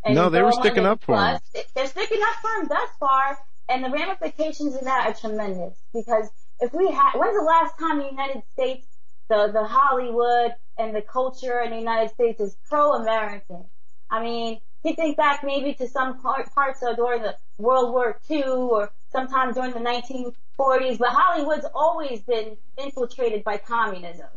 no, 0.09 0.29
they 0.29 0.41
were 0.41 0.51
sticking 0.51 0.85
up 0.85 1.03
for 1.03 1.15
him. 1.15 1.39
They're 1.75 1.87
sticking 1.87 2.21
up 2.21 2.35
for 2.41 2.61
him 2.61 2.67
thus 2.67 2.89
far, 2.99 3.37
and 3.69 3.83
the 3.83 3.89
ramifications 3.89 4.75
of 4.75 4.83
that 4.83 5.07
are 5.07 5.13
tremendous. 5.13 5.77
Because 5.93 6.29
if 6.59 6.73
we 6.73 6.91
had, 6.91 7.13
when's 7.13 7.37
the 7.37 7.43
last 7.43 7.77
time 7.79 7.99
the 7.99 8.05
United 8.05 8.43
States, 8.53 8.85
the 9.29 9.51
the 9.53 9.63
Hollywood 9.65 10.53
and 10.77 10.95
the 10.95 11.01
culture 11.01 11.61
in 11.61 11.71
the 11.71 11.77
United 11.77 12.09
States 12.13 12.41
is 12.41 12.57
pro-American? 12.67 13.65
I 14.09 14.23
mean, 14.23 14.59
you 14.83 14.95
think 14.95 15.17
back 15.17 15.43
maybe 15.43 15.73
to 15.75 15.87
some 15.87 16.21
part, 16.21 16.53
parts 16.53 16.81
of 16.83 16.95
during 16.95 17.21
the 17.21 17.35
World 17.57 17.91
War 17.93 18.19
II 18.29 18.43
or 18.43 18.91
sometime 19.11 19.53
during 19.53 19.71
the 19.71 19.79
1940s, 19.79 20.97
but 20.97 21.09
Hollywood's 21.09 21.65
always 21.73 22.21
been 22.21 22.57
infiltrated 22.77 23.43
by 23.43 23.57
communism. 23.57 24.27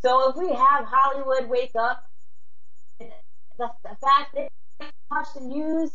So 0.00 0.30
if 0.30 0.36
we 0.36 0.48
have 0.48 0.84
Hollywood 0.86 1.48
wake 1.48 1.72
up, 1.78 2.02
the, 3.00 3.06
the 3.58 3.96
fact 4.00 4.34
that 4.34 4.48
you 4.80 4.86
watch 5.10 5.28
the 5.34 5.40
news, 5.40 5.90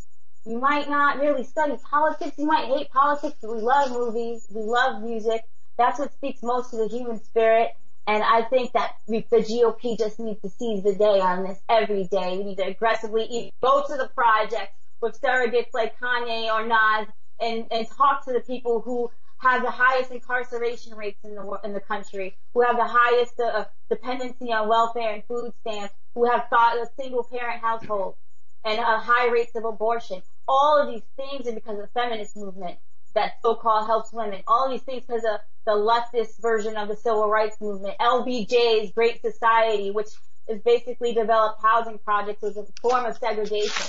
you 0.46 0.60
might 0.60 0.90
not 0.90 1.20
really 1.20 1.44
study 1.44 1.76
politics, 1.90 2.34
you 2.38 2.48
might 2.48 2.66
hate 2.66 2.90
politics, 2.90 3.38
but 3.42 3.56
we 3.56 3.62
love 3.62 3.92
movies, 3.92 4.48
we 4.50 4.62
love 4.62 5.04
music. 5.04 5.44
That's 5.78 6.00
what 6.00 6.12
speaks 6.14 6.42
most 6.42 6.72
to 6.72 6.78
the 6.78 6.88
human 6.88 7.24
spirit. 7.24 7.70
And 8.08 8.24
I 8.24 8.44
think 8.44 8.74
that 8.74 8.96
the 9.08 9.22
GOP 9.22 9.98
just 9.98 10.20
needs 10.20 10.42
to 10.42 10.50
seize 10.50 10.84
the 10.84 10.96
day 10.96 11.20
on 11.20 11.44
this 11.44 11.60
every 11.70 12.06
day. 12.06 12.38
We 12.38 12.44
need 12.44 12.58
to 12.58 12.66
aggressively 12.66 13.54
go 13.62 13.84
to 13.88 13.98
the 13.98 14.10
projects 14.16 14.74
with 15.02 15.20
surrogates 15.22 15.74
like 15.74 16.00
Kanye 16.00 16.52
or 16.52 16.66
Nas 16.66 17.08
and, 17.40 17.66
and 17.72 17.88
talk 17.88 18.26
to 18.26 18.34
the 18.34 18.42
people 18.42 18.82
who 18.82 19.12
have 19.38 19.64
the 19.64 19.72
highest 19.72 20.12
incarceration 20.12 20.96
rates 20.96 21.20
in 21.24 21.34
the 21.34 21.60
in 21.64 21.74
the 21.74 21.80
country, 21.80 22.38
who 22.54 22.62
have 22.62 22.78
the 22.78 22.86
highest 22.88 23.40
uh, 23.40 23.66
dependency 23.90 24.52
on 24.54 24.70
welfare 24.70 25.14
and 25.14 25.24
food 25.26 25.52
stamps, 25.62 25.94
who 26.14 26.30
have 26.30 26.46
thought 26.50 26.78
single 27.00 27.24
parent 27.24 27.62
household 27.62 28.16
and 28.64 28.80
uh, 28.80 29.00
high 29.00 29.30
rates 29.30 29.56
of 29.56 29.66
abortion. 29.66 30.22
All 30.48 30.82
of 30.82 30.94
these 30.94 31.04
things 31.16 31.48
are 31.48 31.54
because 31.54 31.80
of 31.80 31.82
the 31.82 32.00
feminist 32.00 32.36
movement 32.36 32.78
that 33.14 33.34
so-called 33.42 33.88
helps 33.88 34.12
women. 34.14 34.42
All 34.48 34.70
these 34.70 34.82
things 34.82 35.04
because 35.06 35.24
of 35.24 35.40
the 35.66 35.72
leftist 35.72 36.42
version 36.42 36.78
of 36.78 36.88
the 36.88 36.96
civil 36.96 37.28
rights 37.28 37.58
movement. 37.62 37.96
LBJ's 38.00 38.92
Great 38.92 39.22
Society, 39.22 39.92
which 39.92 40.08
is 40.48 40.62
basically 40.62 41.14
developed 41.14 41.62
housing 41.62 42.00
projects 42.00 42.44
as 42.44 42.58
a 42.58 42.66
form 42.82 43.06
of 43.06 43.18
segregation. 43.18 43.86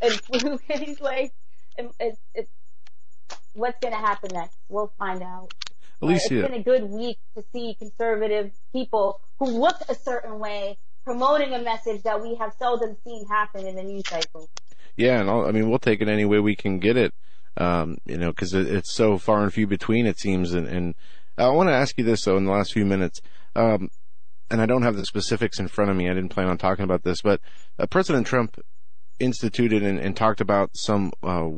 And 0.00 0.20
he's 0.68 1.00
like, 1.00 1.32
it, 1.76 2.18
it, 2.34 2.48
what's 3.54 3.78
going 3.80 3.94
to 3.94 4.00
happen 4.00 4.30
next? 4.32 4.56
We'll 4.68 4.92
find 4.98 5.22
out. 5.22 5.52
Alicia. 6.00 6.38
It's 6.38 6.48
been 6.48 6.60
a 6.60 6.62
good 6.62 6.84
week 6.84 7.18
to 7.36 7.44
see 7.52 7.74
conservative 7.78 8.52
people 8.72 9.20
who 9.38 9.46
look 9.46 9.76
a 9.88 9.94
certain 9.94 10.38
way 10.38 10.78
promoting 11.04 11.52
a 11.54 11.62
message 11.62 12.02
that 12.02 12.22
we 12.22 12.36
have 12.36 12.52
seldom 12.58 12.96
seen 13.04 13.26
happen 13.26 13.66
in 13.66 13.74
the 13.74 13.82
news 13.82 14.04
cycle. 14.08 14.48
Yeah, 14.96 15.20
and 15.20 15.30
I'll, 15.30 15.46
I 15.46 15.52
mean, 15.52 15.68
we'll 15.68 15.78
take 15.78 16.00
it 16.00 16.08
any 16.08 16.24
way 16.24 16.38
we 16.38 16.54
can 16.54 16.78
get 16.78 16.96
it 16.96 17.12
um, 17.58 17.98
you 18.06 18.16
know, 18.16 18.30
because 18.30 18.54
it, 18.54 18.66
it's 18.66 18.94
so 18.94 19.18
far 19.18 19.42
and 19.42 19.52
few 19.52 19.66
between, 19.66 20.06
it 20.06 20.18
seems. 20.18 20.54
And, 20.54 20.66
and 20.66 20.94
I 21.36 21.48
want 21.48 21.68
to 21.68 21.74
ask 21.74 21.98
you 21.98 22.04
this, 22.04 22.24
though, 22.24 22.36
in 22.36 22.44
the 22.44 22.52
last 22.52 22.72
few 22.72 22.86
minutes. 22.86 23.20
Um, 23.54 23.90
and 24.50 24.62
I 24.62 24.66
don't 24.66 24.82
have 24.82 24.96
the 24.96 25.04
specifics 25.04 25.58
in 25.58 25.68
front 25.68 25.90
of 25.90 25.96
me. 25.96 26.08
I 26.08 26.14
didn't 26.14 26.30
plan 26.30 26.48
on 26.48 26.56
talking 26.56 26.84
about 26.84 27.02
this, 27.02 27.20
but 27.20 27.40
uh, 27.78 27.86
President 27.86 28.26
Trump 28.26 28.58
instituted 29.18 29.82
and, 29.82 29.98
and 29.98 30.16
talked 30.16 30.40
about 30.40 30.70
some 30.74 31.12
uh, 31.22 31.48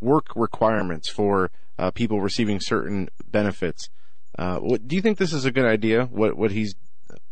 work 0.00 0.26
requirements 0.36 1.08
for 1.08 1.50
uh, 1.78 1.90
people 1.90 2.20
receiving 2.20 2.60
certain 2.60 3.08
benefits. 3.26 3.88
Uh, 4.38 4.58
what, 4.58 4.86
do 4.86 4.94
you 4.94 5.02
think 5.02 5.18
this 5.18 5.32
is 5.32 5.44
a 5.44 5.50
good 5.50 5.64
idea? 5.64 6.04
What 6.04 6.36
what 6.36 6.52
he's 6.52 6.74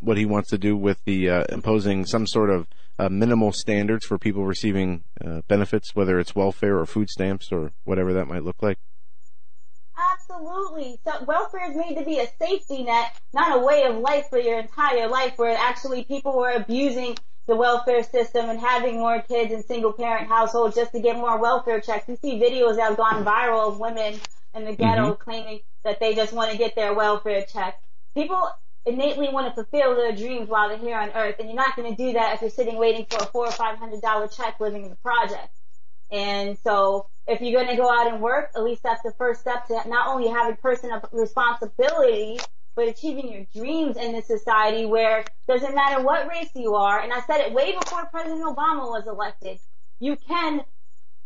what 0.00 0.16
he 0.16 0.26
wants 0.26 0.50
to 0.50 0.58
do 0.58 0.76
with 0.76 1.02
the 1.04 1.28
uh, 1.28 1.44
imposing 1.50 2.04
some 2.06 2.26
sort 2.26 2.50
of 2.50 2.66
uh, 2.98 3.08
minimal 3.08 3.52
standards 3.52 4.04
for 4.04 4.18
people 4.18 4.44
receiving 4.44 5.04
uh, 5.24 5.40
benefits, 5.48 5.94
whether 5.94 6.18
it's 6.18 6.34
welfare 6.34 6.78
or 6.78 6.86
food 6.86 7.08
stamps 7.08 7.50
or 7.50 7.72
whatever 7.84 8.12
that 8.12 8.26
might 8.26 8.44
look 8.44 8.62
like? 8.62 8.78
Absolutely. 10.12 10.98
So 11.04 11.24
welfare 11.24 11.70
is 11.70 11.76
made 11.76 11.96
to 11.96 12.04
be 12.04 12.18
a 12.18 12.26
safety 12.38 12.82
net, 12.82 13.16
not 13.32 13.58
a 13.58 13.64
way 13.64 13.84
of 13.84 13.96
life 13.96 14.26
for 14.30 14.38
your 14.38 14.58
entire 14.58 15.08
life 15.08 15.34
where 15.36 15.56
actually 15.56 16.04
people 16.04 16.36
were 16.36 16.50
abusing 16.50 17.16
the 17.46 17.56
welfare 17.56 18.02
system 18.02 18.48
and 18.48 18.60
having 18.60 18.98
more 18.98 19.22
kids 19.22 19.52
in 19.52 19.62
single 19.62 19.92
parent 19.92 20.28
households 20.28 20.76
just 20.76 20.92
to 20.92 21.00
get 21.00 21.16
more 21.16 21.38
welfare 21.38 21.80
checks. 21.80 22.08
You 22.08 22.16
see 22.16 22.40
videos 22.40 22.76
that 22.76 22.90
have 22.90 22.96
gone 22.96 23.24
viral 23.24 23.68
of 23.68 23.80
women 23.80 24.20
in 24.54 24.64
the 24.64 24.74
ghetto 24.74 25.12
mm-hmm. 25.12 25.22
claiming 25.22 25.60
that 25.84 26.00
they 26.00 26.14
just 26.14 26.32
want 26.32 26.52
to 26.52 26.58
get 26.58 26.74
their 26.74 26.94
welfare 26.94 27.44
check. 27.50 27.80
People 28.14 28.50
innately 28.86 29.28
want 29.28 29.46
to 29.46 29.52
fulfill 29.54 29.94
their 29.94 30.12
dreams 30.12 30.48
while 30.48 30.68
they're 30.68 30.78
here 30.78 30.98
on 30.98 31.10
earth 31.10 31.36
and 31.38 31.48
you're 31.48 31.56
not 31.56 31.76
going 31.76 31.94
to 31.94 31.96
do 31.96 32.14
that 32.14 32.34
if 32.34 32.40
you're 32.40 32.50
sitting 32.50 32.76
waiting 32.76 33.06
for 33.10 33.22
a 33.22 33.26
four 33.26 33.46
or 33.46 33.52
five 33.52 33.78
hundred 33.78 34.00
dollar 34.00 34.26
check 34.26 34.58
living 34.60 34.84
in 34.84 34.90
the 34.90 34.96
project. 34.96 35.54
And 36.10 36.58
so 36.64 37.06
if 37.26 37.40
you're 37.40 37.52
going 37.52 37.70
to 37.70 37.76
go 37.76 37.88
out 37.88 38.12
and 38.12 38.20
work, 38.20 38.50
at 38.56 38.64
least 38.64 38.82
that's 38.82 39.02
the 39.02 39.12
first 39.16 39.42
step 39.42 39.66
to 39.68 39.74
not 39.88 40.08
only 40.08 40.28
having 40.28 40.56
personal 40.56 41.00
responsibility, 41.12 42.40
but 42.74 42.88
achieving 42.88 43.30
your 43.30 43.44
dreams 43.54 43.96
in 43.96 44.12
this 44.12 44.26
society 44.26 44.86
where 44.86 45.24
doesn't 45.46 45.74
matter 45.74 46.02
what 46.02 46.28
race 46.28 46.50
you 46.54 46.74
are. 46.74 47.00
And 47.00 47.12
I 47.12 47.20
said 47.26 47.40
it 47.40 47.52
way 47.52 47.76
before 47.78 48.06
President 48.06 48.42
Obama 48.42 48.88
was 48.88 49.06
elected. 49.06 49.58
You 49.98 50.16
can 50.16 50.62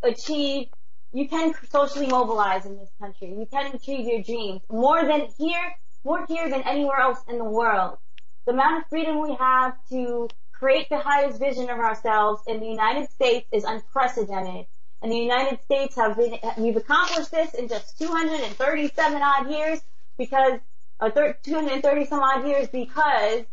achieve, 0.03 0.69
you 1.13 1.29
can 1.29 1.55
socially 1.71 2.07
mobilize 2.07 2.67
in 2.67 2.77
this 2.77 2.91
country. 3.01 3.29
You 3.29 3.47
can 3.51 3.75
achieve 3.75 4.07
your 4.07 4.23
dreams 4.23 4.63
more 4.69 5.05
than 5.07 5.29
here, 5.39 5.75
more 6.05 6.27
here 6.27 6.49
than 6.49 6.63
anywhere 6.63 6.99
else 6.99 7.21
in 7.29 7.39
the 7.39 7.45
world. 7.45 7.99
The 8.47 8.53
amount 8.53 8.83
of 8.83 8.89
freedom 8.89 9.23
we 9.23 9.35
have 9.37 9.75
to 9.89 10.29
create 10.53 10.89
the 10.89 10.99
highest 10.99 11.39
vision 11.39 11.71
of 11.71 11.79
ourselves 11.79 12.43
in 12.47 12.61
the 12.61 12.67
United 12.67 13.11
States 13.11 13.49
is 13.53 13.65
unprecedented. 13.65 14.67
And 15.03 15.13
the 15.13 15.19
United 15.19 15.61
States 15.63 15.97
have 15.97 16.17
been, 16.17 16.39
we've 16.57 16.77
accomplished 16.77 17.31
this 17.31 17.55
in 17.55 17.69
just 17.69 17.99
237 17.99 19.21
odd 19.23 19.51
years 19.51 19.81
because, 20.17 20.61
or 21.01 21.11
230 21.11 22.07
some 22.07 22.21
odd 22.21 22.47
years 22.47 22.69
because 22.69 23.45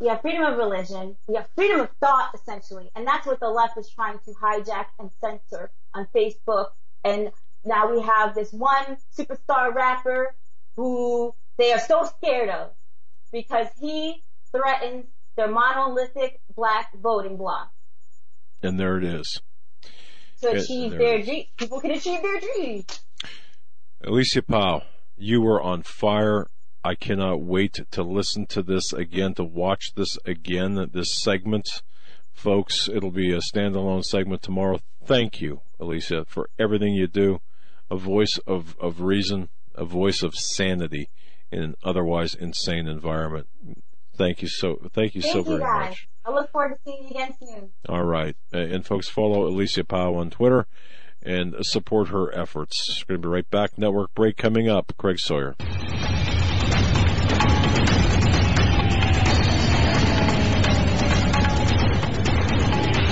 we 0.00 0.08
have 0.08 0.20
freedom 0.20 0.44
of 0.44 0.58
religion, 0.58 1.16
we 1.26 1.36
have 1.36 1.48
freedom 1.54 1.80
of 1.80 1.88
thought 2.00 2.30
essentially, 2.34 2.90
and 2.94 3.06
that's 3.06 3.26
what 3.26 3.40
the 3.40 3.48
left 3.48 3.76
is 3.78 3.88
trying 3.88 4.18
to 4.26 4.30
hijack 4.32 4.86
and 4.98 5.10
censor 5.20 5.70
on 5.94 6.06
Facebook. 6.14 6.68
And 7.04 7.30
now 7.64 7.90
we 7.90 8.02
have 8.02 8.34
this 8.34 8.52
one 8.52 8.98
superstar 9.16 9.74
rapper 9.74 10.34
who 10.76 11.34
they 11.58 11.72
are 11.72 11.80
so 11.80 12.08
scared 12.16 12.48
of 12.48 12.70
because 13.32 13.66
he 13.78 14.22
threatens 14.50 15.06
their 15.36 15.48
monolithic 15.48 16.40
black 16.56 16.90
voting 16.96 17.36
bloc. 17.36 17.70
And 18.62 18.78
there 18.78 18.96
it 18.96 19.04
is 19.04 19.40
to 20.40 20.50
achieve 20.50 20.92
their 20.92 21.22
dreams. 21.22 21.46
People 21.56 21.80
can 21.80 21.90
achieve 21.90 22.22
their 22.22 22.40
dreams. 22.40 22.86
Alicia 24.04 24.42
Powe, 24.42 24.82
you 25.16 25.40
were 25.42 25.60
on 25.60 25.82
fire. 25.82 26.46
I 26.84 26.94
cannot 26.94 27.40
wait 27.40 27.80
to 27.90 28.02
listen 28.02 28.46
to 28.46 28.62
this 28.62 28.92
again, 28.92 29.34
to 29.34 29.44
watch 29.44 29.94
this 29.96 30.16
again, 30.24 30.90
this 30.92 31.12
segment. 31.14 31.68
Folks, 32.32 32.88
it'll 32.88 33.10
be 33.10 33.32
a 33.32 33.40
standalone 33.40 34.04
segment 34.04 34.42
tomorrow. 34.42 34.78
Thank 35.04 35.40
you, 35.40 35.62
Alicia, 35.80 36.24
for 36.26 36.48
everything 36.58 36.94
you 36.94 37.08
do. 37.08 37.40
A 37.90 37.96
voice 37.96 38.38
of, 38.46 38.76
of 38.78 39.00
reason, 39.00 39.48
a 39.74 39.84
voice 39.84 40.22
of 40.22 40.36
sanity 40.36 41.10
in 41.50 41.62
an 41.62 41.74
otherwise 41.82 42.34
insane 42.34 42.86
environment. 42.86 43.46
Thank 44.16 44.42
you 44.42 44.48
so, 44.48 44.78
thank 44.92 45.14
you 45.14 45.22
thank 45.22 45.32
so 45.32 45.42
very 45.42 45.60
guys. 45.60 45.90
much. 45.90 46.08
I 46.24 46.30
look 46.32 46.50
forward 46.50 46.74
to 46.74 46.78
seeing 46.84 47.04
you 47.04 47.10
again 47.10 47.34
soon. 47.40 47.70
All 47.88 48.04
right. 48.04 48.36
And 48.52 48.84
folks, 48.84 49.08
follow 49.08 49.46
Alicia 49.46 49.84
Powe 49.84 50.16
on 50.16 50.30
Twitter 50.30 50.66
and 51.22 51.54
support 51.62 52.08
her 52.08 52.32
efforts. 52.34 53.04
We're 53.08 53.16
going 53.16 53.22
to 53.22 53.28
be 53.28 53.32
right 53.32 53.50
back. 53.50 53.78
Network 53.78 54.14
break 54.14 54.36
coming 54.36 54.68
up. 54.68 54.92
Craig 54.98 55.18
Sawyer. 55.18 55.56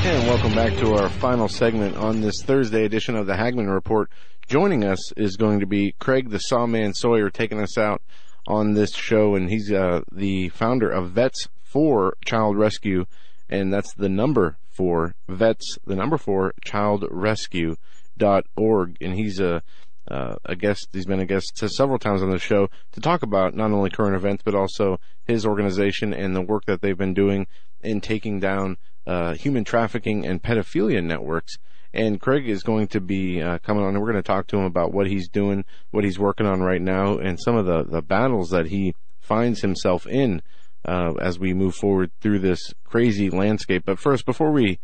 And 0.08 0.26
welcome 0.28 0.54
back 0.54 0.74
to 0.74 0.94
our 0.94 1.08
final 1.08 1.48
segment 1.48 1.96
on 1.96 2.20
this 2.20 2.42
Thursday 2.44 2.84
edition 2.84 3.16
of 3.16 3.26
the 3.26 3.34
Hagmann 3.34 3.72
Report. 3.72 4.08
Joining 4.46 4.84
us 4.84 5.12
is 5.16 5.36
going 5.36 5.60
to 5.60 5.66
be 5.66 5.96
Craig 5.98 6.30
the 6.30 6.38
Sawman 6.38 6.94
Sawyer 6.94 7.28
taking 7.28 7.60
us 7.60 7.76
out 7.76 8.00
on 8.46 8.74
this 8.74 8.94
show, 8.94 9.34
and 9.34 9.50
he's 9.50 9.72
uh, 9.72 10.02
the 10.12 10.48
founder 10.50 10.90
of 10.90 11.10
Vets 11.10 11.48
for 11.62 12.16
Child 12.24 12.56
Rescue, 12.56 13.06
and 13.48 13.72
that's 13.72 13.92
the 13.94 14.08
number 14.08 14.58
for 14.76 15.14
vets, 15.28 15.78
the 15.86 15.96
number 15.96 16.18
for 16.18 16.52
child 16.62 17.06
rescue 17.10 17.76
dot 18.16 18.44
org, 18.56 18.96
and 19.00 19.14
he's 19.14 19.40
a 19.40 19.62
uh, 20.08 20.36
a 20.44 20.54
guest. 20.54 20.88
He's 20.92 21.06
been 21.06 21.20
a 21.20 21.26
guest 21.26 21.56
several 21.56 21.98
times 21.98 22.22
on 22.22 22.30
the 22.30 22.38
show 22.38 22.68
to 22.92 23.00
talk 23.00 23.22
about 23.22 23.54
not 23.54 23.72
only 23.72 23.90
current 23.90 24.14
events 24.14 24.42
but 24.44 24.54
also 24.54 25.00
his 25.24 25.44
organization 25.44 26.12
and 26.14 26.36
the 26.36 26.42
work 26.42 26.66
that 26.66 26.80
they've 26.80 26.96
been 26.96 27.14
doing 27.14 27.46
in 27.82 28.00
taking 28.00 28.38
down 28.38 28.76
uh, 29.06 29.34
human 29.34 29.64
trafficking 29.64 30.26
and 30.26 30.42
pedophilia 30.42 31.02
networks. 31.02 31.56
And 31.92 32.20
Craig 32.20 32.48
is 32.48 32.62
going 32.62 32.88
to 32.88 33.00
be 33.00 33.40
uh, 33.40 33.58
coming 33.58 33.82
on, 33.82 33.90
and 33.90 34.00
we're 34.00 34.12
going 34.12 34.22
to 34.22 34.26
talk 34.26 34.46
to 34.48 34.58
him 34.58 34.64
about 34.64 34.92
what 34.92 35.06
he's 35.06 35.28
doing, 35.28 35.64
what 35.90 36.04
he's 36.04 36.18
working 36.18 36.46
on 36.46 36.60
right 36.60 36.82
now, 36.82 37.18
and 37.18 37.38
some 37.40 37.56
of 37.56 37.66
the 37.66 37.84
the 37.84 38.02
battles 38.02 38.50
that 38.50 38.66
he 38.66 38.94
finds 39.20 39.60
himself 39.60 40.06
in 40.06 40.42
uh, 40.84 41.14
as 41.20 41.38
we 41.38 41.52
move 41.52 41.74
forward 41.74 42.10
through 42.20 42.38
this 42.38 42.72
crazy 42.84 43.28
landscape. 43.28 43.84
But 43.84 43.98
first, 43.98 44.24
before 44.24 44.52
we 44.52 44.78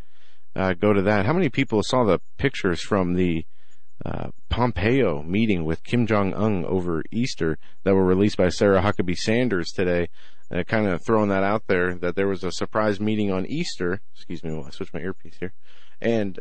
uh, 0.55 0.73
go 0.73 0.93
to 0.93 1.01
that, 1.03 1.25
how 1.25 1.33
many 1.33 1.49
people 1.49 1.81
saw 1.83 2.03
the 2.03 2.19
pictures 2.37 2.81
from 2.81 3.13
the 3.13 3.45
uh, 4.05 4.29
Pompeo 4.49 5.23
meeting 5.23 5.63
with 5.65 5.83
Kim 5.83 6.05
Jong 6.05 6.33
Un 6.33 6.65
over 6.65 7.03
Easter 7.11 7.57
that 7.83 7.93
were 7.93 8.05
released 8.05 8.37
by 8.37 8.49
Sarah 8.49 8.81
Huckabee 8.81 9.17
Sanders 9.17 9.71
today? 9.71 10.09
Uh, 10.51 10.61
kind 10.63 10.87
of 10.87 11.03
throwing 11.03 11.29
that 11.29 11.43
out 11.43 11.63
there 11.67 11.95
that 11.95 12.15
there 12.15 12.27
was 12.27 12.43
a 12.43 12.51
surprise 12.51 12.99
meeting 12.99 13.31
on 13.31 13.45
Easter. 13.45 14.01
Excuse 14.13 14.43
me, 14.43 14.61
I 14.63 14.69
switch 14.71 14.93
my 14.93 14.99
earpiece 14.99 15.37
here. 15.39 15.53
And 16.01 16.37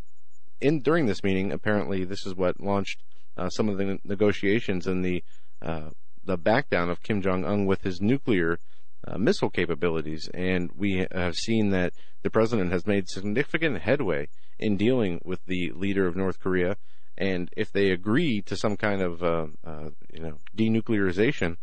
in 0.63 0.81
during 0.81 1.07
this 1.07 1.23
meeting, 1.23 1.53
apparently, 1.53 2.05
this 2.05 2.25
is 2.25 2.35
what 2.35 2.61
launched 2.61 3.03
uh, 3.37 3.49
some 3.51 3.69
of 3.69 3.79
the 3.79 3.99
negotiations 4.05 4.87
and 4.87 5.05
the 5.05 5.23
uh, 5.61 5.91
the 6.25 6.39
backdown 6.39 6.89
of 6.89 7.03
Kim 7.03 7.21
Jong 7.21 7.45
Un 7.45 7.67
with 7.67 7.83
his 7.83 8.01
nuclear 8.01 8.59
uh, 9.07 9.19
missile 9.19 9.51
capabilities. 9.51 10.31
And 10.33 10.71
we 10.77 11.07
have 11.11 11.35
seen 11.35 11.71
that 11.71 11.93
the 12.23 12.31
president 12.31 12.71
has 12.71 12.87
made 12.87 13.09
significant 13.09 13.83
headway 13.83 14.29
in 14.59 14.77
dealing 14.77 15.21
with 15.25 15.45
the 15.47 15.73
leader 15.75 16.07
of 16.07 16.15
North 16.15 16.39
Korea. 16.39 16.77
And 17.19 17.51
if 17.57 17.73
they 17.73 17.91
agree 17.91 18.41
to 18.43 18.57
some 18.57 18.77
kind 18.77 19.03
of, 19.03 19.23
uh, 19.23 19.47
uh, 19.65 19.91
you 20.13 20.21
know, 20.21 20.39
denuclearization, 20.57 21.57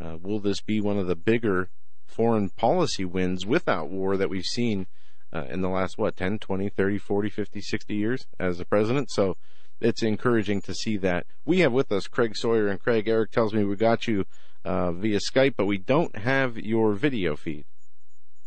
uh, 0.00 0.16
will 0.20 0.38
this 0.38 0.60
be 0.60 0.80
one 0.80 0.98
of 0.98 1.08
the 1.08 1.16
bigger 1.16 1.68
foreign 2.06 2.50
policy 2.50 3.04
wins 3.04 3.44
without 3.44 3.90
war 3.90 4.16
that 4.16 4.30
we've 4.30 4.44
seen 4.44 4.86
uh, 5.34 5.44
in 5.48 5.60
the 5.60 5.68
last, 5.68 5.98
what, 5.98 6.16
10, 6.16 6.38
20, 6.38 6.68
30, 6.68 6.98
40, 6.98 7.28
50, 7.28 7.60
60 7.60 7.94
years 7.94 8.26
as 8.38 8.60
a 8.60 8.64
president? 8.64 9.10
So 9.10 9.36
it's 9.80 10.02
encouraging 10.02 10.62
to 10.62 10.74
see 10.74 10.96
that. 10.98 11.26
We 11.44 11.60
have 11.60 11.72
with 11.72 11.90
us 11.92 12.06
Craig 12.06 12.36
Sawyer 12.36 12.68
and 12.68 12.80
Craig. 12.80 13.08
Eric 13.08 13.30
tells 13.30 13.52
me 13.52 13.64
we 13.64 13.76
got 13.76 14.06
you 14.06 14.24
uh, 14.64 14.92
via 14.92 15.18
Skype, 15.18 15.54
but 15.56 15.66
we 15.66 15.78
don't 15.78 16.16
have 16.16 16.56
your 16.56 16.92
video 16.94 17.36
feed. 17.36 17.66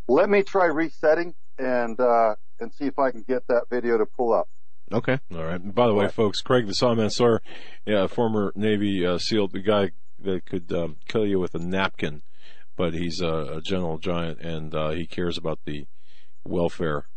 Let 0.08 0.30
me 0.30 0.42
try 0.42 0.66
resetting 0.66 1.36
and 1.58 2.00
uh, 2.00 2.36
and 2.60 2.74
see 2.74 2.86
if 2.86 2.98
I 2.98 3.12
can 3.12 3.24
get 3.28 3.48
that 3.48 3.66
video 3.70 3.98
to 3.98 4.06
pull 4.06 4.34
up. 4.34 4.48
Okay. 4.92 5.20
All 5.34 5.44
right. 5.44 5.60
And 5.60 5.76
by 5.76 5.88
the 5.88 5.94
way, 5.94 6.08
folks, 6.08 6.42
Craig 6.42 6.66
the 6.66 6.74
Sawman 6.74 7.10
Sawyer, 7.10 7.42
yeah, 7.86 8.08
former 8.08 8.54
Navy 8.56 9.06
uh, 9.06 9.18
SEAL, 9.18 9.50
the 9.50 9.60
guy 9.60 9.92
that 10.20 10.46
could 10.46 10.72
um, 10.72 10.96
kill 11.08 11.26
you 11.26 11.40
with 11.40 11.54
a 11.56 11.60
napkin, 11.60 12.22
but 12.78 12.94
he's 12.94 13.20
a, 13.20 13.58
a 13.58 13.62
gentle 13.62 13.98
giant 13.98 14.40
and 14.40 14.74
uh, 14.74 14.92
he 14.92 15.06
cares 15.06 15.38
about 15.38 15.60
the 15.66 15.86
welfare 16.48 17.08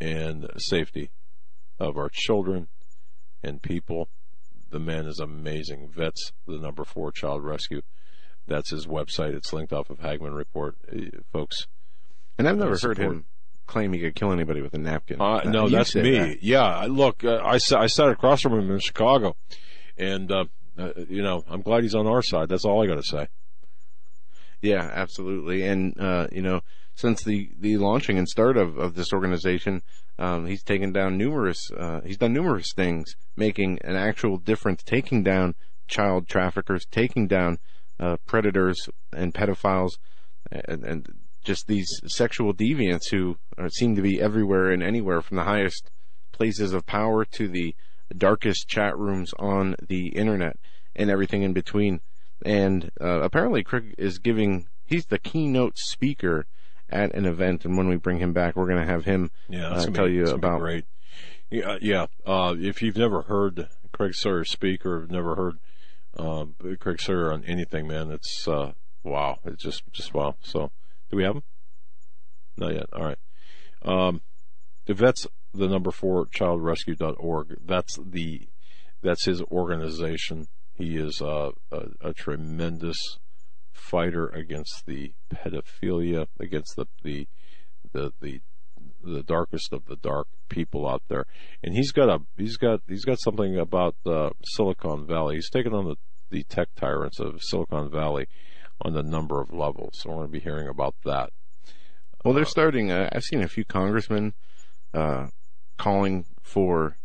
and 0.00 0.48
safety 0.56 1.10
of 1.78 1.96
our 1.96 2.08
children 2.10 2.68
and 3.42 3.62
people. 3.62 4.08
The 4.70 4.78
man 4.78 5.06
is 5.06 5.18
amazing. 5.18 5.88
Vets, 5.88 6.32
the 6.46 6.58
number 6.58 6.84
four 6.84 7.10
child 7.10 7.42
rescue. 7.44 7.82
That's 8.46 8.70
his 8.70 8.86
website. 8.86 9.34
It's 9.34 9.52
linked 9.52 9.72
off 9.72 9.90
of 9.90 9.98
Hagmann 9.98 10.34
Report, 10.34 10.76
uh, 10.92 11.18
folks. 11.32 11.66
And 12.38 12.48
I've 12.48 12.56
never 12.56 12.78
heard 12.78 12.98
him 12.98 13.26
claim 13.70 13.92
he 13.92 14.00
could 14.00 14.14
kill 14.14 14.32
anybody 14.32 14.60
with 14.60 14.74
a 14.74 14.78
napkin. 14.78 15.20
Uh, 15.20 15.42
no, 15.44 15.68
that's 15.68 15.94
me. 15.94 16.18
That. 16.18 16.42
Yeah, 16.42 16.86
look, 16.88 17.24
uh, 17.24 17.36
I, 17.36 17.54
I 17.54 17.86
sat 17.86 18.08
across 18.08 18.42
from 18.42 18.54
him 18.54 18.70
in 18.70 18.80
Chicago, 18.80 19.36
and 19.96 20.30
uh, 20.30 20.44
uh, 20.76 20.92
you 21.08 21.22
know, 21.22 21.44
I'm 21.48 21.62
glad 21.62 21.82
he's 21.82 21.94
on 21.94 22.06
our 22.06 22.22
side. 22.22 22.48
That's 22.48 22.64
all 22.64 22.82
I 22.82 22.86
got 22.86 22.96
to 22.96 23.02
say. 23.02 23.28
Yeah, 24.60 24.90
absolutely. 24.92 25.62
And 25.62 25.98
uh, 25.98 26.26
you 26.32 26.42
know, 26.42 26.60
since 27.00 27.22
the 27.22 27.50
the 27.58 27.78
launching 27.78 28.18
and 28.18 28.28
start 28.28 28.56
of 28.56 28.78
of 28.78 28.94
this 28.94 29.12
organization, 29.12 29.82
um, 30.18 30.46
he's 30.46 30.62
taken 30.62 30.92
down 30.92 31.16
numerous. 31.16 31.70
Uh, 31.76 32.00
he's 32.04 32.18
done 32.18 32.32
numerous 32.32 32.72
things, 32.74 33.14
making 33.36 33.78
an 33.82 33.96
actual 33.96 34.36
difference, 34.36 34.82
taking 34.82 35.22
down 35.22 35.54
child 35.88 36.28
traffickers, 36.28 36.84
taking 36.90 37.26
down 37.26 37.58
uh, 37.98 38.16
predators 38.26 38.88
and 39.12 39.34
pedophiles, 39.34 39.92
and, 40.50 40.84
and 40.84 41.08
just 41.42 41.66
these 41.66 41.88
sexual 42.06 42.52
deviants 42.52 43.10
who 43.10 43.36
uh, 43.56 43.68
seem 43.68 43.96
to 43.96 44.02
be 44.02 44.20
everywhere 44.20 44.70
and 44.70 44.82
anywhere 44.82 45.22
from 45.22 45.36
the 45.36 45.44
highest 45.44 45.90
places 46.32 46.72
of 46.72 46.86
power 46.86 47.24
to 47.24 47.48
the 47.48 47.74
darkest 48.16 48.68
chat 48.68 48.96
rooms 48.98 49.32
on 49.38 49.74
the 49.88 50.08
internet 50.08 50.56
and 50.94 51.10
everything 51.10 51.42
in 51.42 51.52
between. 51.52 52.00
And 52.44 52.90
uh, 53.00 53.20
apparently, 53.20 53.62
Craig 53.62 53.94
is 53.96 54.18
giving, 54.18 54.68
he's 54.84 55.06
the 55.06 55.18
keynote 55.18 55.78
speaker 55.78 56.46
at 56.90 57.14
an 57.14 57.26
event. 57.26 57.64
And 57.64 57.76
when 57.76 57.88
we 57.88 57.96
bring 57.96 58.18
him 58.18 58.32
back, 58.32 58.56
we're 58.56 58.66
going 58.66 58.84
to 58.84 58.92
have 58.92 59.04
him 59.04 59.30
Yeah, 59.48 59.68
uh, 59.70 59.86
tell 59.86 60.06
be- 60.06 60.14
you 60.14 60.26
about. 60.26 60.60
great. 60.60 60.84
Yeah, 61.50 61.78
yeah. 61.80 62.06
Uh, 62.24 62.54
if 62.58 62.80
you've 62.82 62.96
never 62.96 63.22
heard 63.22 63.68
Craig 63.92 64.14
Sawyer 64.14 64.44
speak 64.44 64.86
or 64.86 65.00
have 65.00 65.10
never 65.10 65.34
heard 65.34 65.58
uh, 66.16 66.44
Craig 66.78 67.00
Sawyer 67.00 67.32
on 67.32 67.44
anything, 67.44 67.86
man, 67.88 68.10
it's 68.10 68.46
uh, 68.46 68.72
wow. 69.02 69.38
It's 69.44 69.62
just 69.62 69.82
just 69.92 70.14
wow. 70.14 70.36
So, 70.42 70.70
do 71.10 71.16
we 71.16 71.24
have 71.24 71.36
him? 71.36 71.42
Not 72.56 72.74
yet. 72.74 72.86
All 72.92 73.04
right. 73.04 73.18
Um, 73.82 74.20
if 74.86 74.96
that's 74.98 75.26
the 75.52 75.66
number 75.66 75.90
four 75.90 76.26
childrescue.org, 76.26 77.56
that's 77.66 77.98
the 78.04 78.48
that's 79.02 79.24
his 79.24 79.40
organization. 79.42 80.46
He 80.74 80.96
is 80.96 81.20
uh, 81.20 81.50
a, 81.72 81.86
a 82.00 82.12
tremendous 82.14 83.18
fighter 83.72 84.28
against 84.28 84.84
the 84.86 85.12
pedophilia, 85.32 86.26
against 86.38 86.76
the 86.76 86.86
the 87.02 87.26
the 87.92 88.12
the 88.20 88.40
the 89.02 89.22
darkest 89.22 89.72
of 89.72 89.86
the 89.86 89.96
dark 89.96 90.28
people 90.48 90.88
out 90.88 91.02
there. 91.08 91.24
And 91.62 91.74
he's 91.74 91.92
got 91.92 92.08
a 92.08 92.20
he's 92.36 92.56
got 92.56 92.80
he's 92.88 93.04
got 93.04 93.20
something 93.20 93.58
about 93.58 93.96
uh, 94.06 94.30
Silicon 94.44 95.06
Valley. 95.06 95.36
He's 95.36 95.50
taken 95.50 95.74
on 95.74 95.84
the 95.84 95.96
the 96.30 96.44
tech 96.44 96.68
tyrants 96.76 97.18
of 97.18 97.42
Silicon 97.42 97.90
Valley 97.90 98.26
on 98.82 98.96
a 98.96 99.02
number 99.02 99.40
of 99.40 99.52
levels. 99.52 99.92
So 99.94 100.10
we're 100.10 100.16
going 100.16 100.28
to 100.28 100.32
be 100.32 100.40
hearing 100.40 100.68
about 100.68 100.94
that. 101.04 101.30
Well, 102.24 102.34
they're 102.34 102.44
starting. 102.44 102.90
Uh, 102.92 103.08
I've 103.12 103.24
seen 103.24 103.42
a 103.42 103.48
few 103.48 103.64
congressmen 103.64 104.34
uh, 104.94 105.28
calling 105.78 106.26
for 106.42 106.96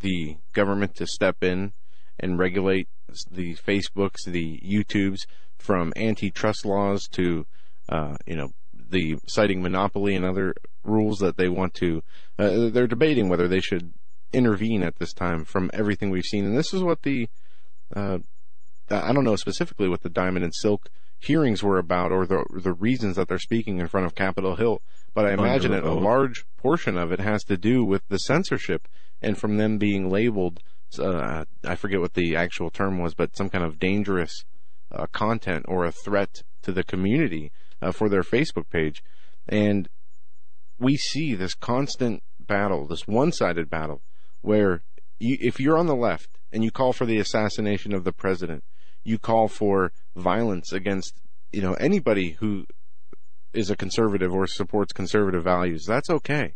the 0.00 0.36
government 0.52 0.94
to 0.96 1.06
step 1.06 1.42
in 1.42 1.72
and 2.18 2.38
regulate 2.38 2.88
the 3.30 3.54
Facebooks, 3.56 4.24
the 4.26 4.60
YouTubes, 4.64 5.20
from 5.62 5.92
antitrust 5.96 6.64
laws 6.64 7.06
to, 7.12 7.46
uh, 7.88 8.16
you 8.26 8.36
know, 8.36 8.50
the 8.74 9.16
citing 9.26 9.62
monopoly 9.62 10.14
and 10.14 10.24
other 10.24 10.54
rules 10.84 11.18
that 11.18 11.36
they 11.36 11.48
want 11.48 11.74
to. 11.74 12.02
Uh, 12.38 12.68
they're 12.70 12.86
debating 12.86 13.28
whether 13.28 13.48
they 13.48 13.60
should 13.60 13.92
intervene 14.32 14.82
at 14.82 14.98
this 14.98 15.12
time 15.12 15.44
from 15.44 15.70
everything 15.72 16.10
we've 16.10 16.24
seen, 16.24 16.44
and 16.44 16.56
this 16.56 16.74
is 16.74 16.82
what 16.82 17.02
the. 17.02 17.28
Uh, 17.94 18.18
I 18.90 19.12
don't 19.12 19.24
know 19.24 19.36
specifically 19.36 19.88
what 19.88 20.02
the 20.02 20.10
Diamond 20.10 20.44
and 20.44 20.54
Silk 20.54 20.90
hearings 21.18 21.62
were 21.62 21.78
about 21.78 22.10
or 22.10 22.26
the 22.26 22.44
the 22.62 22.72
reasons 22.72 23.16
that 23.16 23.28
they're 23.28 23.38
speaking 23.38 23.78
in 23.78 23.86
front 23.86 24.06
of 24.06 24.14
Capitol 24.14 24.56
Hill, 24.56 24.82
but 25.14 25.24
I 25.24 25.32
imagine 25.32 25.72
it, 25.72 25.84
a 25.84 25.92
large 25.92 26.44
portion 26.56 26.98
of 26.98 27.12
it 27.12 27.20
has 27.20 27.44
to 27.44 27.56
do 27.56 27.84
with 27.84 28.02
the 28.08 28.18
censorship 28.18 28.88
and 29.20 29.38
from 29.38 29.56
them 29.56 29.78
being 29.78 30.10
labeled. 30.10 30.60
Uh, 30.98 31.44
I 31.64 31.76
forget 31.76 32.00
what 32.00 32.14
the 32.14 32.36
actual 32.36 32.70
term 32.70 32.98
was, 32.98 33.14
but 33.14 33.36
some 33.36 33.48
kind 33.48 33.64
of 33.64 33.78
dangerous 33.78 34.44
uh, 34.92 35.06
content 35.12 35.64
or 35.68 35.84
a 35.84 35.92
threat 35.92 36.42
to 36.62 36.72
the 36.72 36.84
community 36.84 37.50
uh, 37.80 37.92
for 37.92 38.08
their 38.08 38.22
Facebook 38.22 38.68
page, 38.70 39.02
and 39.48 39.88
we 40.78 40.96
see 40.96 41.34
this 41.34 41.54
constant 41.54 42.22
battle, 42.40 42.86
this 42.86 43.06
one-sided 43.06 43.68
battle, 43.70 44.02
where 44.40 44.82
you, 45.18 45.36
if 45.40 45.58
you're 45.60 45.78
on 45.78 45.86
the 45.86 45.94
left 45.96 46.38
and 46.52 46.62
you 46.64 46.70
call 46.70 46.92
for 46.92 47.06
the 47.06 47.18
assassination 47.18 47.92
of 47.94 48.04
the 48.04 48.12
president, 48.12 48.64
you 49.04 49.18
call 49.18 49.48
for 49.48 49.92
violence 50.16 50.72
against 50.72 51.20
you 51.52 51.62
know 51.62 51.74
anybody 51.74 52.36
who 52.40 52.66
is 53.52 53.70
a 53.70 53.76
conservative 53.76 54.32
or 54.32 54.46
supports 54.46 54.92
conservative 54.92 55.44
values. 55.44 55.84
That's 55.86 56.08
okay, 56.10 56.54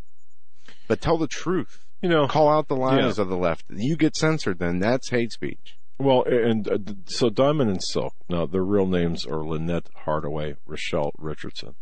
but 0.88 1.00
tell 1.00 1.18
the 1.18 1.26
truth. 1.28 1.82
You 2.02 2.10
know, 2.10 2.28
Call 2.28 2.48
out 2.50 2.68
the 2.68 2.76
lies 2.76 3.16
Yeah. 3.16 3.22
of 3.22 3.28
the 3.30 3.36
left. 3.38 3.64
You 3.70 3.96
get 3.96 4.14
censored, 4.16 4.58
then 4.58 4.78
that's 4.80 5.08
hate 5.10 5.32
speech. 5.32 5.78
Well, 5.98 6.24
and 6.24 6.68
uh, 6.68 6.78
so 7.06 7.30
Diamond 7.30 7.70
and 7.70 7.82
Silk. 7.82 8.14
Now, 8.28 8.44
their 8.44 8.64
real 8.64 8.86
names 8.86 9.24
are 9.24 9.44
Lynette 9.44 9.88
Hardaway, 10.04 10.56
Rochelle 10.66 11.12
Richardson. 11.16 11.74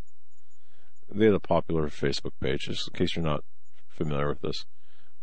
They 1.13 1.27
had 1.27 1.35
a 1.35 1.41
popular 1.41 1.89
Facebook 1.89 2.33
page, 2.41 2.63
just 2.67 2.89
in 2.89 2.99
case 2.99 3.17
you're 3.17 3.25
not 3.25 3.45
familiar 3.89 4.29
with 4.29 4.41
this, 4.41 4.67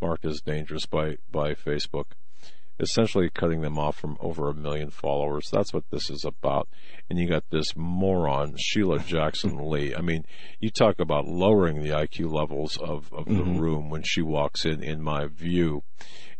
marked 0.02 0.26
as 0.26 0.42
dangerous 0.42 0.86
by 0.86 1.18
by 1.32 1.54
Facebook. 1.54 2.12
Essentially, 2.82 3.30
cutting 3.30 3.62
them 3.62 3.78
off 3.78 3.96
from 3.98 4.18
over 4.20 4.50
a 4.50 4.54
million 4.54 4.90
followers. 4.90 5.48
That's 5.52 5.74
what 5.74 5.84
this 5.92 6.10
is 6.10 6.26
about. 6.26 6.68
And 7.10 7.20
you 7.20 7.30
got 7.30 7.44
this 7.50 7.76
moron, 7.76 8.56
Sheila 8.58 9.00
Jackson 9.00 9.70
Lee. 9.70 9.96
I 9.96 10.02
mean, 10.02 10.26
you 10.60 10.70
talk 10.70 11.00
about 11.00 11.28
lowering 11.28 11.82
the 11.82 11.90
IQ 11.90 12.32
levels 12.32 12.78
of, 12.78 13.14
of 13.14 13.26
the 13.26 13.44
room 13.44 13.90
when 13.90 14.02
she 14.04 14.22
walks 14.22 14.66
in. 14.66 14.84
In 14.84 15.02
my 15.02 15.28
view, 15.28 15.84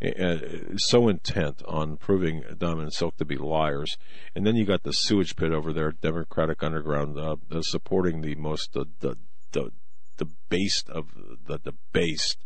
uh, 0.04 0.38
so 0.78 1.08
intent 1.08 1.62
on 1.68 1.96
proving 1.98 2.44
Diamond 2.58 2.84
and 2.84 2.94
Silk 2.94 3.18
to 3.18 3.26
be 3.26 3.38
liars, 3.38 3.98
and 4.36 4.48
then 4.48 4.56
you 4.56 4.66
got 4.66 4.82
the 4.82 4.94
sewage 4.94 5.36
pit 5.36 5.52
over 5.52 5.72
there, 5.72 5.92
Democratic 5.92 6.64
Underground, 6.64 7.20
uh, 7.20 7.36
uh, 7.52 7.62
supporting 7.62 8.22
the 8.22 8.34
most 8.36 8.76
uh, 8.76 8.86
the 9.00 9.18
the 9.52 9.72
the 10.18 10.26
based 10.50 10.90
of 10.90 11.10
the 11.46 11.60
debased, 11.60 12.38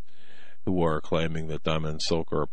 who 0.65 0.83
are 0.83 1.01
claiming 1.01 1.47
that 1.47 1.63
Diamond 1.63 1.93
and 1.93 2.01
Silk 2.01 2.31
are 2.33 2.47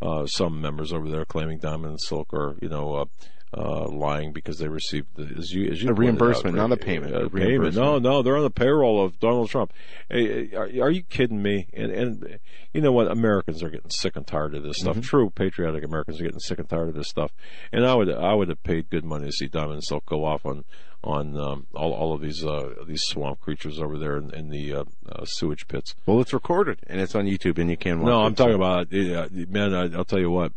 uh, 0.00 0.26
some 0.26 0.60
members 0.60 0.92
over 0.92 1.08
there 1.08 1.24
claiming 1.24 1.58
Diamond 1.58 1.90
and 1.92 2.00
Silk 2.00 2.32
are 2.32 2.56
you 2.60 2.68
know. 2.68 3.08
Uh, 3.56 3.60
uh, 3.84 3.88
lying 3.88 4.32
because 4.32 4.58
they 4.58 4.68
received 4.68 5.06
the, 5.14 5.22
as 5.38 5.50
you 5.52 5.70
as 5.70 5.82
you 5.82 5.90
A 5.90 5.92
reimbursement, 5.94 6.58
out, 6.58 6.68
not 6.68 6.72
a 6.72 6.76
payment, 6.76 7.14
A 7.14 7.26
a 7.26 7.30
payment. 7.30 7.74
No, 7.74 7.98
no, 7.98 8.20
they're 8.22 8.36
on 8.36 8.42
the 8.42 8.50
payroll 8.50 9.02
of 9.04 9.18
Donald 9.20 9.48
Trump. 9.50 9.72
Hey, 10.10 10.52
are, 10.54 10.64
are 10.84 10.90
you 10.90 11.02
kidding 11.04 11.42
me? 11.42 11.68
And 11.72 11.90
and 11.92 12.38
you 12.72 12.80
know 12.80 12.92
what? 12.92 13.08
Americans 13.10 13.62
are 13.62 13.70
getting 13.70 13.90
sick 13.90 14.16
and 14.16 14.26
tired 14.26 14.54
of 14.54 14.62
this 14.62 14.82
Mm-hmm. 14.82 14.92
stuff. 15.00 15.04
True 15.04 15.30
patriotic 15.30 15.84
Americans 15.84 16.20
are 16.20 16.24
getting 16.24 16.40
sick 16.40 16.58
and 16.58 16.68
tired 16.68 16.88
of 16.88 16.94
this 16.94 17.08
stuff. 17.08 17.30
And 17.72 17.86
I 17.86 17.94
would 17.94 18.10
I 18.10 18.34
would 18.34 18.48
have 18.48 18.62
paid 18.62 18.90
good 18.90 19.04
money 19.04 19.26
to 19.26 19.32
see 19.32 19.46
Diamond 19.46 19.74
and 19.74 19.84
Silk 19.84 20.06
go 20.06 20.24
off 20.24 20.44
on 20.44 20.64
on 21.04 21.38
um, 21.38 21.66
all 21.74 21.92
all 21.92 22.12
of 22.14 22.20
these 22.20 22.44
uh, 22.44 22.74
these 22.86 23.02
swamp 23.04 23.40
creatures 23.40 23.78
over 23.78 23.96
there 23.96 24.16
in, 24.16 24.34
in 24.34 24.48
the 24.50 24.74
uh, 24.74 24.84
uh, 25.08 25.24
sewage 25.24 25.68
pits. 25.68 25.94
Well, 26.04 26.20
it's 26.20 26.32
recorded 26.32 26.80
and 26.88 27.00
it's 27.00 27.14
on 27.14 27.26
YouTube, 27.26 27.58
and 27.58 27.70
you 27.70 27.76
can 27.76 28.00
watch 28.00 28.08
No. 28.08 28.22
I'm 28.22 28.34
talking 28.34 28.54
about 28.54 28.92
uh, 28.92 29.28
man. 29.48 29.72
I, 29.72 29.96
I'll 29.96 30.04
tell 30.04 30.18
you 30.20 30.30
what. 30.30 30.52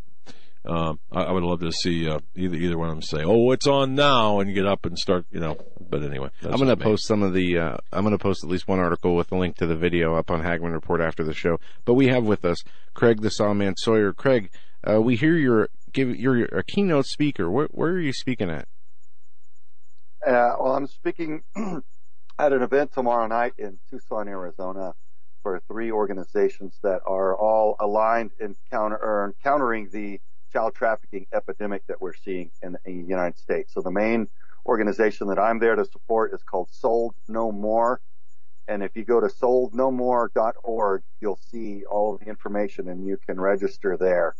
Um, 0.65 0.99
I, 1.11 1.23
I 1.23 1.31
would 1.31 1.43
love 1.43 1.61
to 1.61 1.71
see 1.71 2.09
uh, 2.09 2.19
either 2.35 2.55
either 2.55 2.77
one 2.77 2.89
of 2.89 2.95
them 2.95 3.01
say, 3.01 3.23
"Oh, 3.23 3.51
it's 3.51 3.67
on 3.67 3.95
now," 3.95 4.39
and 4.39 4.53
get 4.53 4.65
up 4.65 4.85
and 4.85 4.97
start, 4.99 5.25
you 5.31 5.39
know. 5.39 5.57
But 5.79 6.03
anyway, 6.03 6.29
that's 6.41 6.53
I'm 6.53 6.59
going 6.59 6.75
to 6.75 6.83
post 6.83 7.07
some 7.07 7.23
of 7.23 7.33
the. 7.33 7.57
Uh, 7.57 7.77
I'm 7.93 8.03
going 8.03 8.17
to 8.17 8.21
post 8.21 8.43
at 8.43 8.49
least 8.49 8.67
one 8.67 8.79
article 8.79 9.15
with 9.15 9.31
a 9.31 9.37
link 9.37 9.55
to 9.57 9.67
the 9.67 9.75
video 9.75 10.15
up 10.15 10.29
on 10.29 10.41
Hagmann 10.41 10.73
Report 10.73 11.01
after 11.01 11.23
the 11.23 11.33
show. 11.33 11.59
But 11.85 11.93
we 11.93 12.07
have 12.07 12.25
with 12.25 12.43
us 12.43 12.57
Craig 12.93 13.21
the 13.21 13.29
Sawman 13.29 13.75
Sawyer. 13.77 14.11
Craig, 14.11 14.51
uh, 14.83 15.01
we 15.01 15.15
hear 15.15 15.35
you're 15.35 15.69
give 15.93 16.13
you're 16.15 16.43
a 16.45 16.63
keynote 16.63 17.05
speaker. 17.05 17.49
Where, 17.49 17.67
where 17.71 17.91
are 17.91 17.99
you 17.99 18.13
speaking 18.13 18.49
at? 18.49 18.67
Uh, 20.25 20.55
well, 20.59 20.75
I'm 20.75 20.87
speaking 20.87 21.43
at 22.37 22.51
an 22.51 22.61
event 22.61 22.91
tomorrow 22.93 23.27
night 23.27 23.53
in 23.57 23.79
Tucson, 23.89 24.27
Arizona, 24.27 24.93
for 25.41 25.61
three 25.67 25.89
organizations 25.89 26.77
that 26.83 27.01
are 27.05 27.35
all 27.35 27.77
aligned 27.79 28.31
in 28.39 28.55
counter 28.69 28.97
or 28.97 29.33
countering 29.41 29.89
the 29.93 30.19
child 30.51 30.75
trafficking 30.75 31.25
epidemic 31.33 31.85
that 31.87 32.01
we're 32.01 32.13
seeing 32.13 32.51
in 32.61 32.73
the, 32.73 32.79
in 32.85 33.03
the 33.03 33.07
United 33.07 33.37
States. 33.37 33.73
So 33.73 33.81
the 33.81 33.91
main 33.91 34.27
organization 34.65 35.27
that 35.27 35.39
I'm 35.39 35.59
there 35.59 35.75
to 35.75 35.85
support 35.85 36.33
is 36.33 36.43
called 36.43 36.69
Sold 36.71 37.15
No 37.27 37.51
More. 37.51 38.01
And 38.67 38.83
if 38.83 38.95
you 38.95 39.03
go 39.03 39.19
to 39.19 39.27
soldnomore.org, 39.27 41.01
you'll 41.21 41.39
see 41.51 41.83
all 41.89 42.13
of 42.13 42.19
the 42.19 42.27
information 42.27 42.87
and 42.89 43.05
you 43.07 43.17
can 43.25 43.39
register 43.39 43.97
there. 43.97 44.35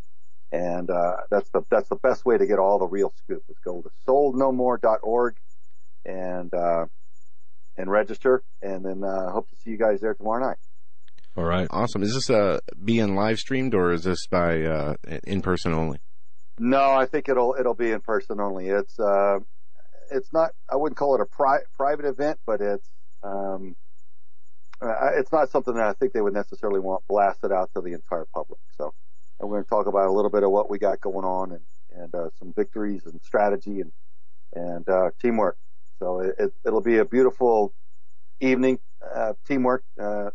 And, 0.52 0.90
uh, 0.90 1.18
that's 1.30 1.50
the, 1.50 1.62
that's 1.70 1.90
the 1.90 1.96
best 1.98 2.26
way 2.26 2.38
to 2.38 2.46
get 2.46 2.60
all 2.60 2.80
the 2.80 2.88
real 2.88 3.14
scoop 3.16 3.44
is 3.50 3.58
go 3.64 3.82
to 3.82 3.90
soldnomore.org 4.08 5.36
and, 6.06 6.54
uh, 6.54 6.86
and 7.78 7.90
register 7.90 8.44
and 8.62 8.86
then, 8.86 9.04
uh, 9.04 9.32
hope 9.32 9.50
to 9.50 9.56
see 9.56 9.72
you 9.72 9.78
guys 9.78 10.02
there 10.02 10.14
tomorrow 10.14 10.46
night. 10.46 10.58
All 11.40 11.46
right. 11.46 11.70
Awesome. 11.72 12.04
Is 12.04 12.14
this 12.14 12.30
uh, 12.30 12.60
being 12.84 13.16
live 13.16 13.40
streamed 13.40 13.74
or 13.74 13.94
is 13.94 14.04
this 14.04 14.28
by 14.30 14.62
uh, 14.62 14.96
in 15.24 15.42
person 15.42 15.74
only? 15.74 16.00
No, 16.60 16.92
I 16.92 17.06
think 17.06 17.30
it'll, 17.30 17.56
it'll 17.58 17.76
be 17.76 17.92
in 17.92 18.02
person 18.02 18.42
only. 18.42 18.68
It's, 18.68 19.00
uh, 19.00 19.40
it's 20.12 20.34
not, 20.34 20.50
I 20.70 20.76
wouldn't 20.76 20.98
call 20.98 21.16
it 21.16 21.22
a 21.22 21.26
pri- 21.26 21.64
private 21.78 22.04
event, 22.04 22.40
but 22.46 22.60
it's, 22.60 22.90
um, 23.24 23.78
uh, 24.82 25.12
it's 25.16 25.32
not 25.32 25.50
something 25.50 25.76
that 25.76 25.86
I 25.86 25.94
think 25.94 26.12
they 26.12 26.20
would 26.20 26.34
necessarily 26.34 26.82
want 26.82 27.04
blasted 27.08 27.54
out 27.54 27.70
to 27.74 27.80
the 27.80 27.94
entire 27.94 28.26
public. 28.34 28.60
So 28.78 28.94
I'm 29.42 29.48
going 29.48 29.64
to 29.64 29.70
talk 29.70 29.88
about 29.88 30.08
a 30.08 30.12
little 30.12 30.32
bit 30.32 30.44
of 30.44 30.52
what 30.52 30.70
we 30.70 30.78
got 30.78 31.00
going 31.00 31.24
on 31.24 31.54
and, 31.54 31.64
and, 32.04 32.16
uh, 32.16 32.32
some 32.38 32.52
victories 32.54 33.06
and 33.06 33.22
strategy 33.24 33.80
and, 33.80 33.94
and, 34.54 34.90
uh, 34.90 35.12
teamwork. 35.22 35.56
So 36.00 36.20
it, 36.20 36.36
it, 36.38 36.54
it'll 36.66 36.82
be 36.82 36.98
a 36.98 37.06
beautiful 37.06 37.74
evening, 38.42 38.80
uh, 39.16 39.36
teamwork, 39.48 39.86
uh, 39.98 40.32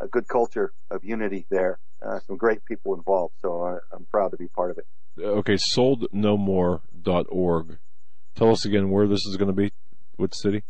a 0.00 0.08
good 0.08 0.26
culture 0.28 0.72
of 0.90 1.04
unity 1.04 1.46
there. 1.50 1.78
Uh, 2.04 2.18
some 2.26 2.36
great 2.36 2.64
people 2.64 2.94
involved. 2.94 3.34
So 3.40 3.62
I, 3.62 3.76
I'm 3.94 4.06
proud 4.10 4.30
to 4.32 4.36
be 4.36 4.48
part 4.48 4.70
of 4.70 4.78
it. 4.78 4.86
Okay, 5.20 5.54
soldnomore.org. 5.54 7.78
Tell 8.34 8.50
us 8.50 8.64
again 8.64 8.90
where 8.90 9.06
this 9.06 9.24
is 9.26 9.36
going 9.36 9.48
to 9.48 9.54
be. 9.54 9.72
What 10.16 10.34
city? 10.34 10.64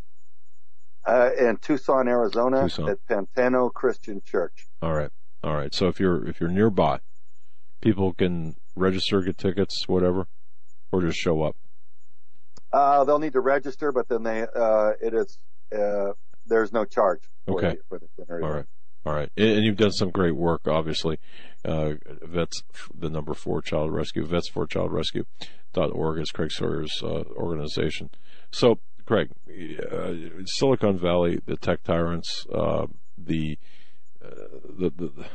Uh, 1.06 1.30
in 1.38 1.56
Tucson, 1.58 2.08
Arizona, 2.08 2.62
Tucson. 2.64 2.88
at 2.90 2.98
Pantano 3.08 3.72
Christian 3.72 4.22
Church. 4.24 4.66
All 4.80 4.94
right. 4.94 5.10
All 5.42 5.54
right. 5.54 5.74
So 5.74 5.88
if 5.88 6.00
you're 6.00 6.26
if 6.26 6.40
you're 6.40 6.50
nearby, 6.50 7.00
people 7.82 8.14
can 8.14 8.56
register, 8.76 9.20
get 9.22 9.38
tickets, 9.38 9.84
whatever, 9.86 10.26
or 10.92 11.02
just 11.02 11.18
show 11.18 11.42
up. 11.42 11.56
Uh, 12.72 13.04
they'll 13.04 13.18
need 13.18 13.34
to 13.34 13.40
register, 13.40 13.92
but 13.92 14.08
then 14.08 14.22
they, 14.24 14.42
uh, 14.42 14.90
it 15.00 15.14
is, 15.14 15.38
uh, 15.72 16.12
there's 16.46 16.72
no 16.72 16.84
charge. 16.84 17.20
For 17.46 17.64
Okay. 17.64 17.78
The. 17.90 18.00
All 18.42 18.50
right. 18.50 18.64
All 19.06 19.14
right. 19.14 19.30
And 19.36 19.64
you've 19.64 19.76
done 19.76 19.92
some 19.92 20.10
great 20.10 20.34
work, 20.34 20.66
obviously. 20.66 21.18
Uh, 21.64 21.94
vets, 22.22 22.62
the 22.94 23.10
number 23.10 23.34
four 23.34 23.60
child 23.60 23.92
rescue, 23.92 24.24
vets 24.24 24.48
for 24.48 24.66
child 24.66 24.92
rescue 24.92 25.24
dot 25.72 25.90
org 25.92 26.20
is 26.20 26.30
Craig 26.30 26.52
Sawyer's, 26.52 27.02
uh, 27.02 27.24
organization. 27.36 28.10
So, 28.50 28.78
Craig, 29.06 29.30
uh, 29.90 30.12
Silicon 30.46 30.98
Valley, 30.98 31.40
the 31.44 31.56
tech 31.56 31.82
tyrants, 31.82 32.46
uh, 32.52 32.86
the, 33.18 33.58
uh, 34.24 34.30
the, 34.78 34.90
the, 34.90 35.26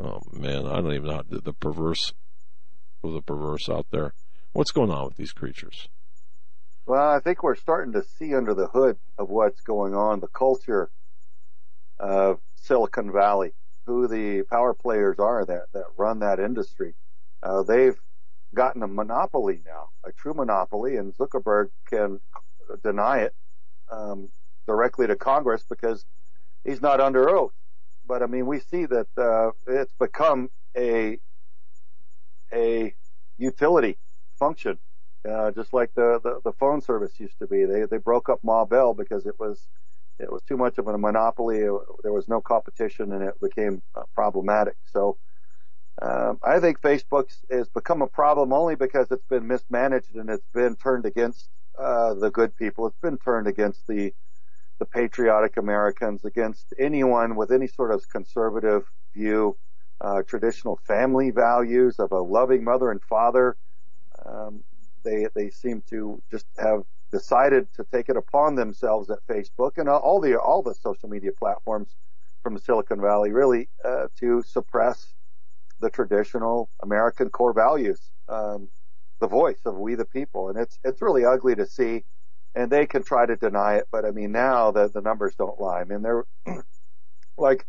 oh 0.00 0.20
man, 0.32 0.66
I 0.66 0.76
don't 0.76 0.92
even 0.92 1.08
know 1.08 1.22
the, 1.28 1.40
the 1.40 1.52
perverse, 1.52 2.12
the 3.02 3.22
perverse 3.22 3.68
out 3.68 3.86
there. 3.90 4.12
What's 4.52 4.70
going 4.70 4.90
on 4.90 5.06
with 5.06 5.16
these 5.16 5.32
creatures? 5.32 5.88
Well, 6.86 7.08
I 7.08 7.20
think 7.20 7.42
we're 7.42 7.56
starting 7.56 7.92
to 7.94 8.02
see 8.02 8.34
under 8.34 8.54
the 8.54 8.68
hood 8.68 8.98
of 9.18 9.28
what's 9.28 9.60
going 9.60 9.94
on, 9.94 10.20
the 10.20 10.28
culture 10.28 10.90
of 11.98 12.40
Silicon 12.56 13.12
Valley, 13.12 13.52
who 13.86 14.06
the 14.08 14.42
power 14.50 14.74
players 14.74 15.18
are 15.18 15.44
that, 15.44 15.66
that 15.72 15.84
run 15.96 16.20
that 16.20 16.40
industry. 16.40 16.94
Uh, 17.42 17.62
they've 17.62 17.98
gotten 18.54 18.82
a 18.82 18.88
monopoly 18.88 19.62
now, 19.66 19.88
a 20.04 20.12
true 20.12 20.34
monopoly, 20.34 20.96
and 20.96 21.14
Zuckerberg 21.14 21.70
can 21.88 22.20
deny 22.82 23.20
it 23.20 23.34
um, 23.90 24.28
directly 24.66 25.06
to 25.06 25.16
Congress 25.16 25.64
because 25.68 26.04
he's 26.64 26.82
not 26.82 27.00
under 27.00 27.28
oath. 27.28 27.52
But 28.06 28.22
I 28.22 28.26
mean, 28.26 28.46
we 28.46 28.60
see 28.60 28.86
that 28.86 29.06
uh, 29.16 29.50
it's 29.66 29.94
become 29.98 30.50
a 30.76 31.18
a 32.52 32.94
utility 33.36 33.98
function 34.38 34.78
uh, 35.28 35.50
just 35.50 35.72
like 35.72 35.90
the, 35.94 36.20
the, 36.22 36.40
the 36.44 36.52
phone 36.52 36.80
service 36.80 37.18
used 37.18 37.38
to 37.40 37.46
be. 37.46 37.64
They 37.64 37.84
they 37.84 37.98
broke 37.98 38.28
up 38.28 38.40
Ma 38.42 38.64
Bell 38.64 38.94
because 38.94 39.26
it 39.26 39.38
was 39.38 39.66
it 40.18 40.32
was 40.32 40.42
too 40.42 40.56
much 40.56 40.78
of 40.78 40.86
a 40.88 40.98
monopoly. 40.98 41.60
There 42.02 42.12
was 42.12 42.28
no 42.28 42.40
competition, 42.40 43.12
and 43.12 43.22
it 43.22 43.40
became 43.40 43.82
uh, 43.94 44.02
problematic. 44.14 44.76
So 44.92 45.18
um, 46.00 46.38
I 46.42 46.60
think 46.60 46.80
Facebook 46.80 47.24
has 47.50 47.68
become 47.68 48.02
a 48.02 48.06
problem 48.06 48.52
only 48.52 48.76
because 48.76 49.08
it's 49.10 49.26
been 49.28 49.46
mismanaged 49.46 50.14
and 50.14 50.30
it's 50.30 50.46
been 50.54 50.76
turned 50.76 51.06
against 51.06 51.48
uh, 51.78 52.14
the 52.14 52.30
good 52.30 52.54
people. 52.56 52.86
It's 52.86 52.98
been 53.02 53.18
turned 53.18 53.46
against 53.46 53.86
the 53.86 54.12
the 54.78 54.86
patriotic 54.86 55.56
Americans, 55.56 56.24
against 56.24 56.72
anyone 56.78 57.34
with 57.34 57.50
any 57.50 57.66
sort 57.66 57.92
of 57.92 58.08
conservative 58.08 58.84
view, 59.12 59.56
uh, 60.00 60.22
traditional 60.22 60.78
family 60.86 61.32
values 61.32 61.98
of 61.98 62.12
a 62.12 62.20
loving 62.20 62.62
mother 62.62 62.92
and 62.92 63.02
father. 63.02 63.56
Um, 64.24 64.62
they 65.04 65.26
they 65.34 65.50
seem 65.50 65.82
to 65.90 66.22
just 66.30 66.46
have 66.58 66.82
decided 67.10 67.68
to 67.74 67.84
take 67.92 68.08
it 68.08 68.16
upon 68.16 68.54
themselves 68.54 69.10
at 69.10 69.18
Facebook 69.28 69.72
and 69.76 69.88
all 69.88 70.20
the 70.20 70.38
all 70.38 70.62
the 70.62 70.74
social 70.74 71.08
media 71.08 71.30
platforms 71.38 71.96
from 72.42 72.58
Silicon 72.58 73.00
Valley 73.00 73.32
really 73.32 73.68
uh, 73.84 74.06
to 74.20 74.42
suppress 74.42 75.14
the 75.80 75.90
traditional 75.90 76.68
American 76.82 77.30
core 77.30 77.52
values, 77.52 78.00
um, 78.28 78.68
the 79.20 79.28
voice 79.28 79.60
of 79.64 79.76
we 79.76 79.94
the 79.94 80.04
people, 80.04 80.48
and 80.48 80.58
it's 80.58 80.78
it's 80.84 81.02
really 81.02 81.24
ugly 81.24 81.54
to 81.54 81.66
see. 81.66 82.04
And 82.54 82.72
they 82.72 82.86
can 82.86 83.04
try 83.04 83.26
to 83.26 83.36
deny 83.36 83.76
it, 83.76 83.86
but 83.92 84.04
I 84.04 84.10
mean 84.10 84.32
now 84.32 84.70
the 84.70 84.88
the 84.88 85.00
numbers 85.00 85.34
don't 85.36 85.60
lie. 85.60 85.80
I 85.80 85.84
mean 85.84 86.02
they're 86.02 86.24
like 87.38 87.66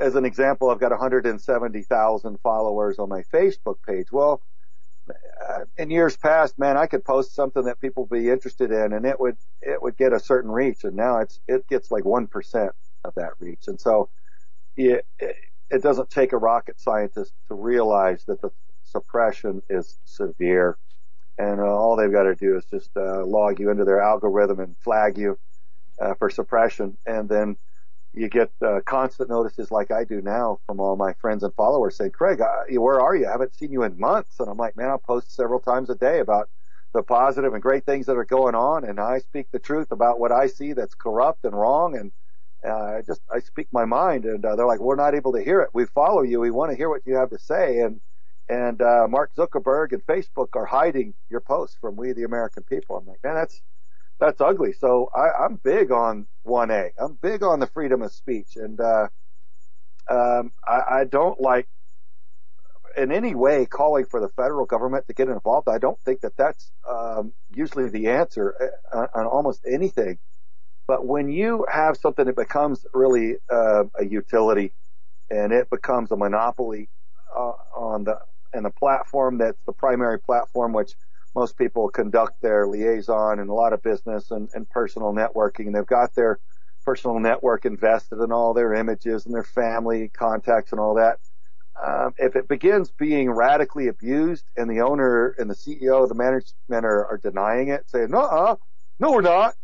as 0.00 0.14
an 0.14 0.24
example, 0.24 0.70
I've 0.70 0.80
got 0.80 0.92
170,000 0.92 2.38
followers 2.40 2.98
on 2.98 3.08
my 3.08 3.22
Facebook 3.34 3.76
page. 3.86 4.12
Well, 4.12 4.40
in 5.78 5.90
years 5.90 6.16
past, 6.16 6.58
man, 6.58 6.76
I 6.76 6.86
could 6.86 7.04
post 7.04 7.34
something 7.34 7.64
that 7.64 7.80
people 7.80 8.06
would 8.10 8.18
be 8.20 8.30
interested 8.30 8.72
in, 8.72 8.92
and 8.92 9.06
it 9.06 9.20
would 9.20 9.36
it 9.62 9.82
would 9.82 9.96
get 9.96 10.12
a 10.12 10.20
certain 10.20 10.50
reach, 10.50 10.84
and 10.84 10.96
now 10.96 11.18
it's 11.18 11.40
it 11.48 11.66
gets 11.68 11.90
like 11.90 12.04
one 12.04 12.26
percent 12.28 12.72
of 13.04 13.14
that 13.16 13.32
reach, 13.40 13.64
and 13.68 13.80
so 13.80 14.10
it, 14.76 15.06
it 15.18 15.36
it 15.70 15.82
doesn't 15.82 16.10
take 16.10 16.32
a 16.32 16.38
rocket 16.38 16.80
scientist 16.80 17.34
to 17.48 17.54
realize 17.54 18.24
that 18.26 18.42
the 18.42 18.50
suppression 18.84 19.62
is 19.70 19.98
severe, 20.04 20.78
and 21.38 21.60
uh, 21.60 21.64
all 21.64 21.96
they've 21.96 22.12
got 22.12 22.24
to 22.24 22.34
do 22.36 22.56
is 22.56 22.66
just 22.66 22.90
uh, 22.96 23.24
log 23.24 23.60
you 23.60 23.70
into 23.70 23.84
their 23.84 24.00
algorithm 24.02 24.60
and 24.60 24.76
flag 24.78 25.18
you 25.18 25.38
uh, 26.00 26.14
for 26.14 26.30
suppression, 26.30 26.98
and 27.06 27.28
then 27.28 27.56
you 28.18 28.28
get 28.28 28.50
uh, 28.64 28.80
constant 28.84 29.30
notices 29.30 29.70
like 29.70 29.90
I 29.90 30.04
do 30.04 30.20
now 30.20 30.58
from 30.66 30.80
all 30.80 30.96
my 30.96 31.12
friends 31.14 31.42
and 31.44 31.54
followers 31.54 31.96
saying, 31.96 32.10
Craig, 32.12 32.40
uh, 32.40 32.80
where 32.80 33.00
are 33.00 33.14
you? 33.14 33.26
I 33.28 33.32
haven't 33.32 33.54
seen 33.54 33.72
you 33.72 33.84
in 33.84 33.98
months. 33.98 34.40
And 34.40 34.48
I'm 34.48 34.56
like, 34.56 34.76
man, 34.76 34.88
I'll 34.88 34.98
post 34.98 35.34
several 35.34 35.60
times 35.60 35.88
a 35.90 35.94
day 35.94 36.18
about 36.20 36.50
the 36.94 37.02
positive 37.02 37.54
and 37.54 37.62
great 37.62 37.86
things 37.86 38.06
that 38.06 38.16
are 38.16 38.24
going 38.24 38.54
on. 38.54 38.84
And 38.84 38.98
I 38.98 39.20
speak 39.20 39.48
the 39.52 39.58
truth 39.58 39.92
about 39.92 40.18
what 40.18 40.32
I 40.32 40.48
see 40.48 40.72
that's 40.72 40.94
corrupt 40.94 41.44
and 41.44 41.54
wrong. 41.54 41.96
And 41.96 42.12
uh, 42.66 42.96
I 42.98 43.02
just, 43.06 43.20
I 43.32 43.40
speak 43.40 43.68
my 43.72 43.84
mind. 43.84 44.24
And 44.24 44.44
uh, 44.44 44.56
they're 44.56 44.66
like, 44.66 44.80
we're 44.80 44.96
not 44.96 45.14
able 45.14 45.32
to 45.34 45.42
hear 45.42 45.60
it. 45.60 45.70
We 45.72 45.86
follow 45.86 46.22
you. 46.22 46.40
We 46.40 46.50
want 46.50 46.72
to 46.72 46.76
hear 46.76 46.88
what 46.88 47.02
you 47.06 47.14
have 47.14 47.30
to 47.30 47.38
say. 47.38 47.78
And, 47.80 48.00
and 48.48 48.82
uh, 48.82 49.06
Mark 49.08 49.32
Zuckerberg 49.36 49.92
and 49.92 50.04
Facebook 50.06 50.48
are 50.54 50.66
hiding 50.66 51.14
your 51.30 51.40
posts 51.40 51.76
from 51.80 51.96
we, 51.96 52.12
the 52.12 52.24
American 52.24 52.64
people. 52.64 52.96
I'm 52.96 53.06
like, 53.06 53.22
man, 53.22 53.34
that's, 53.34 53.60
that's 54.20 54.40
ugly. 54.40 54.72
So 54.72 55.10
I, 55.14 55.44
I'm 55.44 55.60
big 55.62 55.92
on 55.92 56.26
1A. 56.46 56.90
I'm 56.98 57.18
big 57.22 57.42
on 57.42 57.60
the 57.60 57.66
freedom 57.66 58.02
of 58.02 58.12
speech, 58.12 58.56
and 58.56 58.80
uh, 58.80 59.08
um, 60.10 60.52
I, 60.66 61.00
I 61.00 61.04
don't 61.04 61.40
like 61.40 61.68
in 62.96 63.12
any 63.12 63.34
way 63.34 63.66
calling 63.66 64.04
for 64.06 64.20
the 64.20 64.28
federal 64.30 64.66
government 64.66 65.06
to 65.08 65.14
get 65.14 65.28
involved. 65.28 65.68
I 65.68 65.78
don't 65.78 66.00
think 66.02 66.20
that 66.22 66.36
that's 66.36 66.72
um, 66.88 67.32
usually 67.50 67.88
the 67.90 68.08
answer 68.08 68.72
uh, 68.92 68.98
on, 68.98 69.08
on 69.14 69.26
almost 69.26 69.62
anything. 69.70 70.18
But 70.86 71.06
when 71.06 71.28
you 71.30 71.66
have 71.72 71.96
something 71.96 72.26
that 72.26 72.36
becomes 72.36 72.86
really 72.94 73.36
uh, 73.52 73.84
a 73.98 74.06
utility 74.06 74.72
and 75.30 75.52
it 75.52 75.70
becomes 75.70 76.10
a 76.10 76.16
monopoly 76.16 76.90
uh, 77.36 77.52
on 77.76 78.04
the 78.04 78.18
and 78.52 78.66
a 78.66 78.70
platform 78.70 79.38
that's 79.38 79.58
the 79.66 79.72
primary 79.72 80.18
platform, 80.20 80.72
which 80.72 80.92
most 81.34 81.56
people 81.56 81.88
conduct 81.88 82.40
their 82.42 82.66
liaison 82.66 83.38
and 83.38 83.50
a 83.50 83.54
lot 83.54 83.72
of 83.72 83.82
business 83.82 84.30
and, 84.30 84.48
and 84.54 84.68
personal 84.70 85.12
networking. 85.12 85.66
and 85.66 85.74
They've 85.74 85.86
got 85.86 86.14
their 86.14 86.38
personal 86.84 87.18
network 87.20 87.64
invested 87.64 88.20
in 88.22 88.32
all 88.32 88.54
their 88.54 88.74
images 88.74 89.26
and 89.26 89.34
their 89.34 89.44
family 89.44 90.08
contacts 90.08 90.72
and 90.72 90.80
all 90.80 90.94
that. 90.94 91.18
Um, 91.84 92.14
if 92.18 92.34
it 92.34 92.48
begins 92.48 92.90
being 92.90 93.30
radically 93.30 93.88
abused 93.88 94.44
and 94.56 94.68
the 94.68 94.80
owner 94.80 95.34
and 95.38 95.48
the 95.48 95.54
CEO, 95.54 96.08
the 96.08 96.14
management 96.14 96.84
are, 96.84 97.06
are 97.06 97.18
denying 97.22 97.68
it, 97.68 97.88
saying, 97.88 98.10
no, 98.10 98.20
uh, 98.20 98.56
no, 98.98 99.12
we're 99.12 99.20
not. 99.20 99.54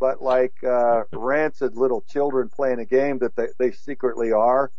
But 0.00 0.22
like, 0.22 0.54
uh, 0.66 1.02
rancid 1.12 1.76
little 1.76 2.00
children 2.08 2.48
playing 2.48 2.80
a 2.80 2.86
game 2.86 3.18
that 3.18 3.36
they, 3.36 3.48
they 3.58 3.70
secretly 3.72 4.32
are. 4.32 4.72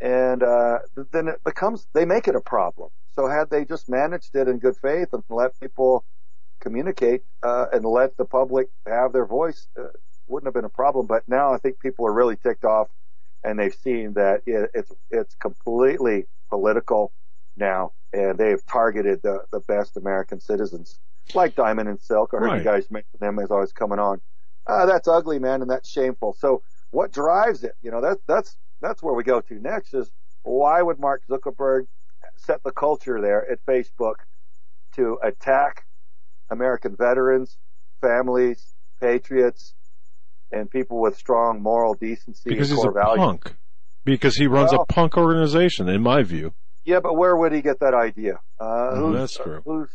And, 0.00 0.42
uh, 0.42 0.80
then 1.12 1.28
it 1.28 1.42
becomes, 1.44 1.86
they 1.94 2.04
make 2.04 2.28
it 2.28 2.36
a 2.36 2.40
problem. 2.40 2.90
So 3.14 3.28
had 3.28 3.50
they 3.50 3.64
just 3.64 3.88
managed 3.88 4.34
it 4.34 4.48
in 4.48 4.58
good 4.58 4.76
faith 4.76 5.08
and 5.12 5.22
let 5.30 5.58
people 5.60 6.04
communicate, 6.60 7.22
uh, 7.42 7.66
and 7.72 7.84
let 7.84 8.16
the 8.16 8.24
public 8.24 8.68
have 8.86 9.12
their 9.12 9.26
voice, 9.26 9.68
uh, 9.78 9.88
wouldn't 10.26 10.46
have 10.46 10.54
been 10.54 10.64
a 10.64 10.68
problem. 10.70 11.06
But 11.06 11.22
now 11.28 11.52
I 11.52 11.58
think 11.58 11.78
people 11.80 12.06
are 12.06 12.12
really 12.12 12.36
ticked 12.36 12.64
off 12.64 12.88
and 13.42 13.58
they've 13.58 13.74
seen 13.74 14.14
that 14.14 14.42
it, 14.46 14.70
it's, 14.74 14.92
it's 15.10 15.34
completely 15.34 16.24
political 16.48 17.12
now 17.56 17.92
and 18.12 18.38
they've 18.38 18.64
targeted 18.66 19.20
the, 19.22 19.40
the 19.52 19.60
best 19.60 19.96
American 19.96 20.40
citizens 20.40 20.98
like 21.34 21.54
Diamond 21.54 21.88
and 21.88 22.00
Silk. 22.00 22.30
I 22.32 22.38
heard 22.38 22.46
Right. 22.46 22.58
you 22.58 22.64
guys 22.64 22.90
mention 22.90 23.18
them 23.20 23.38
as 23.38 23.50
I 23.50 23.56
was 23.56 23.72
coming 23.72 23.98
on. 23.98 24.20
Uh, 24.66 24.86
that's 24.86 25.08
ugly, 25.08 25.38
man, 25.38 25.60
and 25.60 25.70
that's 25.70 25.90
shameful. 25.90 26.34
So 26.38 26.62
what 26.90 27.12
drives 27.12 27.64
it? 27.64 27.74
You 27.82 27.90
know, 27.90 28.00
that, 28.00 28.18
that's, 28.26 28.56
that's 28.80 29.02
where 29.02 29.14
we 29.14 29.22
go 29.24 29.40
to 29.42 29.54
next 29.60 29.92
is 29.92 30.10
why 30.42 30.80
would 30.80 30.98
Mark 30.98 31.22
Zuckerberg 31.28 31.86
set 32.36 32.62
the 32.64 32.70
culture 32.72 33.20
there 33.20 33.50
at 33.50 33.64
Facebook 33.66 34.16
to 34.96 35.18
attack 35.22 35.84
American 36.50 36.94
veterans, 36.96 37.58
families, 38.00 38.74
patriots, 39.00 39.74
and 40.52 40.70
people 40.70 41.00
with 41.00 41.16
strong 41.16 41.62
moral 41.62 41.94
decency 41.94 42.48
Because 42.50 42.70
and 42.70 42.78
he's 42.78 42.86
a 42.86 42.90
values? 42.90 43.18
punk. 43.18 43.54
Because 44.04 44.36
he 44.36 44.46
runs 44.46 44.72
Well- 44.72 44.82
a 44.88 44.92
punk 44.92 45.16
organization, 45.16 45.88
in 45.88 46.02
my 46.02 46.22
view. 46.22 46.52
Yeah, 46.84 47.00
but 47.00 47.16
where 47.16 47.34
would 47.34 47.52
he 47.52 47.62
get 47.62 47.80
that 47.80 47.94
idea? 47.94 48.40
Uh, 48.60 48.64
Mm, 48.92 48.96
who's, 48.98 49.16
that's 49.18 49.36
true. 49.38 49.62
Who's 49.64 49.88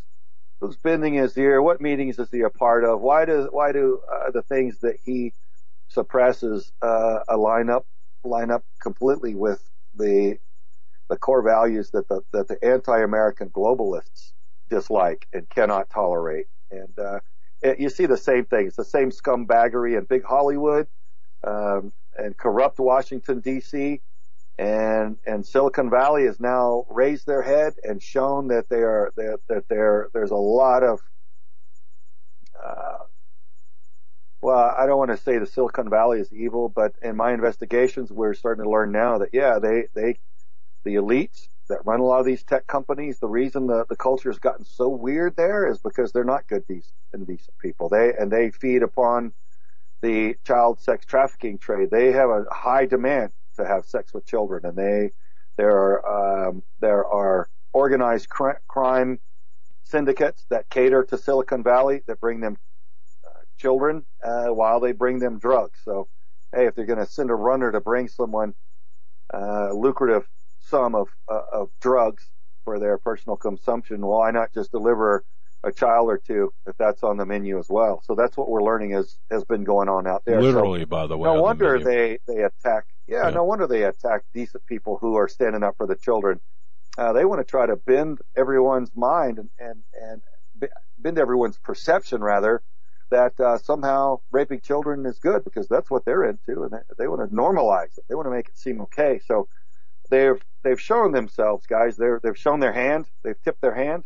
who's 0.59 0.75
bending 0.77 1.13
his 1.13 1.37
ear? 1.37 1.61
What 1.61 1.79
meetings 1.79 2.17
is 2.19 2.29
he 2.31 2.41
a 2.41 2.49
part 2.49 2.83
of? 2.83 2.99
Why 2.99 3.25
do 3.25 3.47
why 3.51 3.71
do 3.71 4.01
uh, 4.11 4.31
the 4.31 4.41
things 4.41 4.79
that 4.79 4.95
he 5.05 5.33
suppresses 5.87 6.71
uh, 6.81 7.19
line 7.37 7.69
up 7.69 7.85
completely 8.81 9.35
with 9.35 9.61
the 9.95 10.37
the 11.09 11.17
core 11.17 11.41
values 11.41 11.91
that 11.91 12.07
the 12.09 12.21
that 12.33 12.47
the 12.47 12.63
anti-American 12.63 13.49
globalists 13.49 14.33
dislike 14.69 15.27
and 15.33 15.49
cannot 15.49 15.89
tolerate? 15.89 16.47
And 16.71 16.97
uh, 16.99 17.19
it, 17.61 17.79
you 17.79 17.89
see 17.89 18.05
the 18.05 18.17
same 18.17 18.45
things, 18.45 18.75
the 18.75 18.85
same 18.85 19.11
scumbaggery 19.11 19.97
in 19.97 20.05
big 20.05 20.23
Hollywood 20.23 20.87
um, 21.45 21.93
and 22.17 22.37
corrupt 22.37 22.79
Washington 22.79 23.39
D.C. 23.41 24.01
and 24.57 25.17
and 25.25 25.45
Silicon 25.45 25.89
Valley 25.89 26.25
has 26.25 26.39
now 26.39 26.85
raised 26.89 27.25
their 27.27 27.41
head 27.41 27.73
and 27.83 28.01
shown 28.01 28.47
that 28.49 28.69
they 28.69 28.81
are 28.81 29.11
that, 29.17 29.39
that 29.49 29.65
there 29.69 30.09
there's 30.13 30.31
a 30.31 30.35
lot 30.35 30.83
of 30.83 30.99
uh, 32.63 32.97
well, 34.41 34.73
I 34.77 34.85
don't 34.85 34.97
want 34.97 35.11
to 35.11 35.17
say 35.17 35.37
the 35.37 35.45
Silicon 35.45 35.89
Valley 35.89 36.19
is 36.19 36.31
evil, 36.31 36.69
but 36.69 36.93
in 37.01 37.17
my 37.17 37.33
investigations, 37.33 38.11
we're 38.11 38.33
starting 38.33 38.63
to 38.63 38.69
learn 38.69 38.91
now 38.91 39.17
that 39.19 39.29
yeah, 39.33 39.59
they 39.59 39.87
they 39.95 40.19
the 40.83 40.95
elites 40.95 41.47
that 41.69 41.85
run 41.85 41.99
a 41.99 42.03
lot 42.03 42.19
of 42.19 42.25
these 42.25 42.43
tech 42.43 42.67
companies, 42.67 43.19
the 43.19 43.27
reason 43.27 43.67
the, 43.67 43.85
the 43.89 43.95
culture 43.95 44.29
has 44.29 44.39
gotten 44.39 44.65
so 44.65 44.89
weird 44.89 45.35
there 45.35 45.67
is 45.67 45.79
because 45.79 46.11
they're 46.11 46.23
not 46.23 46.47
good, 46.47 46.65
decent, 46.67 46.93
and 47.13 47.27
decent 47.27 47.57
people. 47.59 47.89
They 47.89 48.13
and 48.17 48.31
they 48.31 48.51
feed 48.51 48.83
upon 48.83 49.33
the 50.01 50.35
child 50.45 50.79
sex 50.79 51.05
trafficking 51.05 51.57
trade. 51.57 51.91
They 51.91 52.11
have 52.11 52.29
a 52.29 52.45
high 52.51 52.85
demand 52.85 53.31
to 53.57 53.65
have 53.65 53.85
sex 53.85 54.13
with 54.13 54.25
children, 54.25 54.65
and 54.65 54.77
they 54.77 55.11
there 55.57 55.77
are 55.77 56.47
um, 56.49 56.63
there 56.79 57.05
are 57.05 57.49
organized 57.73 58.29
cr- 58.29 58.61
crime 58.67 59.19
syndicates 59.83 60.45
that 60.49 60.69
cater 60.69 61.03
to 61.03 61.17
Silicon 61.17 61.63
Valley 61.63 62.01
that 62.07 62.19
bring 62.19 62.39
them 62.39 62.57
uh, 63.25 63.39
children 63.57 64.05
uh, 64.23 64.47
while 64.47 64.79
they 64.79 64.91
bring 64.91 65.19
them 65.19 65.39
drugs. 65.39 65.79
So, 65.83 66.07
hey, 66.55 66.67
if 66.67 66.75
they're 66.75 66.85
going 66.85 66.99
to 66.99 67.05
send 67.05 67.29
a 67.29 67.35
runner 67.35 67.71
to 67.71 67.81
bring 67.81 68.07
someone 68.07 68.53
uh, 69.33 69.73
lucrative 69.73 70.27
sum 70.69 70.95
of 70.95 71.07
uh, 71.29 71.41
of 71.51 71.69
drugs 71.81 72.29
for 72.65 72.79
their 72.79 72.97
personal 72.97 73.35
consumption, 73.37 74.05
why 74.05 74.31
not 74.31 74.53
just 74.53 74.71
deliver 74.71 75.23
a 75.63 75.71
child 75.71 76.09
or 76.09 76.17
two 76.17 76.53
if 76.67 76.75
that's 76.77 77.03
on 77.03 77.17
the 77.17 77.25
menu 77.25 77.57
as 77.59 77.67
well? 77.69 78.01
So 78.05 78.15
that's 78.15 78.37
what 78.37 78.49
we're 78.49 78.63
learning 78.63 78.91
has 78.91 79.17
has 79.31 79.43
been 79.45 79.63
going 79.63 79.89
on 79.89 80.07
out 80.07 80.23
there. 80.25 80.41
Literally, 80.41 80.81
so, 80.81 80.85
by 80.87 81.07
the 81.07 81.17
way. 81.17 81.29
No 81.29 81.41
wonder 81.41 81.79
the 81.79 81.85
they 81.85 82.19
they 82.27 82.43
attack. 82.43 82.85
Yeah, 83.07 83.25
Yeah. 83.25 83.29
no 83.31 83.43
wonder 83.43 83.67
they 83.67 83.83
attack 83.83 84.23
decent 84.33 84.65
people 84.65 84.97
who 85.01 85.15
are 85.15 85.27
standing 85.27 85.63
up 85.63 85.75
for 85.77 85.87
the 85.87 85.95
children. 85.95 86.39
Uh, 86.97 87.13
they 87.13 87.25
want 87.25 87.39
to 87.39 87.45
try 87.45 87.65
to 87.65 87.75
bend 87.75 88.19
everyone's 88.35 88.91
mind 88.95 89.39
and 89.39 89.49
and 89.59 89.83
and 89.93 90.21
bend 90.97 91.17
everyone's 91.17 91.57
perception 91.57 92.21
rather 92.21 92.61
that 93.11 93.39
uh, 93.39 93.57
somehow 93.57 94.19
raping 94.31 94.59
children 94.61 95.05
is 95.05 95.17
good 95.17 95.43
because 95.43 95.67
that's 95.67 95.89
what 95.89 96.05
they're 96.05 96.23
into 96.25 96.63
and 96.63 96.71
they, 96.71 96.77
they 96.99 97.07
want 97.07 97.27
to 97.27 97.35
normalize 97.35 97.97
it. 97.97 98.03
They 98.07 98.15
want 98.15 98.27
to 98.27 98.31
make 98.31 98.49
it 98.49 98.57
seem 98.57 98.81
okay. 98.81 99.19
So 99.25 99.47
they've 100.09 100.41
they've 100.63 100.81
shown 100.81 101.11
themselves, 101.11 101.65
guys. 101.65 101.97
They're 101.97 102.19
they've 102.23 102.37
shown 102.37 102.59
their 102.59 102.73
hand. 102.73 103.05
They've 103.23 103.41
tipped 103.43 103.61
their 103.61 103.75
hand, 103.75 104.03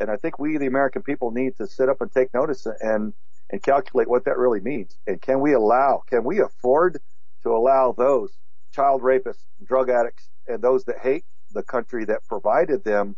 and 0.00 0.10
I 0.10 0.16
think 0.16 0.38
we, 0.38 0.58
the 0.58 0.66
American 0.66 1.02
people, 1.02 1.30
need 1.30 1.56
to 1.58 1.66
sit 1.66 1.88
up 1.88 2.00
and 2.00 2.10
take 2.12 2.32
notice 2.34 2.66
and 2.80 3.12
and 3.50 3.62
calculate 3.62 4.08
what 4.08 4.24
that 4.24 4.38
really 4.38 4.60
means. 4.60 4.98
And 5.06 5.20
can 5.20 5.40
we 5.40 5.52
allow? 5.52 6.02
Can 6.08 6.24
we 6.24 6.40
afford 6.40 6.98
to 7.42 7.50
allow 7.50 7.92
those 7.92 8.38
child 8.72 9.02
rapists, 9.02 9.44
drug 9.64 9.90
addicts, 9.90 10.30
and 10.48 10.62
those 10.62 10.84
that 10.84 10.98
hate 11.02 11.24
the 11.52 11.62
country 11.62 12.04
that 12.06 12.24
provided 12.26 12.84
them 12.84 13.16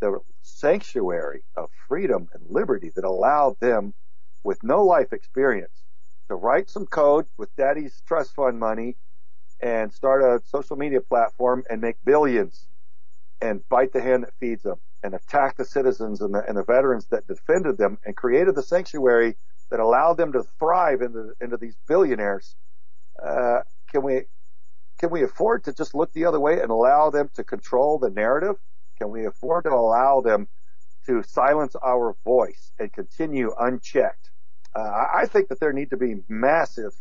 the 0.00 0.18
sanctuary 0.42 1.44
of 1.56 1.70
freedom 1.88 2.28
and 2.34 2.42
liberty 2.50 2.90
that 2.94 3.04
allowed 3.04 3.54
them 3.60 3.94
with 4.44 4.58
no 4.62 4.84
life 4.84 5.12
experience 5.12 5.84
to 6.28 6.34
write 6.34 6.68
some 6.68 6.86
code 6.86 7.26
with 7.38 7.54
daddy's 7.56 8.02
trust 8.06 8.34
fund 8.34 8.58
money 8.58 8.96
and 9.62 9.92
start 9.92 10.22
a 10.22 10.40
social 10.46 10.76
media 10.76 11.00
platform 11.00 11.62
and 11.70 11.80
make 11.80 11.96
billions 12.04 12.66
and 13.40 13.66
bite 13.68 13.92
the 13.92 14.02
hand 14.02 14.24
that 14.24 14.34
feeds 14.40 14.64
them 14.64 14.76
and 15.02 15.14
attack 15.14 15.56
the 15.56 15.64
citizens 15.64 16.20
and 16.20 16.34
the, 16.34 16.42
and 16.46 16.56
the 16.56 16.64
veterans 16.64 17.06
that 17.06 17.26
defended 17.26 17.78
them 17.78 17.98
and 18.04 18.16
created 18.16 18.54
the 18.54 18.62
sanctuary 18.62 19.36
that 19.70 19.80
allowed 19.80 20.16
them 20.16 20.32
to 20.32 20.42
thrive 20.58 21.00
into, 21.00 21.32
into 21.40 21.56
these 21.56 21.76
billionaires. 21.86 22.56
Uh, 23.24 23.60
can 23.90 24.02
we, 24.02 24.22
can 24.98 25.10
we 25.10 25.22
afford 25.22 25.64
to 25.64 25.72
just 25.72 25.94
look 25.94 26.12
the 26.12 26.24
other 26.24 26.40
way 26.40 26.60
and 26.60 26.70
allow 26.70 27.10
them 27.10 27.30
to 27.34 27.44
control 27.44 27.98
the 27.98 28.10
narrative? 28.10 28.56
Can 28.98 29.10
we 29.10 29.24
afford 29.26 29.64
to 29.64 29.70
allow 29.70 30.20
them 30.20 30.48
to 31.06 31.22
silence 31.22 31.74
our 31.82 32.16
voice 32.24 32.72
and 32.78 32.92
continue 32.92 33.52
unchecked? 33.58 34.30
Uh, 34.74 34.80
I 34.80 35.22
I 35.22 35.26
think 35.26 35.48
that 35.48 35.60
there 35.60 35.72
need 35.72 35.90
to 35.90 35.96
be 35.96 36.16
massive 36.28 36.92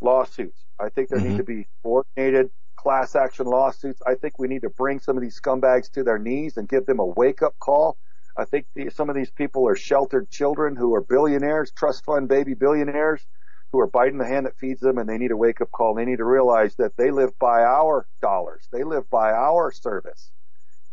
lawsuits. 0.00 0.64
I 0.78 0.88
think 0.88 1.08
there 1.08 1.18
Mhm. 1.20 1.30
need 1.30 1.36
to 1.38 1.44
be 1.44 1.68
coordinated 1.82 2.50
class 2.76 3.16
action 3.16 3.46
lawsuits. 3.46 4.00
I 4.06 4.14
think 4.14 4.38
we 4.38 4.46
need 4.48 4.62
to 4.62 4.70
bring 4.70 5.00
some 5.00 5.16
of 5.16 5.22
these 5.22 5.40
scumbags 5.40 5.90
to 5.92 6.04
their 6.04 6.18
knees 6.18 6.56
and 6.56 6.68
give 6.68 6.86
them 6.86 7.00
a 7.00 7.06
wake 7.06 7.42
up 7.42 7.58
call. 7.58 7.98
I 8.36 8.44
think 8.44 8.66
the, 8.74 8.90
some 8.90 9.10
of 9.10 9.16
these 9.16 9.30
people 9.32 9.66
are 9.68 9.74
sheltered 9.74 10.30
children 10.30 10.76
who 10.76 10.94
are 10.94 11.00
billionaires, 11.00 11.72
trust 11.72 12.04
fund 12.04 12.28
baby 12.28 12.54
billionaires 12.54 13.26
who 13.72 13.80
are 13.80 13.88
biting 13.88 14.18
the 14.18 14.26
hand 14.26 14.46
that 14.46 14.56
feeds 14.56 14.80
them 14.80 14.96
and 14.98 15.08
they 15.08 15.18
need 15.18 15.32
a 15.32 15.36
wake 15.36 15.60
up 15.60 15.72
call. 15.72 15.94
They 15.94 16.04
need 16.04 16.18
to 16.18 16.24
realize 16.24 16.76
that 16.76 16.96
they 16.96 17.10
live 17.10 17.36
by 17.40 17.64
our 17.64 18.06
dollars. 18.22 18.68
They 18.72 18.84
live 18.84 19.10
by 19.10 19.32
our 19.32 19.72
service, 19.72 20.30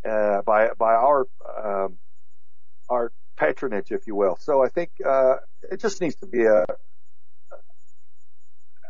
uh, 0.03 0.41
by, 0.41 0.69
by 0.77 0.93
our, 0.95 1.27
um, 1.63 1.99
our 2.89 3.11
patronage, 3.37 3.91
if 3.91 4.07
you 4.07 4.15
will. 4.15 4.37
So 4.37 4.63
I 4.63 4.69
think, 4.69 4.89
uh, 5.05 5.35
it 5.71 5.79
just 5.79 6.01
needs 6.01 6.15
to 6.15 6.25
be 6.25 6.45
a, 6.45 6.65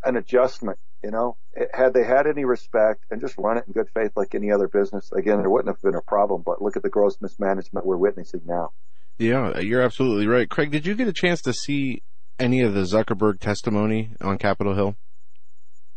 an 0.05 0.15
adjustment, 0.15 0.79
you 1.03 1.11
know, 1.11 1.37
it, 1.53 1.69
had 1.73 1.93
they 1.93 2.03
had 2.03 2.27
any 2.27 2.45
respect 2.45 3.05
and 3.11 3.21
just 3.21 3.37
run 3.37 3.57
it 3.57 3.65
in 3.67 3.73
good 3.73 3.89
faith 3.93 4.11
like 4.15 4.35
any 4.35 4.51
other 4.51 4.67
business, 4.67 5.11
again, 5.11 5.39
there 5.39 5.49
wouldn't 5.49 5.73
have 5.73 5.81
been 5.81 5.95
a 5.95 6.01
problem, 6.01 6.43
but 6.45 6.61
look 6.61 6.77
at 6.77 6.83
the 6.83 6.89
gross 6.89 7.17
mismanagement 7.21 7.85
we're 7.85 7.97
witnessing 7.97 8.41
now. 8.45 8.71
Yeah, 9.17 9.59
you're 9.59 9.81
absolutely 9.81 10.27
right. 10.27 10.49
Craig, 10.49 10.71
did 10.71 10.85
you 10.85 10.95
get 10.95 11.07
a 11.07 11.13
chance 11.13 11.41
to 11.43 11.53
see 11.53 12.03
any 12.37 12.61
of 12.61 12.73
the 12.73 12.81
Zuckerberg 12.81 13.39
testimony 13.39 14.11
on 14.21 14.37
Capitol 14.37 14.75
Hill? 14.75 14.95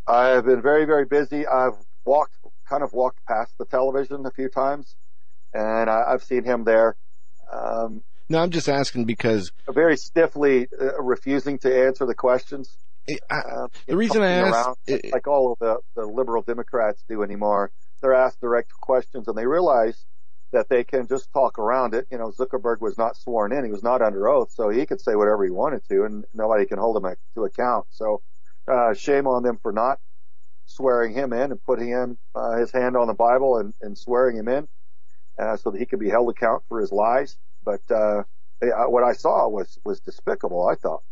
I've 0.07 0.45
been 0.45 0.63
very, 0.63 0.85
very 0.85 1.05
busy. 1.05 1.47
I've 1.47 1.75
walked, 2.05 2.37
kind 2.69 2.83
of 2.83 2.93
walked 2.93 3.25
past 3.27 3.59
the 3.59 3.65
television 3.65 4.25
a 4.25 4.31
few 4.31 4.49
times 4.49 4.95
and 5.53 5.91
I, 5.91 6.05
I've 6.09 6.23
seen 6.23 6.45
him 6.45 6.65
there. 6.65 6.97
Um, 7.53 8.03
No, 8.29 8.41
I'm 8.41 8.51
just 8.51 8.69
asking 8.69 9.05
because 9.05 9.51
very 9.69 9.97
stiffly 9.97 10.69
uh, 10.81 11.01
refusing 11.03 11.59
to 11.61 11.87
answer 11.87 12.07
the 12.07 12.15
questions. 12.15 12.77
It, 13.09 13.21
I, 13.31 13.43
Um, 13.51 13.71
the 13.91 13.99
reason 13.99 14.23
I 14.23 14.35
asked, 14.37 14.79
it- 14.89 15.07
like 15.13 15.29
all 15.29 15.53
of 15.53 15.59
the, 15.61 15.79
the 15.97 16.07
liberal 16.07 16.43
Democrats 16.45 17.05
do 17.09 17.25
anymore, 17.25 17.73
they're 18.03 18.15
asked 18.15 18.41
direct 18.43 18.73
questions 18.75 19.29
and 19.29 19.39
they 19.39 19.47
realize 19.47 20.07
that 20.53 20.71
they 20.71 20.85
can 20.85 21.09
just 21.09 21.33
talk 21.33 21.59
around 21.61 21.95
it. 21.95 22.09
You 22.13 22.19
know, 22.19 22.31
Zuckerberg 22.33 22.81
was 22.83 22.99
not 22.99 23.19
sworn 23.19 23.53
in. 23.53 23.65
He 23.67 23.73
was 23.73 23.85
not 23.85 24.03
under 24.03 24.29
oath, 24.29 24.53
so 24.53 24.71
he 24.71 24.87
could 24.87 25.03
say 25.03 25.17
whatever 25.17 25.45
he 25.45 25.51
wanted 25.53 25.85
to 25.91 26.05
and 26.05 26.27
nobody 26.35 26.67
can 26.67 26.79
hold 26.81 26.99
him 27.05 27.15
to 27.37 27.45
account. 27.45 27.87
So, 27.91 28.23
uh, 28.71 28.95
shame 28.95 29.29
on 29.29 29.45
them 29.45 29.59
for 29.63 29.73
not 29.73 30.01
swearing 30.67 31.15
him 31.15 31.33
in 31.33 31.53
and 31.53 31.63
putting 31.65 31.89
him, 31.89 32.19
uh, 32.35 32.59
his 32.59 32.73
hand 32.73 32.97
on 32.97 33.09
the 33.09 33.15
Bible 33.15 33.59
and, 33.59 33.75
and 33.83 33.99
swearing 33.99 34.37
him 34.39 34.49
in, 34.49 34.69
uh, 35.41 35.57
so 35.59 35.71
that 35.73 35.79
he 35.81 35.87
could 35.87 36.01
be 36.01 36.11
held 36.11 36.31
account 36.31 36.65
for 36.69 36.81
his 36.81 36.93
lies. 36.93 37.39
But, 37.65 37.83
uh, 37.91 38.25
what 38.89 39.05
I 39.05 39.13
saw 39.15 39.49
was, 39.49 39.79
was 39.85 40.01
despicable, 40.01 40.69
I 40.69 40.77
thought. 40.77 41.03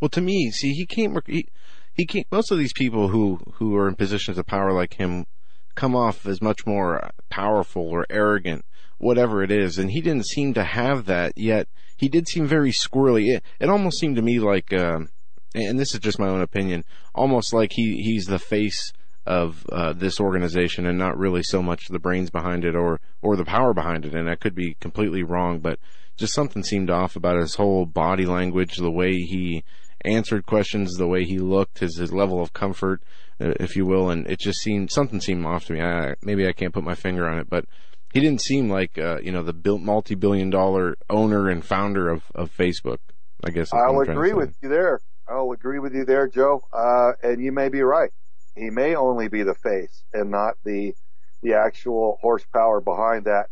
Well, 0.00 0.08
to 0.10 0.20
me, 0.20 0.50
see, 0.50 0.72
he 0.72 0.86
can't, 0.86 1.16
he, 1.26 1.48
he 1.94 2.06
can't, 2.06 2.26
most 2.30 2.50
of 2.50 2.58
these 2.58 2.72
people 2.72 3.08
who, 3.08 3.40
who 3.54 3.74
are 3.76 3.88
in 3.88 3.94
positions 3.94 4.38
of 4.38 4.46
power 4.46 4.72
like 4.72 4.94
him 4.94 5.26
come 5.74 5.94
off 5.94 6.26
as 6.26 6.42
much 6.42 6.66
more 6.66 7.10
powerful 7.30 7.88
or 7.88 8.06
arrogant, 8.10 8.64
whatever 8.98 9.42
it 9.42 9.50
is. 9.50 9.78
And 9.78 9.90
he 9.90 10.00
didn't 10.00 10.26
seem 10.26 10.54
to 10.54 10.64
have 10.64 11.06
that 11.06 11.32
yet. 11.36 11.68
He 11.96 12.08
did 12.08 12.28
seem 12.28 12.46
very 12.46 12.72
squirrely. 12.72 13.36
It, 13.36 13.42
it 13.60 13.68
almost 13.68 13.98
seemed 13.98 14.16
to 14.16 14.22
me 14.22 14.38
like, 14.38 14.72
um, 14.72 15.08
and 15.54 15.78
this 15.78 15.94
is 15.94 16.00
just 16.00 16.18
my 16.18 16.28
own 16.28 16.42
opinion, 16.42 16.84
almost 17.14 17.54
like 17.54 17.72
he, 17.72 18.02
he's 18.02 18.26
the 18.26 18.38
face 18.38 18.92
of 19.26 19.66
uh, 19.72 19.92
this 19.92 20.20
organization 20.20 20.86
and 20.86 20.98
not 20.98 21.18
really 21.18 21.42
so 21.42 21.60
much 21.60 21.88
the 21.88 21.98
brains 21.98 22.30
behind 22.30 22.64
it 22.64 22.76
or 22.76 23.00
or 23.22 23.36
the 23.36 23.44
power 23.44 23.74
behind 23.74 24.04
it. 24.04 24.14
And 24.14 24.30
I 24.30 24.36
could 24.36 24.54
be 24.54 24.76
completely 24.80 25.22
wrong, 25.22 25.58
but 25.58 25.80
just 26.16 26.32
something 26.32 26.62
seemed 26.62 26.90
off 26.90 27.16
about 27.16 27.40
his 27.40 27.56
whole 27.56 27.86
body 27.86 28.24
language, 28.24 28.76
the 28.76 28.90
way 28.90 29.12
he 29.12 29.64
answered 30.06 30.46
questions, 30.46 30.94
the 30.94 31.06
way 31.06 31.24
he 31.24 31.38
looked, 31.38 31.80
his 31.80 31.98
his 31.98 32.12
level 32.12 32.40
of 32.40 32.52
comfort, 32.52 33.02
uh, 33.40 33.52
if 33.60 33.76
you 33.76 33.84
will, 33.84 34.10
and 34.10 34.26
it 34.26 34.38
just 34.38 34.60
seemed 34.60 34.90
something 34.90 35.20
seemed 35.20 35.44
off 35.44 35.66
to 35.66 35.72
me. 35.72 35.80
I, 35.80 36.14
maybe 36.22 36.46
I 36.46 36.52
can't 36.52 36.72
put 36.72 36.84
my 36.84 36.94
finger 36.94 37.28
on 37.28 37.38
it, 37.38 37.48
but 37.50 37.66
he 38.12 38.20
didn't 38.20 38.40
seem 38.40 38.70
like 38.70 38.98
uh, 38.98 39.18
you 39.22 39.32
know 39.32 39.42
the 39.42 39.78
multi-billion 39.78 40.50
dollar 40.50 40.96
owner 41.10 41.48
and 41.48 41.64
founder 41.64 42.08
of 42.08 42.24
of 42.34 42.50
Facebook. 42.56 42.98
I 43.44 43.50
guess 43.50 43.72
I'll 43.72 43.80
I'm 43.80 43.94
trying 43.94 44.06
to 44.06 44.12
agree 44.12 44.32
with 44.32 44.56
you 44.62 44.68
there. 44.68 45.00
I'll 45.28 45.50
agree 45.52 45.78
with 45.80 45.94
you 45.94 46.04
there, 46.04 46.28
Joe. 46.28 46.62
Uh, 46.72 47.12
and 47.22 47.42
you 47.42 47.52
may 47.52 47.68
be 47.68 47.82
right. 47.82 48.10
He 48.54 48.70
may 48.70 48.94
only 48.94 49.28
be 49.28 49.42
the 49.42 49.54
face 49.54 50.04
and 50.12 50.30
not 50.30 50.54
the 50.64 50.94
the 51.42 51.54
actual 51.54 52.18
horsepower 52.20 52.80
behind 52.80 53.24
that 53.24 53.46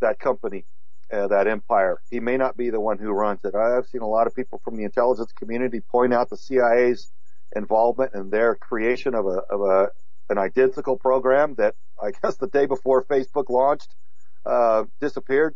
that 0.00 0.18
company, 0.18 0.64
uh, 1.12 1.28
that 1.28 1.46
empire. 1.46 2.00
He 2.10 2.20
may 2.20 2.36
not 2.36 2.56
be 2.56 2.70
the 2.70 2.80
one 2.80 2.98
who 2.98 3.10
runs 3.10 3.44
it. 3.44 3.54
I've 3.54 3.86
seen 3.86 4.02
a 4.02 4.08
lot 4.08 4.26
of 4.26 4.34
people 4.34 4.60
from 4.64 4.76
the 4.76 4.84
intelligence 4.84 5.32
community 5.32 5.80
point 5.80 6.12
out 6.12 6.30
the 6.30 6.36
CIA's 6.36 7.12
involvement 7.54 8.14
in 8.14 8.30
their 8.30 8.56
creation 8.56 9.14
of 9.14 9.26
a 9.26 9.40
of 9.50 9.60
a 9.60 9.88
an 10.28 10.38
identical 10.38 10.96
program 10.96 11.54
that 11.56 11.74
I 12.02 12.10
guess 12.22 12.36
the 12.36 12.48
day 12.48 12.66
before 12.66 13.04
Facebook 13.04 13.48
launched 13.48 13.94
uh, 14.44 14.84
disappeared. 15.00 15.54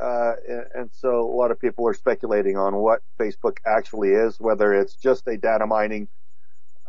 Uh, 0.00 0.32
and, 0.48 0.64
and 0.74 0.90
so 0.92 1.20
a 1.20 1.34
lot 1.34 1.50
of 1.50 1.58
people 1.58 1.86
are 1.88 1.94
speculating 1.94 2.56
on 2.56 2.76
what 2.76 3.00
Facebook 3.20 3.56
actually 3.66 4.10
is, 4.10 4.38
whether 4.38 4.72
it's 4.72 4.94
just 4.94 5.26
a 5.26 5.36
data 5.36 5.66
mining 5.66 6.08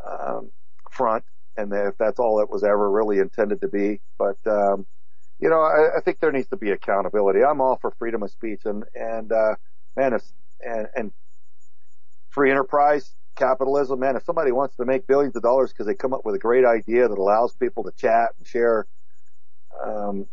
um, 0.07 0.51
front, 0.91 1.23
and 1.57 1.73
if 1.73 1.97
that's 1.97 2.19
all 2.19 2.39
it 2.39 2.49
was 2.49 2.63
ever 2.63 2.89
really 2.89 3.17
intended 3.17 3.61
to 3.61 3.67
be. 3.67 3.99
But 4.19 4.37
um, 4.45 4.85
you 5.39 5.49
know, 5.49 5.61
I, 5.61 5.97
I 5.97 6.01
think 6.01 6.19
there 6.19 6.31
needs 6.31 6.49
to 6.49 6.57
be 6.57 6.71
accountability. 6.71 7.43
I'm 7.43 7.61
all 7.61 7.77
for 7.77 7.91
freedom 7.91 8.23
of 8.23 8.31
speech, 8.31 8.61
and 8.65 8.83
and 8.95 9.31
uh, 9.31 9.55
man, 9.97 10.13
if 10.13 10.23
and 10.65 10.87
and 10.95 11.11
free 12.29 12.51
enterprise 12.51 13.15
capitalism, 13.35 13.99
man, 13.99 14.15
if 14.15 14.23
somebody 14.23 14.51
wants 14.51 14.75
to 14.77 14.85
make 14.85 15.07
billions 15.07 15.35
of 15.35 15.43
dollars 15.43 15.71
because 15.71 15.85
they 15.85 15.95
come 15.95 16.13
up 16.13 16.25
with 16.25 16.35
a 16.35 16.39
great 16.39 16.65
idea 16.65 17.07
that 17.07 17.17
allows 17.17 17.53
people 17.55 17.83
to 17.83 17.91
chat 17.93 18.31
and 18.37 18.47
share, 18.47 18.87
um, 19.85 20.27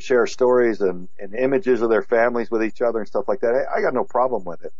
share 0.00 0.26
stories 0.26 0.80
and, 0.80 1.08
and 1.18 1.34
images 1.34 1.82
of 1.82 1.90
their 1.90 2.02
families 2.02 2.50
with 2.50 2.64
each 2.64 2.82
other 2.82 2.98
and 2.98 3.08
stuff 3.08 3.26
like 3.28 3.40
that, 3.40 3.54
I, 3.54 3.78
I 3.78 3.82
got 3.82 3.94
no 3.94 4.04
problem 4.04 4.44
with 4.44 4.64
it. 4.64 4.72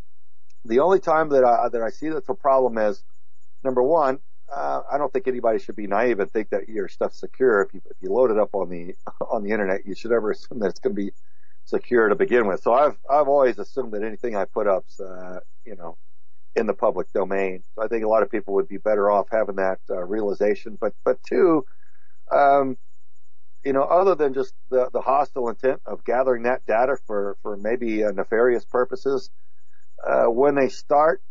The 0.65 0.79
only 0.79 0.99
time 0.99 1.29
that 1.29 1.43
I, 1.43 1.69
that 1.69 1.81
I 1.81 1.89
see 1.89 2.09
that's 2.09 2.29
a 2.29 2.35
problem 2.35 2.77
is 2.77 3.03
number 3.63 3.83
one, 3.83 4.19
uh, 4.51 4.81
I 4.91 4.97
don't 4.97 5.11
think 5.11 5.27
anybody 5.27 5.59
should 5.59 5.75
be 5.75 5.87
naive 5.87 6.19
and 6.19 6.29
think 6.31 6.49
that 6.49 6.69
your 6.69 6.87
stuff's 6.87 7.19
secure. 7.19 7.61
If 7.61 7.73
you, 7.73 7.81
if 7.89 7.97
you 8.01 8.11
load 8.11 8.31
it 8.31 8.37
up 8.37 8.49
on 8.53 8.69
the, 8.69 8.95
on 9.29 9.43
the 9.43 9.51
internet, 9.51 9.85
you 9.85 9.95
should 9.95 10.11
ever 10.11 10.31
assume 10.31 10.59
that 10.59 10.69
it's 10.69 10.79
going 10.79 10.95
to 10.95 11.01
be 11.01 11.11
secure 11.65 12.09
to 12.09 12.15
begin 12.15 12.47
with. 12.47 12.61
So 12.61 12.73
I've, 12.73 12.97
I've 13.09 13.27
always 13.27 13.57
assumed 13.59 13.93
that 13.93 14.03
anything 14.03 14.35
I 14.35 14.45
put 14.45 14.67
up's, 14.67 14.99
uh, 14.99 15.39
you 15.65 15.75
know, 15.75 15.97
in 16.55 16.67
the 16.67 16.73
public 16.73 17.11
domain. 17.13 17.63
So 17.73 17.83
I 17.83 17.87
think 17.87 18.03
a 18.03 18.07
lot 18.07 18.21
of 18.21 18.29
people 18.29 18.53
would 18.55 18.67
be 18.67 18.77
better 18.77 19.09
off 19.09 19.27
having 19.31 19.55
that 19.55 19.79
uh, 19.89 20.03
realization. 20.03 20.77
But, 20.79 20.93
but 21.03 21.17
two, 21.23 21.65
um, 22.31 22.77
you 23.63 23.73
know, 23.73 23.83
other 23.83 24.13
than 24.13 24.33
just 24.33 24.53
the, 24.69 24.89
the 24.91 25.01
hostile 25.01 25.49
intent 25.49 25.81
of 25.85 26.03
gathering 26.03 26.43
that 26.43 26.65
data 26.65 26.97
for, 27.07 27.37
for 27.41 27.57
maybe 27.57 28.03
uh, 28.03 28.11
nefarious 28.11 28.65
purposes, 28.65 29.29
uh, 30.05 30.25
when 30.25 30.55
they 30.55 30.67
start 30.67 31.21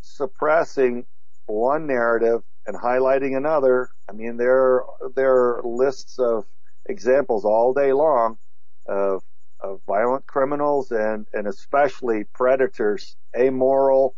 suppressing 0.00 1.04
one 1.46 1.86
narrative 1.86 2.42
and 2.66 2.76
highlighting 2.76 3.36
another, 3.36 3.88
I 4.08 4.12
mean, 4.12 4.36
there, 4.36 4.84
there 5.16 5.34
are 5.34 5.62
lists 5.64 6.18
of 6.18 6.44
examples 6.88 7.44
all 7.44 7.72
day 7.74 7.92
long 7.92 8.38
of, 8.86 9.22
of 9.60 9.80
violent 9.86 10.26
criminals 10.26 10.90
and, 10.90 11.26
and 11.32 11.46
especially 11.46 12.24
predators, 12.34 13.16
amoral, 13.38 14.14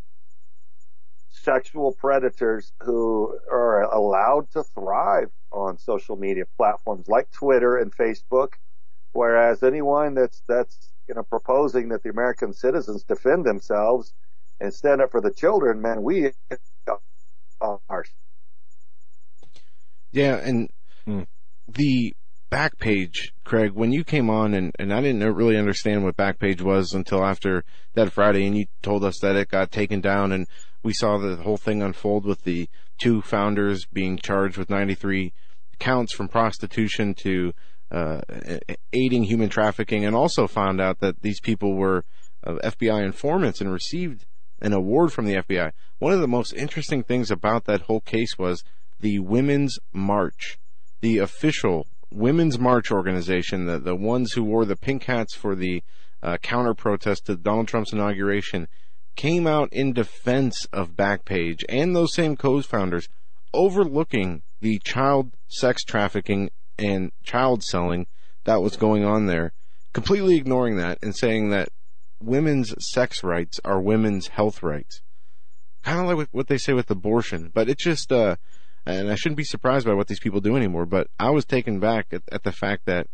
sexual 1.31 1.93
predators 1.93 2.73
who 2.81 3.39
are 3.51 3.83
allowed 3.83 4.51
to 4.53 4.63
thrive 4.63 5.31
on 5.53 5.79
social 5.79 6.17
media 6.17 6.45
platforms 6.57 7.09
like 7.09 7.31
Twitter 7.31 7.77
and 7.79 7.95
Facebook, 7.95 8.55
whereas 9.13 9.63
anyone 9.63 10.15
that's 10.15 10.43
that's 10.49 10.93
you 11.09 11.15
know 11.15 11.23
proposing 11.25 11.89
that 11.89 12.03
the 12.03 12.11
American 12.11 12.53
citizens 12.53 13.05
defend 13.05 13.45
themselves 13.45 14.15
and 14.61 14.73
stand 14.73 15.01
up 15.03 15.11
for 15.11 15.21
the 15.21 15.33
children, 15.33 15.83
man, 15.83 16.03
we 16.03 16.31
are. 17.71 18.05
Yeah, 20.15 20.37
and 20.37 20.71
mm. 21.09 21.27
the 21.67 22.15
Backpage, 22.49 23.33
Craig, 23.43 23.73
when 23.73 23.91
you 23.91 24.05
came 24.05 24.31
on, 24.31 24.55
and, 24.55 24.71
and 24.79 24.95
I 24.95 25.01
didn't 25.01 25.35
really 25.35 25.57
understand 25.57 26.05
what 26.05 26.17
Backpage 26.17 26.61
was 26.61 26.93
until 26.93 27.25
after 27.25 27.65
that 27.95 28.13
Friday, 28.13 28.47
and 28.47 28.57
you 28.57 28.67
told 28.81 29.03
us 29.03 29.19
that 29.23 29.35
it 29.35 29.49
got 29.49 29.73
taken 29.73 30.01
down, 30.01 30.31
and 30.31 30.47
we 30.85 30.93
saw 30.93 31.19
the 31.19 31.35
whole 31.35 31.57
thing 31.57 31.83
unfold 31.83 32.25
with 32.25 32.45
the 32.45 32.69
two 33.03 33.23
founders 33.23 33.87
being 33.87 34.17
charged 34.17 34.57
with 34.57 34.71
93 34.71 35.33
counts 35.81 36.15
from 36.15 36.29
prostitution 36.29 37.15
to 37.15 37.53
uh, 37.91 38.21
aiding 38.93 39.25
human 39.25 39.49
trafficking, 39.49 40.05
and 40.05 40.15
also 40.15 40.47
found 40.47 40.81
out 40.81 41.01
that 41.01 41.23
these 41.23 41.41
people 41.41 41.75
were 41.75 42.05
uh, 42.45 42.53
FBI 42.63 43.05
informants 43.05 43.61
and 43.61 43.73
received 43.73 44.27
an 44.63 44.73
award 44.73 45.13
from 45.13 45.27
the 45.27 45.35
FBI. 45.35 45.73
One 45.99 46.13
of 46.13 46.21
the 46.21 46.29
most 46.29 46.53
interesting 46.53 47.03
things 47.03 47.33
about 47.33 47.65
that 47.65 47.83
whole 47.83 48.01
case 48.01 48.39
was 48.39 48.63
the 49.05 49.19
Women's 49.19 49.79
March, 49.93 50.59
the 51.03 51.19
official 51.19 51.87
Women's 52.11 52.59
March 52.59 52.91
organization, 52.91 53.67
the, 53.67 53.79
the 53.79 53.95
ones 53.95 54.33
who 54.33 54.43
wore 54.43 54.65
the 54.65 54.77
pink 54.77 55.05
hats 55.05 55.35
for 55.35 55.55
the 55.55 55.83
uh, 56.23 56.39
counter 56.39 56.73
protest 56.73 57.27
to 57.27 57.37
Donald 57.37 57.69
Trump's 57.69 57.93
inauguration, 57.93 58.67
came 59.15 59.47
out 59.47 59.71
in 59.75 59.93
defense 59.93 60.67
of 60.73 60.97
Backpage 60.97 61.65
and 61.69 61.95
those 61.95 62.15
same 62.15 62.35
co-founders, 62.35 63.11
overlooking 63.53 64.41
the 64.63 64.81
child 64.87 65.35
sex 65.49 65.85
trafficking 65.85 66.49
and 66.79 67.13
child 67.23 67.63
selling 67.63 68.07
that 68.45 68.63
was 68.63 68.79
going 68.79 69.05
on 69.05 69.27
there, 69.27 69.53
completely 69.93 70.37
ignoring 70.37 70.79
that 70.79 70.97
and 71.03 71.15
saying 71.15 71.51
that 71.51 71.69
women's 72.21 72.75
sex 72.91 73.23
rights 73.23 73.61
are 73.67 73.83
women's 73.83 74.29
health 74.29 74.63
rights. 74.63 75.03
Kind 75.83 76.01
of 76.01 76.19
like 76.19 76.29
what 76.33 76.47
they 76.47 76.57
say 76.57 76.73
with 76.73 76.91
abortion, 76.91 77.51
but 77.53 77.69
it's 77.69 77.85
just, 77.85 78.11
uh, 78.11 78.37
and 78.87 79.11
I 79.11 79.15
shouldn't 79.15 79.37
be 79.37 79.45
surprised 79.45 79.87
by 79.87 79.95
what 79.95 80.09
these 80.09 80.21
people 80.21 80.41
do 80.41 80.57
anymore, 80.57 80.87
but 80.87 81.09
I 81.19 81.31
was 81.31 81.45
taken 81.45 81.81
back 81.81 82.09
at, 82.13 82.23
at 82.31 82.43
the 82.43 82.53
fact 82.53 82.85
that 82.87 83.07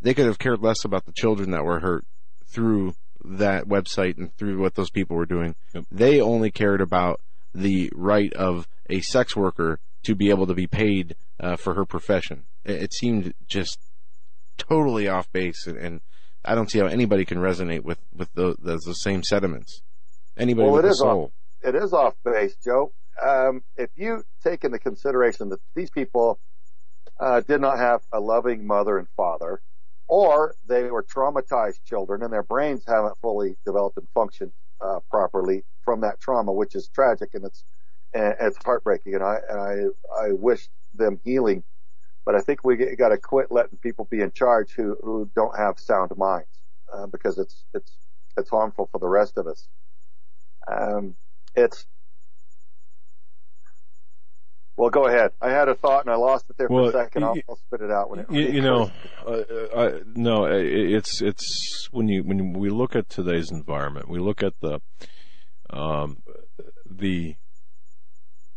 they 0.00 0.14
could 0.14 0.26
have 0.26 0.38
cared 0.38 0.60
less 0.60 0.84
about 0.84 1.06
the 1.06 1.12
children 1.12 1.50
that 1.52 1.64
were 1.64 1.80
hurt 1.80 2.04
through 2.46 2.94
that 3.24 3.64
website 3.64 4.18
and 4.18 4.34
through 4.36 4.60
what 4.60 4.74
those 4.74 4.90
people 4.90 5.16
were 5.16 5.26
doing. 5.26 5.54
Yep. 5.74 5.84
They 5.90 6.20
only 6.20 6.50
cared 6.50 6.82
about 6.82 7.20
the 7.54 7.90
right 7.94 8.32
of 8.34 8.68
a 8.90 9.00
sex 9.00 9.34
worker 9.34 9.80
to 10.02 10.14
be 10.14 10.28
able 10.28 10.46
to 10.46 10.54
be 10.54 10.66
paid 10.66 11.16
uh, 11.40 11.56
for 11.56 11.74
her 11.74 11.86
profession. 11.86 12.44
It, 12.64 12.82
it, 12.82 12.92
seemed 12.92 13.32
just 13.48 13.78
totally 14.58 15.08
off 15.08 15.32
base, 15.32 15.66
and, 15.66 15.78
and, 15.78 16.00
I 16.46 16.54
don't 16.54 16.70
see 16.70 16.78
how 16.78 16.86
anybody 16.86 17.24
can 17.24 17.38
resonate 17.38 17.84
with 17.84 17.98
with 18.14 18.28
the, 18.34 18.54
the, 18.60 18.78
the 18.84 18.92
same 18.92 19.22
sentiments. 19.22 19.80
Anybody 20.36 20.68
well, 20.68 20.82
with 20.82 20.84
a 20.84 20.94
soul. 20.94 21.32
Off, 21.64 21.74
it 21.74 21.74
is 21.74 21.94
off 21.94 22.16
base, 22.22 22.54
Joe 22.62 22.92
um, 23.22 23.62
if 23.76 23.90
you 23.96 24.24
take 24.42 24.64
into 24.64 24.78
consideration 24.78 25.48
that 25.50 25.60
these 25.74 25.90
people 25.90 26.38
uh, 27.20 27.40
did 27.42 27.60
not 27.60 27.78
have 27.78 28.02
a 28.12 28.20
loving 28.20 28.66
mother 28.66 28.98
and 28.98 29.08
father, 29.16 29.62
or 30.08 30.54
they 30.66 30.84
were 30.90 31.02
traumatized 31.04 31.78
children 31.84 32.22
and 32.22 32.32
their 32.32 32.42
brains 32.42 32.84
haven't 32.86 33.16
fully 33.20 33.56
developed 33.64 33.96
and 33.96 34.08
functioned 34.14 34.52
uh, 34.84 35.00
properly 35.10 35.64
from 35.82 36.00
that 36.00 36.20
trauma, 36.20 36.52
which 36.52 36.74
is 36.74 36.88
tragic 36.88 37.30
and 37.34 37.44
it's 37.44 37.64
and 38.14 38.34
it's 38.40 38.58
heartbreaking. 38.64 39.14
And 39.14 39.24
I 39.24 39.38
and 39.48 39.60
I 39.60 40.26
I 40.26 40.32
wish 40.32 40.68
them 40.94 41.20
healing, 41.24 41.64
but 42.26 42.34
I 42.34 42.40
think 42.40 42.64
we 42.64 42.76
got 42.96 43.10
to 43.10 43.18
quit 43.18 43.50
letting 43.50 43.78
people 43.78 44.06
be 44.10 44.20
in 44.20 44.32
charge 44.32 44.72
who 44.74 44.96
who 45.02 45.30
don't 45.34 45.56
have 45.58 45.78
sound 45.78 46.12
minds 46.16 46.48
uh, 46.92 47.06
because 47.06 47.38
it's 47.38 47.64
it's 47.74 47.96
it's 48.36 48.50
harmful 48.50 48.88
for 48.92 48.98
the 48.98 49.08
rest 49.08 49.38
of 49.38 49.46
us. 49.46 49.68
Um, 50.70 51.16
it's 51.54 51.86
well, 54.76 54.90
go 54.90 55.06
ahead. 55.06 55.30
I 55.40 55.50
had 55.50 55.68
a 55.68 55.74
thought 55.74 56.04
and 56.04 56.10
I 56.10 56.16
lost 56.16 56.46
it 56.50 56.56
there 56.56 56.68
for 56.68 56.74
well, 56.74 56.88
a 56.88 56.92
second. 56.92 57.24
I'll, 57.24 57.36
I'll, 57.48 57.56
spit 57.56 57.80
it 57.80 57.90
out 57.90 58.10
when 58.10 58.20
it. 58.20 58.30
You, 58.30 58.42
you 58.42 58.60
know, 58.60 58.90
uh, 59.26 59.42
I, 59.76 60.00
no, 60.14 60.46
it's 60.46 61.22
it's 61.22 61.88
when 61.92 62.08
you 62.08 62.22
when 62.22 62.52
we 62.54 62.70
look 62.70 62.96
at 62.96 63.08
today's 63.08 63.50
environment, 63.50 64.08
we 64.08 64.18
look 64.18 64.42
at 64.42 64.54
the 64.60 64.80
um, 65.70 66.22
the 66.90 67.36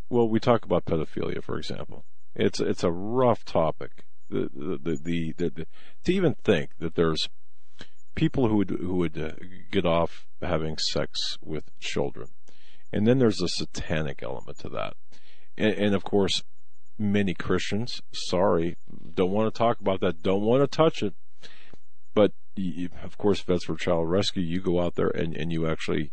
well, 0.10 0.28
we 0.28 0.40
talk 0.40 0.66
about 0.66 0.86
pedophilia, 0.86 1.44
for 1.44 1.58
example. 1.58 2.06
It's 2.36 2.60
it's 2.60 2.84
a 2.84 2.92
rough 2.92 3.46
topic. 3.46 4.04
The 4.30 4.50
the 4.54 4.98
the, 4.98 5.34
the, 5.38 5.50
the 5.50 5.68
to 6.06 6.14
even 6.14 6.36
think 6.44 6.72
that 6.80 6.96
there's 6.96 7.30
people 8.16 8.48
who 8.48 8.58
would 8.58 8.70
who 8.72 8.96
would 8.96 9.18
uh, 9.18 9.32
get 9.72 9.86
off 9.86 10.26
having 10.42 10.78
sex 10.78 11.38
with 11.42 11.66
children, 11.80 12.30
and 12.92 13.06
then 13.06 13.20
there's 13.20 13.42
a 13.42 13.48
satanic 13.48 14.24
element 14.24 14.58
to 14.60 14.70
that 14.70 14.94
and, 15.58 15.74
and 15.74 15.96
of 15.96 16.04
course, 16.04 16.44
many 16.98 17.34
Christians, 17.34 18.02
sorry, 18.14 18.78
don't 19.14 19.32
want 19.32 19.54
to 19.54 19.58
talk 19.58 19.80
about 19.80 20.00
that, 20.02 20.22
don't 20.24 20.42
want 20.42 20.62
to 20.62 20.68
touch 20.68 21.04
it. 21.04 21.14
But 22.14 22.32
of 23.04 23.18
course, 23.18 23.42
Vets 23.42 23.66
for 23.66 23.76
Child 23.76 24.10
Rescue, 24.10 24.44
you 24.44 24.60
go 24.62 24.82
out 24.82 24.96
there 24.96 25.10
and, 25.10 25.36
and 25.36 25.52
you 25.52 25.68
actually 25.68 26.12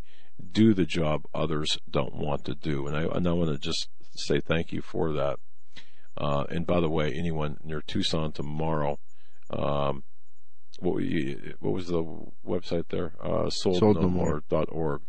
do 0.52 0.74
the 0.74 0.84
job 0.84 1.26
others 1.34 1.78
don't 1.88 2.14
want 2.14 2.44
to 2.44 2.54
do. 2.54 2.86
And 2.86 2.96
I, 2.96 3.04
and 3.04 3.26
I 3.26 3.32
want 3.32 3.50
to 3.50 3.58
just 3.58 3.88
say 4.14 4.40
thank 4.40 4.72
you 4.72 4.82
for 4.82 5.12
that. 5.12 5.38
Uh, 6.16 6.44
and 6.48 6.66
by 6.66 6.80
the 6.80 6.90
way, 6.90 7.12
anyone 7.12 7.56
near 7.64 7.80
Tucson 7.80 8.32
tomorrow, 8.32 8.98
um, 9.50 10.04
what, 10.78 11.02
you, 11.02 11.54
what 11.60 11.72
was 11.72 11.88
the 11.88 12.04
website 12.46 12.88
there? 12.88 13.14
Uh, 13.22 13.48
soldnomore.org. 13.48 15.02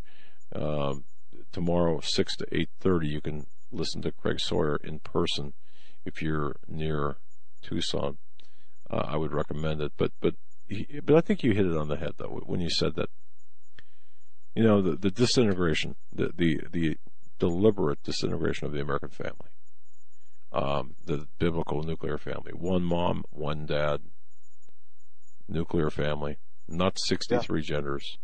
Um, 0.53 1.03
tomorrow, 1.51 1.99
6 2.01 2.37
to 2.37 2.45
8.30, 2.45 3.09
you 3.09 3.21
can 3.21 3.45
listen 3.71 4.01
to 4.01 4.11
Craig 4.11 4.39
Sawyer 4.39 4.77
in 4.83 4.99
person 4.99 5.53
if 6.05 6.21
you're 6.21 6.55
near 6.67 7.17
Tucson. 7.61 8.17
Uh, 8.89 9.03
I 9.07 9.17
would 9.17 9.33
recommend 9.33 9.81
it. 9.81 9.93
But 9.97 10.11
but 10.21 10.35
but 11.03 11.15
I 11.15 11.21
think 11.21 11.43
you 11.43 11.53
hit 11.53 11.65
it 11.65 11.77
on 11.77 11.87
the 11.87 11.97
head 11.97 12.13
though 12.17 12.41
when 12.45 12.61
you 12.61 12.69
said 12.69 12.95
that. 12.95 13.09
You 14.55 14.63
know 14.63 14.81
the 14.81 14.95
the 14.95 15.11
disintegration, 15.11 15.95
the 16.13 16.31
the 16.33 16.61
the 16.71 16.97
deliberate 17.39 18.01
disintegration 18.03 18.65
of 18.65 18.71
the 18.71 18.79
American 18.79 19.09
family, 19.09 19.49
um, 20.53 20.95
the 21.03 21.27
biblical 21.39 21.83
nuclear 21.83 22.17
family, 22.17 22.53
one 22.53 22.81
mom, 22.81 23.25
one 23.31 23.65
dad, 23.65 23.99
nuclear 25.49 25.89
family, 25.89 26.37
not 26.69 26.97
sixty 26.97 27.37
three 27.39 27.59
yeah. 27.59 27.67
genders, 27.67 28.17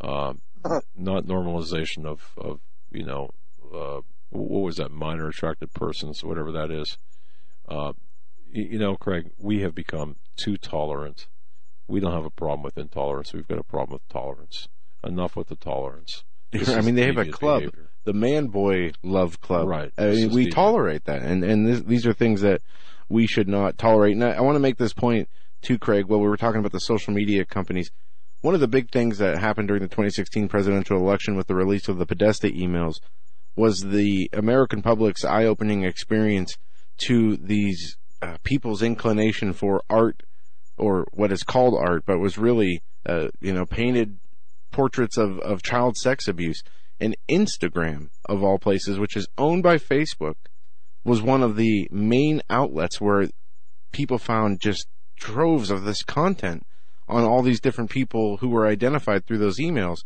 um, 0.00 0.40
not 0.96 1.24
normalization 1.24 2.04
of 2.04 2.32
of 2.38 2.60
you 2.92 3.04
know 3.04 3.30
uh, 3.74 4.00
what 4.30 4.62
was 4.62 4.76
that 4.76 4.90
minor 4.90 5.28
attracted 5.28 5.72
persons, 5.72 6.22
whatever 6.24 6.52
that 6.52 6.70
is. 6.70 6.98
Uh, 7.68 7.92
you 8.50 8.78
know, 8.78 8.96
Craig, 8.96 9.30
we 9.38 9.60
have 9.60 9.74
become 9.74 10.16
too 10.36 10.56
tolerant. 10.56 11.26
We 11.88 12.00
don't 12.00 12.12
have 12.12 12.24
a 12.24 12.30
problem 12.30 12.62
with 12.62 12.78
intolerance. 12.78 13.32
We've 13.32 13.46
got 13.46 13.58
a 13.58 13.64
problem 13.64 13.94
with 13.94 14.08
tolerance. 14.08 14.68
Enough 15.04 15.36
with 15.36 15.48
the 15.48 15.56
tolerance. 15.56 16.24
This 16.52 16.68
I 16.68 16.80
mean, 16.80 16.94
they 16.94 17.06
have 17.06 17.18
a 17.18 17.26
club, 17.26 17.62
behavior. 17.62 17.90
the 18.04 18.12
Man 18.12 18.46
Boy 18.46 18.92
Love 19.02 19.40
Club. 19.40 19.66
Right. 19.66 19.92
I 19.98 20.10
mean, 20.10 20.30
we 20.30 20.46
deviant. 20.46 20.52
tolerate 20.54 21.04
that, 21.04 21.22
and 21.22 21.42
and 21.42 21.66
this, 21.66 21.80
these 21.82 22.06
are 22.06 22.12
things 22.12 22.40
that 22.42 22.62
we 23.08 23.26
should 23.26 23.48
not 23.48 23.78
tolerate. 23.78 24.14
And 24.14 24.24
I, 24.24 24.34
I 24.34 24.40
want 24.40 24.54
to 24.54 24.60
make 24.60 24.78
this 24.78 24.92
point 24.94 25.28
too, 25.60 25.76
Craig. 25.76 26.06
While 26.06 26.20
we 26.20 26.28
were 26.28 26.36
talking 26.36 26.60
about 26.60 26.70
the 26.70 26.80
social 26.80 27.12
media 27.12 27.44
companies, 27.44 27.90
one 28.42 28.54
of 28.54 28.60
the 28.60 28.68
big 28.68 28.90
things 28.92 29.18
that 29.18 29.38
happened 29.38 29.66
during 29.66 29.82
the 29.82 29.88
2016 29.88 30.48
presidential 30.48 30.96
election 30.96 31.36
with 31.36 31.48
the 31.48 31.54
release 31.56 31.88
of 31.88 31.98
the 31.98 32.06
Podesta 32.06 32.48
emails 32.48 33.00
was 33.56 33.80
the 33.80 34.28
American 34.32 34.82
public's 34.82 35.24
eye-opening 35.24 35.82
experience 35.82 36.56
to 36.98 37.36
these 37.36 37.96
uh, 38.22 38.36
people's 38.44 38.82
inclination 38.82 39.52
for 39.52 39.82
art, 39.88 40.22
or 40.76 41.06
what 41.12 41.32
is 41.32 41.42
called 41.42 41.74
art, 41.74 42.04
but 42.06 42.18
was 42.18 42.38
really, 42.38 42.82
uh, 43.06 43.28
you 43.40 43.52
know, 43.52 43.64
painted 43.66 44.18
portraits 44.70 45.16
of, 45.16 45.38
of 45.40 45.62
child 45.62 45.96
sex 45.96 46.28
abuse. 46.28 46.62
And 46.98 47.16
Instagram, 47.28 48.08
of 48.26 48.42
all 48.42 48.58
places, 48.58 48.98
which 48.98 49.16
is 49.16 49.28
owned 49.36 49.62
by 49.62 49.76
Facebook, 49.76 50.36
was 51.04 51.20
one 51.20 51.42
of 51.42 51.56
the 51.56 51.88
main 51.90 52.42
outlets 52.48 53.00
where 53.00 53.28
people 53.92 54.18
found 54.18 54.60
just 54.60 54.86
troves 55.18 55.70
of 55.70 55.84
this 55.84 56.02
content 56.02 56.66
on 57.08 57.22
all 57.22 57.42
these 57.42 57.60
different 57.60 57.90
people 57.90 58.38
who 58.38 58.48
were 58.48 58.66
identified 58.66 59.26
through 59.26 59.38
those 59.38 59.58
emails 59.58 59.98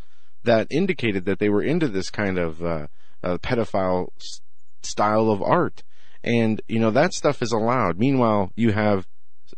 that 0.42 0.66
indicated 0.70 1.24
that 1.24 1.38
they 1.38 1.48
were 1.48 1.62
into 1.62 1.88
this 1.88 2.10
kind 2.10 2.38
of 2.38 2.62
uh, 2.62 2.86
uh, 3.22 3.38
pedophile 3.38 4.08
s- 4.20 4.40
style 4.82 5.30
of 5.30 5.42
art. 5.42 5.82
And, 6.22 6.60
you 6.68 6.78
know, 6.78 6.90
that 6.90 7.14
stuff 7.14 7.42
is 7.42 7.52
allowed. 7.52 7.98
Meanwhile, 7.98 8.50
you 8.56 8.72
have 8.72 9.06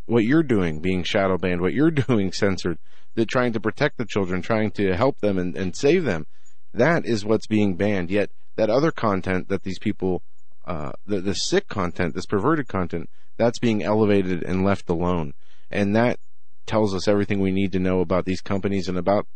what 0.07 0.24
you're 0.24 0.42
doing 0.42 0.81
being 0.81 1.02
shadow 1.02 1.39
banned, 1.39 1.60
what 1.60 1.74
you're 1.74 1.91
doing 2.08 2.32
censored, 2.32 2.78
that 3.15 3.28
trying 3.28 3.52
to 3.52 3.60
protect 3.60 3.99
the 3.99 4.07
children, 4.07 4.42
trying 4.42 4.70
to 4.73 4.94
help 4.97 5.18
them 5.20 5.39
and, 5.39 5.57
and 5.57 5.76
save 5.76 6.05
them. 6.05 6.26
That 6.73 7.05
is 7.05 7.24
what's 7.24 7.47
being 7.47 7.76
banned. 7.76 8.10
Yet 8.10 8.31
that 8.57 8.70
other 8.70 8.91
content 8.91 9.49
that 9.49 9.62
these 9.62 9.78
people, 9.78 10.23
uh, 10.65 10.92
the, 11.07 11.20
the 11.20 11.34
sick 11.34 11.68
content, 11.68 12.15
this 12.15 12.26
perverted 12.26 12.68
content, 12.68 13.10
that's 13.36 13.58
being 13.58 13.82
elevated 13.82 14.42
and 14.42 14.65
left 14.65 14.89
alone. 14.89 15.32
And 15.70 15.97
that 15.97 16.18
tells 16.66 16.94
us 16.94 17.08
everything 17.08 17.41
we 17.41 17.50
need 17.50 17.73
to 17.73 17.78
know 17.78 18.00
about 18.00 18.24
these 18.24 18.41
companies 18.41 18.89
and 18.89 18.97
about 18.97 19.26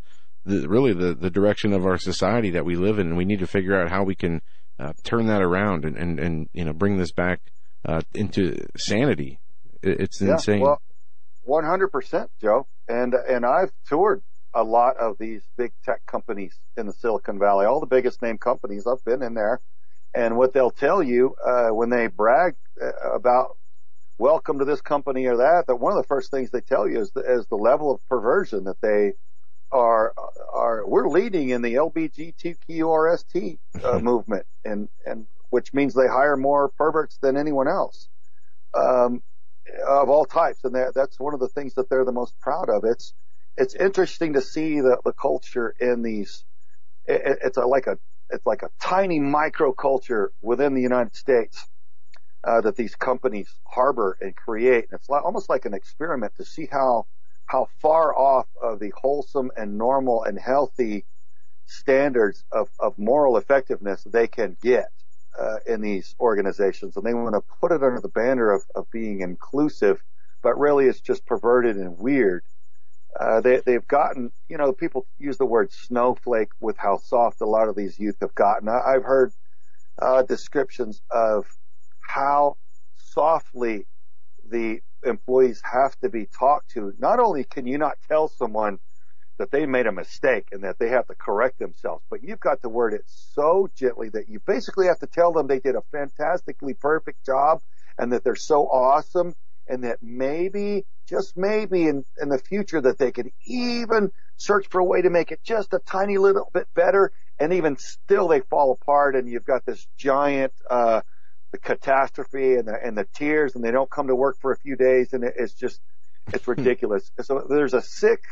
the, 0.47 0.67
really 0.67 0.93
the, 0.93 1.13
the 1.13 1.29
direction 1.29 1.73
of 1.73 1.85
our 1.85 1.97
society 1.97 2.49
that 2.51 2.65
we 2.65 2.75
live 2.75 2.99
in. 2.99 3.07
And 3.07 3.17
we 3.17 3.25
need 3.25 3.39
to 3.39 3.47
figure 3.47 3.79
out 3.79 3.89
how 3.89 4.03
we 4.03 4.15
can 4.15 4.41
uh, 4.79 4.93
turn 5.03 5.27
that 5.27 5.41
around 5.41 5.85
and, 5.85 5.97
and, 5.97 6.19
and, 6.19 6.49
you 6.53 6.63
know, 6.63 6.73
bring 6.73 6.97
this 6.97 7.11
back 7.11 7.41
uh, 7.85 8.01
into 8.13 8.65
sanity. 8.77 9.39
It, 9.81 10.01
it's 10.01 10.21
insane. 10.21 10.59
Yeah, 10.59 10.75
well, 11.47 11.61
100%, 11.63 12.27
Joe. 12.41 12.67
And, 12.87 13.13
and 13.13 13.45
I've 13.45 13.71
toured 13.87 14.21
a 14.53 14.63
lot 14.63 14.97
of 14.97 15.17
these 15.19 15.43
big 15.57 15.71
tech 15.83 16.05
companies 16.05 16.59
in 16.77 16.87
the 16.87 16.93
Silicon 16.93 17.37
Valley, 17.39 17.65
all 17.65 17.79
the 17.79 17.85
biggest 17.85 18.21
name 18.21 18.37
companies. 18.37 18.87
I've 18.87 19.03
been 19.03 19.21
in 19.21 19.33
there. 19.33 19.61
And 20.15 20.37
what 20.37 20.53
they'll 20.53 20.71
tell 20.71 21.03
you, 21.03 21.35
uh, 21.45 21.69
when 21.69 21.89
they 21.89 22.07
brag 22.07 22.55
uh, 22.81 23.11
about 23.13 23.57
welcome 24.17 24.59
to 24.59 24.65
this 24.65 24.81
company 24.81 25.25
or 25.25 25.37
that, 25.37 25.65
that 25.67 25.75
one 25.75 25.91
of 25.91 25.97
the 25.97 26.07
first 26.07 26.31
things 26.31 26.49
they 26.49 26.61
tell 26.61 26.87
you 26.87 26.99
is 26.99 27.11
the, 27.11 27.21
is 27.21 27.45
the 27.47 27.55
level 27.55 27.91
of 27.91 27.99
perversion 28.07 28.63
that 28.63 28.81
they 28.81 29.13
are, 29.71 30.13
are, 30.53 30.87
we're 30.87 31.09
leading 31.09 31.49
in 31.49 31.61
the 31.61 31.75
LBGTQRST 31.75 33.59
uh, 33.83 33.99
movement 34.01 34.45
and, 34.63 34.89
and 35.05 35.27
which 35.49 35.73
means 35.73 35.93
they 35.93 36.07
hire 36.07 36.37
more 36.37 36.69
perverts 36.69 37.17
than 37.21 37.37
anyone 37.37 37.67
else. 37.67 38.07
Um, 38.73 39.21
of 39.85 40.09
all 40.09 40.25
types, 40.25 40.63
and 40.63 40.75
that, 40.75 40.93
that's 40.93 41.19
one 41.19 41.33
of 41.33 41.39
the 41.39 41.49
things 41.49 41.73
that 41.75 41.89
they're 41.89 42.05
the 42.05 42.11
most 42.11 42.39
proud 42.39 42.69
of. 42.69 42.83
It's 42.85 43.13
it's 43.57 43.73
interesting 43.73 44.33
to 44.33 44.41
see 44.41 44.79
the, 44.79 44.97
the 45.03 45.13
culture 45.13 45.75
in 45.79 46.03
these. 46.03 46.45
It, 47.05 47.39
it's 47.43 47.57
a, 47.57 47.65
like 47.65 47.87
a 47.87 47.97
it's 48.29 48.45
like 48.45 48.63
a 48.63 48.69
tiny 48.81 49.19
micro 49.19 49.73
culture 49.73 50.31
within 50.41 50.73
the 50.73 50.81
United 50.81 51.15
States 51.15 51.65
uh, 52.43 52.61
that 52.61 52.75
these 52.75 52.95
companies 52.95 53.49
harbor 53.65 54.17
and 54.21 54.35
create. 54.35 54.85
And 54.89 54.99
it's 54.99 55.09
like, 55.09 55.23
almost 55.23 55.49
like 55.49 55.65
an 55.65 55.73
experiment 55.73 56.33
to 56.37 56.45
see 56.45 56.67
how 56.71 57.07
how 57.47 57.67
far 57.81 58.17
off 58.17 58.47
of 58.61 58.79
the 58.79 58.93
wholesome 58.95 59.51
and 59.57 59.77
normal 59.77 60.23
and 60.23 60.37
healthy 60.39 61.05
standards 61.65 62.43
of, 62.51 62.69
of 62.79 62.97
moral 62.97 63.37
effectiveness 63.37 64.03
they 64.05 64.27
can 64.27 64.57
get 64.61 64.89
uh, 65.39 65.57
in 65.65 65.81
these 65.81 66.15
organizations, 66.19 66.95
and 66.95 67.05
they 67.05 67.13
want 67.13 67.35
to 67.35 67.41
put 67.59 67.71
it 67.71 67.83
under 67.83 67.99
the 68.01 68.09
banner 68.09 68.51
of, 68.51 68.63
of 68.75 68.85
being 68.91 69.21
inclusive, 69.21 70.01
but 70.43 70.57
really 70.57 70.85
it's 70.85 71.01
just 71.01 71.25
perverted 71.25 71.75
and 71.77 71.97
weird. 71.97 72.43
Uh, 73.19 73.41
they, 73.41 73.61
they've 73.65 73.87
gotten, 73.87 74.31
you 74.47 74.57
know, 74.57 74.71
people 74.73 75.07
use 75.17 75.37
the 75.37 75.45
word 75.45 75.71
snowflake 75.71 76.49
with 76.59 76.77
how 76.77 76.97
soft 76.97 77.41
a 77.41 77.45
lot 77.45 77.67
of 77.67 77.75
these 77.75 77.99
youth 77.99 78.17
have 78.21 78.35
gotten. 78.35 78.69
I, 78.69 78.79
I've 78.79 79.03
heard 79.03 79.31
uh, 80.01 80.23
descriptions 80.23 81.01
of 81.11 81.45
how 82.01 82.57
softly 82.95 83.87
the 84.49 84.81
employees 85.05 85.61
have 85.63 85.97
to 85.99 86.09
be 86.09 86.25
talked 86.25 86.71
to. 86.71 86.93
Not 86.99 87.19
only 87.19 87.43
can 87.43 87.67
you 87.67 87.77
not 87.77 87.97
tell 88.07 88.27
someone 88.27 88.79
that 89.37 89.51
they 89.51 89.65
made 89.65 89.87
a 89.87 89.91
mistake 89.91 90.47
and 90.51 90.63
that 90.63 90.79
they 90.79 90.89
have 90.89 91.05
to 91.07 91.15
correct 91.15 91.59
themselves, 91.59 92.03
but 92.09 92.23
you've 92.23 92.39
got 92.39 92.61
to 92.61 92.69
word 92.69 92.93
it 92.93 93.03
so 93.05 93.69
gently 93.75 94.09
that 94.09 94.29
you 94.29 94.39
basically 94.47 94.87
have 94.87 94.99
to 94.99 95.07
tell 95.07 95.31
them 95.31 95.47
they 95.47 95.59
did 95.59 95.75
a 95.75 95.83
fantastically 95.91 96.73
perfect 96.73 97.25
job 97.25 97.59
and 97.97 98.11
that 98.11 98.23
they're 98.23 98.35
so 98.35 98.63
awesome 98.67 99.33
and 99.67 99.83
that 99.83 99.99
maybe, 100.01 100.85
just 101.07 101.37
maybe 101.37 101.87
in, 101.87 102.03
in 102.21 102.29
the 102.29 102.39
future 102.39 102.81
that 102.81 102.97
they 102.97 103.11
could 103.11 103.29
even 103.45 104.11
search 104.37 104.67
for 104.69 104.79
a 104.79 104.85
way 104.85 105.01
to 105.01 105.09
make 105.09 105.31
it 105.31 105.39
just 105.43 105.73
a 105.73 105.79
tiny 105.79 106.17
little 106.17 106.49
bit 106.53 106.67
better 106.75 107.11
and 107.39 107.53
even 107.53 107.77
still 107.77 108.27
they 108.27 108.41
fall 108.41 108.71
apart 108.71 109.15
and 109.15 109.29
you've 109.29 109.45
got 109.45 109.65
this 109.65 109.85
giant, 109.97 110.53
uh, 110.69 111.01
the 111.51 111.57
catastrophe 111.57 112.55
and 112.55 112.67
the, 112.67 112.77
and 112.83 112.97
the 112.97 113.07
tears 113.13 113.55
and 113.55 113.63
they 113.63 113.71
don't 113.71 113.89
come 113.89 114.07
to 114.07 114.15
work 114.15 114.37
for 114.41 114.51
a 114.51 114.57
few 114.57 114.75
days 114.75 115.13
and 115.13 115.23
it, 115.23 115.33
it's 115.37 115.53
just, 115.53 115.79
it's 116.33 116.47
ridiculous. 116.47 117.11
so 117.21 117.45
there's 117.49 117.73
a 117.73 117.81
sick 117.81 118.23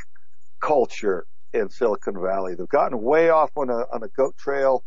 culture 0.59 1.25
in 1.53 1.69
Silicon 1.69 2.21
Valley. 2.21 2.55
They've 2.55 2.67
gotten 2.67 3.01
way 3.01 3.29
off 3.29 3.51
on 3.55 3.69
a 3.69 3.85
on 3.91 4.03
a 4.03 4.07
goat 4.09 4.35
trail 4.37 4.83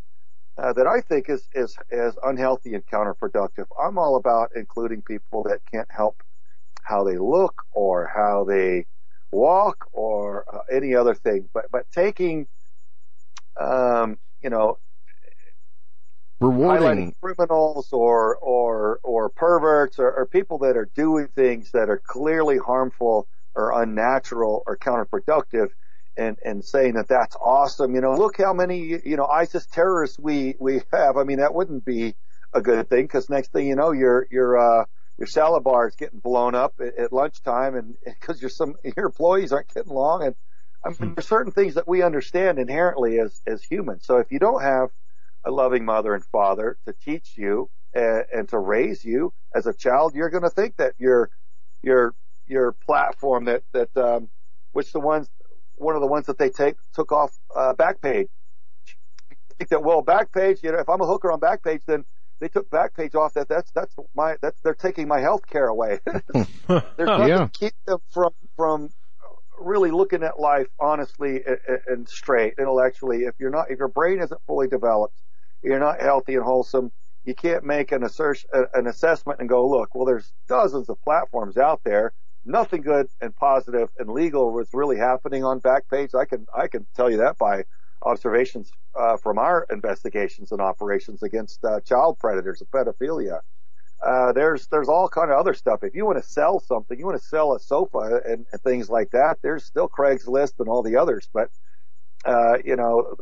uh, 0.58 0.73
that 0.74 0.86
I 0.86 1.00
think 1.00 1.28
is 1.28 1.48
is 1.55 1.76
is 1.90 2.16
unhealthy 2.23 2.74
and 2.74 2.84
counterproductive. 2.86 3.66
I'm 3.82 3.98
all 3.98 4.16
about 4.16 4.50
including 4.55 5.02
people 5.02 5.44
that 5.44 5.60
can't 5.70 5.89
help 5.90 6.23
how 6.82 7.05
they 7.05 7.16
look 7.16 7.62
or 7.73 8.10
how 8.15 8.44
they 8.44 8.86
walk 9.31 9.86
or 9.92 10.44
uh, 10.52 10.60
any 10.74 10.94
other 10.94 11.15
thing, 11.15 11.48
but 11.55 11.66
but 11.70 11.86
taking 11.92 12.47
um, 13.60 14.18
you 14.42 14.50
know 14.50 14.78
Rewarding. 16.41 17.15
criminals 17.23 17.89
or 17.92 18.36
or 18.36 19.00
or 19.02 19.28
perverts 19.28 19.99
or, 19.99 20.12
or 20.12 20.26
people 20.26 20.58
that 20.58 20.76
are 20.76 20.89
doing 20.94 21.28
things 21.34 21.73
that 21.73 21.89
are 21.91 22.00
clearly 22.07 22.58
harmful 22.58 23.26
or 23.55 23.83
unnatural 23.83 24.62
or 24.67 24.76
counterproductive 24.76 25.68
and 26.17 26.36
and 26.44 26.65
saying 26.65 26.94
that 26.94 27.08
that's 27.08 27.36
awesome 27.36 27.94
you 27.94 28.00
know 28.00 28.15
look 28.15 28.39
how 28.39 28.52
many 28.52 29.00
you 29.05 29.17
know 29.17 29.26
ISIS 29.26 29.67
terrorists 29.67 30.18
we 30.18 30.55
we 30.60 30.81
have. 30.92 31.17
I 31.17 31.25
mean 31.25 31.39
that 31.39 31.55
wouldn't 31.55 31.84
be 31.84 32.15
a 32.55 32.60
good 32.60 32.89
thing 32.89 33.05
because 33.05 33.28
next 33.28 33.52
thing 33.52 33.67
you 33.67 33.76
know 33.76 33.92
your 33.92 34.26
your 34.31 34.58
uh 34.58 34.84
your 35.18 35.26
salad 35.26 35.65
bar 35.65 35.89
is 35.89 35.97
getting 35.97 36.20
blown 36.20 36.55
up 36.55 36.75
at, 36.81 36.97
at 36.99 37.12
lunchtime 37.12 37.75
and 37.75 37.94
because 38.05 38.41
your 38.41 38.50
some 38.50 38.75
your 38.97 39.07
employees 39.07 39.52
aren't 39.52 39.73
getting 39.75 39.91
along. 39.91 40.25
And 40.25 40.34
I 40.84 40.91
mean 40.91 41.15
there's 41.17 41.26
certain 41.26 41.52
things 41.52 41.75
that 41.75 41.89
we 41.89 42.02
understand 42.02 42.58
inherently 42.60 43.18
as 43.18 43.41
as 43.47 43.62
humans. 43.65 44.05
So 44.07 44.18
if 44.18 44.31
you 44.31 44.39
don't 44.39 44.62
have 44.62 44.91
a 45.49 45.52
loving 45.52 45.85
mother 45.85 46.15
and 46.15 46.25
father 46.27 46.78
to 46.86 46.94
teach 47.05 47.35
you 47.36 47.70
and, 47.94 48.25
and 48.33 48.49
to 48.51 48.59
raise 48.59 49.05
you 49.05 49.33
as 49.55 49.67
a 49.67 49.75
child, 49.75 50.15
you're 50.15 50.31
going 50.31 50.44
to 50.44 50.51
think 50.51 50.77
that 50.77 50.94
your 50.99 51.31
your 51.83 52.15
your 52.47 52.73
platform 52.86 53.47
that 53.47 53.65
that 53.73 53.97
um, 53.97 54.31
which 54.73 54.93
the 54.93 55.01
ones 55.01 55.31
one 55.77 55.97
of 55.97 56.02
the 56.02 56.07
ones 56.09 56.27
that 56.27 56.39
they 56.39 56.51
take 56.51 56.77
took 56.94 57.12
off 57.12 57.33
uh, 57.57 57.75
Backpage. 57.75 58.28
Think 59.59 59.70
that 59.70 59.83
well, 59.83 60.05
Backpage, 60.05 60.62
you 60.62 60.73
know, 60.73 60.78
if 60.78 60.89
I'm 60.89 61.01
a 61.01 61.07
hooker 61.07 61.33
on 61.33 61.41
Backpage, 61.41 61.83
then 61.86 62.05
they 62.41 62.49
took 62.49 62.70
Backpage 62.70 63.15
off. 63.17 63.35
That 63.35 63.49
that's 63.49 63.73
that's 63.73 63.94
my 64.15 64.36
that's 64.43 64.60
they're 64.62 64.75
taking 64.75 65.09
my 65.09 65.20
health 65.20 65.47
care 65.49 65.67
away. 65.68 66.01
There's 66.07 67.10
nothing 67.17 67.28
Yeah. 67.28 67.49
to 67.52 67.59
keep 67.59 67.75
them 67.86 67.99
from 68.12 68.33
from 68.57 68.91
really 69.60 69.91
looking 69.91 70.23
at 70.23 70.39
life 70.41 70.68
honestly 70.81 71.43
and, 71.47 71.81
and 71.89 72.09
straight 72.09 72.55
intellectually. 72.59 73.25
If 73.25 73.35
you're 73.41 73.51
not, 73.51 73.70
if 73.70 73.78
your 73.78 73.89
brain 73.89 74.20
isn't 74.20 74.41
fully 74.47 74.68
developed, 74.68 75.17
you're 75.62 75.78
not 75.78 76.01
healthy 76.01 76.35
and 76.35 76.45
wholesome. 76.45 76.93
You 77.25 77.35
can't 77.35 77.65
make 77.65 77.93
an 77.93 78.05
assertion, 78.05 78.49
an 78.75 78.87
assessment 78.87 79.41
and 79.41 79.49
go, 79.49 79.69
look, 79.69 79.95
well, 79.95 80.07
there's 80.07 80.33
dozens 80.49 80.89
of 80.89 81.01
platforms 81.03 81.57
out 81.57 81.81
there. 81.85 82.12
Nothing 82.45 82.81
good 82.81 83.09
and 83.20 83.35
positive 83.37 83.89
and 83.99 84.09
legal 84.09 84.53
was 84.53 84.69
really 84.73 84.97
happening 84.97 85.45
on 85.45 85.61
Backpage. 85.61 86.15
I 86.15 86.25
can, 86.25 86.47
I 86.57 86.69
can 86.69 86.87
tell 86.95 87.11
you 87.11 87.19
that 87.19 87.37
by 87.37 87.65
observations 88.03 88.70
uh, 88.99 89.17
from 89.17 89.39
our 89.39 89.67
investigations 89.70 90.53
and 90.53 90.61
operations 90.61 91.23
against 91.23 91.65
uh, 91.65 91.81
child 91.81 92.19
predators 92.19 92.61
and 92.61 92.70
pedophilia. 92.70 93.41
Uh, 94.01 94.33
there's 94.33 94.69
there's 94.69 94.89
all 94.89 95.09
kind 95.09 95.31
of 95.31 95.39
other 95.39 95.55
stuff. 95.55 95.83
If 95.83 95.95
you 95.95 96.07
want 96.07 96.23
to 96.23 96.28
sell 96.28 96.61
something, 96.61 96.99
you 96.99 97.05
want 97.05 97.20
to 97.20 97.27
sell 97.27 97.55
a 97.55 97.59
sofa 97.59 98.20
and, 98.25 98.47
and 98.53 98.62
things 98.62 98.89
like 98.89 99.11
that. 99.11 99.39
There's 99.43 99.65
still 99.65 99.89
Craigslist 99.89 100.53
and 100.61 100.69
all 100.69 100.83
the 100.83 100.97
others, 100.97 101.28
but 101.33 101.51
uh, 102.25 102.59
you 102.65 102.77
know, 102.77 103.17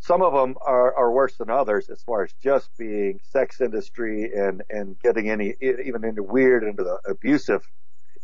some 0.00 0.22
of 0.22 0.32
them 0.32 0.56
are, 0.60 0.94
are 0.94 1.10
worse 1.10 1.36
than 1.36 1.50
others 1.50 1.90
as 1.90 2.02
far 2.02 2.22
as 2.24 2.32
just 2.42 2.70
being 2.78 3.20
sex 3.30 3.60
industry 3.60 4.30
and 4.34 4.62
and 4.70 4.98
getting 5.00 5.28
any 5.28 5.54
even 5.60 6.04
into 6.04 6.22
weird 6.22 6.62
into 6.64 6.84
the 6.84 6.98
abusive 7.06 7.62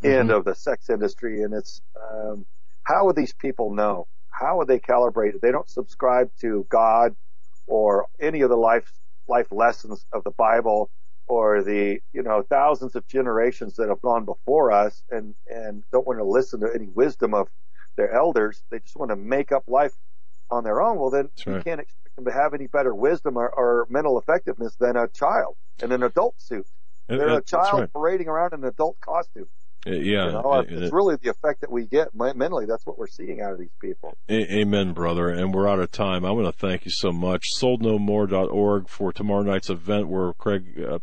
mm-hmm. 0.02 0.06
end 0.06 0.30
of 0.30 0.44
the 0.44 0.54
sex 0.54 0.88
industry. 0.88 1.42
And 1.42 1.52
it's 1.54 1.80
um, 2.00 2.46
how 2.84 3.06
would 3.06 3.16
these 3.16 3.32
people 3.32 3.72
know? 3.72 4.06
How 4.30 4.58
would 4.58 4.68
they 4.68 4.78
calibrate? 4.78 5.40
They 5.40 5.52
don't 5.52 5.68
subscribe 5.68 6.30
to 6.40 6.66
God 6.68 7.14
or 7.66 8.06
any 8.20 8.42
of 8.42 8.50
the 8.50 8.56
life 8.56 8.92
life 9.26 9.50
lessons 9.50 10.04
of 10.12 10.22
the 10.24 10.30
Bible 10.30 10.90
or 11.26 11.62
the 11.62 11.98
you 12.12 12.22
know 12.22 12.42
thousands 12.42 12.94
of 12.94 13.06
generations 13.06 13.76
that 13.76 13.88
have 13.88 14.00
gone 14.02 14.24
before 14.24 14.70
us 14.70 15.02
and 15.10 15.34
and 15.48 15.82
don't 15.92 16.06
want 16.06 16.18
to 16.18 16.24
listen 16.24 16.60
to 16.60 16.70
any 16.74 16.88
wisdom 16.88 17.34
of 17.34 17.48
their 17.96 18.12
elders. 18.12 18.62
They 18.70 18.78
just 18.80 18.96
want 18.96 19.10
to 19.10 19.16
make 19.16 19.52
up 19.52 19.64
life 19.66 19.94
on 20.54 20.64
their 20.64 20.80
own. 20.80 20.98
Well, 20.98 21.10
then 21.10 21.28
right. 21.46 21.56
you 21.56 21.62
can't 21.62 21.80
expect 21.80 22.16
them 22.16 22.24
to 22.24 22.32
have 22.32 22.54
any 22.54 22.66
better 22.66 22.94
wisdom 22.94 23.36
or, 23.36 23.48
or 23.48 23.86
mental 23.90 24.18
effectiveness 24.18 24.76
than 24.76 24.96
a 24.96 25.08
child 25.08 25.56
in 25.82 25.92
an 25.92 26.02
adult 26.02 26.40
suit. 26.40 26.66
They're 27.08 27.38
a 27.38 27.42
child 27.42 27.80
right. 27.80 27.92
parading 27.92 28.28
around 28.28 28.54
in 28.54 28.60
an 28.60 28.68
adult 28.68 28.98
costume. 29.00 29.48
Uh, 29.86 29.90
yeah, 29.90 30.26
you 30.26 30.32
know, 30.32 30.64
it's 30.66 30.92
really 30.92 31.16
the 31.16 31.30
effect 31.30 31.60
that 31.60 31.70
we 31.70 31.84
get 31.84 32.08
mentally. 32.14 32.64
That's 32.66 32.86
what 32.86 32.98
we're 32.98 33.06
seeing 33.06 33.40
out 33.40 33.52
of 33.52 33.58
these 33.58 33.74
people. 33.80 34.16
Amen, 34.30 34.92
brother. 34.92 35.28
And 35.28 35.52
we're 35.52 35.68
out 35.68 35.78
of 35.78 35.90
time. 35.90 36.24
I 36.24 36.30
want 36.30 36.46
to 36.46 36.58
thank 36.58 36.84
you 36.84 36.90
so 36.90 37.12
much. 37.12 37.46
SoldNoMore.org 37.60 38.88
for 38.88 39.12
tomorrow 39.12 39.42
night's 39.42 39.68
event 39.68 40.08
where 40.08 40.32
Craig 40.32 40.80
uh, 40.80 40.98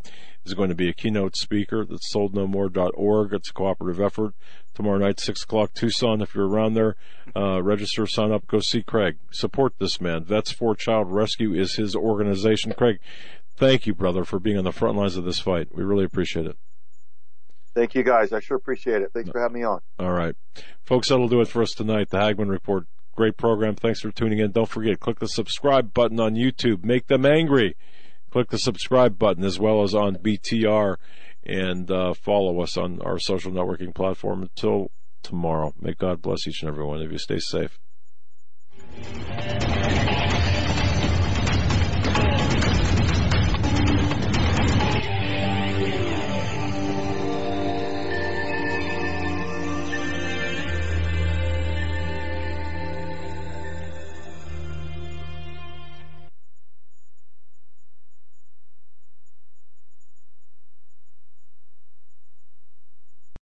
is 0.46 0.54
going 0.54 0.70
to 0.70 0.76
be 0.76 0.90
a 0.90 0.94
keynote 0.94 1.36
speaker. 1.36 1.86
That's 1.86 2.12
SoldNoMore.org. 2.14 3.34
It's 3.34 3.50
a 3.50 3.54
cooperative 3.54 4.02
effort. 4.02 4.34
Tomorrow 4.74 5.00
night, 5.00 5.20
six 5.20 5.44
o'clock, 5.44 5.74
Tucson. 5.74 6.22
If 6.22 6.34
you're 6.34 6.48
around 6.48 6.74
there, 6.74 6.96
uh, 7.36 7.62
register, 7.62 8.08
sign 8.08 8.32
up, 8.32 8.48
go 8.48 8.62
see 8.62 8.82
Craig. 8.82 9.18
Support 9.32 9.74
this 9.80 10.00
man. 10.00 10.24
Vets 10.24 10.52
for 10.52 10.76
Child 10.76 11.12
Rescue 11.12 11.54
is 11.54 11.76
his 11.76 11.96
organization. 11.96 12.74
Craig, 12.74 13.00
thank 13.58 13.86
you, 13.86 13.94
brother, 13.94 14.24
for 14.24 14.40
being 14.40 14.58
on 14.58 14.64
the 14.64 14.72
front 14.72 14.98
lines 14.98 15.18
of 15.18 15.26
this 15.26 15.40
fight. 15.40 15.76
We 15.76 15.84
really 15.84 16.06
appreciate 16.06 16.46
it. 16.46 16.58
Thank 17.74 17.96
you 17.96 18.04
guys. 18.04 18.34
I 18.34 18.40
sure 18.40 18.58
appreciate 18.58 19.02
it. 19.02 19.12
Thanks 19.14 19.30
for 19.30 19.40
having 19.40 19.62
me 19.62 19.66
on. 19.66 19.80
All 20.00 20.12
right. 20.12 20.36
Folks, 20.84 21.10
that'll 21.10 21.28
do 21.28 21.42
it 21.42 21.48
for 21.48 21.62
us 21.62 21.72
tonight. 21.72 22.10
The 22.10 22.18
Hagmann 22.18 22.50
Report. 22.50 22.86
Great 23.16 23.38
program. 23.38 23.76
Thanks 23.76 24.00
for 24.00 24.12
tuning 24.12 24.40
in. 24.40 24.52
Don't 24.52 24.70
forget, 24.70 25.00
click 25.00 25.20
the 25.20 25.28
subscribe 25.28 25.94
button 25.94 26.20
on 26.20 26.36
YouTube. 26.36 26.84
Make 26.84 27.08
them 27.08 27.26
angry. 27.26 27.76
Click 28.32 28.50
the 28.50 28.58
subscribe 28.58 29.20
button 29.20 29.44
as 29.44 29.60
well 29.60 29.84
as 29.84 29.94
on 29.94 30.16
BTR 30.16 30.96
and 31.44 31.92
uh, 31.92 32.14
follow 32.14 32.62
us 32.62 32.78
on 32.78 33.02
our 33.02 33.20
social 33.20 33.52
networking 33.52 33.94
platform. 33.94 34.44
Until 34.44 34.92
tomorrow, 35.24 35.74
may 35.80 35.94
God 35.94 36.22
bless 36.22 36.48
each 36.48 36.62
and 36.62 36.70
every 36.70 36.86
one 36.86 37.02
of 37.02 37.12
you. 37.12 37.18
Stay 37.18 37.40
safe. 37.40 37.78